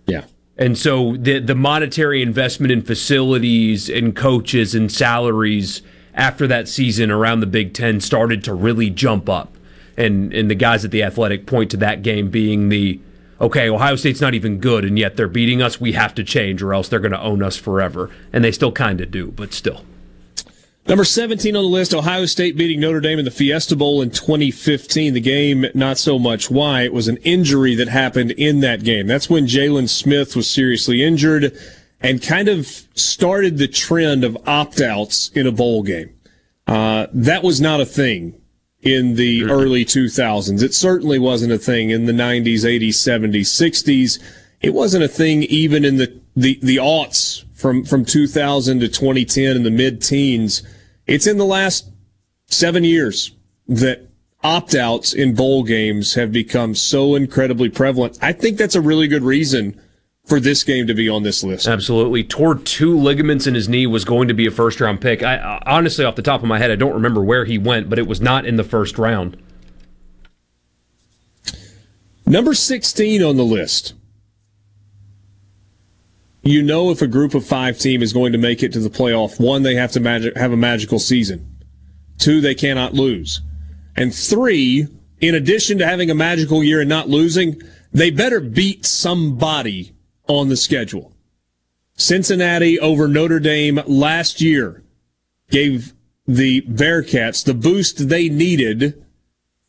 Yeah. 0.07 0.25
And 0.57 0.77
so 0.77 1.17
the 1.17 1.39
the 1.39 1.55
monetary 1.55 2.21
investment 2.21 2.73
in 2.73 2.83
facilities 2.83 3.89
and 3.89 4.15
coaches 4.15 4.75
and 4.75 4.91
salaries 4.91 5.83
after 6.15 6.47
that 6.47 6.69
season 6.69 7.11
around 7.11 7.41
the 7.41 7.47
Big 7.47 7.75
Ten 7.75 8.01
started 8.01 8.45
to 8.45 8.55
really 8.55 8.91
jump 8.91 9.29
up. 9.29 9.57
And 9.97 10.33
and 10.33 10.51
the 10.51 10.55
guys 10.55 10.85
at 10.85 10.91
the 10.91 11.03
Athletic 11.03 11.47
point 11.47 11.71
to 11.73 11.77
that 11.79 12.03
game 12.03 12.31
being 12.31 12.69
the 12.69 13.01
okay, 13.41 13.69
Ohio 13.69 13.97
State's 13.97 14.21
not 14.21 14.35
even 14.35 14.59
good 14.59 14.85
and 14.85 14.99
yet 14.99 15.17
they're 15.17 15.29
beating 15.29 15.63
us. 15.63 15.81
We 15.81 15.93
have 15.93 16.15
to 16.17 16.25
change 16.25 16.63
or 16.63 16.75
else 16.75 16.89
they're 16.89 17.01
going 17.01 17.13
to 17.13 17.21
own 17.21 17.43
us 17.43 17.57
forever. 17.57 18.11
And 18.33 18.45
they 18.45 18.53
still 18.53 18.73
kind 18.73 19.01
of 19.01 19.11
do, 19.11 19.31
but 19.31 19.53
still. 19.53 19.85
Number 20.87 21.05
17 21.05 21.55
on 21.55 21.63
the 21.63 21.69
list, 21.69 21.95
Ohio 21.95 22.27
State 22.27 22.57
beating 22.57 22.81
Notre 22.81 23.01
Dame 23.01 23.19
in 23.19 23.25
the 23.25 23.31
Fiesta 23.31 23.77
Bowl 23.77 24.03
in 24.03 24.11
2015. 24.11 25.15
The 25.15 25.21
game, 25.21 25.67
not 25.75 25.99
so 25.99 26.19
much 26.19 26.51
why, 26.51 26.83
it 26.83 26.93
was 26.93 27.07
an 27.07 27.19
injury 27.19 27.75
that 27.77 27.89
happened 27.89 28.33
in 28.33 28.61
that 28.61 28.83
game. 28.83 29.07
That's 29.07 29.31
when 29.31 29.47
Jaylon 29.47 29.89
Smith 29.89 30.35
was 30.35 30.51
seriously 30.51 31.03
injured 31.03 31.57
and 32.01 32.23
kind 32.23 32.49
of 32.49 32.67
started 32.95 33.59
the 33.59 33.69
trend 33.69 34.25
of 34.25 34.37
opt 34.47 34.81
outs 34.81 35.31
in 35.35 35.47
a 35.47 35.53
bowl 35.53 35.83
game. 35.83 36.15
Uh, 36.67 37.07
that 37.13 37.43
was 37.43 37.61
not 37.61 37.81
a 37.81 37.87
thing 37.87 38.41
in 38.83 39.15
the 39.17 39.45
early 39.45 39.85
2000s. 39.85 40.63
It 40.63 40.75
certainly 40.75 41.19
wasn't 41.19 41.53
a 41.53 41.59
thing 41.59 41.91
in 41.91 42.07
the 42.07 42.13
90s, 42.13 42.65
80s, 42.65 42.91
70s, 42.91 43.41
60s. 43.41 44.23
It 44.63 44.71
wasn't 44.71 45.05
a 45.05 45.09
thing 45.09 45.43
even 45.45 45.85
in 45.85 45.97
the, 45.97 46.21
the, 46.35 46.59
the 46.63 46.77
aughts 46.77 47.45
from, 47.53 47.85
from 47.85 48.05
2000 48.05 48.81
to 48.81 48.89
2010 48.89 49.57
in 49.57 49.63
the 49.63 49.71
mid 49.71 50.01
teens. 50.01 50.63
It's 51.07 51.27
in 51.27 51.37
the 51.37 51.45
last 51.45 51.91
seven 52.47 52.85
years 52.85 53.33
that 53.69 54.09
opt 54.43 54.75
outs 54.75 55.13
in 55.13 55.35
bowl 55.35 55.63
games 55.63 56.15
have 56.15 56.33
become 56.33 56.75
so 56.75 57.15
incredibly 57.15 57.69
prevalent. 57.69 58.19
I 58.23 58.33
think 58.33 58.57
that's 58.57 58.75
a 58.75 58.81
really 58.81 59.09
good 59.09 59.23
reason 59.23 59.79
for 60.31 60.41
this 60.41 60.63
game 60.63 60.87
to 60.87 60.95
be 60.95 61.09
on 61.09 61.25
this 61.25 61.43
list. 61.43 61.67
Absolutely. 61.67 62.23
Tore 62.23 62.55
two 62.55 62.97
ligaments 62.97 63.49
in 63.49 63.55
his 63.55 63.69
knee, 63.69 63.87
was 63.87 64.05
going 64.05 64.29
to 64.29 64.35
be 64.35 64.47
a 64.47 64.51
first 64.51 64.81
round 64.81 65.01
pick. 65.01 65.25
I 65.25 65.61
honestly, 65.67 66.05
off 66.05 66.15
the 66.15 66.23
top 66.23 66.41
of 66.41 66.47
my 66.47 66.59
head, 66.59 66.71
I 66.71 66.77
don't 66.77 66.95
remember 66.95 67.21
where 67.21 67.45
he 67.45 67.59
went, 67.59 67.91
but 67.91 67.99
it 67.99 68.07
was 68.07 68.21
not 68.21 68.47
in 68.47 68.55
the 68.55 68.65
first 68.65 68.97
round. 68.97 69.37
Number 72.25 72.55
16 72.55 73.23
on 73.25 73.37
the 73.37 73.43
list. 73.43 73.95
You 76.43 76.63
know, 76.63 76.91
if 76.91 77.03
a 77.03 77.09
group 77.09 77.35
of 77.35 77.45
five 77.45 77.79
team 77.79 78.01
is 78.01 78.13
going 78.13 78.31
to 78.33 78.39
make 78.39 78.63
it 78.63 78.73
to 78.75 78.79
the 78.79 78.89
playoff, 78.89 79.41
one, 79.41 79.65
they 79.65 79.75
have 79.75 79.93
to 79.93 80.01
magic, 80.01 80.37
have 80.37 80.53
a 80.53 80.57
magical 80.57 81.01
season. 81.01 81.59
Two, 82.19 82.41
they 82.41 82.55
cannot 82.55 82.95
lose. 82.95 83.41
And 83.97 84.15
three, 84.15 84.87
in 85.21 85.35
addition 85.35 85.79
to 85.79 85.87
having 85.87 86.09
a 86.09 86.15
magical 86.15 86.63
year 86.63 86.81
and 86.81 86.89
not 86.89 87.09
losing, 87.09 87.61
they 87.93 88.13
better 88.13 88.39
beat 88.39 88.87
somebody 88.87 89.93
on 90.31 90.49
the 90.49 90.57
schedule. 90.57 91.13
Cincinnati 91.97 92.79
over 92.79 93.09
Notre 93.09 93.41
Dame 93.41 93.81
last 93.87 94.41
year 94.41 94.83
gave 95.51 95.93
the 96.27 96.63
Bearcats 96.63 97.45
the 97.45 97.55
boost 97.55 98.09
they 98.09 98.29
needed 98.29 99.05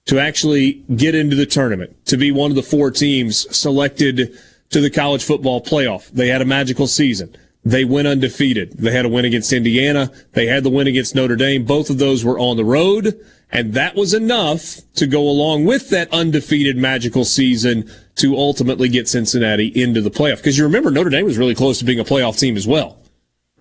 to 0.05 0.19
actually 0.19 0.83
get 0.95 1.15
into 1.15 1.35
the 1.35 1.45
tournament, 1.45 2.05
to 2.05 2.17
be 2.17 2.31
one 2.31 2.51
of 2.51 2.55
the 2.55 2.63
four 2.63 2.91
teams 2.91 3.55
selected 3.55 4.37
to 4.69 4.79
the 4.79 4.89
college 4.89 5.23
football 5.23 5.61
playoff. 5.61 6.09
They 6.09 6.27
had 6.27 6.41
a 6.41 6.45
magical 6.45 6.87
season. 6.87 7.35
They 7.63 7.85
went 7.85 8.07
undefeated. 8.07 8.77
They 8.77 8.91
had 8.91 9.05
a 9.05 9.09
win 9.09 9.25
against 9.25 9.53
Indiana. 9.53 10.11
They 10.33 10.47
had 10.47 10.63
the 10.63 10.69
win 10.69 10.87
against 10.87 11.13
Notre 11.13 11.35
Dame. 11.35 11.65
Both 11.65 11.89
of 11.89 11.99
those 11.99 12.23
were 12.23 12.39
on 12.39 12.57
the 12.57 12.65
road. 12.65 13.19
And 13.51 13.73
that 13.73 13.95
was 13.95 14.13
enough 14.13 14.79
to 14.95 15.05
go 15.05 15.21
along 15.21 15.65
with 15.65 15.89
that 15.89 16.11
undefeated 16.13 16.77
magical 16.77 17.25
season 17.25 17.91
to 18.21 18.37
ultimately 18.37 18.89
get 18.89 19.07
Cincinnati 19.07 19.67
into 19.67 20.01
the 20.01 20.11
playoff. 20.11 20.37
Because 20.37 20.57
you 20.57 20.63
remember 20.63 20.91
Notre 20.91 21.09
Dame 21.09 21.25
was 21.25 21.37
really 21.37 21.55
close 21.55 21.79
to 21.79 21.85
being 21.85 21.99
a 21.99 22.05
playoff 22.05 22.39
team 22.39 22.57
as 22.57 22.65
well. 22.65 22.97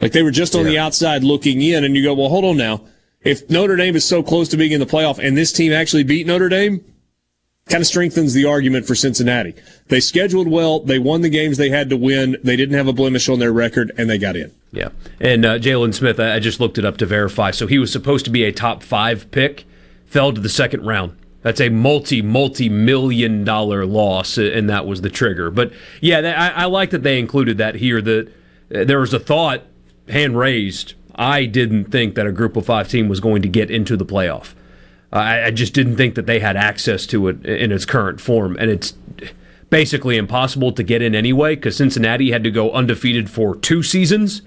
Like 0.01 0.13
they 0.13 0.23
were 0.23 0.31
just 0.31 0.55
on 0.55 0.65
yeah. 0.65 0.71
the 0.71 0.79
outside 0.79 1.25
looking 1.25 1.61
in, 1.61 1.85
and 1.85 1.97
you 1.97 2.03
go, 2.03 2.15
well, 2.15 2.29
hold 2.29 2.45
on 2.45 2.57
now. 2.57 2.83
If 3.23 3.51
Notre 3.51 3.77
Dame 3.77 3.97
is 3.97 4.05
so 4.05 4.23
close 4.23 4.49
to 4.49 4.57
being 4.57 4.73
in 4.73 4.81
the 4.81 4.87
playoff 4.87 5.19
and 5.19 5.37
this 5.37 5.53
team 5.53 5.73
actually 5.73 6.05
beat 6.05 6.27
Notre 6.27 6.49
Dame, 6.49 6.83
kind 7.69 7.83
of 7.83 7.87
strengthens 7.87 8.33
the 8.33 8.47
argument 8.47 8.87
for 8.87 8.95
Cincinnati. 8.95 9.55
They 9.89 10.01
scheduled 10.01 10.49
well. 10.49 10.81
They 10.81 10.99
won 10.99 11.21
the 11.21 11.29
games 11.29 11.57
they 11.57 11.69
had 11.69 11.91
to 11.91 11.97
win. 11.97 12.37
They 12.43 12.57
didn't 12.57 12.77
have 12.77 12.89
a 12.89 12.93
blemish 12.93 13.29
on 13.29 13.39
their 13.39 13.53
record, 13.53 13.93
and 13.97 14.09
they 14.09 14.19
got 14.19 14.37
in. 14.37 14.53
Yeah. 14.73 14.89
And 15.21 15.45
uh, 15.45 15.59
Jaylon 15.59 15.95
Smith, 15.95 16.19
I 16.19 16.39
just 16.41 16.61
looked 16.61 16.79
it 16.79 16.85
up 16.85 16.97
to 16.99 17.07
verify. 17.07 17.51
So 17.51 17.67
he 17.67 17.79
was 17.79 17.93
supposed 17.93 18.25
to 18.25 18.31
be 18.31 18.45
a 18.45 18.53
top 18.53 18.83
five 18.83 19.31
pick, 19.31 19.65
fell 20.07 20.33
to 20.33 20.41
the 20.41 20.49
second 20.49 20.87
round. 20.87 21.17
That's 21.43 21.61
a 21.61 21.71
multi, 21.71 22.21
multi 22.21 22.69
million 22.69 23.45
dollar 23.45 23.87
loss, 23.87 24.37
and 24.37 24.69
that 24.69 24.87
was 24.87 25.01
the 25.01 25.11
trigger. 25.11 25.51
But 25.51 25.73
yeah, 26.01 26.19
I, 26.19 26.63
I 26.63 26.65
like 26.67 26.91
that 26.91 27.03
they 27.03 27.19
included 27.19 27.57
that 27.59 27.77
here. 27.77 28.03
That 28.03 28.29
uh, 28.75 28.85
there 28.85 29.01
was 29.01 29.15
a 29.15 29.21
thought, 29.21 29.63
hand 30.09 30.39
raised. 30.39 30.95
I 31.15 31.47
didn't 31.47 31.87
think 31.87 32.15
that 32.15 32.27
a 32.27 32.33
group 32.33 32.57
of 32.57 32.67
five 32.67 32.89
team 32.89 33.09
was 33.09 33.21
going 33.21 33.43
to 33.43 33.49
get 33.49 33.71
into 33.71 33.97
the 33.97 34.05
playoff. 34.07 34.55
I, 35.13 35.45
I 35.45 35.51
just 35.51 35.75
didn't 35.75 35.97
think 35.97 36.15
that 36.15 36.27
they 36.27 36.41
had 36.41 36.57
access 36.57 37.07
to 37.07 37.29
it 37.29 37.45
in 37.45 37.73
its 37.73 37.85
current 37.85 38.21
form, 38.21 38.57
and 38.59 38.71
it's 38.71 38.93
basically 39.71 40.17
impossible 40.17 40.73
to 40.73 40.83
get 40.83 41.01
in 41.01 41.15
anyway 41.15 41.55
because 41.55 41.77
Cincinnati 41.77 42.33
had 42.33 42.45
to 42.45 42.51
go 42.51 42.71
undefeated 42.73 43.31
for 43.31 43.57
two 43.57 43.83
seasons 43.83 44.43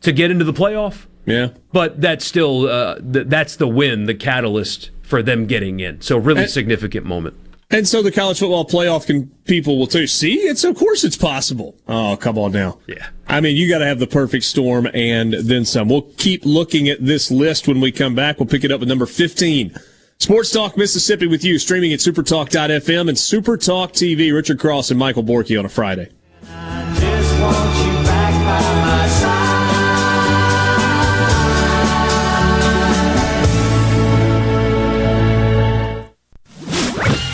to 0.00 0.12
get 0.12 0.30
into 0.30 0.44
the 0.44 0.52
playoff. 0.52 1.06
Yeah, 1.24 1.50
but 1.72 2.00
that's 2.00 2.24
still 2.24 2.66
uh, 2.68 2.98
th- 2.98 3.28
that's 3.28 3.56
the 3.56 3.68
win, 3.68 4.06
the 4.06 4.14
catalyst 4.14 4.90
for 5.12 5.22
them 5.22 5.44
getting 5.44 5.78
in. 5.78 6.00
So 6.00 6.16
really 6.16 6.44
and, 6.44 6.50
significant 6.50 7.04
moment. 7.04 7.36
And 7.70 7.86
so 7.86 8.00
the 8.00 8.10
college 8.10 8.38
football 8.38 8.64
playoff 8.64 9.04
can 9.04 9.26
people 9.44 9.78
will 9.78 9.86
too 9.86 10.06
see 10.06 10.36
it's 10.36 10.64
of 10.64 10.74
course 10.74 11.04
it's 11.04 11.18
possible. 11.18 11.76
Oh 11.86 12.16
come 12.18 12.38
on 12.38 12.52
now. 12.52 12.78
Yeah. 12.86 13.10
I 13.28 13.42
mean 13.42 13.54
you 13.54 13.68
got 13.68 13.80
to 13.80 13.84
have 13.84 13.98
the 13.98 14.06
perfect 14.06 14.44
storm 14.44 14.88
and 14.94 15.34
then 15.34 15.66
some. 15.66 15.90
We'll 15.90 16.08
keep 16.16 16.46
looking 16.46 16.88
at 16.88 17.04
this 17.04 17.30
list 17.30 17.68
when 17.68 17.78
we 17.78 17.92
come 17.92 18.14
back. 18.14 18.38
We'll 18.38 18.48
pick 18.48 18.64
it 18.64 18.72
up 18.72 18.80
with 18.80 18.88
number 18.88 19.04
fifteen. 19.04 19.76
Sports 20.16 20.50
Talk 20.50 20.78
Mississippi 20.78 21.26
with 21.26 21.44
you, 21.44 21.58
streaming 21.58 21.92
at 21.92 21.98
supertalk.fm 21.98 23.08
and 23.08 23.18
Supertalk 23.18 23.92
TV. 23.92 24.32
Richard 24.32 24.58
Cross 24.58 24.90
and 24.90 24.98
Michael 24.98 25.24
Borky 25.24 25.58
on 25.58 25.66
a 25.66 25.68
Friday. 25.68 26.08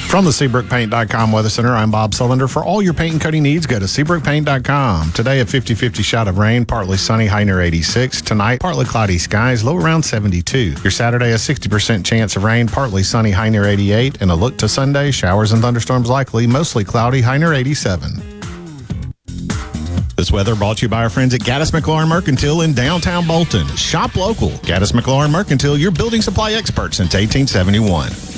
From 0.08 0.24
the 0.24 0.30
SeabrookPaint.com 0.30 1.32
Weather 1.32 1.50
Center, 1.50 1.74
I'm 1.74 1.90
Bob 1.90 2.12
Sullender. 2.12 2.50
For 2.50 2.64
all 2.64 2.80
your 2.80 2.94
paint 2.94 3.12
and 3.12 3.20
coating 3.20 3.42
needs, 3.42 3.66
go 3.66 3.78
to 3.78 3.84
SeabrookPaint.com. 3.84 5.12
Today, 5.12 5.40
a 5.40 5.44
50 5.44 5.74
50 5.74 6.02
shot 6.02 6.26
of 6.28 6.38
rain, 6.38 6.64
partly 6.64 6.96
sunny, 6.96 7.26
high 7.26 7.44
near 7.44 7.60
86. 7.60 8.22
Tonight, 8.22 8.58
partly 8.60 8.86
cloudy 8.86 9.18
skies, 9.18 9.62
low 9.62 9.76
around 9.76 10.02
72. 10.02 10.76
Your 10.82 10.90
Saturday, 10.90 11.32
a 11.32 11.34
60% 11.34 12.06
chance 12.06 12.36
of 12.36 12.44
rain, 12.44 12.68
partly 12.68 13.02
sunny, 13.02 13.30
high 13.30 13.50
near 13.50 13.66
88. 13.66 14.22
And 14.22 14.30
a 14.30 14.34
look 14.34 14.56
to 14.58 14.68
Sunday, 14.68 15.10
showers 15.10 15.52
and 15.52 15.60
thunderstorms 15.60 16.08
likely, 16.08 16.46
mostly 16.46 16.84
cloudy, 16.84 17.20
high 17.20 17.36
near 17.36 17.52
87. 17.52 18.12
This 20.16 20.32
weather 20.32 20.56
brought 20.56 20.78
to 20.78 20.86
you 20.86 20.88
by 20.88 21.02
our 21.02 21.10
friends 21.10 21.34
at 21.34 21.42
Gaddis 21.42 21.70
McLaurin 21.70 22.08
Mercantile 22.08 22.62
in 22.62 22.72
downtown 22.72 23.26
Bolton. 23.26 23.66
Shop 23.76 24.16
local. 24.16 24.48
Gaddis 24.64 24.92
McLaurin 24.94 25.30
Mercantile, 25.30 25.76
your 25.76 25.90
building 25.90 26.22
supply 26.22 26.52
expert 26.52 26.94
since 26.94 27.12
1871. 27.12 28.37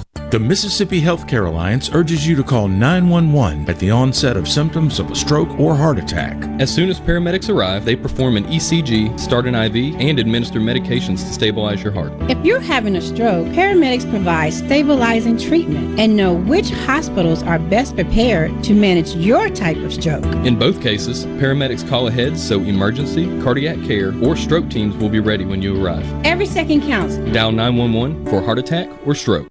The 0.31 0.39
Mississippi 0.39 1.01
Healthcare 1.01 1.45
Alliance 1.45 1.89
urges 1.89 2.25
you 2.25 2.37
to 2.37 2.43
call 2.43 2.69
911 2.69 3.69
at 3.69 3.77
the 3.79 3.91
onset 3.91 4.37
of 4.37 4.47
symptoms 4.47 4.97
of 4.97 5.11
a 5.11 5.15
stroke 5.15 5.59
or 5.59 5.75
heart 5.75 5.99
attack. 5.99 6.41
As 6.61 6.73
soon 6.73 6.89
as 6.89 7.01
paramedics 7.01 7.53
arrive, 7.53 7.83
they 7.83 7.97
perform 7.97 8.37
an 8.37 8.45
ECG, 8.45 9.19
start 9.19 9.45
an 9.45 9.55
IV, 9.55 9.99
and 9.99 10.19
administer 10.19 10.61
medications 10.61 11.17
to 11.17 11.33
stabilize 11.33 11.83
your 11.83 11.91
heart. 11.91 12.13
If 12.29 12.45
you're 12.45 12.61
having 12.61 12.95
a 12.95 13.01
stroke, 13.01 13.45
paramedics 13.47 14.09
provide 14.09 14.53
stabilizing 14.53 15.37
treatment 15.37 15.99
and 15.99 16.15
know 16.15 16.33
which 16.33 16.69
hospitals 16.69 17.43
are 17.43 17.59
best 17.59 17.95
prepared 17.95 18.63
to 18.63 18.73
manage 18.73 19.13
your 19.13 19.49
type 19.49 19.75
of 19.79 19.91
stroke. 19.91 20.23
In 20.45 20.57
both 20.57 20.81
cases, 20.81 21.25
paramedics 21.25 21.85
call 21.89 22.07
ahead 22.07 22.39
so 22.39 22.61
emergency, 22.61 23.25
cardiac 23.41 23.85
care, 23.85 24.13
or 24.23 24.37
stroke 24.37 24.69
teams 24.69 24.95
will 24.95 25.09
be 25.09 25.19
ready 25.19 25.43
when 25.43 25.61
you 25.61 25.85
arrive. 25.85 26.05
Every 26.23 26.45
second 26.45 26.83
counts. 26.83 27.17
Dial 27.33 27.51
911 27.51 28.27
for 28.27 28.41
heart 28.41 28.59
attack 28.59 28.87
or 29.05 29.13
stroke. 29.13 29.50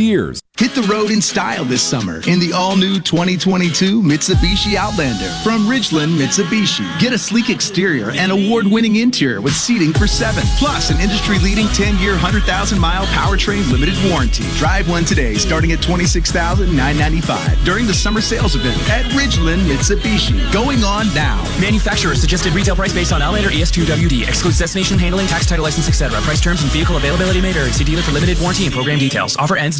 years. 0.01 0.40
Hit 0.57 0.75
the 0.75 0.83
road 0.83 1.09
in 1.09 1.21
style 1.21 1.65
this 1.65 1.81
summer 1.81 2.21
in 2.27 2.37
the 2.37 2.53
all-new 2.53 2.99
2022 2.99 3.99
Mitsubishi 3.99 4.75
Outlander 4.75 5.27
from 5.41 5.65
Ridgeland 5.65 6.15
Mitsubishi. 6.15 6.85
Get 6.99 7.13
a 7.13 7.17
sleek 7.17 7.49
exterior 7.49 8.11
and 8.11 8.31
award-winning 8.31 8.97
interior 8.97 9.41
with 9.41 9.55
seating 9.55 9.91
for 9.91 10.05
seven, 10.05 10.43
plus 10.59 10.91
an 10.91 10.99
industry-leading 10.99 11.65
10-year, 11.67 12.13
100,000-mile 12.13 13.07
powertrain 13.07 13.71
limited 13.71 13.95
warranty. 14.11 14.43
Drive 14.57 14.87
one 14.87 15.03
today, 15.03 15.33
starting 15.33 15.71
at 15.71 15.79
$26,995 15.79 17.65
during 17.65 17.87
the 17.87 17.93
summer 17.93 18.21
sales 18.21 18.53
event 18.53 18.77
at 18.87 19.05
Ridgeland 19.17 19.65
Mitsubishi. 19.65 20.37
Going 20.53 20.83
on 20.83 21.11
now. 21.15 21.41
Manufacturer 21.59 22.13
suggested 22.13 22.53
retail 22.53 22.75
price 22.75 22.93
based 22.93 23.13
on 23.13 23.23
Outlander 23.23 23.49
ES2WD. 23.49 24.27
Excludes 24.27 24.59
destination 24.59 24.99
handling, 24.99 25.25
tax 25.25 25.47
title 25.47 25.63
license, 25.63 25.87
etc. 25.87 26.21
Price 26.21 26.39
terms 26.39 26.61
and 26.61 26.71
vehicle 26.71 26.97
availability 26.97 27.41
may 27.41 27.51
vary. 27.51 27.71
See 27.71 27.83
dealer 27.83 28.03
for 28.03 28.11
limited 28.11 28.39
warranty 28.39 28.65
and 28.65 28.73
program 28.73 28.99
details. 28.99 29.35
Offer 29.37 29.57
ends 29.57 29.79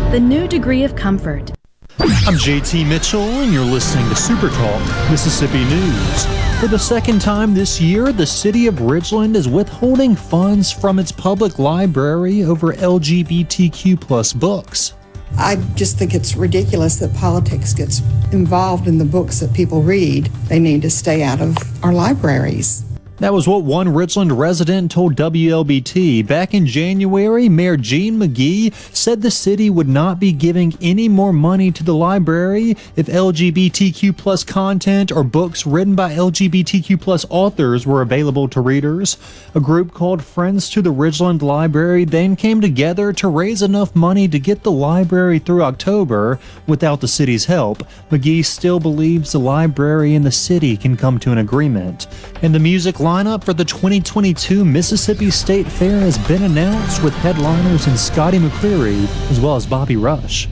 the 0.11 0.19
new 0.19 0.45
degree 0.45 0.83
of 0.83 0.93
comfort. 0.93 1.51
I'm 1.97 2.35
JT 2.35 2.85
Mitchell, 2.85 3.21
and 3.21 3.53
you're 3.53 3.63
listening 3.63 4.09
to 4.09 4.15
Super 4.15 4.49
Talk 4.49 5.09
Mississippi 5.09 5.63
News. 5.63 6.25
For 6.59 6.67
the 6.67 6.77
second 6.77 7.21
time 7.21 7.53
this 7.53 7.79
year, 7.79 8.11
the 8.11 8.25
city 8.25 8.67
of 8.67 8.75
Ridgeland 8.75 9.35
is 9.35 9.47
withholding 9.47 10.17
funds 10.17 10.69
from 10.69 10.99
its 10.99 11.13
public 11.13 11.59
library 11.59 12.43
over 12.43 12.73
LGBTQ 12.73 14.01
plus 14.01 14.33
books. 14.33 14.95
I 15.37 15.55
just 15.75 15.97
think 15.97 16.13
it's 16.13 16.35
ridiculous 16.35 16.97
that 16.97 17.15
politics 17.15 17.73
gets 17.73 18.01
involved 18.33 18.89
in 18.89 18.97
the 18.97 19.05
books 19.05 19.39
that 19.39 19.53
people 19.53 19.81
read. 19.81 20.25
They 20.49 20.59
need 20.59 20.81
to 20.81 20.89
stay 20.89 21.23
out 21.23 21.39
of 21.39 21.55
our 21.85 21.93
libraries. 21.93 22.83
That 23.21 23.33
was 23.33 23.47
what 23.47 23.61
one 23.61 23.89
Ridgeland 23.89 24.35
resident 24.35 24.89
told 24.89 25.15
WLBT. 25.15 26.25
Back 26.25 26.55
in 26.55 26.65
January, 26.65 27.49
Mayor 27.49 27.77
Gene 27.77 28.17
McGee 28.17 28.73
said 28.95 29.21
the 29.21 29.29
city 29.29 29.69
would 29.69 29.87
not 29.87 30.19
be 30.19 30.31
giving 30.31 30.75
any 30.81 31.07
more 31.07 31.31
money 31.31 31.69
to 31.71 31.83
the 31.83 31.93
library 31.93 32.71
if 32.95 33.05
LGBTQ 33.05 34.47
content 34.47 35.11
or 35.11 35.23
books 35.23 35.67
written 35.67 35.93
by 35.93 36.13
LGBTQ 36.13 37.27
authors 37.29 37.85
were 37.85 38.01
available 38.01 38.47
to 38.47 38.59
readers. 38.59 39.17
A 39.53 39.59
group 39.59 39.93
called 39.93 40.23
Friends 40.23 40.67
to 40.71 40.81
the 40.81 40.91
Ridgeland 40.91 41.43
Library 41.43 42.05
then 42.05 42.35
came 42.35 42.59
together 42.59 43.13
to 43.13 43.27
raise 43.27 43.61
enough 43.61 43.95
money 43.95 44.27
to 44.29 44.39
get 44.39 44.63
the 44.63 44.71
library 44.71 45.37
through 45.37 45.61
October 45.61 46.39
without 46.65 47.01
the 47.01 47.07
city's 47.07 47.45
help. 47.45 47.83
McGee 48.09 48.43
still 48.43 48.79
believes 48.79 49.31
the 49.31 49.39
library 49.39 50.15
and 50.15 50.25
the 50.25 50.31
city 50.31 50.75
can 50.75 50.97
come 50.97 51.19
to 51.19 51.31
an 51.31 51.37
agreement. 51.37 52.07
And 52.41 52.55
the 52.55 52.59
music 52.59 52.99
lineup 53.11 53.43
for 53.43 53.51
the 53.51 53.65
2022 53.65 54.63
Mississippi 54.63 55.29
State 55.29 55.67
Fair 55.67 55.99
has 55.99 56.17
been 56.29 56.43
announced 56.43 57.03
with 57.03 57.13
headliners 57.15 57.85
in 57.85 57.97
Scotty 57.97 58.39
McCreery 58.39 59.03
as 59.29 59.37
well 59.37 59.57
as 59.57 59.65
Bobby 59.65 59.97
Rush. 59.97 60.47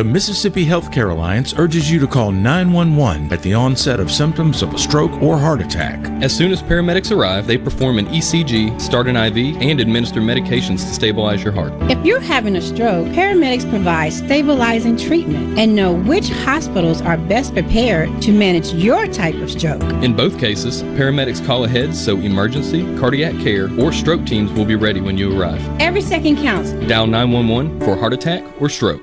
The 0.00 0.04
Mississippi 0.04 0.64
Healthcare 0.64 1.10
Alliance 1.10 1.52
urges 1.58 1.90
you 1.90 2.00
to 2.00 2.06
call 2.06 2.32
911 2.32 3.30
at 3.30 3.42
the 3.42 3.52
onset 3.52 4.00
of 4.00 4.10
symptoms 4.10 4.62
of 4.62 4.72
a 4.72 4.78
stroke 4.78 5.12
or 5.20 5.36
heart 5.36 5.60
attack. 5.60 6.02
As 6.22 6.34
soon 6.34 6.52
as 6.52 6.62
paramedics 6.62 7.14
arrive, 7.14 7.46
they 7.46 7.58
perform 7.58 7.98
an 7.98 8.06
ECG, 8.06 8.80
start 8.80 9.08
an 9.08 9.16
IV, 9.16 9.60
and 9.60 9.78
administer 9.78 10.22
medications 10.22 10.78
to 10.86 10.94
stabilize 10.94 11.44
your 11.44 11.52
heart. 11.52 11.74
If 11.90 12.02
you're 12.02 12.18
having 12.18 12.56
a 12.56 12.62
stroke, 12.62 13.08
paramedics 13.08 13.68
provide 13.68 14.14
stabilizing 14.14 14.96
treatment 14.96 15.58
and 15.58 15.76
know 15.76 15.92
which 15.92 16.30
hospitals 16.30 17.02
are 17.02 17.18
best 17.18 17.52
prepared 17.52 18.22
to 18.22 18.32
manage 18.32 18.72
your 18.72 19.06
type 19.06 19.34
of 19.34 19.50
stroke. 19.50 19.82
In 20.02 20.16
both 20.16 20.38
cases, 20.40 20.82
paramedics 20.82 21.44
call 21.44 21.64
ahead 21.64 21.94
so 21.94 22.16
emergency, 22.16 22.86
cardiac 22.96 23.38
care, 23.42 23.68
or 23.78 23.92
stroke 23.92 24.24
teams 24.24 24.50
will 24.52 24.64
be 24.64 24.76
ready 24.76 25.02
when 25.02 25.18
you 25.18 25.38
arrive. 25.38 25.60
Every 25.78 26.00
second 26.00 26.36
counts. 26.36 26.72
Dial 26.88 27.06
911 27.06 27.80
for 27.80 27.96
heart 27.96 28.14
attack 28.14 28.42
or 28.62 28.70
stroke. 28.70 29.02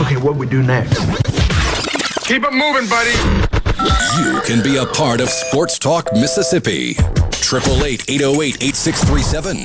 Okay, 0.00 0.16
what 0.16 0.36
we 0.36 0.46
do 0.46 0.62
next? 0.62 0.98
Keep 2.26 2.44
it 2.44 2.52
moving, 2.52 2.88
buddy. 2.88 3.10
You 4.22 4.40
can 4.42 4.62
be 4.62 4.76
a 4.78 4.86
part 4.86 5.20
of 5.20 5.28
Sports 5.28 5.78
Talk 5.78 6.12
Mississippi. 6.12 6.90
888 7.52 8.08
808 8.08 8.62
8637 8.62 9.56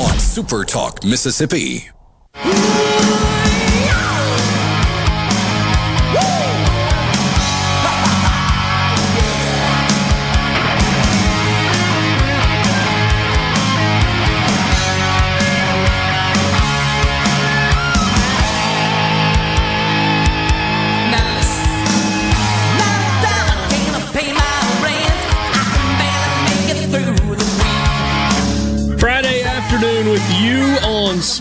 on 0.00 0.18
Super 0.18 0.64
Talk 0.64 1.04
Mississippi. 1.04 1.90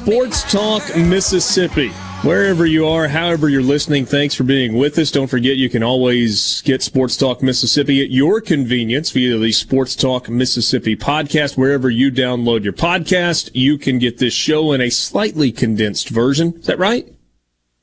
Sports 0.08 0.50
Talk 0.50 0.96
Mississippi. 0.96 1.90
Wherever 2.24 2.66
you 2.66 2.88
are, 2.88 3.10
however 3.10 3.50
you're 3.50 3.62
listening, 3.62 4.06
thanks 4.06 4.34
for 4.34 4.46
being 4.46 4.78
with 4.78 4.98
us. 4.98 5.12
Don't 5.12 5.28
forget 5.28 5.58
you 5.58 5.70
can 5.70 5.84
always 5.84 6.62
get 6.62 6.82
Sports 6.82 7.18
Talk 7.18 7.44
Mississippi 7.44 8.02
at 8.02 8.10
your 8.10 8.40
convenience 8.40 9.12
via 9.12 9.38
the 9.38 9.52
Sports 9.52 9.98
Talk 9.98 10.30
Mississippi 10.30 10.96
podcast. 10.96 11.58
Wherever 11.58 11.90
you 11.90 12.10
download 12.10 12.64
your 12.64 12.72
podcast, 12.72 13.50
you 13.54 13.78
can 13.78 14.00
get 14.00 14.18
this 14.18 14.34
show 14.34 14.72
in 14.72 14.80
a 14.80 14.90
slightly 14.90 15.52
condensed 15.52 16.08
version. 16.08 16.54
Is 16.54 16.68
that 16.68 16.80
right? 16.80 17.06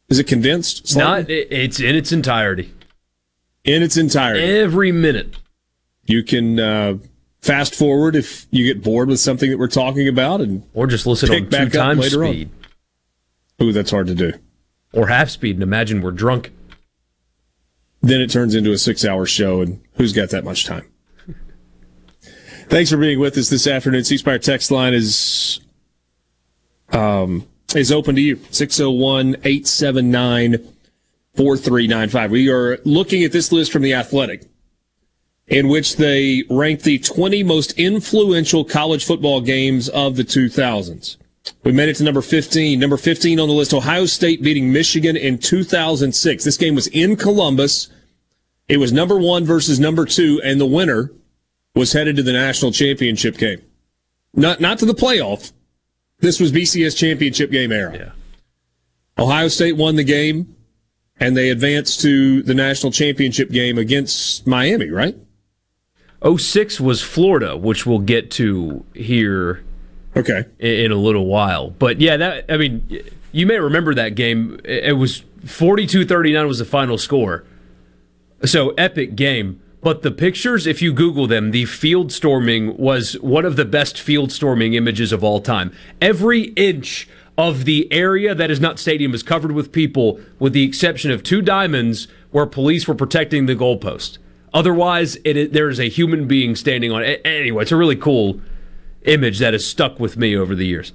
Is 0.09 0.19
it 0.19 0.27
condensed? 0.27 0.89
Slightly? 0.89 1.41
Not. 1.41 1.53
It's 1.53 1.79
in 1.79 1.95
its 1.95 2.11
entirety. 2.11 2.73
in 3.65 3.83
its 3.83 3.99
entirety. 3.99 4.43
Every 4.43 4.93
minute. 4.93 5.37
You 6.07 6.23
can 6.23 6.59
uh, 6.59 6.97
fast 7.45 7.75
forward 7.75 8.16
if 8.16 8.47
you 8.51 8.65
get 8.65 8.83
bored 8.83 9.09
with 9.09 9.21
something 9.21 9.51
that 9.51 9.59
we're 9.59 9.69
talking 9.69 10.09
about, 10.09 10.41
and 10.41 10.62
or 10.73 10.87
just 10.87 11.07
listen 11.07 11.29
pick 11.29 11.45
on 11.45 11.49
back 11.51 11.73
two 11.73 11.79
times 11.79 12.01
later 12.01 12.27
speed. 12.27 12.51
On. 13.61 13.66
Ooh, 13.66 13.73
that's 13.73 13.91
hard 13.91 14.07
to 14.07 14.15
do. 14.15 14.33
Or 14.93 15.09
half 15.09 15.29
speed, 15.29 15.57
and 15.57 15.62
imagine 15.62 16.01
we're 16.01 16.11
drunk. 16.11 16.53
Then 18.01 18.21
it 18.21 18.31
turns 18.31 18.55
into 18.55 18.73
a 18.73 18.79
six-hour 18.79 19.27
show, 19.27 19.61
and 19.61 19.81
who's 19.95 20.12
got 20.12 20.31
that 20.31 20.45
much 20.45 20.65
time? 20.65 20.87
Thanks 22.69 22.91
for 22.91 22.97
being 22.97 23.19
with 23.19 23.37
us 23.37 23.51
this 23.51 23.66
afternoon. 23.66 24.05
C 24.05 24.16
Spire 24.16 24.39
text 24.39 24.71
line 24.71 24.95
is 24.95 25.61
um, 26.93 27.47
is 27.75 27.93
open 27.93 28.15
to 28.15 28.21
you. 28.21 28.37
601 28.51 29.37
879 29.45 30.53
4395. 31.37 32.31
We 32.31 32.49
are 32.51 32.79
looking 32.85 33.25
at 33.25 33.33
this 33.33 33.53
list 33.53 33.73
from 33.73 33.83
The 33.83 33.95
Athletic, 33.95 34.45
in 35.49 35.69
which 35.69 35.97
they 35.97 36.43
ranked 36.49 36.85
the 36.85 36.99
20 36.99 37.43
most 37.43 37.73
influential 37.73 38.65
college 38.65 39.05
football 39.05 39.41
games 39.41 39.89
of 39.91 40.16
the 40.16 40.25
2000s. 40.25 41.16
We 41.62 41.73
made 41.73 41.89
it 41.91 41.97
to 41.97 42.05
number 42.05 42.23
15. 42.23 42.79
Number 42.79 42.97
15 42.97 43.39
on 43.39 43.49
the 43.49 43.55
list, 43.55 43.75
Ohio 43.75 44.07
State 44.07 44.43
beating 44.43 44.73
Michigan 44.73 45.16
in 45.16 45.39
2006. 45.39 46.45
This 46.45 46.57
game 46.57 46.75
was 46.75 46.87
in 46.89 47.16
Columbus. 47.16 47.89
It 48.69 48.79
was 48.79 48.93
number 48.93 49.19
one 49.19 49.45
versus 49.45 49.79
number 49.79 50.07
two, 50.07 50.41
and 50.43 50.59
the 50.59 50.66
winner 50.66 51.11
was 51.75 51.93
headed 51.93 52.16
to 52.16 52.23
the 52.23 52.33
national 52.33 52.73
championship 52.73 53.37
game. 53.37 53.61
Not, 54.33 54.61
not 54.61 54.79
to 54.79 54.87
the 54.87 54.95
playoff. 54.95 55.53
This 56.21 56.41
was 56.41 56.51
BCS 56.51 56.97
championship 56.97 57.51
game 57.51 57.73
era. 57.73 57.95
Yeah. 57.95 59.23
Ohio 59.23 59.49
State 59.49 59.77
won 59.77 59.97
the 59.97 60.05
game, 60.05 60.57
and 61.21 61.37
they 61.37 61.51
advanced 61.51 62.01
to 62.01 62.43
the 62.43 62.55
national 62.55 62.91
championship 62.91 63.51
game 63.51 63.77
against 63.77 64.47
Miami, 64.47 64.89
right? 64.89 65.16
06 66.27 66.81
was 66.81 67.03
Florida, 67.03 67.57
which 67.57 67.85
we'll 67.87 67.99
get 67.99 68.31
to 68.33 68.85
here 68.95 69.63
Okay. 70.17 70.45
in, 70.59 70.71
in 70.87 70.93
a 70.93 70.97
little 70.97 71.27
while. 71.27 71.71
But 71.71 72.01
yeah, 72.01 72.17
that 72.17 72.45
I 72.49 72.57
mean, 72.57 72.87
you 73.33 73.47
may 73.47 73.59
remember 73.59 73.95
that 73.95 74.15
game. 74.15 74.61
It 74.65 74.85
it 74.85 74.93
was 74.93 75.23
42-39 75.45 76.49
was 76.49 76.59
the 76.59 76.65
final 76.65 76.97
score. 76.99 77.45
So 78.45 78.71
epic 78.71 79.17
game. 79.17 79.61
But 79.83 80.01
the 80.01 80.11
pictures, 80.11 80.67
if 80.67 80.81
you 80.81 80.95
Google 80.95 81.27
them, 81.27 81.51
the 81.51 81.67
field 81.67 82.11
storming 82.11 82.75
was 82.79 83.19
one 83.21 83.45
of 83.45 83.57
the 83.57 83.67
best 83.67 84.01
field 84.01 84.33
storming 84.33 84.73
images 84.73 85.13
of 85.13 85.23
all 85.23 85.43
time. 85.43 85.73
Every 86.01 86.45
inch 86.55 87.07
of 87.37 87.67
the 87.67 87.93
area 87.93 88.35
that 88.35 88.51
is 88.51 88.61
not 88.61 88.79
stadium 88.79 89.13
is 89.13 89.23
covered 89.23 89.53
with 89.53 89.73
people, 89.73 90.19
with 90.39 90.55
the 90.55 90.63
exception 90.63 91.11
of 91.11 91.23
two 91.23 91.43
diamonds 91.43 92.09
where 92.31 92.47
police 92.47 92.89
were 92.89 92.95
protecting 92.95 93.45
the 93.45 93.55
goalpost. 93.55 94.17
Otherwise, 94.55 95.19
it, 95.25 95.53
there 95.53 95.69
is 95.69 95.81
a 95.81 95.89
human 95.89 96.27
being 96.29 96.55
standing 96.55 96.93
on 96.93 97.03
it. 97.03 97.21
Anyway, 97.25 97.63
it's 97.63 97.73
a 97.73 97.77
really 97.77 97.97
cool 97.97 98.41
image 99.03 99.41
that 99.41 99.53
has 99.53 99.67
stuck 99.67 99.99
with 99.99 100.17
me 100.17 100.37
over 100.37 100.55
the 100.55 100.65
years. 100.65 100.93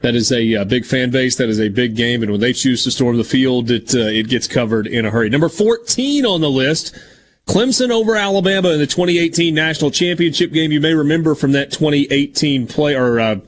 That 0.00 0.16
is 0.16 0.32
a 0.32 0.56
uh, 0.56 0.64
big 0.64 0.84
fan 0.84 1.10
base. 1.10 1.36
That 1.36 1.48
is 1.48 1.60
a 1.60 1.68
big 1.68 1.94
game, 1.94 2.22
and 2.22 2.32
when 2.32 2.40
they 2.40 2.52
choose 2.52 2.82
to 2.84 2.90
storm 2.90 3.18
the 3.18 3.24
field, 3.24 3.70
it 3.70 3.94
uh, 3.94 3.98
it 4.00 4.28
gets 4.28 4.48
covered 4.48 4.88
in 4.88 5.04
a 5.06 5.10
hurry. 5.10 5.30
Number 5.30 5.48
fourteen 5.48 6.26
on 6.26 6.40
the 6.40 6.50
list, 6.50 6.98
Clemson 7.46 7.90
over 7.90 8.16
Alabama 8.16 8.70
in 8.70 8.78
the 8.78 8.86
2018 8.86 9.54
national 9.54 9.90
championship 9.90 10.52
game. 10.52 10.72
You 10.72 10.80
may 10.80 10.94
remember 10.94 11.34
from 11.34 11.52
that 11.52 11.70
2018 11.70 12.66
play 12.66 12.96
or 12.96 13.20
uh, 13.20 13.34
uh, 13.34 13.38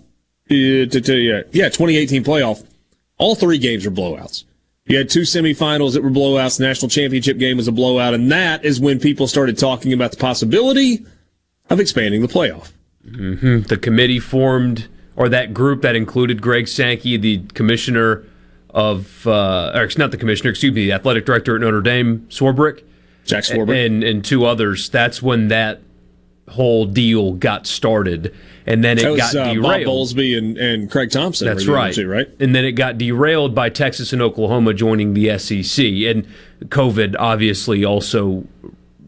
yeah 0.49 1.69
2018 1.69 2.23
playoff. 2.23 2.65
All 3.19 3.35
three 3.35 3.59
games 3.59 3.85
were 3.85 3.91
blowouts. 3.91 4.45
You 4.87 4.99
had 4.99 5.09
two 5.09 5.23
semifinals 5.23 5.95
that 5.95 6.03
were 6.03 6.11
blowouts. 6.11 6.59
The 6.59 6.65
national 6.65 6.91
championship 6.91 7.39
game 7.39 7.57
was 7.57 7.69
a 7.69 7.73
blowout, 7.73 8.13
and 8.13 8.31
that 8.31 8.65
is 8.65 8.81
when 8.81 8.99
people 9.01 9.27
started 9.27 9.57
talking 9.57 9.93
about 9.93 10.11
the 10.11 10.19
possibility 10.19 11.07
of 11.71 11.81
expanding 11.81 12.21
the 12.21 12.29
playoff. 12.29 12.71
hmm 13.09 13.61
The 13.61 13.79
committee 13.79 14.21
formed, 14.21 14.89
or 15.17 15.29
that 15.31 15.55
group 15.55 15.81
that 15.83 15.97
included 15.97 16.43
Greg 16.43 16.69
Sankey, 16.69 17.17
the 17.17 17.43
commissioner 17.55 18.25
of, 18.71 19.27
uh, 19.27 19.73
or 19.75 19.89
not 19.97 20.11
the 20.11 20.19
commissioner, 20.19 20.51
excuse 20.51 20.75
me, 20.75 20.85
the 20.85 20.93
athletic 20.93 21.25
director 21.25 21.55
at 21.55 21.63
Notre 21.63 21.81
Dame, 21.81 22.27
Swarbrick, 22.29 22.83
Jack 23.25 23.45
Swarbrick, 23.45 23.87
and 23.87 24.05
and 24.05 24.23
two 24.23 24.45
others. 24.45 24.91
That's 24.91 25.23
when 25.23 25.49
that 25.49 25.81
whole 26.49 26.85
deal 26.87 27.33
got 27.33 27.67
started, 27.67 28.35
and 28.67 28.85
then 28.85 28.99
it 28.99 29.09
was 29.09 29.19
got 29.19 29.35
uh, 29.35 29.45
Bob 29.47 29.55
derailed. 29.55 29.87
Bowlesby 29.87 30.37
and, 30.37 30.57
and 30.59 30.91
Craig 30.91 31.11
Thompson. 31.11 31.47
That's 31.47 31.67
right. 31.67 31.95
two, 31.95 32.09
right? 32.09 32.29
And 32.41 32.55
then 32.55 32.65
it 32.65 32.73
got 32.73 32.99
derailed 32.99 33.55
by 33.55 33.69
Texas 33.71 34.13
and 34.13 34.23
Oklahoma 34.23 34.75
joining 34.75 35.15
the 35.15 35.39
SEC. 35.39 35.85
And 35.85 36.27
COVID 36.67 37.17
obviously 37.19 37.85
also, 37.85 38.45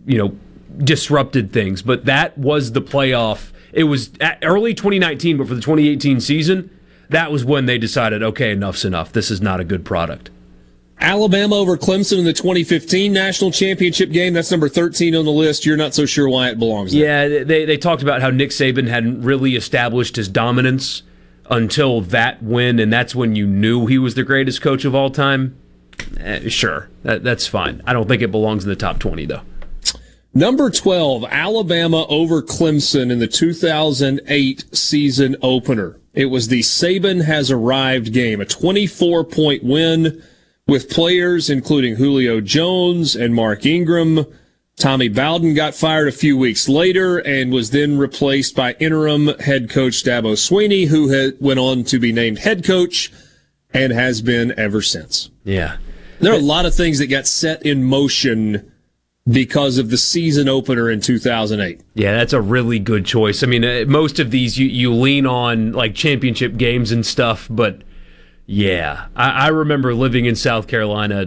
you 0.06 0.18
know, 0.18 0.36
disrupted 0.78 1.52
things. 1.52 1.82
But 1.82 2.04
that 2.04 2.36
was 2.36 2.72
the 2.72 2.82
playoff. 2.82 3.52
It 3.72 3.84
was 3.84 4.10
at 4.20 4.38
early 4.42 4.74
2019, 4.74 5.36
but 5.36 5.48
for 5.48 5.54
the 5.54 5.60
2018 5.60 6.20
season, 6.20 6.70
that 7.10 7.30
was 7.30 7.44
when 7.44 7.66
they 7.66 7.78
decided, 7.78 8.22
okay, 8.22 8.52
enough's 8.52 8.84
enough. 8.84 9.12
This 9.12 9.30
is 9.30 9.40
not 9.40 9.60
a 9.60 9.64
good 9.64 9.84
product. 9.84 10.30
Alabama 11.00 11.56
over 11.56 11.76
Clemson 11.76 12.18
in 12.18 12.24
the 12.24 12.32
2015 12.32 13.12
national 13.12 13.50
championship 13.50 14.10
game. 14.10 14.32
That's 14.32 14.50
number 14.50 14.68
13 14.68 15.14
on 15.14 15.24
the 15.24 15.30
list. 15.30 15.66
You're 15.66 15.76
not 15.76 15.94
so 15.94 16.06
sure 16.06 16.28
why 16.28 16.48
it 16.48 16.58
belongs 16.58 16.92
there. 16.92 17.28
Yeah, 17.28 17.44
they, 17.44 17.64
they 17.64 17.76
talked 17.76 18.02
about 18.02 18.22
how 18.22 18.30
Nick 18.30 18.50
Saban 18.50 18.88
hadn't 18.88 19.22
really 19.22 19.56
established 19.56 20.16
his 20.16 20.28
dominance 20.28 21.02
until 21.50 22.00
that 22.00 22.42
win, 22.42 22.78
and 22.78 22.92
that's 22.92 23.14
when 23.14 23.36
you 23.36 23.46
knew 23.46 23.86
he 23.86 23.98
was 23.98 24.14
the 24.14 24.24
greatest 24.24 24.62
coach 24.62 24.84
of 24.84 24.94
all 24.94 25.10
time. 25.10 25.56
Eh, 26.18 26.48
sure, 26.48 26.88
that, 27.02 27.22
that's 27.22 27.46
fine. 27.46 27.82
I 27.86 27.92
don't 27.92 28.08
think 28.08 28.22
it 28.22 28.30
belongs 28.30 28.64
in 28.64 28.70
the 28.70 28.76
top 28.76 28.98
20, 28.98 29.26
though. 29.26 29.42
Number 30.34 30.68
12, 30.68 31.24
Alabama 31.30 32.04
over 32.08 32.42
Clemson 32.42 33.10
in 33.10 33.20
the 33.20 33.26
2008 33.26 34.64
season 34.76 35.36
opener. 35.40 35.98
It 36.12 36.26
was 36.26 36.48
the 36.48 36.60
Saban 36.60 37.24
has 37.24 37.50
arrived 37.50 38.12
game, 38.12 38.40
a 38.40 38.44
24 38.44 39.24
point 39.24 39.64
win 39.64 40.22
with 40.66 40.90
players 40.90 41.48
including 41.48 41.96
Julio 41.96 42.40
Jones 42.40 43.14
and 43.14 43.34
Mark 43.34 43.64
Ingram. 43.64 44.26
Tommy 44.78 45.08
Bowden 45.08 45.54
got 45.54 45.74
fired 45.74 46.08
a 46.08 46.12
few 46.12 46.36
weeks 46.36 46.68
later 46.68 47.18
and 47.18 47.50
was 47.50 47.70
then 47.70 47.96
replaced 47.96 48.54
by 48.54 48.72
interim 48.74 49.28
head 49.38 49.70
coach 49.70 50.04
Dabo 50.04 50.34
Swinney, 50.34 50.86
who 50.86 51.32
went 51.40 51.58
on 51.58 51.82
to 51.84 51.98
be 51.98 52.12
named 52.12 52.40
head 52.40 52.62
coach 52.62 53.10
and 53.72 53.92
has 53.92 54.20
been 54.20 54.52
ever 54.58 54.82
since. 54.82 55.30
Yeah. 55.44 55.78
There 56.20 56.32
are 56.32 56.38
a 56.38 56.42
lot 56.42 56.66
of 56.66 56.74
things 56.74 56.98
that 56.98 57.06
got 57.06 57.26
set 57.26 57.64
in 57.64 57.84
motion 57.84 58.70
because 59.28 59.78
of 59.78 59.90
the 59.90 59.98
season 59.98 60.48
opener 60.48 60.90
in 60.90 61.00
2008. 61.00 61.80
Yeah, 61.94 62.14
that's 62.14 62.32
a 62.32 62.40
really 62.40 62.78
good 62.78 63.04
choice. 63.04 63.42
I 63.42 63.46
mean, 63.46 63.64
uh, 63.64 63.84
most 63.86 64.18
of 64.18 64.30
these 64.30 64.58
you, 64.58 64.66
you 64.66 64.92
lean 64.92 65.26
on 65.26 65.72
like 65.72 65.94
championship 65.94 66.56
games 66.56 66.92
and 66.92 67.04
stuff, 67.04 67.48
but 67.50 67.82
yeah, 68.46 69.06
I, 69.16 69.30
I 69.30 69.48
remember 69.48 69.94
living 69.94 70.24
in 70.26 70.36
South 70.36 70.68
Carolina 70.68 71.22
uh, 71.22 71.26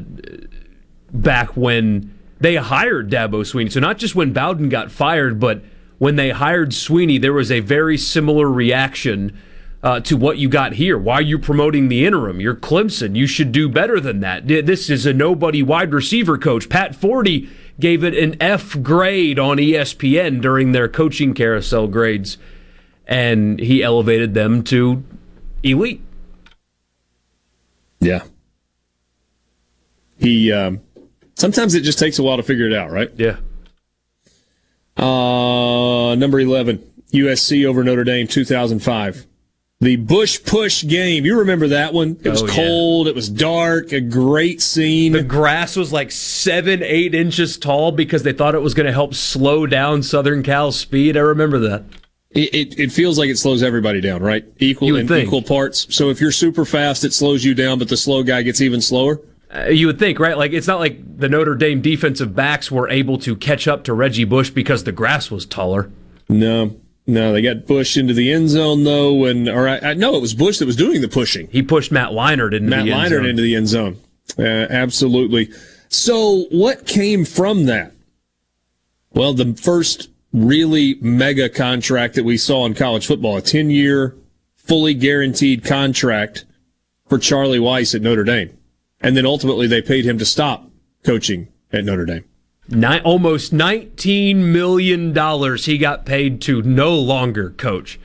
back 1.11 1.55
when 1.55 2.17
they 2.39 2.55
hired 2.55 3.09
Dabo 3.11 3.41
Swinney. 3.41 3.71
So 3.71 3.79
not 3.79 3.97
just 3.97 4.15
when 4.15 4.31
Bowden 4.31 4.69
got 4.69 4.91
fired, 4.91 5.39
but 5.39 5.61
when 5.97 6.15
they 6.15 6.29
hired 6.29 6.71
Swinney, 6.71 7.19
there 7.19 7.33
was 7.33 7.51
a 7.51 7.59
very 7.59 7.97
similar 7.97 8.49
reaction 8.49 9.37
uh, 9.83 9.99
to 10.01 10.17
what 10.17 10.37
you 10.37 10.49
got 10.49 10.73
here. 10.73 10.97
Why 10.97 11.15
are 11.15 11.21
you 11.21 11.37
promoting 11.37 11.89
the 11.89 12.05
interim? 12.05 12.39
You're 12.39 12.55
Clemson. 12.55 13.15
You 13.15 13.27
should 13.27 13.51
do 13.51 13.69
better 13.69 13.99
than 13.99 14.21
that. 14.21 14.47
This 14.47 14.89
is 14.89 15.05
a 15.05 15.13
nobody 15.13 15.63
wide 15.63 15.93
receiver 15.93 16.37
coach. 16.37 16.69
Pat 16.69 16.95
Forde 16.95 17.49
gave 17.79 18.03
it 18.03 18.17
an 18.17 18.35
F 18.41 18.81
grade 18.81 19.39
on 19.39 19.57
ESPN 19.57 20.41
during 20.41 20.71
their 20.71 20.89
coaching 20.89 21.33
carousel 21.33 21.87
grades, 21.87 22.37
and 23.07 23.59
he 23.59 23.83
elevated 23.83 24.33
them 24.33 24.63
to 24.63 25.03
elite. 25.63 26.01
Yeah. 27.99 28.23
He 30.17 30.51
um, 30.51 30.81
sometimes 31.35 31.75
it 31.75 31.81
just 31.81 31.99
takes 31.99 32.19
a 32.19 32.23
while 32.23 32.37
to 32.37 32.43
figure 32.43 32.67
it 32.67 32.73
out, 32.73 32.91
right? 32.91 33.09
Yeah. 33.15 33.37
Uh, 34.97 36.15
number 36.15 36.39
11, 36.39 36.77
USC 37.13 37.65
over 37.65 37.83
Notre 37.83 38.03
Dame 38.03 38.27
2005. 38.27 39.25
The 39.81 39.95
Bush 39.95 40.43
push 40.43 40.85
game. 40.85 41.23
You 41.23 41.39
remember 41.39 41.69
that 41.69 41.93
one? 41.93 42.17
It 42.21 42.29
was 42.29 42.43
Oh, 42.43 42.47
yeah. 42.47 42.53
cold. 42.53 43.07
It 43.07 43.15
was 43.15 43.29
dark. 43.29 43.93
A 43.93 44.01
great 44.01 44.61
scene. 44.61 45.13
The 45.13 45.23
grass 45.23 45.77
was 45.77 45.93
like 45.93 46.11
seven, 46.11 46.83
eight 46.83 47.15
inches 47.15 47.57
tall 47.57 47.93
because 47.93 48.23
they 48.23 48.33
thought 48.33 48.55
it 48.55 48.61
was 48.61 48.73
going 48.73 48.87
to 48.87 48.91
help 48.91 49.13
slow 49.13 49.65
down 49.65 50.03
Southern 50.03 50.43
Cal's 50.43 50.77
speed. 50.77 51.15
I 51.15 51.21
remember 51.21 51.59
that. 51.59 51.83
It, 52.31 52.53
it, 52.53 52.79
it 52.79 52.91
feels 52.91 53.17
like 53.17 53.29
it 53.29 53.37
slows 53.37 53.63
everybody 53.63 54.01
down, 54.01 54.21
right? 54.21 54.45
Equal 54.59 54.95
in 54.95 55.07
think. 55.07 55.27
equal 55.27 55.41
parts. 55.41 55.93
So 55.93 56.09
if 56.09 56.21
you're 56.21 56.31
super 56.31 56.63
fast, 56.63 57.03
it 57.03 57.13
slows 57.13 57.43
you 57.43 57.55
down, 57.55 57.79
but 57.79 57.89
the 57.89 57.97
slow 57.97 58.21
guy 58.21 58.43
gets 58.43 58.61
even 58.61 58.81
slower. 58.81 59.19
Uh, 59.53 59.69
you 59.69 59.87
would 59.87 59.97
think, 59.97 60.19
right? 60.19 60.37
Like 60.37 60.53
it's 60.53 60.67
not 60.67 60.79
like 60.79 61.17
the 61.17 61.27
Notre 61.27 61.55
Dame 61.55 61.81
defensive 61.81 62.35
backs 62.35 62.69
were 62.69 62.87
able 62.87 63.17
to 63.19 63.35
catch 63.35 63.67
up 63.67 63.83
to 63.85 63.93
Reggie 63.93 64.25
Bush 64.25 64.51
because 64.51 64.83
the 64.83 64.91
grass 64.91 65.31
was 65.31 65.45
taller. 65.47 65.91
No, 66.27 66.79
no, 67.07 67.33
they 67.33 67.41
got 67.41 67.65
Bush 67.65 67.97
into 67.97 68.13
the 68.13 68.31
end 68.31 68.49
zone 68.49 68.83
though, 68.83 69.25
and 69.25 69.49
or 69.49 69.67
I, 69.67 69.79
I 69.79 69.93
no, 69.95 70.15
it 70.15 70.21
was 70.21 70.35
Bush 70.35 70.59
that 70.59 70.67
was 70.67 70.75
doing 70.75 71.01
the 71.01 71.07
pushing. 71.07 71.47
He 71.47 71.63
pushed 71.63 71.91
Matt 71.91 72.11
Leinart 72.11 72.53
into 72.53 72.69
Matt 72.69 72.85
the 72.85 72.91
end 72.91 73.01
Leinart 73.01 73.09
zone. 73.17 73.25
into 73.25 73.41
the 73.41 73.55
end 73.55 73.67
zone. 73.67 73.97
Uh, 74.37 74.43
absolutely. 74.43 75.49
So, 75.87 76.45
what 76.51 76.85
came 76.85 77.25
from 77.25 77.65
that? 77.65 77.93
Well, 79.11 79.33
the 79.33 79.55
first 79.55 80.09
really 80.31 80.95
mega 81.01 81.49
contract 81.49 82.15
that 82.15 82.23
we 82.23 82.37
saw 82.37 82.65
in 82.65 82.73
college 82.73 83.07
football, 83.07 83.37
a 83.37 83.41
10 83.41 83.69
year, 83.69 84.15
fully 84.55 84.93
guaranteed 84.93 85.63
contract 85.63 86.45
for 87.07 87.17
Charlie 87.17 87.59
Weis 87.59 87.95
at 87.95 88.01
Notre 88.01 88.23
Dame. 88.23 88.55
And 89.01 89.17
then 89.17 89.25
ultimately 89.25 89.67
they 89.67 89.81
paid 89.81 90.05
him 90.05 90.17
to 90.19 90.25
stop 90.25 90.69
coaching 91.03 91.47
at 91.71 91.85
Notre 91.85 92.05
Dame. 92.05 92.25
Ni- 92.69 92.99
almost 92.99 93.53
$19 93.53 94.35
million 94.35 95.57
he 95.57 95.77
got 95.77 96.05
paid 96.05 96.41
to 96.41 96.61
no 96.61 96.95
longer 96.95 97.49
coach 97.51 97.99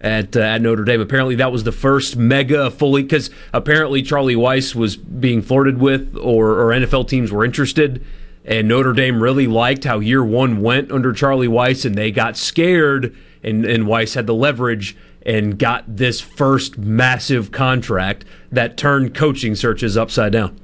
at 0.00 0.36
uh, 0.36 0.40
at 0.40 0.62
Notre 0.62 0.84
Dame. 0.84 1.00
Apparently, 1.00 1.34
that 1.36 1.52
was 1.52 1.64
the 1.64 1.72
first 1.72 2.16
mega 2.16 2.70
fully 2.70 3.02
because 3.02 3.30
apparently 3.52 4.02
Charlie 4.02 4.34
Weis 4.34 4.74
was 4.74 4.96
being 4.96 5.42
flirted 5.42 5.78
with, 5.78 6.16
or, 6.16 6.52
or 6.60 6.70
NFL 6.70 7.08
teams 7.08 7.30
were 7.30 7.44
interested, 7.44 8.04
and 8.44 8.68
Notre 8.68 8.92
Dame 8.92 9.22
really 9.22 9.46
liked 9.46 9.84
how 9.84 9.98
year 9.98 10.24
one 10.24 10.62
went 10.62 10.90
under 10.90 11.12
Charlie 11.12 11.48
Weis, 11.48 11.84
and 11.84 11.94
they 11.94 12.10
got 12.10 12.36
scared, 12.36 13.16
and 13.42 13.64
and 13.64 13.84
Weis 13.84 14.14
had 14.14 14.26
the 14.26 14.34
leverage 14.34 14.96
and 15.24 15.58
got 15.58 15.96
this 15.96 16.20
first 16.20 16.78
massive 16.78 17.52
contract 17.52 18.24
that 18.50 18.76
turned 18.76 19.14
coaching 19.14 19.54
searches 19.54 19.96
upside 19.96 20.32
down. 20.32 20.58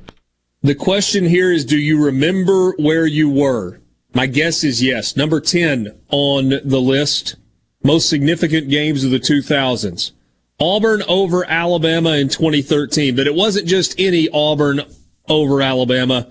The 0.62 0.74
question 0.74 1.27
here 1.27 1.53
is 1.53 1.65
do 1.65 1.78
you 1.78 2.03
remember 2.03 2.73
where 2.78 3.07
you 3.07 3.31
were? 3.31 3.81
My 4.15 4.27
guess 4.27 4.65
is 4.65 4.82
yes. 4.82 5.16
Number 5.16 5.40
10 5.40 5.89
on 6.11 6.48
the 6.65 6.81
list, 6.81 7.36
most 7.85 8.09
significant 8.09 8.70
games 8.70 9.05
of 9.05 9.11
the 9.11 9.20
2000s. 9.20 10.12
Auburn 10.59 11.03
over 11.07 11.44
Alabama 11.44 12.12
in 12.12 12.28
2013, 12.28 13.15
but 13.15 13.27
it 13.27 13.35
wasn't 13.35 13.69
just 13.69 13.94
any 14.01 14.28
Auburn 14.31 14.81
over 15.28 15.61
Alabama. 15.61 16.28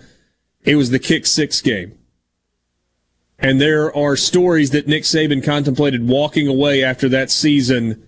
It 0.65 0.75
was 0.75 0.89
the 0.89 0.99
kick 0.99 1.25
six 1.25 1.61
game. 1.61 1.97
And 3.37 3.61
there 3.61 3.95
are 3.95 4.15
stories 4.15 4.71
that 4.71 4.87
Nick 4.87 5.03
Saban 5.03 5.43
contemplated 5.43 6.07
walking 6.07 6.47
away 6.47 6.83
after 6.83 7.09
that 7.09 7.29
season 7.29 8.03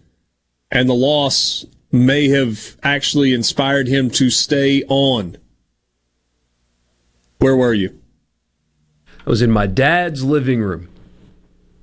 and 0.72 0.90
the 0.90 0.94
loss 0.94 1.66
may 1.92 2.30
have 2.30 2.76
actually 2.84 3.34
inspired 3.34 3.88
him 3.88 4.10
to 4.12 4.30
stay 4.30 4.84
on. 4.88 5.38
Where 7.40 7.56
were 7.56 7.74
you? 7.74 8.00
I 9.26 9.30
was 9.30 9.42
in 9.42 9.52
my 9.52 9.68
dad's 9.68 10.24
living 10.24 10.62
room. 10.62 10.90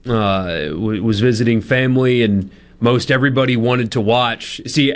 Uh, 0.07 0.69
was 0.75 1.21
visiting 1.21 1.63
family, 1.63 2.23
and 2.23 2.51
most 2.79 3.11
everybody 3.11 3.57
wanted 3.57 3.91
to 3.93 4.03
watch. 4.03 4.61
See, 4.67 4.95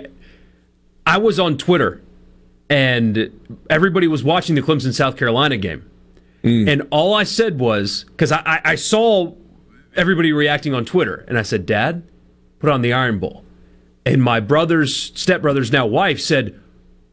I 1.06 1.16
was 1.16 1.40
on 1.40 1.56
Twitter, 1.56 2.02
and 2.70 3.58
everybody 3.70 4.06
was 4.06 4.22
watching 4.22 4.54
the 4.54 4.62
Clemson 4.62 4.92
South 4.92 5.16
Carolina 5.16 5.56
game. 5.56 5.88
Mm. 6.42 6.68
And 6.68 6.88
all 6.90 7.14
I 7.14 7.24
said 7.24 7.58
was, 7.58 8.04
because 8.04 8.32
I, 8.32 8.42
I, 8.44 8.60
I 8.64 8.74
saw 8.74 9.34
everybody 9.96 10.32
reacting 10.32 10.74
on 10.74 10.84
Twitter, 10.84 11.24
and 11.28 11.38
I 11.38 11.42
said, 11.42 11.66
Dad, 11.66 12.06
put 12.58 12.70
on 12.70 12.82
the 12.82 12.92
Iron 12.92 13.18
Bowl. 13.18 13.44
And 14.06 14.22
my 14.22 14.40
brother's 14.40 15.12
stepbrother's 15.14 15.72
now 15.72 15.86
wife 15.86 16.20
said, 16.20 16.58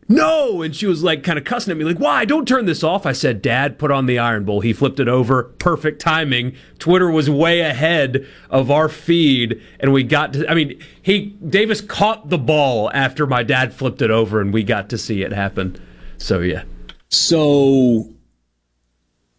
no! 0.08 0.62
And 0.62 0.76
she 0.76 0.86
was 0.86 1.04
like 1.04 1.24
kind 1.24 1.40
of 1.40 1.46
cussing 1.46 1.72
at 1.72 1.78
me, 1.78 1.84
like, 1.84 1.98
why? 1.98 2.26
Don't 2.26 2.48
turn 2.48 2.66
this 2.66 2.84
off. 2.84 3.06
I 3.06 3.12
said, 3.12 3.42
Dad, 3.42 3.80
put 3.80 3.90
on 3.90 4.06
the 4.06 4.20
Iron 4.20 4.46
Bowl. 4.46 4.62
He 4.62 4.72
flipped 4.72 5.00
it 5.00 5.08
over. 5.08 5.44
Perfect 5.44 6.00
timing. 6.00 6.56
Twitter 6.78 7.10
was 7.10 7.30
way 7.30 7.62
ahead 7.62 8.28
of 8.50 8.70
our 8.70 8.88
feed. 8.88 9.60
And 9.80 9.92
we 9.92 10.04
got 10.04 10.34
to, 10.34 10.50
I 10.50 10.54
mean, 10.54 10.80
he, 11.02 11.28
Davis 11.48 11.82
caught 11.82 12.30
the 12.30 12.38
ball 12.38 12.92
after 12.94 13.26
my 13.26 13.42
dad 13.42 13.74
flipped 13.74 14.02
it 14.02 14.12
over 14.12 14.40
and 14.42 14.54
we 14.54 14.64
got 14.64 14.90
to 14.90 14.98
see 14.98 15.24
it 15.24 15.32
happen. 15.32 15.80
So, 16.18 16.40
yeah. 16.42 16.64
So, 17.10 18.14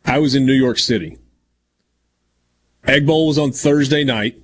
I 0.05 0.19
was 0.19 0.35
in 0.35 0.47
New 0.47 0.53
York 0.53 0.79
City. 0.79 1.19
Egg 2.87 3.07
Bowl 3.07 3.27
was 3.27 3.39
on 3.39 3.53
Thursday 3.53 4.05
night. 4.05 4.41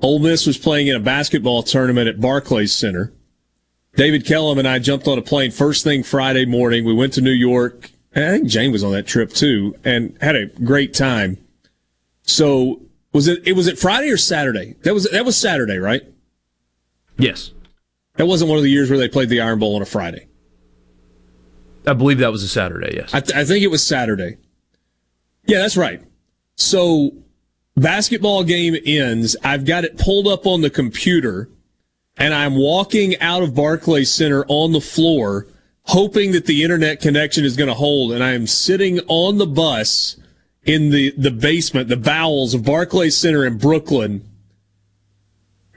Ole 0.00 0.18
Miss 0.18 0.46
was 0.46 0.56
playing 0.56 0.86
in 0.86 0.96
a 0.96 1.00
basketball 1.00 1.62
tournament 1.62 2.08
at 2.08 2.20
Barclays 2.20 2.72
Center. 2.72 3.12
David 3.96 4.24
Kellum 4.24 4.58
and 4.58 4.68
I 4.68 4.78
jumped 4.78 5.06
on 5.08 5.18
a 5.18 5.22
plane 5.22 5.50
first 5.50 5.84
thing 5.84 6.02
Friday 6.02 6.46
morning. 6.46 6.84
We 6.84 6.94
went 6.94 7.12
to 7.14 7.20
New 7.20 7.30
York. 7.30 7.90
And 8.12 8.24
I 8.24 8.30
think 8.32 8.48
Jane 8.48 8.72
was 8.72 8.82
on 8.82 8.92
that 8.92 9.06
trip 9.06 9.30
too 9.30 9.76
and 9.84 10.16
had 10.20 10.36
a 10.36 10.46
great 10.46 10.94
time. 10.94 11.38
So 12.22 12.80
was 13.12 13.28
it, 13.28 13.46
it 13.46 13.52
was 13.52 13.66
it 13.66 13.78
Friday 13.78 14.10
or 14.10 14.16
Saturday? 14.16 14.74
That 14.82 14.94
was, 14.94 15.08
that 15.10 15.24
was 15.24 15.36
Saturday, 15.36 15.78
right? 15.78 16.02
Yes. 17.18 17.52
That 18.16 18.26
wasn't 18.26 18.48
one 18.48 18.58
of 18.58 18.64
the 18.64 18.70
years 18.70 18.90
where 18.90 18.98
they 18.98 19.08
played 19.08 19.28
the 19.28 19.40
Iron 19.40 19.58
Bowl 19.58 19.76
on 19.76 19.82
a 19.82 19.86
Friday. 19.86 20.26
I 21.86 21.92
believe 21.92 22.18
that 22.18 22.32
was 22.32 22.42
a 22.42 22.48
Saturday, 22.48 22.96
yes. 22.96 23.14
I, 23.14 23.20
th- 23.20 23.36
I 23.36 23.44
think 23.44 23.64
it 23.64 23.68
was 23.68 23.84
Saturday. 23.86 24.36
Yeah, 25.46 25.60
that's 25.60 25.76
right. 25.76 26.02
So 26.56 27.12
basketball 27.76 28.44
game 28.44 28.76
ends. 28.84 29.36
I've 29.42 29.64
got 29.64 29.84
it 29.84 29.96
pulled 29.96 30.26
up 30.26 30.46
on 30.46 30.60
the 30.60 30.70
computer 30.70 31.48
and 32.20 32.34
I'm 32.34 32.54
walking 32.54 33.18
out 33.20 33.42
of 33.42 33.54
Barclays 33.54 34.12
Center 34.12 34.44
on 34.46 34.72
the 34.72 34.80
floor, 34.80 35.46
hoping 35.84 36.32
that 36.32 36.44
the 36.44 36.62
internet 36.62 37.00
connection 37.00 37.46
is 37.46 37.56
going 37.56 37.68
to 37.68 37.74
hold. 37.74 38.12
And 38.12 38.22
I 38.22 38.32
am 38.32 38.46
sitting 38.46 39.00
on 39.08 39.38
the 39.38 39.46
bus 39.46 40.18
in 40.62 40.90
the, 40.90 41.12
the 41.16 41.30
basement, 41.30 41.88
the 41.88 41.96
bowels 41.96 42.52
of 42.52 42.62
Barclays 42.62 43.16
Center 43.16 43.46
in 43.46 43.56
Brooklyn. 43.56 44.22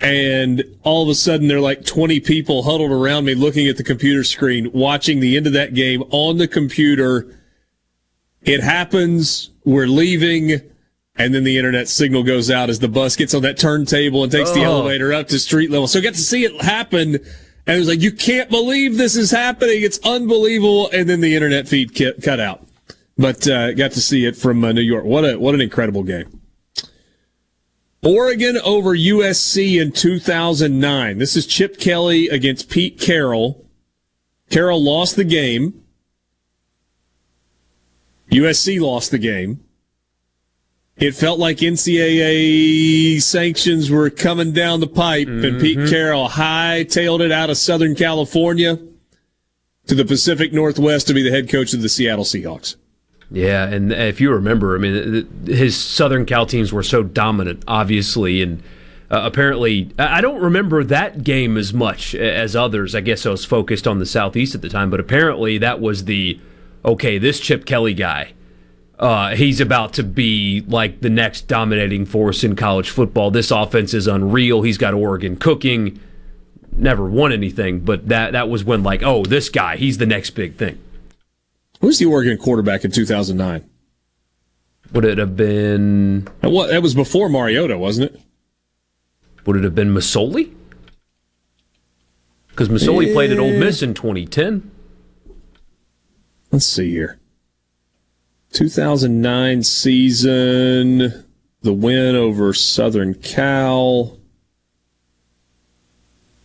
And 0.01 0.65
all 0.83 1.03
of 1.03 1.07
a 1.07 1.15
sudden, 1.15 1.47
there 1.47 1.59
are 1.59 1.61
like 1.61 1.85
20 1.85 2.19
people 2.19 2.63
huddled 2.63 2.91
around 2.91 3.23
me 3.23 3.35
looking 3.35 3.69
at 3.69 3.77
the 3.77 3.83
computer 3.83 4.25
screen, 4.25 4.69
watching 4.73 5.21
the 5.21 5.37
end 5.37 5.47
of 5.47 5.53
that 5.53 5.73
game 5.73 6.03
on 6.09 6.39
the 6.39 6.47
computer. 6.47 7.33
It 8.41 8.61
happens. 8.61 9.49
We're 9.63 9.87
leaving 9.87 10.59
and 11.15 11.33
then 11.33 11.43
the 11.43 11.57
internet 11.57 11.87
signal 11.87 12.23
goes 12.23 12.49
out 12.49 12.69
as 12.69 12.79
the 12.79 12.87
bus 12.87 13.15
gets 13.15 13.33
on 13.33 13.43
that 13.43 13.57
turntable 13.57 14.23
and 14.23 14.31
takes 14.31 14.49
oh. 14.51 14.55
the 14.55 14.63
elevator 14.63 15.13
up 15.13 15.27
to 15.27 15.39
street 15.39 15.69
level. 15.69 15.87
So 15.87 15.99
I 15.99 16.01
got 16.01 16.15
to 16.15 16.19
see 16.19 16.43
it 16.43 16.61
happen. 16.61 17.15
And 17.65 17.75
it 17.75 17.79
was 17.79 17.87
like, 17.87 18.01
you 18.01 18.11
can't 18.11 18.49
believe 18.49 18.97
this 18.97 19.15
is 19.15 19.31
happening. 19.31 19.83
It's 19.83 19.99
unbelievable. 20.03 20.89
And 20.91 21.07
then 21.07 21.21
the 21.21 21.35
internet 21.35 21.67
feed 21.67 21.95
cut 22.23 22.39
out. 22.39 22.67
But 23.15 23.47
uh, 23.47 23.73
got 23.73 23.91
to 23.91 24.01
see 24.01 24.25
it 24.25 24.35
from 24.35 24.63
uh, 24.63 24.71
New 24.71 24.81
York. 24.81 25.05
What 25.05 25.23
a 25.23 25.37
what 25.37 25.53
an 25.53 25.61
incredible 25.61 26.01
game. 26.01 26.41
Oregon 28.01 28.57
over 28.65 28.97
USC 28.97 29.79
in 29.79 29.91
2009. 29.91 31.19
This 31.19 31.37
is 31.37 31.45
Chip 31.45 31.79
Kelly 31.79 32.27
against 32.27 32.71
Pete 32.71 32.99
Carroll. 32.99 33.69
Carroll 34.49 34.83
lost 34.83 35.15
the 35.15 35.23
game. 35.23 35.83
USC 38.31 38.81
lost 38.81 39.11
the 39.11 39.19
game 39.19 39.62
it 40.97 41.15
felt 41.15 41.39
like 41.39 41.57
NCAA 41.57 43.21
sanctions 43.21 43.89
were 43.89 44.09
coming 44.09 44.51
down 44.51 44.79
the 44.79 44.87
pipe, 44.87 45.27
mm-hmm. 45.27 45.45
and 45.45 45.61
Pete. 45.61 45.89
Carroll 45.89 46.29
hightailed 46.29 47.21
it 47.21 47.31
out 47.31 47.49
of 47.49 47.57
Southern 47.57 47.95
California 47.95 48.79
to 49.87 49.95
the 49.95 50.05
Pacific 50.05 50.53
Northwest 50.53 51.07
to 51.07 51.13
be 51.13 51.23
the 51.23 51.31
head 51.31 51.49
coach 51.49 51.73
of 51.73 51.81
the 51.81 51.89
Seattle 51.89 52.23
Seahawks. 52.23 52.75
Yeah, 53.31 53.65
and 53.65 53.91
if 53.91 54.21
you 54.21 54.31
remember, 54.31 54.75
I 54.75 54.77
mean, 54.77 55.45
his 55.47 55.75
Southern 55.75 56.25
Cal 56.25 56.45
teams 56.45 56.71
were 56.71 56.83
so 56.83 57.01
dominant, 57.01 57.63
obviously, 57.67 58.43
and 58.43 58.61
uh, 59.09 59.21
apparently, 59.25 59.91
I 59.97 60.21
don't 60.21 60.39
remember 60.39 60.83
that 60.83 61.23
game 61.23 61.57
as 61.57 61.73
much 61.73 62.13
as 62.13 62.55
others. 62.55 62.93
I 62.93 63.01
guess 63.01 63.25
I 63.25 63.31
was 63.31 63.43
focused 63.43 63.87
on 63.87 63.97
the 63.97 64.05
Southeast 64.05 64.53
at 64.53 64.61
the 64.61 64.69
time, 64.69 64.91
but 64.91 64.99
apparently 64.99 65.57
that 65.57 65.81
was 65.81 66.05
the 66.05 66.39
okay. 66.85 67.17
This 67.17 67.39
Chip 67.39 67.65
Kelly 67.65 67.93
guy 67.93 68.33
uh, 69.03 69.35
he's 69.35 69.59
about 69.59 69.91
to 69.95 70.03
be 70.03 70.61
like 70.61 71.01
the 71.01 71.09
next 71.09 71.49
dominating 71.49 72.05
force 72.05 72.41
in 72.41 72.55
college 72.55 72.89
football. 72.89 73.31
This 73.31 73.51
offense 73.51 73.93
is 73.93 74.07
unreal. 74.07 74.61
He's 74.61 74.77
got 74.77 74.93
Oregon 74.93 75.35
cooking. 75.35 75.99
Never 76.71 77.05
won 77.05 77.33
anything, 77.33 77.81
but 77.81 78.07
that 78.07 78.31
that 78.31 78.47
was 78.47 78.63
when 78.63 78.81
like, 78.81 79.03
oh, 79.03 79.25
this 79.25 79.49
guy, 79.49 79.75
he's 79.75 79.97
the 79.97 80.05
next 80.05 80.29
big 80.29 80.55
thing. 80.55 80.79
Who's 81.81 81.99
the 81.99 82.05
Oregon 82.05 82.37
quarterback 82.37 82.85
in 82.85 82.91
2009? 82.91 83.69
Would 84.93 85.03
it 85.03 85.17
have 85.17 85.35
been? 85.35 86.29
What 86.39 86.69
that 86.69 86.81
was 86.81 86.95
before 86.95 87.27
Mariota, 87.27 87.77
wasn't 87.77 88.13
it? 88.13 88.21
Would 89.45 89.57
it 89.57 89.65
have 89.65 89.75
been 89.75 89.93
Masoli? 89.93 90.53
Because 92.47 92.69
Masoli 92.69 93.11
played 93.11 93.31
at 93.31 93.39
Ole 93.39 93.59
Miss 93.59 93.81
in 93.81 93.93
2010. 93.93 94.71
Let's 96.51 96.65
see 96.65 96.91
here. 96.91 97.19
2009 98.53 99.63
season, 99.63 101.25
the 101.61 101.73
win 101.73 102.15
over 102.15 102.53
Southern 102.53 103.15
Cal. 103.15 104.19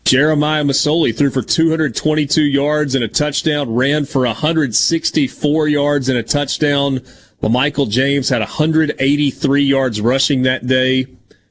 Jeremiah 0.04 0.64
Masoli 0.64 1.14
threw 1.14 1.28
for 1.28 1.42
222 1.42 2.42
yards 2.42 2.94
and 2.94 3.04
a 3.04 3.08
touchdown, 3.08 3.74
ran 3.74 4.06
for 4.06 4.22
164 4.22 5.68
yards 5.68 6.08
and 6.08 6.16
a 6.16 6.22
touchdown. 6.22 7.00
LaMichael 7.42 7.90
James 7.90 8.30
had 8.30 8.40
183 8.40 9.62
yards 9.62 10.00
rushing 10.00 10.42
that 10.42 10.66
day, 10.66 11.06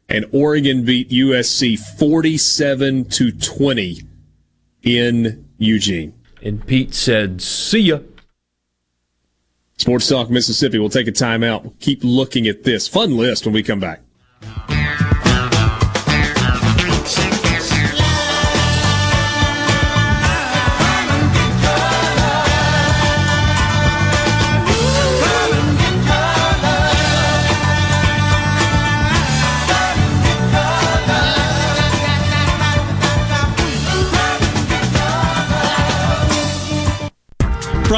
and 0.10 0.26
Oregon 0.32 0.84
beat 0.84 1.12
USC 1.12 1.78
47 1.78 3.06
to 3.06 3.32
20 3.32 4.02
in 4.82 5.46
Eugene. 5.60 6.16
And 6.42 6.66
Pete 6.66 6.96
said, 6.96 7.44
"See 7.44 7.82
ya." 7.82 8.00
Sports 9.78 10.08
Talk 10.10 10.30
Mississippi. 10.30 10.80
We'll 10.80 10.90
take 10.90 11.08
a 11.08 11.12
timeout. 11.12 11.64
We'll 11.64 11.76
keep 11.80 12.00
looking 12.04 12.48
at 12.48 12.64
this 12.64 12.88
fun 12.88 13.16
list 13.16 13.46
when 13.46 13.54
we 13.54 13.64
come 13.64 13.80
back. 13.80 14.02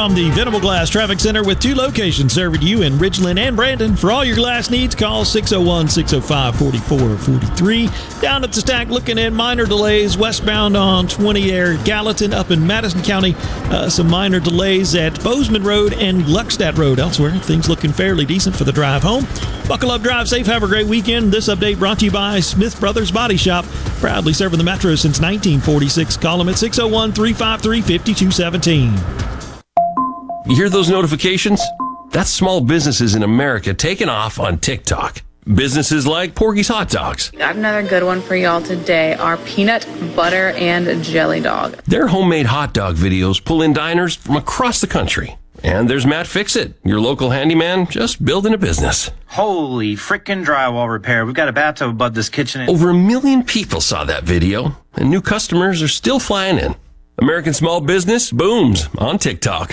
From 0.00 0.14
the 0.14 0.30
Venable 0.30 0.60
Glass 0.60 0.88
Traffic 0.88 1.20
Center 1.20 1.44
with 1.44 1.60
two 1.60 1.74
locations 1.74 2.32
serving 2.32 2.62
you 2.62 2.80
in 2.80 2.94
Ridgeland 2.94 3.38
and 3.38 3.54
Brandon. 3.54 3.94
For 3.94 4.10
all 4.10 4.24
your 4.24 4.34
glass 4.34 4.70
needs, 4.70 4.94
call 4.94 5.26
601 5.26 5.88
605 5.88 6.56
4443. 6.58 8.22
Down 8.22 8.42
at 8.42 8.50
the 8.50 8.62
stack, 8.62 8.88
looking 8.88 9.18
at 9.18 9.34
minor 9.34 9.66
delays 9.66 10.16
westbound 10.16 10.74
on 10.74 11.06
20 11.06 11.52
Air 11.52 11.76
Gallatin 11.84 12.32
up 12.32 12.50
in 12.50 12.66
Madison 12.66 13.02
County. 13.02 13.34
Uh, 13.68 13.90
some 13.90 14.08
minor 14.08 14.40
delays 14.40 14.94
at 14.94 15.22
Bozeman 15.22 15.64
Road 15.64 15.92
and 15.92 16.22
Gluckstadt 16.22 16.78
Road. 16.78 16.98
Elsewhere, 16.98 17.32
things 17.32 17.68
looking 17.68 17.92
fairly 17.92 18.24
decent 18.24 18.56
for 18.56 18.64
the 18.64 18.72
drive 18.72 19.02
home. 19.02 19.26
Buckle 19.68 19.90
up, 19.90 20.00
drive 20.00 20.30
safe, 20.30 20.46
have 20.46 20.62
a 20.62 20.66
great 20.66 20.86
weekend. 20.86 21.30
This 21.30 21.50
update 21.50 21.78
brought 21.78 21.98
to 21.98 22.06
you 22.06 22.10
by 22.10 22.40
Smith 22.40 22.80
Brothers 22.80 23.10
Body 23.10 23.36
Shop, 23.36 23.66
proudly 24.00 24.32
serving 24.32 24.56
the 24.56 24.64
Metro 24.64 24.94
since 24.94 25.20
1946. 25.20 26.16
Call 26.16 26.38
them 26.38 26.48
at 26.48 26.56
601 26.56 27.12
353 27.12 27.82
5217. 27.82 29.39
You 30.46 30.56
hear 30.56 30.70
those 30.70 30.88
notifications? 30.88 31.62
That's 32.10 32.30
small 32.30 32.60
businesses 32.60 33.14
in 33.14 33.22
America 33.22 33.74
taking 33.74 34.08
off 34.08 34.40
on 34.40 34.58
TikTok. 34.58 35.22
Businesses 35.54 36.06
like 36.06 36.34
Porgy's 36.34 36.68
Hot 36.68 36.88
Dogs. 36.88 37.30
I 37.38 37.46
have 37.46 37.56
another 37.56 37.86
good 37.86 38.02
one 38.02 38.20
for 38.20 38.36
y'all 38.36 38.62
today 38.62 39.14
our 39.14 39.36
peanut 39.38 39.86
butter 40.16 40.50
and 40.50 41.02
jelly 41.04 41.40
dog. 41.40 41.72
Their 41.84 42.06
homemade 42.06 42.46
hot 42.46 42.72
dog 42.72 42.96
videos 42.96 43.44
pull 43.44 43.62
in 43.62 43.72
diners 43.72 44.16
from 44.16 44.36
across 44.36 44.80
the 44.80 44.86
country. 44.86 45.36
And 45.62 45.90
there's 45.90 46.06
Matt 46.06 46.26
Fixit, 46.26 46.74
your 46.84 47.00
local 47.00 47.30
handyman, 47.30 47.86
just 47.86 48.24
building 48.24 48.54
a 48.54 48.58
business. 48.58 49.10
Holy 49.26 49.94
frickin' 49.94 50.44
drywall 50.44 50.90
repair. 50.90 51.26
We've 51.26 51.34
got 51.34 51.48
a 51.48 51.52
bathtub 51.52 51.90
above 51.90 52.14
this 52.14 52.30
kitchen. 52.30 52.68
Over 52.68 52.90
a 52.90 52.94
million 52.94 53.44
people 53.44 53.82
saw 53.82 54.04
that 54.04 54.24
video, 54.24 54.74
and 54.94 55.10
new 55.10 55.20
customers 55.20 55.82
are 55.82 55.88
still 55.88 56.18
flying 56.18 56.58
in. 56.58 56.74
American 57.18 57.52
small 57.52 57.82
business 57.82 58.32
booms 58.32 58.88
on 58.96 59.18
TikTok. 59.18 59.72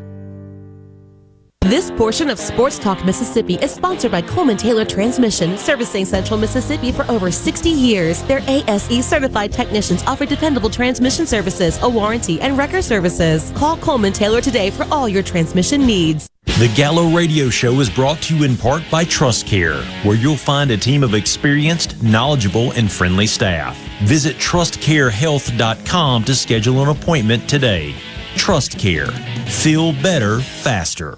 This 1.65 1.91
portion 1.91 2.29
of 2.29 2.37
Sports 2.37 2.79
Talk 2.79 3.05
Mississippi 3.05 3.53
is 3.53 3.71
sponsored 3.71 4.11
by 4.11 4.21
Coleman 4.23 4.57
Taylor 4.57 4.83
Transmission, 4.83 5.57
servicing 5.57 6.03
Central 6.05 6.37
Mississippi 6.37 6.91
for 6.91 7.09
over 7.09 7.31
60 7.31 7.69
years. 7.69 8.23
Their 8.23 8.41
ASE 8.47 9.05
certified 9.05 9.53
technicians 9.53 10.03
offer 10.03 10.25
dependable 10.25 10.69
transmission 10.69 11.25
services, 11.25 11.79
a 11.81 11.87
warranty, 11.87 12.41
and 12.41 12.57
record 12.57 12.83
services. 12.83 13.53
Call 13.55 13.77
Coleman 13.77 14.11
Taylor 14.11 14.41
today 14.41 14.69
for 14.69 14.85
all 14.91 15.07
your 15.07 15.23
transmission 15.23 15.85
needs. 15.85 16.27
The 16.45 16.69
Gallo 16.75 17.15
Radio 17.15 17.49
Show 17.49 17.79
is 17.79 17.89
brought 17.89 18.21
to 18.23 18.35
you 18.35 18.43
in 18.43 18.57
part 18.57 18.83
by 18.91 19.05
Trust 19.05 19.47
Care, 19.47 19.81
where 20.03 20.17
you'll 20.17 20.35
find 20.35 20.71
a 20.71 20.77
team 20.77 21.03
of 21.03 21.13
experienced, 21.13 22.03
knowledgeable, 22.03 22.71
and 22.71 22.91
friendly 22.91 23.27
staff. 23.27 23.77
Visit 24.01 24.35
trustcarehealth.com 24.37 26.23
to 26.25 26.35
schedule 26.35 26.81
an 26.81 26.89
appointment 26.89 27.47
today. 27.47 27.95
Trust 28.35 28.77
Care. 28.77 29.07
Feel 29.47 29.93
better 29.93 30.39
faster. 30.39 31.17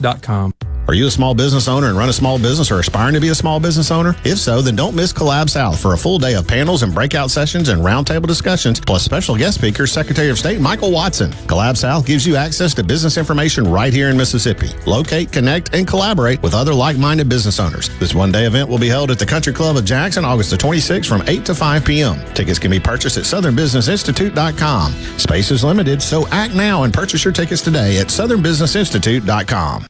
insurance.com. 0.00 0.71
Are 0.88 0.94
you 0.94 1.06
a 1.06 1.10
small 1.10 1.32
business 1.32 1.68
owner 1.68 1.86
and 1.86 1.96
run 1.96 2.08
a 2.08 2.12
small 2.12 2.38
business 2.38 2.70
or 2.70 2.80
aspiring 2.80 3.14
to 3.14 3.20
be 3.20 3.28
a 3.28 3.34
small 3.34 3.60
business 3.60 3.92
owner? 3.92 4.16
If 4.24 4.38
so, 4.38 4.60
then 4.60 4.74
don't 4.74 4.96
miss 4.96 5.12
Collab 5.12 5.48
South 5.48 5.80
for 5.80 5.94
a 5.94 5.96
full 5.96 6.18
day 6.18 6.34
of 6.34 6.46
panels 6.46 6.82
and 6.82 6.92
breakout 6.92 7.30
sessions 7.30 7.68
and 7.68 7.82
roundtable 7.82 8.26
discussions, 8.26 8.80
plus 8.80 9.04
special 9.04 9.36
guest 9.36 9.58
speaker, 9.58 9.86
Secretary 9.86 10.28
of 10.28 10.38
State 10.38 10.60
Michael 10.60 10.90
Watson. 10.90 11.30
Collab 11.46 11.76
South 11.76 12.04
gives 12.04 12.26
you 12.26 12.34
access 12.34 12.74
to 12.74 12.82
business 12.82 13.16
information 13.16 13.64
right 13.64 13.92
here 13.92 14.10
in 14.10 14.16
Mississippi. 14.16 14.70
Locate, 14.84 15.30
connect, 15.30 15.72
and 15.72 15.86
collaborate 15.86 16.42
with 16.42 16.52
other 16.52 16.74
like-minded 16.74 17.28
business 17.28 17.60
owners. 17.60 17.88
This 18.00 18.12
one-day 18.14 18.44
event 18.44 18.68
will 18.68 18.78
be 18.78 18.88
held 18.88 19.12
at 19.12 19.20
the 19.20 19.26
Country 19.26 19.52
Club 19.52 19.76
of 19.76 19.84
Jackson, 19.84 20.24
August 20.24 20.50
the 20.50 20.56
26th 20.56 21.06
from 21.06 21.22
8 21.28 21.44
to 21.46 21.54
5 21.54 21.84
p.m. 21.84 22.18
Tickets 22.34 22.58
can 22.58 22.72
be 22.72 22.80
purchased 22.80 23.16
at 23.16 23.24
southernbusinessinstitute.com. 23.24 24.92
Space 25.18 25.50
is 25.52 25.62
limited, 25.62 26.02
so 26.02 26.26
act 26.28 26.54
now 26.54 26.82
and 26.82 26.92
purchase 26.92 27.24
your 27.24 27.32
tickets 27.32 27.62
today 27.62 27.98
at 27.98 28.08
southernbusinessinstitute.com. 28.08 29.86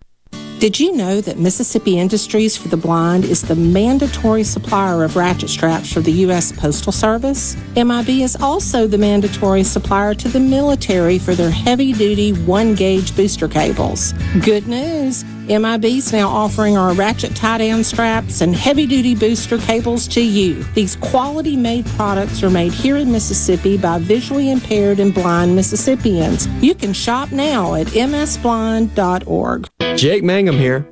Did 0.63 0.79
you 0.79 0.93
know 0.93 1.21
that 1.21 1.41
Mississippi 1.41 1.99
Industries 1.99 2.57
for 2.57 2.69
the 2.69 2.77
Blind 2.77 3.25
is 3.25 3.43
the 3.43 3.57
mandatory 3.57 4.45
supplier 4.45 5.03
of 5.03 5.17
ratchet 5.17 5.51
straps 5.51 5.93
for 5.93 5.99
the 5.99 6.13
U.S. 6.27 6.53
Postal 6.53 6.93
Service? 6.93 7.57
MIB 7.75 8.23
is 8.23 8.37
also 8.37 8.87
the 8.87 8.97
mandatory 8.97 9.65
supplier 9.65 10.15
to 10.15 10.29
the 10.29 10.39
military 10.39 11.19
for 11.19 11.35
their 11.35 11.51
heavy 11.51 11.93
duty 11.93 12.31
one 12.45 12.77
gauge 12.77 13.17
booster 13.17 13.49
cables. 13.49 14.13
Good 14.45 14.69
news! 14.69 15.25
MIB 15.59 15.85
is 15.85 16.13
now 16.13 16.29
offering 16.29 16.77
our 16.77 16.95
ratchet 16.95 17.37
tie 17.37 17.59
down 17.59 17.85
straps 17.85 18.41
and 18.41 18.55
heavy 18.55 18.87
duty 18.87 19.15
booster 19.15 19.59
cables 19.59 20.09
to 20.09 20.21
you. 20.21 20.63
These 20.75 20.97
quality 20.97 21.57
made 21.57 21.85
products 21.87 22.43
are 22.43 22.51
made 22.51 22.73
here 22.73 22.97
in 22.97 23.13
Mississippi 23.13 23.77
by 23.77 23.99
visually 23.99 24.51
impaired 24.51 24.99
and 24.99 25.13
blind 25.13 25.55
Mississippians. 25.55 26.47
You 26.63 26.75
can 26.75 26.93
shop 26.93 27.33
now 27.33 27.75
at 27.75 27.89
msblind.org. 27.89 29.69
Jake 29.97 30.25
Mangum 30.25 30.57
here. 30.57 30.92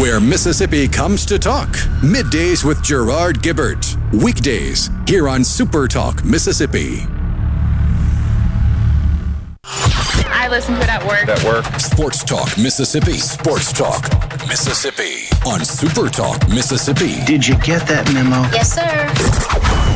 Where 0.00 0.20
Mississippi 0.20 0.86
comes 0.86 1.26
to 1.26 1.40
talk. 1.40 1.70
Middays 2.02 2.64
with 2.64 2.80
Gerard 2.84 3.42
Gibert. 3.42 3.96
Weekdays 4.12 4.90
here 5.08 5.28
on 5.28 5.42
Super 5.42 5.88
Talk 5.88 6.24
Mississippi. 6.24 7.00
I 9.64 10.46
listen 10.48 10.76
to 10.76 10.80
it 10.82 10.88
at 10.88 11.04
work. 11.04 11.28
At 11.28 11.42
work. 11.42 11.64
Sports 11.80 12.22
Talk 12.22 12.56
Mississippi. 12.56 13.14
Sports 13.14 13.72
Talk 13.72 14.08
Mississippi 14.46 15.26
on 15.44 15.64
Super 15.64 16.08
Talk 16.08 16.48
Mississippi. 16.48 17.16
Did 17.26 17.44
you 17.44 17.56
get 17.58 17.86
that 17.88 18.08
memo? 18.14 18.42
Yes, 18.52 18.72
sir. 18.72 19.87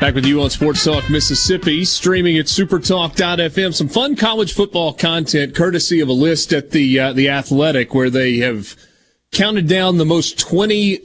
Back 0.00 0.14
with 0.14 0.24
you 0.24 0.40
on 0.40 0.48
Sports 0.48 0.82
Talk 0.82 1.10
Mississippi, 1.10 1.84
streaming 1.84 2.38
at 2.38 2.46
supertalk.fm. 2.46 3.74
Some 3.74 3.88
fun 3.88 4.16
college 4.16 4.54
football 4.54 4.94
content 4.94 5.54
courtesy 5.54 6.00
of 6.00 6.08
a 6.08 6.12
list 6.12 6.54
at 6.54 6.70
the 6.70 6.98
uh, 6.98 7.12
the 7.12 7.28
Athletic 7.28 7.92
where 7.92 8.08
they 8.08 8.38
have 8.38 8.76
counted 9.30 9.68
down 9.68 9.98
the 9.98 10.06
most 10.06 10.38
20 10.38 11.00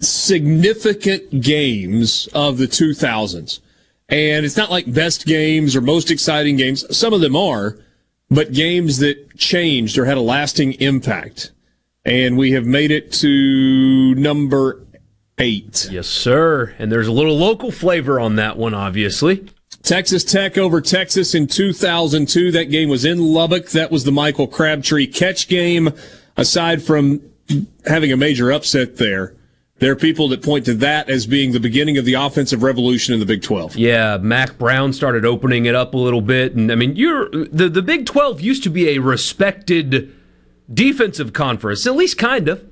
significant 0.00 1.42
games 1.42 2.30
of 2.32 2.56
the 2.56 2.64
2000s. 2.64 3.60
And 4.08 4.46
it's 4.46 4.56
not 4.56 4.70
like 4.70 4.90
best 4.90 5.26
games 5.26 5.76
or 5.76 5.82
most 5.82 6.10
exciting 6.10 6.56
games. 6.56 6.96
Some 6.96 7.12
of 7.12 7.20
them 7.20 7.36
are, 7.36 7.76
but 8.30 8.54
games 8.54 9.00
that 9.00 9.36
changed 9.36 9.98
or 9.98 10.06
had 10.06 10.16
a 10.16 10.22
lasting 10.22 10.72
impact. 10.80 11.52
And 12.06 12.38
we 12.38 12.52
have 12.52 12.64
made 12.64 12.90
it 12.90 13.12
to 13.12 14.14
number 14.14 14.86
eight. 15.40 15.88
Yes, 15.90 16.06
sir. 16.06 16.74
And 16.78 16.92
there's 16.92 17.08
a 17.08 17.12
little 17.12 17.36
local 17.36 17.72
flavor 17.72 18.20
on 18.20 18.36
that 18.36 18.56
one, 18.56 18.74
obviously. 18.74 19.48
Texas 19.82 20.24
Tech 20.24 20.58
over 20.58 20.80
Texas 20.80 21.34
in 21.34 21.46
2002. 21.46 22.52
That 22.52 22.64
game 22.64 22.88
was 22.88 23.04
in 23.04 23.18
Lubbock. 23.18 23.70
That 23.70 23.90
was 23.90 24.04
the 24.04 24.12
Michael 24.12 24.46
Crabtree 24.46 25.06
catch 25.06 25.48
game. 25.48 25.90
Aside 26.36 26.82
from 26.82 27.22
having 27.86 28.12
a 28.12 28.16
major 28.16 28.52
upset 28.52 28.96
there, 28.98 29.34
there 29.78 29.90
are 29.90 29.96
people 29.96 30.28
that 30.28 30.42
point 30.42 30.66
to 30.66 30.74
that 30.74 31.08
as 31.08 31.26
being 31.26 31.52
the 31.52 31.60
beginning 31.60 31.96
of 31.96 32.04
the 32.04 32.14
offensive 32.14 32.62
revolution 32.62 33.14
in 33.14 33.20
the 33.20 33.26
Big 33.26 33.42
12. 33.42 33.76
Yeah, 33.76 34.18
Mack 34.18 34.58
Brown 34.58 34.92
started 34.92 35.24
opening 35.24 35.64
it 35.64 35.74
up 35.74 35.94
a 35.94 35.98
little 35.98 36.20
bit, 36.20 36.54
and 36.54 36.70
I 36.70 36.74
mean, 36.74 36.96
you're 36.96 37.30
the 37.30 37.68
the 37.68 37.82
Big 37.82 38.06
12 38.06 38.40
used 38.42 38.62
to 38.64 38.70
be 38.70 38.90
a 38.90 38.98
respected 38.98 40.14
defensive 40.72 41.32
conference, 41.32 41.86
at 41.86 41.96
least 41.96 42.18
kind 42.18 42.48
of. 42.48 42.69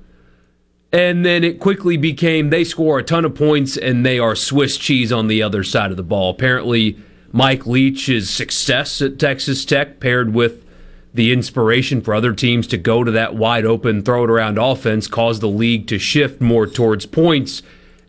And 0.91 1.23
then 1.23 1.43
it 1.43 1.59
quickly 1.59 1.97
became 1.97 2.49
they 2.49 2.63
score 2.63 2.99
a 2.99 3.03
ton 3.03 3.25
of 3.25 3.35
points 3.35 3.77
and 3.77 4.05
they 4.05 4.17
are 4.17 4.35
Swiss 4.35 4.77
cheese 4.77 5.11
on 5.11 5.27
the 5.27 5.43
other 5.43 5.63
side 5.63 5.91
of 5.91 5.97
the 5.97 6.03
ball. 6.03 6.31
Apparently, 6.31 6.97
Mike 7.31 7.67
Leach's 7.67 8.29
success 8.29 9.01
at 9.01 9.19
Texas 9.19 9.65
Tech 9.65 9.99
paired 9.99 10.33
with 10.33 10.65
the 11.13 11.31
inspiration 11.31 12.01
for 12.01 12.13
other 12.13 12.33
teams 12.33 12.65
to 12.67 12.77
go 12.77 13.03
to 13.03 13.11
that 13.11 13.35
wide 13.35 13.65
open, 13.65 14.01
throw 14.01 14.23
it 14.23 14.29
around 14.29 14.57
offense 14.57 15.07
caused 15.07 15.41
the 15.41 15.47
league 15.47 15.87
to 15.87 15.99
shift 15.99 16.41
more 16.41 16.65
towards 16.65 17.05
points 17.05 17.61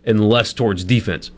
and 0.05 0.28
less 0.28 0.52
towards 0.52 0.85
defense. 0.85 1.31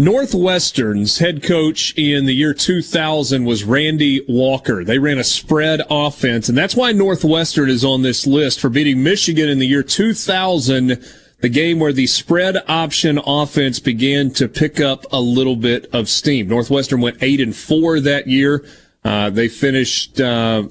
Northwestern's 0.00 1.18
head 1.18 1.42
coach 1.42 1.92
in 1.96 2.24
the 2.24 2.32
year 2.32 2.54
2000 2.54 3.44
was 3.44 3.64
Randy 3.64 4.24
Walker. 4.28 4.84
They 4.84 5.00
ran 5.00 5.18
a 5.18 5.24
spread 5.24 5.80
offense, 5.90 6.48
and 6.48 6.56
that's 6.56 6.76
why 6.76 6.92
Northwestern 6.92 7.68
is 7.68 7.84
on 7.84 8.02
this 8.02 8.24
list 8.24 8.60
for 8.60 8.68
beating 8.68 9.02
Michigan 9.02 9.48
in 9.48 9.58
the 9.58 9.66
year 9.66 9.82
2000, 9.82 11.04
the 11.40 11.48
game 11.48 11.80
where 11.80 11.92
the 11.92 12.06
spread 12.06 12.58
option 12.68 13.18
offense 13.26 13.80
began 13.80 14.30
to 14.34 14.46
pick 14.46 14.78
up 14.78 15.04
a 15.10 15.20
little 15.20 15.56
bit 15.56 15.92
of 15.92 16.08
steam. 16.08 16.46
Northwestern 16.46 17.00
went 17.00 17.20
8 17.20 17.40
and 17.40 17.56
4 17.56 17.98
that 17.98 18.28
year. 18.28 18.64
Uh, 19.02 19.30
they 19.30 19.48
finished 19.48 20.20
uh, 20.20 20.68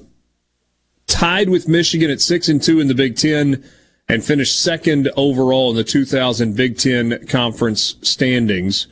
tied 1.06 1.50
with 1.50 1.68
Michigan 1.68 2.10
at 2.10 2.22
6 2.22 2.48
and 2.48 2.62
2 2.62 2.80
in 2.80 2.88
the 2.88 2.94
Big 2.94 3.14
10 3.14 3.62
and 4.08 4.24
finished 4.24 4.58
second 4.58 5.10
overall 5.18 5.68
in 5.68 5.76
the 5.76 5.84
2000 5.84 6.56
Big 6.56 6.78
10 6.78 7.26
conference 7.26 7.96
standings. 8.00 8.86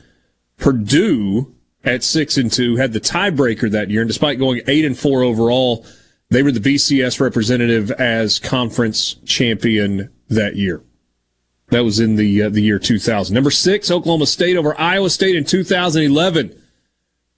Purdue 0.57 1.53
at 1.83 2.03
six 2.03 2.37
and 2.37 2.51
two 2.51 2.75
had 2.75 2.93
the 2.93 2.99
tiebreaker 2.99 3.69
that 3.71 3.89
year, 3.89 4.01
and 4.01 4.09
despite 4.09 4.39
going 4.39 4.61
eight 4.67 4.85
and 4.85 4.97
four 4.97 5.23
overall, 5.23 5.85
they 6.29 6.43
were 6.43 6.51
the 6.51 6.59
BCS 6.59 7.19
representative 7.19 7.91
as 7.91 8.39
conference 8.39 9.15
champion 9.25 10.09
that 10.29 10.55
year. 10.55 10.81
That 11.69 11.83
was 11.83 11.99
in 11.99 12.15
the 12.15 12.43
uh, 12.43 12.49
the 12.49 12.61
year 12.61 12.79
2000. 12.79 13.33
Number 13.33 13.51
six, 13.51 13.91
Oklahoma 13.91 14.25
State 14.25 14.55
over 14.57 14.79
Iowa 14.79 15.09
State 15.09 15.35
in 15.35 15.43
2011. 15.43 16.61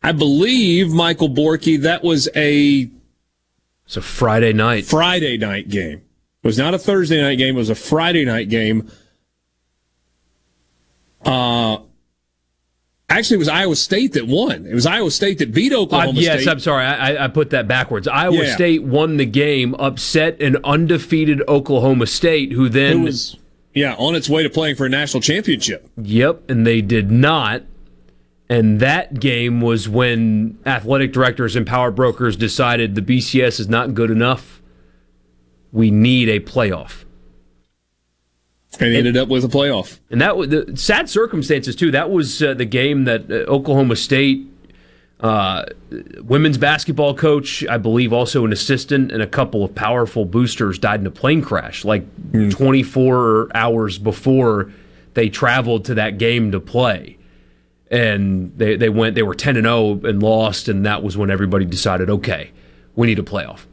I 0.02 0.12
believe 0.12 0.92
Michael 0.92 1.30
Borky 1.30 1.82
that 1.82 2.04
was 2.04 2.30
a 2.36 2.90
it's 3.86 3.98
a 3.98 4.02
Friday 4.02 4.54
night 4.54 4.86
Friday 4.86 5.38
night 5.38 5.68
game. 5.70 6.04
It 6.44 6.48
was 6.48 6.58
not 6.58 6.74
a 6.74 6.80
Thursday 6.80 7.22
night 7.22 7.38
game. 7.38 7.56
It 7.56 7.58
was 7.58 7.72
a 7.72 7.76
Friday 7.76 8.24
night 8.24 8.50
game. 8.50 8.90
Uh, 11.26 11.80
Actually, 13.10 13.36
it 13.36 13.40
was 13.40 13.48
Iowa 13.48 13.76
State 13.76 14.14
that 14.14 14.28
won. 14.28 14.68
It 14.68 14.74
was 14.74 14.86
Iowa 14.86 15.10
State 15.10 15.40
that 15.40 15.52
beat 15.52 15.74
Oklahoma 15.74 16.12
uh, 16.12 16.22
yes, 16.22 16.42
State. 16.42 16.52
I'm 16.52 16.60
sorry. 16.60 16.86
I, 16.86 17.26
I, 17.26 17.28
put 17.28 17.50
that 17.50 17.68
backwards. 17.68 18.08
Iowa 18.08 18.36
Yeah. 18.36 18.54
State 18.54 18.84
won 18.84 19.18
the 19.18 19.26
game, 19.26 19.74
upset 19.76 20.40
an 20.40 20.58
undefeated 20.64 21.42
Oklahoma 21.48 22.06
State, 22.06 22.52
who 22.52 22.70
then. 22.70 23.02
Was, 23.04 23.36
yeah, 23.74 23.96
on 23.98 24.14
its 24.14 24.30
way 24.30 24.44
to 24.44 24.50
playing 24.50 24.76
for 24.76 24.86
a 24.86 24.90
national 24.90 25.22
championship. 25.22 25.90
Yep, 25.98 26.52
and 26.52 26.68
they 26.68 26.82
did 26.82 27.10
not. 27.10 27.64
And 28.48 28.80
that 28.80 29.20
game 29.20 29.62
was 29.62 29.88
when 29.88 30.58
athletic 30.66 31.12
directors 31.12 31.56
and 31.56 31.66
power 31.66 31.92
brokers 31.92 32.36
decided 32.36 32.96
the 32.96 33.02
BCS 33.02 33.60
is 33.60 33.70
not 33.70 33.94
good 33.94 34.12
enough. 34.12 34.62
We 35.72 35.92
need 35.92 36.30
a 36.30 36.40
playoff. 36.40 37.06
And 38.80 38.96
ended 38.96 39.18
up 39.18 39.30
with 39.30 39.44
a 39.44 39.48
playoff. 39.48 40.00
And 40.12 40.22
that 40.22 40.38
was 40.38 40.50
the 40.50 40.78
sad 40.78 41.10
circumstances 41.10 41.76
too. 41.76 41.92
That 41.92 42.12
was 42.12 42.42
uh, 42.42 42.54
the 42.54 42.66
game 42.66 43.06
that 43.06 43.30
uh, 43.30 43.52
Oklahoma 43.52 43.96
State 43.96 44.46
uh, 45.20 45.66
women's 46.22 46.58
basketball 46.58 47.14
coach, 47.14 47.66
I 47.68 47.78
believe, 47.78 48.14
also 48.14 48.46
an 48.46 48.54
assistant, 48.54 49.12
and 49.12 49.22
a 49.22 49.28
couple 49.28 49.66
of 49.66 49.76
powerful 49.76 50.24
boosters 50.24 50.80
died 50.80 51.02
in 51.02 51.08
a 51.08 51.12
plane 51.12 51.42
crash 51.42 51.84
like 51.84 52.06
24 52.52 53.50
hours 53.54 53.98
before 53.98 54.72
they 55.16 55.30
traveled 55.30 55.86
to 55.86 55.96
that 55.96 56.18
game 56.18 56.52
to 56.52 56.60
play. 56.60 57.18
And 57.92 58.58
they, 58.58 58.78
they 58.78 58.90
went, 58.90 59.16
they 59.16 59.24
were 59.24 59.36
10 59.36 59.58
and 59.58 59.66
0 59.66 60.02
and 60.04 60.22
lost, 60.24 60.70
and 60.70 60.86
that 60.86 61.04
was 61.04 61.18
when 61.18 61.30
everybody 61.30 61.66
decided, 61.66 62.10
okay, 62.10 62.52
we 62.96 63.08
need 63.08 63.20
a 63.20 63.24
playoff. 63.24 63.66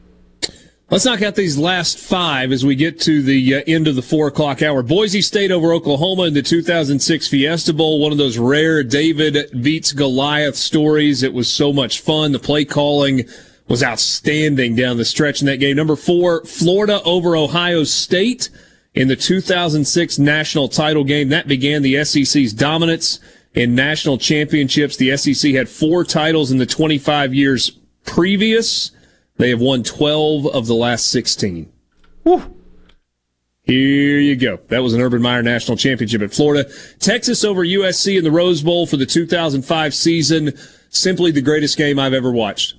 Let's 0.88 1.04
knock 1.04 1.20
out 1.22 1.34
these 1.34 1.58
last 1.58 1.98
five 1.98 2.52
as 2.52 2.64
we 2.64 2.76
get 2.76 3.00
to 3.00 3.20
the 3.20 3.56
uh, 3.56 3.62
end 3.66 3.88
of 3.88 3.96
the 3.96 4.02
four 4.02 4.28
o'clock 4.28 4.62
hour. 4.62 4.84
Boise 4.84 5.20
State 5.20 5.50
over 5.50 5.72
Oklahoma 5.72 6.22
in 6.22 6.34
the 6.34 6.42
2006 6.42 7.26
Fiesta 7.26 7.72
Bowl. 7.72 8.00
One 8.00 8.12
of 8.12 8.18
those 8.18 8.38
rare 8.38 8.84
David 8.84 9.50
beats 9.64 9.90
Goliath 9.90 10.54
stories. 10.54 11.24
It 11.24 11.32
was 11.32 11.48
so 11.48 11.72
much 11.72 12.02
fun. 12.02 12.30
The 12.30 12.38
play 12.38 12.64
calling 12.64 13.24
was 13.66 13.82
outstanding 13.82 14.76
down 14.76 14.96
the 14.96 15.04
stretch 15.04 15.40
in 15.40 15.46
that 15.46 15.56
game. 15.56 15.74
Number 15.74 15.96
four, 15.96 16.44
Florida 16.44 17.02
over 17.02 17.34
Ohio 17.34 17.82
State 17.82 18.48
in 18.94 19.08
the 19.08 19.16
2006 19.16 20.20
national 20.20 20.68
title 20.68 21.02
game. 21.02 21.30
That 21.30 21.48
began 21.48 21.82
the 21.82 22.04
SEC's 22.04 22.52
dominance 22.52 23.18
in 23.54 23.74
national 23.74 24.18
championships. 24.18 24.96
The 24.96 25.16
SEC 25.16 25.50
had 25.50 25.68
four 25.68 26.04
titles 26.04 26.52
in 26.52 26.58
the 26.58 26.64
25 26.64 27.34
years 27.34 27.70
previous. 28.04 28.92
They 29.38 29.50
have 29.50 29.60
won 29.60 29.82
12 29.82 30.46
of 30.46 30.66
the 30.66 30.74
last 30.74 31.10
16. 31.10 31.70
Here 33.62 34.18
you 34.18 34.36
go. 34.36 34.60
That 34.68 34.82
was 34.82 34.94
an 34.94 35.00
Urban 35.00 35.20
Meyer 35.20 35.42
National 35.42 35.76
Championship 35.76 36.22
at 36.22 36.32
Florida. 36.32 36.70
Texas 37.00 37.44
over 37.44 37.64
USC 37.64 38.16
in 38.16 38.24
the 38.24 38.30
Rose 38.30 38.62
Bowl 38.62 38.86
for 38.86 38.96
the 38.96 39.06
2005 39.06 39.92
season. 39.92 40.52
Simply 40.88 41.32
the 41.32 41.42
greatest 41.42 41.76
game 41.76 41.98
I've 41.98 42.14
ever 42.14 42.30
watched. 42.30 42.76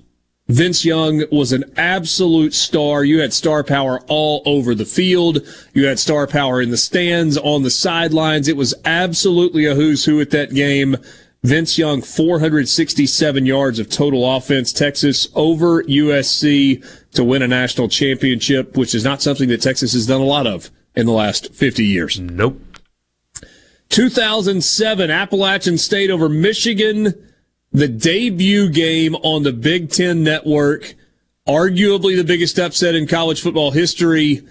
Vince 0.48 0.86
Young 0.86 1.24
was 1.30 1.52
an 1.52 1.64
absolute 1.76 2.54
star. 2.54 3.04
You 3.04 3.20
had 3.20 3.34
star 3.34 3.62
power 3.62 4.00
all 4.08 4.42
over 4.46 4.74
the 4.74 4.86
field. 4.86 5.46
You 5.74 5.84
had 5.84 5.98
star 5.98 6.26
power 6.26 6.62
in 6.62 6.70
the 6.70 6.78
stands, 6.78 7.36
on 7.36 7.64
the 7.64 7.70
sidelines. 7.70 8.48
It 8.48 8.56
was 8.56 8.74
absolutely 8.86 9.66
a 9.66 9.74
who's 9.74 10.06
who 10.06 10.22
at 10.22 10.30
that 10.30 10.54
game. 10.54 10.96
Vince 11.44 11.78
Young, 11.78 12.02
467 12.02 13.46
yards 13.46 13.78
of 13.78 13.88
total 13.88 14.36
offense. 14.36 14.72
Texas 14.72 15.28
over 15.34 15.84
USC 15.84 16.84
to 17.12 17.22
win 17.22 17.42
a 17.42 17.48
national 17.48 17.88
championship, 17.88 18.76
which 18.76 18.94
is 18.94 19.04
not 19.04 19.22
something 19.22 19.48
that 19.48 19.62
Texas 19.62 19.92
has 19.92 20.06
done 20.06 20.20
a 20.20 20.24
lot 20.24 20.46
of 20.46 20.70
in 20.96 21.06
the 21.06 21.12
last 21.12 21.54
50 21.54 21.84
years. 21.84 22.18
Nope. 22.18 22.60
2007, 23.90 25.10
Appalachian 25.10 25.78
State 25.78 26.10
over 26.10 26.28
Michigan. 26.28 27.14
The 27.70 27.88
debut 27.88 28.68
game 28.70 29.14
on 29.16 29.42
the 29.44 29.52
Big 29.52 29.90
Ten 29.90 30.24
Network. 30.24 30.94
Arguably 31.46 32.16
the 32.16 32.24
biggest 32.24 32.58
upset 32.58 32.94
in 32.94 33.06
college 33.06 33.40
football 33.40 33.70
history. 33.70 34.42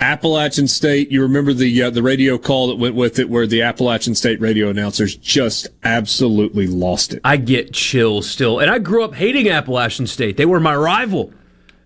Appalachian 0.00 0.66
State. 0.66 1.10
You 1.10 1.22
remember 1.22 1.52
the 1.52 1.82
uh, 1.82 1.90
the 1.90 2.02
radio 2.02 2.36
call 2.36 2.68
that 2.68 2.76
went 2.76 2.94
with 2.94 3.18
it, 3.18 3.28
where 3.28 3.46
the 3.46 3.62
Appalachian 3.62 4.14
State 4.14 4.40
radio 4.40 4.68
announcers 4.68 5.16
just 5.16 5.68
absolutely 5.84 6.66
lost 6.66 7.14
it. 7.14 7.20
I 7.24 7.36
get 7.36 7.72
chills 7.72 8.28
still. 8.28 8.58
And 8.58 8.70
I 8.70 8.78
grew 8.78 9.04
up 9.04 9.14
hating 9.14 9.48
Appalachian 9.48 10.06
State. 10.06 10.36
They 10.36 10.46
were 10.46 10.60
my 10.60 10.74
rival. 10.74 11.32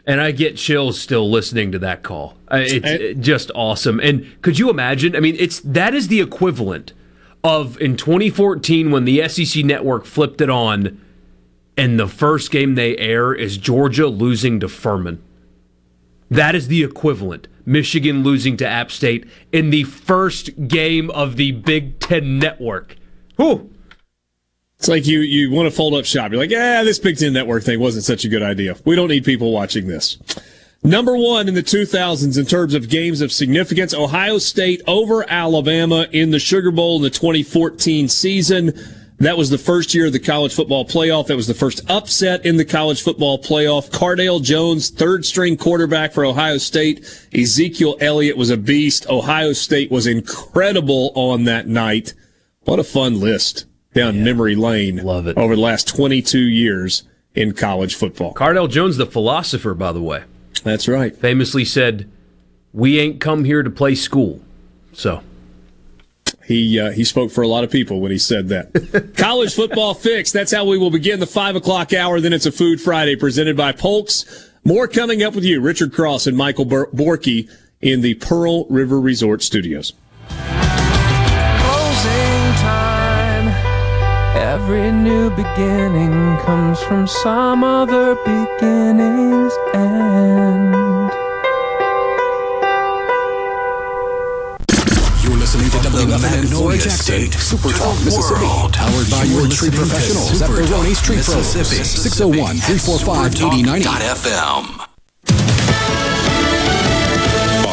And 0.07 0.23
I 0.23 0.31
get 0.31 0.57
chills 0.57 0.99
still 0.99 1.31
listening 1.31 1.71
to 1.73 1.79
that 1.81 2.03
call. 2.03 2.39
Uh, 2.51 2.61
It's 2.65 3.21
just 3.21 3.51
awesome. 3.55 4.01
And 4.01 4.41
could 4.41 4.59
you 4.59 4.71
imagine? 4.71 5.15
I 5.15 5.21
mean, 5.21 5.37
it's 5.39 5.61
that 5.61 5.93
is 5.95 6.09
the 6.09 6.23
equivalent 6.23 6.95
of 7.45 7.79
in 7.79 7.95
2014 7.95 8.91
when 8.91 9.05
the 9.05 9.29
SEC 9.29 9.63
network 9.67 10.07
flipped 10.07 10.41
it 10.41 10.49
on 10.49 10.99
and 11.77 12.01
the 12.01 12.09
first 12.09 12.51
game 12.51 12.75
they 12.75 12.97
air 12.97 13.35
is 13.35 13.59
Georgia 13.59 14.07
losing 14.07 14.61
to 14.61 14.69
Furman. 14.69 15.23
That 16.31 16.55
is 16.55 16.69
the 16.69 16.83
equivalent. 16.83 17.47
Michigan 17.69 18.23
losing 18.23 18.57
to 18.57 18.67
App 18.67 18.91
State 18.91 19.29
in 19.53 19.71
the 19.71 19.85
first 19.85 20.69
game 20.69 21.11
of 21.11 21.37
the 21.37 21.53
Big 21.53 22.01
Ten 22.01 22.39
network. 22.39 22.97
Whew. 23.37 23.71
It's 24.79 24.89
like 24.89 25.07
you 25.07 25.21
you 25.21 25.51
want 25.51 25.69
to 25.69 25.75
fold 25.75 25.95
up 25.95 26.05
shop. 26.05 26.31
You're 26.31 26.41
like, 26.41 26.51
yeah, 26.51 26.83
this 26.83 26.99
Big 26.99 27.19
Ten 27.19 27.33
Network 27.33 27.65
thing 27.65 27.81
wasn't 27.81 28.05
such 28.05 28.25
a 28.25 28.29
good 28.29 28.43
idea. 28.43 28.77
We 28.85 28.97
don't 28.97 29.09
need 29.09 29.25
people 29.25 29.53
watching 29.53 29.87
this. 29.89 30.19
Number 30.85 31.17
one 31.17 31.49
in 31.49 31.55
the 31.55 31.63
2000s 31.63 32.39
in 32.39 32.47
terms 32.47 32.73
of 32.73 32.89
games 32.89 33.21
of 33.21 33.33
significance, 33.33 33.93
Ohio 33.93 34.39
State 34.39 34.81
over 34.87 35.29
Alabama 35.29 36.07
in 36.13 36.31
the 36.31 36.39
Sugar 36.39 36.71
Bowl 36.71 36.97
in 36.97 37.03
the 37.03 37.11
2014 37.11 38.09
season. 38.09 38.73
That 39.21 39.37
was 39.37 39.51
the 39.51 39.59
first 39.59 39.95
year 39.95 40.07
of 40.07 40.13
the 40.13 40.21
college 40.21 40.55
football 40.55 40.85
playoff. 40.85 41.27
That 41.27 41.37
was 41.37 41.49
the 41.49 41.55
first 41.55 41.81
upset 41.91 42.47
in 42.47 42.57
the 42.57 42.65
college 42.65 43.03
football 43.03 43.39
playoff. 43.39 43.91
Cardale 43.91 44.41
Jones, 44.41 44.91
third 44.91 45.25
string 45.25 45.57
quarterback 45.57 46.13
for 46.13 46.25
Ohio 46.25 46.59
State. 46.59 47.05
Ezekiel 47.35 47.97
Elliott 48.01 48.37
was 48.37 48.51
a 48.51 48.57
beast. 48.57 49.09
Ohio 49.09 49.53
State 49.53 49.91
was 49.91 50.07
incredible 50.07 51.11
on 51.17 51.45
that 51.45 51.67
night. 51.67 52.15
What 52.63 52.79
a 52.79 52.85
fun 52.85 53.19
list 53.19 53.67
down 53.93 54.23
memory 54.23 54.55
lane. 54.55 54.99
Love 54.99 55.27
it. 55.27 55.37
Over 55.37 55.57
the 55.57 55.63
last 55.63 55.89
22 55.89 56.39
years 56.39 57.03
in 57.35 57.55
college 57.55 57.97
football. 57.97 58.35
Cardale 58.35 58.71
Jones, 58.71 58.99
the 58.99 59.07
philosopher, 59.07 59.75
by 59.75 59.91
the 59.91 60.03
way. 60.03 60.23
That's 60.63 60.87
right. 60.87 61.17
Famously 61.17 61.65
said, 61.65 62.09
We 62.73 63.01
ain't 63.01 63.21
come 63.21 63.45
here 63.45 63.65
to 63.65 63.71
play 63.71 63.97
school. 63.97 64.41
So. 64.93 65.23
He 66.49 66.81
uh, 66.81 66.93
he 66.93 67.05
spoke 67.05 67.31
for 67.31 67.43
a 67.43 67.47
lot 67.47 67.63
of 67.63 67.71
people 67.71 68.01
when 68.01 68.11
he 68.11 68.17
said 68.17 68.49
that. 68.49 69.13
College 69.19 69.55
football 69.55 69.93
fix. 69.93 70.33
That's 70.33 70.51
how 70.51 70.65
we 70.65 70.79
will 70.79 70.91
begin 70.91 71.21
the 71.21 71.27
five 71.27 71.57
o'clock 71.57 71.93
hour. 71.93 72.23
Then 72.23 72.33
it's 72.33 72.47
a 72.47 72.53
Food 72.53 72.81
Friday 72.81 73.17
presented 73.17 73.55
by 73.55 73.73
Polks. 73.73 74.51
More 74.65 74.89
coming 74.89 75.23
up 75.23 75.35
with 75.35 75.45
you, 75.45 75.61
Richard 75.61 75.93
Cross 75.93 76.27
and 76.27 76.35
Michael 76.39 76.65
Bor- 76.65 76.91
Borky 76.91 77.51
in 77.83 78.01
the 78.01 78.15
Pearl 78.15 78.65
River 78.71 78.99
Resort 78.99 79.43
Studios. 79.43 79.93
Closing 80.29 80.65
time. 82.63 83.49
Every 84.35 84.91
new 84.91 85.29
beginning 85.29 86.39
comes 86.39 86.81
from 86.81 87.07
some 87.07 87.63
other 87.63 88.15
beginning's 88.25 89.53
end. 89.75 90.78
WFNN 96.09 96.51
Norwich 96.51 96.85
Jackson, 96.85 97.31
Super 97.33 97.69
Talk, 97.69 98.03
Mississippi. 98.03 98.47
Powered 98.73 99.11
by 99.11 99.25
your 99.25 99.47
tree 99.47 99.71
professionals 99.71 100.41
at 100.41 100.49
Baroni's 100.49 101.03
Tree 101.03 101.21
Pros. 101.23 101.49
601 101.49 102.57
345 102.57 103.35
8090. 103.35 104.88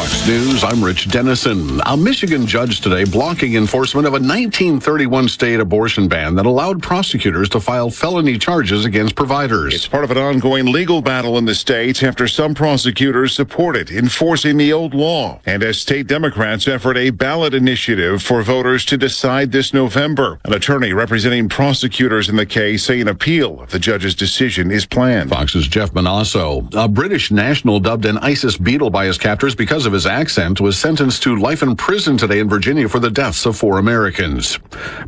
Fox 0.06 0.28
News, 0.28 0.62
I'm 0.62 0.84
Rich 0.84 1.08
Dennison. 1.08 1.80
A 1.84 1.96
Michigan 1.96 2.46
judge 2.46 2.80
today 2.80 3.02
blocking 3.02 3.56
enforcement 3.56 4.06
of 4.06 4.12
a 4.12 4.22
1931 4.22 5.28
state 5.28 5.58
abortion 5.58 6.06
ban 6.06 6.36
that 6.36 6.46
allowed 6.46 6.80
prosecutors 6.80 7.48
to 7.48 7.60
file 7.60 7.90
felony 7.90 8.38
charges 8.38 8.84
against 8.84 9.16
providers. 9.16 9.74
It's 9.74 9.88
part 9.88 10.04
of 10.04 10.12
an 10.12 10.18
ongoing 10.18 10.66
legal 10.66 11.02
battle 11.02 11.38
in 11.38 11.44
the 11.44 11.56
state 11.56 12.04
after 12.04 12.28
some 12.28 12.54
prosecutors 12.54 13.34
supported 13.34 13.90
enforcing 13.90 14.56
the 14.56 14.72
old 14.72 14.94
law. 14.94 15.40
And 15.44 15.64
as 15.64 15.80
state 15.80 16.06
Democrats 16.06 16.68
effort 16.68 16.96
a 16.96 17.10
ballot 17.10 17.52
initiative 17.52 18.22
for 18.22 18.42
voters 18.42 18.84
to 18.86 18.96
decide 18.96 19.50
this 19.50 19.74
November, 19.74 20.38
an 20.44 20.52
attorney 20.52 20.92
representing 20.92 21.48
prosecutors 21.48 22.28
in 22.28 22.36
the 22.36 22.46
case 22.46 22.84
say 22.84 23.00
an 23.00 23.08
appeal 23.08 23.60
of 23.60 23.70
the 23.70 23.80
judge's 23.80 24.14
decision 24.14 24.70
is 24.70 24.86
planned. 24.86 25.30
Fox's 25.30 25.66
Jeff 25.66 25.90
Monosso, 25.90 26.68
a 26.74 26.86
British 26.86 27.32
national 27.32 27.80
dubbed 27.80 28.04
an 28.04 28.18
ISIS 28.18 28.56
Beatle 28.56 28.92
by 28.92 29.06
his 29.06 29.18
captors 29.18 29.56
because 29.56 29.84
of 29.84 29.95
his 29.96 30.06
accent, 30.06 30.60
was 30.60 30.78
sentenced 30.78 31.22
to 31.22 31.34
life 31.36 31.62
in 31.62 31.74
prison 31.74 32.18
today 32.18 32.38
in 32.38 32.50
Virginia 32.50 32.86
for 32.86 32.98
the 32.98 33.10
deaths 33.10 33.46
of 33.46 33.56
four 33.56 33.78
Americans. 33.78 34.58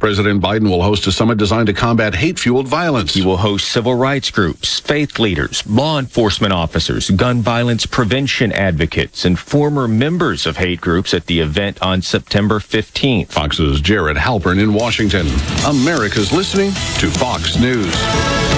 President 0.01 0.43
Biden 0.43 0.71
will 0.71 0.83
host 0.83 1.07
a 1.07 1.13
summit 1.13 1.37
designed 1.37 1.67
to 1.67 1.75
combat 1.75 2.15
hate-fueled 2.15 2.67
violence. 2.67 3.13
He 3.13 3.21
will 3.21 3.37
host 3.37 3.71
civil 3.71 3.95
rights 3.95 4.31
groups, 4.31 4.81
faith 4.81 5.19
leaders, 5.19 5.63
law 5.67 5.99
enforcement 5.99 6.55
officers, 6.55 7.11
gun 7.11 7.43
violence 7.43 7.85
prevention 7.85 8.51
advocates, 8.51 9.27
and 9.27 9.39
former 9.39 9.87
members 9.87 10.47
of 10.47 10.57
hate 10.57 10.81
groups 10.81 11.13
at 11.13 11.27
the 11.27 11.41
event 11.41 11.81
on 11.83 12.01
September 12.01 12.59
15th. 12.59 13.29
Fox's 13.29 13.83
Jared 13.83 14.17
Halpern 14.17 14.59
in 14.59 14.73
Washington. 14.73 15.27
America's 15.67 16.33
listening 16.33 16.71
to 16.99 17.11
Fox 17.11 17.59
News. 17.59 18.58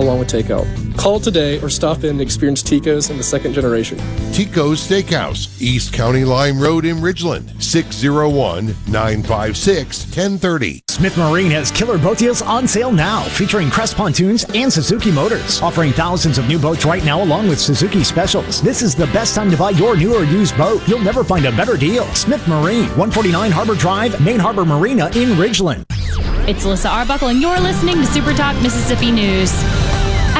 along 0.00 0.18
with 0.18 0.28
takeout. 0.28 0.66
Call 0.96 1.20
today 1.20 1.60
or 1.60 1.68
stop 1.68 2.04
in 2.04 2.16
to 2.18 2.22
experience 2.22 2.62
Tico's 2.62 3.10
in 3.10 3.16
the 3.16 3.22
second 3.22 3.52
generation. 3.54 3.98
Tico's 4.32 4.86
Steakhouse, 4.86 5.60
East 5.60 5.92
County 5.92 6.24
Line 6.24 6.58
Road 6.58 6.84
in 6.84 6.96
Ridgeland, 6.96 7.62
601 7.62 8.66
956 8.88 10.04
1030. 10.06 10.82
Smith 10.88 11.16
Marine 11.16 11.50
has 11.50 11.70
killer 11.70 11.96
boat 11.98 12.18
deals 12.18 12.42
on 12.42 12.68
sale 12.68 12.92
now, 12.92 13.22
featuring 13.22 13.70
Crest 13.70 13.96
pontoons 13.96 14.44
and 14.54 14.72
Suzuki 14.72 15.10
motors, 15.10 15.62
offering 15.62 15.92
thousands 15.92 16.36
of 16.36 16.46
new 16.48 16.58
boats 16.58 16.84
right 16.84 17.04
now 17.04 17.22
along 17.22 17.48
with 17.48 17.60
Suzuki 17.60 18.04
specials. 18.04 18.60
This 18.60 18.82
is 18.82 18.94
the 18.94 19.06
best 19.06 19.34
time 19.34 19.50
to 19.50 19.56
buy 19.56 19.70
your 19.70 19.96
new 19.96 20.14
or 20.14 20.24
used 20.24 20.56
boat. 20.56 20.86
You'll 20.86 21.00
never 21.00 21.24
find 21.24 21.46
a 21.46 21.52
better 21.52 21.76
deal. 21.76 22.04
Smith 22.14 22.46
Marine, 22.46 22.88
149 22.98 23.50
Harbor 23.50 23.74
Drive, 23.74 24.20
Main 24.20 24.38
Harbor 24.38 24.64
Marina 24.64 25.06
in 25.16 25.30
Ridgeland. 25.30 25.84
It's 26.48 26.64
Alyssa 26.64 26.90
Arbuckle, 26.90 27.28
and 27.28 27.40
you're 27.40 27.60
listening 27.60 27.96
to 27.96 28.06
Super 28.06 28.32
Talk 28.32 28.60
Mississippi 28.62 29.10
News. 29.10 29.52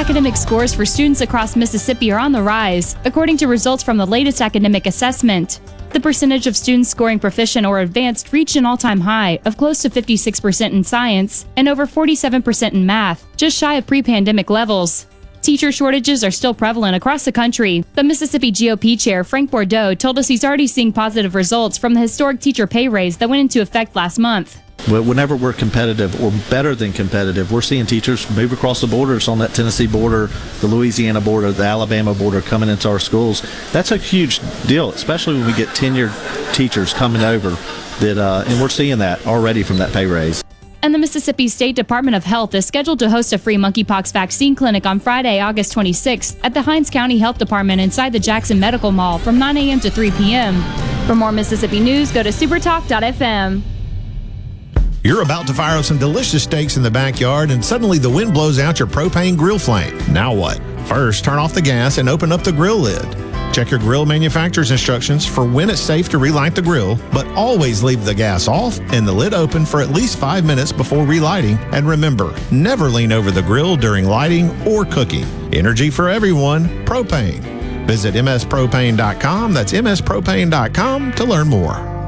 Academic 0.01 0.35
scores 0.35 0.73
for 0.73 0.87
students 0.87 1.21
across 1.21 1.57
Mississippi 1.57 2.11
are 2.11 2.19
on 2.19 2.33
the 2.33 2.43
rise, 2.43 2.97
according 3.05 3.37
to 3.37 3.47
results 3.47 3.83
from 3.83 3.99
the 3.99 4.07
latest 4.07 4.41
academic 4.41 4.87
assessment. 4.87 5.61
The 5.91 6.01
percentage 6.01 6.47
of 6.47 6.57
students 6.57 6.89
scoring 6.89 7.19
proficient 7.19 7.67
or 7.67 7.81
advanced 7.81 8.33
reached 8.33 8.57
an 8.57 8.65
all 8.65 8.79
time 8.79 9.01
high 9.01 9.39
of 9.45 9.59
close 9.59 9.83
to 9.83 9.91
56% 9.91 10.73
in 10.73 10.83
science 10.83 11.45
and 11.59 11.69
over 11.69 11.87
47% 11.87 12.73
in 12.73 12.87
math, 12.87 13.27
just 13.37 13.59
shy 13.59 13.75
of 13.75 13.87
pre 13.87 14.03
pandemic 14.03 14.49
levels. 14.49 15.05
Teacher 15.43 15.71
shortages 15.71 16.25
are 16.25 16.31
still 16.31 16.55
prevalent 16.55 16.97
across 16.97 17.27
the 17.27 17.31
country, 17.31 17.85
but 17.95 18.07
Mississippi 18.07 18.51
GOP 18.51 18.99
Chair 18.99 19.23
Frank 19.23 19.51
Bordeaux 19.51 19.95
told 19.95 20.19
us 20.19 20.29
he's 20.29 20.45
already 20.45 20.67
seeing 20.67 20.95
positive 20.95 21.35
results 21.35 21.77
from 21.77 21.93
the 21.93 22.01
historic 22.01 22.41
teacher 22.41 22.67
pay 22.67 22.89
raise 22.89 23.19
that 23.19 23.29
went 23.29 23.43
into 23.43 23.61
effect 23.61 23.95
last 23.95 24.19
month. 24.19 24.63
Whenever 24.89 25.37
we're 25.37 25.53
competitive 25.53 26.23
or 26.23 26.33
better 26.49 26.75
than 26.75 26.93
competitive, 26.93 27.53
we're 27.53 27.61
seeing 27.61 27.87
teachers 27.87 28.29
move 28.31 28.53
across 28.53 28.81
the 28.81 28.87
borders 28.87 29.29
on 29.29 29.39
that 29.39 29.53
Tennessee 29.55 29.87
border, 29.87 30.29
the 30.61 30.67
Louisiana 30.67 31.21
border, 31.21 31.53
the 31.53 31.65
Alabama 31.65 32.15
border 32.15 32.41
coming 32.41 32.69
into 32.69 32.89
our 32.89 32.99
schools. 32.99 33.43
That's 33.73 33.93
a 33.93 33.97
huge 33.97 34.41
deal, 34.67 34.91
especially 34.91 35.35
when 35.35 35.47
we 35.47 35.53
get 35.53 35.69
tenured 35.69 36.13
teachers 36.55 36.93
coming 36.93 37.23
over. 37.23 37.51
That 38.01 38.17
uh, 38.19 38.45
and 38.47 38.61
we're 38.61 38.71
seeing 38.71 38.99
that 38.99 39.27
already 39.27 39.63
from 39.63 39.77
that 39.79 39.93
pay 39.93 40.07
raise. 40.07 40.43
And 40.83 40.95
the 40.95 40.99
Mississippi 40.99 41.49
State 41.49 41.77
Department 41.77 42.17
of 42.17 42.25
Health 42.25 42.55
is 42.55 42.65
scheduled 42.65 43.01
to 43.01 43.11
host 43.11 43.35
a 43.35 43.39
free 43.39 43.57
monkeypox 43.57 44.13
vaccine 44.13 44.55
clinic 44.55 44.87
on 44.87 44.99
Friday, 44.99 45.39
August 45.41 45.75
26th 45.75 46.41
at 46.43 46.55
the 46.55 46.63
Hinds 46.63 46.89
County 46.89 47.19
Health 47.19 47.37
Department 47.37 47.83
inside 47.83 48.15
the 48.15 48.19
Jackson 48.19 48.59
Medical 48.59 48.91
Mall 48.91 49.19
from 49.19 49.39
9 49.39 49.59
a.m. 49.59 49.81
to 49.81 49.91
3 49.91 50.11
p.m. 50.13 50.63
For 51.07 51.15
more 51.15 51.33
Mississippi 51.33 51.81
news, 51.81 52.11
go 52.11 52.23
to 52.23 52.31
supertalk.fm. 52.31 53.63
You're 55.03 55.23
about 55.23 55.47
to 55.47 55.55
fire 55.55 55.79
up 55.79 55.85
some 55.87 55.97
delicious 55.97 56.43
steaks 56.43 56.77
in 56.77 56.83
the 56.83 56.91
backyard, 56.91 57.51
and 57.51 57.65
suddenly 57.65 57.99
the 57.99 58.11
wind 58.11 58.35
blows 58.35 58.59
out 58.59 58.79
your 58.79 58.89
propane 58.89 59.35
grill 59.35 59.59
flame. 59.59 59.97
Now 60.13 60.35
what? 60.35 60.61
First, 60.87 61.25
turn 61.25 61.39
off 61.39 61.55
the 61.55 61.63
gas 61.63 61.97
and 61.97 62.07
open 62.07 62.33
up 62.33 62.43
the 62.43 62.53
grill 62.53 62.77
lid. 62.77 63.07
Check 63.55 63.71
your 63.71 63.81
grill 63.81 64.05
manufacturer's 64.05 64.71
instructions 64.71 65.25
for 65.25 65.45
when 65.47 65.71
it's 65.71 65.81
safe 65.81 66.11
to 66.11 66.19
relight 66.19 66.55
the 66.55 66.61
grill, 66.61 66.99
but 67.15 67.27
always 67.29 67.83
leave 67.83 68.05
the 68.05 68.15
gas 68.15 68.47
off 68.47 68.79
and 68.93 69.09
the 69.09 69.13
lid 69.13 69.33
open 69.33 69.65
for 69.65 69.81
at 69.81 69.89
least 69.89 70.19
five 70.19 70.45
minutes 70.45 70.71
before 70.71 71.07
relighting. 71.07 71.57
And 71.73 71.89
remember, 71.89 72.35
never 72.53 72.91
lean 72.91 73.11
over 73.11 73.31
the 73.31 73.43
grill 73.43 73.77
during 73.77 74.05
lighting 74.05 74.51
or 74.69 74.85
cooking. 74.85 75.25
Energy 75.55 75.89
for 75.89 76.11
everyone, 76.11 76.69
propane. 76.85 77.41
Visit 77.87 78.15
mspropane.com. 78.17 79.55
That's 79.55 79.73
mspropane.com 79.73 81.13
to 81.13 81.25
learn 81.25 81.49
more. 81.49 82.00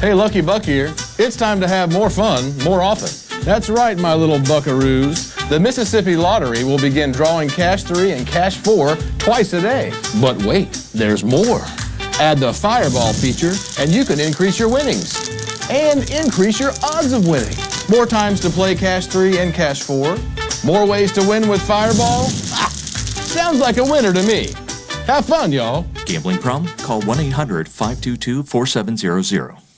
Hey, 0.00 0.14
Lucky 0.14 0.40
Buck 0.40 0.64
here. 0.64 0.94
It's 1.18 1.36
time 1.36 1.60
to 1.60 1.68
have 1.68 1.92
more 1.92 2.08
fun 2.08 2.56
more 2.60 2.80
often. 2.80 3.10
That's 3.42 3.68
right, 3.68 3.98
my 3.98 4.14
little 4.14 4.38
buckaroos. 4.38 5.36
The 5.50 5.60
Mississippi 5.60 6.16
Lottery 6.16 6.64
will 6.64 6.78
begin 6.78 7.12
drawing 7.12 7.50
Cash 7.50 7.82
3 7.82 8.12
and 8.12 8.26
Cash 8.26 8.56
4 8.56 8.96
twice 9.18 9.52
a 9.52 9.60
day. 9.60 9.92
But 10.18 10.42
wait, 10.42 10.72
there's 10.94 11.22
more. 11.22 11.60
Add 12.18 12.38
the 12.38 12.50
Fireball 12.50 13.12
feature, 13.12 13.52
and 13.78 13.90
you 13.90 14.06
can 14.06 14.18
increase 14.18 14.58
your 14.58 14.70
winnings 14.70 15.28
and 15.70 16.10
increase 16.10 16.58
your 16.58 16.70
odds 16.82 17.12
of 17.12 17.28
winning. 17.28 17.54
More 17.90 18.06
times 18.06 18.40
to 18.40 18.48
play 18.48 18.74
Cash 18.74 19.06
3 19.08 19.36
and 19.36 19.52
Cash 19.52 19.82
4. 19.82 20.16
More 20.64 20.86
ways 20.86 21.12
to 21.12 21.28
win 21.28 21.46
with 21.46 21.60
Fireball? 21.60 22.24
Ah, 22.54 22.72
sounds 22.72 23.60
like 23.60 23.76
a 23.76 23.84
winner 23.84 24.14
to 24.14 24.22
me. 24.22 24.54
Have 25.04 25.26
fun, 25.26 25.52
y'all. 25.52 25.84
Gambling 26.06 26.38
problem? 26.38 26.72
Call 26.78 27.02
1 27.02 27.20
800 27.20 27.68
522 27.68 28.44
4700. 28.44 29.69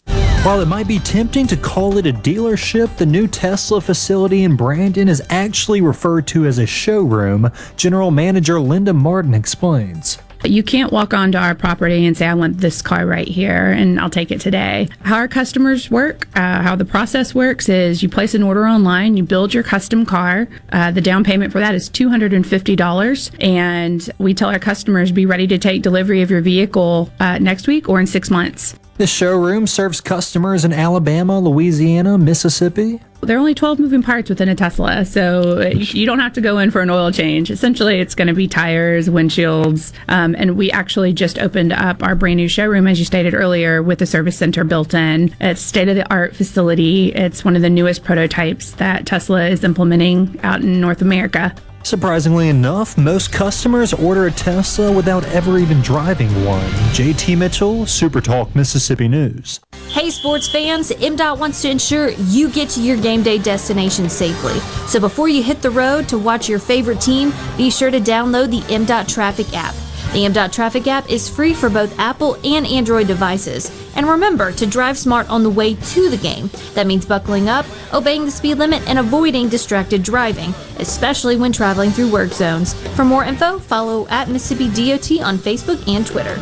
While 0.42 0.60
it 0.60 0.66
might 0.66 0.88
be 0.88 0.98
tempting 0.98 1.46
to 1.46 1.56
call 1.56 1.98
it 1.98 2.06
a 2.08 2.12
dealership, 2.12 2.96
the 2.96 3.06
new 3.06 3.28
Tesla 3.28 3.80
facility 3.80 4.42
in 4.42 4.56
Brandon 4.56 5.06
is 5.08 5.22
actually 5.30 5.80
referred 5.82 6.26
to 6.28 6.46
as 6.46 6.58
a 6.58 6.66
showroom. 6.66 7.52
General 7.76 8.10
Manager 8.10 8.58
Linda 8.58 8.92
Martin 8.92 9.34
explains. 9.34 10.18
You 10.42 10.64
can't 10.64 10.92
walk 10.92 11.14
onto 11.14 11.38
our 11.38 11.54
property 11.54 12.04
and 12.04 12.16
say, 12.16 12.26
I 12.26 12.34
want 12.34 12.58
this 12.58 12.82
car 12.82 13.06
right 13.06 13.28
here 13.28 13.70
and 13.70 14.00
I'll 14.00 14.10
take 14.10 14.32
it 14.32 14.40
today. 14.40 14.88
How 15.02 15.14
our 15.14 15.28
customers 15.28 15.92
work, 15.92 16.26
uh, 16.34 16.60
how 16.60 16.74
the 16.74 16.84
process 16.84 17.36
works 17.36 17.68
is 17.68 18.02
you 18.02 18.08
place 18.08 18.34
an 18.34 18.42
order 18.42 18.66
online, 18.66 19.16
you 19.16 19.22
build 19.22 19.54
your 19.54 19.62
custom 19.62 20.04
car. 20.04 20.48
Uh, 20.72 20.90
the 20.90 21.00
down 21.00 21.22
payment 21.22 21.52
for 21.52 21.60
that 21.60 21.76
is 21.76 21.88
$250. 21.88 23.30
And 23.40 24.10
we 24.18 24.34
tell 24.34 24.48
our 24.48 24.58
customers 24.58 25.12
be 25.12 25.24
ready 25.24 25.46
to 25.46 25.56
take 25.56 25.82
delivery 25.82 26.20
of 26.20 26.32
your 26.32 26.40
vehicle 26.40 27.12
uh, 27.20 27.38
next 27.38 27.68
week 27.68 27.88
or 27.88 28.00
in 28.00 28.08
six 28.08 28.28
months. 28.28 28.74
This 28.98 29.10
showroom 29.10 29.66
serves 29.66 30.00
customers 30.02 30.64
in 30.64 30.72
Alabama, 30.72 31.40
Louisiana, 31.40 32.18
Mississippi. 32.18 33.00
There 33.22 33.36
are 33.36 33.40
only 33.40 33.54
12 33.54 33.78
moving 33.78 34.02
parts 34.02 34.28
within 34.28 34.48
a 34.48 34.54
Tesla, 34.54 35.04
so 35.04 35.60
you 35.70 36.04
don't 36.04 36.18
have 36.18 36.34
to 36.34 36.40
go 36.40 36.58
in 36.58 36.70
for 36.70 36.82
an 36.82 36.90
oil 36.90 37.10
change. 37.10 37.50
Essentially, 37.50 38.00
it's 38.00 38.14
going 38.14 38.28
to 38.28 38.34
be 38.34 38.48
tires, 38.48 39.08
windshields, 39.08 39.92
um, 40.08 40.34
and 40.36 40.56
we 40.56 40.70
actually 40.72 41.12
just 41.12 41.38
opened 41.38 41.72
up 41.72 42.02
our 42.02 42.14
brand 42.14 42.36
new 42.36 42.48
showroom, 42.48 42.86
as 42.86 42.98
you 42.98 43.04
stated 43.04 43.32
earlier, 43.32 43.82
with 43.82 44.02
a 44.02 44.06
service 44.06 44.36
center 44.36 44.62
built 44.62 44.92
in. 44.92 45.34
It's 45.40 45.60
state 45.60 45.88
of 45.88 45.96
the 45.96 46.08
art 46.12 46.36
facility. 46.36 47.12
It's 47.14 47.44
one 47.44 47.56
of 47.56 47.62
the 47.62 47.70
newest 47.70 48.04
prototypes 48.04 48.72
that 48.72 49.06
Tesla 49.06 49.46
is 49.46 49.64
implementing 49.64 50.38
out 50.42 50.60
in 50.60 50.80
North 50.80 51.00
America. 51.00 51.54
Surprisingly 51.84 52.48
enough, 52.48 52.96
most 52.96 53.32
customers 53.32 53.92
order 53.92 54.26
a 54.26 54.30
Tesla 54.30 54.90
without 54.92 55.24
ever 55.26 55.58
even 55.58 55.80
driving 55.80 56.28
one. 56.44 56.70
JT 56.94 57.36
Mitchell, 57.36 57.86
Super 57.86 58.20
Talk, 58.20 58.54
Mississippi 58.54 59.08
News. 59.08 59.60
Hey, 59.88 60.10
sports 60.10 60.48
fans, 60.48 60.90
MDOT 60.90 61.38
wants 61.38 61.60
to 61.62 61.70
ensure 61.70 62.10
you 62.10 62.48
get 62.50 62.68
to 62.70 62.80
your 62.80 62.96
game 62.96 63.22
day 63.22 63.38
destination 63.38 64.08
safely. 64.08 64.58
So 64.86 65.00
before 65.00 65.28
you 65.28 65.42
hit 65.42 65.60
the 65.60 65.70
road 65.70 66.08
to 66.08 66.18
watch 66.18 66.48
your 66.48 66.60
favorite 66.60 67.00
team, 67.00 67.32
be 67.56 67.70
sure 67.70 67.90
to 67.90 68.00
download 68.00 68.50
the 68.50 68.60
MDOT 68.72 69.12
Traffic 69.12 69.52
app. 69.52 69.74
The 70.12 70.26
MDOT 70.26 70.52
Traffic 70.52 70.86
app 70.88 71.10
is 71.10 71.26
free 71.26 71.54
for 71.54 71.70
both 71.70 71.98
Apple 71.98 72.36
and 72.44 72.66
Android 72.66 73.06
devices. 73.06 73.70
And 73.96 74.06
remember 74.06 74.52
to 74.52 74.66
drive 74.66 74.98
smart 74.98 75.26
on 75.30 75.42
the 75.42 75.48
way 75.48 75.74
to 75.74 76.10
the 76.10 76.18
game. 76.18 76.50
That 76.74 76.86
means 76.86 77.06
buckling 77.06 77.48
up, 77.48 77.64
obeying 77.94 78.26
the 78.26 78.30
speed 78.30 78.56
limit, 78.56 78.86
and 78.86 78.98
avoiding 78.98 79.48
distracted 79.48 80.02
driving, 80.02 80.52
especially 80.78 81.38
when 81.38 81.50
traveling 81.50 81.92
through 81.92 82.12
work 82.12 82.32
zones. 82.32 82.74
For 82.94 83.06
more 83.06 83.24
info, 83.24 83.58
follow 83.58 84.06
at 84.08 84.28
Mississippi 84.28 84.68
DOT 84.68 85.22
on 85.22 85.38
Facebook 85.38 85.88
and 85.88 86.06
Twitter. 86.06 86.36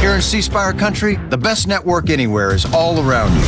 Here 0.00 0.14
in 0.14 0.20
C 0.20 0.42
Spire 0.42 0.74
country, 0.74 1.16
the 1.30 1.38
best 1.38 1.66
network 1.66 2.10
anywhere 2.10 2.54
is 2.54 2.66
all 2.74 3.00
around 3.00 3.34
you. 3.34 3.46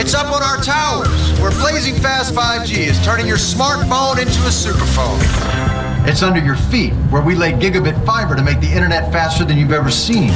It's 0.00 0.14
up 0.14 0.32
on 0.32 0.42
our 0.44 0.62
towers, 0.62 1.40
where 1.40 1.50
blazing 1.50 1.96
fast 1.96 2.32
5G 2.32 2.76
is 2.76 3.04
turning 3.04 3.26
your 3.26 3.38
smartphone 3.38 4.20
into 4.20 4.38
a 4.42 4.50
superphone. 4.50 5.73
It's 6.06 6.22
under 6.22 6.38
your 6.38 6.56
feet, 6.56 6.92
where 7.08 7.22
we 7.22 7.34
lay 7.34 7.52
gigabit 7.52 8.04
fiber 8.04 8.36
to 8.36 8.42
make 8.42 8.60
the 8.60 8.70
internet 8.70 9.10
faster 9.10 9.42
than 9.42 9.56
you've 9.56 9.72
ever 9.72 9.90
seen. 9.90 10.28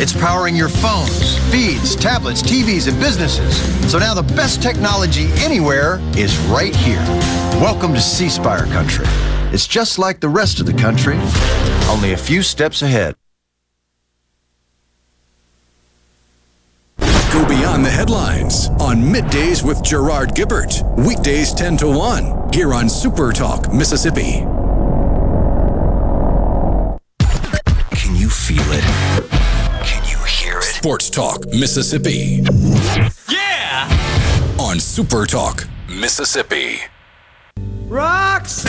It's 0.00 0.14
powering 0.14 0.56
your 0.56 0.70
phones, 0.70 1.36
feeds, 1.50 1.94
tablets, 1.94 2.42
TVs, 2.42 2.88
and 2.88 2.98
businesses. 2.98 3.60
So 3.92 3.98
now 3.98 4.14
the 4.14 4.22
best 4.22 4.62
technology 4.62 5.28
anywhere 5.36 6.00
is 6.16 6.38
right 6.46 6.74
here. 6.74 7.04
Welcome 7.60 7.92
to 7.92 8.00
C 8.00 8.30
Spire 8.30 8.64
country. 8.64 9.04
It's 9.52 9.66
just 9.66 9.98
like 9.98 10.20
the 10.20 10.30
rest 10.30 10.60
of 10.60 10.66
the 10.66 10.72
country, 10.72 11.18
only 11.90 12.14
a 12.14 12.16
few 12.16 12.42
steps 12.42 12.80
ahead. 12.80 13.14
Go 16.98 17.46
beyond 17.46 17.84
the 17.84 17.90
headlines 17.90 18.68
on 18.80 19.02
Middays 19.02 19.62
with 19.62 19.82
Gerard 19.82 20.30
Gibert. 20.30 20.82
Weekdays 20.96 21.52
10 21.52 21.76
to 21.78 21.86
1 21.86 22.52
here 22.54 22.72
on 22.72 22.88
Super 22.88 23.30
Talk, 23.30 23.70
Mississippi. 23.74 24.46
Feel 28.52 28.72
it? 28.72 28.84
Can 29.84 30.04
you 30.08 30.18
hear 30.24 30.58
it? 30.58 30.64
Sports 30.64 31.10
Talk, 31.10 31.46
Mississippi. 31.48 32.42
Yeah! 33.28 33.88
On 34.58 34.78
Super 34.78 35.26
Talk, 35.26 35.66
Mississippi. 35.88 36.80
Rocks. 37.86 38.64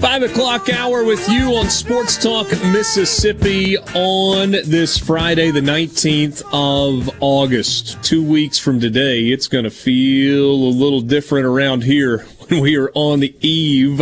Five 0.00 0.22
o'clock 0.22 0.68
hour 0.68 1.02
with 1.02 1.28
you 1.28 1.56
on 1.56 1.68
Sports 1.68 2.16
Talk 2.22 2.48
Mississippi 2.72 3.76
on 3.78 4.52
this 4.52 4.96
Friday, 4.96 5.50
the 5.50 5.60
19th 5.60 6.42
of 6.52 7.10
August. 7.20 8.00
Two 8.04 8.22
weeks 8.22 8.60
from 8.60 8.78
today, 8.78 9.24
it's 9.24 9.48
going 9.48 9.64
to 9.64 9.70
feel 9.70 10.52
a 10.54 10.70
little 10.70 11.00
different 11.00 11.46
around 11.46 11.82
here 11.82 12.18
when 12.48 12.60
we 12.60 12.76
are 12.76 12.92
on 12.94 13.18
the 13.18 13.34
eve 13.40 14.00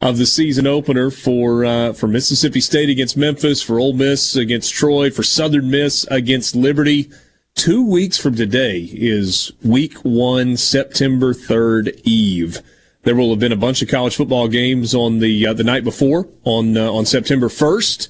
of 0.00 0.18
the 0.18 0.26
season 0.26 0.66
opener 0.66 1.08
for 1.08 1.64
uh, 1.64 1.92
for 1.92 2.08
Mississippi 2.08 2.60
State 2.60 2.88
against 2.88 3.16
Memphis, 3.16 3.62
for 3.62 3.78
Ole 3.78 3.92
Miss 3.92 4.34
against 4.34 4.74
Troy, 4.74 5.08
for 5.08 5.22
Southern 5.22 5.70
Miss 5.70 6.04
against 6.10 6.56
Liberty. 6.56 7.12
Two 7.54 7.88
weeks 7.88 8.18
from 8.18 8.34
today 8.34 8.88
is 8.92 9.52
week 9.62 9.98
one, 9.98 10.56
September 10.56 11.32
3rd 11.32 12.00
Eve. 12.02 12.60
There 13.04 13.14
will 13.14 13.30
have 13.30 13.38
been 13.38 13.52
a 13.52 13.56
bunch 13.56 13.80
of 13.80 13.88
college 13.88 14.16
football 14.16 14.48
games 14.48 14.94
on 14.94 15.20
the 15.20 15.46
uh, 15.46 15.52
the 15.52 15.64
night 15.64 15.84
before 15.84 16.28
on 16.44 16.76
uh, 16.76 16.92
on 16.92 17.06
September 17.06 17.48
1st. 17.48 18.08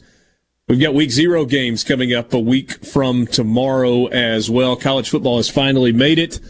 We've 0.66 0.80
got 0.80 0.94
week 0.94 1.10
zero 1.10 1.44
games 1.44 1.84
coming 1.84 2.14
up 2.14 2.32
a 2.32 2.38
week 2.38 2.84
from 2.84 3.26
tomorrow 3.26 4.06
as 4.06 4.50
well. 4.50 4.76
College 4.76 5.08
football 5.08 5.36
has 5.36 5.48
finally 5.48 5.92
made 5.92 6.18
it. 6.18 6.40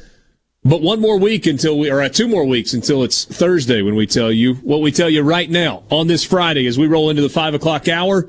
But 0.65 0.82
one 0.82 1.01
more 1.01 1.19
week 1.19 1.47
until 1.47 1.78
we, 1.78 1.90
or 1.90 2.01
uh, 2.01 2.09
two 2.09 2.28
more 2.28 2.44
weeks 2.44 2.74
until 2.74 3.02
it's 3.02 3.24
Thursday 3.24 3.82
when 3.82 3.94
we 3.94 4.06
tell 4.06 4.31
you 4.31 4.55
what 4.55 4.82
we 4.82 4.93
tell 4.93 5.10
you 5.10 5.23
right 5.23 5.48
now 5.48 5.82
on 5.90 6.06
this 6.06 6.24
Friday 6.24 6.66
as 6.66 6.78
we 6.78 6.86
roll 6.86 7.10
into 7.10 7.23
the 7.23 7.28
five 7.28 7.55
o'clock 7.55 7.89
hour. 7.89 8.28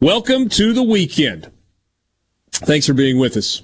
Welcome 0.00 0.48
to 0.50 0.72
the 0.72 0.82
weekend. 0.82 1.50
Thanks 2.52 2.86
for 2.86 2.94
being 2.94 3.18
with 3.18 3.36
us. 3.36 3.62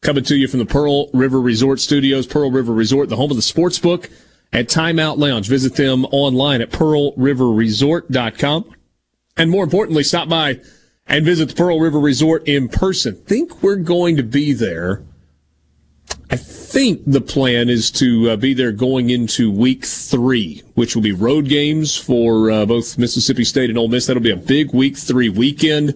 Coming 0.00 0.24
to 0.24 0.36
you 0.36 0.46
from 0.48 0.60
the 0.60 0.66
Pearl 0.66 1.10
River 1.12 1.40
Resort 1.40 1.80
Studios, 1.80 2.26
Pearl 2.26 2.50
River 2.50 2.72
Resort, 2.72 3.08
the 3.08 3.16
home 3.16 3.30
of 3.30 3.36
the 3.36 3.42
sports 3.42 3.78
book 3.78 4.10
at 4.54 4.68
Timeout 4.68 5.18
Lounge. 5.18 5.48
Visit 5.48 5.76
them 5.76 6.06
online 6.06 6.62
at 6.62 6.70
pearlriverresort.com. 6.70 8.74
And 9.36 9.50
more 9.50 9.64
importantly, 9.64 10.04
stop 10.04 10.28
by 10.28 10.60
and 11.06 11.24
visit 11.24 11.48
the 11.50 11.54
Pearl 11.54 11.80
River 11.80 11.98
Resort 11.98 12.46
in 12.46 12.68
person. 12.68 13.16
Think 13.16 13.62
we're 13.62 13.76
going 13.76 14.16
to 14.16 14.22
be 14.22 14.52
there. 14.52 15.02
I 16.30 16.36
think 16.36 17.02
the 17.06 17.20
plan 17.20 17.68
is 17.68 17.90
to 17.92 18.30
uh, 18.30 18.36
be 18.36 18.54
there 18.54 18.72
going 18.72 19.10
into 19.10 19.50
week 19.50 19.84
three, 19.84 20.62
which 20.74 20.94
will 20.94 21.02
be 21.02 21.12
road 21.12 21.48
games 21.48 21.96
for 21.96 22.50
uh, 22.50 22.64
both 22.64 22.96
Mississippi 22.96 23.44
State 23.44 23.68
and 23.70 23.78
Ole 23.78 23.88
Miss. 23.88 24.06
That'll 24.06 24.22
be 24.22 24.30
a 24.30 24.36
big 24.36 24.72
week 24.72 24.96
three 24.96 25.28
weekend 25.28 25.94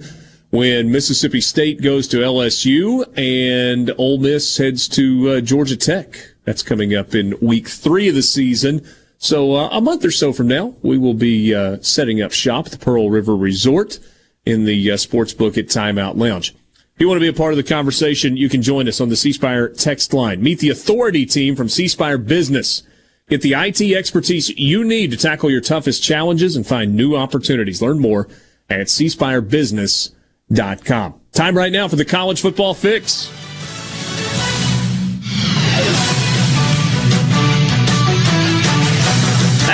when 0.51 0.93
Mississippi 0.93 1.41
State 1.41 1.81
goes 1.83 2.07
to 2.09 2.19
LSU 2.19 3.07
and 3.17 3.91
Ole 3.99 4.19
Miss 4.19 4.59
heads 4.59 4.89
to 4.89 5.31
uh, 5.31 5.41
Georgia 5.41 5.77
Tech. 5.77 6.35
That's 6.49 6.63
coming 6.63 6.95
up 6.95 7.15
in 7.15 7.39
week 7.43 7.69
three 7.69 8.09
of 8.09 8.15
the 8.15 8.23
season. 8.23 8.83
So 9.19 9.55
uh, 9.55 9.69
a 9.71 9.83
month 9.83 10.03
or 10.03 10.11
so 10.11 10.33
from 10.33 10.49
now, 10.49 10.75
we 10.81 10.97
will 10.97 11.13
be 11.13 11.55
uh, 11.55 11.77
setting 11.83 12.23
up 12.23 12.33
shop 12.33 12.65
at 12.65 12.73
the 12.73 12.79
Pearl 12.79 13.11
River 13.11 13.37
Resort 13.37 13.99
in 14.47 14.65
the 14.65 14.93
uh, 14.93 14.97
sports 14.97 15.35
book 15.35 15.59
at 15.59 15.67
Timeout 15.67 16.17
Lounge. 16.17 16.55
If 16.95 17.01
you 17.01 17.07
want 17.07 17.19
to 17.19 17.21
be 17.21 17.29
a 17.29 17.35
part 17.35 17.53
of 17.53 17.59
the 17.59 17.63
conversation, 17.63 18.39
you 18.39 18.49
can 18.49 18.63
join 18.63 18.89
us 18.89 18.99
on 18.99 19.11
the 19.11 19.17
C 19.17 19.31
Spire 19.31 19.69
text 19.69 20.15
line. 20.15 20.43
Meet 20.43 20.61
the 20.61 20.71
authority 20.71 21.27
team 21.27 21.55
from 21.55 21.69
C 21.69 21.87
Spire 21.87 22.17
Business. 22.17 22.83
Get 23.29 23.43
the 23.43 23.53
IT 23.53 23.83
expertise 23.83 24.49
you 24.49 24.85
need 24.85 25.11
to 25.11 25.19
tackle 25.19 25.51
your 25.51 25.61
toughest 25.61 26.03
challenges 26.03 26.57
and 26.57 26.67
find 26.67 26.97
new 26.97 27.15
opportunities. 27.15 27.83
Learn 27.83 27.99
more 27.99 28.27
at 28.71 28.87
cspirebusiness.com. 28.87 31.21
Time 31.33 31.59
right 31.59 31.73
now 31.73 31.89
for 31.89 31.97
the 31.97 32.07
college 32.07 32.41
football 32.41 32.73
fix. 32.73 33.31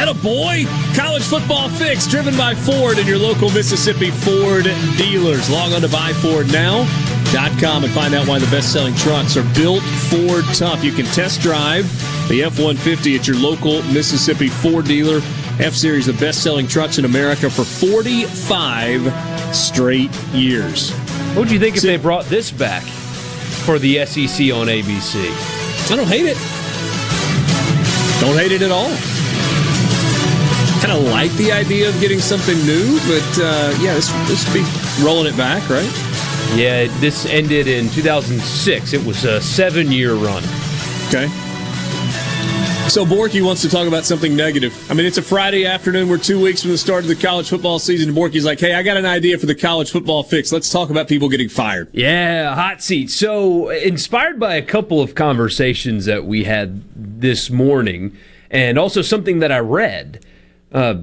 A 0.08 0.12
boy! 0.12 0.64
College 0.94 1.22
football 1.22 1.70
fix 1.70 2.06
driven 2.06 2.36
by 2.36 2.54
Ford 2.54 2.98
and 2.98 3.08
your 3.08 3.18
local 3.18 3.48
Mississippi 3.50 4.10
Ford 4.10 4.64
dealers. 4.98 5.48
Log 5.48 5.72
on 5.72 5.80
to 5.80 5.88
buyfordnow.com 5.88 7.84
and 7.84 7.92
find 7.92 8.14
out 8.14 8.28
why 8.28 8.38
the 8.38 8.50
best 8.50 8.70
selling 8.70 8.94
trucks 8.96 9.38
are 9.38 9.54
built 9.54 9.82
Ford 9.82 10.44
tough. 10.52 10.84
You 10.84 10.92
can 10.92 11.06
test 11.06 11.40
drive 11.40 11.84
the 12.28 12.42
F 12.42 12.58
150 12.58 13.16
at 13.16 13.26
your 13.26 13.38
local 13.38 13.82
Mississippi 13.84 14.48
Ford 14.48 14.84
dealer 14.84 15.20
F 15.58 15.72
Series, 15.72 16.04
the 16.04 16.12
best 16.14 16.42
selling 16.42 16.66
trucks 16.66 16.98
in 16.98 17.06
America 17.06 17.48
for 17.48 17.64
45 17.64 19.56
straight 19.56 20.14
years. 20.34 20.90
What 21.30 21.38
would 21.38 21.50
you 21.50 21.58
think 21.58 21.76
if 21.76 21.82
they 21.82 21.96
brought 21.96 22.26
this 22.26 22.50
back 22.50 22.82
for 22.82 23.78
the 23.78 24.04
SEC 24.04 24.52
on 24.52 24.66
ABC? 24.66 25.90
I 25.90 25.96
don't 25.96 26.08
hate 26.08 26.26
it. 26.26 26.36
Don't 28.20 28.36
hate 28.36 28.52
it 28.52 28.60
at 28.60 28.70
all. 28.70 29.23
Kind 30.84 30.98
of 30.98 31.10
like 31.12 31.32
the 31.38 31.50
idea 31.50 31.88
of 31.88 31.98
getting 31.98 32.18
something 32.18 32.58
new, 32.66 32.98
but 33.06 33.38
uh, 33.38 33.74
yeah, 33.80 33.94
this 33.94 34.12
this 34.28 34.44
would 34.44 34.52
be 34.52 35.02
rolling 35.02 35.32
it 35.32 35.34
back, 35.34 35.66
right? 35.70 35.90
Yeah, 36.54 36.88
this 37.00 37.24
ended 37.24 37.68
in 37.68 37.88
2006. 37.88 38.92
It 38.92 39.02
was 39.02 39.24
a 39.24 39.40
seven 39.40 39.90
year 39.90 40.12
run. 40.12 40.42
Okay. 41.08 41.28
So 42.90 43.06
Borky 43.06 43.42
wants 43.42 43.62
to 43.62 43.70
talk 43.70 43.88
about 43.88 44.04
something 44.04 44.36
negative. 44.36 44.76
I 44.90 44.92
mean, 44.92 45.06
it's 45.06 45.16
a 45.16 45.22
Friday 45.22 45.64
afternoon. 45.64 46.06
We're 46.06 46.18
two 46.18 46.38
weeks 46.38 46.60
from 46.60 46.72
the 46.72 46.76
start 46.76 47.02
of 47.02 47.08
the 47.08 47.16
college 47.16 47.48
football 47.48 47.78
season. 47.78 48.10
And 48.10 48.18
Borky's 48.18 48.44
like, 48.44 48.60
"Hey, 48.60 48.74
I 48.74 48.82
got 48.82 48.98
an 48.98 49.06
idea 49.06 49.38
for 49.38 49.46
the 49.46 49.54
college 49.54 49.90
football 49.90 50.22
fix. 50.22 50.52
Let's 50.52 50.68
talk 50.68 50.90
about 50.90 51.08
people 51.08 51.30
getting 51.30 51.48
fired." 51.48 51.88
Yeah, 51.92 52.54
hot 52.54 52.82
seat. 52.82 53.10
So, 53.10 53.70
inspired 53.70 54.38
by 54.38 54.56
a 54.56 54.62
couple 54.62 55.00
of 55.00 55.14
conversations 55.14 56.04
that 56.04 56.26
we 56.26 56.44
had 56.44 56.82
this 56.94 57.48
morning, 57.48 58.14
and 58.50 58.78
also 58.78 59.00
something 59.00 59.38
that 59.38 59.50
I 59.50 59.60
read. 59.60 60.22
Uh, 60.74 60.96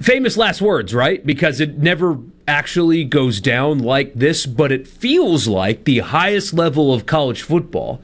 famous 0.00 0.36
last 0.36 0.62
words, 0.62 0.94
right? 0.94 1.26
Because 1.26 1.60
it 1.60 1.78
never 1.78 2.18
actually 2.46 3.04
goes 3.04 3.40
down 3.40 3.80
like 3.80 4.14
this, 4.14 4.46
but 4.46 4.72
it 4.72 4.86
feels 4.86 5.48
like 5.48 5.84
the 5.84 5.98
highest 5.98 6.54
level 6.54 6.94
of 6.94 7.06
college 7.06 7.42
football 7.42 8.00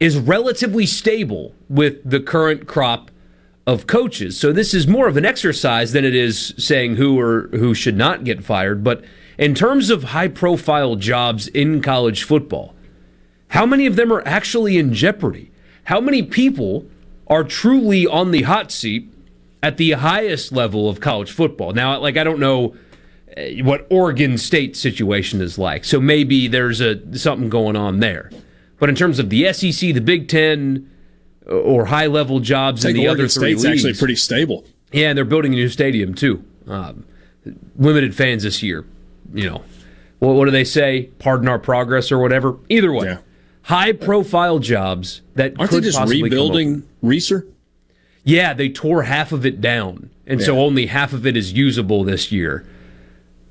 is 0.00 0.18
relatively 0.18 0.86
stable 0.86 1.54
with 1.68 2.00
the 2.08 2.20
current 2.20 2.66
crop 2.66 3.10
of 3.66 3.86
coaches. 3.86 4.38
So 4.38 4.52
this 4.52 4.72
is 4.72 4.86
more 4.86 5.06
of 5.06 5.16
an 5.16 5.26
exercise 5.26 5.92
than 5.92 6.04
it 6.04 6.14
is 6.14 6.54
saying 6.56 6.96
who 6.96 7.20
or 7.20 7.48
who 7.52 7.74
should 7.74 7.96
not 7.96 8.24
get 8.24 8.42
fired. 8.42 8.82
But 8.82 9.04
in 9.38 9.54
terms 9.54 9.90
of 9.90 10.04
high 10.04 10.28
profile 10.28 10.96
jobs 10.96 11.48
in 11.48 11.82
college 11.82 12.24
football, 12.24 12.74
how 13.48 13.66
many 13.66 13.86
of 13.86 13.96
them 13.96 14.12
are 14.12 14.26
actually 14.26 14.78
in 14.78 14.94
jeopardy? 14.94 15.50
How 15.84 16.00
many 16.00 16.22
people 16.22 16.86
are 17.26 17.44
truly 17.44 18.06
on 18.06 18.30
the 18.30 18.42
hot 18.42 18.72
seat 18.72 19.12
at 19.62 19.76
the 19.76 19.92
highest 19.92 20.52
level 20.52 20.88
of 20.88 21.00
college 21.00 21.30
football? 21.30 21.72
Now, 21.72 21.98
like 21.98 22.16
I 22.16 22.24
don't 22.24 22.40
know 22.40 22.74
uh, 23.36 23.42
what 23.62 23.86
Oregon 23.90 24.38
State 24.38 24.76
situation 24.76 25.40
is 25.40 25.58
like. 25.58 25.84
So 25.84 26.00
maybe 26.00 26.48
there's 26.48 26.80
a 26.80 27.18
something 27.18 27.48
going 27.48 27.76
on 27.76 28.00
there. 28.00 28.30
But 28.78 28.88
in 28.88 28.94
terms 28.94 29.18
of 29.18 29.30
the 29.30 29.52
SEC, 29.52 29.94
the 29.94 30.00
Big 30.00 30.28
Ten, 30.28 30.90
uh, 31.48 31.54
or 31.54 31.84
high 31.84 32.06
level 32.06 32.40
jobs 32.40 32.84
in 32.84 32.94
the 32.94 33.06
Oregon 33.06 33.24
other 33.24 33.28
three 33.28 33.52
State's 33.52 33.64
leagues, 33.64 33.84
actually 33.84 33.98
pretty 33.98 34.16
stable. 34.16 34.64
Yeah, 34.92 35.10
and 35.10 35.18
they're 35.18 35.24
building 35.24 35.52
a 35.52 35.56
new 35.56 35.68
stadium 35.68 36.14
too. 36.14 36.44
Um, 36.66 37.04
limited 37.76 38.14
fans 38.14 38.42
this 38.42 38.62
year. 38.62 38.84
You 39.32 39.48
know, 39.50 39.64
what, 40.18 40.34
what 40.34 40.46
do 40.46 40.50
they 40.50 40.64
say? 40.64 41.10
Pardon 41.18 41.48
our 41.48 41.58
progress 41.58 42.10
or 42.10 42.18
whatever. 42.18 42.56
Either 42.68 42.92
way, 42.92 43.18
high 43.62 43.92
profile 43.92 44.58
jobs 44.58 45.22
that 45.34 45.58
Aren't 45.58 45.70
could 45.70 45.82
they 45.84 45.90
just 45.90 46.08
rebuilding. 46.08 46.88
Reeser? 47.02 47.46
Yeah, 48.24 48.52
they 48.54 48.68
tore 48.68 49.04
half 49.04 49.32
of 49.32 49.46
it 49.46 49.60
down, 49.60 50.10
and 50.26 50.42
so 50.42 50.58
only 50.58 50.86
half 50.86 51.12
of 51.12 51.26
it 51.26 51.36
is 51.36 51.52
usable 51.52 52.04
this 52.04 52.30
year, 52.30 52.66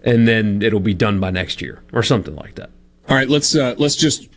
and 0.03 0.27
then 0.27 0.61
it'll 0.61 0.79
be 0.79 0.93
done 0.93 1.19
by 1.19 1.31
next 1.31 1.61
year 1.61 1.81
or 1.91 2.03
something 2.03 2.35
like 2.35 2.55
that. 2.55 2.69
All 3.09 3.15
right, 3.15 3.27
let's 3.27 3.55
uh, 3.55 3.75
let's 3.77 3.95
just 3.95 4.29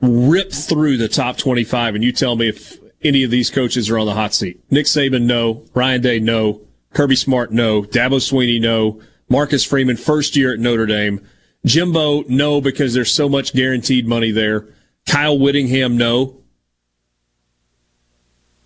rip 0.00 0.52
through 0.52 0.96
the 0.96 1.08
top 1.08 1.36
25 1.36 1.94
and 1.96 2.04
you 2.04 2.12
tell 2.12 2.36
me 2.36 2.48
if 2.48 2.78
any 3.02 3.24
of 3.24 3.30
these 3.30 3.50
coaches 3.50 3.90
are 3.90 3.98
on 3.98 4.06
the 4.06 4.14
hot 4.14 4.34
seat. 4.34 4.60
Nick 4.70 4.86
Saban, 4.86 5.22
no. 5.22 5.64
Ryan 5.74 6.00
Day, 6.00 6.20
no. 6.20 6.60
Kirby 6.94 7.16
Smart, 7.16 7.52
no. 7.52 7.82
Dabo 7.82 8.18
Swinney, 8.18 8.60
no. 8.60 9.00
Marcus 9.28 9.64
Freeman, 9.64 9.96
first 9.96 10.36
year 10.36 10.52
at 10.52 10.58
Notre 10.58 10.86
Dame. 10.86 11.20
Jimbo, 11.64 12.22
no, 12.28 12.60
because 12.60 12.94
there's 12.94 13.12
so 13.12 13.28
much 13.28 13.52
guaranteed 13.52 14.06
money 14.06 14.30
there. 14.30 14.66
Kyle 15.06 15.38
Whittingham, 15.38 15.96
no. 15.96 16.40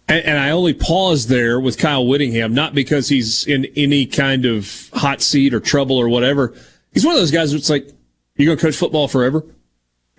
And, 0.08 0.24
and 0.24 0.38
I 0.38 0.50
only 0.50 0.74
pause 0.74 1.26
there 1.28 1.60
with 1.60 1.78
Kyle 1.78 2.06
Whittingham, 2.06 2.54
not 2.54 2.74
because 2.74 3.08
he's 3.08 3.46
in 3.46 3.66
any 3.76 4.06
kind 4.06 4.44
of 4.44 4.90
hot 4.92 5.22
seat 5.22 5.54
or 5.54 5.60
trouble 5.60 5.96
or 5.96 6.08
whatever. 6.08 6.54
He's 6.92 7.04
one 7.04 7.14
of 7.14 7.20
those 7.20 7.30
guys 7.30 7.52
that's 7.52 7.70
like, 7.70 7.88
you're 8.36 8.46
going 8.46 8.58
to 8.58 8.64
coach 8.64 8.76
football 8.76 9.08
forever? 9.08 9.44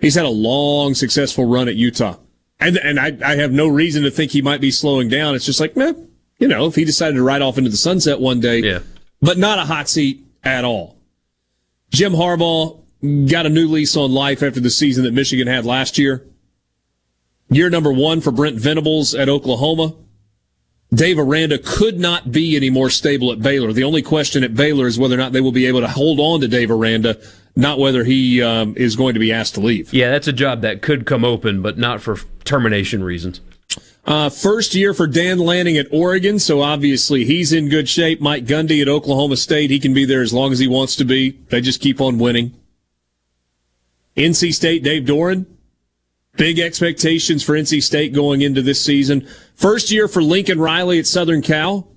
He's 0.00 0.14
had 0.14 0.24
a 0.24 0.30
long, 0.30 0.94
successful 0.94 1.44
run 1.44 1.68
at 1.68 1.76
Utah. 1.76 2.16
And, 2.60 2.76
and 2.78 2.98
I, 2.98 3.16
I 3.24 3.36
have 3.36 3.52
no 3.52 3.68
reason 3.68 4.02
to 4.04 4.10
think 4.10 4.30
he 4.30 4.42
might 4.42 4.60
be 4.60 4.70
slowing 4.70 5.08
down. 5.08 5.34
It's 5.34 5.44
just 5.44 5.60
like, 5.60 5.76
man, 5.76 6.08
you 6.38 6.48
know, 6.48 6.66
if 6.66 6.74
he 6.74 6.84
decided 6.84 7.14
to 7.14 7.22
ride 7.22 7.42
off 7.42 7.58
into 7.58 7.70
the 7.70 7.76
sunset 7.76 8.20
one 8.20 8.40
day, 8.40 8.58
yeah. 8.58 8.78
but 9.20 9.38
not 9.38 9.58
a 9.58 9.64
hot 9.64 9.88
seat 9.88 10.24
at 10.42 10.64
all. 10.64 10.96
Jim 11.90 12.12
Harbaugh 12.12 12.80
got 13.30 13.46
a 13.46 13.50
new 13.50 13.68
lease 13.68 13.96
on 13.96 14.12
life 14.12 14.42
after 14.42 14.60
the 14.60 14.70
season 14.70 15.04
that 15.04 15.12
Michigan 15.12 15.46
had 15.46 15.64
last 15.64 15.98
year. 15.98 16.26
Year 17.54 17.70
number 17.70 17.92
one 17.92 18.20
for 18.20 18.32
Brent 18.32 18.56
Venables 18.56 19.14
at 19.14 19.28
Oklahoma. 19.28 19.94
Dave 20.92 21.20
Aranda 21.20 21.56
could 21.58 22.00
not 22.00 22.32
be 22.32 22.56
any 22.56 22.68
more 22.68 22.90
stable 22.90 23.30
at 23.30 23.40
Baylor. 23.40 23.72
The 23.72 23.84
only 23.84 24.02
question 24.02 24.42
at 24.42 24.54
Baylor 24.54 24.88
is 24.88 24.98
whether 24.98 25.14
or 25.14 25.18
not 25.18 25.32
they 25.32 25.40
will 25.40 25.52
be 25.52 25.66
able 25.66 25.80
to 25.80 25.88
hold 25.88 26.18
on 26.18 26.40
to 26.40 26.48
Dave 26.48 26.70
Aranda, 26.70 27.16
not 27.54 27.78
whether 27.78 28.02
he 28.02 28.42
um, 28.42 28.76
is 28.76 28.96
going 28.96 29.14
to 29.14 29.20
be 29.20 29.32
asked 29.32 29.54
to 29.54 29.60
leave. 29.60 29.94
Yeah, 29.94 30.10
that's 30.10 30.26
a 30.26 30.32
job 30.32 30.62
that 30.62 30.82
could 30.82 31.06
come 31.06 31.24
open, 31.24 31.62
but 31.62 31.78
not 31.78 32.00
for 32.00 32.18
termination 32.42 33.04
reasons. 33.04 33.40
Uh, 34.04 34.30
first 34.30 34.74
year 34.74 34.92
for 34.92 35.06
Dan 35.06 35.38
Lanning 35.38 35.78
at 35.78 35.86
Oregon, 35.92 36.40
so 36.40 36.60
obviously 36.60 37.24
he's 37.24 37.52
in 37.52 37.68
good 37.68 37.88
shape. 37.88 38.20
Mike 38.20 38.46
Gundy 38.46 38.82
at 38.82 38.88
Oklahoma 38.88 39.36
State, 39.36 39.70
he 39.70 39.78
can 39.78 39.94
be 39.94 40.04
there 40.04 40.22
as 40.22 40.34
long 40.34 40.52
as 40.52 40.58
he 40.58 40.66
wants 40.66 40.96
to 40.96 41.04
be. 41.04 41.30
They 41.50 41.60
just 41.60 41.80
keep 41.80 42.00
on 42.00 42.18
winning. 42.18 42.52
NC 44.16 44.52
State, 44.52 44.82
Dave 44.82 45.04
Doeren. 45.04 45.46
Big 46.36 46.58
expectations 46.58 47.42
for 47.42 47.52
NC 47.52 47.82
State 47.82 48.12
going 48.12 48.42
into 48.42 48.60
this 48.60 48.82
season. 48.82 49.26
First 49.54 49.90
year 49.90 50.08
for 50.08 50.22
Lincoln 50.22 50.58
Riley 50.58 50.98
at 50.98 51.06
Southern 51.06 51.42
Cal. 51.42 51.88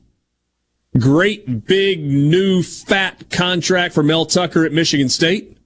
Great 0.97 1.65
big 1.65 2.03
new 2.03 2.63
fat 2.63 3.29
contract 3.29 3.93
for 3.93 4.03
Mel 4.03 4.25
Tucker 4.25 4.65
at 4.65 4.71
Michigan 4.71 5.09
State. 5.09 5.57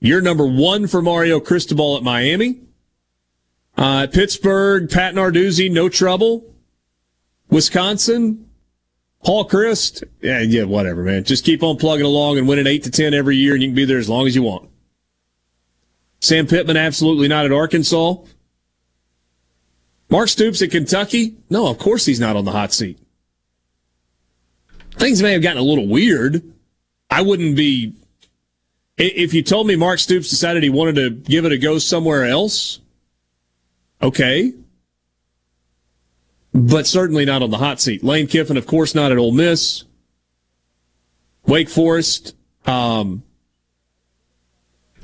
Year 0.00 0.20
number 0.20 0.46
one 0.46 0.86
for 0.86 1.02
Mario 1.02 1.40
Cristobal 1.40 1.96
at 1.96 2.02
Miami. 2.02 2.60
Uh, 3.76 4.06
Pittsburgh, 4.06 4.88
Pat 4.90 5.14
Narduzzi, 5.14 5.70
no 5.70 5.88
trouble. 5.88 6.44
Wisconsin, 7.50 8.48
Paul 9.24 9.48
Chryst, 9.48 10.02
yeah, 10.22 10.40
yeah, 10.40 10.64
whatever, 10.64 11.02
man. 11.02 11.24
Just 11.24 11.44
keep 11.44 11.62
on 11.62 11.76
plugging 11.76 12.06
along 12.06 12.38
and 12.38 12.48
winning 12.48 12.66
eight 12.66 12.84
to 12.84 12.90
ten 12.90 13.12
every 13.12 13.36
year, 13.36 13.54
and 13.54 13.62
you 13.62 13.68
can 13.68 13.74
be 13.74 13.84
there 13.84 13.98
as 13.98 14.08
long 14.08 14.26
as 14.26 14.34
you 14.34 14.42
want. 14.42 14.69
Sam 16.20 16.46
Pittman, 16.46 16.76
absolutely 16.76 17.28
not 17.28 17.46
at 17.46 17.52
Arkansas. 17.52 18.16
Mark 20.10 20.28
Stoops 20.28 20.60
at 20.60 20.70
Kentucky, 20.70 21.36
no, 21.48 21.68
of 21.68 21.78
course 21.78 22.04
he's 22.04 22.20
not 22.20 22.36
on 22.36 22.44
the 22.44 22.52
hot 22.52 22.72
seat. 22.72 22.98
Things 24.96 25.22
may 25.22 25.32
have 25.32 25.42
gotten 25.42 25.62
a 25.62 25.64
little 25.64 25.86
weird. 25.86 26.42
I 27.08 27.22
wouldn't 27.22 27.56
be. 27.56 27.94
If 28.98 29.32
you 29.32 29.42
told 29.42 29.66
me 29.66 29.76
Mark 29.76 29.98
Stoops 29.98 30.28
decided 30.28 30.62
he 30.62 30.68
wanted 30.68 30.96
to 30.96 31.10
give 31.10 31.44
it 31.46 31.52
a 31.52 31.58
go 31.58 31.78
somewhere 31.78 32.24
else, 32.24 32.80
okay. 34.02 34.52
But 36.52 36.86
certainly 36.86 37.24
not 37.24 37.42
on 37.42 37.50
the 37.50 37.58
hot 37.58 37.80
seat. 37.80 38.04
Lane 38.04 38.26
Kiffin, 38.26 38.56
of 38.56 38.66
course, 38.66 38.94
not 38.94 39.12
at 39.12 39.16
Ole 39.16 39.32
Miss. 39.32 39.84
Wake 41.46 41.68
Forest. 41.68 42.34
Um, 42.66 43.22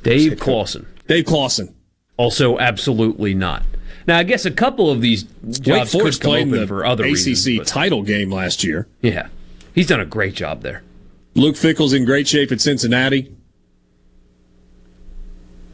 Dave 0.02 0.38
Clawson. 0.38 0.86
Dave 1.06 1.24
Clawson. 1.26 1.74
Also, 2.16 2.58
absolutely 2.58 3.34
not. 3.34 3.62
Now, 4.06 4.18
I 4.18 4.22
guess 4.22 4.44
a 4.46 4.50
couple 4.50 4.90
of 4.90 5.00
these 5.00 5.24
Wake 5.42 5.60
jobs 5.62 5.92
could 5.92 6.00
Forest 6.00 6.20
come 6.20 6.30
played 6.30 6.46
open 6.48 6.60
the 6.60 6.66
for 6.66 6.86
other 6.86 7.04
ACC 7.04 7.12
reasons. 7.26 7.58
but- 7.58 7.66
title 7.66 8.02
game 8.02 8.30
last 8.30 8.62
year. 8.64 8.86
Yeah, 9.02 9.28
he's 9.74 9.86
done 9.88 10.00
a 10.00 10.06
great 10.06 10.34
job 10.34 10.62
there. 10.62 10.82
Luke 11.34 11.56
Fickell's 11.56 11.92
in 11.92 12.04
great 12.04 12.26
shape 12.26 12.50
at 12.52 12.60
Cincinnati. 12.60 13.32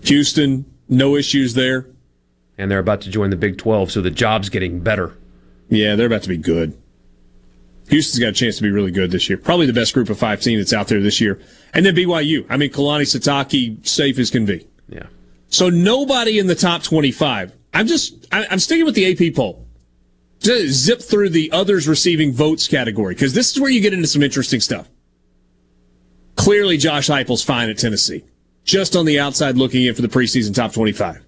Houston, 0.04 0.64
no 0.88 1.16
issues 1.16 1.54
there. 1.54 1.86
And 2.58 2.70
they're 2.70 2.78
about 2.80 3.00
to 3.02 3.10
join 3.10 3.30
the 3.30 3.36
Big 3.36 3.58
12, 3.58 3.92
so 3.92 4.00
the 4.00 4.10
job's 4.10 4.48
getting 4.48 4.80
better. 4.80 5.14
Yeah, 5.68 5.94
they're 5.96 6.06
about 6.06 6.22
to 6.24 6.28
be 6.28 6.36
good. 6.36 6.76
Houston's 7.88 8.18
got 8.20 8.28
a 8.28 8.32
chance 8.32 8.56
to 8.56 8.62
be 8.62 8.70
really 8.70 8.90
good 8.90 9.10
this 9.10 9.28
year. 9.28 9.36
Probably 9.36 9.66
the 9.66 9.72
best 9.72 9.94
group 9.94 10.08
of 10.10 10.18
five 10.18 10.40
team 10.40 10.58
that's 10.58 10.72
out 10.72 10.88
there 10.88 11.00
this 11.00 11.20
year. 11.20 11.40
And 11.74 11.84
then 11.86 11.94
BYU. 11.94 12.44
I 12.48 12.56
mean, 12.56 12.70
Kalani 12.70 13.02
Sitake, 13.02 13.86
safe 13.86 14.18
as 14.18 14.30
can 14.30 14.44
be. 14.46 14.66
Yeah. 14.88 15.04
So 15.52 15.68
nobody 15.68 16.38
in 16.38 16.46
the 16.46 16.54
top 16.54 16.82
25. 16.82 17.52
I'm 17.74 17.86
just, 17.86 18.26
I- 18.32 18.46
I'm 18.50 18.58
sticking 18.58 18.86
with 18.86 18.94
the 18.94 19.28
AP 19.28 19.34
poll. 19.34 19.66
Just 20.40 20.72
zip 20.84 21.00
through 21.00 21.28
the 21.28 21.52
others 21.52 21.86
receiving 21.86 22.32
votes 22.32 22.66
category 22.66 23.14
because 23.14 23.34
this 23.34 23.52
is 23.52 23.60
where 23.60 23.70
you 23.70 23.80
get 23.80 23.92
into 23.92 24.08
some 24.08 24.22
interesting 24.22 24.60
stuff. 24.60 24.88
Clearly, 26.36 26.78
Josh 26.78 27.08
Heupel's 27.08 27.44
fine 27.44 27.68
at 27.68 27.78
Tennessee. 27.78 28.24
Just 28.64 28.96
on 28.96 29.04
the 29.04 29.20
outside 29.20 29.56
looking 29.56 29.84
in 29.84 29.94
for 29.94 30.02
the 30.02 30.08
preseason 30.08 30.54
top 30.54 30.72
25. 30.72 31.24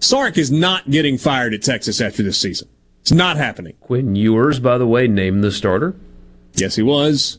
Sark 0.00 0.36
is 0.36 0.50
not 0.50 0.90
getting 0.90 1.16
fired 1.18 1.54
at 1.54 1.62
Texas 1.62 2.00
after 2.00 2.22
this 2.22 2.38
season. 2.38 2.68
It's 3.00 3.12
not 3.12 3.36
happening. 3.36 3.74
Quinn 3.80 4.16
Ewers, 4.16 4.58
by 4.58 4.76
the 4.76 4.86
way, 4.86 5.06
named 5.06 5.42
the 5.44 5.52
starter. 5.52 5.94
Yes, 6.54 6.74
he 6.76 6.82
was. 6.82 7.38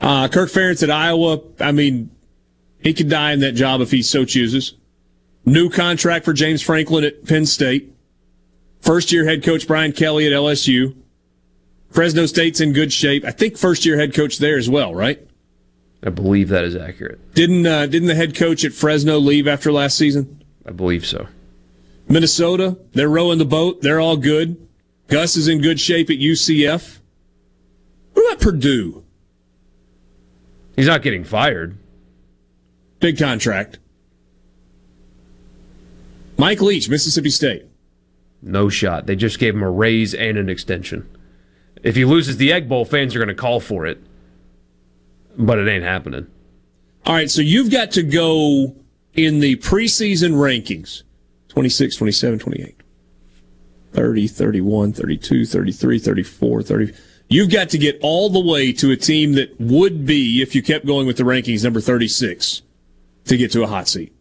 Uh, 0.00 0.28
Kirk 0.28 0.50
Ferentz 0.50 0.82
at 0.82 0.90
Iowa. 0.90 1.40
I 1.58 1.72
mean, 1.72 2.10
he 2.80 2.94
could 2.94 3.08
die 3.08 3.32
in 3.32 3.40
that 3.40 3.52
job 3.52 3.80
if 3.80 3.90
he 3.90 4.02
so 4.02 4.24
chooses. 4.24 4.74
New 5.44 5.70
contract 5.70 6.24
for 6.24 6.32
James 6.32 6.62
Franklin 6.62 7.04
at 7.04 7.24
Penn 7.24 7.46
State. 7.46 7.92
First 8.80 9.12
year 9.12 9.24
head 9.24 9.42
coach 9.42 9.66
Brian 9.66 9.92
Kelly 9.92 10.26
at 10.26 10.32
LSU. 10.32 10.94
Fresno 11.90 12.26
State's 12.26 12.60
in 12.60 12.72
good 12.72 12.92
shape. 12.92 13.24
I 13.24 13.30
think 13.30 13.56
first 13.56 13.86
year 13.86 13.98
head 13.98 14.14
coach 14.14 14.38
there 14.38 14.58
as 14.58 14.68
well, 14.68 14.94
right? 14.94 15.26
I 16.02 16.10
believe 16.10 16.48
that 16.50 16.64
is 16.64 16.76
accurate. 16.76 17.34
Didn't 17.34 17.66
uh, 17.66 17.86
didn't 17.86 18.08
the 18.08 18.14
head 18.14 18.36
coach 18.36 18.64
at 18.64 18.72
Fresno 18.72 19.18
leave 19.18 19.48
after 19.48 19.72
last 19.72 19.96
season? 19.96 20.44
I 20.64 20.70
believe 20.70 21.04
so. 21.06 21.26
Minnesota, 22.08 22.78
they're 22.92 23.08
rowing 23.08 23.38
the 23.38 23.44
boat. 23.44 23.82
They're 23.82 24.00
all 24.00 24.16
good. 24.16 24.68
Gus 25.08 25.36
is 25.36 25.48
in 25.48 25.60
good 25.60 25.80
shape 25.80 26.10
at 26.10 26.16
UCF. 26.16 26.98
What 28.12 28.26
about 28.26 28.40
Purdue? 28.40 29.04
He's 30.76 30.86
not 30.86 31.02
getting 31.02 31.24
fired. 31.24 31.76
Big 33.00 33.18
contract. 33.18 33.78
Mike 36.36 36.60
Leach, 36.60 36.88
Mississippi 36.88 37.30
State. 37.30 37.64
No 38.40 38.68
shot. 38.68 39.06
They 39.06 39.16
just 39.16 39.38
gave 39.38 39.54
him 39.54 39.62
a 39.62 39.70
raise 39.70 40.14
and 40.14 40.38
an 40.38 40.48
extension. 40.48 41.08
If 41.82 41.96
he 41.96 42.04
loses 42.04 42.36
the 42.36 42.52
Egg 42.52 42.68
Bowl, 42.68 42.84
fans 42.84 43.14
are 43.14 43.18
going 43.18 43.28
to 43.28 43.34
call 43.34 43.60
for 43.60 43.86
it. 43.86 44.00
But 45.36 45.58
it 45.58 45.68
ain't 45.68 45.84
happening. 45.84 46.26
All 47.06 47.14
right, 47.14 47.30
so 47.30 47.40
you've 47.40 47.70
got 47.70 47.92
to 47.92 48.02
go 48.02 48.76
in 49.14 49.40
the 49.40 49.56
preseason 49.56 50.34
rankings 50.34 51.02
26, 51.48 51.96
27, 51.96 52.38
28, 52.38 52.80
30, 53.92 54.28
31, 54.28 54.92
32, 54.92 55.46
33, 55.46 55.98
34, 55.98 56.62
30. 56.62 56.92
You've 57.28 57.50
got 57.50 57.68
to 57.70 57.78
get 57.78 57.98
all 58.02 58.30
the 58.30 58.40
way 58.40 58.72
to 58.74 58.90
a 58.90 58.96
team 58.96 59.32
that 59.32 59.60
would 59.60 60.06
be, 60.06 60.42
if 60.42 60.54
you 60.54 60.62
kept 60.62 60.86
going 60.86 61.06
with 61.06 61.16
the 61.16 61.24
rankings, 61.24 61.64
number 61.64 61.80
36 61.80 62.62
to 63.28 63.36
get 63.36 63.52
to 63.52 63.62
a 63.62 63.66
hot 63.66 63.88
seat. 63.88 64.12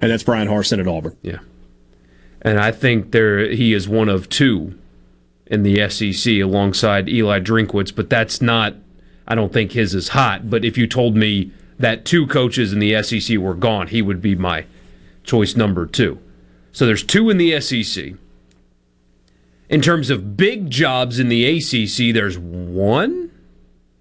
And 0.00 0.10
that's 0.10 0.22
Bryan 0.22 0.48
Harsin 0.48 0.80
at 0.80 0.88
Auburn. 0.88 1.16
Yeah. 1.22 1.38
And 2.42 2.60
I 2.60 2.72
think 2.72 3.12
there 3.12 3.48
he 3.48 3.72
is 3.72 3.88
one 3.88 4.08
of 4.08 4.28
two 4.28 4.78
in 5.46 5.62
the 5.62 5.88
SEC 5.88 6.34
alongside 6.34 7.08
Eli 7.08 7.40
Drinkwitz, 7.40 7.94
but 7.94 8.10
that's 8.10 8.42
not 8.42 8.74
I 9.26 9.34
don't 9.34 9.52
think 9.52 9.72
his 9.72 9.94
is 9.94 10.08
hot, 10.08 10.50
but 10.50 10.64
if 10.64 10.76
you 10.76 10.86
told 10.86 11.16
me 11.16 11.50
that 11.78 12.04
two 12.04 12.26
coaches 12.26 12.72
in 12.72 12.78
the 12.78 13.02
SEC 13.02 13.38
were 13.38 13.54
gone, 13.54 13.88
he 13.88 14.02
would 14.02 14.20
be 14.20 14.34
my 14.34 14.66
choice 15.22 15.56
number 15.56 15.86
2. 15.86 16.18
So 16.72 16.86
there's 16.86 17.02
two 17.02 17.30
in 17.30 17.38
the 17.38 17.58
SEC. 17.60 18.14
In 19.70 19.80
terms 19.80 20.10
of 20.10 20.36
big 20.36 20.70
jobs 20.70 21.18
in 21.18 21.28
the 21.28 21.44
ACC, 21.46 22.14
there's 22.14 22.38
one. 22.38 23.30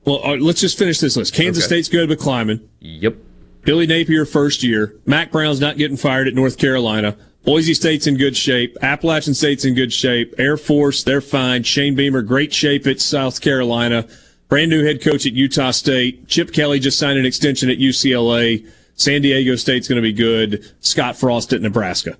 Well, 0.06 0.22
right, 0.23 0.41
let's 0.41 0.60
just 0.60 0.77
finish 0.77 0.99
this 0.99 1.15
list. 1.15 1.34
Kansas 1.34 1.64
Okay. 1.64 1.76
State's 1.76 1.88
good 1.88 2.10
but 2.10 2.19
climbing. 2.19 2.68
Yep. 2.81 3.15
Billy 3.64 3.88
Napier 3.88 4.26
first 4.26 4.64
year. 4.64 4.95
Mack 5.06 5.31
Brown's 5.31 5.60
not 5.60 5.77
getting 5.77 5.98
fired 5.98 6.27
at 6.27 6.34
North 6.34 6.57
Carolina. 6.57 7.18
Boise 7.45 7.73
State's 7.73 8.07
in 8.07 8.18
good 8.18 8.38
shape. 8.38 8.77
Appalachian 8.81 9.34
State's 9.34 9.65
in 9.65 9.73
good 9.76 9.91
shape. 9.91 10.34
Air 10.38 10.56
Force, 10.56 11.03
they're 11.03 11.22
fine. 11.22 11.64
Shane 11.64 11.95
Beamer, 11.95 12.22
great 12.22 12.53
shape 12.53 12.88
at 12.88 13.02
South 13.02 13.41
Carolina. 13.41 14.07
Brand 14.48 14.69
new 14.69 14.85
head 14.85 15.02
coach 15.02 15.26
at 15.26 15.34
Utah 15.34 15.72
State. 15.72 16.27
Chip 16.27 16.53
Kelly 16.53 16.80
just 16.80 16.99
signed 16.99 17.18
an 17.18 17.26
extension 17.26 17.69
at 17.69 17.80
UCLA. 17.80 18.65
San 18.95 19.22
Diego 19.22 19.56
State's 19.56 19.88
going 19.88 19.98
to 19.98 20.02
be 20.02 20.14
good. 20.14 20.72
Scott 20.80 21.18
Frost 21.18 21.52
at 21.53 21.61
Nebraska. 21.61 22.18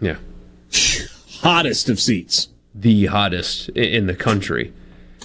Yeah. 0.00 0.16
Hottest 1.40 1.88
of 1.88 2.00
seats. 2.00 2.48
The 2.74 3.06
hottest 3.06 3.70
in 3.70 4.06
the 4.06 4.14
country. 4.14 4.72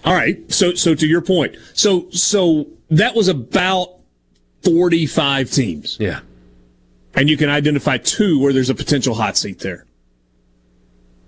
All 0.04 0.14
right. 0.14 0.52
So 0.52 0.74
so 0.74 0.96
to 0.96 1.08
your 1.08 1.22
point. 1.22 1.56
So 1.74 2.10
so 2.10 2.68
that 2.90 3.16
was 3.16 3.28
about 3.28 4.01
45 4.64 5.52
teams. 5.52 5.98
Yeah. 6.00 6.22
And 7.14 7.30
you 7.30 7.38
can 7.38 7.50
identify 7.50 7.98
two 7.98 8.40
where 8.40 8.54
there's 8.54 8.70
a 8.70 8.76
potential 8.76 9.14
hot 9.14 9.38
seat 9.38 9.60
there. 9.60 9.86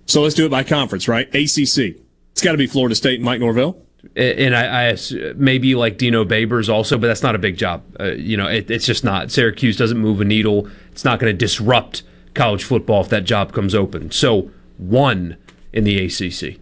So 0.06 0.22
let's 0.22 0.36
do 0.36 0.46
it 0.46 0.50
by 0.50 0.64
conference, 0.64 1.08
right? 1.08 1.28
ACC. 1.28 1.98
It's 2.32 2.42
got 2.42 2.52
to 2.52 2.58
be 2.58 2.68
Florida 2.68 2.96
State 2.96 3.16
and 3.16 3.24
Mike 3.24 3.40
Norvell. 3.40 3.78
And 4.16 4.56
I, 4.56 4.90
I 4.90 4.98
maybe 5.36 5.76
like 5.76 5.98
Dino 5.98 6.26
Babers 6.26 6.68
also, 6.68 6.98
but 6.98 7.08
that's 7.08 7.24
not 7.24 7.36
a 7.36 7.40
big 7.40 7.58
job. 7.58 7.84
Uh, 8.00 8.12
you 8.12 8.36
know, 8.36 8.48
it, 8.48 8.70
it's 8.70 8.86
just 8.86 9.04
not. 9.04 9.32
Syracuse 9.32 9.78
doesn't 9.78 9.98
move 9.98 10.20
a 10.20 10.26
needle. 10.26 10.68
It's 10.92 11.06
not 11.06 11.20
going 11.20 11.32
to 11.32 11.38
disrupt 11.38 12.04
college 12.34 12.64
football 12.64 13.02
if 13.02 13.10
that 13.10 13.24
job 13.24 13.54
comes 13.54 13.74
open. 13.74 14.12
So 14.12 14.52
one 14.78 15.38
in 15.72 15.86
the 15.86 16.06
ACC. 16.06 16.60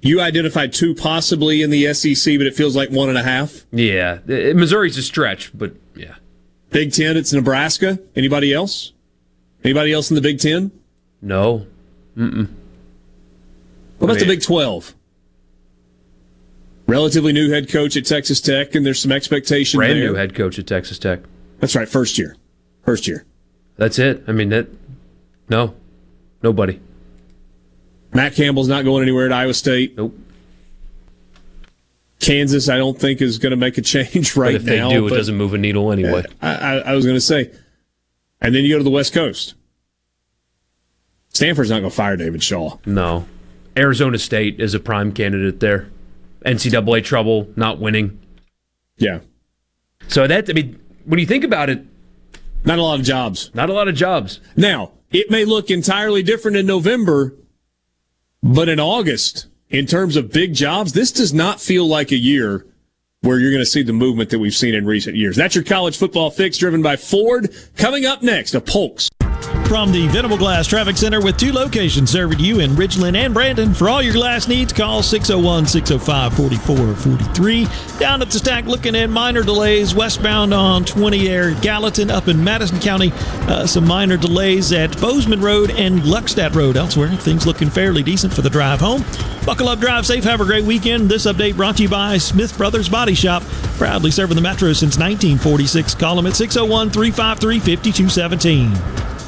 You 0.00 0.20
identified 0.20 0.72
two 0.72 0.94
possibly 0.94 1.62
in 1.62 1.70
the 1.70 1.92
SEC, 1.92 2.38
but 2.38 2.46
it 2.46 2.54
feels 2.54 2.76
like 2.76 2.90
one 2.90 3.08
and 3.08 3.18
a 3.18 3.22
half. 3.22 3.64
Yeah, 3.72 4.18
Missouri's 4.26 4.96
a 4.96 5.02
stretch, 5.02 5.50
but 5.56 5.74
yeah. 5.96 6.14
Big 6.70 6.92
Ten, 6.92 7.16
it's 7.16 7.32
Nebraska. 7.32 7.98
Anybody 8.14 8.52
else? 8.54 8.92
Anybody 9.64 9.92
else 9.92 10.10
in 10.10 10.14
the 10.14 10.20
Big 10.20 10.38
Ten? 10.38 10.70
No. 11.20 11.66
Mm-mm. 12.16 12.48
What 13.98 14.04
about 14.06 14.10
I 14.10 14.20
mean- 14.20 14.28
the 14.28 14.34
Big 14.36 14.42
12? 14.42 14.94
Relatively 16.86 17.32
new 17.34 17.50
head 17.50 17.68
coach 17.68 17.96
at 17.96 18.06
Texas 18.06 18.40
Tech, 18.40 18.74
and 18.74 18.86
there's 18.86 19.00
some 19.00 19.12
expectation 19.12 19.78
Brand 19.78 19.98
there. 19.98 20.08
new 20.08 20.14
head 20.14 20.34
coach 20.34 20.58
at 20.58 20.66
Texas 20.66 20.98
Tech. 20.98 21.20
That's 21.60 21.74
right, 21.76 21.88
first 21.88 22.16
year. 22.16 22.36
First 22.84 23.06
year. 23.06 23.26
That's 23.76 23.98
it. 23.98 24.24
I 24.26 24.32
mean 24.32 24.48
that. 24.50 24.68
No, 25.50 25.74
nobody. 26.42 26.80
Matt 28.12 28.34
Campbell's 28.34 28.68
not 28.68 28.84
going 28.84 29.02
anywhere 29.02 29.26
at 29.26 29.32
Iowa 29.32 29.54
State. 29.54 29.96
Nope. 29.96 30.14
Kansas, 32.20 32.68
I 32.68 32.76
don't 32.76 32.98
think 32.98 33.20
is 33.20 33.38
going 33.38 33.50
to 33.50 33.56
make 33.56 33.78
a 33.78 33.82
change 33.82 34.36
right 34.36 34.52
but 34.52 34.54
if 34.56 34.64
they 34.64 34.78
now. 34.78 34.90
do, 34.90 35.06
it 35.06 35.10
doesn't 35.10 35.36
move 35.36 35.54
a 35.54 35.58
needle 35.58 35.92
anyway. 35.92 36.24
I, 36.42 36.54
I, 36.54 36.74
I 36.78 36.94
was 36.94 37.04
going 37.04 37.16
to 37.16 37.20
say, 37.20 37.52
and 38.40 38.54
then 38.54 38.64
you 38.64 38.74
go 38.74 38.78
to 38.78 38.84
the 38.84 38.90
West 38.90 39.12
Coast. 39.12 39.54
Stanford's 41.30 41.70
not 41.70 41.80
going 41.80 41.90
to 41.90 41.96
fire 41.96 42.16
David 42.16 42.42
Shaw. 42.42 42.78
No. 42.84 43.26
Arizona 43.76 44.18
State 44.18 44.60
is 44.60 44.74
a 44.74 44.80
prime 44.80 45.12
candidate 45.12 45.60
there. 45.60 45.88
NCAA 46.44 47.04
trouble, 47.04 47.48
not 47.54 47.78
winning. 47.78 48.18
Yeah. 48.96 49.20
So 50.08 50.26
that 50.26 50.50
I 50.50 50.52
mean, 50.52 50.80
when 51.04 51.20
you 51.20 51.26
think 51.26 51.44
about 51.44 51.70
it, 51.70 51.84
not 52.64 52.78
a 52.78 52.82
lot 52.82 52.98
of 52.98 53.04
jobs. 53.06 53.50
Not 53.54 53.70
a 53.70 53.72
lot 53.72 53.88
of 53.88 53.94
jobs. 53.94 54.40
Now, 54.56 54.92
it 55.10 55.30
may 55.30 55.44
look 55.44 55.70
entirely 55.70 56.22
different 56.22 56.56
in 56.56 56.66
November, 56.66 57.34
but 58.42 58.68
in 58.68 58.80
August, 58.80 59.46
in 59.70 59.86
terms 59.86 60.16
of 60.16 60.32
big 60.32 60.54
jobs, 60.54 60.92
this 60.92 61.12
does 61.12 61.34
not 61.34 61.60
feel 61.60 61.86
like 61.86 62.10
a 62.10 62.16
year 62.16 62.66
where 63.22 63.38
you're 63.38 63.50
going 63.50 63.62
to 63.62 63.70
see 63.70 63.82
the 63.82 63.92
movement 63.92 64.30
that 64.30 64.38
we've 64.38 64.54
seen 64.54 64.74
in 64.74 64.86
recent 64.86 65.16
years. 65.16 65.36
That's 65.36 65.54
your 65.54 65.64
college 65.64 65.96
football 65.98 66.30
fix 66.30 66.56
driven 66.56 66.82
by 66.82 66.96
Ford. 66.96 67.54
Coming 67.76 68.06
up 68.06 68.22
next, 68.22 68.54
a 68.54 68.60
Polks. 68.60 69.08
From 69.68 69.92
the 69.92 70.08
Venable 70.08 70.38
Glass 70.38 70.66
Traffic 70.66 70.96
Center 70.96 71.20
with 71.20 71.36
two 71.36 71.52
locations 71.52 72.10
serving 72.10 72.38
you 72.38 72.60
in 72.60 72.70
Ridgeland 72.70 73.16
and 73.16 73.34
Brandon. 73.34 73.74
For 73.74 73.90
all 73.90 74.00
your 74.00 74.14
glass 74.14 74.48
needs, 74.48 74.72
call 74.72 75.02
601 75.02 75.66
605 75.66 76.34
4443. 76.34 77.98
Down 77.98 78.22
at 78.22 78.30
the 78.30 78.38
stack, 78.38 78.64
looking 78.64 78.96
at 78.96 79.10
minor 79.10 79.42
delays 79.42 79.94
westbound 79.94 80.54
on 80.54 80.86
20 80.86 81.28
Air 81.28 81.52
Gallatin 81.60 82.10
up 82.10 82.28
in 82.28 82.42
Madison 82.42 82.80
County. 82.80 83.12
Uh, 83.46 83.66
some 83.66 83.86
minor 83.86 84.16
delays 84.16 84.72
at 84.72 84.98
Bozeman 85.02 85.42
Road 85.42 85.70
and 85.72 86.00
Gluckstadt 86.00 86.54
Road. 86.54 86.78
Elsewhere, 86.78 87.10
things 87.10 87.46
looking 87.46 87.68
fairly 87.68 88.02
decent 88.02 88.32
for 88.32 88.40
the 88.40 88.48
drive 88.48 88.80
home. 88.80 89.04
Buckle 89.44 89.68
up, 89.68 89.80
drive 89.80 90.06
safe, 90.06 90.24
have 90.24 90.40
a 90.40 90.46
great 90.46 90.64
weekend. 90.64 91.10
This 91.10 91.26
update 91.26 91.56
brought 91.56 91.76
to 91.76 91.82
you 91.82 91.90
by 91.90 92.16
Smith 92.16 92.56
Brothers 92.56 92.88
Body 92.88 93.14
Shop, 93.14 93.42
proudly 93.76 94.10
serving 94.10 94.36
the 94.36 94.42
Metro 94.42 94.72
since 94.72 94.96
1946. 94.96 95.94
Call 95.96 96.16
them 96.16 96.26
at 96.26 96.36
601 96.36 96.88
353 96.88 97.58
5217. 97.58 99.27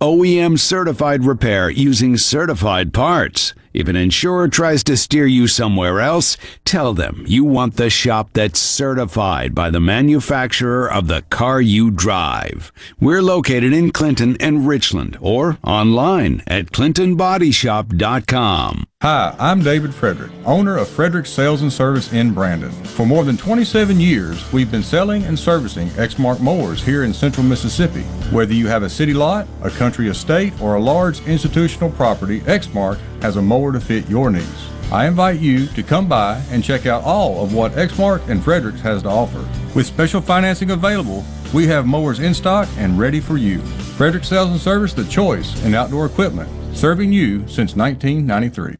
OEM 0.00 0.58
certified 0.58 1.24
repair 1.24 1.70
using 1.70 2.16
certified 2.16 2.92
parts? 2.92 3.54
If 3.72 3.86
an 3.88 3.96
insurer 3.96 4.48
tries 4.48 4.84
to 4.84 4.96
steer 4.96 5.26
you 5.26 5.48
somewhere 5.48 6.00
else, 6.00 6.36
tell 6.64 6.94
them 6.94 7.24
you 7.26 7.44
want 7.44 7.74
the 7.74 7.90
shop 7.90 8.30
that's 8.32 8.58
certified 8.58 9.54
by 9.54 9.70
the 9.70 9.80
manufacturer 9.80 10.90
of 10.90 11.08
the 11.08 11.22
car 11.22 11.60
you 11.60 11.90
drive. 11.90 12.72
We're 13.00 13.22
located 13.22 13.72
in 13.72 13.90
Clinton 13.90 14.36
and 14.40 14.66
Richland 14.66 15.18
or 15.20 15.58
online 15.64 16.42
at 16.46 16.66
clintonbodyshop.com. 16.66 18.86
Hi, 19.04 19.36
I'm 19.38 19.60
David 19.60 19.94
Frederick, 19.94 20.32
owner 20.46 20.78
of 20.78 20.88
Frederick 20.88 21.26
Sales 21.26 21.60
and 21.60 21.70
Service 21.70 22.14
in 22.14 22.32
Brandon. 22.32 22.72
For 22.72 23.04
more 23.04 23.22
than 23.22 23.36
27 23.36 24.00
years, 24.00 24.50
we've 24.50 24.70
been 24.70 24.82
selling 24.82 25.24
and 25.24 25.38
servicing 25.38 25.88
Exmark 25.88 26.40
mowers 26.40 26.82
here 26.82 27.04
in 27.04 27.12
central 27.12 27.44
Mississippi. 27.44 28.00
Whether 28.32 28.54
you 28.54 28.66
have 28.66 28.82
a 28.82 28.88
city 28.88 29.12
lot, 29.12 29.46
a 29.60 29.68
country 29.68 30.08
estate, 30.08 30.58
or 30.58 30.76
a 30.76 30.80
large 30.80 31.20
institutional 31.26 31.90
property, 31.90 32.40
Exmark 32.46 32.98
has 33.20 33.36
a 33.36 33.42
mower 33.42 33.74
to 33.74 33.80
fit 33.80 34.08
your 34.08 34.30
needs. 34.30 34.73
I 34.94 35.08
invite 35.08 35.40
you 35.40 35.66
to 35.66 35.82
come 35.82 36.06
by 36.06 36.40
and 36.50 36.62
check 36.62 36.86
out 36.86 37.02
all 37.02 37.42
of 37.42 37.52
what 37.52 37.72
Exmark 37.72 38.28
and 38.28 38.40
Fredericks 38.40 38.80
has 38.82 39.02
to 39.02 39.08
offer. 39.08 39.44
With 39.74 39.86
special 39.86 40.20
financing 40.20 40.70
available, 40.70 41.24
we 41.52 41.66
have 41.66 41.84
mowers 41.84 42.20
in 42.20 42.32
stock 42.32 42.68
and 42.76 42.96
ready 42.96 43.18
for 43.18 43.36
you. 43.36 43.58
Frederick 43.98 44.22
Sales 44.22 44.50
and 44.50 44.60
Service, 44.60 44.92
the 44.92 45.04
choice 45.06 45.60
in 45.64 45.74
outdoor 45.74 46.06
equipment, 46.06 46.48
serving 46.76 47.12
you 47.12 47.40
since 47.48 47.74
1993. 47.74 48.76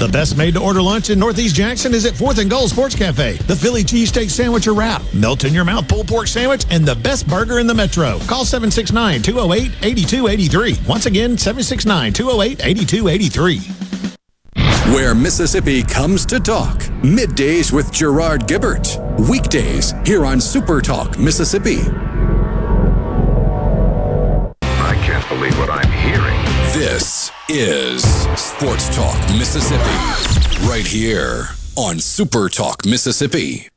The 0.00 0.08
best 0.12 0.36
made 0.36 0.54
to 0.54 0.60
order 0.60 0.82
lunch 0.82 1.10
in 1.10 1.20
Northeast 1.20 1.54
Jackson 1.54 1.94
is 1.94 2.06
at 2.06 2.14
4th 2.14 2.38
and 2.38 2.50
Gold 2.50 2.70
Sports 2.70 2.96
Cafe. 2.96 3.34
The 3.34 3.54
Philly 3.54 3.84
cheesesteak 3.84 4.30
sandwich 4.30 4.66
or 4.66 4.74
wrap, 4.74 5.00
melt 5.14 5.44
in 5.44 5.54
your 5.54 5.64
mouth 5.64 5.86
pulled 5.86 6.08
pork 6.08 6.26
sandwich, 6.26 6.66
and 6.70 6.84
the 6.84 6.96
best 6.96 7.28
burger 7.28 7.60
in 7.60 7.68
the 7.68 7.74
metro. 7.74 8.18
Call 8.26 8.44
769 8.44 9.22
208 9.22 9.70
8283. 9.84 10.88
Once 10.88 11.06
again, 11.06 11.38
769 11.38 12.12
208 12.12 12.66
8283. 12.66 13.85
Where 14.94 15.14
Mississippi 15.14 15.82
comes 15.82 16.24
to 16.26 16.38
talk. 16.38 16.78
Middays 17.02 17.72
with 17.72 17.92
Gerard 17.92 18.46
Gibert. 18.46 18.98
Weekdays 19.28 19.92
here 20.06 20.24
on 20.24 20.40
Super 20.40 20.80
Talk 20.80 21.18
Mississippi. 21.18 21.80
I 24.62 24.94
can't 25.02 25.28
believe 25.28 25.58
what 25.58 25.70
I'm 25.70 25.90
hearing. 25.90 26.40
This 26.72 27.32
is 27.48 28.04
Sports 28.40 28.94
Talk 28.94 29.18
Mississippi. 29.30 29.82
Right 30.68 30.86
here 30.86 31.48
on 31.76 31.98
Super 31.98 32.48
Talk 32.48 32.86
Mississippi. 32.86 33.68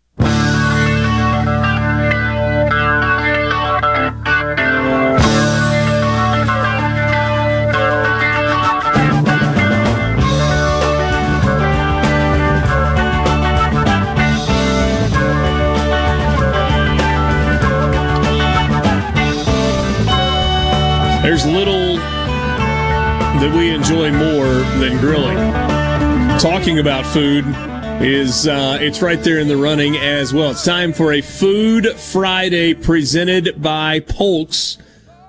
There's 21.40 21.54
little 21.54 21.96
that 21.96 23.56
we 23.56 23.70
enjoy 23.70 24.12
more 24.12 24.46
than 24.78 24.98
grilling. 24.98 25.38
Talking 26.38 26.80
about 26.80 27.06
food 27.06 27.46
is 28.06 28.46
uh, 28.46 28.78
it's 28.82 29.02
right 29.02 29.24
there 29.24 29.40
in 29.40 29.48
the 29.48 29.56
running 29.56 29.96
as 29.96 30.34
well. 30.34 30.52
It's 30.52 30.66
time 30.66 30.92
for 30.92 31.14
a 31.14 31.22
Food 31.22 31.94
Friday 31.98 32.74
presented 32.74 33.62
by 33.62 34.02
Polks. 34.02 34.80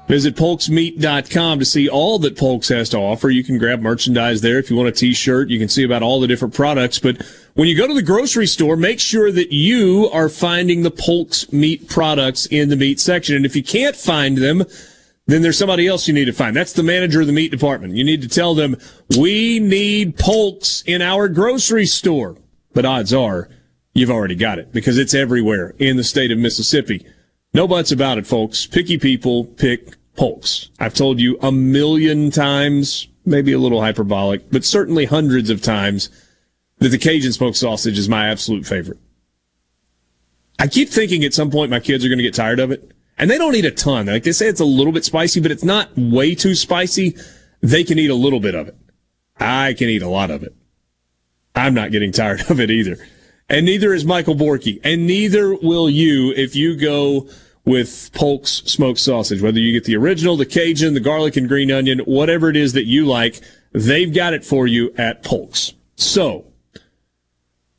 Visit 0.08 0.34
polksmeat.com 0.34 1.60
to 1.60 1.64
see 1.64 1.88
all 1.88 2.18
that 2.18 2.36
Polks 2.36 2.68
has 2.70 2.88
to 2.88 2.98
offer. 2.98 3.30
You 3.30 3.44
can 3.44 3.56
grab 3.56 3.80
merchandise 3.80 4.40
there. 4.40 4.58
If 4.58 4.68
you 4.68 4.74
want 4.74 4.88
a 4.88 4.92
t-shirt, 4.92 5.48
you 5.48 5.60
can 5.60 5.68
see 5.68 5.84
about 5.84 6.02
all 6.02 6.18
the 6.18 6.26
different 6.26 6.54
products. 6.54 6.98
But 6.98 7.22
when 7.54 7.68
you 7.68 7.76
go 7.76 7.86
to 7.86 7.94
the 7.94 8.02
grocery 8.02 8.48
store, 8.48 8.74
make 8.74 8.98
sure 8.98 9.30
that 9.30 9.52
you 9.52 10.10
are 10.12 10.28
finding 10.28 10.82
the 10.82 10.90
Polks 10.90 11.52
meat 11.52 11.88
products 11.88 12.46
in 12.46 12.68
the 12.68 12.74
meat 12.74 12.98
section. 12.98 13.36
And 13.36 13.46
if 13.46 13.54
you 13.54 13.62
can't 13.62 13.94
find 13.94 14.38
them, 14.38 14.64
then 15.31 15.43
there's 15.43 15.59
somebody 15.59 15.86
else 15.86 16.09
you 16.09 16.15
need 16.15 16.27
to 16.27 16.32
find. 16.32 16.57
That's 16.57 16.73
the 16.73 16.82
manager 16.82 17.20
of 17.20 17.27
the 17.27 17.32
meat 17.32 17.51
department. 17.51 17.94
You 17.94 18.05
need 18.05 18.23
to 18.23 18.28
tell 18.28 18.55
them, 18.55 18.77
we 19.19 19.59
need 19.59 20.16
Polks 20.16 20.82
in 20.86 21.02
our 21.02 21.28
grocery 21.28 21.86
store. 21.86 22.36
But 22.73 22.85
odds 22.85 23.12
are 23.12 23.48
you've 23.94 24.11
already 24.11 24.36
got 24.36 24.59
it 24.59 24.73
because 24.73 24.98
it's 24.98 25.15
everywhere 25.15 25.75
in 25.78 25.97
the 25.97 26.05
state 26.05 26.31
of 26.31 26.39
Mississippi. 26.39 27.05
No 27.52 27.67
buts 27.67 27.91
about 27.92 28.18
it, 28.18 28.26
folks. 28.26 28.67
Picky 28.67 28.99
people 28.99 29.44
pick 29.44 29.97
Polks. 30.17 30.70
I've 30.78 30.94
told 30.94 31.18
you 31.18 31.39
a 31.42 31.50
million 31.50 32.31
times, 32.31 33.09
maybe 33.25 33.52
a 33.52 33.59
little 33.59 33.81
hyperbolic, 33.81 34.50
but 34.50 34.65
certainly 34.65 35.05
hundreds 35.05 35.50
of 35.50 35.62
times 35.62 36.10
that 36.78 36.91
the 36.91 36.99
Cajun 36.99 37.33
smoked 37.33 37.57
sausage 37.57 37.99
is 37.99 38.09
my 38.09 38.28
absolute 38.28 38.67
favorite. 38.67 38.99
I 40.59 40.67
keep 40.67 40.91
thinking 40.91 41.25
at 41.25 41.34
some 41.34 41.50
point 41.50 41.70
my 41.70 41.81
kids 41.81 42.05
are 42.05 42.09
going 42.09 42.18
to 42.18 42.25
get 42.25 42.34
tired 42.34 42.60
of 42.60 42.70
it. 42.70 42.92
And 43.20 43.31
they 43.31 43.36
don't 43.36 43.55
eat 43.55 43.66
a 43.66 43.70
ton. 43.70 44.07
Like 44.07 44.23
they 44.23 44.32
say 44.32 44.49
it's 44.49 44.62
a 44.62 44.65
little 44.65 44.94
bit 44.94 45.05
spicy, 45.05 45.40
but 45.40 45.50
it's 45.50 45.62
not 45.62 45.90
way 45.94 46.34
too 46.34 46.55
spicy. 46.55 47.18
They 47.60 47.84
can 47.84 47.99
eat 47.99 48.08
a 48.08 48.15
little 48.15 48.40
bit 48.40 48.55
of 48.55 48.66
it. 48.66 48.76
I 49.39 49.74
can 49.74 49.90
eat 49.90 50.00
a 50.00 50.08
lot 50.08 50.31
of 50.31 50.42
it. 50.42 50.55
I'm 51.55 51.74
not 51.74 51.92
getting 51.92 52.12
tired 52.20 52.50
of 52.50 52.58
it 52.60 52.70
either. 52.70 52.97
And 53.50 53.66
neither 53.66 53.92
is 53.92 54.07
Michael 54.07 54.34
Borky. 54.34 54.81
And 54.82 55.07
neither 55.07 55.55
will 55.55 55.90
you 55.90 56.32
if 56.34 56.57
you 56.57 56.76
go 56.76 57.28
with 57.66 58.10
Polk's 58.15 58.62
smoked 58.65 59.00
sausage. 59.00 59.42
Whether 59.42 59.58
you 59.58 59.73
get 59.73 59.84
the 59.84 59.97
original, 59.97 60.39
the 60.39 60.47
Cajun, 60.47 60.94
the 60.94 61.00
garlic 61.00 61.36
and 61.36 61.47
green 61.47 61.70
onion, 61.70 61.99
whatever 62.07 62.49
it 62.49 62.57
is 62.57 62.73
that 62.73 62.86
you 62.86 63.05
like, 63.05 63.42
they've 63.73 64.15
got 64.15 64.32
it 64.32 64.47
for 64.47 64.66
you 64.66 64.94
at 64.97 65.23
Polk's. 65.23 65.74
So, 65.97 66.47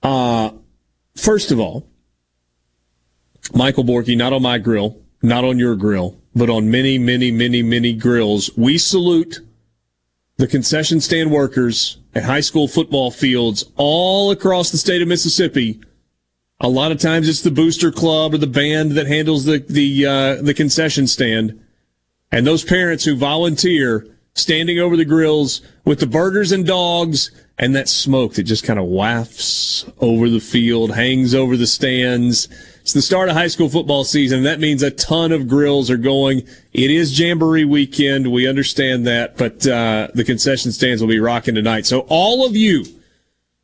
uh, 0.03 0.52
first 1.16 1.50
of 1.50 1.60
all, 1.60 1.88
Michael 3.56 3.84
Borky, 3.84 4.16
not 4.16 4.34
on 4.34 4.44
my 4.44 4.60
grill, 4.60 5.02
not 5.22 5.43
on 5.43 5.59
your 5.59 5.75
grill, 5.75 6.17
but 6.35 6.50
on 6.50 6.72
many, 6.72 6.98
many, 6.98 7.32
many, 7.32 7.61
many 7.61 7.93
grills. 7.93 8.50
We 8.58 8.77
salute 8.77 9.40
the 10.38 10.48
concession 10.48 11.00
stand 11.00 11.32
workers 11.32 11.98
at 12.16 12.24
high 12.24 12.40
school 12.40 12.67
football 12.67 13.11
fields 13.11 13.64
all 13.75 14.32
across 14.32 14.72
the 14.72 14.77
state 14.77 15.01
of 15.01 15.08
Mississippi. 15.08 15.80
A 16.59 16.69
lot 16.69 16.91
of 16.91 17.00
times 17.00 17.27
it's 17.27 17.41
the 17.41 17.51
booster 17.51 17.91
club 17.91 18.33
or 18.33 18.38
the 18.38 18.48
band 18.48 18.91
that 18.91 19.08
handles 19.08 19.45
the 19.45 19.59
the 19.59 20.06
uh, 20.06 20.41
the 20.41 20.53
concession 20.53 21.08
stand, 21.08 21.59
and 22.32 22.45
those 22.45 22.64
parents 22.64 23.03
who 23.03 23.16
volunteer 23.16 24.08
standing 24.33 24.80
over 24.80 24.95
the 24.95 25.06
grills 25.06 25.61
with 25.85 26.00
the 26.00 26.08
burgers 26.08 26.51
and 26.51 26.66
dogs 26.66 27.32
and 27.58 27.75
that 27.75 27.90
smoke 27.90 28.33
that 28.33 28.43
just 28.43 28.64
kind 28.64 28.80
of 28.80 28.85
wafts 28.85 29.85
over 30.00 30.30
the 30.30 30.40
field, 30.40 30.95
hangs 30.95 31.35
over 31.35 31.58
the 31.58 31.67
stands. 31.67 32.48
It's 32.82 32.93
the 32.93 33.01
start 33.01 33.30
of 33.30 33.35
high 33.35 33.48
school 33.48 33.69
football 33.69 34.03
season. 34.03 34.42
That 34.42 34.60
means 34.60 34.82
a 34.82 34.90
ton 34.90 35.32
of 35.32 35.48
grills 35.48 35.92
are 35.92 35.98
going. 35.98 36.40
It 36.74 36.90
is 36.90 37.18
Jamboree 37.18 37.64
weekend. 37.64 38.32
We 38.32 38.48
understand 38.48 39.06
that, 39.06 39.38
but 39.38 39.66
uh, 39.68 40.08
the 40.16 40.24
concession 40.24 40.72
stands 40.72 41.00
will 41.00 41.10
be 41.10 41.19
rocking 41.19 41.53
tonight. 41.53 41.85
So 41.85 42.01
all 42.10 42.45
of 42.45 42.56
you 42.56 42.84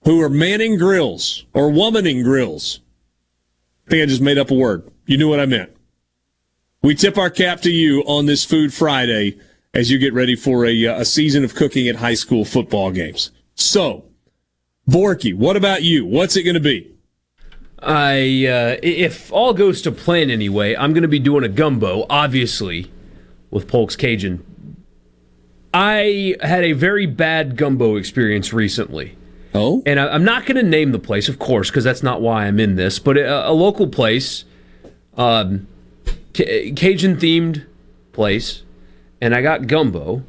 who 0.03 0.21
are 0.21 0.29
manning 0.29 0.77
grills 0.77 1.45
or 1.53 1.71
womaning 1.71 2.23
grills, 2.23 2.79
I 3.87 3.89
think 3.89 4.03
I 4.03 4.05
just 4.05 4.21
made 4.21 4.37
up 4.37 4.51
a 4.51 4.55
word. 4.55 4.89
You 5.07 5.17
knew 5.17 5.29
what 5.29 5.39
I 5.39 5.47
meant. 5.47 5.75
We 6.83 6.93
tip 6.93 7.17
our 7.17 7.31
cap 7.31 7.61
to 7.61 7.71
you 7.71 8.01
on 8.01 8.27
this 8.27 8.45
Food 8.45 8.71
Friday 8.71 9.39
as 9.73 9.89
you 9.89 9.97
get 9.97 10.13
ready 10.13 10.35
for 10.35 10.63
a, 10.63 10.85
a 10.85 11.05
season 11.05 11.43
of 11.43 11.55
cooking 11.55 11.87
at 11.87 11.95
high 11.95 12.13
school 12.13 12.45
football 12.45 12.91
games. 12.91 13.31
So, 13.55 14.05
Borky, 14.87 15.33
what 15.33 15.57
about 15.57 15.81
you? 15.81 16.05
What's 16.05 16.35
it 16.35 16.43
going 16.43 16.53
to 16.53 16.59
be? 16.59 16.96
I 17.79 18.47
uh, 18.47 18.77
if 18.81 19.31
all 19.31 19.53
goes 19.53 19.81
to 19.83 19.91
plan 19.91 20.29
anyway, 20.29 20.75
I'm 20.75 20.93
going 20.93 21.03
to 21.03 21.07
be 21.07 21.19
doing 21.19 21.43
a 21.43 21.49
gumbo, 21.49 22.05
obviously, 22.09 22.91
with 23.51 23.67
Polk's 23.67 23.95
Cajun. 23.95 24.43
I 25.73 26.35
had 26.41 26.63
a 26.63 26.73
very 26.73 27.05
bad 27.05 27.55
gumbo 27.55 27.97
experience 27.97 28.51
recently. 28.51 29.15
Oh? 29.53 29.83
And 29.85 29.99
I, 29.99 30.07
I'm 30.07 30.23
not 30.23 30.45
going 30.45 30.55
to 30.55 30.63
name 30.63 30.91
the 30.91 30.99
place, 30.99 31.29
of 31.29 31.39
course, 31.39 31.69
because 31.69 31.83
that's 31.83 32.03
not 32.03 32.21
why 32.21 32.45
I'm 32.45 32.59
in 32.59 32.75
this, 32.75 32.99
but 32.99 33.17
a, 33.17 33.49
a 33.49 33.51
local 33.51 33.87
place, 33.87 34.43
um, 35.17 35.67
C- 36.35 36.73
Cajun 36.75 37.17
themed 37.17 37.65
place, 38.11 38.63
and 39.21 39.35
I 39.35 39.41
got 39.41 39.67
gumbo, 39.67 40.23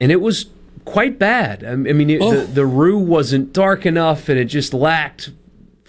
and 0.00 0.10
it 0.10 0.20
was 0.20 0.46
quite 0.84 1.18
bad. 1.18 1.64
I, 1.64 1.74
mean, 1.74 2.10
it, 2.10 2.20
the, 2.20 2.46
the 2.46 2.66
roux 2.66 2.98
wasn't 2.98 3.52
dark 3.52 3.84
enough, 3.84 4.28
and 4.28 4.38
it 4.38 4.46
just 4.46 4.72
lacked 4.72 5.30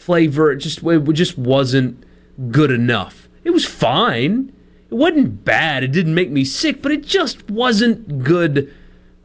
flavor. 0.08 0.54
It 0.54 0.60
just 0.60 0.82
it 0.84 1.04
just 1.12 1.38
wasn't 1.38 2.02
good 2.50 2.72
enough. 2.72 3.28
It 3.44 3.50
was 3.50 3.66
fine. 3.66 4.54
It 4.90 4.94
wasn't 4.94 5.44
bad. 5.44 5.84
It 5.84 5.92
didn't 5.92 6.16
make 6.16 6.32
me 6.32 6.46
sick, 6.46 6.82
but 6.82 6.94
it 6.94 7.06
just 7.06 7.50
wasn't 7.50 8.24
good 8.24 8.74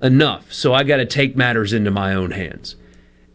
enough. 0.02 0.52
So 0.52 0.74
I 0.74 0.82
got 0.82 0.96
to 0.96 1.06
take 1.06 1.36
matters 1.36 1.72
into 1.72 1.92
my 1.92 2.14
own 2.14 2.32
hands. 2.32 2.74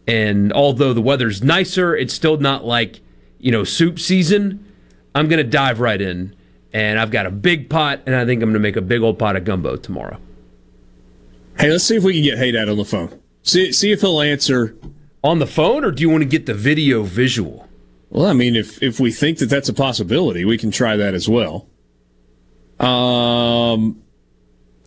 And 0.06 0.52
although 0.52 0.92
the 0.92 1.00
weather's 1.00 1.42
nicer, 1.42 1.96
it's 1.96 2.12
still 2.12 2.36
not 2.36 2.66
like, 2.66 3.00
you 3.38 3.50
know, 3.50 3.64
soup 3.64 3.98
season. 3.98 4.62
I'm 5.14 5.26
going 5.26 5.42
to 5.42 5.50
dive 5.50 5.80
right 5.80 6.00
in. 6.00 6.36
And 6.74 7.00
I've 7.00 7.10
got 7.10 7.24
a 7.24 7.30
big 7.30 7.70
pot, 7.70 8.02
and 8.04 8.14
I 8.14 8.26
think 8.26 8.42
I'm 8.42 8.50
going 8.50 8.60
to 8.60 8.68
make 8.68 8.76
a 8.76 8.82
big 8.82 9.00
old 9.00 9.18
pot 9.18 9.36
of 9.36 9.44
gumbo 9.44 9.76
tomorrow. 9.76 10.18
Hey, 11.58 11.70
let's 11.70 11.84
see 11.84 11.96
if 11.96 12.04
we 12.04 12.12
can 12.12 12.22
get 12.22 12.36
Hey 12.36 12.50
Dad 12.50 12.68
on 12.68 12.76
the 12.76 12.84
phone. 12.84 13.18
See, 13.42 13.72
see 13.72 13.90
if 13.90 14.02
he'll 14.02 14.20
answer. 14.20 14.76
On 15.24 15.38
the 15.40 15.46
phone, 15.46 15.84
or 15.84 15.90
do 15.90 16.00
you 16.02 16.10
want 16.10 16.22
to 16.22 16.28
get 16.28 16.46
the 16.46 16.54
video 16.54 17.02
visual? 17.02 17.68
Well, 18.10 18.26
I 18.26 18.32
mean, 18.32 18.56
if 18.56 18.82
if 18.82 19.00
we 19.00 19.10
think 19.10 19.38
that 19.38 19.46
that's 19.46 19.68
a 19.68 19.74
possibility, 19.74 20.44
we 20.44 20.56
can 20.56 20.70
try 20.70 20.96
that 20.96 21.14
as 21.14 21.28
well. 21.28 21.68
Um, 22.78 24.02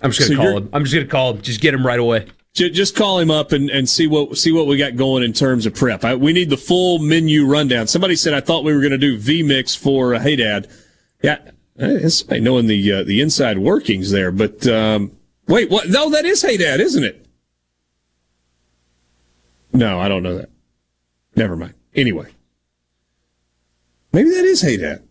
I'm 0.02 0.12
just 0.12 0.30
going 0.30 0.32
to 0.32 0.36
So 0.38 0.52
call 0.52 0.58
him. 0.58 0.70
I'm 0.74 0.84
just 0.84 0.96
going 0.96 1.06
to 1.06 1.12
call 1.12 1.34
him. 1.34 1.42
Just 1.42 1.62
get 1.62 1.74
him 1.74 1.86
right 1.86 2.00
away. 2.00 2.28
just 2.54 2.96
call 2.96 3.20
him 3.20 3.30
up 3.30 3.52
and, 3.52 3.70
and 3.70 3.88
see 3.88 4.08
what 4.08 4.38
see 4.38 4.52
what 4.52 4.68
we 4.68 4.78
got 4.78 4.96
going 4.96 5.24
in 5.24 5.34
terms 5.34 5.66
of 5.66 5.76
prep. 5.76 6.04
I, 6.04 6.16
we 6.16 6.34
need 6.34 6.50
the 6.50 6.58
full 6.58 7.00
menu 7.00 7.46
rundown. 7.46 7.88
Somebody 7.88 8.16
said 8.16 8.34
I 8.34 8.42
thought 8.42 8.64
we 8.64 8.74
were 8.74 8.82
going 8.82 8.92
to 8.92 8.98
do 8.98 9.20
vMix 9.20 9.78
for 9.78 10.16
uh, 10.16 10.20
Hey 10.20 10.38
Dad. 10.38 10.68
Yeah, 11.22 11.40
it's 11.76 12.28
knowing 12.30 12.68
the 12.68 12.92
uh, 12.92 13.04
the 13.04 13.22
inside 13.22 13.60
workings 13.60 14.12
there. 14.12 14.32
But 14.32 14.66
um, 14.68 15.16
wait, 15.48 15.70
what? 15.70 15.90
No, 15.90 16.10
that 16.10 16.26
is 16.26 16.42
Hey 16.42 16.58
Dad, 16.58 16.80
isn't 16.80 17.04
it? 17.04 17.28
No, 19.74 20.00
I 20.00 20.08
don't 20.08 20.24
know 20.24 20.38
that. 20.38 20.50
Never 21.36 21.56
mind. 21.56 21.74
Anyway, 21.94 22.28
maybe 24.12 24.30
that 24.30 24.46
is 24.46 24.62
Hey 24.62 24.78
Dad. 24.78 25.04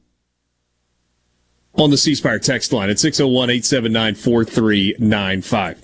On 1.75 1.91
the 1.91 1.97
C 1.97 2.15
Spire 2.15 2.39
text 2.39 2.73
line 2.73 2.91
at 2.91 2.99
601 2.99 3.51
879 3.51 4.15
4395. 4.17 5.83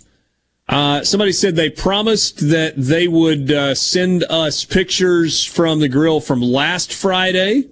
Uh, 0.69 1.05
somebody 1.05 1.33
said 1.33 1.55
they 1.55 1.71
promised 1.71 2.51
that 2.51 2.75
they 2.77 3.07
would 3.07 3.53
uh, 3.53 3.75
send 3.75 4.25
us 4.25 4.65
pictures 4.65 5.45
from 5.45 5.79
the 5.79 5.89
grill 5.89 6.21
from 6.21 6.43
last 6.43 6.93
Friday. 6.93 7.65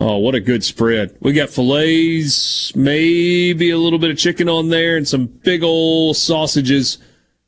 Oh, 0.00 0.18
what 0.18 0.34
a 0.34 0.40
good 0.40 0.62
spread. 0.62 1.16
We 1.20 1.32
got 1.32 1.50
fillets, 1.50 2.74
maybe 2.74 3.70
a 3.70 3.78
little 3.78 3.98
bit 3.98 4.10
of 4.10 4.18
chicken 4.18 4.48
on 4.48 4.68
there, 4.68 4.96
and 4.96 5.06
some 5.06 5.26
big 5.26 5.62
old 5.62 6.16
sausages. 6.16 6.98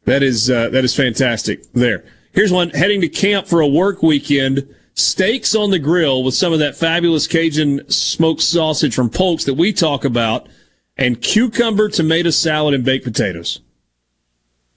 That 0.04 0.22
is 0.22 0.50
uh, 0.50 0.68
that 0.70 0.84
is 0.84 0.94
fantastic. 0.94 1.72
There. 1.72 2.04
Here's 2.32 2.52
one 2.52 2.70
heading 2.70 3.00
to 3.00 3.08
camp 3.08 3.46
for 3.46 3.60
a 3.60 3.66
work 3.66 4.02
weekend. 4.02 4.74
Steaks 4.94 5.54
on 5.54 5.70
the 5.70 5.78
grill 5.78 6.22
with 6.22 6.34
some 6.34 6.52
of 6.52 6.58
that 6.58 6.76
fabulous 6.76 7.26
Cajun 7.26 7.88
smoked 7.88 8.42
sausage 8.42 8.94
from 8.94 9.08
Polk's 9.10 9.44
that 9.44 9.54
we 9.54 9.72
talk 9.72 10.04
about, 10.04 10.48
and 10.96 11.20
cucumber, 11.20 11.88
tomato 11.88 12.30
salad, 12.30 12.74
and 12.74 12.84
baked 12.84 13.04
potatoes. 13.04 13.60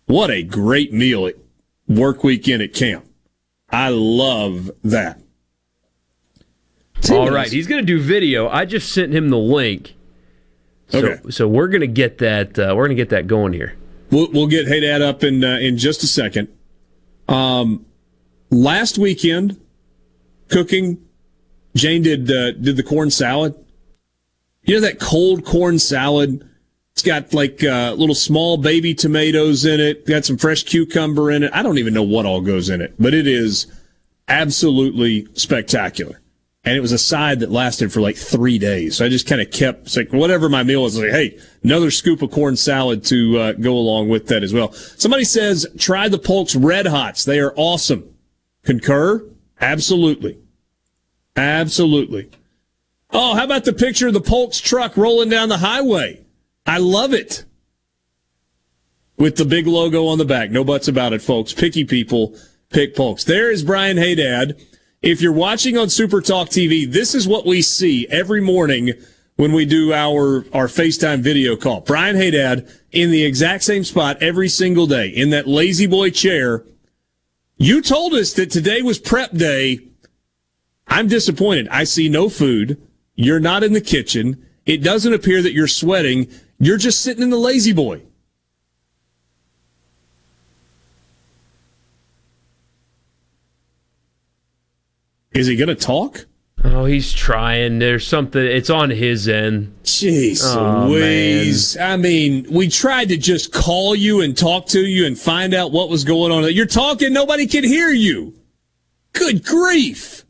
What 0.05 0.31
a 0.31 0.43
great 0.43 0.93
meal 0.93 1.27
at 1.27 1.35
work 1.87 2.23
weekend 2.23 2.61
at 2.61 2.73
camp. 2.73 3.05
I 3.69 3.89
love 3.89 4.71
that. 4.83 5.19
All 7.11 7.29
right, 7.31 7.51
he's 7.51 7.67
going 7.67 7.81
to 7.81 7.85
do 7.85 7.99
video. 8.01 8.47
I 8.47 8.65
just 8.65 8.93
sent 8.93 9.13
him 9.13 9.29
the 9.29 9.37
link. 9.37 9.93
So, 10.89 10.99
Okay. 11.05 11.31
so 11.31 11.47
we're 11.47 11.67
going 11.67 11.81
to 11.81 11.87
get 11.87 12.19
that. 12.19 12.57
Uh, 12.57 12.73
we're 12.75 12.85
going 12.87 12.95
to 12.95 13.01
get 13.01 13.09
that 13.09 13.27
going 13.27 13.51
here. 13.51 13.75
We'll, 14.11 14.31
we'll 14.31 14.47
get 14.47 14.67
Hey 14.67 14.79
Dad 14.79 15.01
up 15.01 15.23
in 15.23 15.43
uh, 15.43 15.57
in 15.57 15.77
just 15.77 16.03
a 16.03 16.07
second. 16.07 16.47
Um, 17.27 17.85
last 18.49 18.97
weekend, 18.97 19.59
cooking, 20.49 20.97
Jane 21.75 22.01
did 22.01 22.29
uh, 22.29 22.51
did 22.51 22.77
the 22.77 22.83
corn 22.83 23.09
salad. 23.09 23.55
You 24.63 24.75
know 24.75 24.81
that 24.81 24.99
cold 24.99 25.45
corn 25.45 25.79
salad? 25.79 26.47
It's 26.93 27.01
got 27.01 27.33
like 27.33 27.63
uh, 27.63 27.95
little 27.97 28.15
small 28.15 28.57
baby 28.57 28.93
tomatoes 28.93 29.65
in 29.65 29.79
it. 29.79 30.05
Got 30.05 30.25
some 30.25 30.37
fresh 30.37 30.63
cucumber 30.63 31.31
in 31.31 31.43
it. 31.43 31.51
I 31.53 31.63
don't 31.63 31.79
even 31.79 31.93
know 31.93 32.03
what 32.03 32.25
all 32.25 32.39
goes 32.39 32.69
in 32.69 32.81
it, 32.81 32.93
but 32.99 33.13
it 33.13 33.25
is 33.25 33.65
absolutely 34.27 35.27
spectacular. 35.33 36.21
And 36.65 36.77
it 36.77 36.79
was 36.79 36.93
a 36.93 36.97
side 36.97 37.41
that 37.41 37.51
lasted 37.51 37.91
for 37.91 37.99
like 37.99 38.15
three 38.15 38.57
days. 38.57 38.95
So 38.95 39.05
I 39.05 39.09
just 39.09 39.27
kind 39.27 39.41
of 39.41 39.51
kept, 39.51 39.97
like 39.97 40.13
whatever 40.13 40.47
my 40.47 40.63
meal 40.63 40.83
was, 40.83 40.97
like, 40.97 41.11
hey, 41.11 41.37
another 41.61 41.91
scoop 41.91 42.21
of 42.21 42.31
corn 42.31 42.55
salad 42.55 43.03
to 43.05 43.37
uh, 43.37 43.51
go 43.53 43.73
along 43.73 44.07
with 44.07 44.27
that 44.27 44.43
as 44.43 44.53
well. 44.53 44.71
Somebody 44.71 45.25
says, 45.25 45.67
try 45.77 46.07
the 46.07 46.17
Polk's 46.17 46.55
Red 46.55 46.87
Hots. 46.87 47.25
They 47.25 47.41
are 47.41 47.53
awesome. 47.57 48.15
Concur? 48.63 49.25
Absolutely. 49.59 50.37
Absolutely. 51.35 52.29
Oh, 53.11 53.35
how 53.35 53.43
about 53.43 53.65
the 53.65 53.73
picture 53.73 54.07
of 54.07 54.13
the 54.13 54.21
Polk's 54.21 54.61
truck 54.61 54.95
rolling 54.95 55.29
down 55.29 55.49
the 55.49 55.57
highway? 55.57 56.25
I 56.65 56.77
love 56.77 57.13
it. 57.13 57.43
With 59.17 59.35
the 59.35 59.45
big 59.45 59.67
logo 59.67 60.07
on 60.07 60.17
the 60.17 60.25
back. 60.25 60.49
No 60.49 60.63
buts 60.63 60.87
about 60.87 61.11
it, 61.11 61.21
folks. 61.21 61.53
Picky 61.53 61.83
people 61.83 62.35
pick 62.69 62.95
Polk's. 62.95 63.25
There 63.25 63.51
is 63.51 63.63
Brian 63.63 63.97
Haydad. 63.97 64.59
If 65.03 65.21
you're 65.21 65.33
watching 65.33 65.77
on 65.77 65.89
Super 65.89 66.21
Talk 66.21 66.47
TV, 66.47 66.89
this 66.89 67.13
is 67.13 67.27
what 67.27 67.45
we 67.45 67.61
see 67.61 68.07
every 68.07 68.39
morning 68.39 68.93
when 69.35 69.51
we 69.51 69.65
do 69.65 69.91
our, 69.91 70.45
our 70.53 70.67
FaceTime 70.67 71.19
video 71.19 71.57
call. 71.57 71.81
Brian 71.81 72.15
Haydad 72.15 72.71
in 72.93 73.11
the 73.11 73.25
exact 73.25 73.65
same 73.65 73.83
spot 73.83 74.23
every 74.23 74.47
single 74.47 74.87
day 74.87 75.09
in 75.09 75.31
that 75.31 75.45
lazy 75.45 75.87
boy 75.87 76.09
chair. 76.09 76.63
You 77.57 77.81
told 77.81 78.13
us 78.13 78.31
that 78.35 78.49
today 78.49 78.81
was 78.81 78.97
prep 78.97 79.31
day. 79.33 79.79
I'm 80.87 81.09
disappointed. 81.09 81.67
I 81.67 81.83
see 81.83 82.07
no 82.07 82.29
food. 82.29 82.81
You're 83.15 83.41
not 83.41 83.61
in 83.61 83.73
the 83.73 83.81
kitchen. 83.81 84.47
It 84.65 84.77
doesn't 84.77 85.13
appear 85.13 85.41
that 85.41 85.51
you're 85.51 85.67
sweating. 85.67 86.29
You're 86.59 86.77
just 86.77 87.01
sitting 87.01 87.23
in 87.23 87.29
the 87.29 87.37
lazy 87.37 87.73
boy. 87.73 88.03
Is 95.33 95.47
he 95.47 95.55
going 95.55 95.69
to 95.69 95.75
talk? 95.75 96.25
Oh, 96.63 96.85
he's 96.85 97.11
trying. 97.11 97.79
There's 97.79 98.07
something. 98.07 98.41
It's 98.41 98.69
on 98.69 98.89
his 98.89 99.27
end. 99.27 99.75
Jeez 99.83 100.41
Oh, 100.43 100.87
Louise. 100.87 101.77
I 101.77 101.97
mean, 101.97 102.45
we 102.49 102.69
tried 102.69 103.09
to 103.09 103.17
just 103.17 103.51
call 103.51 103.95
you 103.95 104.21
and 104.21 104.37
talk 104.37 104.67
to 104.67 104.79
you 104.79 105.05
and 105.05 105.17
find 105.17 105.53
out 105.53 105.71
what 105.71 105.89
was 105.89 106.03
going 106.03 106.31
on. 106.31 106.53
You're 106.53 106.65
talking, 106.65 107.11
nobody 107.11 107.47
can 107.47 107.63
hear 107.63 107.89
you. 107.89 108.33
Good 109.11 109.43
grief. 109.45 110.23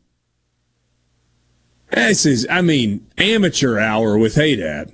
This 1.90 2.26
is, 2.26 2.46
I 2.50 2.60
mean, 2.62 3.06
amateur 3.16 3.78
hour 3.78 4.18
with 4.18 4.34
Hey 4.34 4.56
Dad. 4.56 4.92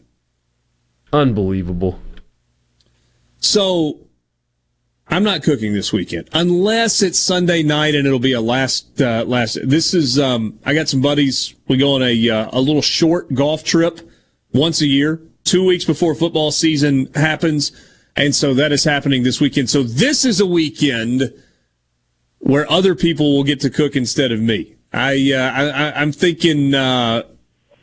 Unbelievable. 1.13 1.99
So, 3.39 3.99
I'm 5.13 5.25
not 5.25 5.43
cooking 5.43 5.73
this 5.73 5.93
weekend 5.93 6.29
unless 6.33 7.03
it's 7.03 7.19
Sunday 7.19 7.65
night 7.65 7.97
and 7.97 8.07
it'll 8.07 8.21
be 8.21 8.33
a 8.33 8.41
last 8.41 9.01
uh, 9.03 9.25
last. 9.27 9.59
This 9.65 9.93
is 9.93 10.21
um, 10.21 10.59
I 10.65 10.73
got 10.73 10.89
some 10.89 11.01
buddies. 11.01 11.55
We 11.67 11.79
go 11.79 11.97
on 11.97 12.03
a 12.03 12.31
uh, 12.31 12.51
a 12.53 12.61
little 12.61 12.83
short 12.83 13.35
golf 13.35 13.65
trip 13.65 14.09
once 14.53 14.81
a 14.83 14.87
year, 14.87 15.21
two 15.43 15.67
weeks 15.67 15.85
before 15.85 16.15
football 16.15 16.53
season 16.53 17.13
happens, 17.17 17.73
and 18.15 18.33
so 18.33 18.55
that 18.55 18.71
is 18.71 18.85
happening 18.85 19.25
this 19.25 19.41
weekend. 19.41 19.69
So 19.69 19.83
this 19.83 20.25
is 20.25 20.39
a 20.41 20.47
weekend 20.47 21.35
where 22.39 22.71
other 22.71 22.95
people 22.95 23.37
will 23.37 23.45
get 23.45 23.61
to 23.61 23.71
cook 23.71 23.97
instead 23.97 24.31
of 24.31 24.41
me. 24.41 24.77
I, 24.93 25.33
uh, 25.33 25.39
I 25.39 26.01
I'm 26.01 26.13
thinking 26.13 26.73
uh, 26.73 27.25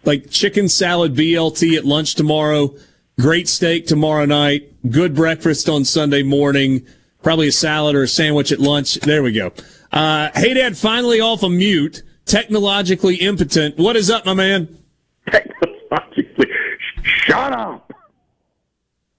like 0.05 0.29
chicken 0.29 0.69
salad 0.69 1.13
BLT 1.13 1.77
at 1.77 1.83
lunch 1.83 2.15
tomorrow, 2.15 2.73
great 3.19 3.49
steak 3.49 3.85
tomorrow 3.85 4.25
night, 4.25 4.73
good 4.89 5.13
breakfast 5.13 5.67
on 5.67 5.83
Sunday 5.83 6.23
morning, 6.23 6.85
probably 7.23 7.47
a 7.47 7.51
salad 7.51 7.95
or 7.95 8.03
a 8.03 8.07
sandwich 8.07 8.51
at 8.51 8.59
lunch. 8.59 8.95
There 8.95 9.23
we 9.23 9.31
go. 9.33 9.51
Uh, 9.91 10.29
hey, 10.35 10.53
Dad, 10.53 10.77
finally 10.77 11.19
off 11.21 11.43
a 11.43 11.49
mute, 11.49 12.03
technologically 12.25 13.15
impotent. 13.15 13.77
What 13.77 13.95
is 13.95 14.09
up, 14.09 14.25
my 14.25 14.33
man? 14.33 14.77
Technologically, 15.31 16.47
Shut 17.03 17.53
up. 17.53 17.91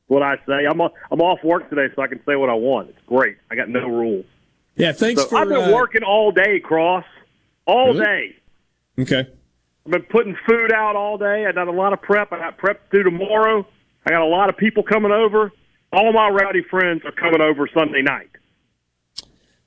What 0.07 0.23
I 0.23 0.37
say, 0.47 0.65
I'm 0.71 0.81
o- 0.81 0.93
I'm 1.11 1.21
off 1.21 1.43
work 1.45 1.69
today, 1.69 1.93
so 1.95 2.01
I 2.03 2.07
can 2.07 2.21
say 2.25 2.35
what 2.35 2.49
I 2.49 2.55
want. 2.55 2.89
It's 2.91 2.99
great. 3.07 3.37
I 3.51 3.55
got 3.57 3.69
no 3.69 3.87
rules. 3.87 4.25
Yeah, 4.77 4.93
thanks 4.93 5.23
So 5.23 5.29
for. 5.29 5.37
I've 5.37 5.49
been 5.49 5.71
uh, 5.71 5.75
working 5.75 6.03
all 6.03 6.33
day, 6.33 6.61
Cross, 6.61 7.05
all 7.67 7.93
Really? 7.93 8.05
day. 8.05 8.37
Okay. 9.01 9.31
I've 9.85 9.93
been 9.93 10.03
putting 10.05 10.37
food 10.49 10.73
out 10.73 10.97
all 10.97 11.19
day. 11.19 11.45
I 11.47 11.53
done 11.53 11.69
a 11.69 11.73
lot 11.73 11.93
of 11.93 12.01
prep. 12.01 12.33
I 12.33 12.39
got 12.39 12.57
prep 12.59 12.91
to 12.91 12.99
do 12.99 13.03
tomorrow. 13.03 13.67
I 14.07 14.11
got 14.11 14.23
a 14.23 14.27
lot 14.27 14.49
of 14.49 14.57
people 14.57 14.83
coming 14.83 15.13
over. 15.13 15.53
All 15.93 16.13
my 16.13 16.29
rowdy 16.29 16.63
friends 16.63 17.03
are 17.05 17.13
coming 17.13 17.41
over 17.41 17.69
Sunday 17.73 18.03
night. 18.03 18.29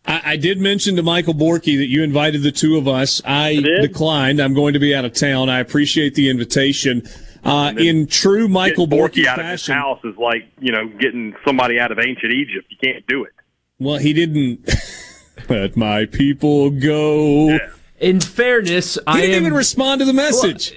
I, 0.05 0.21
I 0.25 0.37
did 0.37 0.59
mention 0.59 0.95
to 0.95 1.03
Michael 1.03 1.33
Borky 1.33 1.77
that 1.77 1.87
you 1.87 2.03
invited 2.03 2.41
the 2.43 2.51
two 2.51 2.77
of 2.77 2.87
us. 2.87 3.21
I 3.25 3.55
declined. 3.81 4.39
I'm 4.39 4.53
going 4.53 4.73
to 4.73 4.79
be 4.79 4.95
out 4.95 5.05
of 5.05 5.13
town. 5.13 5.49
I 5.49 5.59
appreciate 5.59 6.15
the 6.15 6.29
invitation. 6.29 7.03
Uh, 7.43 7.73
in 7.77 8.05
true 8.05 8.47
Michael 8.47 8.85
Getting 8.85 9.03
Borky 9.03 9.25
out 9.25 9.39
of 9.39 9.45
his 9.47 9.61
fashion, 9.61 9.73
house 9.75 9.99
is 10.03 10.15
like 10.17 10.47
you 10.59 10.71
know 10.71 10.87
getting 10.87 11.35
somebody 11.45 11.79
out 11.79 11.91
of 11.91 11.97
ancient 11.99 12.31
Egypt. 12.31 12.67
You 12.69 12.77
can't 12.83 13.05
do 13.07 13.23
it. 13.23 13.31
well, 13.79 13.97
he 13.97 14.13
didn't 14.13 14.69
let 15.49 15.75
my 15.75 16.05
people 16.05 16.69
go. 16.69 17.57
In 17.99 18.19
fairness, 18.19 18.93
He 18.95 19.01
I 19.07 19.21
didn't 19.21 19.35
am, 19.37 19.41
even 19.43 19.53
respond 19.55 19.99
to 20.01 20.05
the 20.05 20.13
message. 20.13 20.73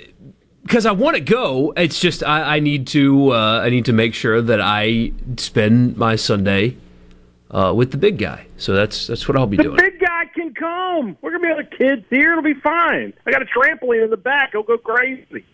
Because 0.65 0.85
I 0.87 0.93
want 0.93 1.15
to 1.17 1.21
go. 1.23 1.73
It's 1.77 2.01
just 2.01 2.23
I, 2.25 2.57
I 2.57 2.61
need 2.61 2.87
to 2.89 3.33
uh, 3.33 3.61
I 3.65 3.71
need 3.71 3.85
to 3.85 3.93
make 3.93 4.15
sure 4.15 4.43
that 4.43 4.61
I 4.61 5.13
spend 5.37 5.97
my 5.97 6.17
Sunday 6.17 6.77
uh, 7.51 7.73
with 7.77 7.91
the 7.93 7.97
big 7.99 8.19
guy. 8.19 8.47
So 8.57 8.75
that's 8.75 9.07
that's 9.07 9.29
what 9.29 9.37
I'll 9.37 9.47
be 9.47 9.57
The 9.57 9.63
doing. 9.65 9.77
big 9.77 10.01
guy 10.01 10.25
can 10.35 10.53
come. 10.55 11.17
We're 11.23 11.31
gonna 11.31 11.43
be 11.47 11.53
other 11.53 11.63
kids 11.65 12.05
here. 12.11 12.33
It'll 12.33 12.43
be 12.43 12.55
fine. 12.55 13.13
I 13.27 13.31
got 13.31 13.43
a 13.43 13.47
trampoline 13.47 14.05
in 14.05 14.11
the 14.11 14.17
back. 14.17 14.51
He'll 14.53 14.63
go 14.63 14.79
crazy. 14.79 15.45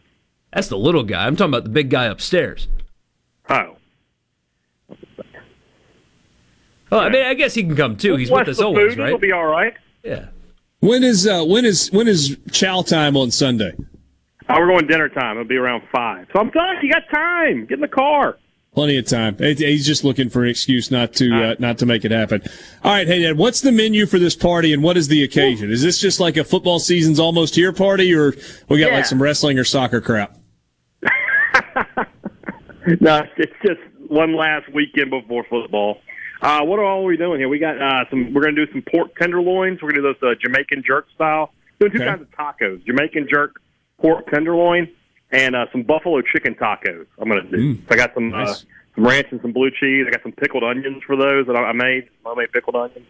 That's 0.52 0.68
the 0.68 0.78
little 0.78 1.02
guy. 1.04 1.26
I'm 1.26 1.36
talking 1.36 1.50
about 1.52 1.64
the 1.64 1.70
big 1.70 1.90
guy 1.90 2.06
upstairs. 2.06 2.66
Oh. 3.48 3.76
Oh, 6.92 6.98
I 6.98 7.08
mean, 7.08 7.24
I 7.24 7.34
guess 7.34 7.54
he 7.54 7.62
can 7.62 7.76
come 7.76 7.96
too. 7.96 8.16
He's 8.16 8.30
Bless 8.30 8.40
with 8.46 8.48
us 8.48 8.58
the 8.58 8.64
always, 8.64 8.94
food. 8.94 8.98
right? 9.00 9.06
It'll 9.08 9.18
be 9.20 9.30
all 9.30 9.46
right. 9.46 9.74
Yeah. 10.02 10.26
When 10.80 11.04
is 11.04 11.26
uh, 11.26 11.44
when 11.44 11.64
is 11.64 11.90
when 11.92 12.08
is 12.08 12.36
chow 12.50 12.82
time 12.82 13.16
on 13.16 13.30
Sunday? 13.30 13.72
Uh, 14.50 14.56
we're 14.58 14.66
going 14.68 14.86
dinner 14.86 15.08
time. 15.08 15.36
It'll 15.36 15.48
be 15.48 15.56
around 15.56 15.82
five. 15.94 16.26
So 16.32 16.40
I'm 16.40 16.50
you, 16.54 16.88
you 16.88 16.92
got 16.92 17.02
time. 17.12 17.66
Get 17.66 17.74
in 17.74 17.80
the 17.80 17.88
car. 17.88 18.38
Plenty 18.74 18.96
of 18.98 19.06
time. 19.06 19.36
He's 19.38 19.84
just 19.84 20.04
looking 20.04 20.28
for 20.30 20.44
an 20.44 20.48
excuse 20.50 20.90
not 20.92 21.12
to 21.14 21.32
uh, 21.34 21.54
not 21.58 21.78
to 21.78 21.86
make 21.86 22.04
it 22.04 22.12
happen. 22.12 22.40
All 22.84 22.92
right, 22.92 23.06
hey 23.06 23.22
Dad, 23.22 23.36
what's 23.36 23.60
the 23.62 23.72
menu 23.72 24.06
for 24.06 24.18
this 24.20 24.36
party 24.36 24.72
and 24.72 24.80
what 24.82 24.96
is 24.96 25.08
the 25.08 25.24
occasion? 25.24 25.72
Is 25.72 25.82
this 25.82 26.00
just 26.00 26.20
like 26.20 26.36
a 26.36 26.44
football 26.44 26.78
season's 26.78 27.18
almost 27.18 27.56
here 27.56 27.72
party, 27.72 28.14
or 28.14 28.32
we 28.68 28.78
got 28.78 28.90
Yeah. 28.90 28.96
like 28.98 29.06
some 29.06 29.20
wrestling 29.20 29.58
or 29.58 29.64
soccer 29.64 30.00
crap? 30.00 30.36
no, 33.00 33.22
it's 33.36 33.52
just 33.66 33.80
one 34.08 34.36
last 34.36 34.72
weekend 34.72 35.10
before 35.10 35.44
football. 35.50 35.98
Uh, 36.40 36.62
what 36.62 36.78
are 36.78 36.84
all 36.84 37.04
we 37.04 37.16
doing 37.16 37.38
here? 37.40 37.48
We 37.48 37.58
got 37.58 37.80
uh, 37.80 38.08
some. 38.08 38.32
We're 38.32 38.42
going 38.42 38.54
to 38.54 38.66
do 38.66 38.72
some 38.72 38.82
pork 38.90 39.14
tenderloins. 39.16 39.82
We're 39.82 39.90
going 39.90 40.02
to 40.02 40.12
do 40.12 40.18
those 40.20 40.36
uh, 40.36 40.40
Jamaican 40.40 40.84
jerk 40.86 41.06
style. 41.14 41.52
Doing 41.80 41.92
two 41.92 41.98
Okay. 41.98 42.06
kinds 42.06 42.22
of 42.22 42.30
tacos: 42.30 42.84
Jamaican 42.86 43.26
jerk 43.30 43.60
pork 44.00 44.26
tenderloin 44.30 44.88
and 45.30 45.54
uh, 45.54 45.66
some 45.72 45.82
buffalo 45.82 46.20
chicken 46.22 46.54
tacos. 46.54 47.06
I'm 47.18 47.28
going 47.28 47.44
to 47.44 47.50
do. 47.56 47.74
Mm. 47.74 47.88
So 47.88 47.94
I 47.94 47.96
got 47.96 48.14
some 48.14 48.32
uh, 48.34 48.54
some 48.94 49.06
ranch 49.06 49.28
and 49.30 49.40
some 49.42 49.52
blue 49.52 49.70
cheese. 49.70 50.04
I 50.06 50.10
got 50.10 50.22
some 50.22 50.32
pickled 50.32 50.64
onions 50.64 51.02
for 51.06 51.16
those 51.16 51.46
that 51.46 51.56
I 51.56 51.62
I 51.68 51.72
made. 51.72 52.08
Homemade 52.24 52.52
pickled 52.52 52.76
onions. 52.76 53.06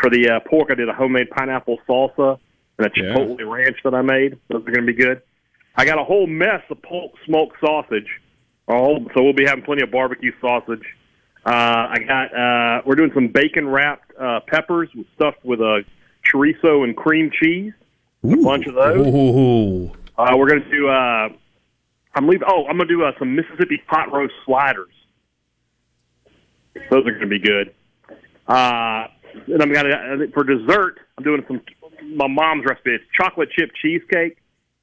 For 0.00 0.10
the 0.10 0.28
uh, 0.28 0.40
pork, 0.48 0.68
I 0.70 0.74
did 0.74 0.88
a 0.88 0.92
homemade 0.92 1.30
pineapple 1.30 1.78
salsa 1.88 2.38
and 2.78 2.86
a 2.86 2.90
Yeah. 2.96 3.14
chipotle 3.14 3.50
ranch 3.50 3.78
that 3.84 3.94
I 3.94 4.02
made. 4.02 4.38
Those 4.48 4.62
are 4.66 4.72
going 4.72 4.86
to 4.86 4.92
be 4.92 4.94
good. 4.94 5.22
I 5.76 5.84
got 5.84 5.98
a 5.98 6.04
whole 6.04 6.26
mess 6.26 6.62
of 6.70 6.82
pork 6.82 7.12
smoked 7.24 7.56
sausage. 7.60 8.08
Oh, 8.68 8.98
so 9.14 9.22
we'll 9.22 9.32
be 9.32 9.44
having 9.44 9.64
plenty 9.64 9.82
of 9.82 9.90
barbecue 9.90 10.32
sausage. 10.40 10.84
Uh, 11.46 11.50
I 11.50 11.96
got. 12.06 12.34
Uh, 12.34 12.82
we're 12.86 12.94
doing 12.94 13.10
some 13.14 13.28
bacon 13.28 13.68
wrapped 13.68 14.10
uh, 14.18 14.40
peppers 14.46 14.88
stuffed 15.14 15.44
with 15.44 15.60
a 15.60 15.84
chorizo 16.30 16.84
and 16.84 16.96
cream 16.96 17.30
cheese. 17.40 17.72
A 18.24 18.36
bunch 18.36 18.66
of 18.66 18.74
those. 18.74 19.06
Ooh. 19.06 19.92
Uh, 20.16 20.34
we're 20.36 20.48
gonna 20.48 20.70
do. 20.70 20.88
Uh, 20.88 21.28
I'm 22.14 22.28
leaving. 22.28 22.46
Oh, 22.48 22.66
I'm 22.66 22.78
gonna 22.78 22.88
do 22.88 23.02
uh, 23.02 23.12
some 23.18 23.34
Mississippi 23.34 23.82
pot 23.88 24.12
roast 24.12 24.34
sliders. 24.44 24.92
Those 26.90 27.06
are 27.06 27.12
gonna 27.12 27.26
be 27.26 27.40
good. 27.40 27.74
Uh, 28.46 29.06
and 29.46 29.62
I'm 29.62 29.72
gonna 29.72 30.28
for 30.32 30.44
dessert. 30.44 31.00
I'm 31.18 31.24
doing 31.24 31.42
some 31.48 31.60
my 32.16 32.28
mom's 32.28 32.64
recipe. 32.64 32.90
It's 32.90 33.04
chocolate 33.18 33.48
chip 33.58 33.70
cheesecake, 33.80 34.38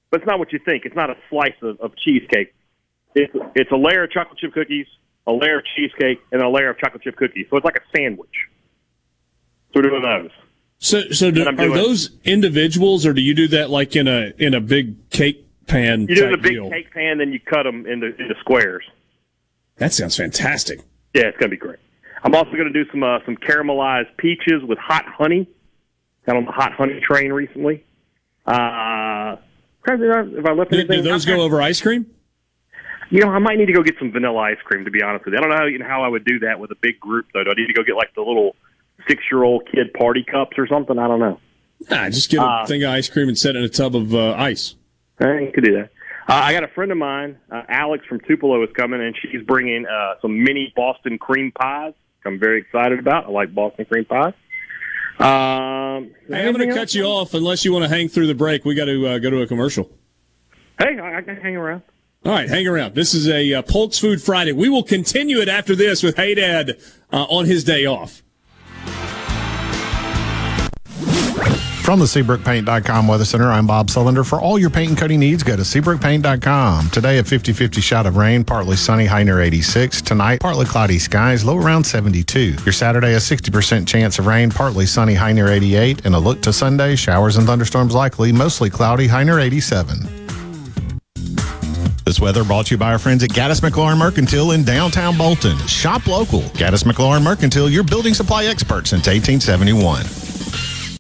but 0.10 0.22
it's 0.22 0.28
not 0.28 0.40
what 0.40 0.52
you 0.52 0.60
think. 0.66 0.86
It's 0.86 0.96
not 0.96 1.10
a 1.10 1.16
slice 1.30 1.56
of, 1.62 1.80
of 1.80 1.96
cheesecake. 1.98 2.54
It's 3.16 3.34
it's 3.56 3.72
a 3.72 3.78
layer 3.78 4.04
of 4.04 4.12
chocolate 4.12 4.38
chip 4.40 4.54
cookies, 4.54 4.88
a 5.28 5.32
layer 5.32 5.60
of 5.60 5.66
cheesecake, 5.76 6.20
and 6.32 6.42
a 6.42 6.50
layer 6.50 6.70
of 6.70 6.78
chocolate 6.78 7.04
chip 7.04 7.16
cookies. 7.16 7.46
So 7.50 7.58
it's 7.58 7.66
like 7.66 7.78
a 7.78 7.98
sandwich. 7.98 8.48
So 9.74 9.82
we're 9.82 9.90
doing 9.90 10.02
those. 10.02 10.32
So, 10.84 11.02
so 11.12 11.30
do, 11.30 11.46
are 11.46 11.52
doing- 11.52 11.74
those 11.74 12.10
individuals, 12.24 13.06
or 13.06 13.14
do 13.14 13.22
you 13.22 13.36
do 13.36 13.48
that 13.50 13.70
like 13.70 13.96
in 13.96 14.08
a 14.08 14.34
in 14.40 14.56
a 14.56 14.60
big 14.60 15.10
cake 15.12 15.46
pan 15.68 16.08
You 16.10 16.16
do 16.16 16.26
in 16.26 16.34
a 16.34 16.38
big 16.38 16.54
deal? 16.54 16.70
cake 16.72 16.92
pan, 16.92 17.20
then 17.20 17.32
you 17.32 17.40
cut 17.40 17.64
them 17.64 17.86
into 17.86 18.08
into 18.08 18.34
squares. 18.40 18.84
That 19.78 19.94
sounds 19.94 20.18
fantastic. 20.18 20.80
Yeah, 21.14 21.26
it's 21.28 21.38
gonna 21.38 21.50
be 21.52 21.58
great. 21.58 21.78
I'm 22.24 22.34
also 22.34 22.52
gonna 22.52 22.74
do 22.74 22.84
some 22.90 23.04
uh, 23.04 23.20
some 23.26 23.38
caramelized 23.38 24.18
peaches 24.18 24.64
with 24.64 24.80
hot 24.80 25.06
honey. 25.06 25.48
Got 26.26 26.38
on 26.38 26.46
the 26.46 26.52
hot 26.52 26.74
honey 26.74 27.00
train 27.00 27.32
recently. 27.32 27.84
Uh, 28.46 29.36
think 29.88 30.00
if 30.02 30.46
I 30.46 30.52
left 30.54 30.72
Do, 30.72 30.78
anything. 30.78 31.04
do 31.04 31.10
those 31.10 31.26
go 31.26 31.42
over 31.42 31.62
ice 31.62 31.80
cream? 31.80 32.08
You 33.12 33.20
know, 33.20 33.30
I 33.30 33.40
might 33.40 33.58
need 33.58 33.66
to 33.68 33.74
go 33.74 33.84
get 33.84 33.96
some 34.00 34.12
vanilla 34.12 34.38
ice 34.40 34.58
cream. 34.64 34.86
To 34.86 34.92
be 34.92 35.04
honest 35.04 35.26
with 35.26 35.34
you, 35.34 35.38
I 35.38 35.42
don't 35.42 35.50
know 35.52 35.58
how, 35.58 35.66
you 35.66 35.78
know, 35.80 35.86
how 35.86 36.02
I 36.04 36.08
would 36.08 36.26
do 36.26 36.40
that 36.40 36.60
with 36.60 36.72
a 36.72 36.76
big 36.82 37.00
group 37.00 37.28
though. 37.34 37.44
Do 37.44 37.52
I 37.52 37.54
need 37.56 37.68
to 37.68 37.74
go 37.74 37.84
get 37.84 37.96
like 37.96 38.16
the 38.16 38.22
little 38.22 38.56
six 39.08 39.24
year 39.32 39.44
old 39.44 39.68
kid 39.72 39.94
party 39.94 40.24
cups 40.24 40.58
or 40.58 40.68
something? 40.68 40.98
I 40.98 41.08
don't 41.08 41.20
know. 41.20 41.40
Nah, 41.90 42.10
just 42.10 42.30
get 42.30 42.40
a 42.40 42.44
Uh, 42.44 42.66
thing 42.66 42.84
of 42.84 42.92
ice 42.92 43.10
cream 43.10 43.28
and 43.28 43.38
set 43.38 43.56
it 43.56 43.60
in 43.60 43.64
a 43.66 43.70
tub 43.70 43.96
of 43.96 44.14
uh, 44.14 44.34
ice. 44.38 44.76
You 45.20 45.52
could 45.54 45.64
do 45.64 45.74
that. 45.74 45.90
Uh, 46.28 46.34
I 46.34 46.54
got 46.54 46.64
a 46.64 46.68
friend 46.70 46.92
of 46.92 46.98
mine, 46.98 47.38
uh, 47.52 47.64
Alex 47.68 48.06
from 48.08 48.20
Tupelo, 48.22 48.64
is 48.64 48.70
coming, 48.76 49.02
and 49.02 49.16
she's 49.22 49.42
bringing 49.44 49.86
uh, 49.86 50.14
some 50.22 50.44
mini 50.44 50.72
Boston 50.76 51.18
cream 51.18 51.52
pies. 51.52 51.94
I'm 52.26 52.40
very 52.40 52.60
excited 52.60 53.00
about. 53.00 53.26
I 53.26 53.30
like 53.30 53.54
Boston 53.54 53.86
cream 53.86 54.06
pies. 54.06 54.34
Um, 55.20 56.12
Hey, 56.28 56.48
I'm 56.48 56.54
going 56.56 56.68
to 56.70 56.74
cut 56.74 56.94
you 56.96 57.04
off 57.04 57.34
unless 57.34 57.66
you 57.66 57.74
want 57.74 57.84
to 57.84 57.90
hang 57.90 58.08
through 58.08 58.28
the 58.28 58.36
break. 58.36 58.64
We 58.66 58.76
got 58.76 58.86
to 58.86 59.08
uh, 59.08 59.18
go 59.20 59.30
to 59.30 59.42
a 59.42 59.48
commercial. 59.48 59.90
Hey, 60.80 60.98
I, 61.00 61.18
I 61.18 61.22
can 61.22 61.36
hang 61.38 61.56
around. 61.56 61.82
All 62.26 62.32
right, 62.32 62.48
hang 62.48 62.68
around. 62.68 62.94
This 62.96 63.14
is 63.14 63.28
a 63.28 63.56
uh, 63.56 63.62
Polk's 63.64 63.98
Food 63.98 64.22
Friday. 64.22 64.52
We 64.52 64.70
will 64.70 64.84
continue 64.84 65.40
it 65.42 65.50
after 65.50 65.76
this 65.76 66.04
with 66.04 66.16
Hey 66.16 66.36
Dad 66.36 66.78
uh, 67.12 67.24
on 67.24 67.46
his 67.46 67.64
day 67.64 67.86
off. 67.86 68.22
From 71.92 72.00
the 72.00 72.06
SeabrookPaint.com 72.06 73.06
Weather 73.06 73.26
Center, 73.26 73.52
I'm 73.52 73.68
Bob 73.68 73.88
Sullender. 73.88 74.26
For 74.26 74.40
all 74.40 74.58
your 74.58 74.70
paint 74.70 74.92
and 74.92 74.98
coating 74.98 75.20
needs, 75.20 75.44
go 75.44 75.58
to 75.58 75.62
SeabrookPaint.com. 75.62 76.90
Today, 76.90 77.18
a 77.18 77.24
50 77.26 77.52
50 77.52 77.82
shot 77.82 78.06
of 78.06 78.16
rain, 78.16 78.46
partly 78.46 78.78
sunny, 78.78 79.06
high 79.06 79.24
near 79.24 79.42
86. 79.42 80.02
Tonight, 80.02 80.40
partly 80.40 80.66
cloudy 80.66 80.98
skies, 81.00 81.44
low 81.44 81.58
around 81.58 81.84
72. 81.84 82.56
Your 82.64 82.72
Saturday, 82.72 83.16
a 83.16 83.18
60% 83.18 83.86
chance 83.86 84.20
of 84.20 84.26
rain, 84.26 84.52
partly 84.52 84.86
sunny, 84.86 85.16
high 85.16 85.34
near 85.34 85.50
88. 85.50 86.06
And 86.06 86.16
a 86.16 86.18
look 86.18 86.42
to 86.44 86.54
Sunday, 86.54 86.96
showers 86.96 87.36
and 87.36 87.46
thunderstorms 87.46 87.94
likely, 87.94 88.32
mostly 88.32 88.70
cloudy, 88.70 89.08
high 89.08 89.26
near 89.26 89.42
87. 89.42 89.98
This 92.06 92.22
weather 92.22 92.46
brought 92.46 92.68
to 92.68 92.76
you 92.76 92.78
by 92.78 92.94
our 92.94 93.00
friends 93.00 93.22
at 93.22 93.32
Gaddis 93.32 93.60
McLaurin 93.60 93.98
Mercantile 93.98 94.52
in 94.52 94.64
downtown 94.64 95.18
Bolton. 95.18 95.58
Shop 95.68 96.08
local. 96.08 96.40
Gaddis 96.56 96.86
McLaurin 96.86 97.22
Mercantile, 97.22 97.70
your 97.70 97.84
building 97.84 98.14
supply 98.14 98.46
expert 98.46 98.88
since 98.88 99.08
1871. 99.08 100.31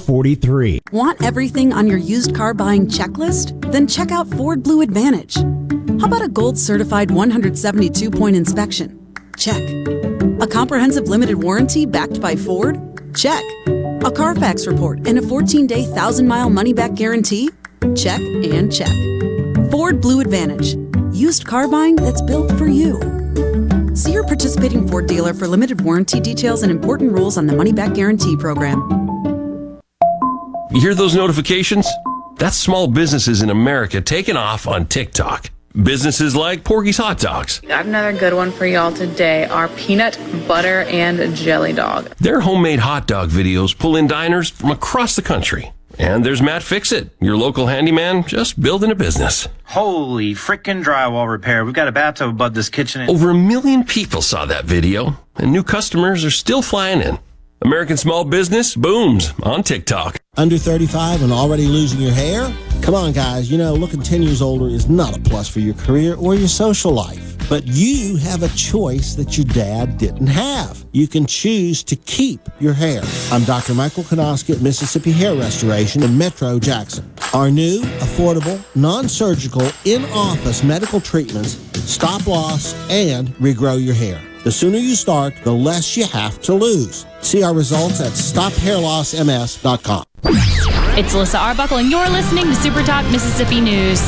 4443. 0.00 0.80
Want 0.92 1.22
everything 1.22 1.72
on 1.72 1.86
your 1.86 1.98
used 1.98 2.34
car 2.34 2.54
buying 2.54 2.86
checklist? 2.86 3.70
Then 3.70 3.86
check 3.86 4.10
out 4.10 4.26
Ford 4.28 4.62
Blue 4.62 4.80
Advantage. 4.80 5.36
How 6.00 6.06
about 6.06 6.22
a 6.22 6.28
gold 6.28 6.58
certified 6.58 7.10
172 7.10 8.10
point 8.10 8.36
inspection? 8.36 9.14
Check. 9.36 9.62
A 10.40 10.46
comprehensive 10.46 11.08
limited 11.08 11.42
warranty 11.42 11.86
backed 11.86 12.20
by 12.20 12.34
Ford? 12.34 12.78
Check. 13.14 13.44
A 13.66 14.10
Carfax 14.10 14.66
report 14.66 15.06
and 15.06 15.18
a 15.18 15.22
14 15.22 15.66
day, 15.66 15.82
1,000 15.86 16.26
mile 16.26 16.50
money 16.50 16.72
back 16.72 16.94
guarantee? 16.94 17.50
Check 17.94 18.20
and 18.20 18.72
check. 18.72 18.92
Ford 19.70 20.00
Blue 20.00 20.20
Advantage. 20.20 20.76
Used 21.14 21.46
car 21.46 21.68
buying 21.68 21.96
that's 21.96 22.22
built 22.22 22.50
for 22.52 22.66
you. 22.66 22.98
See 23.94 24.12
your 24.12 24.24
participating 24.24 24.88
Ford 24.88 25.06
dealer 25.06 25.34
for 25.34 25.46
limited 25.46 25.82
warranty 25.82 26.20
details 26.20 26.62
and 26.62 26.70
important 26.70 27.12
rules 27.12 27.36
on 27.36 27.46
the 27.46 27.54
money 27.54 27.72
back 27.72 27.94
guarantee 27.94 28.36
program. 28.36 29.00
You 30.72 30.80
hear 30.80 30.94
those 30.94 31.16
notifications? 31.16 31.88
That's 32.36 32.56
small 32.56 32.86
businesses 32.86 33.42
in 33.42 33.50
America 33.50 34.00
taking 34.00 34.36
off 34.36 34.68
on 34.68 34.86
TikTok. 34.86 35.50
Businesses 35.82 36.36
like 36.36 36.62
Porky's 36.62 36.96
Hot 36.96 37.18
Dogs. 37.18 37.60
I 37.68 37.72
have 37.72 37.88
another 37.88 38.16
good 38.16 38.34
one 38.34 38.52
for 38.52 38.66
y'all 38.66 38.92
today 38.92 39.46
our 39.46 39.66
peanut 39.70 40.16
butter 40.46 40.82
and 40.82 41.34
jelly 41.34 41.72
dog. 41.72 42.14
Their 42.18 42.38
homemade 42.38 42.78
hot 42.78 43.08
dog 43.08 43.30
videos 43.30 43.76
pull 43.76 43.96
in 43.96 44.06
diners 44.06 44.48
from 44.48 44.70
across 44.70 45.16
the 45.16 45.22
country. 45.22 45.72
And 45.98 46.24
there's 46.24 46.40
Matt 46.40 46.62
Fixit, 46.62 47.10
your 47.20 47.36
local 47.36 47.66
handyman, 47.66 48.22
just 48.22 48.60
building 48.60 48.92
a 48.92 48.94
business. 48.94 49.48
Holy 49.64 50.34
frickin' 50.34 50.84
drywall 50.84 51.28
repair. 51.28 51.64
We've 51.64 51.74
got 51.74 51.88
a 51.88 51.92
bathtub 51.92 52.30
above 52.30 52.54
this 52.54 52.68
kitchen. 52.68 53.10
Over 53.10 53.30
a 53.30 53.34
million 53.34 53.82
people 53.82 54.22
saw 54.22 54.46
that 54.46 54.66
video, 54.66 55.16
and 55.34 55.50
new 55.50 55.64
customers 55.64 56.24
are 56.24 56.30
still 56.30 56.62
flying 56.62 57.02
in. 57.02 57.18
American 57.60 57.96
small 57.96 58.24
business 58.24 58.76
booms 58.76 59.32
on 59.42 59.64
TikTok. 59.64 60.19
Under 60.36 60.56
35 60.56 61.22
and 61.22 61.32
already 61.32 61.66
losing 61.66 62.00
your 62.00 62.12
hair? 62.12 62.50
Come 62.82 62.94
on, 62.94 63.12
guys. 63.12 63.50
You 63.50 63.58
know, 63.58 63.74
looking 63.74 64.00
10 64.00 64.22
years 64.22 64.40
older 64.40 64.68
is 64.68 64.88
not 64.88 65.16
a 65.16 65.20
plus 65.20 65.48
for 65.48 65.60
your 65.60 65.74
career 65.74 66.14
or 66.14 66.34
your 66.34 66.48
social 66.48 66.92
life. 66.92 67.36
But 67.48 67.66
you 67.66 68.16
have 68.16 68.42
a 68.42 68.48
choice 68.56 69.14
that 69.16 69.36
your 69.36 69.44
dad 69.46 69.98
didn't 69.98 70.28
have. 70.28 70.86
You 70.92 71.08
can 71.08 71.26
choose 71.26 71.82
to 71.84 71.96
keep 71.96 72.40
your 72.60 72.72
hair. 72.72 73.02
I'm 73.32 73.44
Dr. 73.44 73.74
Michael 73.74 74.04
Konoski 74.04 74.54
at 74.54 74.62
Mississippi 74.62 75.10
Hair 75.10 75.34
Restoration 75.34 76.02
in 76.04 76.16
Metro 76.16 76.60
Jackson. 76.60 77.12
Our 77.34 77.50
new, 77.50 77.80
affordable, 77.98 78.64
non 78.76 79.08
surgical, 79.08 79.68
in 79.84 80.04
office 80.06 80.62
medical 80.62 81.00
treatments 81.00 81.58
stop 81.90 82.26
loss 82.26 82.74
and 82.88 83.28
regrow 83.36 83.84
your 83.84 83.94
hair. 83.94 84.29
The 84.42 84.50
sooner 84.50 84.78
you 84.78 84.94
start, 84.94 85.34
the 85.44 85.52
less 85.52 85.98
you 85.98 86.06
have 86.06 86.40
to 86.42 86.54
lose. 86.54 87.04
See 87.20 87.42
our 87.42 87.52
results 87.52 88.00
at 88.00 88.12
stophairlossms.com. 88.12 90.04
It's 90.98 91.14
Alyssa 91.14 91.38
Arbuckle, 91.38 91.76
and 91.76 91.90
you're 91.90 92.08
listening 92.08 92.44
to 92.46 92.54
Super 92.54 92.82
Talk 92.82 93.04
Mississippi 93.12 93.60
News. 93.60 94.00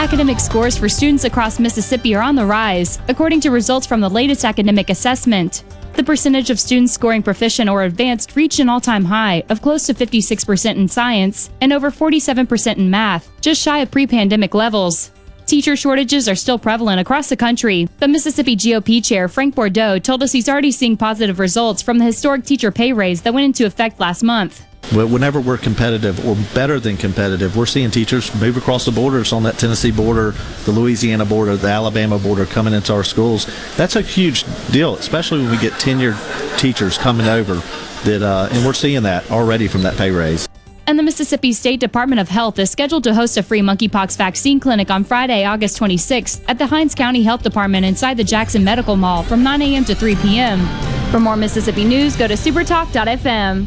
Academic 0.00 0.40
scores 0.40 0.76
for 0.76 0.88
students 0.88 1.22
across 1.22 1.60
Mississippi 1.60 2.16
are 2.16 2.22
on 2.22 2.34
the 2.34 2.44
rise, 2.44 2.98
according 3.06 3.40
to 3.42 3.52
results 3.52 3.86
from 3.86 4.00
the 4.00 4.10
latest 4.10 4.44
academic 4.44 4.90
assessment. 4.90 5.62
The 5.94 6.02
percentage 6.02 6.50
of 6.50 6.58
students 6.58 6.92
scoring 6.92 7.22
proficient 7.22 7.70
or 7.70 7.84
advanced 7.84 8.34
reached 8.34 8.58
an 8.58 8.68
all 8.68 8.80
time 8.80 9.04
high 9.04 9.44
of 9.50 9.62
close 9.62 9.86
to 9.86 9.94
56% 9.94 10.74
in 10.74 10.88
science 10.88 11.50
and 11.60 11.72
over 11.72 11.92
47% 11.92 12.76
in 12.76 12.90
math, 12.90 13.30
just 13.40 13.62
shy 13.62 13.78
of 13.78 13.92
pre 13.92 14.08
pandemic 14.08 14.52
levels. 14.52 15.12
Teacher 15.46 15.76
shortages 15.76 16.26
are 16.26 16.34
still 16.34 16.58
prevalent 16.58 17.00
across 17.00 17.28
the 17.28 17.36
country, 17.36 17.86
but 17.98 18.08
Mississippi 18.08 18.56
GOP 18.56 19.04
Chair 19.04 19.28
Frank 19.28 19.54
Bordeaux 19.54 19.98
told 19.98 20.22
us 20.22 20.32
he's 20.32 20.48
already 20.48 20.72
seeing 20.72 20.96
positive 20.96 21.38
results 21.38 21.82
from 21.82 21.98
the 21.98 22.04
historic 22.04 22.44
teacher 22.44 22.72
pay 22.72 22.94
raise 22.94 23.20
that 23.22 23.34
went 23.34 23.44
into 23.44 23.66
effect 23.66 24.00
last 24.00 24.22
month. 24.22 24.64
Whenever 24.92 25.40
we're 25.40 25.58
competitive 25.58 26.26
or 26.26 26.36
better 26.54 26.80
than 26.80 26.96
competitive, 26.96 27.56
we're 27.56 27.66
seeing 27.66 27.90
teachers 27.90 28.34
move 28.40 28.56
across 28.56 28.86
the 28.86 28.90
borders 28.90 29.32
on 29.32 29.42
that 29.42 29.58
Tennessee 29.58 29.90
border, 29.90 30.34
the 30.64 30.72
Louisiana 30.72 31.26
border, 31.26 31.56
the 31.56 31.68
Alabama 31.68 32.18
border 32.18 32.46
coming 32.46 32.72
into 32.72 32.94
our 32.94 33.04
schools. 33.04 33.46
That's 33.76 33.96
a 33.96 34.02
huge 34.02 34.44
deal, 34.70 34.94
especially 34.96 35.42
when 35.42 35.50
we 35.50 35.58
get 35.58 35.72
tenured 35.74 36.18
teachers 36.58 36.96
coming 36.96 37.26
over. 37.26 37.54
That 38.04 38.22
uh, 38.22 38.48
and 38.50 38.64
we're 38.64 38.74
seeing 38.74 39.02
that 39.04 39.30
already 39.30 39.68
from 39.68 39.82
that 39.82 39.96
pay 39.96 40.10
raise. 40.10 40.48
And 40.86 40.98
the 40.98 41.02
Mississippi 41.02 41.52
State 41.52 41.80
Department 41.80 42.20
of 42.20 42.28
Health 42.28 42.58
is 42.58 42.70
scheduled 42.70 43.04
to 43.04 43.14
host 43.14 43.38
a 43.38 43.42
free 43.42 43.60
monkeypox 43.60 44.18
vaccine 44.18 44.60
clinic 44.60 44.90
on 44.90 45.02
Friday, 45.02 45.44
August 45.44 45.80
26th 45.80 46.42
at 46.46 46.58
the 46.58 46.66
Hinds 46.66 46.94
County 46.94 47.22
Health 47.22 47.42
Department 47.42 47.86
inside 47.86 48.18
the 48.18 48.24
Jackson 48.24 48.62
Medical 48.62 48.96
Mall 48.96 49.22
from 49.22 49.42
9 49.42 49.62
a.m. 49.62 49.84
to 49.86 49.94
3 49.94 50.16
p.m. 50.16 50.66
For 51.10 51.20
more 51.20 51.36
Mississippi 51.36 51.84
news, 51.84 52.16
go 52.16 52.28
to 52.28 52.34
supertalk.fm. 52.34 53.66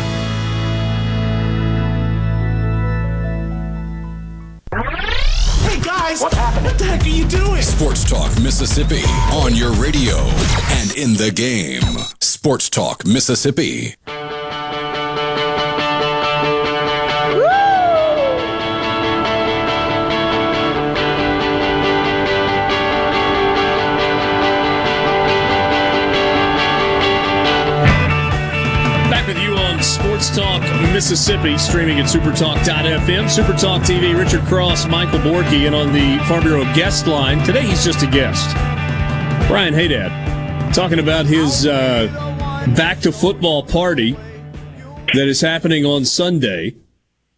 Guys! 6.11 6.21
What 6.21 6.33
happened? 6.33 6.65
What 6.65 6.77
the 6.77 6.85
heck 6.85 7.03
are 7.03 7.07
you 7.07 7.27
doing? 7.27 7.61
Sports 7.61 8.03
Talk 8.03 8.31
Mississippi 8.41 9.03
on 9.33 9.55
your 9.55 9.71
radio 9.73 10.17
and 10.17 10.91
in 10.97 11.13
the 11.13 11.31
game. 11.33 11.81
Sports 12.19 12.69
Talk 12.69 13.05
Mississippi. 13.05 13.95
Sports 30.21 30.37
Talk 30.37 30.91
Mississippi, 30.93 31.57
streaming 31.57 31.99
at 31.99 32.05
supertalk.fm, 32.05 33.25
Supertalk 33.25 33.81
TV. 33.81 34.15
Richard 34.15 34.41
Cross, 34.41 34.85
Michael 34.85 35.17
Borky, 35.17 35.65
and 35.65 35.73
on 35.73 35.91
the 35.93 36.23
Farm 36.27 36.43
Bureau 36.43 36.63
guest 36.75 37.07
line. 37.07 37.43
Today 37.43 37.63
he's 37.63 37.83
just 37.83 38.03
a 38.03 38.07
guest. 38.07 38.55
Brian 39.47 39.73
Haydad 39.73 40.75
talking 40.75 40.99
about 40.99 41.25
his 41.25 41.65
uh, 41.65 42.05
back 42.77 42.99
to 42.99 43.11
football 43.11 43.63
party 43.63 44.11
that 45.15 45.27
is 45.27 45.41
happening 45.41 45.85
on 45.87 46.05
Sunday. 46.05 46.75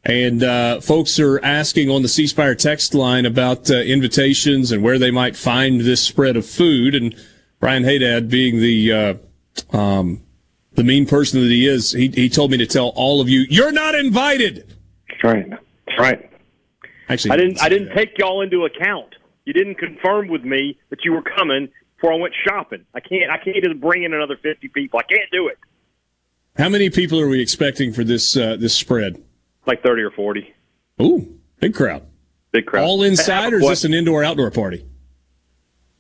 And 0.04 0.44
uh, 0.44 0.82
folks 0.82 1.18
are 1.20 1.40
asking 1.42 1.90
on 1.90 2.02
the 2.02 2.10
C 2.10 2.28
Spire 2.28 2.56
text 2.56 2.94
line 2.94 3.26
about 3.26 3.72
uh, 3.72 3.76
invitations 3.76 4.74
and 4.74 4.84
where 4.84 5.00
they 5.00 5.12
might 5.12 5.38
find 5.38 5.80
this 5.80 6.02
spread 6.02 6.36
of 6.36 6.46
food. 6.46 6.96
And 6.96 7.16
Brian 7.62 7.84
Haydad, 7.84 8.30
being 8.30 8.60
the 8.60 8.92
uh, 8.92 9.78
um, 9.78 10.23
the 10.76 10.84
mean 10.84 11.06
person 11.06 11.42
that 11.42 11.48
he 11.48 11.68
is, 11.68 11.92
he, 11.92 12.10
he 12.10 12.30
told 12.30 12.52
me 12.52 12.58
to 12.58 12.66
tell 12.66 12.90
all 12.96 13.22
of 13.22 13.30
you, 13.30 13.46
you're 13.50 13.72
not 13.72 13.96
invited. 13.96 14.74
That's 15.10 15.24
right. 15.24 15.50
That's 15.50 16.00
right. 16.00 16.30
Actually, 17.10 17.32
I 17.32 17.38
didn't. 17.38 17.62
I 17.62 17.70
didn't 17.70 17.96
take 17.96 18.18
y'all 18.18 18.42
into 18.42 18.66
account. 18.66 19.16
You 19.46 19.54
didn't 19.54 19.76
confirm 19.76 20.30
with 20.30 20.44
me 20.44 20.80
that 20.90 21.00
you 21.04 21.12
were 21.12 21.22
coming 21.22 21.70
before 21.96 22.14
I 22.14 22.16
went 22.16 22.34
shopping. 22.48 22.86
I 22.94 23.02
can't. 23.02 23.30
I 23.30 23.38
can't 23.38 23.64
just 23.64 23.80
bring 23.80 24.04
in 24.04 24.14
another 24.14 24.38
fifty 24.42 24.70
people. 24.70 25.00
I 25.00 25.04
can't 25.04 25.30
do 25.32 25.48
it. 25.48 25.58
How 26.58 26.70
many 26.70 26.90
people 26.90 27.20
are 27.20 27.28
we 27.28 27.42
expecting 27.42 27.92
for 27.92 28.04
this 28.04 28.38
uh, 28.38 28.56
this 28.56 28.74
spread? 28.74 29.22
Like 29.66 29.84
thirty 29.84 30.02
or 30.02 30.12
forty. 30.12 30.54
Ooh, 31.02 31.38
big 31.60 31.76
crowd. 31.76 32.04
Big 32.52 32.66
crowd. 32.66 32.86
All 32.86 33.04
inside, 33.04 33.54
or 33.54 33.58
is 33.58 33.68
this 33.68 33.84
an 33.84 33.94
indoor 33.94 34.24
outdoor 34.24 34.52
party? 34.52 34.86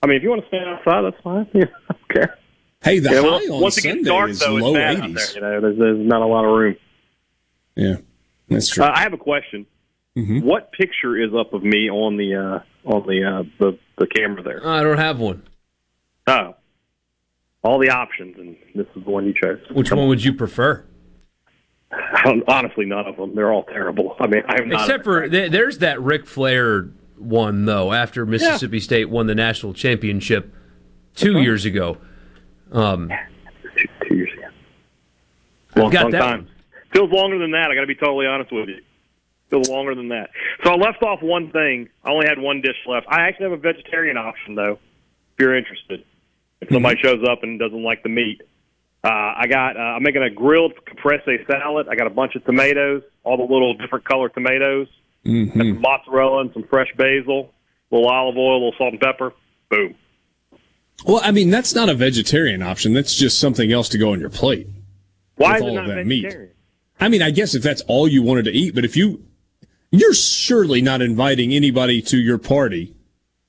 I 0.02 0.08
mean, 0.08 0.18
if 0.18 0.24
you 0.24 0.30
want 0.30 0.42
to 0.42 0.48
stand 0.48 0.70
outside, 0.70 1.02
that's 1.02 1.24
fine. 1.24 1.48
Yeah, 1.54 1.66
I 1.90 1.94
don't 1.94 2.10
care. 2.10 2.38
Hey, 2.84 3.00
the 3.00 3.10
Yeah, 3.10 3.16
high 3.18 3.22
well, 3.22 3.54
on 3.56 3.62
once 3.62 3.78
it 3.78 3.82
Sunday 3.84 4.04
dark, 4.04 4.30
is 4.32 4.40
though, 4.40 4.54
low 4.54 4.76
it's 4.76 4.78
bad 4.78 4.96
out 4.98 5.10
80s. 5.10 5.16
there. 5.16 5.36
You 5.36 5.42
know, 5.42 5.62
there's, 5.62 5.78
there's 5.80 6.08
not 6.08 6.22
a 6.22 6.26
lot 6.26 6.46
of 6.46 6.52
room. 6.58 6.76
Yeah, 7.76 7.96
that's 8.50 8.70
true. 8.70 8.84
Uh, 8.84 8.92
I 8.94 9.00
have 9.02 9.14
a 9.14 9.18
question. 9.18 9.66
Mm-hmm. 10.18 10.42
What 10.42 10.72
picture 10.74 11.18
is 11.22 11.32
up 11.34 11.54
of 11.54 11.64
me 11.64 11.90
on 11.90 12.18
the 12.18 12.36
uh, 12.36 12.60
on 12.94 13.08
the, 13.08 13.24
uh, 13.24 13.44
the 13.60 13.80
the 13.98 14.06
camera 14.08 14.44
there? 14.44 14.68
I 14.68 14.84
don't 14.84 14.98
have 15.00 15.20
one. 15.20 15.44
Oh, 16.28 16.56
all 17.64 17.80
the 17.80 17.90
options, 17.90 18.38
and 18.38 18.56
this 18.76 18.86
is 18.96 19.04
the 19.04 19.10
one 19.10 19.26
you 19.26 19.34
chose. 19.42 19.60
Which 19.72 19.92
one 19.92 20.08
would 20.08 20.24
you 20.24 20.34
prefer? 20.34 20.86
Honestly, 22.48 22.86
none 22.86 23.08
of 23.08 23.18
them. 23.18 23.34
They're 23.36 23.52
all 23.52 23.64
terrible. 23.64 24.16
I 24.20 24.28
mean, 24.28 24.44
I'm 24.48 24.70
not. 24.70 24.82
Except 24.82 25.04
for 25.04 25.28
th- 25.28 25.52
there's 25.52 25.80
that 25.80 26.02
Ric 26.02 26.26
Flair 26.28 26.90
one 27.18 27.66
though. 27.66 27.92
After 27.94 28.26
Mississippi 28.26 28.80
State 28.80 29.10
won 29.10 29.28
the 29.28 29.36
national 29.36 29.74
championship 29.74 30.54
2 31.16 31.40
years 31.42 31.66
ago. 31.66 31.98
Um, 32.74 33.10
two 34.08 34.16
years 34.16 34.32
ago. 34.34 34.48
long, 35.76 35.92
got 35.92 36.04
long 36.04 36.12
that 36.12 36.20
time. 36.20 36.48
Feels 36.94 37.12
longer 37.12 37.38
than 37.40 37.52
that. 37.52 37.70
I 37.72 37.76
got 37.76 37.82
to 37.82 37.88
be 37.88 37.96
totally 37.96 38.26
honest 38.28 38.52
with 38.52 38.70
you. 38.70 38.82
Feels 39.50 39.70
longer 39.70 39.94
than 39.96 40.10
that. 40.10 40.30
So 40.64 40.72
I 40.72 40.76
left 40.76 41.02
off 41.04 41.22
one 41.22 41.52
thing. 41.52 41.90
I 42.04 42.12
only 42.12 42.28
had 42.28 42.40
one 42.40 42.62
dish 42.62 42.76
left. 42.88 43.08
I 43.08 43.28
actually 43.28 43.44
have 43.50 43.54
a 43.54 43.58
vegetarian 43.58 44.18
option 44.18 44.56
though, 44.56 44.74
if 44.74 45.40
you're 45.40 45.56
interested. 45.56 46.04
If 46.62 46.70
somebody 46.72 46.96
Mm-hmm. 46.96 47.08
shows 47.22 47.28
up 47.30 47.44
and 47.44 47.60
doesn't 47.60 47.84
like 47.84 48.04
the 48.04 48.10
meat, 48.10 48.42
uh, 49.04 49.10
I 49.10 49.48
got. 49.50 49.76
Uh, 49.76 49.80
I'm 49.82 50.04
making 50.04 50.24
a 50.24 50.30
grilled 50.30 50.74
caprese 50.86 51.46
salad. 51.46 51.88
I 51.90 51.96
got 51.96 52.08
a 52.08 52.12
bunch 52.12 52.36
of 52.36 52.46
tomatoes, 52.46 53.04
all 53.24 53.36
the 53.38 53.44
little 53.44 53.74
different 53.76 54.06
color 54.06 54.30
tomatoes, 54.30 54.88
Mm-hmm. 55.26 55.58
some 55.58 55.82
mozzarella 55.82 56.42
and 56.42 56.52
some 56.54 56.64
fresh 56.70 56.90
basil, 56.98 57.54
a 57.92 57.96
little 57.96 58.10
olive 58.10 58.36
oil, 58.38 58.54
a 58.54 58.60
little 58.60 58.74
salt 58.78 58.92
and 58.94 59.00
pepper. 59.02 59.32
Boom. 59.70 59.96
Well, 61.06 61.22
I 61.24 61.32
mean, 61.32 61.50
that's 61.50 61.76
not 61.76 61.90
a 61.90 61.94
vegetarian 61.94 62.62
option. 62.62 62.94
That's 62.94 63.16
just 63.16 63.40
something 63.40 63.72
else 63.72 63.90
to 63.90 63.98
go 63.98 64.14
on 64.14 64.20
your 64.20 64.30
plate. 64.30 64.68
Why 65.36 65.58
is 65.58 65.64
it 65.64 65.74
not 65.74 65.88
that 65.88 66.06
meat. 66.06 66.24
vegetarian? 66.24 66.52
I 67.00 67.10
mean, 67.10 67.22
I 67.22 67.32
guess 67.32 67.56
if 67.56 67.64
that's 67.64 67.82
all 67.82 68.08
you 68.08 68.24
wanted 68.24 68.46
to 68.46 68.52
eat, 68.52 68.76
but 68.76 68.86
if 68.86 68.96
you, 68.96 69.26
you're 69.92 70.14
surely 70.14 70.82
not 70.82 71.02
inviting 71.02 71.54
anybody 71.54 72.02
to 72.04 72.18
your 72.18 72.38
party 72.38 72.96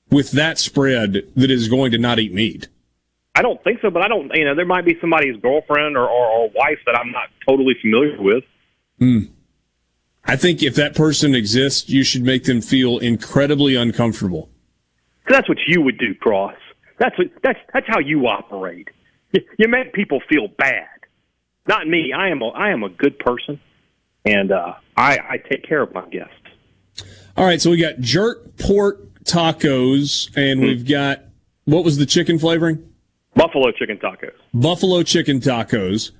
with 0.09 0.31
that 0.31 0.57
spread 0.57 1.23
that 1.35 1.51
is 1.51 1.69
going 1.69 1.91
to 1.91 1.97
not 1.97 2.19
eat 2.19 2.33
meat. 2.33 2.67
I 3.35 3.41
don't 3.41 3.61
think 3.63 3.81
so, 3.81 3.89
but 3.89 4.01
I 4.01 4.07
don't. 4.07 4.31
You 4.33 4.45
know, 4.45 4.55
there 4.55 4.65
might 4.65 4.85
be 4.85 4.97
somebody's 5.01 5.35
girlfriend 5.41 5.97
or, 5.97 6.07
or, 6.07 6.27
or 6.27 6.49
wife 6.55 6.79
that 6.85 6.97
I'm 6.97 7.11
not 7.11 7.29
totally 7.47 7.75
familiar 7.81 8.21
with. 8.21 8.43
Hmm. 8.99 9.19
I 10.23 10.35
think 10.35 10.63
if 10.63 10.75
that 10.75 10.95
person 10.95 11.35
exists, 11.35 11.89
you 11.89 12.03
should 12.03 12.23
make 12.23 12.45
them 12.45 12.61
feel 12.61 12.97
incredibly 12.97 13.75
uncomfortable. 13.75 14.49
that's 15.29 15.47
what 15.47 15.59
you 15.67 15.81
would 15.81 15.97
do, 15.97 16.15
Cross. 16.15 16.55
That's 16.97 17.17
what, 17.17 17.27
that's 17.43 17.59
that's 17.73 17.87
how 17.87 17.99
you 17.99 18.27
operate. 18.27 18.89
You, 19.31 19.41
you 19.57 19.67
make 19.67 19.93
people 19.93 20.21
feel 20.29 20.47
bad. 20.47 20.87
Not 21.67 21.87
me. 21.87 22.13
I 22.13 22.29
am 22.29 22.41
a 22.41 22.49
I 22.49 22.69
am 22.69 22.83
a 22.83 22.89
good 22.89 23.19
person, 23.19 23.59
and 24.23 24.51
uh, 24.51 24.73
I 24.95 25.17
I 25.17 25.37
take 25.37 25.63
care 25.67 25.81
of 25.81 25.93
my 25.93 26.07
guests. 26.09 26.33
All 27.37 27.45
right, 27.45 27.61
so 27.61 27.69
we 27.69 27.77
got 27.77 27.99
jerk 27.99 28.57
pork 28.57 29.01
tacos, 29.25 30.29
and 30.37 30.61
we've 30.61 30.87
got 30.87 31.23
what 31.65 31.83
was 31.83 31.97
the 31.97 32.05
chicken 32.05 32.39
flavoring? 32.39 32.91
Buffalo 33.35 33.71
chicken 33.71 33.97
tacos. 33.97 34.31
Buffalo 34.53 35.03
chicken 35.03 35.39
tacos. 35.39 36.11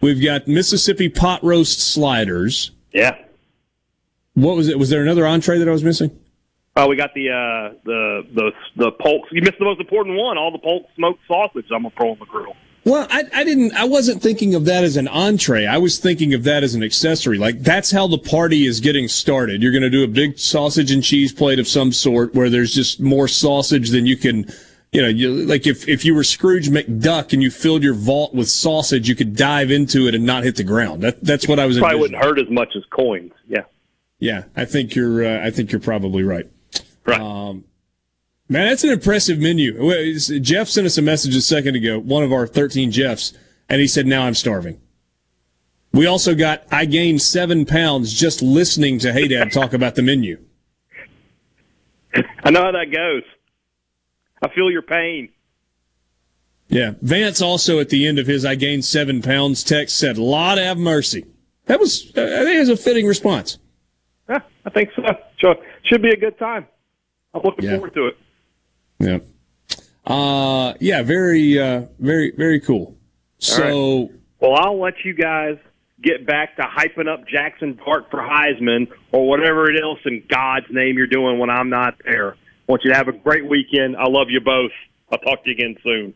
We've 0.00 0.22
got 0.22 0.46
Mississippi 0.46 1.08
pot 1.08 1.42
roast 1.42 1.80
sliders. 1.80 2.70
Yeah. 2.92 3.16
What 4.34 4.56
was 4.56 4.68
it? 4.68 4.78
Was 4.78 4.90
there 4.90 5.02
another 5.02 5.26
entree 5.26 5.58
that 5.58 5.68
I 5.68 5.72
was 5.72 5.84
missing? 5.84 6.18
Oh, 6.76 6.88
we 6.88 6.96
got 6.96 7.14
the 7.14 7.30
uh, 7.30 7.76
the 7.84 8.22
the 8.34 8.52
the 8.76 8.92
polk. 8.92 9.26
You 9.30 9.42
missed 9.42 9.58
the 9.58 9.64
most 9.64 9.80
important 9.80 10.16
one. 10.16 10.36
All 10.36 10.50
the 10.50 10.58
polk 10.58 10.86
smoked 10.96 11.20
sausage. 11.28 11.66
I'm 11.72 11.82
gonna 11.82 11.94
throw 11.96 12.10
on 12.10 12.18
the 12.18 12.26
grill. 12.26 12.56
Well, 12.84 13.06
I, 13.10 13.24
I 13.32 13.44
didn't. 13.44 13.74
I 13.74 13.84
wasn't 13.84 14.20
thinking 14.20 14.54
of 14.54 14.66
that 14.66 14.84
as 14.84 14.96
an 14.96 15.08
entree. 15.08 15.66
I 15.66 15.78
was 15.78 15.98
thinking 15.98 16.34
of 16.34 16.44
that 16.44 16.62
as 16.62 16.74
an 16.74 16.82
accessory. 16.82 17.38
Like 17.38 17.60
that's 17.60 17.90
how 17.90 18.06
the 18.08 18.18
party 18.18 18.66
is 18.66 18.80
getting 18.80 19.08
started. 19.08 19.62
You're 19.62 19.72
going 19.72 19.82
to 19.82 19.90
do 19.90 20.04
a 20.04 20.08
big 20.08 20.38
sausage 20.38 20.90
and 20.90 21.02
cheese 21.02 21.32
plate 21.32 21.58
of 21.58 21.66
some 21.66 21.92
sort, 21.92 22.34
where 22.34 22.50
there's 22.50 22.74
just 22.74 23.00
more 23.00 23.28
sausage 23.28 23.90
than 23.90 24.04
you 24.04 24.16
can. 24.16 24.46
You 24.92 25.02
know, 25.02 25.08
you, 25.08 25.32
like 25.32 25.66
if 25.66 25.88
if 25.88 26.04
you 26.04 26.14
were 26.14 26.24
Scrooge 26.24 26.68
McDuck 26.68 27.32
and 27.32 27.42
you 27.42 27.50
filled 27.50 27.82
your 27.82 27.94
vault 27.94 28.34
with 28.34 28.48
sausage, 28.48 29.08
you 29.08 29.14
could 29.14 29.34
dive 29.34 29.70
into 29.70 30.06
it 30.06 30.14
and 30.14 30.26
not 30.26 30.44
hit 30.44 30.56
the 30.56 30.64
ground. 30.64 31.02
That 31.02 31.22
that's 31.22 31.48
what 31.48 31.58
I 31.58 31.66
was. 31.66 31.78
Probably 31.78 31.96
envisioning. 31.96 32.20
wouldn't 32.20 32.38
hurt 32.38 32.46
as 32.46 32.52
much 32.52 32.76
as 32.76 32.82
coins. 32.90 33.32
Yeah. 33.48 33.62
Yeah, 34.18 34.44
I 34.56 34.64
think 34.64 34.94
you're. 34.94 35.24
Uh, 35.24 35.46
I 35.46 35.50
think 35.50 35.72
you're 35.72 35.80
probably 35.80 36.22
right. 36.22 36.48
Right. 37.06 37.20
Um, 37.20 37.64
man, 38.48 38.68
that's 38.68 38.84
an 38.84 38.90
impressive 38.90 39.38
menu. 39.38 40.18
Jeff 40.40 40.68
sent 40.68 40.86
us 40.86 40.98
a 40.98 41.02
message 41.02 41.36
a 41.36 41.40
second 41.40 41.76
ago. 41.76 41.98
One 41.98 42.22
of 42.22 42.32
our 42.32 42.46
13 42.46 42.90
Jeffs, 42.90 43.32
and 43.68 43.80
he 43.80 43.86
said, 43.86 44.06
"Now 44.06 44.22
I'm 44.22 44.34
starving." 44.34 44.80
We 45.92 46.06
also 46.06 46.34
got. 46.34 46.64
I 46.72 46.86
gained 46.86 47.22
seven 47.22 47.66
pounds 47.66 48.12
just 48.12 48.42
listening 48.42 48.98
to 49.00 49.12
Hey 49.12 49.28
Dad 49.28 49.52
talk 49.52 49.72
about 49.72 49.94
the 49.94 50.02
menu. 50.02 50.38
I 52.42 52.50
know 52.50 52.62
how 52.62 52.72
that 52.72 52.90
goes. 52.92 53.22
I 54.42 54.48
feel 54.54 54.70
your 54.70 54.82
pain. 54.82 55.30
Yeah, 56.68 56.94
Vance 57.02 57.42
also 57.42 57.78
at 57.78 57.90
the 57.90 58.06
end 58.06 58.18
of 58.18 58.26
his 58.26 58.44
"I 58.44 58.54
gained 58.54 58.84
seven 58.84 59.22
pounds" 59.22 59.62
text 59.62 59.96
said, 59.96 60.18
"Lord 60.18 60.58
have 60.58 60.78
mercy." 60.78 61.26
That 61.66 61.78
was. 61.78 62.10
I 62.16 62.44
think 62.44 62.56
it 62.56 62.60
was 62.60 62.68
a 62.70 62.76
fitting 62.76 63.06
response. 63.06 63.58
Yeah, 64.28 64.40
I 64.64 64.70
think 64.70 64.90
so. 64.96 65.02
So 65.40 65.54
should 65.84 66.02
be 66.02 66.10
a 66.10 66.16
good 66.16 66.38
time. 66.38 66.66
I'm 67.34 67.42
looking 67.44 67.64
Yeah. 67.64 67.72
forward 67.76 67.94
to 67.94 68.06
it. 68.06 68.16
Yeah. 68.98 69.18
Uh, 70.06 70.74
yeah, 70.80 71.02
very, 71.02 71.58
uh, 71.58 71.82
very, 71.98 72.30
very 72.36 72.60
cool. 72.60 72.96
So, 73.38 74.10
Well, 74.40 74.54
I'll 74.54 74.78
let 74.80 75.04
you 75.04 75.14
guys 75.14 75.56
get 76.02 76.26
back 76.26 76.56
to 76.56 76.62
hyping 76.62 77.08
up 77.08 77.26
Jackson 77.26 77.78
Dart 77.84 78.10
for 78.10 78.18
Heisman 78.20 78.88
or 79.12 79.26
whatever 79.28 79.70
it 79.70 79.82
else 79.82 80.00
in 80.04 80.22
God's 80.28 80.66
name 80.70 80.96
you're 80.98 81.06
doing 81.06 81.38
when 81.38 81.50
I'm 81.50 81.70
not 81.70 81.94
there. 82.04 82.32
I 82.32 82.36
want 82.72 82.82
you 82.84 82.90
to 82.90 82.96
have 82.96 83.08
a 83.08 83.12
great 83.12 83.46
weekend. 83.48 83.96
I 83.96 84.06
love 84.08 84.28
you 84.30 84.40
both. 84.40 84.70
I'll 85.10 85.18
talk 85.18 85.44
to 85.44 85.50
you 85.50 85.54
again 85.56 85.76
soon. 85.82 86.14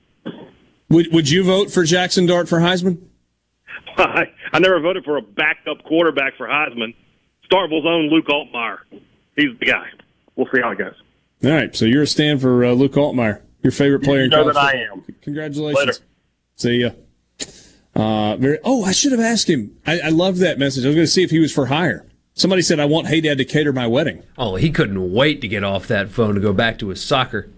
would 0.90 1.12
would 1.12 1.28
you 1.30 1.42
vote 1.44 1.70
for 1.70 1.84
Jackson 1.84 2.26
Dart 2.26 2.48
for 2.48 2.58
Heisman? 2.58 2.98
I, 3.97 4.24
I 4.52 4.58
never 4.58 4.80
voted 4.80 5.05
for 5.05 5.16
a 5.16 5.22
backup 5.22 5.82
quarterback 5.84 6.36
for 6.36 6.47
Heisman. 6.47 6.94
Starkville's 7.50 7.86
own 7.86 8.08
Luke 8.10 8.26
Altmyer. 8.26 8.78
He's 9.36 9.58
the 9.58 9.66
guy. 9.66 9.86
We'll 10.36 10.48
see 10.55 10.60
how 10.60 10.70
it 10.72 10.78
goes. 10.78 10.94
All 11.44 11.50
right, 11.52 11.75
so 11.75 11.84
you're 11.84 12.02
a 12.02 12.07
stand 12.07 12.41
for 12.41 12.65
uh, 12.65 12.73
Luke 12.73 12.92
Altmyer, 12.94 13.42
your 13.62 13.70
favorite 13.70 14.02
player 14.02 14.20
in 14.25 14.31
You 14.31 14.36
know 14.36 14.52
college. 14.52 14.55
that 14.55 14.65
I 14.65 14.86
am. 14.92 15.05
Congratulations. 15.23 15.86
Later. 15.86 15.99
See 16.57 16.81
ya. 16.81 16.91
Uh, 17.94 18.36
very. 18.36 18.58
Oh, 18.65 18.84
I 18.84 18.92
should 18.92 19.12
have 19.12 19.20
asked 19.20 19.49
him. 19.49 19.76
I, 19.86 20.00
I 20.00 20.08
love 20.08 20.39
that 20.39 20.58
message. 20.58 20.84
I 20.84 20.89
was 20.89 20.94
going 20.97 21.07
to 21.07 21.10
see 21.10 21.23
if 21.23 21.31
he 21.31 21.39
was 21.39 21.52
for 21.52 21.67
hire. 21.67 22.05
Somebody 22.34 22.62
said, 22.62 22.78
"I 22.81 22.84
want 22.84 23.07
Hey 23.08 23.20
Dad 23.20 23.39
to 23.39 23.44
cater 23.44 23.73
my 23.73 23.86
wedding." 23.86 24.23
Oh, 24.36 24.57
he 24.57 24.70
couldn't 24.70 25.12
wait 25.12 25.41
to 25.41 25.49
get 25.49 25.65
off 25.65 25.86
that 25.89 26.08
phone 26.10 26.34
to 26.36 26.41
go 26.41 26.52
back 26.52 26.78
to 26.81 26.89
his 26.89 27.05
soccer. 27.05 27.49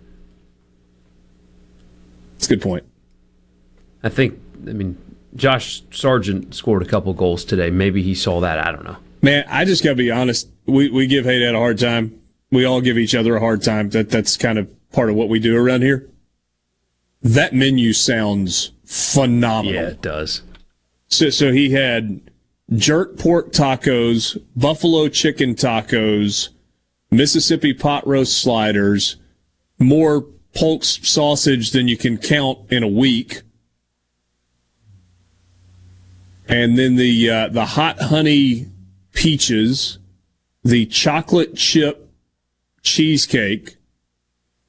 That's 2.34 2.46
a 2.46 2.48
good 2.50 2.62
point. 2.62 2.84
I 4.02 4.08
think. 4.08 4.38
I 4.66 4.72
mean, 4.72 4.96
Josh 5.36 5.82
Sargent 5.90 6.54
scored 6.54 6.82
a 6.82 6.86
couple 6.86 7.12
goals 7.14 7.44
today. 7.44 7.70
Maybe 7.70 8.02
he 8.02 8.14
saw 8.14 8.40
that. 8.40 8.58
I 8.58 8.72
don't 8.72 8.84
know. 8.84 8.96
Man, 9.22 9.44
I 9.48 9.64
just 9.66 9.82
got 9.84 9.90
to 9.90 9.96
be 9.96 10.10
honest. 10.10 10.48
We 10.66 10.90
we 10.90 11.06
give 11.06 11.24
Hey 11.24 11.38
Dad 11.40 11.54
a 11.54 11.58
hard 11.58 11.78
time. 11.78 12.19
We 12.50 12.64
all 12.64 12.80
give 12.80 12.98
each 12.98 13.14
other 13.14 13.36
a 13.36 13.40
hard 13.40 13.62
time. 13.62 13.90
That 13.90 14.10
that's 14.10 14.36
kind 14.36 14.58
of 14.58 14.68
part 14.92 15.10
of 15.10 15.16
what 15.16 15.28
we 15.28 15.38
do 15.38 15.56
around 15.56 15.82
here. 15.82 16.08
That 17.22 17.54
menu 17.54 17.92
sounds 17.92 18.72
phenomenal. 18.84 19.74
Yeah, 19.74 19.88
it 19.88 20.02
does. 20.02 20.42
So, 21.08 21.30
so 21.30 21.52
he 21.52 21.70
had 21.70 22.20
jerk 22.72 23.18
pork 23.18 23.52
tacos, 23.52 24.40
buffalo 24.56 25.08
chicken 25.08 25.54
tacos, 25.54 26.48
Mississippi 27.10 27.74
pot 27.74 28.06
roast 28.06 28.40
sliders, 28.40 29.16
more 29.78 30.26
Polk's 30.54 30.98
sausage 31.08 31.70
than 31.72 31.88
you 31.88 31.96
can 31.96 32.18
count 32.18 32.58
in 32.70 32.82
a 32.82 32.88
week, 32.88 33.42
and 36.48 36.76
then 36.76 36.96
the 36.96 37.30
uh, 37.30 37.48
the 37.48 37.66
hot 37.66 38.00
honey 38.00 38.66
peaches, 39.12 39.98
the 40.64 40.86
chocolate 40.86 41.54
chip 41.54 42.09
cheesecake. 42.82 43.76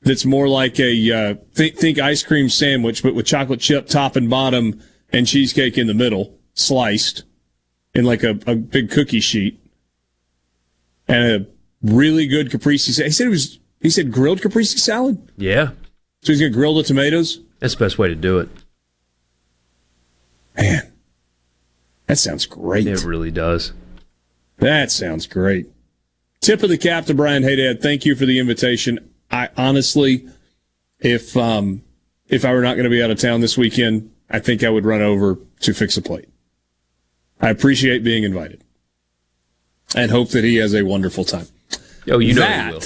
That's 0.04 0.26
more 0.26 0.48
like 0.48 0.80
a 0.80 1.12
uh, 1.12 1.36
think, 1.54 1.78
think 1.78 2.00
ice 2.00 2.24
cream 2.24 2.50
sandwich, 2.50 3.04
but 3.04 3.14
with 3.14 3.26
chocolate 3.28 3.60
chip 3.60 3.88
top 3.88 4.16
and 4.16 4.30
bottom 4.30 4.82
and 5.14 5.28
cheesecake 5.28 5.78
in 5.78 5.86
the 5.88 5.94
middle, 5.94 6.40
sliced 6.54 7.24
in 7.94 8.06
like 8.06 8.24
a, 8.24 8.40
a 8.48 8.56
big 8.56 8.90
cookie 8.90 9.20
sheet, 9.20 9.60
and 11.08 11.24
a 11.44 11.48
really 11.84 12.26
good 12.28 12.50
caprese. 12.50 12.92
salad. 12.92 13.08
He 13.08 13.12
said 13.12 13.28
it 13.28 13.32
was. 13.32 13.60
He 13.80 13.90
said 13.90 14.12
grilled 14.12 14.42
caprese 14.42 14.78
salad. 14.80 15.32
Yeah, 15.38 15.72
So 16.22 16.32
he's 16.32 16.40
gonna 16.40 16.52
grill 16.52 16.76
the 16.76 16.84
tomatoes. 16.84 17.40
that's 17.60 17.74
the 17.76 17.84
best 17.86 17.98
way 17.98 18.08
to 18.08 18.16
do 18.16 18.40
it. 18.40 18.50
Man, 20.58 20.92
that 22.08 22.18
sounds 22.18 22.46
great. 22.46 22.86
It 22.88 23.04
really 23.04 23.32
does. 23.32 23.74
That 24.58 24.92
sounds 24.92 25.26
great. 25.28 25.68
Tip 26.42 26.64
of 26.64 26.70
the 26.70 26.78
cap 26.78 27.06
to 27.06 27.14
Brian 27.14 27.44
Haydad. 27.44 27.82
Thank 27.82 28.04
you 28.04 28.16
for 28.16 28.26
the 28.26 28.40
invitation. 28.40 29.12
I 29.30 29.50
honestly, 29.56 30.28
if 31.00 31.38
um, 31.38 31.84
if 32.28 32.44
I 32.44 32.54
were 32.54 32.62
not 32.62 32.74
going 32.74 32.86
to 32.86 32.90
be 32.90 33.04
out 33.04 33.12
of 33.12 33.20
town 33.20 33.42
this 33.42 33.58
weekend, 33.58 34.12
I 34.30 34.40
think 34.40 34.64
I 34.64 34.70
would 34.70 34.86
run 34.86 35.02
over 35.02 35.38
to 35.62 35.74
fix 35.74 35.98
a 35.98 36.02
plate. 36.02 36.28
I 37.40 37.50
appreciate 37.50 38.04
being 38.04 38.24
invited, 38.24 38.64
and 39.96 40.10
hope 40.10 40.30
that 40.30 40.44
he 40.44 40.56
has 40.56 40.74
a 40.74 40.84
wonderful 40.84 41.24
time. 41.24 41.48
Oh, 42.10 42.20
you 42.20 42.34
know 42.34 42.42
that, 42.42 42.68
he 42.68 42.74
will. 42.74 42.82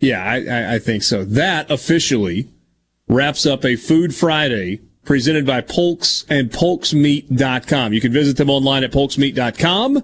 Yeah, 0.00 0.24
I, 0.24 0.44
I, 0.44 0.74
I 0.74 0.78
think 0.78 1.02
so. 1.04 1.24
That 1.24 1.70
officially 1.70 2.48
wraps 3.08 3.46
up 3.46 3.64
a 3.64 3.76
Food 3.76 4.14
Friday 4.14 4.80
presented 5.04 5.46
by 5.46 5.60
Polks 5.60 6.24
and 6.28 6.50
PolksMeat.com. 6.50 7.92
You 7.92 8.00
can 8.00 8.12
visit 8.12 8.36
them 8.36 8.50
online 8.50 8.84
at 8.84 8.92
PolksMeat.com. 8.92 10.02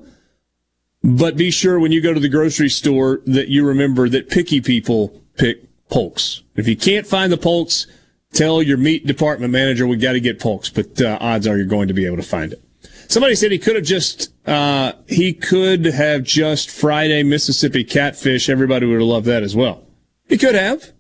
But 1.04 1.36
be 1.36 1.50
sure 1.50 1.78
when 1.78 1.92
you 1.92 2.00
go 2.00 2.14
to 2.14 2.18
the 2.18 2.30
grocery 2.30 2.70
store 2.70 3.20
that 3.26 3.48
you 3.48 3.66
remember 3.66 4.08
that 4.08 4.30
picky 4.30 4.62
people 4.62 5.20
pick 5.36 5.58
Polks. 5.90 6.42
If 6.56 6.66
you 6.66 6.78
can't 6.78 7.06
find 7.06 7.30
the 7.30 7.36
Polks, 7.36 7.86
tell 8.32 8.62
your 8.62 8.78
meat 8.78 9.06
department 9.06 9.52
manager 9.52 9.86
we 9.86 9.98
got 9.98 10.12
to 10.12 10.20
get 10.20 10.40
Polks, 10.40 10.70
but 10.70 11.02
uh, 11.02 11.18
odds 11.20 11.46
are 11.46 11.58
you're 11.58 11.66
going 11.66 11.88
to 11.88 11.94
be 11.94 12.06
able 12.06 12.16
to 12.16 12.22
find 12.22 12.54
it. 12.54 12.64
Somebody 13.06 13.34
said 13.34 13.52
he 13.52 13.58
could 13.58 13.76
have 13.76 13.84
just 13.84 14.32
uh, 14.48 14.92
he 15.06 15.34
could 15.34 15.84
have 15.84 16.22
just 16.22 16.70
Friday 16.70 17.22
Mississippi 17.22 17.84
catfish. 17.84 18.48
Everybody 18.48 18.86
would 18.86 19.00
have 19.00 19.02
loved 19.02 19.26
that 19.26 19.42
as 19.42 19.54
well. 19.54 19.86
He 20.26 20.38
could 20.38 20.54
have. 20.54 20.90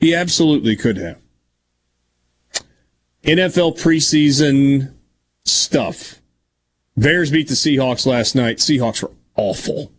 He 0.00 0.14
absolutely 0.14 0.76
could 0.76 0.96
have. 0.96 1.18
NFL 3.22 3.78
preseason 3.78 4.94
stuff. 5.44 6.17
Bears 6.98 7.30
beat 7.30 7.48
the 7.48 7.54
Seahawks 7.54 8.06
last 8.06 8.34
night. 8.34 8.58
Seahawks 8.58 9.02
were 9.02 9.10
awful. 9.36 9.92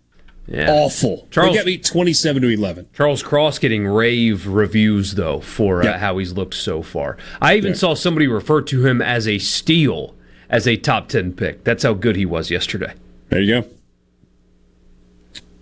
Yeah. 0.47 0.71
Awful. 0.71 1.27
Charles- 1.29 1.51
they 1.53 1.57
got 1.59 1.65
beat 1.65 1.83
27 1.85 2.41
to 2.41 2.47
11. 2.49 2.87
Charles 2.93 3.21
Cross 3.21 3.59
getting 3.59 3.85
rave 3.85 4.47
reviews 4.47 5.13
though 5.13 5.39
for 5.41 5.81
uh, 5.81 5.85
Yeah. 5.85 5.97
how 5.99 6.17
he's 6.17 6.33
looked 6.33 6.55
so 6.55 6.81
far. 6.81 7.17
I 7.41 7.55
even 7.55 7.71
Yeah. 7.73 7.77
saw 7.77 7.93
somebody 7.93 8.27
refer 8.27 8.61
to 8.63 8.85
him 8.85 9.01
as 9.01 9.27
a 9.27 9.37
steal 9.37 10.15
as 10.49 10.67
a 10.67 10.75
top 10.75 11.07
10 11.09 11.33
pick. 11.33 11.63
That's 11.63 11.83
how 11.83 11.93
good 11.93 12.15
he 12.15 12.25
was 12.25 12.49
yesterday. 12.49 12.93
There 13.29 13.41
you 13.41 13.61
go. 13.61 13.67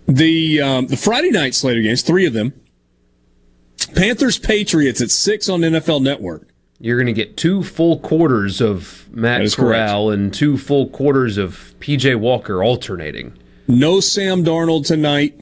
The 0.06 0.62
um, 0.62 0.86
the 0.86 0.96
Friday 0.96 1.30
night 1.30 1.54
slate 1.54 1.76
of 1.76 1.82
games, 1.84 2.00
three 2.00 2.24
of 2.24 2.32
them. 2.32 2.54
Panthers 3.94 4.38
Patriots 4.38 5.00
at 5.02 5.10
six 5.10 5.48
on 5.50 5.60
NFL 5.60 6.00
Network. 6.02 6.48
You're 6.80 6.96
going 6.96 7.06
to 7.06 7.12
get 7.12 7.36
two 7.36 7.64
full 7.64 7.98
quarters 7.98 8.60
of 8.60 9.08
Matt 9.10 9.52
Corral 9.52 10.10
and 10.10 10.32
two 10.32 10.56
full 10.56 10.88
quarters 10.88 11.36
of 11.36 11.74
PJ 11.80 12.16
Walker 12.16 12.62
alternating. 12.62 13.36
No 13.66 14.00
Sam 14.00 14.44
Darnold 14.44 14.86
tonight, 14.86 15.40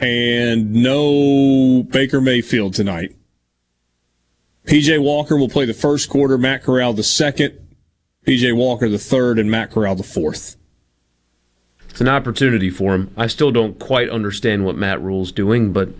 and 0.00 0.72
no 0.72 1.84
Baker 1.84 2.20
Mayfield 2.20 2.74
tonight. 2.74 3.14
PJ 4.66 5.00
Walker 5.00 5.36
will 5.36 5.48
play 5.48 5.64
the 5.64 5.74
first 5.74 6.08
quarter, 6.08 6.36
Matt 6.36 6.62
Corral 6.64 6.92
the 6.92 7.02
second, 7.02 7.58
PJ 8.26 8.54
Walker 8.56 8.88
the 8.88 8.98
third, 8.98 9.38
and 9.38 9.50
Matt 9.50 9.70
Corral 9.70 9.94
the 9.94 10.02
fourth. 10.02 10.56
It's 11.88 12.00
an 12.00 12.08
opportunity 12.08 12.70
for 12.70 12.94
him. 12.94 13.12
I 13.16 13.26
still 13.26 13.50
don't 13.52 13.78
quite 13.78 14.08
understand 14.08 14.64
what 14.64 14.76
Matt 14.76 15.00
Rhule's 15.00 15.30
doing, 15.30 15.72
but 15.72 15.90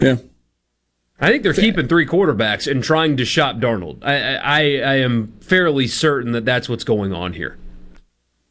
Yeah. 0.00 0.16
I 1.24 1.28
think 1.28 1.42
they're 1.42 1.54
keeping 1.54 1.88
three 1.88 2.04
quarterbacks 2.04 2.70
and 2.70 2.84
trying 2.84 3.16
to 3.16 3.24
shop 3.24 3.56
Darnold. 3.56 4.04
I, 4.04 4.34
I, 4.34 4.58
I 4.58 4.94
am 4.96 5.32
fairly 5.40 5.86
certain 5.86 6.32
that 6.32 6.44
that's 6.44 6.68
what's 6.68 6.84
going 6.84 7.14
on 7.14 7.32
here. 7.32 7.56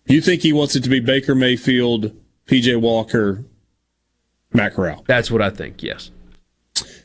You 0.08 0.22
think 0.22 0.42
he 0.42 0.53
wants 0.53 0.76
it 0.76 0.82
to 0.82 0.90
be 0.90 1.00
Baker 1.00 1.35
Mayfield, 1.35 2.16
PJ 2.48 2.82
Walker, 2.82 3.45
Matt 4.53 4.74
Corral? 4.74 5.03
That's 5.06 5.30
what 5.30 5.40
I 5.40 5.52
think. 5.52 5.84
Yes. 5.84 6.10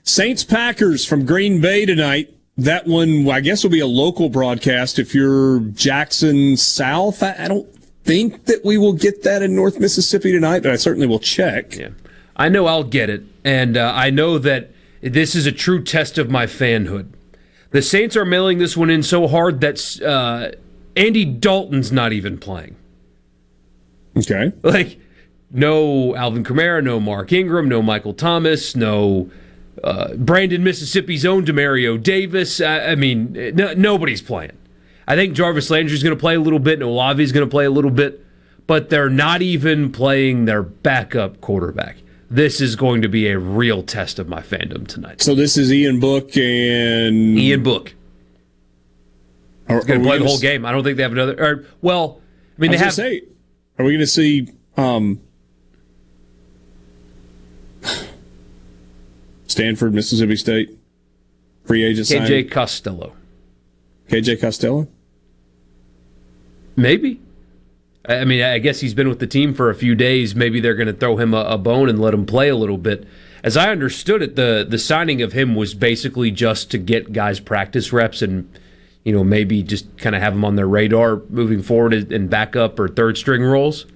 Saints 0.03 0.43
Packers 0.43 1.05
from 1.05 1.27
Green 1.27 1.61
Bay 1.61 1.85
tonight. 1.85 2.35
That 2.57 2.87
one, 2.87 3.29
I 3.29 3.41
guess, 3.41 3.63
will 3.63 3.71
be 3.71 3.81
a 3.81 3.87
local 3.87 4.31
broadcast. 4.31 4.99
If 4.99 5.15
you're 5.15 5.61
Jackson 5.61 6.57
South, 6.57 7.23
I, 7.23 7.37
I 7.41 7.47
don't 7.47 7.71
think 8.05 8.47
that 8.47 8.65
we 8.65 8.79
will 8.79 8.95
get 8.95 9.23
that 9.25 9.43
in 9.43 9.55
North 9.55 9.79
Mississippi 9.79 10.33
tonight, 10.33 10.63
but 10.63 10.73
I 10.73 10.77
certainly 10.77 11.07
will 11.07 11.19
check. 11.19 11.77
Yeah. 11.77 11.91
I 12.35 12.49
know 12.49 12.65
I'll 12.65 12.85
get 12.85 13.11
it, 13.11 13.25
and 13.45 13.77
uh, 13.77 13.93
I 13.95 14.09
know 14.09 14.39
that 14.39 14.71
this 15.01 15.35
is 15.35 15.47
a 15.47 15.53
true 15.53 15.83
test 15.83 16.19
of 16.19 16.31
my 16.31 16.47
fanhood. 16.47 17.09
The 17.71 17.83
Saints 17.83 18.17
are 18.17 18.25
mailing 18.25 18.59
this 18.59 18.77
one 18.77 18.91
in 18.91 19.03
so 19.03 19.27
hard 19.29 19.61
that 19.61 20.01
uh, 20.03 20.57
Andy 20.97 21.25
Dalton's 21.25 21.93
not 21.93 22.13
even 22.13 22.39
playing. 22.39 22.77
Okay. 24.17 24.53
Like, 24.63 24.99
no 25.51 26.15
Alvin 26.17 26.45
Kamara, 26.45 26.83
no 26.83 26.99
Mark 27.01 27.33
Ingram, 27.33 27.69
no 27.69 27.83
Michael 27.83 28.15
Thomas, 28.15 28.75
no 28.75 29.31
uh, 29.85 30.15
Brandon, 30.15 30.63
Mississippi's 30.65 31.25
own 31.25 31.45
Demario 31.45 32.03
Davis. 32.03 32.61
I, 32.61 32.81
I 32.81 32.95
mean, 32.95 33.33
no, 33.55 33.73
nobody's 33.75 34.23
playing. 34.23 34.53
I 35.07 35.15
think 35.15 35.35
Jarvis 35.35 35.71
Landry's 35.71 36.03
going 36.03 36.15
to 36.15 36.21
play 36.21 36.35
a 36.35 36.41
little 36.41 36.59
bit, 36.59 36.75
and 36.75 36.83
Olave's 36.83 37.33
going 37.33 37.47
to 37.47 37.51
play 37.51 37.65
a 37.65 37.71
little 37.71 37.91
bit, 37.91 38.25
but 38.67 38.91
they're 38.91 39.09
not 39.09 39.41
even 39.41 39.91
playing 39.91 40.45
their 40.45 40.63
backup 40.63 41.41
quarterback. 41.41 41.97
This 42.31 42.61
is 42.61 42.77
going 42.77 43.03
to 43.03 43.09
be 43.09 43.29
a 43.29 43.39
real 43.39 43.83
test 43.83 44.19
of 44.19 44.29
my 44.29 44.43
fandom 44.43 44.87
tonight. 44.87 45.23
So 45.23 45.35
this 45.35 45.57
is 45.57 45.73
Ian 45.73 45.99
Book 45.99 46.37
and 46.37 47.39
Ian 47.39 47.63
Book. 47.63 47.95
Are, 49.69 49.77
He's 49.77 49.85
going 49.87 50.01
to 50.01 50.07
play 50.07 50.19
the 50.19 50.25
whole 50.25 50.35
s- 50.35 50.41
game. 50.41 50.65
I 50.67 50.73
don't 50.73 50.85
think 50.85 50.97
they 50.99 51.03
have 51.03 51.13
another. 51.13 51.43
Or, 51.43 51.65
well, 51.81 52.21
I 52.59 52.61
mean, 52.61 52.71
I 52.71 52.77
they 52.77 52.85
have. 52.85 52.93
say, 52.95 53.23
are 53.79 53.85
we 53.85 53.93
going 53.93 54.01
to 54.01 54.07
see 54.07 54.49
um, 54.77 55.21
Stanford, 59.47 59.95
Mississippi 59.95 60.37
State 60.37 60.79
free 61.65 61.85
agent 61.85 62.09
KJ 62.09 62.19
signing? 62.29 62.49
Costello. 62.49 63.13
KJ 64.09 64.41
Costello. 64.41 64.89
Maybe. 66.77 67.21
I 68.09 68.25
mean, 68.25 68.43
I 68.43 68.59
guess 68.59 68.81
he's 68.81 68.95
been 68.95 69.09
with 69.09 69.19
the 69.19 69.27
team 69.27 69.53
for 69.53 69.69
a 69.69 69.75
few 69.75 69.95
days. 69.95 70.35
Maybe 70.35 70.61
they're 70.61 70.75
going 70.75 70.87
to 70.87 70.95
throw 70.95 71.19
him 71.19 71.35
a, 71.35 71.43
a 71.43 71.59
bone 71.59 71.91
and 71.91 72.01
let 72.01 72.15
him 72.15 72.25
play 72.25 72.49
a 72.49 72.57
little 72.57 72.79
bit. 72.79 73.07
As 73.45 73.57
I 73.57 73.71
understood 73.71 74.23
it, 74.23 74.35
the 74.35 74.67
the 74.69 74.79
signing 74.79 75.21
of 75.21 75.33
him 75.33 75.55
was 75.55 75.75
basically 75.75 76.31
just 76.31 76.71
to 76.71 76.79
get 76.79 77.13
guys 77.13 77.39
practice 77.39 77.93
reps 77.93 78.23
and 78.23 78.51
you 79.05 79.13
know 79.13 79.23
maybe 79.23 79.63
just 79.63 79.97
kind 79.99 80.17
of 80.17 80.23
have 80.23 80.33
them 80.33 80.45
on 80.45 80.57
their 80.57 80.67
radar 80.67 81.23
moving 81.29 81.63
forward 81.63 81.93
in 81.93 82.29
backup 82.29 82.81
or 82.81 82.89
third 82.89 83.19
string 83.19 83.43
roles. 83.43 83.87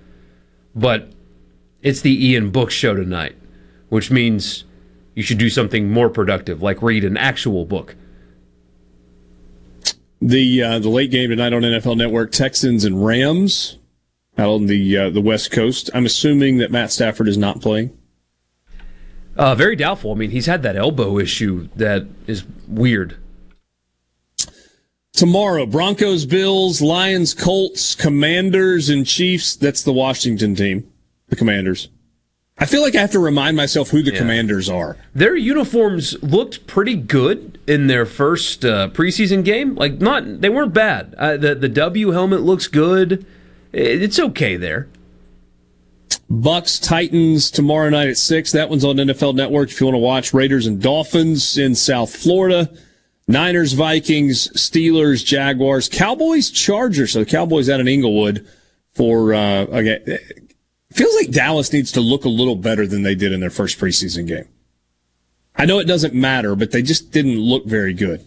But 0.75 1.11
it's 1.81 2.03
the 2.03 2.29
Ian 2.29 2.51
Book 2.51 2.71
show 2.71 2.95
tonight, 2.95 3.37
which 3.89 4.11
means 4.11 4.65
you 5.15 5.23
should 5.23 5.39
do 5.39 5.51
something 5.51 5.91
more 5.91 6.11
productive, 6.11 6.63
like 6.63 6.83
read 6.83 7.03
an 7.03 7.17
actual 7.17 7.65
book. 7.65 7.97
The 10.21 10.63
uh, 10.63 10.79
the 10.79 10.91
late 10.91 11.11
game 11.11 11.31
tonight 11.31 11.55
on 11.55 11.63
NFL 11.63 11.97
Network: 11.97 12.31
Texans 12.31 12.85
and 12.85 13.05
Rams 13.05 13.79
out 14.43 14.51
on 14.51 14.67
the 14.67 14.97
uh, 14.97 15.11
the 15.11 15.21
West 15.21 15.51
Coast. 15.51 15.89
I'm 15.95 16.05
assuming 16.05 16.59
that 16.59 16.71
Matt 16.71 16.93
Stafford 16.93 17.29
is 17.29 17.39
not 17.39 17.61
playing. 17.61 17.97
Uh, 19.37 19.55
very 19.55 19.77
doubtful. 19.77 20.13
I 20.13 20.15
mean, 20.15 20.31
he's 20.31 20.47
had 20.47 20.63
that 20.63 20.77
elbow 20.77 21.19
issue 21.19 21.69
that 21.77 22.07
is 22.27 22.45
weird. 22.69 23.17
Tomorrow, 25.15 25.67
Broncos, 25.67 26.27
Bills, 26.27 26.81
Lions, 26.83 27.33
Colts, 27.35 27.95
Commanders, 27.95 28.89
and 28.89 29.07
Chiefs. 29.07 29.57
That's 29.57 29.83
the 29.83 29.93
Washington 29.93 30.55
team, 30.55 30.91
the 31.29 31.37
Commanders. 31.37 31.89
I 32.59 32.67
feel 32.67 32.83
like 32.83 32.95
I 32.95 33.01
have 33.01 33.11
to 33.13 33.19
remind 33.19 33.57
myself 33.57 33.91
who 33.91 34.03
the 34.03 34.13
Commanders 34.13 34.69
are. 34.69 34.97
Their 35.15 35.35
uniforms 35.35 36.23
looked 36.23 36.67
pretty 36.67 36.95
good 36.95 37.59
in 37.67 37.89
their 37.89 38.07
first 38.07 38.65
uh, 38.65 38.89
preseason 38.91 39.45
game. 39.45 39.75
Like, 39.75 40.01
not 40.01 40.41
they 40.41 40.49
weren't 40.49 40.75
bad. 40.75 41.15
Uh, 41.19 41.37
the 41.37 41.55
the 41.55 41.69
W 41.69 42.11
helmet 42.11 42.43
looks 42.43 42.69
good. 42.69 43.27
It- 43.73 44.03
It's 44.03 44.19
okay 44.19 44.57
there. 44.57 44.89
Bucks 46.29 46.79
Titans 46.79 47.51
tomorrow 47.51 47.91
night 47.91 48.09
at 48.09 48.17
six. 48.17 48.53
That 48.53 48.71
one's 48.71 48.85
on 48.85 48.97
NFL 48.97 49.35
Network. 49.35 49.71
If 49.71 49.81
you 49.81 49.87
want 49.87 49.95
to 49.95 49.99
watch 49.99 50.33
Raiders 50.33 50.67
and 50.67 50.81
Dolphins 50.81 51.59
in 51.59 51.75
South 51.75 52.15
Florida, 52.15 52.71
Niners, 53.29 53.75
Vikings, 53.75 54.49
Steelers, 54.55 55.25
Jaguars, 55.25 55.89
Cowboys, 55.89 56.51
Chargers. 56.51 57.13
So 57.13 57.21
the 57.21 57.27
Cowboys 57.27 57.69
out 57.69 57.81
in 57.81 57.89
Inglewood 57.89 58.47
for 58.93 59.35
uh, 59.35 59.65
okay. 59.65 60.19
Feels 60.93 61.15
like 61.17 61.31
Dallas 61.31 61.73
needs 61.73 61.93
to 61.93 62.01
look 62.01 62.25
a 62.25 62.29
little 62.31 62.57
better 62.57 62.87
than 62.87 63.03
they 63.03 63.15
did 63.15 63.33
in 63.33 63.41
their 63.41 63.51
first 63.51 63.79
preseason 63.79 64.27
game. 64.27 64.49
I 65.57 65.65
know 65.67 65.79
it 65.79 65.87
doesn't 65.87 66.15
matter, 66.15 66.55
but 66.55 66.71
they 66.71 66.83
just 66.83 67.11
didn't 67.13 67.39
look 67.39 67.65
very 67.67 67.93
good. 67.95 68.27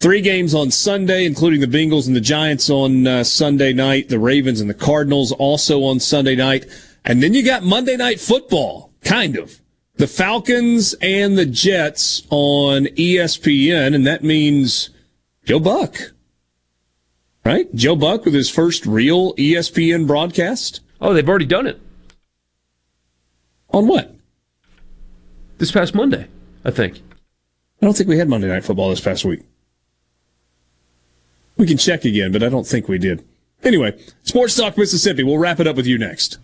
Three 0.00 0.20
games 0.20 0.54
on 0.54 0.70
Sunday, 0.70 1.26
including 1.26 1.60
the 1.60 1.66
Bengals 1.66 2.06
and 2.06 2.14
the 2.14 2.20
Giants 2.20 2.70
on 2.70 3.04
uh, 3.04 3.24
Sunday 3.24 3.72
night, 3.72 4.08
the 4.08 4.20
Ravens 4.20 4.60
and 4.60 4.70
the 4.70 4.74
Cardinals 4.74 5.32
also 5.32 5.82
on 5.82 5.98
Sunday 5.98 6.36
night. 6.36 6.66
And 7.04 7.20
then 7.20 7.34
you 7.34 7.42
got 7.42 7.64
Monday 7.64 7.96
Night 7.96 8.20
Football, 8.20 8.92
kind 9.02 9.36
of. 9.36 9.60
The 9.96 10.06
Falcons 10.06 10.94
and 11.00 11.36
the 11.36 11.46
Jets 11.46 12.22
on 12.30 12.84
ESPN, 12.84 13.92
and 13.96 14.06
that 14.06 14.22
means 14.22 14.90
Joe 15.44 15.58
Buck. 15.58 15.96
Right? 17.44 17.74
Joe 17.74 17.96
Buck 17.96 18.24
with 18.24 18.34
his 18.34 18.48
first 18.48 18.86
real 18.86 19.34
ESPN 19.34 20.06
broadcast. 20.06 20.80
Oh, 21.00 21.12
they've 21.12 21.28
already 21.28 21.46
done 21.46 21.66
it. 21.66 21.80
On 23.70 23.88
what? 23.88 24.14
This 25.58 25.72
past 25.72 25.92
Monday, 25.92 26.28
I 26.64 26.70
think. 26.70 27.00
I 27.82 27.86
don't 27.86 27.96
think 27.96 28.08
we 28.08 28.18
had 28.18 28.28
Monday 28.28 28.46
Night 28.46 28.64
Football 28.64 28.90
this 28.90 29.00
past 29.00 29.24
week. 29.24 29.42
We 31.58 31.66
can 31.66 31.76
check 31.76 32.04
again, 32.04 32.32
but 32.32 32.42
I 32.42 32.48
don't 32.48 32.66
think 32.66 32.88
we 32.88 32.98
did. 32.98 33.24
Anyway, 33.64 33.98
Sports 34.22 34.56
Talk 34.56 34.78
Mississippi. 34.78 35.24
We'll 35.24 35.38
wrap 35.38 35.58
it 35.58 35.66
up 35.66 35.76
with 35.76 35.86
you 35.86 35.98
next. 35.98 36.38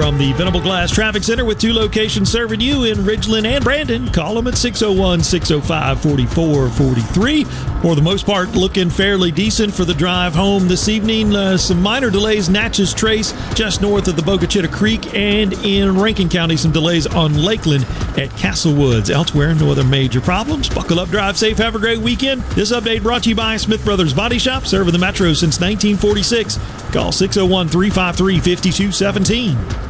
From 0.00 0.16
the 0.16 0.32
Venable 0.32 0.62
Glass 0.62 0.90
Traffic 0.90 1.22
Center 1.22 1.44
with 1.44 1.60
two 1.60 1.74
locations 1.74 2.32
serving 2.32 2.62
you 2.62 2.84
in 2.84 2.96
Ridgeland 3.00 3.44
and 3.44 3.62
Brandon. 3.62 4.10
Call 4.10 4.34
them 4.34 4.46
at 4.46 4.56
601 4.56 5.22
605 5.22 6.00
4443. 6.00 7.44
For 7.82 7.94
the 7.94 8.00
most 8.00 8.24
part, 8.24 8.48
looking 8.52 8.88
fairly 8.88 9.30
decent 9.30 9.74
for 9.74 9.84
the 9.84 9.92
drive 9.92 10.34
home 10.34 10.68
this 10.68 10.88
evening. 10.88 11.36
Uh, 11.36 11.58
some 11.58 11.82
minor 11.82 12.08
delays, 12.08 12.48
Natchez 12.48 12.94
Trace, 12.94 13.34
just 13.52 13.82
north 13.82 14.08
of 14.08 14.16
the 14.16 14.22
Bogachita 14.22 14.72
Creek, 14.72 15.14
and 15.14 15.52
in 15.66 15.94
Rankin 15.98 16.30
County, 16.30 16.56
some 16.56 16.72
delays 16.72 17.06
on 17.06 17.36
Lakeland 17.36 17.84
at 18.16 18.34
Castlewoods. 18.38 19.10
Elsewhere, 19.10 19.54
no 19.54 19.70
other 19.70 19.84
major 19.84 20.22
problems. 20.22 20.70
Buckle 20.70 20.98
up, 20.98 21.10
drive 21.10 21.36
safe, 21.36 21.58
have 21.58 21.74
a 21.74 21.78
great 21.78 21.98
weekend. 21.98 22.40
This 22.52 22.72
update 22.72 23.02
brought 23.02 23.24
to 23.24 23.28
you 23.28 23.34
by 23.34 23.58
Smith 23.58 23.84
Brothers 23.84 24.14
Body 24.14 24.38
Shop, 24.38 24.64
serving 24.64 24.94
the 24.94 24.98
Metro 24.98 25.34
since 25.34 25.60
1946. 25.60 26.58
Call 26.90 27.12
601 27.12 27.68
353 27.68 28.40
5217. 28.40 29.89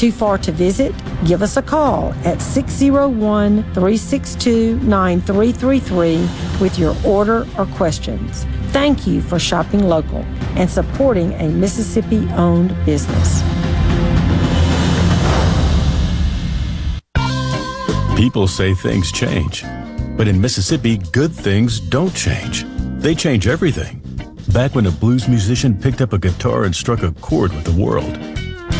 Too 0.00 0.10
far 0.10 0.38
to 0.38 0.50
visit? 0.50 0.94
Give 1.26 1.42
us 1.42 1.58
a 1.58 1.62
call 1.62 2.14
at 2.24 2.40
601 2.40 3.62
362 3.74 4.80
9333 4.80 6.58
with 6.58 6.78
your 6.78 6.96
order 7.04 7.46
or 7.58 7.66
questions. 7.66 8.44
Thank 8.72 9.06
you 9.06 9.20
for 9.20 9.38
shopping 9.38 9.84
local 9.84 10.24
and 10.56 10.70
supporting 10.70 11.34
a 11.34 11.50
Mississippi 11.50 12.26
owned 12.30 12.74
business. 12.86 13.42
People 18.16 18.48
say 18.48 18.72
things 18.72 19.12
change, 19.12 19.64
but 20.16 20.26
in 20.26 20.40
Mississippi, 20.40 20.96
good 21.12 21.30
things 21.30 21.78
don't 21.78 22.14
change. 22.14 22.64
They 23.02 23.14
change 23.14 23.46
everything. 23.46 24.00
Back 24.54 24.74
when 24.74 24.86
a 24.86 24.90
blues 24.90 25.28
musician 25.28 25.78
picked 25.78 26.00
up 26.00 26.14
a 26.14 26.18
guitar 26.18 26.64
and 26.64 26.74
struck 26.74 27.02
a 27.02 27.12
chord 27.20 27.52
with 27.52 27.64
the 27.64 27.78
world, 27.78 28.18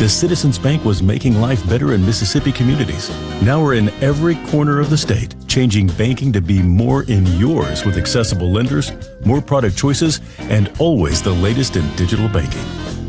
the 0.01 0.09
Citizens 0.09 0.57
Bank 0.57 0.83
was 0.83 1.03
making 1.03 1.39
life 1.39 1.63
better 1.69 1.93
in 1.93 2.03
Mississippi 2.03 2.51
communities. 2.51 3.11
Now 3.43 3.61
we're 3.61 3.75
in 3.75 3.89
every 4.01 4.33
corner 4.47 4.79
of 4.79 4.89
the 4.89 4.97
state, 4.97 5.35
changing 5.47 5.89
banking 5.89 6.33
to 6.33 6.41
be 6.41 6.59
more 6.63 7.03
in 7.03 7.23
yours 7.37 7.85
with 7.85 7.97
accessible 7.97 8.51
lenders, 8.51 8.91
more 9.23 9.43
product 9.43 9.77
choices, 9.77 10.19
and 10.39 10.71
always 10.79 11.21
the 11.21 11.29
latest 11.29 11.75
in 11.75 11.87
digital 11.97 12.27
banking. 12.29 12.65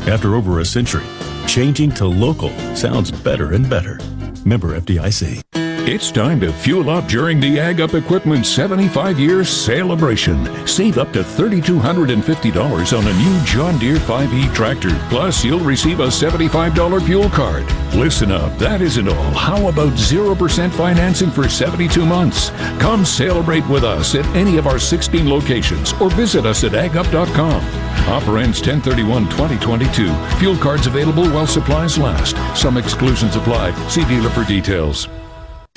After 0.07 0.35
over 0.35 0.59
a 0.59 0.65
century, 0.65 1.05
changing 1.47 1.93
to 1.93 2.05
local 2.05 2.51
sounds 2.75 3.09
better 3.09 3.53
and 3.53 3.67
better. 3.67 3.99
Member 4.45 4.79
FDIC. 4.79 5.62
It's 5.85 6.11
time 6.11 6.39
to 6.39 6.53
fuel 6.53 6.89
up 6.89 7.09
during 7.09 7.41
the 7.41 7.59
Ag 7.59 7.81
Up 7.81 7.93
Equipment 7.93 8.45
75 8.45 9.19
year 9.19 9.43
celebration. 9.43 10.65
Save 10.65 10.97
up 10.97 11.11
to 11.11 11.23
$3,250 11.23 12.97
on 12.97 13.05
a 13.05 13.13
new 13.13 13.45
John 13.45 13.77
Deere 13.79 13.97
5E 13.97 14.55
tractor. 14.55 14.97
Plus, 15.09 15.43
you'll 15.43 15.59
receive 15.59 15.99
a 15.99 16.07
$75 16.07 17.05
fuel 17.05 17.29
card. 17.29 17.65
Listen 17.95 18.31
up, 18.31 18.57
that 18.59 18.81
isn't 18.81 19.09
all. 19.09 19.31
How 19.33 19.67
about 19.67 19.91
0% 19.91 20.71
financing 20.71 21.29
for 21.29 21.49
72 21.49 22.05
months? 22.05 22.51
Come 22.79 23.03
celebrate 23.03 23.67
with 23.67 23.83
us 23.83 24.15
at 24.15 24.25
any 24.37 24.55
of 24.55 24.67
our 24.67 24.79
16 24.79 25.29
locations 25.29 25.91
or 26.01 26.09
visit 26.11 26.45
us 26.45 26.63
at 26.63 26.71
agup.com. 26.71 27.61
Offer 28.07 28.37
ends 28.37 28.61
1031 28.61 29.25
2022. 29.25 30.13
Fuel 30.39 30.55
cards 30.55 30.87
available 30.87 31.29
while 31.31 31.45
supplies 31.45 31.97
last. 31.97 32.37
Some 32.57 32.77
exclusions 32.77 33.35
apply. 33.35 33.73
See 33.89 34.05
dealer 34.05 34.29
for 34.29 34.45
details. 34.45 35.09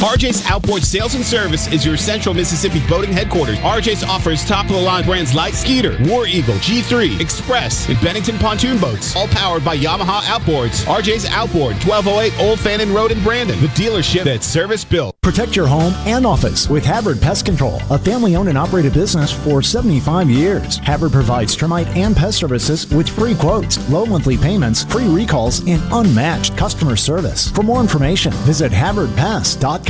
RJ's 0.02 0.44
Outboard 0.44 0.83
Sales 0.83 1.15
and 1.15 1.25
Service 1.25 1.73
is 1.73 1.84
your 1.84 1.97
central 1.97 2.34
Mississippi 2.34 2.83
boating 2.86 3.12
headquarters. 3.12 3.57
RJ's 3.60 4.05
offers 4.05 4.44
top 4.44 4.66
of 4.66 4.73
the 4.73 4.81
line 4.81 5.05
brands 5.05 5.34
like 5.34 5.55
Skeeter, 5.55 5.97
War 6.05 6.26
Eagle, 6.26 6.57
G3, 6.57 7.18
Express, 7.18 7.89
and 7.89 7.99
Bennington 8.02 8.36
pontoon 8.36 8.78
boats, 8.78 9.16
all 9.16 9.26
powered 9.28 9.65
by 9.65 9.75
Yamaha 9.75 10.20
Outboards. 10.25 10.84
RJ's 10.84 11.25
Outboard, 11.31 11.76
1208 11.86 12.39
Old 12.47 12.60
Fannin 12.60 12.92
Road 12.92 13.10
in 13.10 13.23
Brandon, 13.25 13.58
the 13.60 13.68
dealership 13.68 14.25
that's 14.25 14.47
service 14.47 14.84
built. 14.84 15.16
Protect 15.23 15.57
your 15.57 15.66
home 15.66 15.94
and 16.07 16.26
office 16.26 16.68
with 16.68 16.84
Havard 16.84 17.20
Pest 17.20 17.47
Control, 17.47 17.81
a 17.91 17.99
family 17.99 18.36
owned 18.36 18.50
and 18.50 18.58
operated 18.58 18.92
business 18.92 19.33
for 19.33 19.62
75 19.62 20.28
years. 20.28 20.76
Havard 20.78 21.12
provides 21.12 21.57
termite 21.57 21.89
and 21.97 22.15
pest 22.15 22.39
services 22.39 22.86
with 22.94 23.08
free 23.08 23.34
quotes, 23.34 23.76
low 23.91 24.05
monthly 24.05 24.36
payments, 24.36 24.84
free 24.84 25.08
recalls, 25.08 25.66
and 25.66 25.83
unmatched 25.91 26.55
customer 26.57 26.97
service. 26.97 27.50
For 27.50 27.62
more 27.62 27.81
information, 27.81 28.31
visit 28.44 28.70
HavardPest.com. 28.70 29.85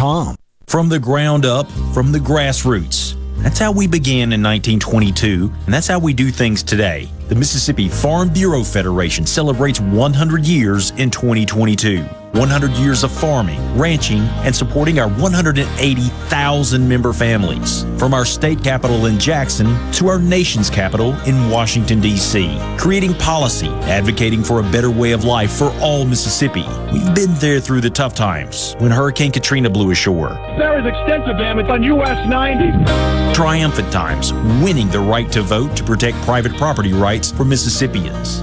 From 0.67 0.91
the 0.91 0.99
ground 0.99 1.47
up, 1.47 1.71
from 1.95 2.13
the 2.13 2.19
grassroots. 2.19 3.15
That's 3.43 3.59
how 3.59 3.73
we 3.73 3.87
began 3.87 4.33
in 4.33 4.43
1922, 4.43 5.51
and 5.65 5.73
that's 5.73 5.87
how 5.87 5.99
we 5.99 6.13
do 6.13 6.31
things 6.31 6.63
today. 6.63 7.09
The 7.29 7.35
Mississippi 7.35 7.89
Farm 7.89 8.29
Bureau 8.29 8.63
Federation 8.63 9.25
celebrates 9.25 9.81
100 9.81 10.45
years 10.45 10.91
in 10.93 11.11
2022. 11.11 12.05
100 12.37 12.73
years 12.73 13.03
of 13.03 13.11
farming, 13.11 13.61
ranching, 13.79 14.21
and 14.45 14.55
supporting 14.55 14.99
our 14.99 15.09
180,000 15.09 16.89
member 16.89 17.13
families. 17.13 17.85
From 17.99 18.13
our 18.13 18.25
state 18.25 18.63
capital 18.63 19.07
in 19.07 19.19
Jackson 19.19 19.67
to 19.93 20.09
our 20.09 20.19
nation's 20.19 20.69
capital 20.69 21.15
in 21.23 21.51
Washington, 21.51 22.01
D.C. 22.01 22.59
Creating 22.79 23.15
policy, 23.15 23.69
advocating 23.85 24.45
for 24.45 24.61
a 24.61 24.63
better 24.63 24.91
way 24.91 25.13
of 25.13 25.25
life 25.25 25.51
for 25.51 25.73
all 25.81 26.05
Mississippi. 26.05 26.67
We've 26.93 27.15
been 27.15 27.35
there 27.37 27.59
through 27.59 27.81
the 27.81 27.91
tough 27.91 28.15
times 28.15 28.75
when 28.79 28.91
Hurricane 28.91 29.33
Katrina 29.33 29.71
blew 29.71 29.91
ashore. 29.91 30.31
There 30.59 30.79
is 30.79 30.87
extensive 30.87 31.39
damage 31.39 31.67
on 31.71 31.83
US 31.83 32.29
90. 32.29 33.35
Triumphant 33.35 33.93
times, 33.93 34.33
winning 34.63 34.89
the 34.89 35.01
right 35.01 35.31
to 35.33 35.43
vote 35.43 35.77
to 35.77 35.85
protect 35.85 36.17
private 36.23 36.55
property 36.57 36.93
rights 36.93 37.31
for 37.31 37.45
Mississippians. 37.45 38.43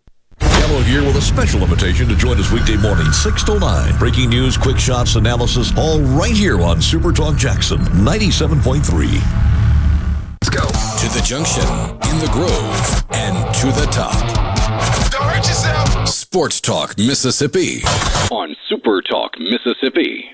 Gallo 0.81 0.89
here 0.89 1.05
with 1.05 1.15
a 1.15 1.21
special 1.21 1.61
invitation 1.61 2.07
to 2.07 2.15
join 2.15 2.39
us 2.39 2.51
weekday 2.51 2.77
morning, 2.77 3.11
6 3.11 3.43
to 3.43 3.59
9. 3.59 3.97
Breaking 3.97 4.29
news, 4.29 4.57
quick 4.57 4.77
shots, 4.77 5.15
analysis, 5.15 5.71
all 5.77 5.99
right 6.01 6.35
here 6.35 6.61
on 6.61 6.81
Super 6.81 7.11
Talk 7.11 7.37
Jackson 7.37 7.79
97.3. 7.79 8.81
Let's 10.41 10.49
go 10.49 10.65
to 10.65 11.13
the 11.13 11.21
junction, 11.23 11.63
in 12.09 12.19
the 12.19 12.29
grove, 12.31 13.05
and 13.11 13.53
to 13.55 13.67
the 13.67 13.87
top. 13.91 14.13
Don't 15.11 15.23
hurt 15.23 15.47
yourself. 15.47 16.07
Sports 16.07 16.61
Talk 16.61 16.97
Mississippi. 16.97 17.81
on 18.31 18.55
Super 18.67 19.01
Talk 19.01 19.33
Mississippi. 19.39 20.31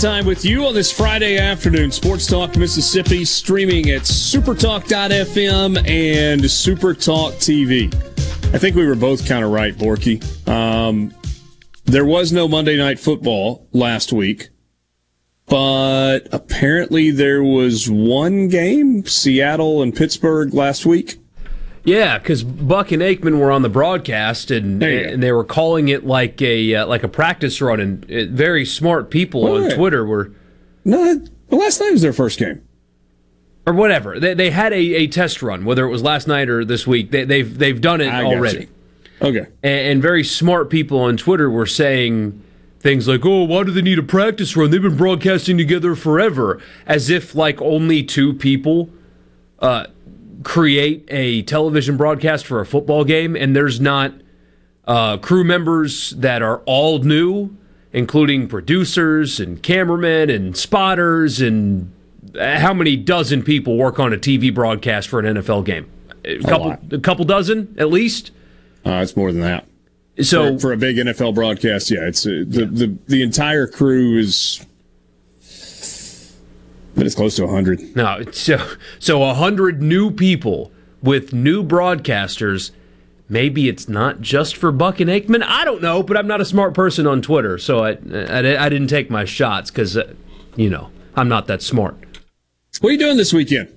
Time 0.00 0.26
with 0.26 0.44
you 0.44 0.64
on 0.66 0.74
this 0.74 0.92
Friday 0.92 1.38
afternoon. 1.38 1.90
Sports 1.90 2.26
Talk 2.26 2.56
Mississippi 2.56 3.24
streaming 3.24 3.90
at 3.90 4.02
supertalk.fm 4.02 5.76
and 5.88 6.40
Supertalk 6.42 7.32
TV. 7.34 7.92
I 8.54 8.58
think 8.58 8.76
we 8.76 8.86
were 8.86 8.94
both 8.94 9.26
kind 9.26 9.44
of 9.44 9.50
right, 9.50 9.74
Borky. 9.74 10.22
Um, 10.48 11.12
there 11.84 12.04
was 12.04 12.32
no 12.32 12.46
Monday 12.48 12.76
Night 12.76 13.00
Football 13.00 13.66
last 13.72 14.12
week, 14.12 14.50
but 15.46 16.20
apparently 16.32 17.10
there 17.10 17.42
was 17.42 17.90
one 17.90 18.48
game, 18.48 19.04
Seattle 19.06 19.82
and 19.82 19.94
Pittsburgh 19.94 20.54
last 20.54 20.86
week. 20.86 21.18
Yeah, 21.84 22.18
because 22.18 22.44
Buck 22.44 22.92
and 22.92 23.02
Aikman 23.02 23.38
were 23.40 23.50
on 23.50 23.62
the 23.62 23.68
broadcast, 23.68 24.50
and, 24.52 24.80
and 24.82 25.22
they 25.22 25.32
were 25.32 25.42
calling 25.44 25.88
it 25.88 26.06
like 26.06 26.40
a 26.40 26.74
uh, 26.76 26.86
like 26.86 27.02
a 27.02 27.08
practice 27.08 27.60
run. 27.60 27.80
And 27.80 28.04
uh, 28.10 28.24
very 28.30 28.64
smart 28.64 29.10
people 29.10 29.46
on. 29.50 29.70
Twitter 29.70 30.04
were 30.04 30.30
No, 30.84 31.14
the 31.48 31.56
last 31.56 31.80
night 31.80 31.90
was 31.92 32.02
their 32.02 32.12
first 32.12 32.38
game. 32.38 32.62
or 33.66 33.72
whatever. 33.72 34.20
They, 34.20 34.34
they 34.34 34.50
had 34.50 34.72
a, 34.72 34.76
a 34.76 35.06
test 35.08 35.42
run, 35.42 35.64
whether 35.64 35.84
it 35.84 35.90
was 35.90 36.02
last 36.02 36.28
night 36.28 36.48
or 36.48 36.64
this 36.64 36.86
week. 36.86 37.10
They, 37.10 37.24
they've 37.24 37.58
they've 37.58 37.80
done 37.80 38.00
it 38.00 38.08
I 38.12 38.22
got 38.22 38.32
already. 38.34 38.60
you. 38.60 38.68
Okay. 39.28 39.46
And, 39.62 39.86
and 39.88 40.02
very 40.02 40.22
smart 40.24 40.70
people 40.70 40.98
on 41.00 41.16
Twitter 41.16 41.50
were 41.50 41.66
saying 41.66 42.40
things 42.78 43.08
like, 43.08 43.26
"Oh, 43.26 43.42
why 43.42 43.64
do 43.64 43.72
they 43.72 43.82
need 43.82 43.98
a 43.98 44.02
practice 44.04 44.56
run? 44.56 44.70
They've 44.70 44.80
been 44.82 44.96
broadcasting 44.96 45.58
together 45.58 45.96
forever," 45.96 46.60
as 46.86 47.10
if 47.10 47.34
like 47.34 47.60
only 47.60 48.04
two 48.04 48.34
people 48.34 48.88
uh, 49.58 49.86
create 50.42 51.04
a 51.08 51.42
television 51.42 51.96
broadcast 51.96 52.46
for 52.46 52.60
a 52.60 52.66
football 52.66 53.04
game, 53.04 53.36
and 53.36 53.54
there's 53.54 53.80
not 53.80 54.12
uh, 54.86 55.16
crew 55.18 55.44
members 55.44 56.10
that 56.10 56.42
are 56.42 56.58
all 56.66 56.98
new, 57.00 57.56
including 57.92 58.48
producers 58.48 59.38
and 59.40 59.62
cameramen 59.62 60.30
and 60.30 60.56
spotters 60.56 61.40
and 61.40 61.92
uh, 62.38 62.58
how 62.58 62.72
many 62.72 62.96
dozen 62.96 63.42
people 63.42 63.76
work 63.76 63.98
on 63.98 64.12
a 64.12 64.16
TV 64.16 64.52
broadcast 64.52 65.08
for 65.08 65.20
an 65.20 65.36
NFL 65.36 65.64
game? 65.64 65.90
A 66.24 66.38
couple, 66.38 66.68
lot. 66.68 66.80
a 66.92 66.98
couple 66.98 67.24
dozen 67.24 67.74
at 67.78 67.90
least. 67.90 68.30
Uh, 68.86 69.00
it's 69.02 69.16
more 69.16 69.32
than 69.32 69.42
that. 69.42 69.66
So 70.20 70.54
for, 70.54 70.60
for 70.60 70.72
a 70.72 70.76
big 70.76 70.96
NFL 70.96 71.34
broadcast, 71.34 71.90
yeah, 71.90 72.06
it's 72.06 72.26
uh, 72.26 72.44
the, 72.46 72.66
the 72.66 72.98
the 73.08 73.22
entire 73.22 73.66
crew 73.66 74.18
is, 74.18 74.64
but 77.02 77.06
it's 77.08 77.16
close 77.16 77.34
to 77.34 77.48
hundred. 77.48 77.96
No, 77.96 78.22
so 78.30 78.64
so 79.00 79.24
a 79.24 79.34
hundred 79.34 79.82
new 79.82 80.12
people 80.12 80.70
with 81.02 81.32
new 81.32 81.64
broadcasters. 81.64 82.70
Maybe 83.28 83.68
it's 83.68 83.88
not 83.88 84.20
just 84.20 84.56
for 84.56 84.70
Buck 84.70 85.00
and 85.00 85.10
Aikman. 85.10 85.42
I 85.44 85.64
don't 85.64 85.82
know, 85.82 86.04
but 86.04 86.16
I'm 86.16 86.28
not 86.28 86.40
a 86.40 86.44
smart 86.44 86.74
person 86.74 87.08
on 87.08 87.20
Twitter, 87.20 87.58
so 87.58 87.80
I 87.84 87.98
I, 88.12 88.66
I 88.66 88.68
didn't 88.68 88.86
take 88.86 89.10
my 89.10 89.24
shots 89.24 89.68
because 89.68 89.96
uh, 89.96 90.14
you 90.54 90.70
know 90.70 90.90
I'm 91.16 91.28
not 91.28 91.48
that 91.48 91.60
smart. 91.60 91.96
What 92.80 92.90
are 92.90 92.92
you 92.92 92.98
doing 92.98 93.16
this 93.16 93.32
weekend? 93.32 93.76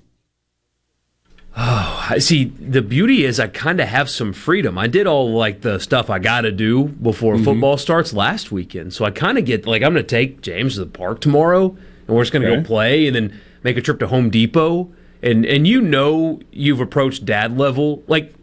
Oh, 1.58 2.06
I 2.08 2.20
see. 2.20 2.44
The 2.44 2.84
beauty 2.84 3.26
is 3.26 3.40
I 3.40 3.48
kind 3.48 3.82
of 3.82 3.88
have 3.88 4.08
some 4.08 4.34
freedom. 4.34 4.78
I 4.78 4.86
did 4.86 5.08
all 5.08 5.32
like 5.34 5.62
the 5.62 5.80
stuff 5.80 6.12
I 6.12 6.20
got 6.20 6.42
to 6.42 6.52
do 6.52 6.84
before 6.84 7.40
football 7.40 7.78
starts 7.78 8.14
last 8.14 8.52
weekend, 8.52 8.94
so 8.94 9.04
I 9.04 9.10
kind 9.10 9.40
of 9.40 9.46
get 9.46 9.66
like 9.66 9.82
I'm 9.82 9.94
going 9.94 10.06
to 10.06 10.08
take 10.08 10.42
James 10.42 10.76
to 10.76 10.82
the 10.82 10.86
park 10.86 11.22
tomorrow, 11.22 11.76
and 12.08 12.16
we're 12.16 12.24
just 12.24 12.32
going 12.34 12.44
to 12.44 12.52
Okay. 12.52 12.62
go 12.62 12.66
play, 12.68 13.08
and 13.08 13.16
then 13.16 13.40
make 13.64 13.78
a 13.78 13.82
trip 13.82 14.00
to 14.00 14.08
Home 14.08 14.30
Depot. 14.30 14.92
And 15.24 15.46
and 15.46 15.68
you 15.68 15.82
know 15.82 16.40
you've 16.52 16.80
approached 16.82 17.26
dad 17.26 17.58
level. 17.58 18.04
Like, 18.08 18.34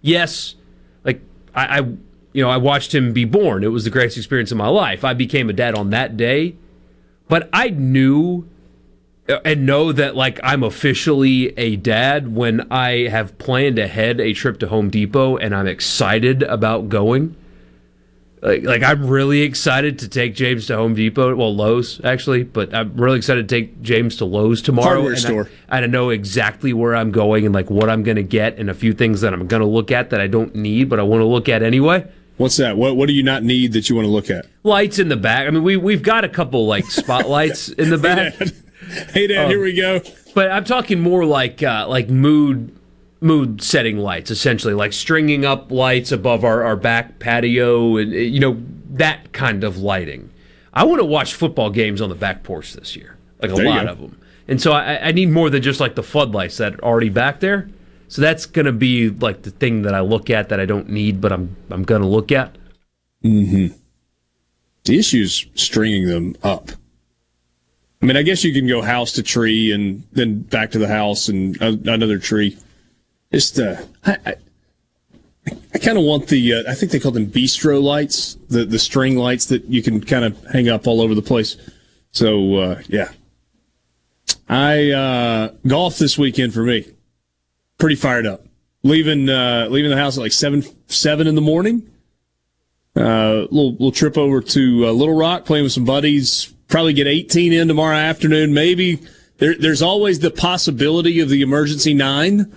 yes, 0.00 0.54
like 1.04 1.20
I, 1.54 1.78
I 1.78 1.80
you 2.32 2.42
know 2.42 2.48
I 2.48 2.56
watched 2.56 2.94
him 2.94 3.12
be 3.12 3.24
born. 3.24 3.62
It 3.64 3.68
was 3.68 3.84
the 3.84 3.90
greatest 3.90 4.16
experience 4.16 4.50
of 4.50 4.56
my 4.58 4.68
life. 4.68 5.04
I 5.04 5.12
became 5.14 5.50
a 5.50 5.52
dad 5.52 5.74
on 5.74 5.90
that 5.90 6.16
day, 6.16 6.54
but 7.28 7.50
I 7.52 7.68
knew 7.70 8.48
uh, 9.28 9.40
and 9.44 9.66
know 9.66 9.92
that 9.92 10.16
like 10.16 10.40
I'm 10.42 10.62
officially 10.62 11.52
a 11.58 11.76
dad 11.76 12.34
when 12.34 12.66
I 12.72 13.08
have 13.08 13.36
planned 13.38 13.78
ahead 13.78 14.18
a 14.20 14.32
trip 14.32 14.58
to 14.60 14.68
Home 14.68 14.88
Depot 14.88 15.36
and 15.36 15.54
I'm 15.54 15.66
excited 15.66 16.42
about 16.44 16.88
going. 16.88 17.36
Like, 18.42 18.62
like 18.62 18.82
I'm 18.82 19.06
really 19.06 19.42
excited 19.42 19.98
to 19.98 20.08
take 20.08 20.34
James 20.34 20.66
to 20.68 20.76
Home 20.76 20.94
Depot. 20.94 21.36
Well, 21.36 21.54
Lowe's 21.54 22.00
actually, 22.04 22.42
but 22.44 22.74
I'm 22.74 22.96
really 22.96 23.18
excited 23.18 23.48
to 23.48 23.54
take 23.54 23.82
James 23.82 24.16
to 24.16 24.24
Lowe's 24.24 24.62
tomorrow. 24.62 24.88
Hardware 25.02 25.12
and 25.12 25.18
I- 25.18 25.20
store. 25.28 25.50
and 25.68 25.84
I 25.84 25.86
know 25.88 26.08
exactly 26.08 26.72
where 26.72 26.96
I'm 26.96 27.10
going 27.10 27.44
and 27.44 27.54
like 27.54 27.68
what 27.70 27.90
I'm 27.90 28.02
going 28.02 28.16
to 28.16 28.22
get 28.22 28.58
and 28.58 28.70
a 28.70 28.74
few 28.74 28.94
things 28.94 29.20
that 29.20 29.34
I'm 29.34 29.46
going 29.46 29.60
to 29.60 29.66
look 29.68 29.90
at 29.90 30.08
that 30.10 30.20
I 30.22 30.26
don't 30.26 30.54
need 30.54 30.88
but 30.88 30.98
I 30.98 31.02
want 31.02 31.20
to 31.20 31.26
look 31.26 31.48
at 31.50 31.62
anyway. 31.62 32.10
What's 32.38 32.56
that? 32.56 32.78
What 32.78 32.96
What 32.96 33.06
do 33.08 33.12
you 33.12 33.22
not 33.22 33.42
need 33.42 33.74
that 33.74 33.90
you 33.90 33.96
want 33.96 34.06
to 34.06 34.10
look 34.10 34.30
at? 34.30 34.46
Lights 34.62 34.98
in 34.98 35.08
the 35.08 35.16
back. 35.18 35.46
I 35.46 35.50
mean, 35.50 35.62
we 35.62 35.76
we've 35.76 36.02
got 36.02 36.24
a 36.24 36.28
couple 36.30 36.66
like 36.66 36.86
spotlights 36.90 37.68
in 37.68 37.90
the 37.90 37.98
back. 37.98 38.32
Hey, 39.12 39.26
Dad, 39.26 39.44
Um, 39.44 39.50
here 39.50 39.62
we 39.62 39.74
go. 39.76 40.00
But 40.34 40.50
I'm 40.50 40.64
talking 40.64 41.00
more 41.00 41.26
like 41.26 41.62
uh, 41.62 41.86
like 41.88 42.08
mood 42.08 42.74
mood 43.20 43.62
setting 43.62 43.98
lights, 43.98 44.30
essentially 44.30 44.74
like 44.74 44.92
stringing 44.92 45.44
up 45.44 45.70
lights 45.70 46.10
above 46.12 46.44
our, 46.44 46.62
our 46.62 46.76
back 46.76 47.18
patio 47.18 47.96
and 47.96 48.12
uh, 48.12 48.16
you 48.16 48.40
know 48.40 48.60
that 48.90 49.32
kind 49.32 49.64
of 49.64 49.78
lighting. 49.78 50.30
I 50.72 50.84
want 50.84 51.00
to 51.00 51.04
watch 51.04 51.34
football 51.34 51.70
games 51.70 52.00
on 52.00 52.08
the 52.08 52.14
back 52.14 52.42
porch 52.42 52.72
this 52.74 52.96
year, 52.96 53.16
like 53.40 53.50
a 53.50 53.54
There 53.54 53.64
you 53.64 53.70
lot 53.70 53.88
of 53.88 54.00
them. 54.00 54.18
And 54.48 54.60
so 54.60 54.72
I, 54.72 55.08
I 55.08 55.12
need 55.12 55.30
more 55.30 55.50
than 55.50 55.62
just 55.62 55.80
like 55.80 55.94
the 55.94 56.02
floodlights 56.02 56.56
that 56.58 56.74
are 56.74 56.84
already 56.84 57.08
back 57.08 57.40
there. 57.40 57.68
So 58.08 58.22
that's 58.22 58.46
gonna 58.46 58.72
be 58.72 59.10
like 59.10 59.42
the 59.42 59.50
thing 59.50 59.82
that 59.82 59.94
I 59.94 60.00
look 60.00 60.30
at 60.30 60.48
that 60.48 60.58
I 60.58 60.66
don't 60.66 60.88
need, 60.88 61.20
but 61.20 61.32
I'm 61.32 61.56
I'm 61.70 61.84
gonna 61.84 62.08
look 62.08 62.32
at. 62.32 62.56
Mm-hmm. 63.24 63.76
The 64.84 64.98
issue's 64.98 65.46
stringing 65.54 66.06
them 66.06 66.34
up. 66.42 66.70
I 68.02 68.06
mean, 68.06 68.16
I 68.16 68.22
guess 68.22 68.42
you 68.42 68.52
can 68.52 68.66
go 68.66 68.80
house 68.80 69.12
to 69.12 69.22
tree 69.22 69.72
and 69.72 70.02
then 70.12 70.40
back 70.40 70.70
to 70.70 70.78
the 70.78 70.88
house 70.88 71.28
and 71.28 71.60
another 71.60 72.18
tree. 72.18 72.56
Just, 73.32 73.58
uh, 73.58 73.76
I, 74.04 74.16
I, 74.26 74.34
I 75.74 75.78
kind 75.78 75.98
of 75.98 76.04
want 76.04 76.28
the, 76.28 76.54
uh, 76.54 76.62
I 76.68 76.74
think 76.74 76.92
they 76.92 77.00
call 77.00 77.12
them 77.12 77.26
bistro 77.26 77.82
lights, 77.82 78.36
the, 78.48 78.64
the 78.64 78.78
string 78.78 79.16
lights 79.16 79.46
that 79.46 79.64
you 79.66 79.82
can 79.82 80.00
kind 80.00 80.24
of 80.24 80.42
hang 80.46 80.68
up 80.68 80.86
all 80.86 81.00
over 81.00 81.14
the 81.14 81.22
place. 81.22 81.56
So, 82.12 82.56
uh, 82.56 82.82
yeah. 82.88 83.10
I, 84.48 84.90
uh, 84.90 85.52
golf 85.66 85.98
this 85.98 86.18
weekend 86.18 86.52
for 86.52 86.64
me. 86.64 86.86
Pretty 87.78 87.96
fired 87.96 88.26
up. 88.26 88.44
Leaving, 88.82 89.28
uh, 89.28 89.68
leaving 89.70 89.90
the 89.90 89.96
house 89.96 90.16
at 90.16 90.20
like 90.20 90.32
seven, 90.32 90.64
seven 90.88 91.26
in 91.26 91.34
the 91.34 91.40
morning. 91.40 91.90
Uh, 92.96 93.46
little 93.50 93.72
little 93.72 93.92
trip 93.92 94.18
over 94.18 94.40
to 94.40 94.86
uh, 94.88 94.90
Little 94.90 95.16
Rock, 95.16 95.44
playing 95.44 95.62
with 95.62 95.72
some 95.72 95.84
buddies. 95.84 96.52
Probably 96.66 96.92
get 96.92 97.06
18 97.06 97.52
in 97.52 97.68
tomorrow 97.68 97.96
afternoon. 97.96 98.52
Maybe 98.52 99.00
there, 99.38 99.54
there's 99.56 99.80
always 99.80 100.18
the 100.18 100.30
possibility 100.30 101.20
of 101.20 101.28
the 101.28 101.40
emergency 101.40 101.94
nine, 101.94 102.52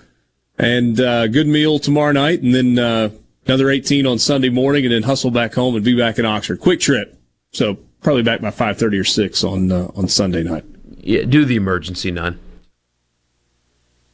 and 0.57 0.99
uh, 0.99 1.27
good 1.27 1.47
meal 1.47 1.79
tomorrow 1.79 2.11
night, 2.11 2.41
and 2.41 2.53
then 2.53 2.77
uh, 2.79 3.09
another 3.45 3.69
18 3.69 4.05
on 4.05 4.19
Sunday 4.19 4.49
morning, 4.49 4.85
and 4.85 4.93
then 4.93 5.03
hustle 5.03 5.31
back 5.31 5.53
home 5.53 5.75
and 5.75 5.83
be 5.83 5.97
back 5.97 6.19
in 6.19 6.25
Oxford. 6.25 6.59
Quick 6.59 6.79
trip, 6.79 7.17
so 7.51 7.77
probably 8.01 8.23
back 8.23 8.41
by 8.41 8.49
5:30 8.51 8.99
or 8.99 9.03
6 9.03 9.43
on 9.43 9.71
uh, 9.71 9.87
on 9.95 10.07
Sunday 10.07 10.43
night. 10.43 10.63
Yeah, 10.97 11.23
do 11.23 11.43
the 11.45 11.55
emergency 11.55 12.11
none. 12.11 12.39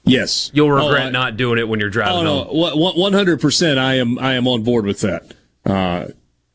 Yes, 0.06 0.50
You'll 0.54 0.72
Oh, 0.72 0.88
regret 0.88 1.08
I- 1.08 1.10
not 1.12 1.38
doing 1.38 1.60
it 1.60 1.68
when 1.68 1.80
you're 1.80 1.90
driving 1.90 2.26
Oh 2.26 2.44
home. 2.46 2.58
no, 2.58 2.94
one 2.96 3.14
hundred 3.14 3.40
percent. 3.42 3.78
I 3.78 3.96
am 3.96 4.18
I 4.18 4.34
am 4.34 4.48
on 4.48 4.64
board 4.64 4.86
with 4.86 5.02
that. 5.02 5.34
Uh, 5.66 6.08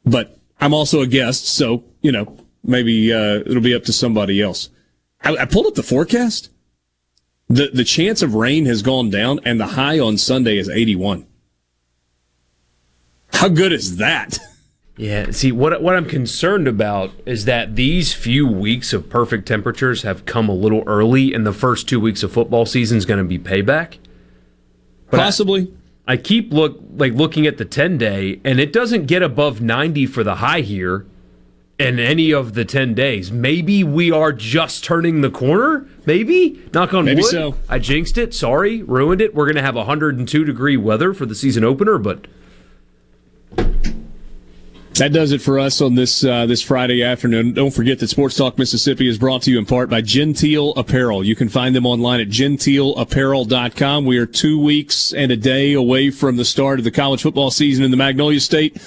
but 0.05 0.37
I'm 0.61 0.75
also 0.75 1.03
a 1.03 1.07
guest, 1.07 1.47
so 1.47 1.85
you 2.01 2.11
know 2.11 2.37
maybe 2.65 3.13
uh, 3.13 3.41
it'll 3.47 3.61
be 3.63 3.75
up 3.75 3.85
to 3.85 3.93
somebody 3.93 4.41
else. 4.41 4.71
I, 5.23 5.37
I 5.37 5.45
pulled 5.45 5.67
up 5.67 5.75
the 5.75 5.83
forecast. 5.85 6.51
The 7.55 7.71
The 7.73 7.85
chance 7.85 8.23
of 8.23 8.35
rain 8.35 8.67
has 8.67 8.83
gone 8.83 9.11
down, 9.11 9.41
and 9.45 9.61
the 9.61 9.69
high 9.69 9.99
on 9.99 10.19
Sunday 10.19 10.59
is 10.59 10.69
81. 10.69 11.27
How 13.33 13.49
good 13.49 13.73
is 13.73 13.97
that? 13.97 14.39
Yeah, 14.97 15.33
see 15.33 15.51
what 15.51 15.83
what 15.83 15.97
I'm 15.97 16.07
concerned 16.07 16.69
about 16.69 17.11
is 17.27 17.47
that 17.47 17.75
these 17.75 18.13
few 18.13 18.47
weeks 18.47 18.93
of 18.93 19.11
perfect 19.11 19.47
temperatures 19.47 20.03
have 20.03 20.25
come 20.25 20.49
a 20.49 20.55
little 20.55 20.85
early, 20.87 21.35
and 21.35 21.45
the 21.45 21.53
first 21.53 21.89
two 21.89 21.99
weeks 21.99 22.23
of 22.23 22.33
football 22.33 22.65
season 22.65 22.97
is 22.99 23.05
going 23.05 23.19
to 23.19 23.25
be 23.25 23.39
payback. 23.39 23.99
Possibly. 25.11 25.73
I, 26.07 26.13
I 26.13 26.17
keep 26.17 26.53
look 26.53 26.81
like 26.97 27.13
looking 27.15 27.47
at 27.47 27.59
the 27.59 27.65
10 27.65 27.99
day, 27.99 28.41
and 28.45 28.61
it 28.61 28.73
doesn't 28.73 29.07
get 29.07 29.23
above 29.23 29.61
90 29.61 30.07
for 30.07 30.23
the 30.23 30.37
high 30.37 30.61
here 30.61 31.07
in 31.79 31.99
any 31.99 32.33
of 32.33 32.55
the 32.55 32.65
10 32.65 32.95
days. 32.95 33.33
Maybe 33.33 33.83
we 33.83 34.11
are 34.11 34.33
just 34.33 34.85
turning 34.85 35.21
the 35.23 35.31
corner. 35.31 35.87
Maybe 36.07 36.63
knock 36.73 36.95
on 36.95 37.05
Maybe 37.05 37.23
wood. 37.23 37.31
so. 37.31 37.55
I 37.69 37.79
jinxed 37.79 38.17
it. 38.19 38.33
Sorry, 38.35 38.83
ruined 38.83 39.21
it. 39.21 39.35
We're 39.35 39.47
going 39.47 39.57
to 39.57 39.63
have 39.63 39.75
102 39.75 40.45
degree 40.45 40.77
weather 40.77 41.13
for 41.13 41.27
the 41.27 41.35
season 41.35 41.65
opener, 41.65 41.99
but 41.99 42.27
That 44.95 45.13
does 45.13 45.33
it 45.33 45.41
for 45.43 45.59
us 45.59 45.81
on 45.81 45.97
this 45.97 46.25
uh, 46.25 46.47
this 46.47 46.63
Friday 46.63 47.03
afternoon. 47.03 47.53
Don't 47.53 47.73
forget 47.73 47.99
that 47.99 48.07
Sports 48.07 48.37
Talk 48.37 48.57
Mississippi 48.59 49.09
is 49.09 49.19
brought 49.19 49.43
to 49.43 49.51
you 49.51 49.59
in 49.59 49.67
part 49.67 49.91
by 49.91 50.01
Genteel 50.01 50.73
Apparel. 50.77 51.25
You 51.25 51.35
can 51.35 51.49
find 51.49 51.75
them 51.75 51.85
online 51.85 52.21
at 52.21 52.29
genteelapparel.com. 52.29 54.05
We 54.05 54.19
are 54.19 54.27
two 54.27 54.61
weeks 54.61 55.13
and 55.13 55.33
a 55.33 55.37
day 55.37 55.73
away 55.73 56.11
from 56.11 56.37
the 56.37 56.45
start 56.45 56.79
of 56.79 56.85
the 56.85 56.93
college 56.93 57.23
football 57.23 57.51
season 57.51 57.85
in 57.85 57.91
the 57.91 57.97
Magnolia 57.97 58.39
State. 58.39 58.81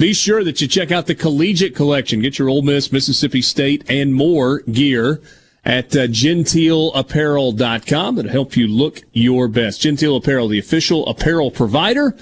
Be 0.00 0.12
sure 0.14 0.42
that 0.44 0.62
you 0.62 0.66
check 0.66 0.90
out 0.90 1.06
the 1.06 1.14
collegiate 1.14 1.76
collection. 1.76 2.22
Get 2.22 2.38
your 2.38 2.48
Ole 2.48 2.62
Miss, 2.62 2.90
Mississippi 2.90 3.42
State, 3.42 3.84
and 3.86 4.14
more 4.14 4.60
gear 4.60 5.20
at 5.62 5.94
uh, 5.94 6.06
genteelapparel.com. 6.06 8.14
That'll 8.14 8.30
help 8.30 8.56
you 8.56 8.66
look 8.66 9.02
your 9.12 9.46
best. 9.46 9.82
Genteel 9.82 10.16
Apparel, 10.16 10.48
the 10.48 10.58
official 10.58 11.06
apparel 11.06 11.50
provider 11.50 12.16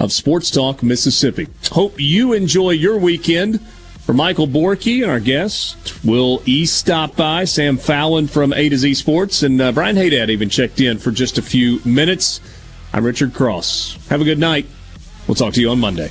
of 0.00 0.10
Sports 0.10 0.50
Talk 0.50 0.82
Mississippi. 0.82 1.46
Hope 1.70 2.00
you 2.00 2.32
enjoy 2.32 2.70
your 2.70 2.98
weekend. 2.98 3.60
For 4.00 4.12
Michael 4.12 4.48
Borky 4.48 5.04
and 5.04 5.12
our 5.12 5.20
guest, 5.20 6.04
Will 6.04 6.42
E 6.46 6.66
stop 6.66 7.14
by, 7.14 7.44
Sam 7.44 7.76
Fallon 7.76 8.26
from 8.26 8.52
A 8.52 8.68
to 8.68 8.76
Z 8.76 8.94
Sports, 8.94 9.44
and 9.44 9.62
uh, 9.62 9.70
Brian 9.70 9.94
Haydad 9.94 10.30
even 10.30 10.48
checked 10.48 10.80
in 10.80 10.98
for 10.98 11.12
just 11.12 11.38
a 11.38 11.42
few 11.42 11.80
minutes. 11.84 12.40
I'm 12.92 13.04
Richard 13.04 13.34
Cross. 13.34 14.04
Have 14.08 14.20
a 14.20 14.24
good 14.24 14.40
night. 14.40 14.66
We'll 15.28 15.36
talk 15.36 15.54
to 15.54 15.60
you 15.60 15.70
on 15.70 15.78
Monday. 15.78 16.10